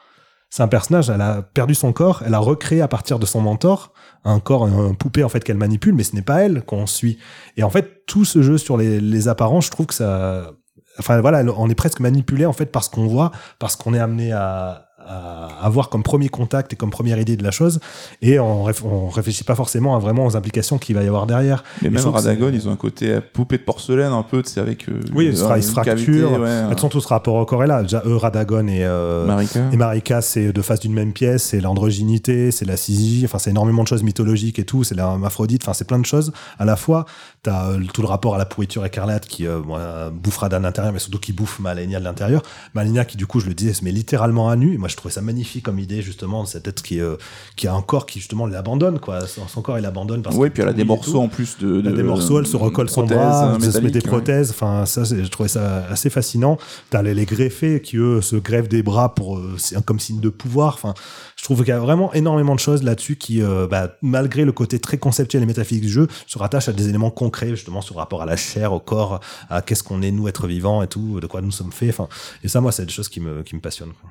C'est 0.51 0.63
un 0.63 0.69
personnage, 0.69 1.11
elle 1.11 1.21
a 1.21 1.43
perdu 1.43 1.75
son 1.75 1.93
corps, 1.93 2.23
elle 2.25 2.35
a 2.35 2.39
recréé 2.39 2.81
à 2.81 2.89
partir 2.89 3.19
de 3.19 3.27
son 3.27 3.41
mentor 3.41 3.93
un 4.25 4.41
corps, 4.41 4.65
un 4.65 4.95
poupée 4.95 5.25
en 5.25 5.29
fait 5.29 5.43
qu'elle 5.43 5.57
manipule, 5.57 5.95
mais 5.95 6.05
ce 6.05 6.15
n'est 6.15 6.23
pas 6.23 6.43
elle 6.43 6.63
qu'on 6.63 6.87
suit. 6.87 7.19
Et 7.57 7.63
en 7.63 7.71
fait, 7.71 8.07
tout 8.07 8.25
ce 8.25 8.43
jeu 8.43 8.57
sur 8.57 8.77
les, 8.77 9.01
les 9.01 9.29
apparences, 9.29 9.67
je 9.67 9.71
trouve 9.71 9.87
que 9.87 9.95
ça, 9.95 10.53
enfin 10.99 11.21
voilà, 11.21 11.43
on 11.57 11.69
est 11.69 11.75
presque 11.75 12.01
manipulé 12.01 12.47
en 12.47 12.53
fait 12.53 12.67
par 12.67 12.85
ce 12.85 12.91
qu'on 12.91 13.07
voit, 13.07 13.33
parce 13.59 13.77
qu'on 13.77 13.95
est 13.95 13.99
amené 13.99 14.33
à, 14.33 14.84
à 15.09 15.49
avoir 15.63 15.89
comme 15.91 16.03
premier 16.03 16.29
contact 16.29 16.73
et 16.73 16.77
comme 16.77 16.91
première 16.91 17.19
idée 17.19 17.37
de 17.37 17.43
la 17.43 17.51
chose, 17.51 17.81
et 18.23 18.39
on, 18.39 18.65
réf- 18.67 18.85
on 18.85 19.09
réfléchit 19.09 19.45
pas 19.45 19.55
forcément 19.55 19.97
à 19.97 19.99
vraiment 19.99 20.27
aux 20.27 20.37
implications 20.37 20.79
qu'il 20.79 20.95
va 20.95 21.03
y 21.03 21.07
avoir 21.07 21.27
derrière. 21.27 21.63
Mais 21.83 21.89
Et 21.89 21.91
même 21.91 22.05
Radagon, 22.07 22.49
c'est- 22.51 22.55
ils 22.57 22.69
ont 22.69 22.73
un 22.73 22.77
côté 22.77 23.19
poupée 23.33 23.59
de 23.59 23.63
porcelaine 23.63 24.13
un 24.13 24.23
peu, 24.23 24.43
tu 24.43 24.51
sais, 24.51 24.61
avec. 24.61 24.89
euh, 24.89 25.01
Oui, 25.15 25.27
il 25.27 25.37
se 25.37 25.45
fra- 25.45 25.59
il 25.59 25.63
se 25.63 25.69
une 25.69 25.73
fracture. 25.75 25.95
cavité, 25.95 26.23
ouais, 26.25 26.63
De 26.63 26.67
toute 26.69 26.75
façon, 26.75 26.89
tout 26.89 27.01
ce 27.01 27.09
rapport 27.09 27.35
au 27.35 27.45
corps 27.45 27.65
est 27.65 27.67
là. 27.67 27.83
Déjà, 27.83 28.03
eux, 28.07 28.17
Radagon 28.17 28.67
et, 28.69 28.85
euh, 28.85 29.27
Marika. 29.27 29.61
et 29.73 29.77
Marika, 29.77 30.23
c'est 30.23 30.53
de 30.53 30.63
face 30.63 30.81
d'une 30.81 30.95
même 30.95 31.13
pièce, 31.13 31.43
c'est 31.45 31.61
l'androgynité, 31.61 32.51
c'est 32.51 32.65
la 32.65 32.77
syzygie, 32.77 33.25
enfin, 33.25 33.39
c'est 33.39 33.51
énormément 33.51 33.83
de 33.83 33.89
choses 33.89 34.03
mythologiques 34.03 34.59
et 34.59 34.65
tout, 34.65 34.85
c'est 34.85 34.95
l'hermaphrodite, 34.95 35.63
enfin, 35.65 35.73
c'est 35.75 35.87
plein 35.87 35.99
de 35.99 36.07
choses 36.07 36.33
à 36.59 36.65
la 36.65 36.77
fois. 36.77 37.05
T'as 37.45 37.71
euh, 37.71 37.81
tout 37.93 38.03
le 38.03 38.09
rapport 38.09 38.35
à 38.35 38.39
la 38.39 38.47
pourriture 38.47 38.85
écarlate 38.85 39.27
qui 39.27 39.47
euh, 39.47 39.61
bon, 39.61 39.79
bouffera 40.11 40.49
de 40.49 40.57
l'intérieur, 40.57 40.93
mais 40.93 40.99
surtout 40.99 41.19
qui 41.19 41.33
bouffe 41.33 41.61
Malenia 41.61 42.01
de 42.01 42.05
l'intérieur. 42.05 42.43
Malenia 42.75 43.05
qui, 43.05 43.17
du 43.17 43.27
coup, 43.27 43.39
je 43.39 43.47
le 43.47 43.55
disais, 43.55 43.75
se 43.75 43.85
met 43.85 43.93
littéralement 43.93 44.49
à 44.49 44.57
nu. 44.57 44.75
Et 44.75 44.79
moi, 44.79 44.89
je 44.89 44.97
trouvais 44.97 45.13
ça 45.13 45.21
magnifique 45.21 45.65
comme 45.65 45.79
idée 45.79 46.03
justement 46.03 46.45
cet 46.47 46.67
être 46.67 46.83
qui 46.83 47.01
euh, 47.01 47.17
qui 47.55 47.69
a 47.69 47.75
un 47.75 47.83
corps 47.83 48.07
qui 48.07 48.19
justement 48.19 48.47
l'abandonne 48.47 48.99
quoi. 48.99 49.27
Son, 49.27 49.47
son 49.47 49.63
corps 49.63 49.79
il 49.79 49.83
l'abandonne 49.83 50.23
parce 50.23 50.35
Oui, 50.37 50.51
puis 50.51 50.63
elle 50.63 50.71
a 50.71 50.73
des 50.73 50.85
morceaux 50.85 51.21
en 51.21 51.29
plus 51.29 51.59
de. 51.59 51.81
Elle 51.81 51.89
a 51.89 51.93
des 51.93 52.03
morceaux, 52.03 52.41
elle 52.41 52.47
se 52.47 52.57
recolle 52.57 52.89
son 52.89 53.03
prothèses, 53.03 53.19
bras, 53.19 53.59
elle 53.63 53.73
se 53.73 53.79
met 53.79 53.91
des 53.91 54.01
ouais. 54.01 54.09
prothèses. 54.09 54.51
Enfin, 54.51 54.87
ça, 54.87 55.05
je 55.05 55.29
trouvais 55.29 55.49
ça 55.49 55.85
assez 55.91 56.11
fascinant. 56.11 56.59
T'as 56.91 57.03
les, 57.03 57.15
les 57.15 57.27
greffés 57.27 57.81
qui, 57.81 57.99
eux, 57.99 58.21
se 58.21 58.37
greffent 58.37 58.69
des 58.69 58.83
bras 58.83 59.15
pour, 59.15 59.39
euh, 59.39 59.57
comme 59.85 60.01
signe 60.01 60.21
de 60.21 60.29
pouvoir. 60.29 60.75
Enfin, 60.75 60.95
je 61.37 61.45
trouve 61.45 61.59
qu'il 61.59 61.69
y 61.69 61.73
a 61.73 61.79
vraiment 61.79 62.11
énormément 62.15 62.55
de 62.55 62.61
choses 62.61 62.83
là-dessus 62.83 63.17
qui, 63.17 63.43
euh, 63.43 63.67
bah, 63.71 63.97
malgré 64.01 64.47
le 64.47 64.53
côté 64.53 64.79
très 64.79 64.97
conceptuel 64.97 65.43
et 65.43 65.47
métaphysique 65.47 65.83
du 65.83 65.91
jeu, 65.91 66.09
se 66.27 66.39
rattachent 66.39 66.71
à 66.71 66.73
des 66.73 66.89
éléments 66.89 67.11
concrets, 67.11 67.34
justement, 67.43 67.81
sur 67.81 67.95
le 67.95 68.01
rapport 68.01 68.23
à 68.23 68.27
la 68.27 68.37
chair, 68.37 68.73
au 68.73 68.81
corps, 68.81 69.21
à 69.51 69.63
qu'est-ce 69.63 69.83
qu'on 69.83 70.03
est, 70.03 70.11
nous, 70.11 70.29
être 70.29 70.47
vivants 70.47 70.83
et 70.83 70.89
tout, 70.89 71.21
de 71.21 71.27
quoi 71.27 71.41
nous 71.41 71.51
sommes 71.51 71.73
faits. 71.73 71.91
Enfin, 71.91 72.09
et 72.43 72.49
ça, 72.49 72.61
moi, 72.61 72.73
c'est 72.73 72.87
des 72.87 72.93
choses 72.93 73.09
qui 73.09 73.21
me, 73.21 73.43
qui 73.43 73.55
me 73.55 73.61
passionnent. 73.61 73.93
quoi. 74.01 74.11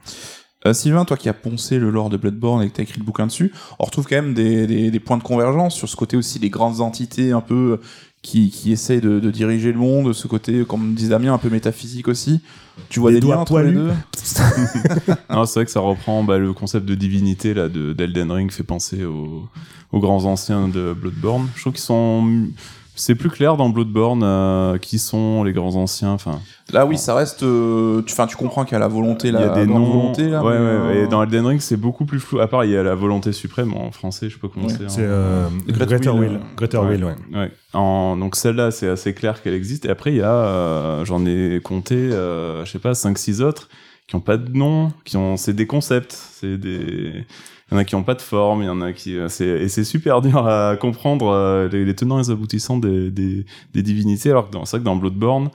Euh, 0.66 0.74
Sylvain, 0.74 1.04
toi 1.04 1.18
qui 1.18 1.28
as 1.28 1.34
poncé 1.34 1.78
le 1.78 1.90
lore 1.90 2.10
de 2.10 2.16
Bloodborne 2.16 2.64
et 2.64 2.70
que 2.70 2.76
t'as 2.76 2.84
écrit 2.84 3.00
le 3.00 3.06
bouquin 3.06 3.28
dessus, 3.28 3.52
on 3.80 3.86
retrouve 3.86 4.08
quand 4.08 4.16
même 4.16 4.34
des, 4.34 4.66
des, 4.66 4.91
des 4.91 5.00
points 5.00 5.18
de 5.18 5.24
convergence 5.24 5.76
sur 5.76 5.90
ce 5.90 5.95
côté 5.98 6.16
aussi 6.16 6.40
des 6.40 6.50
grandes 6.50 6.80
entités 6.80 7.34
un 7.34 7.41
peu 7.41 7.82
qui, 8.22 8.50
qui 8.50 8.72
essayent 8.72 9.02
de, 9.02 9.20
de 9.20 9.30
diriger 9.30 9.74
le 9.74 9.78
monde, 9.78 10.14
ce 10.14 10.28
côté, 10.28 10.64
comme 10.64 10.94
disait 10.94 11.10
Damien, 11.10 11.34
un 11.34 11.38
peu 11.38 11.50
métaphysique 11.50 12.08
aussi. 12.08 12.40
Tu 12.88 13.02
vois 13.02 13.12
Les 13.12 13.16
des 13.18 13.22
doigts 13.22 13.36
liens 13.36 13.41
entre 13.41 13.60
les 13.60 13.74
deux 13.74 13.91
Non, 15.30 15.45
c'est 15.45 15.60
vrai 15.60 15.66
que 15.66 15.72
ça 15.72 15.82
reprend 15.82 16.24
bah, 16.24 16.38
le 16.38 16.54
concept 16.54 16.86
de 16.86 16.95
divinité 16.95 17.54
là 17.54 17.68
de 17.68 17.91
d'Elden 17.91 18.32
Ring 18.32 18.50
fait 18.50 18.64
penser 18.64 19.04
aux, 19.04 19.48
aux 19.91 20.00
grands 20.00 20.24
anciens 20.24 20.70
de 20.70 20.94
Bloodborne. 20.94 21.50
Je 21.56 21.62
trouve 21.62 21.74
qu'ils 21.74 21.82
sont 21.84 22.48
c'est 22.95 23.15
plus 23.15 23.30
clair 23.30 23.57
dans 23.57 23.70
Bloodborne 23.70 24.22
euh, 24.24 24.78
qui 24.78 24.99
sont 24.99 25.44
les 25.44 25.52
grands 25.53 25.76
anciens. 25.76 26.11
Enfin, 26.11 26.40
Là, 26.72 26.86
oui, 26.86 26.98
ça 26.98 27.15
reste. 27.15 27.44
euh, 27.44 28.02
tu, 28.03 28.14
enfin, 28.14 28.26
tu 28.28 28.36
comprends 28.38 28.64
qu'il 28.65 28.74
y 28.74 28.76
a 28.76 28.80
la 28.80 28.88
volonté, 28.88 29.30
il 29.30 29.34
la 29.34 29.41
y 29.41 29.44
a 29.44 29.49
des 29.49 29.68
noms. 29.68 29.84
volonté 29.86 30.30
là. 30.30 30.44
ouais, 30.44 30.52
ouais, 30.52 30.57
euh, 30.57 31.03
Et 31.03 31.07
dans 31.07 31.22
Elden 31.24 31.45
Ring, 31.45 31.60
c'est 31.60 31.78
beaucoup 31.78 32.06
plus 32.06 32.20
flou. 32.20 32.40
À 32.40 32.48
part, 32.48 32.65
il 32.65 32.72
y 32.72 32.78
a 32.78 32.84
la 32.84 32.95
volonté 32.95 33.32
suprême 33.32 33.74
en 33.74 33.91
français. 33.91 34.30
Je 34.30 34.36
sais 34.36 34.40
pas 34.40 34.48
comment 34.53 34.68
Ouais, 34.68 34.74
c'est. 34.78 34.86
en- 34.86 34.90
C'est 34.90 35.02
euh, 35.03 35.48
Greater 35.68 35.88
Greater 35.88 36.15
Will, 36.15 36.30
Will. 36.30 36.40
Greater 36.56 36.82
ouais. 36.84 36.90
Will, 36.90 37.06
ouais. 37.06 37.15
Ouais. 37.34 37.52
En, 37.74 38.15
donc 38.18 38.36
celle-là, 38.36 38.72
c'est 38.72 38.88
assez 38.90 39.14
clair 39.14 39.41
qu'elle 39.41 39.53
existe. 39.56 39.86
Et 39.86 39.90
après, 39.90 40.11
il 40.11 40.18
y 40.18 40.22
a, 40.22 40.32
euh, 40.34 41.06
j'en 41.06 41.26
ai 41.26 41.60
compté, 41.64 41.95
euh, 41.95 42.64
je 42.65 42.72
sais 42.72 42.80
pas, 42.80 42.94
5-6 42.94 43.41
autres 43.41 43.70
qui 44.07 44.15
ont 44.15 44.22
pas 44.22 44.38
de 44.38 44.52
nom, 44.56 44.91
qui 45.06 45.15
ont, 45.18 45.38
c'est 45.38 45.53
des 45.53 45.65
concepts, 45.65 46.11
c'est 46.11 46.57
des, 46.57 47.14
il 47.14 47.26
y 47.74 47.76
en 47.76 47.80
a 47.80 47.86
qui 47.86 47.95
ont 47.95 48.04
pas 48.04 48.16
de 48.16 48.22
forme, 48.22 48.62
il 48.62 48.66
y 48.66 48.70
en 48.70 48.82
a 48.82 48.94
qui, 48.94 49.18
euh, 49.18 49.28
c'est, 49.30 49.45
et 49.48 49.68
c'est 49.68 49.84
super 49.84 50.22
dur 50.22 50.48
à 50.48 50.78
comprendre 50.78 51.28
euh, 51.28 51.68
les, 51.70 51.86
les 51.86 51.95
tenants 51.95 52.20
et 52.20 52.24
les 52.24 52.30
aboutissants 52.32 52.78
des, 52.78 53.12
des, 53.12 53.45
des 53.74 53.82
divinités. 53.84 54.30
Alors 54.30 54.48
que 54.48 54.54
dans, 54.54 54.66
c'est 54.66 54.78
vrai 54.78 54.80
que 54.82 54.86
dans 54.86 54.95
Bloodborne, 54.95 55.50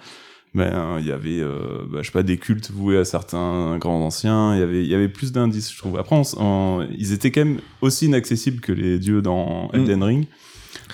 ben, 0.55 0.97
il 0.99 1.07
y 1.07 1.12
avait, 1.12 1.40
euh, 1.40 1.85
bah, 1.90 1.99
je 2.01 2.07
sais 2.07 2.12
pas, 2.12 2.23
des 2.23 2.39
cultes 2.39 2.70
voués 2.70 2.97
à 2.99 3.05
certains 3.05 3.77
grands 3.78 4.01
anciens. 4.05 4.55
Il 4.55 4.61
y 4.61 4.62
avait, 4.62 4.82
il 4.82 4.89
y 4.89 4.95
avait 4.95 5.09
plus 5.11 5.31
d'indices, 5.31 5.70
je 5.73 5.78
trouve. 5.78 5.99
Après, 5.99 6.16
on 6.16 6.23
on- 6.43 6.86
ils 6.90 7.12
étaient 7.12 7.31
quand 7.31 7.45
même 7.45 7.61
aussi 7.82 8.07
inaccessibles 8.07 8.61
que 8.61 8.73
les 8.73 8.99
dieux 8.99 9.20
dans 9.23 9.70
Elden 9.73 10.03
Ring. 10.03 10.27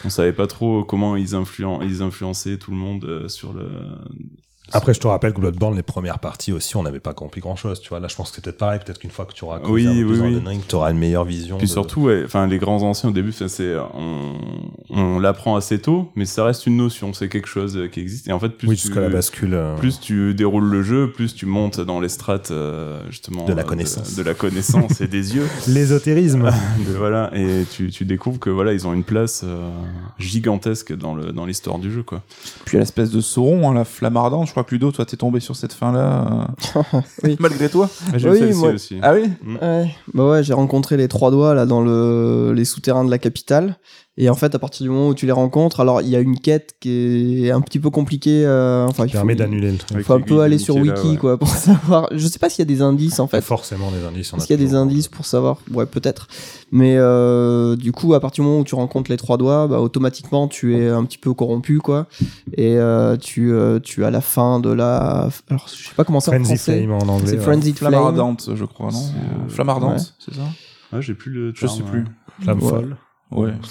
On 0.05 0.11
savait 0.11 0.33
pas 0.33 0.49
trop 0.49 0.83
comment 0.85 1.15
ils, 1.17 1.35
influen- 1.35 1.81
ils 1.83 2.03
influençaient 2.03 2.59
tout 2.59 2.73
le 2.73 2.77
monde 2.77 3.05
euh, 3.05 3.29
sur 3.29 3.53
le. 3.53 3.67
Après, 4.73 4.95
je 4.95 4.99
te 5.01 5.07
rappelle 5.07 5.33
que 5.35 5.41
Bloodborne, 5.41 5.77
les 5.77 5.83
premières 5.83 6.19
parties 6.19 6.51
aussi, 6.53 6.77
on 6.77 6.83
n'avait 6.83 6.99
pas 6.99 7.13
compris 7.13 7.41
grand 7.41 7.55
chose. 7.55 7.81
Tu 7.81 7.91
vois, 7.91 8.01
là, 8.01 8.09
je 8.09 8.17
pense 8.17 8.31
que 8.31 8.37
c'est 8.37 8.43
peut-être 8.45 8.57
pareil. 8.59 8.81
Peut-être 8.85 8.99
qu'une 8.99 9.11
fois 9.11 9.27
que 9.27 9.33
tu 9.35 9.45
auras 9.45 9.59
creusé 9.61 9.89
Oui, 9.89 10.05
oui, 10.05 10.19
oui. 10.47 10.61
Tu 10.67 10.75
auras 10.75 10.91
une 10.91 10.99
meilleure 10.99 11.25
vision. 11.25 11.59
Puis 11.59 11.67
de- 11.67 11.73
surtout, 11.73 12.03
ouais, 12.05 12.23
enfin, 12.25 12.47
les 12.47 12.59
grands 12.59 12.83
anciens 12.83 13.11
au 13.11 13.13
début, 13.13 13.31
c'est, 13.33 13.77
on, 13.95 14.33
on 14.91 15.19
l'apprend 15.19 15.55
assez 15.57 15.79
tôt, 15.79 16.11
mais 16.17 16.25
ça 16.25 16.45
reste 16.45 16.67
une 16.67 16.79
notion, 16.79 17.13
c'est 17.13 17.29
quelque 17.29 17.47
chose 17.47 17.77
euh, 17.77 17.89
qui 17.89 18.01
existe. 18.01 18.27
Et 18.27 18.33
en 18.33 18.41
fait, 18.41 18.49
plus 18.49 18.69
oui, 18.69 18.77
tu, 18.77 18.83
jusqu'à 18.87 19.01
la 19.01 19.11
bascule. 19.11 19.53
euh, 19.55 19.77
plus 19.77 20.01
tu 20.01 20.35
déroules 20.35 20.69
le 20.69 20.83
jeu, 20.83 21.13
plus 21.13 21.35
tu 21.35 21.45
montes 21.47 21.81
dans 21.81 22.01
les 22.01 22.09
strates 22.09 22.51
euh, 22.51 23.01
justement 23.11 23.45
De 23.45 23.53
la 23.53 23.65
connaissance. 23.65 24.17
de, 24.17 24.23
la 24.23 24.35
connaissance 24.35 25.01
et 25.03 25.07
des 25.09 25.37
yeux. 25.37 25.47
L'ésotérisme. 25.69 26.51
Voilà, 26.97 27.31
et 27.35 27.65
tu, 27.71 27.91
tu 27.91 28.05
découvres 28.07 28.39
que 28.41 28.51
voilà, 28.51 28.73
ils 28.73 28.87
ont 28.87 28.95
une 28.95 29.05
place 29.05 29.43
euh, 29.45 29.69
gigantesque 30.19 30.95
dans 30.97 31.15
le 31.15 31.33
dans 31.33 31.45
l'histoire 31.45 31.79
du 31.79 31.93
jeu, 31.93 32.03
quoi. 32.03 32.23
Puis 32.65 32.79
l'espèce 32.79 33.11
de 33.11 33.21
Sauron, 33.21 33.69
hein, 33.71 33.75
la 33.75 33.85
flamme 33.85 34.17
ardente. 34.17 34.54
Je 34.55 34.61
crois 34.61 34.69
que 34.69 34.75
Ludo, 34.77 34.93
toi, 34.93 35.05
t'es 35.05 35.17
tombé 35.17 35.41
sur 35.41 35.57
cette 35.57 35.73
fin-là. 35.73 36.47
euh, 36.77 37.01
Oui. 37.25 37.37
Malgré 37.41 37.69
toi. 37.69 37.91
Ah, 38.13 38.19
J'ai 38.19 38.31
Oui, 38.31 38.53
moi- 38.55 38.71
aussi. 38.71 39.01
Ah 39.03 39.13
oui 39.13 39.29
Ouais, 39.61 39.93
bah 40.15 40.29
ouais, 40.31 40.45
j'ai 40.45 40.53
rencontré 40.53 40.97
les 40.97 41.09
trois 41.09 41.33
doigts 41.33 41.55
là 41.55 41.67
dans 41.67 41.81
le 41.81 42.53
les 42.55 42.65
souterrains 42.65 43.05
de 43.05 43.11
la 43.11 43.19
capitale. 43.19 43.77
Et 44.17 44.29
en 44.31 44.35
fait, 44.37 44.55
à 44.55 44.61
partir 44.61 44.85
du 44.85 44.91
moment 44.91 45.09
où 45.09 45.15
tu 45.15 45.27
les 45.27 45.33
rencontres, 45.33 45.81
alors 45.81 46.01
il 46.01 46.09
y 46.09 46.15
a 46.15 46.21
une 46.21 46.39
quête 46.39 46.77
qui 46.79 47.47
est 47.47 47.51
un 47.51 47.61
petit 47.61 47.81
peu 47.81 47.91
compliquée. 47.91 48.45
euh, 48.47 48.87
enfin, 48.87 49.05
il 49.05 49.09
qui 49.09 49.13
faut, 49.15 49.19
permet 49.19 49.35
d'annuler 49.35 49.73
le 49.73 49.77
truc. 49.79 49.97
il 49.99 50.05
faut 50.05 50.13
un 50.13 50.21
peu 50.21 50.41
aller 50.41 50.59
sur 50.59 50.77
là, 50.77 50.83
Wiki 50.83 51.09
ouais. 51.09 51.17
quoi 51.17 51.37
pour 51.37 51.49
savoir. 51.69 52.07
Je 52.13 52.25
sais 52.29 52.39
pas 52.39 52.49
s'il 52.49 52.61
y 52.61 52.63
a 52.63 52.73
des 52.73 52.81
indices 52.81 53.19
en 53.19 53.27
Il 53.27 53.31
fait. 53.31 53.41
forcément 53.41 53.91
des 53.91 54.05
indices. 54.07 54.33
on 54.33 54.37
a 54.37 54.39
Est-ce 54.39 54.47
qu'il 54.47 54.61
y 54.61 54.63
a 54.63 54.65
des 54.65 54.75
indices 54.77 55.09
pour 55.09 55.27
savoir? 55.27 55.59
Ouais, 55.73 55.85
peut-être. 55.87 56.29
Mais 56.71 56.95
euh, 56.97 57.75
du 57.75 57.91
coup, 57.91 58.15
à 58.15 58.21
partir 58.21 58.45
du 58.45 58.49
moment 58.49 58.61
où 58.61 58.65
tu 58.65 58.77
rencontres 58.77 59.11
les 59.11 59.17
trois 59.17 59.37
doigts, 59.37 59.67
bah, 59.67 59.81
automatiquement, 59.81 60.47
tu 60.47 60.77
es 60.77 60.89
un 60.89 61.05
petit 61.05 61.19
peu 61.19 61.35
corrompu, 61.35 61.79
quoi. 61.79 62.07
Et 62.57 62.77
euh, 62.79 63.17
tu, 63.17 63.53
euh, 63.53 63.81
tu 63.81 64.05
as 64.05 64.13
la 64.13 64.21
fin 64.21 64.61
de 64.61 64.71
la. 64.71 65.29
Alors, 65.51 65.67
je 65.69 65.89
sais 65.89 65.95
pas 65.97 66.05
comment 66.05 66.21
c'est 66.21 66.31
en 66.31 66.35
Frenzy 66.35 66.55
français. 66.55 66.79
Flame 66.85 66.93
en 66.93 67.09
anglais. 67.13 67.27
C'est 67.31 67.37
ouais. 67.39 67.43
Frenzied 67.43 67.77
Flamme 67.77 67.93
Flame. 67.95 68.05
ardente, 68.05 68.51
je 68.55 68.65
crois, 68.65 68.93
non? 68.93 68.99
C'est, 68.99 69.09
Euh, 69.17 69.45
euh, 69.45 69.49
Flamme 69.49 69.69
ardente, 69.71 69.97
ouais. 69.99 70.05
c'est 70.21 70.35
ça? 70.35 70.43
Ouais, 70.93 71.03
j'ai 71.03 71.15
plus 71.15 71.33
le. 71.33 71.53
Je 71.53 71.67
sais 71.67 71.83
euh. 71.83 71.91
plus. 71.91 72.05
Flamme 72.43 72.63
Ouais. 72.63 72.69
folle. 72.71 72.97
Ouais. 73.35 73.53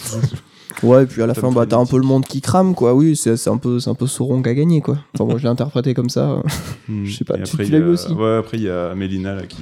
Ouais, 0.82 1.04
et 1.04 1.06
puis 1.06 1.22
à 1.22 1.28
la 1.28 1.36
fin, 1.36 1.52
bah, 1.52 1.66
t'as 1.68 1.78
un 1.78 1.86
peu 1.86 1.98
le 1.98 2.04
monde 2.04 2.26
qui 2.26 2.42
crame, 2.42 2.74
quoi. 2.74 2.96
Oui, 2.96 3.16
c'est 3.16 3.48
un 3.48 3.58
peu, 3.58 3.80
c'est 3.80 3.92
un 3.92 3.94
peu 3.94 4.08
Sauron 4.08 4.42
qui 4.42 4.50
a 4.50 4.54
gagné, 4.56 4.82
quoi. 4.82 4.98
Enfin, 5.14 5.26
moi, 5.26 5.38
je 5.38 5.44
l'ai 5.44 5.50
interprété 5.50 5.94
comme 5.94 6.10
ça. 6.10 6.42
Je 7.06 7.14
sais 7.16 7.24
pas, 7.24 7.38
Et 7.38 7.44
tu- 7.44 7.56
tu 7.58 7.64
l'as 7.72 7.80
vu 7.80 7.90
aussi 7.90 8.12
Ouais, 8.12 8.38
après 8.38 8.58
il 8.58 8.64
y 8.64 8.70
a 8.70 8.94
Mélina 8.96 9.36
là 9.36 9.44
qui. 9.46 9.58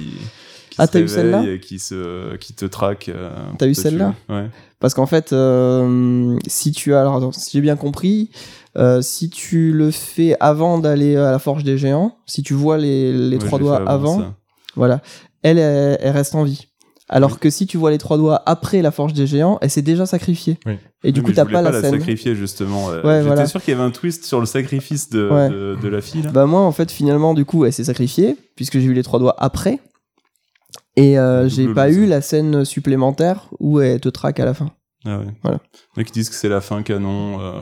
qui 0.70 0.76
Ah, 0.78 0.88
t'as 0.88 1.00
eu 1.00 1.06
celle-là 1.08 1.44
et 1.44 1.60
qui 1.60 1.78
se 1.78 2.34
qui 2.38 2.54
te 2.54 2.64
traque. 2.64 3.10
euh, 3.10 3.30
T'as 3.58 3.66
eu 3.68 3.74
celle-là. 3.74 4.14
Ouais. 4.30 4.48
Parce 4.80 4.94
qu'en 4.94 5.04
fait, 5.06 5.32
euh, 5.34 6.36
si 6.46 6.72
tu 6.72 6.94
as, 6.94 7.02
alors, 7.02 7.16
attends, 7.16 7.30
si 7.32 7.50
j'ai 7.52 7.60
bien 7.60 7.76
compris, 7.76 8.30
euh, 8.78 9.02
si 9.02 9.28
tu 9.28 9.70
le 9.72 9.90
fais 9.90 10.34
avant 10.40 10.78
d'aller 10.78 11.16
à 11.16 11.30
la 11.30 11.38
Forge 11.38 11.62
des 11.62 11.76
Géants, 11.78 12.16
si 12.26 12.42
tu 12.42 12.54
vois 12.54 12.78
les, 12.78 13.12
les 13.12 13.36
Ouais, 13.36 13.44
trois 13.44 13.58
doigts 13.58 13.76
avant, 13.86 14.34
voilà, 14.76 15.02
elle, 15.42 15.58
elle, 15.58 15.98
elle 16.00 16.12
reste 16.12 16.34
en 16.34 16.42
vie. 16.42 16.68
Alors 17.12 17.38
que 17.38 17.50
si 17.50 17.66
tu 17.66 17.76
vois 17.76 17.90
les 17.90 17.98
trois 17.98 18.16
doigts 18.16 18.42
après 18.46 18.80
la 18.82 18.90
Forge 18.90 19.12
des 19.12 19.26
Géants, 19.26 19.58
elle 19.60 19.70
s'est 19.70 19.82
déjà 19.82 20.06
sacrifiée. 20.06 20.58
Oui. 20.66 20.78
Et 21.04 21.12
du 21.12 21.20
Oui, 21.20 21.24
coup, 21.24 21.30
mais 21.30 21.36
t'as 21.36 21.44
pas, 21.44 21.62
la 21.62 21.80
scène. 21.80 21.92
sacrifier 21.92 22.34
justement. 22.34 22.90
euh, 22.90 23.02
Ouais, 23.02 23.16
J'étais 23.18 23.26
voilà. 23.26 23.46
sûr 23.46 23.62
qu'il 23.62 23.72
y 23.72 23.76
avait 23.76 23.84
un 23.86 23.90
twist 23.90 24.24
sur 24.24 24.40
le 24.40 24.46
sacrifice 24.46 25.10
de, 25.10 25.28
Ouais. 25.28 25.48
de, 25.50 25.76
de 25.80 25.88
la 25.88 26.00
fille. 26.00 26.22
Là. 26.22 26.30
Bah 26.30 26.46
moi 26.46 26.60
en 26.62 26.72
fait 26.72 26.90
finalement 26.90 27.34
du 27.34 27.44
coup 27.44 27.64
elle 27.64 27.72
s'est 27.72 27.84
sacrifiée 27.84 28.36
puisque 28.56 28.78
j'ai 28.78 28.86
eu 28.86 28.94
les 28.94 29.02
trois 29.02 29.18
doigts 29.18 29.36
après 29.38 29.78
et 30.96 31.18
euh, 31.18 31.48
j'ai 31.48 31.72
pas 31.72 31.90
eu 31.90 32.06
la 32.06 32.20
scène 32.20 32.64
supplémentaire 32.64 33.48
où 33.60 33.80
elle 33.80 34.00
te 34.00 34.08
traque 34.08 34.40
à 34.40 34.44
la 34.44 34.54
fin. 34.54 34.70
Ah 35.04 35.18
ouais. 35.18 35.26
Voilà. 35.42 35.58
A 35.96 36.04
qui 36.04 36.12
disent 36.12 36.28
que 36.30 36.34
c'est 36.36 36.48
la 36.48 36.60
fin 36.60 36.82
canon. 36.82 37.40
euh, 37.40 37.60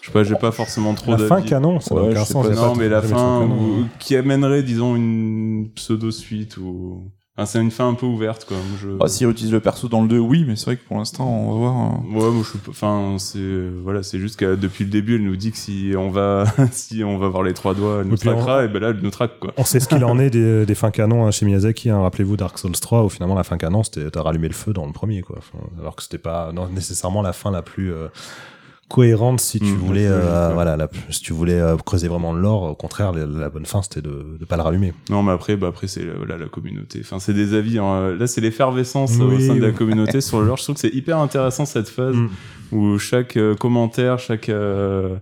je 0.00 0.06
sais 0.06 0.12
pas, 0.12 0.24
j'ai 0.24 0.34
pas 0.36 0.52
forcément 0.52 0.94
trop 0.94 1.12
La 1.12 1.18
fin 1.18 1.42
canon, 1.42 1.80
ça 1.80 1.94
Ouais, 1.94 2.14
sens. 2.14 2.32
pas. 2.46 2.54
Non, 2.54 2.72
pas 2.72 2.78
mais 2.78 2.88
la 2.88 3.02
fin 3.02 3.42
où- 3.42 3.84
qui 3.98 4.16
amènerait, 4.16 4.62
disons, 4.62 4.96
une 4.96 5.70
pseudo-suite 5.74 6.56
ou. 6.58 7.10
Enfin, 7.38 7.44
c'est 7.44 7.60
une 7.60 7.70
fin 7.70 7.86
un 7.86 7.92
peu 7.92 8.06
ouverte, 8.06 8.46
quoi. 8.46 8.56
Moi, 8.56 8.78
je... 8.82 8.88
Ah, 8.98 9.08
S'il 9.08 9.28
utilise 9.28 9.52
le 9.52 9.60
perso 9.60 9.88
dans 9.88 10.00
le 10.00 10.08
2, 10.08 10.18
oui, 10.18 10.44
mais 10.48 10.56
c'est 10.56 10.64
vrai 10.64 10.76
que 10.78 10.84
pour 10.88 10.96
l'instant, 10.96 11.28
on 11.28 11.52
va 11.52 11.58
voir. 11.58 11.74
hein. 11.74 12.02
Ouais, 12.10 12.30
moi, 12.30 12.42
je 12.42 12.48
suis 12.48 12.58
pas- 12.58 12.70
enfin, 12.70 13.16
c'est, 13.18 13.38
voilà, 13.82 14.02
c'est 14.02 14.18
juste 14.18 14.36
que 14.38 14.54
depuis 14.54 14.84
le 14.84 14.90
début, 14.90 15.16
elle 15.16 15.22
nous 15.24 15.36
dit 15.36 15.50
que 15.52 15.58
si 15.58 15.92
on 15.98 16.08
va, 16.08 16.44
si 16.72 17.04
on 17.04 17.18
va 17.18 17.28
voir 17.28 17.42
les 17.42 17.52
trois 17.52 17.74
doigts, 17.74 17.98
elle 18.00 18.06
nous 18.08 18.14
Et 18.14 18.18
puis 18.18 18.28
on- 18.30 18.32
traquera, 18.36 18.64
et 18.64 18.68
ben 18.68 18.80
là, 18.80 18.88
elle 18.88 19.00
nous 19.02 19.10
traque, 19.10 19.38
quoi. 19.38 19.52
On 19.58 19.64
sait 19.64 19.80
ce 19.80 19.88
qu'il 19.88 20.02
en 20.02 20.18
est 20.18 20.30
des, 20.30 20.64
des 20.64 20.74
fins 20.74 20.90
canons 20.90 21.26
hein, 21.26 21.30
chez 21.30 21.44
Miyazaki. 21.44 21.90
hein. 21.90 22.00
Rappelez-vous 22.00 22.38
Dark 22.38 22.58
Souls 22.58 22.72
3, 22.72 23.04
où 23.04 23.10
finalement 23.10 23.34
la 23.34 23.44
fin 23.44 23.58
canon, 23.58 23.82
c'était 23.82 24.10
t'as 24.10 24.22
rallumé 24.22 24.48
le 24.48 24.54
feu 24.54 24.72
dans 24.72 24.86
le 24.86 24.92
premier, 24.92 25.20
quoi. 25.20 25.36
Enfin, 25.38 25.62
alors 25.78 25.94
que 25.94 26.02
c'était 26.02 26.16
pas 26.16 26.52
non, 26.54 26.68
nécessairement 26.68 27.20
la 27.20 27.34
fin 27.34 27.50
la 27.50 27.60
plus 27.60 27.92
euh, 27.92 28.08
cohérente 28.88 29.40
si 29.40 29.58
tu 29.58 29.66
Mmh, 29.66 29.76
voulais, 29.76 30.06
euh, 30.06 30.50
voilà, 30.54 30.76
la- 30.76 30.88
si 31.10 31.20
tu 31.20 31.32
voulais 31.32 31.60
euh, 31.60 31.76
creuser 31.76 32.08
vraiment 32.08 32.32
le 32.32 32.40
lore. 32.40 32.62
Au 32.62 32.74
contraire, 32.74 33.12
la, 33.12 33.26
la 33.26 33.48
bonne 33.50 33.66
fin, 33.66 33.82
c'était 33.82 34.00
de, 34.02 34.36
de 34.38 34.44
pas 34.44 34.56
le 34.56 34.62
rallumer. 34.62 34.92
Non, 35.10 35.22
mais 35.22 35.32
après, 35.32 35.56
bah, 35.56 35.68
après, 35.68 35.86
c'est, 35.88 36.02
euh, 36.02 36.14
voilà, 36.18 36.38
la 36.38 36.46
communauté. 36.46 37.00
Enfin, 37.02 37.18
c'est 37.18 37.34
des 37.34 37.54
avis, 37.54 37.78
hein. 37.78 38.14
Là, 38.18 38.26
c'est 38.26 38.40
l'effervescence 38.40 39.18
euh, 39.20 39.24
au 39.24 39.30
Oui, 39.30 39.46
sein 39.46 39.56
de 39.56 39.60
la 39.62 39.72
communauté 39.72 40.20
sur 40.20 40.40
le 40.40 40.46
lore. 40.46 40.56
Je 40.56 40.62
trouve 40.62 40.74
que 40.76 40.80
c'est 40.80 40.94
hyper 40.94 41.18
intéressant, 41.18 41.64
cette 41.66 41.88
phase. 41.88 42.14
Mm. 42.14 42.28
où 42.72 42.98
chaque 42.98 43.36
euh, 43.36 43.54
commentaire, 43.54 44.18
chaque 44.18 44.48
euh, 44.48 45.16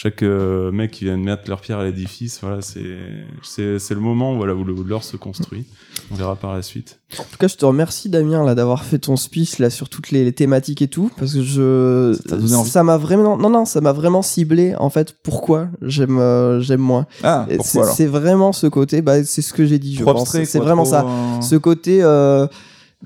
chaque 0.00 0.22
euh, 0.22 0.70
mec 0.70 0.92
qui 0.92 1.06
vient 1.06 1.18
de 1.18 1.24
mettre 1.24 1.48
leur 1.48 1.60
pierre 1.60 1.80
à 1.80 1.84
l'édifice, 1.84 2.38
voilà, 2.40 2.60
c'est 2.62 2.78
le 2.80 4.00
moment 4.00 4.36
voilà 4.36 4.54
où 4.54 4.62
le 4.62 4.72
où 4.72 4.84
l'or 4.84 5.02
se 5.02 5.16
construit. 5.16 5.64
On 6.12 6.14
verra 6.14 6.36
par 6.36 6.54
la 6.54 6.62
suite. 6.62 7.00
En 7.18 7.24
tout 7.24 7.36
cas 7.36 7.48
je 7.48 7.56
te 7.56 7.64
remercie 7.64 8.08
Damien 8.08 8.44
là 8.44 8.54
d'avoir 8.54 8.84
fait 8.84 9.00
ton 9.00 9.16
speech 9.16 9.58
là 9.58 9.70
sur 9.70 9.88
toutes 9.88 10.12
les, 10.12 10.24
les 10.24 10.32
thématiques 10.32 10.82
et 10.82 10.86
tout 10.86 11.10
parce 11.18 11.34
que 11.34 11.42
je 11.42 12.16
Ça 12.64 12.84
m'a 12.84 12.96
vraiment 12.96 13.36
non 13.36 13.50
non 13.50 13.64
ça 13.64 13.80
m'a 13.80 13.92
vraiment 13.92 14.22
ciblé 14.22 14.76
en 14.76 14.88
fait 14.88 15.16
pourquoi 15.24 15.66
j'aime 15.82 16.20
euh, 16.20 16.60
j'aime 16.60 16.80
moins. 16.80 17.06
Ah, 17.24 17.46
c'est 17.48 17.56
pourquoi 17.56 17.82
alors? 17.82 17.96
c'est 17.96 18.06
vraiment 18.06 18.52
ce 18.52 18.68
côté 18.68 19.02
bah 19.02 19.24
c'est 19.24 19.42
ce 19.42 19.52
que 19.52 19.66
j'ai 19.66 19.80
dit 19.80 19.96
je 19.96 20.02
Trop 20.02 20.12
pense 20.12 20.30
c'est 20.30 20.60
vraiment 20.60 20.84
trop, 20.84 20.92
ça 20.92 21.04
euh, 21.04 21.40
ce 21.40 21.56
côté 21.56 22.04
euh, 22.04 22.46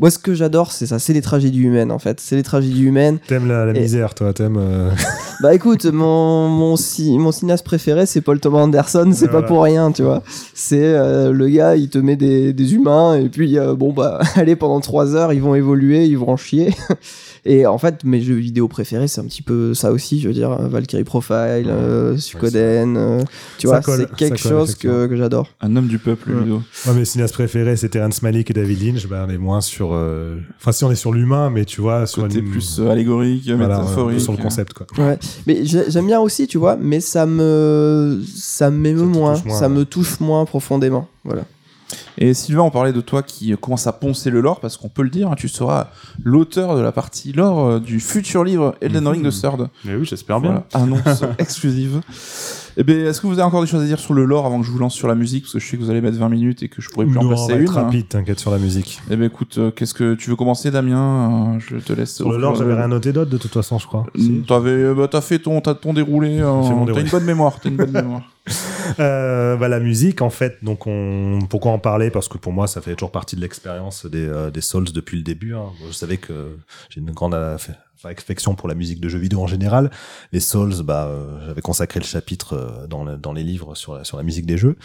moi, 0.00 0.10
ce 0.10 0.18
que 0.18 0.32
j'adore, 0.34 0.72
c'est 0.72 0.86
ça, 0.86 0.98
c'est 0.98 1.12
les 1.12 1.20
tragédies 1.20 1.60
humaines, 1.60 1.92
en 1.92 1.98
fait. 1.98 2.18
C'est 2.18 2.34
les 2.36 2.42
tragédies 2.42 2.82
humaines. 2.82 3.18
T'aimes 3.28 3.46
la, 3.46 3.66
la 3.66 3.76
Et- 3.76 3.80
misère, 3.82 4.14
toi, 4.14 4.32
t'aimes. 4.32 4.56
euh, 4.58 4.90
Bah 5.42 5.54
écoute, 5.54 5.84
mon, 5.86 6.48
mon, 6.48 6.76
ci- 6.76 7.18
mon 7.18 7.32
cinéaste 7.32 7.64
préféré, 7.64 8.06
c'est 8.06 8.20
Paul 8.20 8.38
Thomas 8.40 8.60
Anderson, 8.62 9.10
c'est 9.12 9.26
Voilà. 9.26 9.42
pas 9.42 9.46
pour 9.48 9.62
rien, 9.64 9.92
tu 9.92 10.02
vois. 10.02 10.22
C'est 10.54 10.82
euh, 10.82 11.32
le 11.32 11.48
gars, 11.48 11.76
il 11.76 11.88
te 11.90 11.98
met 11.98 12.16
des, 12.16 12.52
des 12.52 12.74
humains, 12.74 13.16
et 13.16 13.28
puis 13.28 13.58
euh, 13.58 13.74
bon, 13.74 13.92
bah, 13.92 14.20
allez, 14.36 14.56
pendant 14.56 14.80
trois 14.80 15.14
heures, 15.14 15.32
ils 15.32 15.42
vont 15.42 15.54
évoluer, 15.54 16.06
ils 16.06 16.16
vont 16.16 16.30
en 16.30 16.36
chier. 16.36 16.72
Et 17.44 17.66
en 17.66 17.76
fait, 17.76 18.04
mes 18.04 18.20
jeux 18.20 18.36
vidéo 18.36 18.68
préférés, 18.68 19.08
c'est 19.08 19.20
un 19.20 19.24
petit 19.24 19.42
peu 19.42 19.74
ça 19.74 19.90
aussi, 19.90 20.20
je 20.20 20.28
veux 20.28 20.34
dire, 20.34 20.52
euh, 20.52 20.68
Valkyrie 20.68 21.02
Profile, 21.02 21.66
euh, 21.66 22.16
Suikoden, 22.16 22.96
euh, 22.96 23.20
tu 23.58 23.66
Ça 23.66 23.72
vois, 23.74 23.80
colle, 23.80 24.06
c'est 24.08 24.16
quelque 24.16 24.40
colle, 24.40 24.52
chose 24.52 24.74
que, 24.76 25.06
que 25.08 25.16
j'adore. 25.16 25.48
Un 25.60 25.74
homme 25.74 25.88
du 25.88 25.98
peuple, 25.98 26.30
Ouais. 26.30 26.40
Ludo. 26.40 26.62
Moi, 26.86 26.94
mes 26.94 27.04
cinéastes 27.04 27.34
préférés, 27.34 27.74
c'est 27.76 27.88
Terrence 27.88 28.22
Malick 28.22 28.48
et 28.50 28.54
David 28.54 28.80
Lynch. 28.82 29.08
Ben, 29.08 29.26
on 29.28 29.30
est 29.32 29.38
moins 29.38 29.60
sur. 29.60 29.90
euh, 29.92 30.36
Enfin, 30.60 30.70
si 30.70 30.84
on 30.84 30.92
est 30.92 30.94
sur 30.94 31.12
l'humain, 31.12 31.50
mais 31.50 31.64
tu 31.64 31.80
vois, 31.80 32.06
sur 32.06 32.22
Côté 32.22 32.38
une- 32.38 32.50
plus 32.50 32.80
allégorique, 32.88 33.48
voilà, 33.50 33.78
métaphorique. 33.80 34.20
sur 34.20 34.32
le 34.32 34.38
concept, 34.38 34.72
quoi. 34.74 34.86
Ouais. 34.98 35.18
Mais 35.48 35.64
j'ai- 35.64 35.90
j'aime 35.90 36.06
bien 36.06 36.20
aussi, 36.20 36.46
tu 36.46 36.58
vois, 36.58 36.76
mais 36.80 37.00
ça 37.00 37.26
me, 37.26 38.22
ça 38.36 38.70
m'émeut 38.70 39.02
moins, 39.02 39.34
moins, 39.44 39.58
ça 39.58 39.68
ouais. 39.68 39.74
me 39.74 39.84
touche 39.84 40.20
moins 40.20 40.44
profondément. 40.44 41.08
Voilà. 41.24 41.42
Et 42.18 42.34
Sylvain, 42.34 42.62
on 42.62 42.70
parlait 42.70 42.92
de 42.92 43.00
toi 43.00 43.22
qui 43.22 43.56
commence 43.60 43.86
à 43.86 43.92
poncer 43.92 44.30
le 44.30 44.40
lore, 44.40 44.60
parce 44.60 44.76
qu'on 44.76 44.88
peut 44.88 45.02
le 45.02 45.10
dire, 45.10 45.30
hein, 45.30 45.34
tu 45.36 45.48
seras 45.48 45.88
l'auteur 46.22 46.76
de 46.76 46.80
la 46.80 46.92
partie 46.92 47.32
lore 47.32 47.66
euh, 47.66 47.80
du 47.80 48.00
futur 48.00 48.44
livre 48.44 48.74
Elden 48.80 49.06
Ring 49.08 49.24
de 49.24 49.30
Third. 49.30 49.68
Mais 49.84 49.94
oui, 49.94 50.04
j'espère 50.04 50.40
bien. 50.40 50.64
Voilà, 50.70 50.84
annonce 50.84 51.24
exclusive. 51.38 52.00
Eh 52.76 52.84
bien, 52.84 52.96
est-ce 53.06 53.20
que 53.20 53.26
vous 53.26 53.34
avez 53.34 53.42
encore 53.42 53.60
des 53.60 53.66
choses 53.68 53.82
à 53.82 53.86
dire 53.86 53.98
sur 53.98 54.14
le 54.14 54.24
lore 54.24 54.46
avant 54.46 54.58
que 54.60 54.66
je 54.66 54.70
vous 54.70 54.78
lance 54.78 54.94
sur 54.94 55.06
la 55.08 55.14
musique? 55.14 55.44
Parce 55.44 55.52
que 55.54 55.58
je 55.58 55.66
sais 55.66 55.76
que 55.76 55.82
vous 55.82 55.90
allez 55.90 56.00
mettre 56.00 56.16
20 56.16 56.28
minutes 56.30 56.62
et 56.62 56.68
que 56.68 56.80
je 56.80 56.88
pourrais 56.88 57.06
plus 57.06 57.18
en 57.18 57.22
Non, 57.24 57.28
on 57.28 57.34
placer 57.34 57.52
va 57.52 57.58
une. 57.58 57.62
être 57.64 57.74
rapide, 57.74 58.08
t'inquiète 58.08 58.38
sur 58.40 58.50
la 58.50 58.58
musique. 58.58 59.00
Eh 59.10 59.16
ben 59.16 59.26
écoute, 59.26 59.56
euh, 59.58 59.70
qu'est-ce 59.70 59.92
que 59.94 60.14
tu 60.14 60.30
veux 60.30 60.36
commencer, 60.36 60.70
Damien? 60.70 61.54
Euh, 61.56 61.60
Je 61.60 61.76
te 61.76 61.92
laisse. 61.92 62.14
Sur 62.16 62.30
le 62.32 62.38
lore, 62.38 62.54
j'avais 62.54 62.74
rien 62.74 62.88
noté 62.88 63.12
d'autre 63.12 63.30
de 63.30 63.36
toute 63.38 63.52
façon, 63.52 63.78
je 63.78 63.86
crois. 63.86 64.06
Si. 64.16 64.30
Mm, 64.30 64.44
T'avais, 64.44 64.70
euh, 64.70 64.94
bah, 64.94 65.08
t'as 65.08 65.20
fait 65.20 65.38
ton, 65.38 65.60
t'as 65.60 65.74
ton 65.74 65.92
déroulé. 65.92 66.40
euh, 66.40 66.62
t'as 66.92 67.00
une 67.00 67.08
bonne 67.10 67.24
mémoire. 67.24 67.58
T'as 67.62 67.68
une 67.68 67.76
bonne 67.76 67.90
mémoire. 67.92 68.22
Euh, 68.98 69.56
bah, 69.56 69.68
la 69.68 69.78
musique, 69.78 70.20
en 70.22 70.28
fait, 70.30 70.58
donc 70.62 70.86
on... 70.88 71.38
pourquoi 71.48 71.70
en 71.70 71.78
parler? 71.78 72.10
Parce 72.10 72.26
que 72.28 72.36
pour 72.36 72.52
moi, 72.52 72.66
ça 72.66 72.80
fait 72.80 72.94
toujours 72.94 73.12
partie 73.12 73.36
de 73.36 73.40
l'expérience 73.40 74.04
des, 74.06 74.26
euh, 74.26 74.50
des 74.50 74.60
Souls 74.60 74.90
depuis 74.92 75.16
le 75.16 75.22
début. 75.22 75.54
hein. 75.54 75.66
Je 75.86 75.92
savais 75.92 76.16
que 76.16 76.56
j'ai 76.90 77.00
une 77.00 77.12
grande 77.12 77.34
affection 78.10 78.54
pour 78.54 78.68
la 78.68 78.74
musique 78.74 79.00
de 79.00 79.08
jeux 79.08 79.18
vidéo 79.18 79.40
en 79.42 79.46
général. 79.46 79.90
Les 80.32 80.40
Souls, 80.40 80.82
bah, 80.82 81.06
euh, 81.06 81.46
j'avais 81.46 81.60
consacré 81.62 82.00
le 82.00 82.04
chapitre 82.06 82.54
euh, 82.54 82.86
dans, 82.86 83.04
le- 83.04 83.16
dans 83.16 83.32
les 83.32 83.42
livres 83.42 83.74
sur 83.74 84.16
la 84.16 84.22
musique 84.22 84.46
des 84.46 84.58
jeux. 84.58 84.76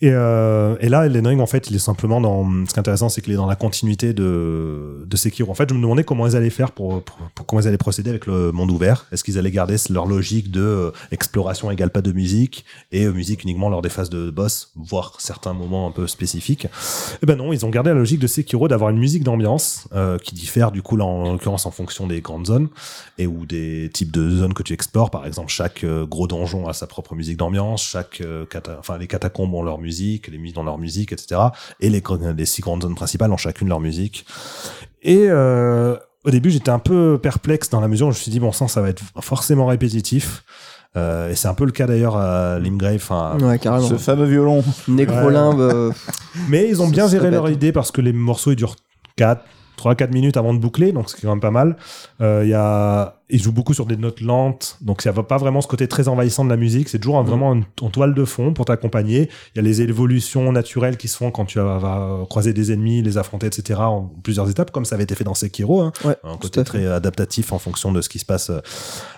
Et, 0.00 0.10
euh, 0.12 0.76
et 0.80 0.88
là, 0.88 1.06
Elden 1.06 1.26
Ring, 1.26 1.40
en 1.40 1.46
fait, 1.46 1.70
il 1.70 1.76
est 1.76 1.78
simplement 1.78 2.20
dans. 2.20 2.44
Ce 2.66 2.72
qui 2.72 2.76
est 2.76 2.80
intéressant, 2.80 3.08
c'est 3.08 3.22
qu'il 3.22 3.32
est 3.32 3.36
dans 3.36 3.46
la 3.46 3.56
continuité 3.56 4.12
de, 4.12 5.06
Sekiro. 5.14 5.50
En 5.50 5.54
fait, 5.54 5.68
je 5.68 5.74
me 5.74 5.80
demandais 5.80 6.02
comment 6.02 6.26
ils 6.26 6.34
allaient 6.34 6.50
faire 6.50 6.72
pour, 6.72 7.02
pour, 7.04 7.16
pour- 7.34 7.46
comment 7.46 7.62
ils 7.62 7.68
allaient 7.68 7.78
procéder 7.78 8.10
avec 8.10 8.26
le 8.26 8.50
monde 8.50 8.70
ouvert. 8.72 9.06
Est-ce 9.12 9.22
qu'ils 9.22 9.38
allaient 9.38 9.52
garder 9.52 9.76
leur 9.90 10.06
logique 10.06 10.50
de 10.50 10.60
euh, 10.60 10.90
exploration 11.12 11.70
égale 11.70 11.90
pas 11.90 12.02
de 12.02 12.10
musique 12.10 12.64
et 12.90 13.04
euh, 13.04 13.12
musique 13.12 13.44
uniquement 13.44 13.68
lors 13.68 13.80
des 13.80 13.88
phases 13.88 14.10
de 14.10 14.30
boss, 14.30 14.72
voire 14.74 15.14
certains 15.20 15.52
moments 15.52 15.86
un 15.86 15.92
peu 15.92 16.08
spécifiques? 16.08 16.66
Eh 17.22 17.26
ben 17.26 17.36
non, 17.36 17.52
ils 17.52 17.64
ont 17.64 17.70
gardé 17.70 17.90
la 17.90 17.96
logique 17.96 18.18
de 18.18 18.26
Sekiro 18.26 18.66
d'avoir 18.66 18.90
une 18.90 18.98
musique 18.98 19.22
d'ambiance 19.22 19.88
qui 20.24 20.34
diffère 20.34 20.72
du 20.72 20.82
coup 20.82 20.96
là 20.96 21.04
en 21.04 21.32
l'occurrence 21.32 21.66
en 21.66 21.70
fonction 21.70 22.06
des 22.08 22.20
grandes 22.20 22.46
zones 22.46 22.68
et 23.16 23.26
ou 23.28 23.46
des 23.46 23.88
types 23.94 24.10
de 24.10 24.28
zones 24.28 24.52
que 24.54 24.64
tu 24.64 24.72
explores. 24.72 25.10
Par 25.10 25.24
exemple, 25.26 25.50
chaque 25.50 25.84
gros 25.84 26.26
donjon 26.26 26.66
a 26.66 26.72
sa 26.72 26.86
propre 26.88 27.14
musique 27.14 27.36
d'ambiance, 27.36 27.82
chaque 27.84 28.20
cata- 28.50 28.76
enfin 28.80 28.98
les 28.98 29.06
catacombes 29.06 29.54
ont 29.54 29.62
leur 29.62 29.78
musique, 29.84 30.28
les 30.28 30.38
musiques 30.38 30.58
ont 30.58 30.64
leur 30.64 30.78
musique, 30.78 31.12
etc. 31.12 31.40
Et 31.80 31.88
les, 31.90 32.02
six 32.46 32.62
grandes 32.62 32.82
zones 32.82 32.94
principales 32.94 33.32
ont 33.32 33.36
chacune 33.36 33.68
leur 33.68 33.80
musique. 33.80 34.26
Et 35.02 35.26
euh, 35.28 35.96
au 36.24 36.30
début, 36.30 36.50
j'étais 36.50 36.70
un 36.70 36.78
peu 36.78 37.18
perplexe 37.22 37.68
dans 37.68 37.80
la 37.80 37.88
mesure 37.88 38.08
où 38.08 38.12
je 38.12 38.18
me 38.18 38.22
suis 38.22 38.30
dit 38.30 38.40
bon 38.40 38.52
sang, 38.52 38.66
ça 38.66 38.80
va 38.80 38.88
être 38.88 39.02
forcément 39.20 39.66
répétitif. 39.66 40.44
Euh, 40.96 41.30
et 41.30 41.34
c'est 41.34 41.48
un 41.48 41.54
peu 41.54 41.64
le 41.64 41.72
cas 41.72 41.86
d'ailleurs 41.86 42.16
à 42.16 42.58
Limgrave. 42.58 42.96
Enfin, 42.96 43.36
Ouais, 43.40 43.58
carrément. 43.58 43.86
Ce 43.86 43.96
fameux 43.96 44.26
violon. 44.26 44.62
Nécrolimbe, 44.88 45.60
euh, 45.60 45.92
mais 46.48 46.68
ils 46.68 46.80
ont 46.80 46.88
bien 46.88 47.08
géré 47.08 47.30
leur 47.30 47.50
idée 47.50 47.72
parce 47.72 47.90
que 47.90 48.00
les 48.00 48.12
morceaux 48.12 48.52
ils 48.52 48.56
durent 48.56 48.76
4, 49.16 49.44
3-4 49.78 50.12
minutes 50.12 50.36
avant 50.36 50.54
de 50.54 50.58
boucler, 50.58 50.92
donc 50.92 51.10
c'est 51.10 51.20
quand 51.20 51.28
même 51.30 51.40
pas 51.40 51.50
mal. 51.50 51.76
Euh, 52.20 52.42
il 52.44 52.50
y 52.50 52.54
a... 52.54 53.20
Ils 53.30 53.42
jouent 53.42 53.52
beaucoup 53.52 53.72
sur 53.72 53.86
des 53.86 53.96
notes 53.96 54.20
lentes, 54.20 54.76
donc 54.82 55.00
ça 55.00 55.10
va 55.10 55.22
pas 55.22 55.38
vraiment 55.38 55.62
ce 55.62 55.66
côté 55.66 55.88
très 55.88 56.08
envahissant 56.08 56.44
de 56.44 56.50
la 56.50 56.56
musique. 56.58 56.88
C'est 56.90 56.98
toujours 56.98 57.18
un- 57.18 57.22
vraiment 57.22 57.50
en, 57.50 57.60
en 57.80 57.88
toile 57.90 58.12
de 58.14 58.24
fond 58.26 58.52
pour 58.52 58.66
t'accompagner. 58.66 59.30
Il 59.54 59.56
y 59.56 59.58
a 59.60 59.62
les 59.62 59.80
évolutions 59.80 60.52
naturelles 60.52 60.98
qui 60.98 61.08
se 61.08 61.16
font 61.16 61.30
quand 61.30 61.46
tu 61.46 61.58
vas, 61.58 61.78
vas 61.78 62.26
croiser 62.28 62.52
des 62.52 62.70
ennemis, 62.70 63.00
les 63.02 63.16
affronter, 63.16 63.46
etc. 63.46 63.80
en 63.80 64.02
plusieurs 64.22 64.48
étapes, 64.50 64.70
comme 64.72 64.84
ça 64.84 64.94
avait 64.96 65.04
été 65.04 65.14
fait 65.14 65.24
dans 65.24 65.34
Sekiro. 65.34 65.80
Hein. 65.80 65.92
ouais, 66.04 66.16
Un 66.22 66.36
côté 66.36 66.62
très 66.64 66.86
adaptatif 66.86 67.52
en 67.52 67.58
fonction 67.58 67.92
de 67.92 68.02
ce 68.02 68.10
qui 68.10 68.18
se 68.18 68.26
passe 68.26 68.50
euh, 68.50 68.60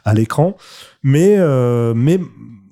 à 0.05 0.15
l'écran. 0.15 0.57
Mais, 1.03 1.35
euh, 1.39 1.93
mais 1.95 2.21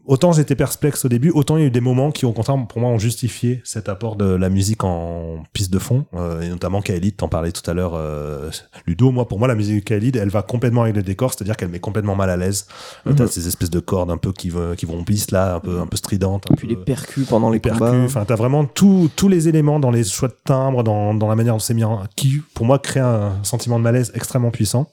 autant 0.06 0.32
j'étais 0.32 0.54
perplexe 0.56 1.04
au 1.04 1.08
début, 1.08 1.30
autant 1.30 1.56
il 1.56 1.60
y 1.60 1.64
a 1.64 1.66
eu 1.66 1.70
des 1.70 1.80
moments 1.80 2.10
qui, 2.10 2.26
au 2.26 2.32
contraire, 2.32 2.56
pour 2.68 2.80
moi, 2.80 2.90
ont 2.90 2.98
justifié 2.98 3.60
cet 3.64 3.88
apport 3.88 4.16
de 4.16 4.24
la 4.24 4.48
musique 4.48 4.84
en 4.84 5.42
piste 5.52 5.72
de 5.72 5.78
fond, 5.78 6.04
euh, 6.14 6.40
et 6.42 6.48
notamment 6.48 6.82
Kaelid, 6.82 7.16
t'en 7.16 7.28
parlais 7.28 7.52
tout 7.52 7.68
à 7.70 7.74
l'heure, 7.74 7.92
euh, 7.94 8.50
Ludo. 8.86 9.10
Moi, 9.10 9.26
pour 9.28 9.38
moi, 9.38 9.48
la 9.48 9.54
musique 9.54 9.76
de 9.76 9.80
Kaelid, 9.84 10.16
elle 10.16 10.28
va 10.28 10.42
complètement 10.42 10.82
avec 10.82 10.96
le 10.96 11.02
décor, 11.02 11.32
c'est-à-dire 11.32 11.56
qu'elle 11.56 11.68
met 11.70 11.80
complètement 11.80 12.14
mal 12.16 12.30
à 12.30 12.36
l'aise. 12.36 12.66
Euh, 13.06 13.10
Mhm. 13.10 13.16
T'as 13.16 13.26
ces 13.28 13.46
espèces 13.48 13.70
de 13.70 13.80
cordes 13.80 14.10
un 14.10 14.16
peu 14.16 14.32
qui, 14.32 14.50
vont- 14.50 14.74
qui 14.74 14.86
vont 14.86 14.98
en 15.00 15.04
piste, 15.04 15.30
là, 15.30 15.56
un 15.56 15.60
peu, 15.60 15.80
un 15.80 15.86
peu 15.86 15.96
stridentes. 15.96 16.44
un 16.50 16.54
Puis 16.54 16.68
les 16.68 16.76
percus 16.76 17.26
pendant 17.26 17.48
les, 17.50 17.56
les 17.56 17.60
percus, 17.60 17.78
combats. 17.80 17.96
enfin 18.04 18.24
t'as 18.24 18.36
vraiment 18.36 18.64
tout- 18.64 19.10
tous 19.16 19.28
les 19.28 19.48
éléments 19.48 19.80
dans 19.80 19.90
les 19.90 20.04
choix 20.04 20.28
de 20.28 20.36
timbre, 20.44 20.82
dans, 20.82 21.14
dans 21.14 21.28
la 21.28 21.34
manière 21.36 21.54
dont 21.54 21.58
c'est 21.58 21.74
mis 21.74 21.84
en, 21.84 22.02
qui 22.16 22.40
pour 22.54 22.66
moi 22.66 22.78
crée 22.78 23.00
un 23.00 23.32
sentiment 23.42 23.78
de 23.78 23.84
malaise 23.84 24.12
extrêmement 24.14 24.50
puissant. 24.50 24.88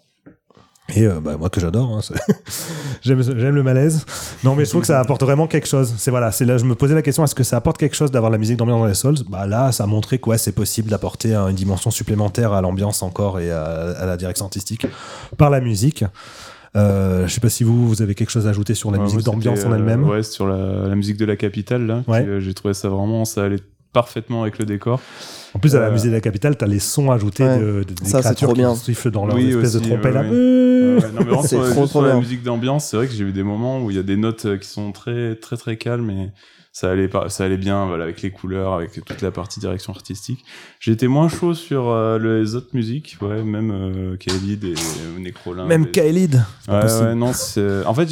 Et 0.93 1.05
euh, 1.07 1.19
bah, 1.21 1.37
moi 1.37 1.49
que 1.49 1.61
j'adore, 1.61 1.89
hein, 1.97 2.01
j'aime 3.01 3.21
j'aime 3.23 3.55
le 3.55 3.63
malaise. 3.63 4.05
Non 4.43 4.55
mais 4.55 4.65
je 4.65 4.69
trouve 4.71 4.81
que 4.81 4.87
ça 4.87 4.99
apporte 4.99 5.23
vraiment 5.23 5.47
quelque 5.47 5.67
chose. 5.67 5.93
C'est 5.97 6.11
voilà, 6.11 6.31
c'est 6.33 6.43
là 6.43 6.57
je 6.57 6.65
me 6.65 6.75
posais 6.75 6.95
la 6.95 7.01
question 7.01 7.23
est-ce 7.23 7.35
que 7.35 7.43
ça 7.43 7.55
apporte 7.57 7.77
quelque 7.77 7.95
chose 7.95 8.11
d'avoir 8.11 8.29
la 8.31 8.37
musique 8.37 8.57
d'ambiance 8.57 8.81
dans 8.81 8.87
les 8.87 8.93
Souls? 8.93 9.15
Bah 9.29 9.47
là 9.47 9.71
ça 9.71 9.85
a 9.85 9.87
montré 9.87 10.17
que 10.19 10.29
ouais, 10.29 10.37
c'est 10.37 10.51
possible 10.51 10.89
d'apporter 10.89 11.33
euh, 11.33 11.47
une 11.47 11.55
dimension 11.55 11.91
supplémentaire 11.91 12.51
à 12.51 12.61
l'ambiance 12.61 13.03
encore 13.03 13.39
et 13.39 13.51
à, 13.51 13.63
à 13.63 14.05
la 14.05 14.17
direction 14.17 14.45
artistique 14.45 14.85
par 15.37 15.49
la 15.49 15.61
musique. 15.61 16.03
Euh, 16.75 17.27
je 17.27 17.33
sais 17.33 17.41
pas 17.41 17.49
si 17.49 17.63
vous 17.63 17.87
vous 17.87 18.01
avez 18.01 18.15
quelque 18.15 18.29
chose 18.29 18.47
à 18.47 18.49
ajouter 18.49 18.75
sur 18.75 18.91
la 18.91 18.97
Ouais, 18.97 19.03
musique 19.03 19.23
d'ambiance 19.23 19.63
en 19.65 19.71
euh, 19.71 19.75
elle-même. 19.75 20.03
ouais, 20.07 20.23
sur 20.23 20.47
la, 20.47 20.87
la 20.87 20.95
musique 20.95 21.17
de 21.17 21.25
la 21.25 21.35
capitale, 21.35 21.85
là. 21.85 22.01
Ouais. 22.07 22.23
qui, 22.23 22.29
euh, 22.29 22.39
J'ai 22.39 22.53
trouvé 22.53 22.73
ça 22.73 22.87
vraiment, 22.89 23.23
ça 23.25 23.43
allait 23.43 23.59
parfaitement 23.93 24.41
avec 24.43 24.57
le 24.57 24.65
décor. 24.65 25.01
En 25.53 25.59
plus, 25.59 25.75
à 25.75 25.79
la 25.79 25.87
Euh, 25.87 25.91
musée 25.91 26.07
de 26.09 26.13
la 26.13 26.21
capitale, 26.21 26.55
t'as 26.55 26.65
les 26.65 26.79
sons 26.79 27.11
ajoutés 27.11 27.43
Ouais. 27.43 27.59
de, 27.59 27.83
de- 27.83 27.93
des 27.93 28.05
Ça, 28.09 28.21
créatures 28.21 28.49
qui 28.49 28.55
bien. 28.59 28.73
sifflent 28.75 29.11
dans 29.11 29.25
leur 29.25 29.35
Oui, 29.35 29.49
espèce 29.49 29.73
de 29.73 29.79
aussi, 29.79 29.89
trompette. 29.89 30.13
ouais, 30.15 30.19
ouais. 30.21 30.29
Euh, 30.31 30.99
C'est 31.41 31.47
sur, 31.49 31.69
trop, 31.71 31.87
trop 31.87 32.01
la 32.01 32.11
bien. 32.11 32.19
musique 32.19 32.43
d'ambiance, 32.43 32.85
c'est 32.85 32.97
vrai 32.97 33.07
que 33.07 33.13
j'ai 33.13 33.23
eu 33.25 33.31
des 33.33 33.43
moments 33.43 33.81
où 33.83 33.89
il 33.91 33.97
y 33.97 33.99
a 33.99 34.03
des 34.03 34.17
notes 34.17 34.45
euh, 34.45 34.57
qui 34.57 34.67
sont 34.67 34.91
très, 34.91 35.35
très, 35.35 35.57
très 35.57 35.75
calmes 35.77 36.09
et 36.09 36.29
ça 36.73 36.89
allait, 36.89 37.09
pas, 37.09 37.27
ça 37.27 37.43
allait 37.43 37.57
bien, 37.57 37.85
voilà, 37.85 38.05
avec 38.05 38.21
les 38.21 38.31
couleurs, 38.31 38.73
avec 38.73 38.93
toute 39.05 39.21
la 39.21 39.31
partie 39.31 39.59
direction 39.59 39.91
artistique. 39.91 40.45
J'étais 40.79 41.07
moins 41.09 41.27
chaud 41.27 41.53
sur 41.53 41.89
euh, 41.89 42.17
les 42.17 42.55
autres 42.55 42.69
musiques, 42.73 43.17
ouais, 43.21 43.43
même 43.43 43.71
euh, 43.71 44.15
Khalid 44.15 44.63
et 44.63 44.73
euh, 44.75 45.19
Necrolim. 45.19 45.67
Même 45.67 45.83
et- 45.83 45.91
Kaelid. 45.91 46.41
Ouais, 46.69 46.75
ouais, 47.01 47.13
non, 47.15 47.33
c'est. 47.33 47.85
En 47.85 47.93
fait, 47.93 48.07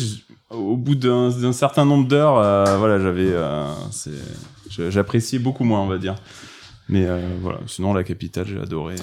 au 0.50 0.76
bout 0.76 0.96
d'un 0.96 1.54
certain 1.54 1.86
nombre 1.86 2.10
d'heures, 2.10 2.38
euh, 2.38 2.66
voilà, 2.78 3.00
j'avais. 3.00 3.30
euh, 3.32 3.64
J'appréciais 4.90 5.40
beaucoup 5.40 5.64
moins, 5.64 5.80
on 5.82 5.88
va 5.88 5.98
dire. 5.98 6.16
Mais 6.90 7.06
euh, 7.06 7.20
voilà, 7.42 7.60
sinon, 7.68 7.94
la 7.94 8.04
capitale, 8.04 8.48
j'ai 8.48 8.60
adoré. 8.60 8.96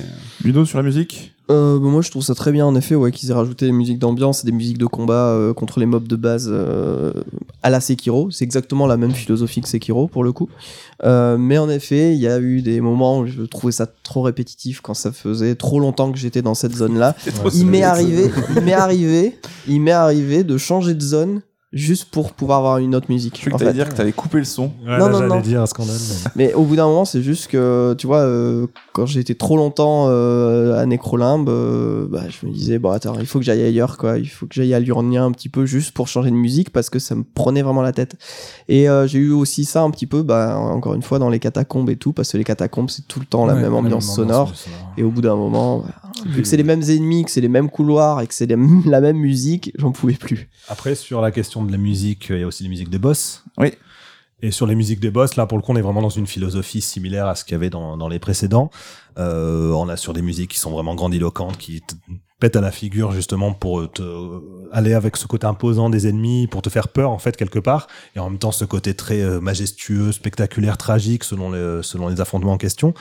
Ludo 0.45 0.65
sur 0.65 0.79
la 0.79 0.83
musique 0.83 1.33
Euh, 1.53 1.79
bah, 1.79 1.87
moi, 1.89 2.03
je 2.03 2.11
trouve 2.11 2.25
ça 2.25 2.35
très 2.35 2.51
bien, 2.51 2.67
en 2.67 2.75
effet, 2.75 2.97
ouais, 2.97 3.13
qu'ils 3.13 3.31
aient 3.31 3.35
rajouté 3.35 3.67
des 3.67 3.73
musiques 3.73 4.01
d'ambiance 4.01 4.43
et 4.43 4.47
des 4.47 4.53
musiques 4.53 4.79
de 4.79 4.87
combat 4.87 5.29
euh, 5.29 5.55
contre 5.55 5.79
les 5.79 5.87
mobs 5.87 6.09
de 6.09 6.17
base 6.17 6.49
euh, 6.51 7.13
à 7.63 7.71
la 7.71 7.81
Sekiro. 7.81 8.33
C'est 8.33 8.43
exactement 8.45 8.89
la 8.89 8.97
même 8.97 9.13
philosophie 9.13 9.61
que 9.61 9.69
Sekiro, 9.69 10.09
pour 10.09 10.25
le 10.25 10.33
coup. 10.33 10.49
Euh, 11.05 11.39
mais 11.39 11.59
en 11.59 11.71
effet, 11.71 12.13
il 12.13 12.21
y 12.21 12.27
a 12.27 12.41
eu 12.41 12.61
des 12.61 12.81
moments 12.81 13.21
où 13.21 13.27
je 13.27 13.43
trouvais 13.43 13.73
ça 13.73 13.87
trop 13.87 14.23
répétitif 14.23 14.81
quand 14.81 14.95
ça 14.95 15.13
faisait 15.13 15.55
trop 15.55 15.79
longtemps 15.79 16.11
que 16.11 16.19
j'étais 16.19 16.43
dans 16.43 16.55
cette 16.55 16.75
zone-là. 16.75 17.15
Il 17.55 17.67
m'est 17.67 17.85
arrivé, 17.85 18.31
il 18.57 18.63
m'est 18.63 18.73
arrivé, 18.73 19.39
il 19.69 19.81
m'est 19.81 19.93
arrivé 19.93 20.43
de 20.43 20.59
changer 20.59 20.95
de 20.95 21.01
zone 21.01 21.41
juste 21.77 22.07
pour 22.11 22.33
pouvoir 22.33 22.59
avoir 22.59 22.79
une 22.79 22.95
autre 22.95 23.07
musique. 23.11 23.39
Je 23.41 23.47
crois 23.49 23.59
que 23.59 23.65
t'allais 23.65 23.75
dire 23.77 23.89
que 23.89 23.95
t'avais 23.95 24.13
coupé 24.13 24.39
le 24.39 24.45
son. 24.45 24.73
Ouais, 24.87 24.99
Non, 24.99 25.07
là, 25.07 25.09
non, 25.09 25.19
j'allais 25.19 25.29
non. 25.35 25.41
dire 25.41 25.61
un 25.61 25.67
scandale. 25.67 25.97
mais- 26.37 26.47
Mais 26.49 26.55
au 26.55 26.63
bout 26.65 26.75
d'un 26.77 26.87
moment, 26.87 27.05
c'est 27.05 27.23
juste 27.23 27.49
que, 27.49 27.95
tu 27.99 28.07
vois, 28.07 28.21
euh, 28.21 28.67
quand 28.93 29.05
j'ai 29.07 29.21
été 29.21 29.35
trop 29.35 29.57
longtemps 29.57 30.07
euh, 30.09 30.81
à 30.81 30.87
Necrolimbe, 30.87 31.49
euh, 31.49 32.07
bah, 32.11 32.23
je 32.29 32.47
me 32.47 32.53
disais, 32.53 32.79
bon, 32.79 32.91
attends, 32.91 33.15
il 33.21 33.27
faut 33.27 33.39
que 33.39 33.45
j'aille 33.45 33.63
ailleurs, 33.63 33.99
quoi. 33.99 34.19
Il 34.19 34.27
faut 34.29 34.47
que 34.47 34.55
j'aille 34.55 34.73
à 34.75 34.81
Lurnia 34.81 35.23
un 35.23 35.33
petit 35.33 35.49
peu 35.49 35.67
juste 35.67 35.93
pour 35.93 36.09
changer 36.09 36.31
de 36.31 36.37
musique 36.37 36.71
parce 36.71 36.89
que 36.91 36.99
ça 36.99 37.15
me 37.15 37.25
prenait 37.25 37.63
vraiment 37.63 37.83
la 37.83 37.93
tête. 37.93 38.17
Et 38.69 38.89
euh, 38.89 39.07
j'ai 39.07 39.19
eu 39.19 39.33
aussi 39.33 39.65
ça 39.65 39.83
un 39.83 39.91
petit 39.91 40.07
peu, 40.07 40.23
bah, 40.23 40.57
encore 40.59 40.95
une 40.95 41.03
fois, 41.03 41.19
dans 41.19 41.29
les 41.29 41.39
catacombes 41.39 41.91
et 41.91 41.97
tout, 41.97 42.13
parce 42.13 42.33
que 42.33 42.39
les 42.39 42.45
catacombes, 42.45 42.91
c'est 42.91 43.07
tout 43.07 43.21
le 43.21 43.27
temps 43.27 43.45
la 43.47 43.55
Ouais, 43.55 43.61
même 43.63 43.75
ambiance 43.75 44.15
sonore. 44.15 44.53
Et 44.97 45.03
au 45.03 45.11
bout 45.11 45.21
d'un 45.21 45.37
moment, 45.37 45.79
voilà, 45.79 45.95
vu 46.25 46.43
que 46.43 46.49
c'est 46.49 46.57
les 46.57 46.63
mêmes 46.63 46.83
ennemis, 46.83 47.25
que 47.25 47.31
c'est 47.31 47.41
les 47.41 47.49
mêmes 47.49 47.71
couloirs 47.71 48.21
et 48.21 48.27
que 48.27 48.35
c'est 48.35 48.47
la 48.87 49.01
même 49.01 49.19
musique, 49.19 49.73
j'en 49.77 49.93
pouvais 49.93 50.15
plus. 50.15 50.49
Après, 50.69 50.95
sur 50.95 51.21
la 51.21 51.31
question 51.31 51.65
de 51.65 51.73
la 51.73 51.79
musique, 51.79 52.29
il 52.31 52.39
y 52.39 52.43
a 52.43 52.47
aussi 52.47 52.63
les 52.63 52.69
musiques 52.69 52.91
des 52.91 52.99
boss. 52.99 53.45
Oui. 53.59 53.73
Et 54.43 54.51
sur 54.51 54.67
les 54.67 54.75
musiques 54.75 55.01
des 55.01 55.11
boss, 55.11 55.37
là, 55.37 55.47
pour 55.47 55.57
le 55.57 55.63
coup, 55.63 55.73
on 55.73 55.77
est 55.77 55.83
vraiment 55.83 56.03
dans 56.03 56.11
une 56.11 56.27
philosophie 56.27 56.83
similaire 56.83 57.27
à 57.27 57.35
ce 57.35 57.45
qu'il 57.45 57.53
y 57.53 57.55
avait 57.55 57.71
dans, 57.71 57.97
dans 57.97 58.09
les 58.09 58.19
précédents. 58.19 58.71
Euh, 59.19 59.73
on 59.73 59.89
a 59.89 59.97
sur 59.97 60.13
des 60.13 60.21
musiques 60.21 60.51
qui 60.51 60.59
sont 60.59 60.71
vraiment 60.71 60.95
grandiloquentes, 60.95 61.57
qui 61.57 61.81
te 61.81 61.95
pètent 62.39 62.57
à 62.57 62.61
la 62.61 62.71
figure 62.71 63.13
justement 63.13 63.55
pour 63.55 63.91
te 63.91 64.03
aller 64.71 64.93
avec 64.93 65.17
ce 65.17 65.27
côté 65.27 65.47
imposant 65.47 65.89
des 65.89 66.07
ennemis, 66.07 66.49
pour 66.49 66.61
te 66.61 66.69
faire 66.69 66.89
peur 66.89 67.11
en 67.11 67.19
fait 67.19 67.35
quelque 67.35 67.59
part, 67.59 67.87
et 68.15 68.19
en 68.19 68.29
même 68.29 68.39
temps 68.39 68.53
ce 68.53 68.67
côté 68.67 68.93
très 68.93 69.23
euh, 69.23 69.41
majestueux, 69.41 70.13
spectaculaire, 70.13 70.77
tragique 70.77 71.25
selon 71.25 71.51
les, 71.51 71.83
selon 71.83 72.09
les 72.09 72.21
affrontements 72.21 72.53
en 72.53 72.59
question. 72.59 72.93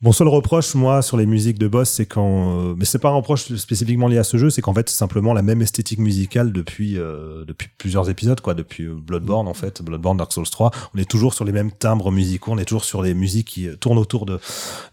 Mon 0.00 0.12
seul 0.12 0.28
reproche, 0.28 0.76
moi, 0.76 1.02
sur 1.02 1.16
les 1.16 1.26
musiques 1.26 1.58
de 1.58 1.66
boss, 1.66 1.90
c'est 1.90 2.06
quand, 2.06 2.60
euh, 2.60 2.74
mais 2.76 2.84
c'est 2.84 3.00
pas 3.00 3.08
un 3.08 3.14
reproche 3.14 3.52
spécifiquement 3.56 4.06
lié 4.06 4.18
à 4.18 4.22
ce 4.22 4.36
jeu, 4.36 4.48
c'est 4.48 4.62
qu'en 4.62 4.72
fait, 4.72 4.88
c'est 4.88 4.96
simplement 4.96 5.34
la 5.34 5.42
même 5.42 5.60
esthétique 5.60 5.98
musicale 5.98 6.52
depuis 6.52 6.96
euh, 6.96 7.44
depuis 7.44 7.68
plusieurs 7.76 8.08
épisodes, 8.08 8.40
quoi, 8.40 8.54
depuis 8.54 8.84
euh, 8.84 8.94
Bloodborne 8.94 9.48
en 9.48 9.54
fait, 9.54 9.82
Bloodborne, 9.82 10.16
Dark 10.16 10.32
Souls 10.32 10.48
3. 10.48 10.70
On 10.94 10.98
est 10.98 11.10
toujours 11.10 11.34
sur 11.34 11.44
les 11.44 11.50
mêmes 11.50 11.72
timbres 11.72 12.12
musicaux, 12.12 12.52
on 12.52 12.58
est 12.58 12.64
toujours 12.64 12.84
sur 12.84 13.02
les 13.02 13.12
musiques 13.12 13.48
qui 13.48 13.68
tournent 13.80 13.98
autour 13.98 14.24
de 14.24 14.38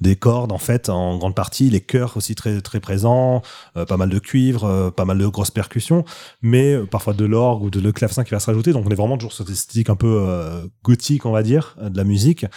des 0.02 0.16
cordes 0.16 0.52
en 0.52 0.58
fait, 0.58 0.90
en 0.90 1.20
grande 1.20 1.36
partie, 1.36 1.70
les 1.70 1.82
chœurs 1.82 2.18
aussi 2.18 2.34
très 2.34 2.62
très 2.62 2.80
présents, 2.80 3.44
pas 3.76 3.98
mal 3.98 4.10
de 4.10 4.18
cuivre, 4.18 4.90
pas 4.90 5.06
mal 5.06 5.20
de 5.20 5.28
grosses 5.28 5.52
percussions, 5.52 6.04
mais 6.42 6.80
parfois 6.90 7.14
de 7.14 7.26
l'orgue 7.26 7.62
ou 7.62 7.70
de 7.70 7.80
le 7.80 7.92
clavecin 7.92 8.24
qui 8.24 8.32
va 8.32 8.40
se 8.40 8.48
rajouter. 8.48 8.74
Donc 8.74 8.88
on 8.88 8.90
est 8.90 8.96
vraiment 8.96 9.18
toujours 9.18 9.34
sur 9.34 9.46
cette 9.46 9.54
esthétique 9.54 9.92
un 9.92 9.96
peu 9.96 10.68
gothique, 10.84 11.28
on 11.28 11.32
va 11.32 11.44
dire, 11.44 11.76
de 11.80 11.96
la 11.96 12.04
musique 12.04 12.48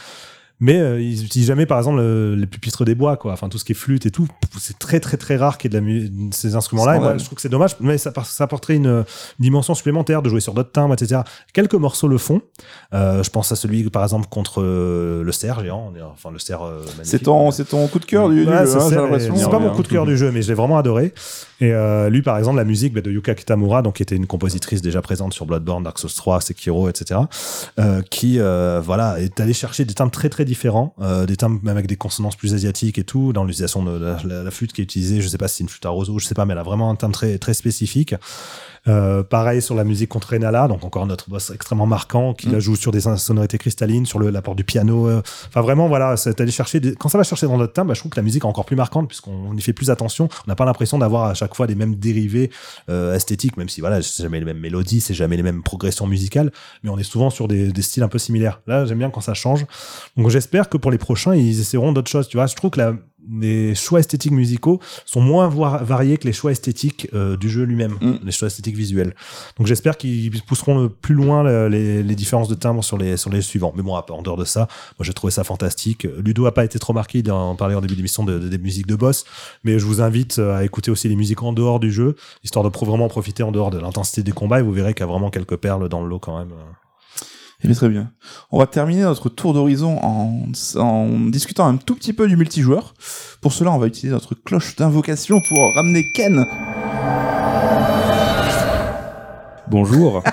mais 0.60 0.78
euh, 0.78 1.01
ils 1.01 1.24
utilisent 1.24 1.47
jamais 1.47 1.66
par 1.66 1.78
exemple 1.78 1.98
le, 1.98 2.35
les 2.35 2.47
pupitres 2.47 2.85
des 2.85 2.94
bois 2.94 3.16
quoi. 3.16 3.32
Enfin 3.32 3.48
tout 3.48 3.59
ce 3.59 3.64
qui 3.64 3.72
est 3.72 3.76
flûte 3.76 4.06
et 4.06 4.10
tout. 4.10 4.26
C'est 4.59 4.78
très 4.78 5.01
très 5.01 5.16
très 5.16 5.36
rare 5.36 5.59
qu'il 5.59 5.72
y 5.72 5.76
ait 5.76 5.80
de, 5.80 5.86
la 5.86 6.32
ces 6.32 6.56
instruments 6.56 6.85
là 6.85 6.97
et 6.97 6.98
moi, 6.98 7.16
je 7.16 7.24
trouve 7.24 7.36
que 7.36 7.43
c'est 7.43 7.48
dommage 7.48 7.76
mais 7.80 7.98
ça, 7.98 8.12
ça 8.24 8.44
apporterait 8.44 8.76
une, 8.76 8.86
une 8.86 9.05
dimension 9.39 9.74
supplémentaire 9.74 10.22
de 10.22 10.28
jouer 10.28 10.40
sur 10.40 10.55
d'autres 10.55 10.72
timbres 10.72 10.94
etc 10.94 11.22
quelques 11.52 11.74
morceaux 11.74 12.09
le 12.09 12.18
font. 12.18 12.43
Euh, 12.94 13.22
je 13.22 13.30
pense 13.30 13.52
à 13.52 13.56
celui 13.56 13.89
par 13.90 14.02
exemple 14.02 14.28
contre 14.28 14.62
euh, 14.62 15.22
le 15.22 15.32
cerf 15.32 15.62
géant. 15.62 15.93
Enfin 16.12 16.30
le 16.30 16.39
cerf 16.39 16.62
euh. 16.62 16.85
C'est 17.02 17.24
ton, 17.24 17.51
c'est 17.51 17.64
ton 17.64 17.86
coup 17.89 17.98
de 17.98 18.05
cœur 18.05 18.28
du, 18.28 18.44
du 18.44 18.51
Ouais, 18.51 18.66
jeu, 18.66 18.76
hein, 18.76 18.89
j'ai 19.18 19.36
c'est 19.36 19.51
pas 19.51 19.59
mon 19.59 19.74
coup 19.74 19.82
de 19.82 19.89
cœur 19.89 20.06
du 20.06 20.16
jeu 20.16 20.30
mais 20.32 20.43
je 20.43 20.48
l'ai 20.48 20.55
vraiment 20.55 20.78
adoré 20.78 21.12
et 21.60 21.72
euh, 21.72 22.09
lui 22.09 22.22
par 22.22 22.39
exemple 22.39 22.56
la 22.56 22.64
musique 22.64 22.93
bah, 22.93 23.01
de 23.01 23.10
Yuka 23.10 23.35
Kitamura 23.35 23.82
donc 23.82 23.97
qui 23.97 24.02
était 24.02 24.16
une 24.16 24.26
compositrice 24.26 24.80
déjà 24.80 25.02
présente 25.02 25.35
sur 25.35 25.47
Bloodborne 25.47 25.82
Dark 25.82 25.98
Souls 25.98 26.10
3 26.10 26.40
Sekiro 26.40 26.89
etc 26.89 27.20
euh, 27.78 28.02
qui 28.10 28.39
euh, 28.39 28.80
voilà 28.82 29.20
est 29.20 29.40
allé 29.40 29.52
chercher 29.52 29.85
des 29.85 29.94
timbres 29.94 30.12
très 30.12 30.28
très 30.28 30.44
différents 30.44 30.94
euh, 31.01 31.26
des 31.26 31.36
timbres 31.36 31.60
même 31.62 31.76
avec 31.76 31.89
des 31.89 31.97
consonances 31.97 32.36
plus 32.36 32.55
asiatiques 32.55 32.98
et 32.98 33.05
tout 33.05 33.32
dans 33.32 33.44
l'utilisation 33.44 33.82
de 33.82 33.98
la 33.98 34.51
flûte 34.51 34.72
qui 34.72 34.80
est 34.80 34.85
utilisée. 34.85 35.20
Je 35.20 35.28
sais 35.28 35.39
pas 35.39 35.48
si 35.48 35.56
c'est 35.56 35.64
une 35.64 35.68
flûte 35.68 35.86
à 35.86 35.90
roseau 35.90 36.18
je 36.18 36.26
sais 36.26 36.35
pas 36.35 36.44
mais 36.44 36.52
elle 36.52 36.59
a 36.59 36.62
vraiment 36.62 36.90
un 36.90 36.94
timbre 36.94 37.14
très 37.14 37.39
très 37.39 37.55
spécifique 37.55 38.14
euh, 38.89 39.23
pareil 39.23 39.60
sur 39.62 39.74
la 39.74 39.85
musique 39.85 40.09
contre 40.09 40.31
Renala, 40.32 40.66
donc 40.69 40.82
encore 40.85 41.06
notre 41.06 41.28
boss 41.31 41.51
extrêmement 41.51 41.86
marquant 41.86 42.35
qui 42.35 42.48
Mm. 42.48 42.52
la 42.52 42.59
joue 42.60 42.74
sur 42.77 42.90
des 42.90 43.01
sonorités 43.01 43.59
cristallines, 43.59 44.06
sur 44.06 44.19
le- 44.19 44.31
l'apport 44.31 44.55
du 44.55 44.65
piano. 44.65 45.09
euh. 45.09 45.22
Enfin 45.48 45.61
vraiment 45.61 45.88
voilà, 45.88 46.16
c'est 46.16 46.40
aller 46.40 46.51
chercher 46.51 46.80
des- 46.80 46.95
quand 46.95 47.09
ça 47.09 47.19
va 47.19 47.24
chercher 47.24 47.46
dans 47.46 47.56
notre 47.59 47.72
timbre, 47.74 47.88
bah, 47.88 47.95
je 47.95 48.01
trouve 48.01 48.11
que 48.11 48.16
la 48.16 48.22
musique 48.22 48.45
est 48.45 48.46
encore 48.46 48.64
plus 48.64 48.77
marquante 48.77 49.09
puisqu'on 49.09 49.54
y 49.56 49.61
fait 49.61 49.72
plus 49.72 49.90
attention. 49.90 50.29
On 50.46 50.48
n'a 50.51 50.56
pas 50.56 50.64
l'impression 50.64 50.98
d'avoir 50.98 51.24
à 51.24 51.35
chaque 51.35 51.54
fois 51.54 51.66
les 51.66 51.74
mêmes 51.74 51.95
dérivés 51.96 52.51
euh, 52.88 53.14
esthétiques, 53.14 53.56
même 53.56 53.69
si 53.69 53.80
voilà, 53.80 54.01
c'est 54.03 54.22
jamais 54.22 54.38
les 54.38 54.45
mêmes 54.46 54.59
mélodies, 54.61 55.01
c'est 55.01 55.14
jamais 55.14 55.37
les 55.37 55.43
mêmes 55.43 55.62
progressions 55.62 56.06
musicales, 56.06 56.51
mais 56.82 56.90
on 56.90 56.98
est 56.98 57.03
souvent 57.03 57.30
sur 57.30 57.48
des, 57.48 57.72
des 57.72 57.82
styles 57.82 58.03
un 58.03 58.09
peu 58.09 58.19
similaires. 58.19 58.61
Là, 58.66 58.85
j'aime 58.87 58.98
bien 58.98 59.11
quand 59.11 59.21
ça 59.21 59.35
change. 59.35 59.66
Donc 60.16 60.29
j'espère 60.30 60.69
que 60.69 60.77
pour 60.77 60.90
les 60.90 60.98
prochains, 60.98 61.35
ils 61.35 61.61
essaieront 61.61 61.93
d'autres 61.93 62.11
choses. 62.11 62.29
Tu 62.29 62.37
vois, 62.37 62.46
je 62.46 62.54
trouve 62.54 62.71
que 62.71 62.79
la, 62.80 62.93
les 63.30 63.74
choix 63.74 64.01
esthétiques 64.01 64.32
musicaux 64.32 64.80
sont 65.05 65.21
moins 65.21 65.48
variés 65.48 66.16
que 66.19 66.27
les 66.27 66.32
choix 66.32 66.53
esthétiques 66.53 67.09
euh, 67.14 67.37
du 67.37 67.48
jeu 67.51 67.64
lui-même, 67.64 67.97
Mm. 68.01 68.19
les 68.24 68.32
choix 68.32 68.47
esthétiques 68.48 68.77
visuels. 68.77 69.14
Donc 69.59 69.66
j'espère 69.66 69.97
qu'ils 69.97 70.30
pousseront 70.43 70.79
le 70.80 70.88
plus 70.88 71.14
loin 71.14 71.43
le- 71.43 71.69
les, 71.69 72.03
les 72.03 72.14
différences 72.14 72.48
de 72.48 72.55
timbre 72.55 72.82
sur 72.85 72.97
les, 72.97 73.16
sur 73.16 73.30
les 73.30 73.43
suivants. 73.43 73.72
Mais 73.77 73.82
bon, 73.82 73.95
en 73.97 74.22
dehors 74.22 74.37
de 74.37 74.45
ça, 74.45 74.69
moi 74.98 75.05
j'ai 75.05 75.13
trouvé 75.13 75.30
ça 75.30 75.45
fantastique. 75.45 76.06
Ludo 76.24 76.47
a 76.47 76.55
pas 76.55 76.64
été 76.64 76.79
trop 76.79 76.93
marqué, 76.93 77.19
il 77.19 77.30
en 77.30 77.55
parlait 77.56 77.74
en 77.74 77.80
début 77.80 77.97
d'émission 77.97 78.24
de, 78.24 78.38
de- 78.38 78.48
des 78.48 78.59
musiques 78.59 78.87
de 78.87 78.97
boss, 78.97 79.24
mais 79.64 79.79
je 79.79 79.85
vous 79.85 80.01
invite 80.01 80.38
euh, 80.38 80.56
à 80.56 80.64
écouter 80.64 80.90
aussi 80.90 81.09
les 81.09 81.16
musiques 81.16 81.43
en 81.43 81.53
dehors 81.53 81.80
du 81.80 81.90
jeu, 81.93 82.14
histoire 82.45 82.64
de 82.64 82.71
vraiment 82.87 83.09
profiter 83.09 83.43
en 83.43 83.53
dehors 83.53 83.71
de 83.71 83.79
l'intensité 83.79 84.22
des 84.22 84.32
combats, 84.32 84.61
et 84.61 84.63
vous 84.63 84.72
verrez 84.72 84.95
qu'il 84.95 85.01
y 85.01 85.09
a 85.09 85.11
vraiment 85.11 85.30
quelques 85.30 85.56
perles 85.56 85.88
dans 85.88 86.03
le 86.03 86.09
lot 86.09 86.19
quand 86.21 86.38
même. 86.38 86.53
Eh 87.62 87.66
bien, 87.66 87.74
très 87.74 87.88
bien. 87.88 88.12
On 88.53 88.59
va 88.59 88.66
terminer 88.66 89.03
notre 89.03 89.28
tour 89.28 89.53
d'horizon 89.53 89.98
en, 90.01 90.45
en 90.77 91.09
discutant 91.28 91.66
un 91.66 91.77
tout 91.77 91.96
petit 91.96 92.12
peu 92.12 92.28
du 92.28 92.37
multijoueur. 92.37 92.95
Pour 93.40 93.53
cela, 93.53 93.72
on 93.72 93.78
va 93.78 93.88
utiliser 93.88 94.12
notre 94.12 94.35
cloche 94.35 94.77
d'invocation 94.77 95.40
pour 95.40 95.74
ramener 95.74 96.12
Ken. 96.14 96.46
Bonjour. 99.71 100.22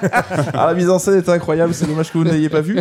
Ah, 0.57 0.67
la 0.67 0.73
mise 0.73 0.89
en 0.89 0.99
scène 0.99 1.15
est 1.15 1.27
incroyable, 1.29 1.73
c'est 1.73 1.85
dommage 1.87 2.11
que 2.11 2.17
vous 2.17 2.23
ne 2.23 2.31
l'ayez 2.31 2.49
pas 2.49 2.61
vu. 2.61 2.79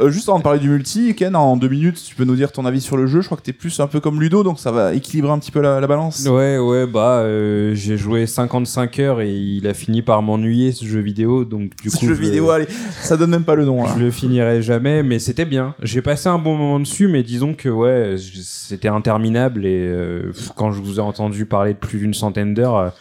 Euh, 0.00 0.10
juste 0.10 0.28
avant 0.28 0.38
de 0.38 0.42
parler 0.42 0.58
du 0.58 0.68
multi, 0.68 1.14
Ken, 1.14 1.34
en 1.34 1.56
deux 1.56 1.68
minutes, 1.68 2.02
tu 2.04 2.14
peux 2.14 2.24
nous 2.24 2.36
dire 2.36 2.52
ton 2.52 2.64
avis 2.66 2.80
sur 2.80 2.96
le 2.96 3.06
jeu. 3.06 3.20
Je 3.22 3.26
crois 3.26 3.38
que 3.38 3.42
t'es 3.42 3.52
plus 3.52 3.80
un 3.80 3.86
peu 3.86 4.00
comme 4.00 4.20
Ludo, 4.20 4.42
donc 4.42 4.58
ça 4.58 4.70
va 4.70 4.92
équilibrer 4.94 5.30
un 5.32 5.38
petit 5.38 5.50
peu 5.50 5.60
la, 5.60 5.80
la 5.80 5.86
balance. 5.86 6.26
ouais, 6.26 6.58
ouais, 6.58 6.86
bah, 6.86 7.20
euh, 7.20 7.74
j'ai 7.74 7.96
joué 7.96 8.26
55 8.26 8.98
heures 8.98 9.20
et 9.22 9.32
il 9.32 9.66
a 9.66 9.74
fini 9.74 10.02
par 10.02 10.20
m'ennuyer 10.22 10.72
ce 10.72 10.84
jeu 10.84 11.00
vidéo, 11.00 11.44
donc 11.44 11.70
du 11.82 11.88
Ce 11.90 11.96
coup. 11.98 12.06
jeu 12.06 12.14
je- 12.14 12.20
vidéo, 12.20 12.50
allez, 12.50 12.66
ça 13.00 13.16
donne 13.16 13.30
même 13.30 13.44
pas 13.44 13.54
le 13.54 13.64
nom 13.64 13.82
là. 13.84 13.90
Je 13.96 14.02
le 14.04 14.10
finirai 14.10 14.60
jamais, 14.62 15.02
mais 15.02 15.18
c'était 15.18 15.46
bien. 15.46 15.74
J'ai 15.82 16.02
passé 16.02 16.28
un 16.28 16.38
bon 16.38 16.56
moment 16.56 16.80
dessus, 16.80 17.08
mais 17.08 17.22
disons 17.22 17.54
que 17.54 17.68
ouais, 17.68 18.16
c'était 18.42 18.88
interminable 18.88 19.64
et 19.64 19.86
euh, 19.88 20.32
quand 20.56 20.70
je 20.72 20.82
vous 20.82 20.96
ai 20.98 21.02
entendu 21.02 21.46
parler 21.46 21.72
de 21.72 21.78
plus 21.78 21.98
d'une 21.98 22.14
centaine 22.14 22.52
d'heures, 22.54 22.92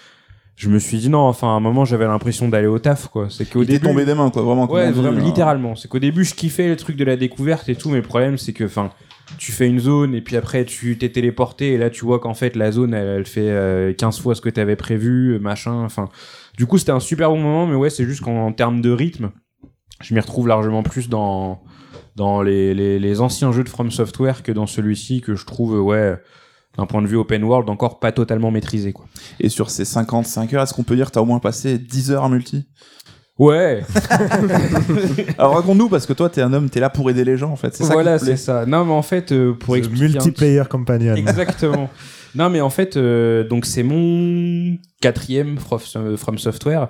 je 0.56 0.69
me 0.69 0.80
suis 0.80 0.98
dit 0.98 1.09
non. 1.09 1.19
Enfin, 1.19 1.48
à 1.48 1.51
un 1.51 1.59
moment, 1.59 1.85
j'avais 1.85 2.06
l'impression 2.06 2.48
d'aller 2.48 2.67
au 2.67 2.80
taf, 2.80 3.08
quoi. 3.08 3.27
C'est 3.30 3.50
qu'au 3.50 3.64
début, 3.64 3.85
tombé 3.85 4.06
des 4.06 4.14
mains, 4.14 4.30
quoi, 4.30 4.42
vraiment. 4.42 4.69
Ouais, 4.72 4.92
dit, 4.92 5.00
hein. 5.00 5.11
littéralement. 5.11 5.75
C'est 5.75 5.88
qu'au 5.88 6.00
début, 6.00 6.24
je 6.24 6.34
kiffais 6.34 6.67
le 6.67 6.77
truc 6.77 6.95
de 6.95 7.03
la 7.03 7.17
découverte 7.17 7.67
et 7.69 7.75
tout, 7.75 7.90
mais 7.90 7.98
le 7.98 8.03
problème, 8.03 8.38
c'est 8.38 8.53
que, 8.53 8.64
enfin, 8.64 8.92
tu 9.38 9.51
fais 9.51 9.67
une 9.67 9.80
zone 9.80 10.16
et 10.16 10.22
puis 10.22 10.38
après, 10.38 10.66
tu 10.66 10.98
t'es 10.98 11.09
téléporté 11.09 11.74
et 11.74 11.77
là, 11.77 11.90
tu 11.90 12.06
vois 12.06 12.19
qu'en 12.19 12.34
fait, 12.34 12.56
la 12.56 12.72
zone, 12.72 12.93
elle, 12.93 13.08
elle 13.08 13.25
fait 13.25 13.50
euh, 13.50 13.93
15 13.93 14.19
fois 14.19 14.35
ce 14.35 14.42
que 14.42 14.50
t'avais 14.50 14.75
prévu, 14.75 15.40
machin. 15.40 15.84
Enfin, 15.84 16.09
du 16.58 16.66
coup, 16.66 16.77
c'était 16.77 16.92
un 16.92 17.00
super 17.00 17.30
bon 17.30 17.40
moment, 17.40 17.67
mais 17.67 17.75
ouais, 17.75 17.90
c'est 17.90 18.06
juste 18.06 18.22
qu'en 18.22 18.48
en 18.48 18.51
termes 18.53 18.82
de 18.82 18.92
rythme, 18.92 19.32
je 20.01 20.14
m'y 20.14 20.19
retrouve 20.19 20.48
largement 20.48 20.84
plus 20.84 21.09
dans 21.09 21.61
dans 22.16 22.42
les, 22.42 22.74
les, 22.74 22.98
les 22.98 23.22
anciens 23.22 23.51
jeux 23.51 23.64
de 23.66 23.69
From 23.69 23.92
Software 23.92 24.42
que 24.42 24.53
dans 24.53 24.67
celui-ci 24.67 25.19
que 25.19 25.35
je 25.35 25.45
trouve, 25.45 25.75
euh, 25.75 25.82
ouais, 25.82 26.16
d'un 26.77 26.85
point 26.85 27.01
de 27.01 27.07
vue 27.07 27.17
open 27.17 27.43
world, 27.43 27.69
encore 27.69 27.99
pas 27.99 28.11
totalement 28.11 28.51
maîtrisé, 28.51 28.93
quoi. 28.93 29.05
Et 29.39 29.49
sur 29.49 29.69
ces 29.69 29.85
55 29.85 30.53
heures, 30.53 30.63
est-ce 30.63 30.73
qu'on 30.73 30.83
peut 30.83 30.95
dire 30.95 31.07
que 31.07 31.11
t'as 31.11 31.21
au 31.21 31.25
moins 31.25 31.39
passé 31.39 31.77
10 31.77 32.11
heures 32.11 32.23
à 32.23 32.29
multi? 32.29 32.65
Ouais, 33.37 33.83
Alors 35.37 35.55
raconte-nous, 35.55 35.89
parce 35.89 36.05
que 36.05 36.13
toi, 36.13 36.29
t'es 36.29 36.41
un 36.41 36.53
homme, 36.53 36.69
t'es 36.69 36.79
là 36.79 36.89
pour 36.89 37.09
aider 37.09 37.25
les 37.25 37.37
gens, 37.37 37.51
en 37.51 37.57
fait. 37.57 37.75
C'est 37.75 37.83
ça 37.83 37.93
voilà, 37.93 38.17
c'est 38.17 38.37
ça. 38.37 38.65
Non, 38.65 38.85
mais 38.85 38.93
en 38.93 39.01
fait, 39.01 39.33
euh, 39.33 39.53
pour 39.53 39.75
expliquer 39.75 40.07
multiplayer 40.07 40.63
companion. 40.69 41.15
Exactement. 41.15 41.89
Non, 42.35 42.49
mais 42.49 42.61
en 42.61 42.69
fait, 42.69 42.97
euh, 42.97 43.43
donc 43.43 43.65
c'est 43.65 43.83
mon 43.83 44.77
quatrième 45.01 45.57
From, 45.57 46.38
Software. 46.38 46.88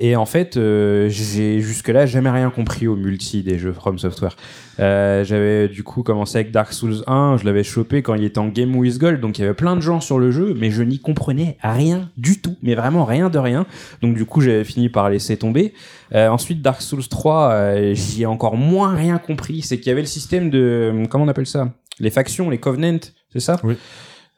Et 0.00 0.16
en 0.16 0.26
fait, 0.26 0.56
euh, 0.56 1.08
j'ai 1.08 1.60
jusque-là 1.60 2.06
jamais 2.06 2.30
rien 2.30 2.50
compris 2.50 2.88
au 2.88 2.96
multi 2.96 3.42
des 3.42 3.58
jeux 3.58 3.72
From 3.72 3.98
Software. 3.98 4.36
Euh, 4.80 5.22
J'avais 5.22 5.68
du 5.68 5.84
coup 5.84 6.02
commencé 6.02 6.38
avec 6.38 6.50
Dark 6.50 6.72
Souls 6.72 7.04
1, 7.06 7.36
je 7.38 7.44
l'avais 7.44 7.62
chopé 7.62 8.02
quand 8.02 8.14
il 8.14 8.24
était 8.24 8.38
en 8.38 8.48
Game 8.48 8.74
with 8.74 8.98
Gold, 8.98 9.20
donc 9.20 9.38
il 9.38 9.42
y 9.42 9.44
avait 9.44 9.54
plein 9.54 9.76
de 9.76 9.80
gens 9.80 10.00
sur 10.00 10.18
le 10.18 10.30
jeu, 10.30 10.54
mais 10.58 10.70
je 10.70 10.82
n'y 10.82 10.98
comprenais 10.98 11.56
rien 11.62 12.10
du 12.16 12.40
tout, 12.40 12.56
mais 12.62 12.74
vraiment 12.74 13.04
rien 13.04 13.30
de 13.30 13.38
rien. 13.38 13.66
Donc 14.00 14.16
du 14.16 14.24
coup, 14.24 14.40
j'avais 14.40 14.64
fini 14.64 14.88
par 14.88 15.08
laisser 15.08 15.36
tomber. 15.36 15.72
Ensuite, 16.14 16.62
Dark 16.62 16.82
Souls 16.82 17.06
3, 17.08 17.50
euh, 17.52 17.94
j'y 17.94 18.22
ai 18.22 18.26
encore 18.26 18.56
moins 18.56 18.94
rien 18.94 19.18
compris. 19.18 19.62
C'est 19.62 19.78
qu'il 19.78 19.86
y 19.88 19.90
avait 19.92 20.02
le 20.02 20.06
système 20.06 20.50
de... 20.50 20.92
Comment 21.08 21.24
on 21.24 21.28
appelle 21.28 21.46
ça? 21.46 21.72
Les 22.00 22.10
factions, 22.10 22.50
les 22.50 22.58
covenants, 22.58 22.98
c'est 23.32 23.40
ça? 23.40 23.60
Oui. 23.62 23.76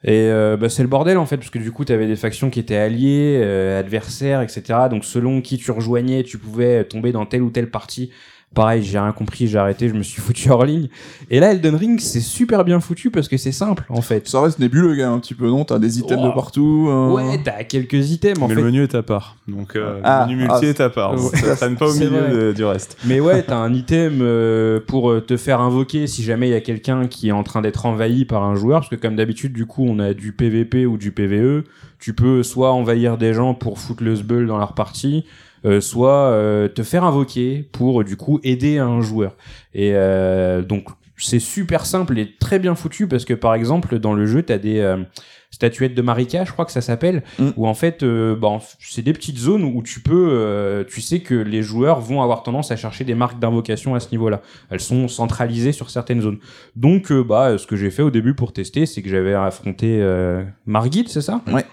Et 0.07 0.29
euh, 0.29 0.55
bah, 0.55 0.69
c'est 0.69 0.83
le 0.83 0.87
bordel 0.87 1.17
en 1.17 1.25
fait, 1.25 1.37
parce 1.37 1.49
que 1.49 1.57
du 1.57 1.71
coup, 1.71 1.83
tu 1.83 1.91
avais 1.91 2.05
des 2.05 2.15
factions 2.15 2.51
qui 2.51 2.59
étaient 2.59 2.75
alliées, 2.75 3.39
euh, 3.41 3.79
adversaires, 3.79 4.41
etc. 4.41 4.87
Donc 4.87 5.03
selon 5.03 5.41
qui 5.41 5.57
tu 5.57 5.71
rejoignais, 5.71 6.21
tu 6.21 6.37
pouvais 6.37 6.83
tomber 6.83 7.11
dans 7.11 7.25
telle 7.25 7.41
ou 7.41 7.49
telle 7.49 7.71
partie. 7.71 8.11
Pareil, 8.55 8.81
j'ai 8.83 8.97
rien 8.97 9.11
compris, 9.11 9.47
j'ai 9.47 9.57
arrêté, 9.59 9.87
je 9.89 9.93
me 9.93 10.01
suis 10.01 10.21
foutu 10.21 10.49
hors 10.49 10.65
ligne. 10.65 10.87
Et 11.29 11.39
là, 11.39 11.51
Elden 11.51 11.75
Ring, 11.75 11.99
c'est 11.99 12.21
super 12.21 12.63
bien 12.65 12.79
foutu 12.79 13.11
parce 13.11 13.27
que 13.27 13.37
c'est 13.37 13.51
simple 13.51 13.83
en 13.89 14.01
fait. 14.01 14.27
Ça 14.27 14.41
reste 14.41 14.57
nébuleux, 14.59 14.95
gars, 14.95 15.09
un 15.11 15.19
petit 15.19 15.33
peu, 15.35 15.47
non? 15.49 15.65
T'as 15.65 15.77
des 15.77 15.99
items 15.99 16.21
Oh. 16.23 16.27
de 16.29 16.33
partout. 16.33 16.87
euh, 16.89 17.11
Ouais, 17.11 17.39
t'as 17.43 17.63
quelques 17.65 18.11
items 18.11 18.41
en 18.41 18.47
Mais 18.47 18.55
fait. 18.55 18.61
le 18.61 18.65
menu 18.67 18.83
est 18.83 18.95
à 18.95 19.03
part. 19.03 19.35
Donc, 19.47 19.75
euh, 19.75 19.99
Ah, 20.03 20.25
le 20.27 20.31
menu 20.33 20.43
multi 20.47 20.55
ah, 20.63 20.65
est 20.65 20.79
à 20.81 20.89
part. 20.89 21.13
ouais. 21.13 21.37
Ça 21.37 21.55
traîne 21.57 21.75
pas 21.75 21.85
au 21.87 21.91
C'est 21.91 22.05
milieu 22.09 22.47
de- 22.47 22.53
du 22.53 22.63
reste. 22.63 22.97
Mais 23.05 23.19
ouais, 23.19 23.43
t'as 23.43 23.57
un 23.57 23.73
item 23.73 24.19
euh, 24.21 24.79
pour 24.87 25.11
euh, 25.11 25.19
te 25.21 25.35
faire 25.37 25.59
invoquer 25.59 26.07
si 26.07 26.23
jamais 26.23 26.47
il 26.47 26.51
y 26.51 26.55
a 26.55 26.61
quelqu'un 26.61 27.07
qui 27.07 27.27
est 27.27 27.33
en 27.33 27.43
train 27.43 27.61
d'être 27.61 27.85
envahi 27.85 28.23
par 28.25 28.43
un 28.43 28.55
joueur, 28.55 28.79
parce 28.79 28.89
que 28.89 28.95
comme 28.95 29.17
d'habitude, 29.17 29.51
du 29.51 29.65
coup, 29.65 29.85
on 29.85 29.99
a 29.99 30.13
du 30.13 30.31
PVP 30.31 30.85
ou 30.85 30.97
du 30.97 31.11
PVE. 31.11 31.63
Tu 31.99 32.13
peux 32.13 32.43
soit 32.43 32.71
envahir 32.71 33.17
des 33.17 33.33
gens 33.33 33.53
pour 33.53 33.79
foutre 33.79 34.03
le 34.03 34.15
sbull 34.15 34.47
dans 34.47 34.57
leur 34.57 34.73
partie, 34.73 35.25
soit 35.81 36.29
euh, 36.29 36.67
te 36.67 36.83
faire 36.83 37.03
invoquer 37.03 37.67
pour 37.71 38.01
euh, 38.01 38.03
du 38.03 38.17
coup 38.17 38.39
aider 38.43 38.77
un 38.77 39.01
joueur. 39.01 39.35
Et 39.73 39.91
euh, 39.93 40.61
donc 40.61 40.87
c'est 41.17 41.39
super 41.39 41.85
simple 41.85 42.19
et 42.19 42.35
très 42.39 42.59
bien 42.59 42.75
foutu 42.75 43.07
parce 43.07 43.23
que 43.23 43.33
par 43.33 43.53
exemple 43.55 43.99
dans 43.99 44.13
le 44.13 44.25
jeu 44.25 44.43
t'as 44.43 44.57
des 44.57 44.79
euh, 44.79 44.97
statuettes 45.49 45.95
de 45.95 46.01
Marika, 46.01 46.43
je 46.43 46.51
crois 46.51 46.65
que 46.65 46.73
ça 46.73 46.81
s'appelle, 46.81 47.23
Mm. 47.39 47.49
où 47.55 47.65
en 47.67 47.73
fait 47.73 48.03
euh, 48.03 48.35
bah, 48.35 48.59
c'est 48.79 49.01
des 49.01 49.13
petites 49.13 49.37
zones 49.37 49.63
où 49.63 49.81
tu 49.81 50.01
peux, 50.01 50.27
euh, 50.31 50.83
tu 50.83 50.99
sais 50.99 51.21
que 51.21 51.33
les 51.33 51.61
joueurs 51.63 52.01
vont 52.01 52.21
avoir 52.21 52.43
tendance 52.43 52.71
à 52.71 52.75
chercher 52.75 53.05
des 53.05 53.15
marques 53.15 53.39
d'invocation 53.39 53.95
à 53.95 54.01
ce 54.01 54.11
niveau-là. 54.11 54.41
Elles 54.69 54.81
sont 54.81 55.07
centralisées 55.07 55.71
sur 55.71 55.89
certaines 55.89 56.19
zones. 56.19 56.39
Donc 56.75 57.09
euh, 57.13 57.23
bah 57.23 57.57
ce 57.57 57.65
que 57.65 57.77
j'ai 57.77 57.91
fait 57.91 58.03
au 58.03 58.11
début 58.11 58.33
pour 58.33 58.51
tester, 58.51 58.85
c'est 58.85 59.01
que 59.01 59.09
j'avais 59.09 59.33
affronté 59.33 59.99
euh, 60.01 60.43
Margit, 60.65 61.05
c'est 61.07 61.21
ça? 61.21 61.39
Ouais. 61.47 61.63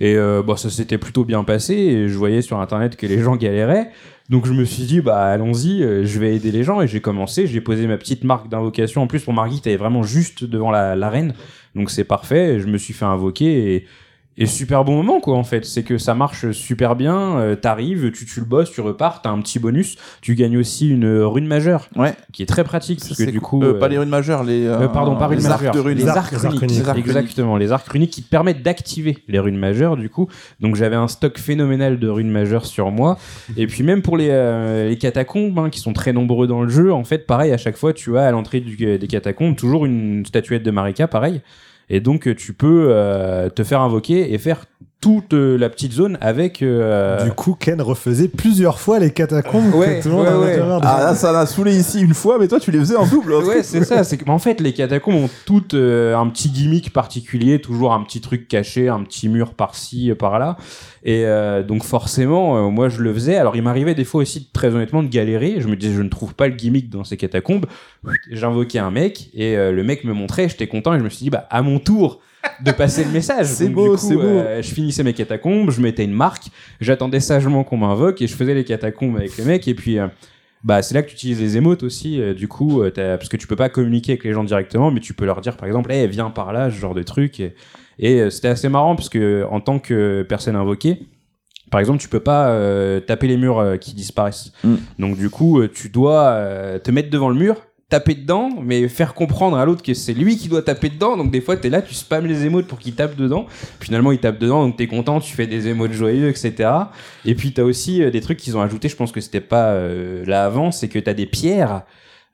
Et 0.00 0.16
euh, 0.16 0.42
bah, 0.42 0.56
ça 0.56 0.70
s'était 0.70 0.98
plutôt 0.98 1.24
bien 1.24 1.44
passé 1.44 1.74
et 1.74 2.08
je 2.08 2.16
voyais 2.16 2.42
sur 2.42 2.58
internet 2.58 2.96
que 2.96 3.06
les 3.06 3.20
gens 3.20 3.36
galéraient. 3.36 3.90
Donc 4.30 4.46
je 4.46 4.52
me 4.52 4.64
suis 4.64 4.84
dit 4.84 5.00
bah 5.00 5.26
allons-y, 5.26 5.82
euh, 5.82 6.04
je 6.04 6.18
vais 6.18 6.34
aider 6.34 6.52
les 6.52 6.64
gens 6.64 6.80
et 6.80 6.88
j'ai 6.88 7.00
commencé, 7.00 7.46
j'ai 7.46 7.60
posé 7.60 7.86
ma 7.86 7.98
petite 7.98 8.24
marque 8.24 8.48
d'invocation. 8.48 9.02
En 9.02 9.06
plus 9.06 9.20
pour 9.20 9.34
Margit, 9.34 9.60
elle 9.66 9.72
est 9.72 9.76
vraiment 9.76 10.02
juste 10.02 10.44
devant 10.44 10.70
la 10.70 10.96
l'arène, 10.96 11.34
donc 11.74 11.90
c'est 11.90 12.04
parfait. 12.04 12.60
Je 12.60 12.66
me 12.66 12.78
suis 12.78 12.94
fait 12.94 13.04
invoquer 13.04 13.74
et 13.74 13.86
et 14.38 14.46
super 14.46 14.84
bon 14.84 14.96
moment 14.96 15.20
quoi 15.20 15.36
en 15.36 15.44
fait, 15.44 15.64
c'est 15.64 15.82
que 15.82 15.98
ça 15.98 16.14
marche 16.14 16.50
super 16.52 16.96
bien. 16.96 17.38
euh, 17.38 17.54
T'arrives, 17.54 18.10
tu 18.12 18.24
tues 18.24 18.40
le 18.40 18.46
boss, 18.46 18.70
tu 18.70 18.80
repars, 18.80 19.20
t'as 19.22 19.30
un 19.30 19.40
petit 19.40 19.58
bonus. 19.58 19.96
Tu 20.22 20.34
gagnes 20.34 20.56
aussi 20.56 20.88
une 20.88 21.06
rune 21.22 21.46
majeure 21.46 21.88
Ouais. 21.96 22.14
qui 22.32 22.42
est 22.42 22.46
très 22.46 22.64
pratique 22.64 23.00
parce 23.00 23.16
que 23.18 23.30
du 23.30 23.40
coup 23.40 23.62
Euh, 23.62 23.74
euh, 23.74 23.78
pas 23.78 23.88
les 23.88 23.98
runes 23.98 24.08
majeures, 24.08 24.42
les. 24.44 24.66
euh, 24.66 24.88
pardon, 24.88 25.16
pas 25.16 25.28
les 25.28 25.36
runes 25.36 25.46
arcs 25.46 25.60
majeures. 25.60 25.74
de 25.74 25.80
runes. 25.80 25.98
Les 25.98 26.04
Les 26.04 26.08
arcs, 26.08 26.30
runiques. 26.34 26.60
runiques. 26.60 26.70
Les 26.78 26.80
arcs 26.80 26.88
runiques. 26.96 27.06
Exactement, 27.06 27.56
les 27.56 27.72
arcs 27.72 27.88
runiques 27.88 28.10
qui 28.10 28.22
te 28.22 28.28
permettent 28.30 28.62
d'activer 28.62 29.18
les 29.28 29.38
runes 29.38 29.58
majeures, 29.58 29.96
du 29.96 30.08
coup. 30.08 30.28
Donc 30.60 30.76
j'avais 30.76 30.96
un 30.96 31.08
stock 31.08 31.38
phénoménal 31.38 31.98
de 31.98 32.08
runes 32.08 32.30
majeures 32.30 32.64
sur 32.66 32.90
moi. 32.90 33.18
Et 33.56 33.66
puis 33.66 33.82
même 33.82 34.02
pour 34.02 34.16
les, 34.16 34.28
euh, 34.30 34.88
les 34.88 34.96
catacombes, 34.96 35.58
hein, 35.58 35.68
qui 35.70 35.80
sont 35.80 35.92
très 35.92 36.12
nombreux 36.12 36.46
dans 36.46 36.62
le 36.62 36.68
jeu, 36.70 36.92
en 36.92 37.04
fait, 37.04 37.26
pareil, 37.26 37.52
à 37.52 37.58
chaque 37.58 37.76
fois, 37.76 37.92
tu 37.92 38.16
as 38.16 38.22
à 38.26 38.30
l'entrée 38.30 38.60
des 38.60 39.06
catacombes 39.08 39.56
toujours 39.56 39.84
une 39.84 40.24
statuette 40.24 40.62
de 40.62 40.70
Marika, 40.70 41.06
pareil. 41.06 41.42
Et 41.92 42.00
donc 42.00 42.26
euh, 42.26 42.34
tu 42.34 42.54
peux 42.54 42.86
euh, 42.88 43.50
te 43.50 43.62
faire 43.62 43.82
invoquer 43.82 44.32
et 44.32 44.38
faire 44.38 44.64
toute 45.02 45.34
euh, 45.34 45.58
la 45.58 45.68
petite 45.68 45.92
zone 45.92 46.16
avec... 46.22 46.62
euh, 46.62 47.22
Du 47.24 47.32
coup, 47.32 47.54
Ken 47.58 47.82
refaisait 47.82 48.28
plusieurs 48.28 48.78
fois 48.78 48.98
les 49.00 49.10
catacombes 49.10 49.74
Ouais, 49.74 49.98
que 49.98 50.02
tout 50.04 50.08
le 50.08 50.14
monde 50.14 50.26
ouais, 50.28 50.34
ouais. 50.34 50.56
de- 50.56 50.62
Ah 50.82 51.00
là, 51.02 51.14
ça 51.14 51.32
m'a 51.32 51.44
saoulé 51.44 51.76
ici 51.76 52.00
une 52.00 52.14
fois, 52.14 52.38
mais 52.38 52.48
toi, 52.48 52.58
tu 52.60 52.70
les 52.70 52.78
faisais 52.78 52.96
en 52.96 53.06
double. 53.06 53.34
Ouais, 53.34 53.62
c'est 53.62 53.84
ça. 53.84 54.04
C'est 54.04 54.16
que, 54.16 54.30
en 54.30 54.38
fait, 54.38 54.60
les 54.60 54.72
catacombes 54.72 55.16
ont 55.16 55.28
toutes 55.44 55.74
euh, 55.74 56.16
un 56.16 56.28
petit 56.28 56.48
gimmick 56.50 56.92
particulier, 56.92 57.60
toujours 57.60 57.92
un 57.92 58.02
petit 58.04 58.20
truc 58.20 58.46
caché, 58.48 58.88
un 58.88 59.02
petit 59.02 59.28
mur 59.28 59.54
par-ci, 59.54 60.10
euh, 60.10 60.14
par-là. 60.14 60.56
Et 61.04 61.26
euh, 61.26 61.64
donc, 61.64 61.82
forcément, 61.82 62.56
euh, 62.56 62.70
moi, 62.70 62.88
je 62.88 63.02
le 63.02 63.12
faisais. 63.12 63.36
Alors, 63.36 63.56
il 63.56 63.62
m'arrivait 63.62 63.96
des 63.96 64.04
fois 64.04 64.22
aussi, 64.22 64.48
très 64.52 64.68
honnêtement, 64.72 65.02
de 65.02 65.08
galérer. 65.08 65.56
Je 65.58 65.66
me 65.66 65.74
disais, 65.74 65.94
je 65.94 66.02
ne 66.02 66.08
trouve 66.08 66.34
pas 66.34 66.46
le 66.46 66.54
gimmick 66.54 66.88
dans 66.90 67.02
ces 67.02 67.16
catacombes. 67.16 67.66
J'invoquais 68.30 68.78
un 68.78 68.90
mec 68.92 69.30
et 69.34 69.56
euh, 69.56 69.72
le 69.72 69.82
mec 69.84 70.04
me 70.04 70.12
montrait. 70.12 70.48
J'étais 70.48 70.68
content 70.68 70.94
et 70.94 70.98
je 70.98 71.04
me 71.04 71.08
suis 71.08 71.24
dit, 71.24 71.30
bah, 71.30 71.46
à 71.50 71.62
mon 71.62 71.78
tour 71.80 72.20
de 72.60 72.72
passer 72.72 73.04
le 73.04 73.10
message. 73.10 73.46
C'est 73.46 73.68
beau, 73.68 73.96
c'est 73.96 74.14
beau. 74.14 74.22
euh, 74.22 74.62
je 74.62 74.74
finissais 74.74 75.04
mes 75.04 75.12
catacombes, 75.12 75.70
je 75.70 75.80
mettais 75.80 76.04
une 76.04 76.12
marque, 76.12 76.44
j'attendais 76.80 77.20
sagement 77.20 77.64
qu'on 77.64 77.76
m'invoque 77.76 78.22
et 78.22 78.26
je 78.26 78.34
faisais 78.34 78.54
les 78.54 78.64
catacombes 78.64 79.16
avec 79.16 79.36
le 79.38 79.44
mec. 79.44 79.66
Et 79.68 79.74
puis, 79.74 79.98
euh, 79.98 80.08
bah, 80.64 80.82
c'est 80.82 80.94
là 80.94 81.02
que 81.02 81.08
tu 81.08 81.14
utilises 81.14 81.40
les 81.40 81.56
émotes 81.56 81.82
aussi. 81.82 82.20
euh, 82.20 82.34
du 82.34 82.48
coup, 82.48 82.82
parce 82.94 83.28
que 83.28 83.36
tu 83.36 83.46
peux 83.46 83.56
pas 83.56 83.68
communiquer 83.68 84.12
avec 84.12 84.24
les 84.24 84.32
gens 84.32 84.44
directement, 84.44 84.90
mais 84.90 85.00
tu 85.00 85.14
peux 85.14 85.24
leur 85.24 85.40
dire 85.40 85.56
par 85.56 85.66
exemple, 85.66 85.90
hey, 85.92 86.06
viens 86.08 86.30
par 86.30 86.52
là, 86.52 86.70
ce 86.70 86.76
genre 86.76 86.94
de 86.94 87.02
truc. 87.02 87.40
Et, 87.40 87.54
et, 87.98 88.30
c'était 88.30 88.48
assez 88.48 88.68
marrant 88.68 88.96
parce 88.96 89.08
que 89.08 89.46
en 89.50 89.60
tant 89.60 89.78
que 89.78 90.22
personne 90.28 90.56
invoquée, 90.56 91.08
par 91.72 91.80
exemple, 91.80 92.00
tu 92.00 92.08
peux 92.08 92.20
pas 92.20 92.50
euh, 92.50 93.00
taper 93.00 93.26
les 93.26 93.38
murs 93.38 93.58
euh, 93.58 93.76
qui 93.78 93.94
disparaissent. 93.94 94.52
Mm. 94.62 94.74
Donc 94.98 95.16
du 95.16 95.30
coup, 95.30 95.58
euh, 95.58 95.70
tu 95.72 95.88
dois 95.88 96.38
te 96.84 96.90
mettre 96.90 97.08
devant 97.08 97.30
le 97.30 97.34
mur, 97.34 97.56
taper 97.92 98.14
dedans, 98.14 98.48
mais 98.62 98.88
faire 98.88 99.12
comprendre 99.12 99.58
à 99.58 99.66
l'autre 99.66 99.82
que 99.82 99.92
c'est 99.92 100.14
lui 100.14 100.38
qui 100.38 100.48
doit 100.48 100.62
taper 100.62 100.88
dedans. 100.88 101.18
Donc 101.18 101.30
des 101.30 101.42
fois, 101.42 101.58
t'es 101.58 101.68
là, 101.68 101.82
tu 101.82 101.92
spammes 101.92 102.24
les 102.24 102.46
émotes 102.46 102.66
pour 102.66 102.78
qu'il 102.78 102.94
tape 102.94 103.16
dedans. 103.16 103.44
Finalement, 103.80 104.12
il 104.12 104.18
tape 104.18 104.38
dedans, 104.38 104.64
donc 104.64 104.78
t'es 104.78 104.86
content, 104.86 105.20
tu 105.20 105.34
fais 105.34 105.46
des 105.46 105.68
émotes 105.68 105.92
joyeux, 105.92 106.30
etc. 106.30 106.70
Et 107.26 107.34
puis 107.34 107.52
t'as 107.52 107.64
aussi 107.64 108.02
euh, 108.02 108.10
des 108.10 108.22
trucs 108.22 108.38
qu'ils 108.38 108.56
ont 108.56 108.62
ajoutés. 108.62 108.88
Je 108.88 108.96
pense 108.96 109.12
que 109.12 109.20
c'était 109.20 109.42
pas 109.42 109.72
euh, 109.72 110.24
là 110.24 110.46
avant, 110.46 110.70
c'est 110.70 110.88
que 110.88 110.98
t'as 110.98 111.12
des 111.12 111.26
pierres 111.26 111.82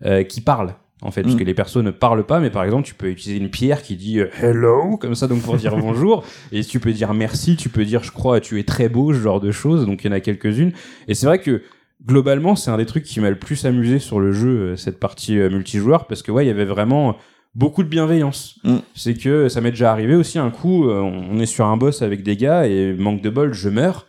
euh, 0.06 0.22
qui 0.22 0.40
parlent. 0.40 0.76
En 1.00 1.10
fait, 1.12 1.22
parce 1.22 1.34
Mm. 1.34 1.38
que 1.38 1.44
les 1.44 1.54
persos 1.54 1.76
ne 1.82 1.92
parlent 1.92 2.26
pas, 2.26 2.40
mais 2.40 2.50
par 2.50 2.64
exemple, 2.64 2.86
tu 2.86 2.94
peux 2.94 3.08
utiliser 3.08 3.40
une 3.40 3.50
pierre 3.50 3.82
qui 3.82 3.94
dit 3.96 4.20
euh, 4.20 4.30
hello, 4.40 4.96
comme 4.96 5.14
ça, 5.16 5.26
donc 5.26 5.42
pour 5.42 5.56
dire 5.56 5.76
bonjour. 5.80 6.24
Et 6.52 6.64
tu 6.64 6.78
peux 6.80 6.92
dire 6.92 7.14
merci, 7.14 7.56
tu 7.56 7.68
peux 7.68 7.84
dire 7.84 8.02
je 8.04 8.10
crois, 8.12 8.40
tu 8.40 8.58
es 8.60 8.64
très 8.64 8.88
beau, 8.88 9.12
ce 9.12 9.18
genre 9.18 9.40
de 9.40 9.50
choses. 9.50 9.86
Donc 9.86 10.04
il 10.04 10.06
y 10.06 10.10
en 10.10 10.16
a 10.16 10.20
quelques-unes. 10.20 10.72
Et 11.08 11.14
c'est 11.14 11.26
vrai 11.26 11.38
que 11.40 11.62
globalement, 12.04 12.56
c'est 12.56 12.70
un 12.70 12.76
des 12.76 12.86
trucs 12.86 13.04
qui 13.04 13.20
m'a 13.20 13.30
le 13.30 13.38
plus 13.38 13.64
amusé 13.64 13.98
sur 13.98 14.20
le 14.20 14.32
jeu, 14.32 14.48
euh, 14.48 14.76
cette 14.76 15.00
partie 15.00 15.38
euh, 15.38 15.50
multijoueur, 15.50 16.06
parce 16.06 16.22
que 16.22 16.30
ouais, 16.30 16.44
il 16.44 16.48
y 16.48 16.50
avait 16.52 16.64
vraiment 16.64 17.16
beaucoup 17.54 17.82
de 17.82 17.88
bienveillance. 17.88 18.58
Mm. 18.64 18.76
C'est 18.94 19.14
que 19.14 19.48
ça 19.48 19.60
m'est 19.60 19.70
déjà 19.70 19.90
arrivé 19.90 20.14
aussi 20.14 20.38
un 20.38 20.50
coup, 20.50 20.88
euh, 20.88 21.00
on 21.00 21.38
est 21.38 21.46
sur 21.46 21.66
un 21.66 21.76
boss 21.76 22.02
avec 22.02 22.22
des 22.22 22.36
gars 22.36 22.66
et 22.66 22.94
manque 22.94 23.22
de 23.22 23.30
bol, 23.30 23.52
je 23.52 23.68
meurs. 23.68 24.06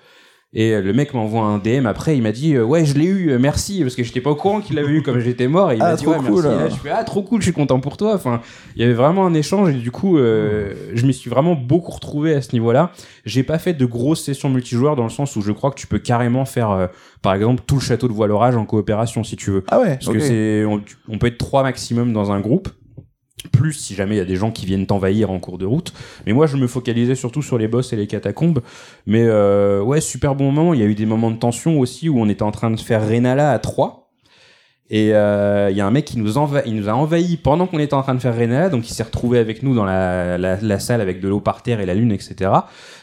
Et 0.52 0.72
euh, 0.74 0.82
le 0.82 0.94
mec 0.94 1.14
m'envoie 1.14 1.42
un 1.44 1.60
DM 1.60 1.86
après, 1.86 2.18
il 2.18 2.24
m'a 2.24 2.32
dit 2.32 2.56
euh, 2.56 2.64
ouais 2.64 2.84
je 2.84 2.95
l'ai 2.98 3.06
eu, 3.06 3.30
euh, 3.30 3.38
merci 3.38 3.82
parce 3.84 3.94
que 3.95 4.02
j'étais 4.03 4.19
pas 4.19 4.32
au 4.32 4.36
courant 4.36 4.61
qu'il 4.61 4.78
l'avait 4.78 4.90
eu 4.94 5.03
comme 5.03 5.19
j'étais 5.19 5.48
mort. 5.48 5.72
Et 5.72 5.76
il 5.76 5.82
Ah, 5.84 5.90
m'a 5.92 5.95
dit 5.95 6.03
trop 6.06 6.14
ouais 6.14 6.18
cool. 6.28 6.42
merci. 6.44 6.48
Et 6.48 6.64
là, 6.64 6.69
je 6.69 6.76
fais 6.76 6.90
ah 6.90 7.03
trop 7.03 7.22
cool, 7.22 7.40
je 7.42 7.45
suis 7.45 7.53
content 7.53 7.80
pour 7.80 7.98
toi. 7.98 8.16
Enfin, 8.16 8.42
il 8.76 8.82
y 8.82 8.86
avait 8.86 8.95
vraiment 8.95 9.28
un 9.28 9.36
échange 9.36 9.69
et 9.69 9.74
du 9.74 9.92
coup 9.92 10.18
euh, 10.18 10.74
je 10.95 11.06
m'y 11.06 11.14
suis 11.14 11.30
vraiment 11.30 11.53
beaucoup 11.53 11.92
retrouvé 11.92 12.34
à 12.34 12.42
ce 12.42 12.53
niveau-là. 12.53 12.92
J'ai 13.26 13.44
pas 13.44 13.60
fait 13.60 13.74
de 13.74 13.86
grosses 13.86 14.24
sessions 14.24 14.50
multijoueurs 14.50 14.95
dans 14.95 15.03
le 15.03 15.10
sens 15.10 15.36
où 15.36 15.42
je 15.42 15.52
crois 15.52 15.69
que 15.69 15.80
tu 15.80 15.86
peux 15.86 16.00
carrément 16.00 16.45
faire 16.45 16.72
euh, 16.72 16.88
par 17.22 17.36
exemple 17.36 17.61
tout 17.68 17.76
le 17.76 17.82
château 17.82 18.08
de 18.08 18.14
voile 18.14 18.32
orage 18.32 18.56
en 18.56 18.66
coopération 18.66 19.24
si 19.24 19.36
tu 19.36 19.52
veux. 19.52 19.64
Ah 19.69 19.80
ouais, 19.80 20.00
Parce 20.03 20.11
que 20.11 20.19
c'est, 20.19 20.66
on, 20.66 20.82
on 21.10 21.19
peut 21.19 21.28
être 21.28 21.38
trois 21.38 21.61
maximum 21.61 22.11
dans 22.11 22.32
un 22.32 22.40
groupe. 22.40 22.69
Plus 23.53 23.72
si 23.74 23.95
jamais 23.95 24.16
il 24.16 24.18
y 24.18 24.22
a 24.22 24.26
des 24.26 24.35
gens 24.35 24.51
qui 24.51 24.66
viennent 24.66 24.85
t'envahir 24.85 25.32
en 25.32 25.40
cours 25.40 25.58
de 25.58 25.66
route. 25.66 25.93
Mais 26.26 26.34
moi, 26.34 26.45
je 26.45 26.58
me 26.58 26.68
focalisais 26.68 27.16
surtout 27.16 27.42
sur 27.42 27.58
les 27.58 27.68
boss 27.69 27.93
et 27.93 27.95
les 27.95 28.06
catacombes. 28.08 28.59
Mais 29.08 29.24
euh, 29.26 29.82
ouais, 29.82 30.01
super 30.01 30.35
bon 30.35 30.51
moment. 30.51 30.74
Il 30.74 30.80
y 30.82 30.84
a 30.84 30.88
eu 30.88 30.95
des 30.95 31.06
moments 31.06 31.32
de 31.32 31.38
tension 31.38 31.80
aussi 31.80 32.09
où 32.09 32.19
on 32.19 32.27
était 32.27 32.43
en 32.43 32.51
train 32.51 32.69
de 32.69 32.80
faire 32.80 33.08
Renala 33.08 33.51
à 33.51 33.59
3. 33.59 34.08
Et 34.92 35.14
euh, 35.14 35.69
il 35.69 35.77
y 35.77 35.82
a 35.82 35.85
un 35.85 35.92
mec 35.92 36.06
qui 36.06 36.18
nous, 36.18 36.34
enva- 36.40 36.64
il 36.66 36.76
nous 36.76 36.90
a 36.90 36.93
envahi 36.93 37.38
pendant 37.38 37.68
qu'on 37.68 37.77
était 37.77 37.93
en 37.93 38.01
train 38.01 38.16
de 38.16 38.19
faire 38.19 38.35
Renala. 38.35 38.69
Donc 38.69 38.90
il 38.90 38.93
s'est 38.93 39.03
retrouvé 39.03 39.38
avec 39.38 39.61
nous 39.61 39.76
dans 39.76 39.85
la 39.85 40.80
salle 40.80 41.00
avec 41.00 41.22
de 41.22 41.27
l'eau 41.30 41.40
par 41.40 41.61
terre 41.61 41.80
et 41.80 41.85
la 41.85 41.93
lune, 41.93 42.11
etc. 42.11 42.51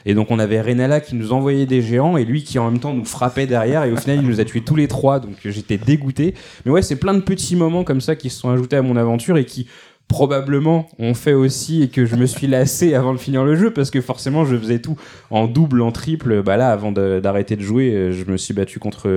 Et 0.05 0.15
donc 0.15 0.31
on 0.33 0.39
avait 0.41 0.61
Renala 0.61 1.01
qui 1.01 1.15
nous 1.15 1.33
envoyait 1.33 1.65
des 1.67 1.81
géants 1.83 2.17
et 2.17 2.25
lui 2.25 2.43
qui 2.43 2.59
en 2.59 2.69
même 2.71 2.81
temps 2.81 2.93
nous 2.93 3.05
frappait 3.05 3.47
derrière. 3.47 3.85
Et 3.85 3.93
au 3.93 3.97
final, 3.97 4.17
il 4.17 4.27
nous 4.27 4.41
a 4.41 4.45
tués 4.45 4.63
tous 4.63 4.75
les 4.77 4.89
trois. 4.89 5.21
Donc 5.21 5.37
j'étais 5.45 5.79
dégoûté. 5.79 6.35
Mais 6.65 6.73
ouais, 6.73 6.83
c'est 6.83 6.97
plein 6.97 7.15
de 7.15 7.21
petits 7.21 7.55
moments 7.57 7.85
comme 7.85 8.01
ça 8.01 8.17
qui 8.17 8.31
se 8.31 8.41
sont 8.41 8.51
ajoutés 8.51 8.77
à 8.77 8.83
mon 8.83 8.97
aventure 8.97 9.39
et 9.39 9.45
qui 9.45 9.69
probablement 10.09 10.89
ont 10.99 11.15
fait 11.15 11.33
aussi 11.35 11.83
et 11.83 11.89
que 11.89 12.07
je 12.07 12.17
me 12.17 12.27
suis 12.27 12.47
lassé 12.47 12.95
avant 12.95 13.13
de 13.13 13.19
finir 13.19 13.45
le 13.45 13.57
jeu 13.57 13.73
parce 13.73 13.91
que 13.91 14.01
forcément 14.01 14.45
je 14.45 14.57
faisais 14.57 14.79
tout 14.79 14.97
en 15.31 15.47
double, 15.47 15.83
en 15.83 15.93
triple. 15.93 16.43
Bah 16.43 16.57
là, 16.57 16.71
avant 16.71 16.93
de- 16.93 17.21
d'arrêter 17.21 17.57
de, 17.57 17.63
jouer, 17.63 17.93
euh, 17.93 18.13
je 18.13 18.25
me 18.31 18.37
suis 18.37 18.55
battu 18.55 18.79
contre 18.79 19.09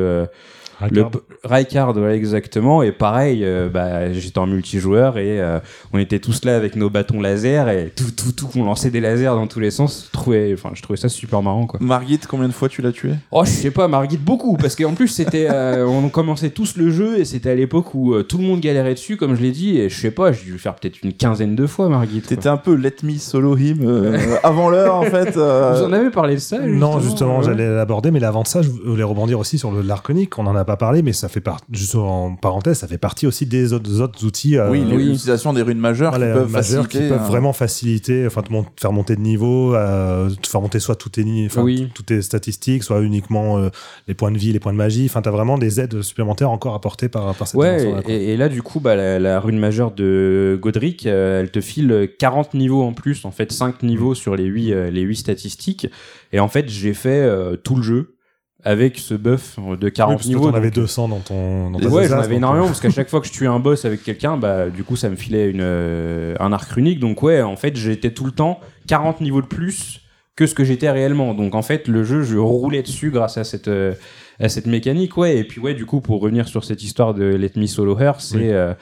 le. 0.91 1.06
Rijkaard, 1.43 1.93
voilà, 1.93 2.16
exactement. 2.16 2.83
Et 2.83 2.91
pareil, 2.91 3.43
euh, 3.43 3.69
bah, 3.69 4.11
j'étais 4.14 4.40
en 4.40 4.48
multijoueur 4.48 5.17
et 5.17 5.40
euh, 5.41 5.59
on 5.93 5.99
était 5.99 6.19
tous 6.19 6.43
là 6.45 6.56
avec 6.56 6.75
nos 6.75 6.90
bâtons 6.90 7.22
laser 7.22 7.69
et 7.69 7.91
tout, 7.95 8.11
tout, 8.16 8.32
tout, 8.33 8.48
on 8.56 8.64
lançait 8.66 8.90
des 8.90 8.99
lasers 8.99 9.25
dans 9.25 9.48
tous 9.48 9.59
les 9.59 9.72
sens. 9.72 10.06
Je 10.08 10.11
trouvais, 10.17 10.53
enfin, 10.53 10.72
je 10.74 10.82
trouvais 10.82 10.98
ça 10.98 11.09
super 11.09 11.41
marrant, 11.41 11.66
quoi. 11.66 11.80
Margit, 11.82 12.19
combien 12.27 12.48
de 12.48 12.53
fois 12.53 12.67
tu 12.69 12.82
l'as 12.82 12.91
tué? 12.91 13.11
Oh, 13.32 13.43
je 13.45 13.49
sais 13.49 13.72
pas, 13.72 13.88
Margit, 13.88 14.17
beaucoup, 14.17 14.58
parce 14.58 14.75
qu'en 14.75 14.93
plus, 14.93 15.08
c'était, 15.08 15.48
euh, 15.49 15.85
on 15.88 16.09
commençait 16.09 16.49
tous 16.49 16.75
le 16.77 16.90
jeu 16.90 17.19
et 17.19 17.25
c'était 17.25 17.51
à 17.51 17.56
l'époque 17.56 17.93
où 17.95 18.14
euh, 18.14 18.24
tout 18.24 18.38
le 18.38 18.43
monde 18.43 18.59
galérait 18.59 18.93
dessus, 18.93 19.17
comme 19.17 19.35
je 19.35 19.41
l'ai 19.41 19.51
dit, 19.51 19.77
et 19.80 19.90
je 19.90 19.99
sais 19.99 20.11
pas, 20.11 20.32
j'ai 20.32 20.43
dû 20.43 20.51
le 20.53 20.58
faire 20.58 20.75
peut-être 20.75 20.98
une 21.03 21.14
quinzaine 21.14 21.56
de 21.56 21.66
fois, 21.67 21.90
Margit. 21.90 22.22
T'étais 22.22 22.49
un 22.49 22.58
peu 22.58 22.75
Let 22.75 22.95
Me 23.03 23.17
Solo 23.17 23.58
Him 23.58 23.80
euh, 23.83 24.17
avant 24.43 24.69
l'heure 24.69 24.95
en 24.95 25.03
fait. 25.03 25.38
euh, 25.38 25.74
Vous 25.77 25.83
en 25.85 25.93
avez 25.93 26.09
parlé 26.09 26.35
de 26.35 26.40
ça 26.40 26.59
Non, 26.59 26.99
justement, 26.99 27.40
ouais. 27.40 27.45
j'allais 27.45 27.67
l'aborder, 27.74 28.11
mais 28.11 28.24
avant 28.24 28.43
ça, 28.43 28.61
je 28.61 28.69
voulais 28.69 29.03
rebondir 29.03 29.40
aussi 29.40 29.58
sur 29.58 29.72
le 29.72 29.82
l'arconique. 29.82 30.38
On 30.38 30.43
n'en 30.43 30.56
a 30.56 30.66
pas 30.69 30.77
parlé, 30.77 31.01
mais 31.01 31.14
ça 31.14 31.27
fait 31.30 31.41
partie, 31.41 31.65
juste 31.72 31.95
en 31.95 32.35
parenthèse, 32.35 32.77
ça 32.77 32.88
fait 32.88 32.98
partie 32.98 33.27
aussi 33.27 33.45
des 33.45 33.73
autres, 33.73 33.99
autres 34.01 34.25
outils. 34.25 34.57
euh, 34.57 34.69
Oui, 34.69 34.80
oui. 34.85 34.95
l'utilisation 35.06 35.51
des 35.53 35.61
runes 35.61 35.77
majeures 35.80 36.11
voilà, 36.11 36.27
qui 36.27 36.33
peuvent 36.39 36.51
majeurs 36.51 36.83
faciliter. 36.85 37.03
qui 37.06 37.09
peuvent 37.09 37.22
euh, 37.22 37.27
vraiment 37.27 37.53
faciliter, 37.53 38.25
enfin, 38.27 38.41
te, 38.41 38.49
te 38.49 38.81
faire 38.81 38.91
monter 38.93 39.15
de 39.15 39.22
niveau, 39.22 39.75
euh, 39.75 40.30
te 40.30 40.48
faire 40.48 40.61
monter 40.61 40.80
soit 40.80 40.95
toutes 40.95 41.14
tes, 41.14 41.49
Oui. 41.57 41.89
toutes 41.93 42.06
tes 42.07 42.22
statistiques, 42.22 42.83
soit 42.83 43.01
uniquement 43.01 43.57
euh, 43.57 43.69
les 44.07 44.14
points 44.14 44.31
de 44.31 44.38
vie, 44.38 44.53
les 44.53 44.59
points 44.59 44.73
de 44.73 44.77
magie. 44.77 45.06
Enfin, 45.06 45.22
t'as 45.22 45.31
vraiment 45.31 45.57
des 45.57 45.80
aides 45.80 46.01
supplémentaires 46.01 46.51
encore 46.51 46.75
apportées 46.75 47.09
par, 47.09 47.35
par 47.35 47.48
cette 47.48 47.59
Ouais, 47.59 48.03
et, 48.07 48.33
et 48.33 48.38
là, 48.38 48.48
du 48.49 48.61
coup, 48.61 48.80
bah, 48.80 48.95
la, 48.95 49.19
la 49.19 49.39
rune 49.39 49.57
majeure 49.59 49.91
de 49.91 50.57
Godric, 50.61 51.06
euh, 51.06 51.41
elle 51.41 51.51
te 51.51 51.61
file 51.61 52.09
40 52.19 52.53
niveaux 52.53 52.83
en 52.83 52.93
plus, 52.93 53.25
en 53.25 53.31
fait 53.31 53.51
5 53.51 53.83
niveaux 53.83 54.14
sur 54.15 54.35
les 54.35 54.45
8, 54.45 54.72
euh, 54.73 54.89
les 54.91 55.01
8 55.01 55.15
statistiques. 55.15 55.88
Et 56.31 56.39
en 56.39 56.48
fait, 56.48 56.69
j'ai 56.69 56.93
fait 56.93 57.09
euh, 57.22 57.56
tout 57.56 57.75
le 57.75 57.81
jeu 57.81 58.15
avec 58.63 58.97
ce 58.99 59.13
buff 59.13 59.57
de 59.79 59.85
Oui, 59.88 59.91
40 59.93 60.15
parce 60.15 60.23
que 60.23 60.27
niveaux. 60.29 60.49
t'en 60.51 60.55
avais 60.57 60.67
donc- 60.67 60.75
200 60.83 61.07
dans 61.07 61.19
ton. 61.19 61.71
Dans 61.71 61.79
ta 61.79 61.88
Ouais, 61.88 62.07
j'en 62.07 62.19
avais 62.19 62.35
énormément 62.35 62.65
euh, 62.65 62.67
parce 62.67 62.81
qu'à 62.81 62.89
chaque 62.89 63.09
fois 63.09 63.21
que 63.21 63.27
je 63.27 63.31
tuais 63.31 63.47
un 63.47 63.59
boss 63.59 63.85
avec 63.85 64.03
quelqu'un, 64.03 64.35
bah 64.38 64.69
du 64.69 64.83
coup 64.83 64.95
ça 64.95 65.09
me 65.09 65.15
filait 65.15 65.49
une 65.49 65.61
euh, 65.61 66.35
un 66.39 66.51
arc 66.51 66.69
runique. 66.71 66.99
Donc 66.99 67.23
ouais, 67.23 67.41
en 67.41 67.55
fait 67.55 67.75
j'étais 67.75 68.11
tout 68.11 68.25
le 68.25 68.31
temps 68.31 68.59
40 68.88 69.21
niveaux 69.21 69.41
de 69.41 69.47
plus 69.47 70.01
que 70.35 70.45
ce 70.45 70.55
que 70.55 70.63
j'étais 70.63 70.89
réellement. 70.91 71.33
Donc 71.33 71.55
en 71.55 71.61
fait 71.61 71.88
le 71.88 72.03
jeu 72.03 72.23
je 72.23 72.38
roulais 72.38 72.81
dessus 72.81 73.11
grâce 73.11 73.38
à 73.38 73.43
cette 73.43 73.67
euh, 73.69 73.93
à 74.41 74.49
cette 74.49 74.67
mécanique 74.67 75.15
ouais. 75.17 75.38
Et 75.38 75.43
puis 75.45 75.61
ouais 75.61 75.73
du 75.73 75.85
coup 75.85 76.01
pour 76.01 76.19
revenir 76.21 76.47
sur 76.47 76.63
cette 76.65 76.83
histoire 76.83 77.13
de 77.13 77.23
Let 77.23 77.51
Me 77.55 77.65
Solo 77.65 77.97
Her, 77.99 78.13
c'est 78.19 78.38
Oui. 78.38 78.49
euh, 78.49 78.73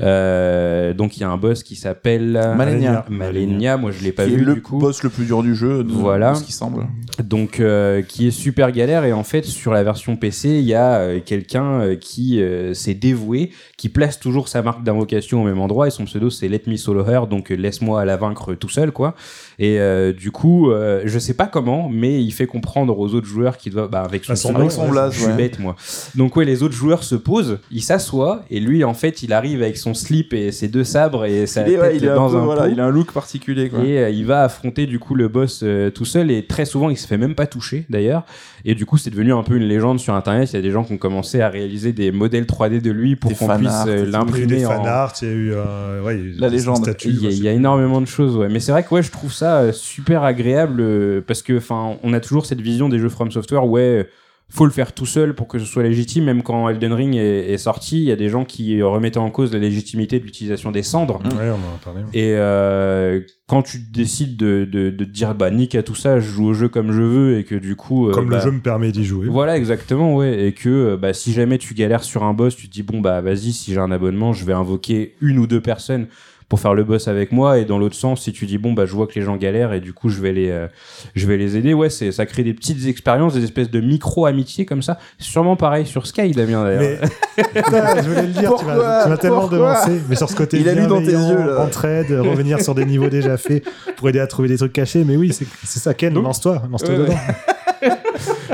Euh, 0.00 0.92
donc 0.92 1.16
il 1.16 1.20
y 1.20 1.24
a 1.24 1.30
un 1.30 1.38
boss 1.38 1.62
qui 1.62 1.74
s'appelle 1.74 2.32
Malenia. 2.56 3.04
Malenia. 3.08 3.76
Moi 3.78 3.90
je 3.92 4.04
l'ai 4.04 4.12
pas 4.12 4.26
Qui 4.26 4.34
est 4.34 4.36
vu 4.36 4.44
le 4.44 4.54
du 4.54 4.62
coup. 4.62 4.76
boss 4.78 5.02
le 5.02 5.08
plus 5.08 5.24
dur 5.24 5.42
du 5.42 5.54
jeu, 5.54 5.82
de, 5.84 5.90
Voilà. 5.92 6.34
ce 6.34 6.44
qui 6.44 6.52
semble. 6.52 6.86
Donc 7.24 7.60
euh, 7.60 8.02
qui 8.02 8.26
est 8.28 8.30
super 8.30 8.72
galère 8.72 9.04
et 9.04 9.12
en 9.14 9.24
fait 9.24 9.44
sur 9.46 9.72
la 9.72 9.82
version 9.82 10.16
PC 10.16 10.50
il 10.50 10.64
y 10.66 10.74
a 10.74 10.96
euh, 10.98 11.20
quelqu'un 11.24 11.96
qui 11.98 12.42
euh, 12.42 12.74
s'est 12.74 12.92
dévoué, 12.92 13.52
qui 13.78 13.88
place 13.88 14.20
toujours 14.20 14.48
sa 14.48 14.60
marque 14.60 14.84
d'invocation 14.84 15.40
au 15.42 15.44
même 15.46 15.60
endroit 15.60 15.86
et 15.86 15.90
son 15.90 16.04
pseudo 16.04 16.28
c'est 16.28 16.48
Let 16.48 16.62
Me 16.66 16.76
Solo 16.76 17.06
Her 17.06 17.26
donc 17.26 17.48
laisse-moi 17.48 18.04
la 18.04 18.18
vaincre 18.18 18.54
tout 18.54 18.68
seul 18.68 18.92
quoi. 18.92 19.14
Et 19.58 19.80
euh, 19.80 20.12
du 20.12 20.30
coup 20.30 20.70
euh, 20.70 21.02
je 21.06 21.18
sais 21.18 21.34
pas 21.34 21.46
comment 21.46 21.88
mais 21.88 22.22
il 22.22 22.32
fait 22.32 22.46
comprendre 22.46 22.98
aux 22.98 23.14
autres 23.14 23.26
joueurs 23.26 23.56
qu'il 23.56 23.72
doit 23.72 23.88
bah, 23.88 24.02
avec 24.02 24.24
son, 24.26 24.32
Ah, 24.32 24.36
son 24.36 24.68
son 24.68 24.92
je- 25.10 25.16
suis 25.16 25.26
ouais. 25.26 25.32
bête 25.36 25.58
moi. 25.58 25.74
Donc 26.16 26.36
ouais 26.36 26.44
les 26.44 26.62
autres 26.62 26.74
joueurs 26.74 27.02
se 27.02 27.14
posent, 27.14 27.60
il 27.70 27.82
s'assoit 27.82 28.42
et 28.50 28.60
lui 28.60 28.84
en 28.84 28.92
fait 28.94 29.22
il 29.22 29.32
arrive 29.32 29.62
avec 29.62 29.78
son 29.78 29.85
slip 29.94 30.32
et 30.32 30.52
ses 30.52 30.68
deux 30.68 30.84
sabres 30.84 31.24
et 31.24 31.46
sa 31.46 31.66
Il 31.66 31.74
est, 31.74 31.78
ouais, 31.78 31.88
tête 31.90 31.96
il 32.02 32.04
est 32.06 32.08
un 32.10 32.14
dans 32.16 32.30
peu, 32.30 32.36
un 32.36 32.44
voilà, 32.44 32.62
pot. 32.64 32.68
il 32.72 32.80
a 32.80 32.84
un 32.86 32.90
look 32.90 33.12
particulier, 33.12 33.68
quoi. 33.68 33.80
Et 33.84 33.98
euh, 33.98 34.10
il 34.10 34.24
va 34.26 34.42
affronter 34.44 34.86
du 34.86 34.98
coup 34.98 35.14
le 35.14 35.28
boss 35.28 35.60
euh, 35.62 35.90
tout 35.90 36.04
seul 36.04 36.30
et 36.30 36.46
très 36.46 36.64
souvent 36.64 36.90
il 36.90 36.96
se 36.96 37.06
fait 37.06 37.18
même 37.18 37.34
pas 37.34 37.46
toucher 37.46 37.86
d'ailleurs. 37.90 38.24
Et 38.64 38.74
du 38.74 38.84
coup 38.86 38.96
c'est 38.98 39.10
devenu 39.10 39.32
un 39.32 39.42
peu 39.42 39.56
une 39.56 39.64
légende 39.64 39.98
sur 40.00 40.14
internet. 40.14 40.50
Il 40.52 40.56
y 40.56 40.58
a 40.58 40.62
des 40.62 40.70
gens 40.70 40.84
qui 40.84 40.92
ont 40.92 40.98
commencé 40.98 41.40
à 41.40 41.48
réaliser 41.48 41.92
des 41.92 42.10
modèles 42.12 42.44
3D 42.44 42.80
de 42.80 42.90
lui 42.90 43.16
pour 43.16 43.30
Des 43.30 43.36
qu'on 43.36 43.48
puisse 43.56 43.70
euh, 43.86 44.04
et 44.06 44.10
tout. 44.10 44.18
Il 44.32 44.38
y 44.38 44.38
a 44.40 44.42
eu 44.42 44.46
des 44.46 44.56
l'imprimer 44.56 44.66
en. 44.66 44.70
fan 44.70 44.86
art, 44.86 45.12
il 45.22 45.28
y 45.28 45.30
a 45.30 45.34
eu 45.34 45.52
euh, 45.54 46.02
ouais, 46.02 46.20
La 46.38 46.48
des 46.50 46.56
légende. 46.56 46.78
statues, 46.82 47.08
Il 47.10 47.22
y, 47.22 47.26
a, 47.26 47.30
il 47.30 47.42
y 47.44 47.48
a 47.48 47.52
énormément 47.52 48.00
de 48.00 48.06
choses, 48.06 48.36
ouais. 48.36 48.48
Mais 48.48 48.60
c'est 48.60 48.72
vrai 48.72 48.82
que 48.82 48.92
ouais, 48.94 49.02
je 49.02 49.10
trouve 49.12 49.32
ça 49.32 49.72
super 49.72 50.24
agréable 50.24 50.80
euh, 50.80 51.20
parce 51.26 51.42
que, 51.42 51.56
enfin, 51.58 51.96
on 52.02 52.12
a 52.12 52.20
toujours 52.20 52.46
cette 52.46 52.60
vision 52.60 52.88
des 52.88 52.98
jeux 52.98 53.08
From 53.08 53.30
Software, 53.30 53.66
ouais, 53.66 54.08
faut 54.48 54.64
le 54.64 54.70
faire 54.70 54.92
tout 54.94 55.06
seul 55.06 55.34
pour 55.34 55.48
que 55.48 55.58
ce 55.58 55.64
soit 55.64 55.82
légitime. 55.82 56.24
Même 56.24 56.42
quand 56.42 56.68
Elden 56.68 56.92
Ring 56.92 57.16
est, 57.16 57.52
est 57.52 57.58
sorti, 57.58 57.98
il 57.98 58.04
y 58.04 58.12
a 58.12 58.16
des 58.16 58.28
gens 58.28 58.44
qui 58.44 58.80
remettaient 58.80 59.18
en 59.18 59.30
cause 59.30 59.52
la 59.52 59.58
légitimité 59.58 60.18
de 60.20 60.24
l'utilisation 60.24 60.70
des 60.70 60.82
cendres. 60.82 61.20
Ouais, 61.24 61.50
on 61.50 61.54
en. 61.54 62.06
Et 62.12 62.32
euh, 62.36 63.20
quand 63.48 63.62
tu 63.62 63.78
décides 63.78 64.36
de, 64.36 64.64
de, 64.64 64.90
de 64.90 65.04
te 65.04 65.10
dire 65.10 65.34
bah 65.34 65.50
nique 65.50 65.74
à 65.74 65.82
tout 65.82 65.94
ça, 65.94 66.20
je 66.20 66.28
joue 66.30 66.46
au 66.46 66.54
jeu 66.54 66.68
comme 66.68 66.92
je 66.92 67.02
veux 67.02 67.38
et 67.38 67.44
que 67.44 67.54
du 67.54 67.76
coup 67.76 68.08
euh, 68.08 68.12
Comme 68.12 68.28
bah, 68.28 68.36
le 68.36 68.42
jeu 68.42 68.50
me 68.50 68.60
permet 68.60 68.92
d'y 68.92 69.04
jouer. 69.04 69.26
voilà 69.28 69.56
exactement 69.56 70.14
ouais 70.16 70.46
et 70.46 70.52
que 70.52 70.68
euh, 70.68 70.96
bah 70.96 71.12
si 71.12 71.32
jamais 71.32 71.58
tu 71.58 71.74
galères 71.74 72.04
sur 72.04 72.22
un 72.24 72.32
boss, 72.34 72.56
tu 72.56 72.68
te 72.68 72.72
dis 72.72 72.82
bon 72.82 73.00
bah 73.00 73.20
vas-y 73.20 73.52
si 73.52 73.72
j'ai 73.72 73.80
un 73.80 73.90
abonnement, 73.90 74.32
je 74.32 74.44
vais 74.44 74.52
invoquer 74.52 75.14
une 75.20 75.38
ou 75.38 75.46
deux 75.46 75.60
personnes 75.60 76.06
pour 76.48 76.60
faire 76.60 76.74
le 76.74 76.84
boss 76.84 77.08
avec 77.08 77.32
moi 77.32 77.58
et 77.58 77.64
dans 77.64 77.76
l'autre 77.78 77.96
sens 77.96 78.22
si 78.22 78.32
tu 78.32 78.46
dis 78.46 78.56
bon 78.56 78.72
bah 78.72 78.86
je 78.86 78.92
vois 78.92 79.08
que 79.08 79.14
les 79.16 79.22
gens 79.22 79.36
galèrent 79.36 79.72
et 79.72 79.80
du 79.80 79.92
coup 79.92 80.08
je 80.10 80.20
vais 80.20 80.32
les 80.32 80.48
euh, 80.50 80.68
je 81.16 81.26
vais 81.26 81.36
les 81.36 81.56
aider 81.56 81.74
ouais 81.74 81.90
c'est 81.90 82.12
ça 82.12 82.24
crée 82.24 82.44
des 82.44 82.54
petites 82.54 82.86
expériences 82.86 83.34
des 83.34 83.42
espèces 83.42 83.68
de 83.68 83.80
micro 83.80 84.26
amitiés 84.26 84.64
comme 84.64 84.80
ça 84.80 84.96
C'est 85.18 85.26
sûrement 85.28 85.56
pareil 85.56 85.86
sur 85.86 86.06
Sky 86.06 86.30
Damien 86.30 86.62
d'ailleurs 86.62 87.00
Mais 87.38 87.42
je 88.02 88.08
voulais 88.08 88.22
le 88.22 88.32
dire, 88.32 88.54
tu 88.56 88.64
m'as 88.64 89.02
tu 89.04 89.08
m'as 89.08 89.16
tellement 89.16 89.48
devancé. 89.48 90.00
Mais 90.08 90.14
sur 90.14 90.30
ce 90.30 90.36
côté 90.36 90.58
Il 90.60 90.68
a 90.68 90.74
lu 90.74 90.86
dans 90.86 91.00
tes 91.00 91.10
yeux, 91.12 91.46
là. 91.46 91.62
entraide, 91.64 92.10
revenir 92.12 92.60
sur 92.62 92.74
des 92.74 92.84
niveaux 92.84 93.08
déjà 93.08 93.36
faits 93.36 93.64
pour 93.96 94.08
aider 94.08 94.20
à 94.20 94.26
trouver 94.26 94.48
des 94.48 94.56
trucs 94.56 94.72
cachés. 94.72 95.04
Mais 95.04 95.16
oui, 95.16 95.32
c'est 95.32 95.46
c'est 95.64 95.80
ça, 95.80 95.94
Ken, 95.94 96.14
Donc- 96.14 96.24
lance-toi, 96.24 96.62
lance-toi 96.70 96.94
Ouais, 96.94 97.00
dedans. 97.00 97.96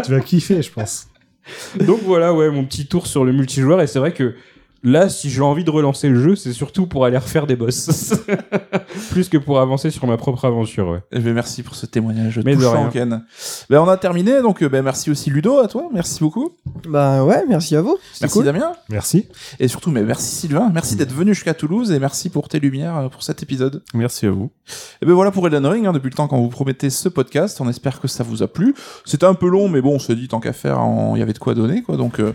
tu 0.04 0.10
vas 0.12 0.20
kiffer, 0.20 0.62
je 0.62 0.70
pense. 0.72 1.08
Donc 1.86 2.00
voilà, 2.04 2.32
ouais, 2.32 2.50
mon 2.50 2.64
petit 2.64 2.86
tour 2.86 3.06
sur 3.06 3.24
le 3.24 3.32
multijoueur. 3.32 3.80
Et 3.82 3.86
c'est 3.86 3.98
vrai 3.98 4.12
que 4.12 4.34
là, 4.82 5.08
si 5.08 5.30
j'ai 5.30 5.42
envie 5.42 5.64
de 5.64 5.70
relancer 5.70 6.08
le 6.08 6.20
jeu, 6.20 6.36
c'est 6.36 6.52
surtout 6.52 6.86
pour 6.86 7.04
aller 7.04 7.16
refaire 7.16 7.46
des 7.46 7.56
boss. 7.56 8.12
Plus 9.10 9.28
que 9.28 9.38
pour 9.38 9.60
avancer 9.60 9.90
sur 9.90 10.06
ma 10.06 10.16
propre 10.16 10.44
aventure, 10.44 10.88
ouais. 10.88 11.00
Eh 11.12 11.18
ben, 11.18 11.34
merci 11.34 11.62
pour 11.62 11.74
ce 11.74 11.86
témoignage 11.86 12.40
Mais 12.44 12.52
de 12.54 12.60
touchant, 12.60 12.72
rien. 12.72 12.88
Ken. 12.90 13.24
Ben, 13.70 13.80
on 13.80 13.88
a 13.88 13.96
terminé, 13.96 14.40
donc 14.42 14.62
euh, 14.62 14.68
ben, 14.68 14.82
merci 14.82 15.10
aussi 15.10 15.30
Ludo 15.30 15.58
à 15.58 15.68
toi, 15.68 15.88
merci 15.92 16.20
beaucoup. 16.20 16.52
Bah 16.88 17.24
ouais, 17.24 17.44
merci 17.48 17.76
à 17.76 17.82
vous. 17.82 17.96
Merci 18.20 18.34
cool. 18.34 18.44
Damien. 18.44 18.72
Merci. 18.88 19.26
Et 19.60 19.68
surtout, 19.68 19.90
mais 19.90 20.02
merci 20.02 20.34
Sylvain, 20.34 20.70
merci 20.72 20.96
d'être 20.96 21.12
venu 21.14 21.34
jusqu'à 21.34 21.54
Toulouse 21.54 21.90
et 21.92 21.98
merci 21.98 22.28
pour 22.30 22.48
tes 22.48 22.60
lumières 22.60 22.96
euh, 22.96 23.08
pour 23.08 23.22
cet 23.22 23.42
épisode. 23.42 23.82
Merci 23.94 24.26
à 24.26 24.30
vous. 24.30 24.50
Et 25.00 25.06
ben 25.06 25.12
voilà 25.12 25.30
pour 25.30 25.46
Elden 25.46 25.66
Ring, 25.66 25.86
hein, 25.86 25.92
depuis 25.92 26.10
le 26.10 26.14
temps 26.14 26.28
qu'on 26.28 26.40
vous 26.40 26.48
promettait 26.48 26.90
ce 26.90 27.08
podcast, 27.08 27.60
on 27.60 27.68
espère 27.68 28.00
que 28.00 28.08
ça 28.08 28.24
vous 28.24 28.42
a 28.42 28.48
plu. 28.48 28.74
C'était 29.04 29.26
un 29.26 29.34
peu 29.34 29.48
long, 29.48 29.68
mais 29.68 29.80
bon, 29.80 29.94
on 29.94 29.98
se 29.98 30.12
dit 30.12 30.28
tant 30.28 30.40
qu'à 30.40 30.52
faire, 30.52 30.80
on- 30.80 31.16
il 31.16 31.20
y 31.20 31.22
avait 31.22 31.32
de 31.32 31.38
quoi 31.38 31.54
donner, 31.54 31.82
quoi. 31.82 31.96
Donc, 31.96 32.20
euh, 32.20 32.32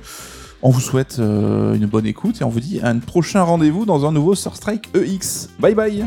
on 0.61 0.69
vous 0.69 0.79
souhaite 0.79 1.17
euh, 1.19 1.75
une 1.75 1.85
bonne 1.85 2.05
écoute 2.05 2.41
et 2.41 2.43
on 2.43 2.49
vous 2.49 2.59
dit 2.59 2.79
à 2.81 2.89
un 2.89 2.99
prochain 2.99 3.43
rendez-vous 3.43 3.85
dans 3.85 4.05
un 4.05 4.11
nouveau 4.11 4.35
Surstrike 4.35 4.89
EX. 4.95 5.49
Bye 5.59 5.75
bye 5.75 6.05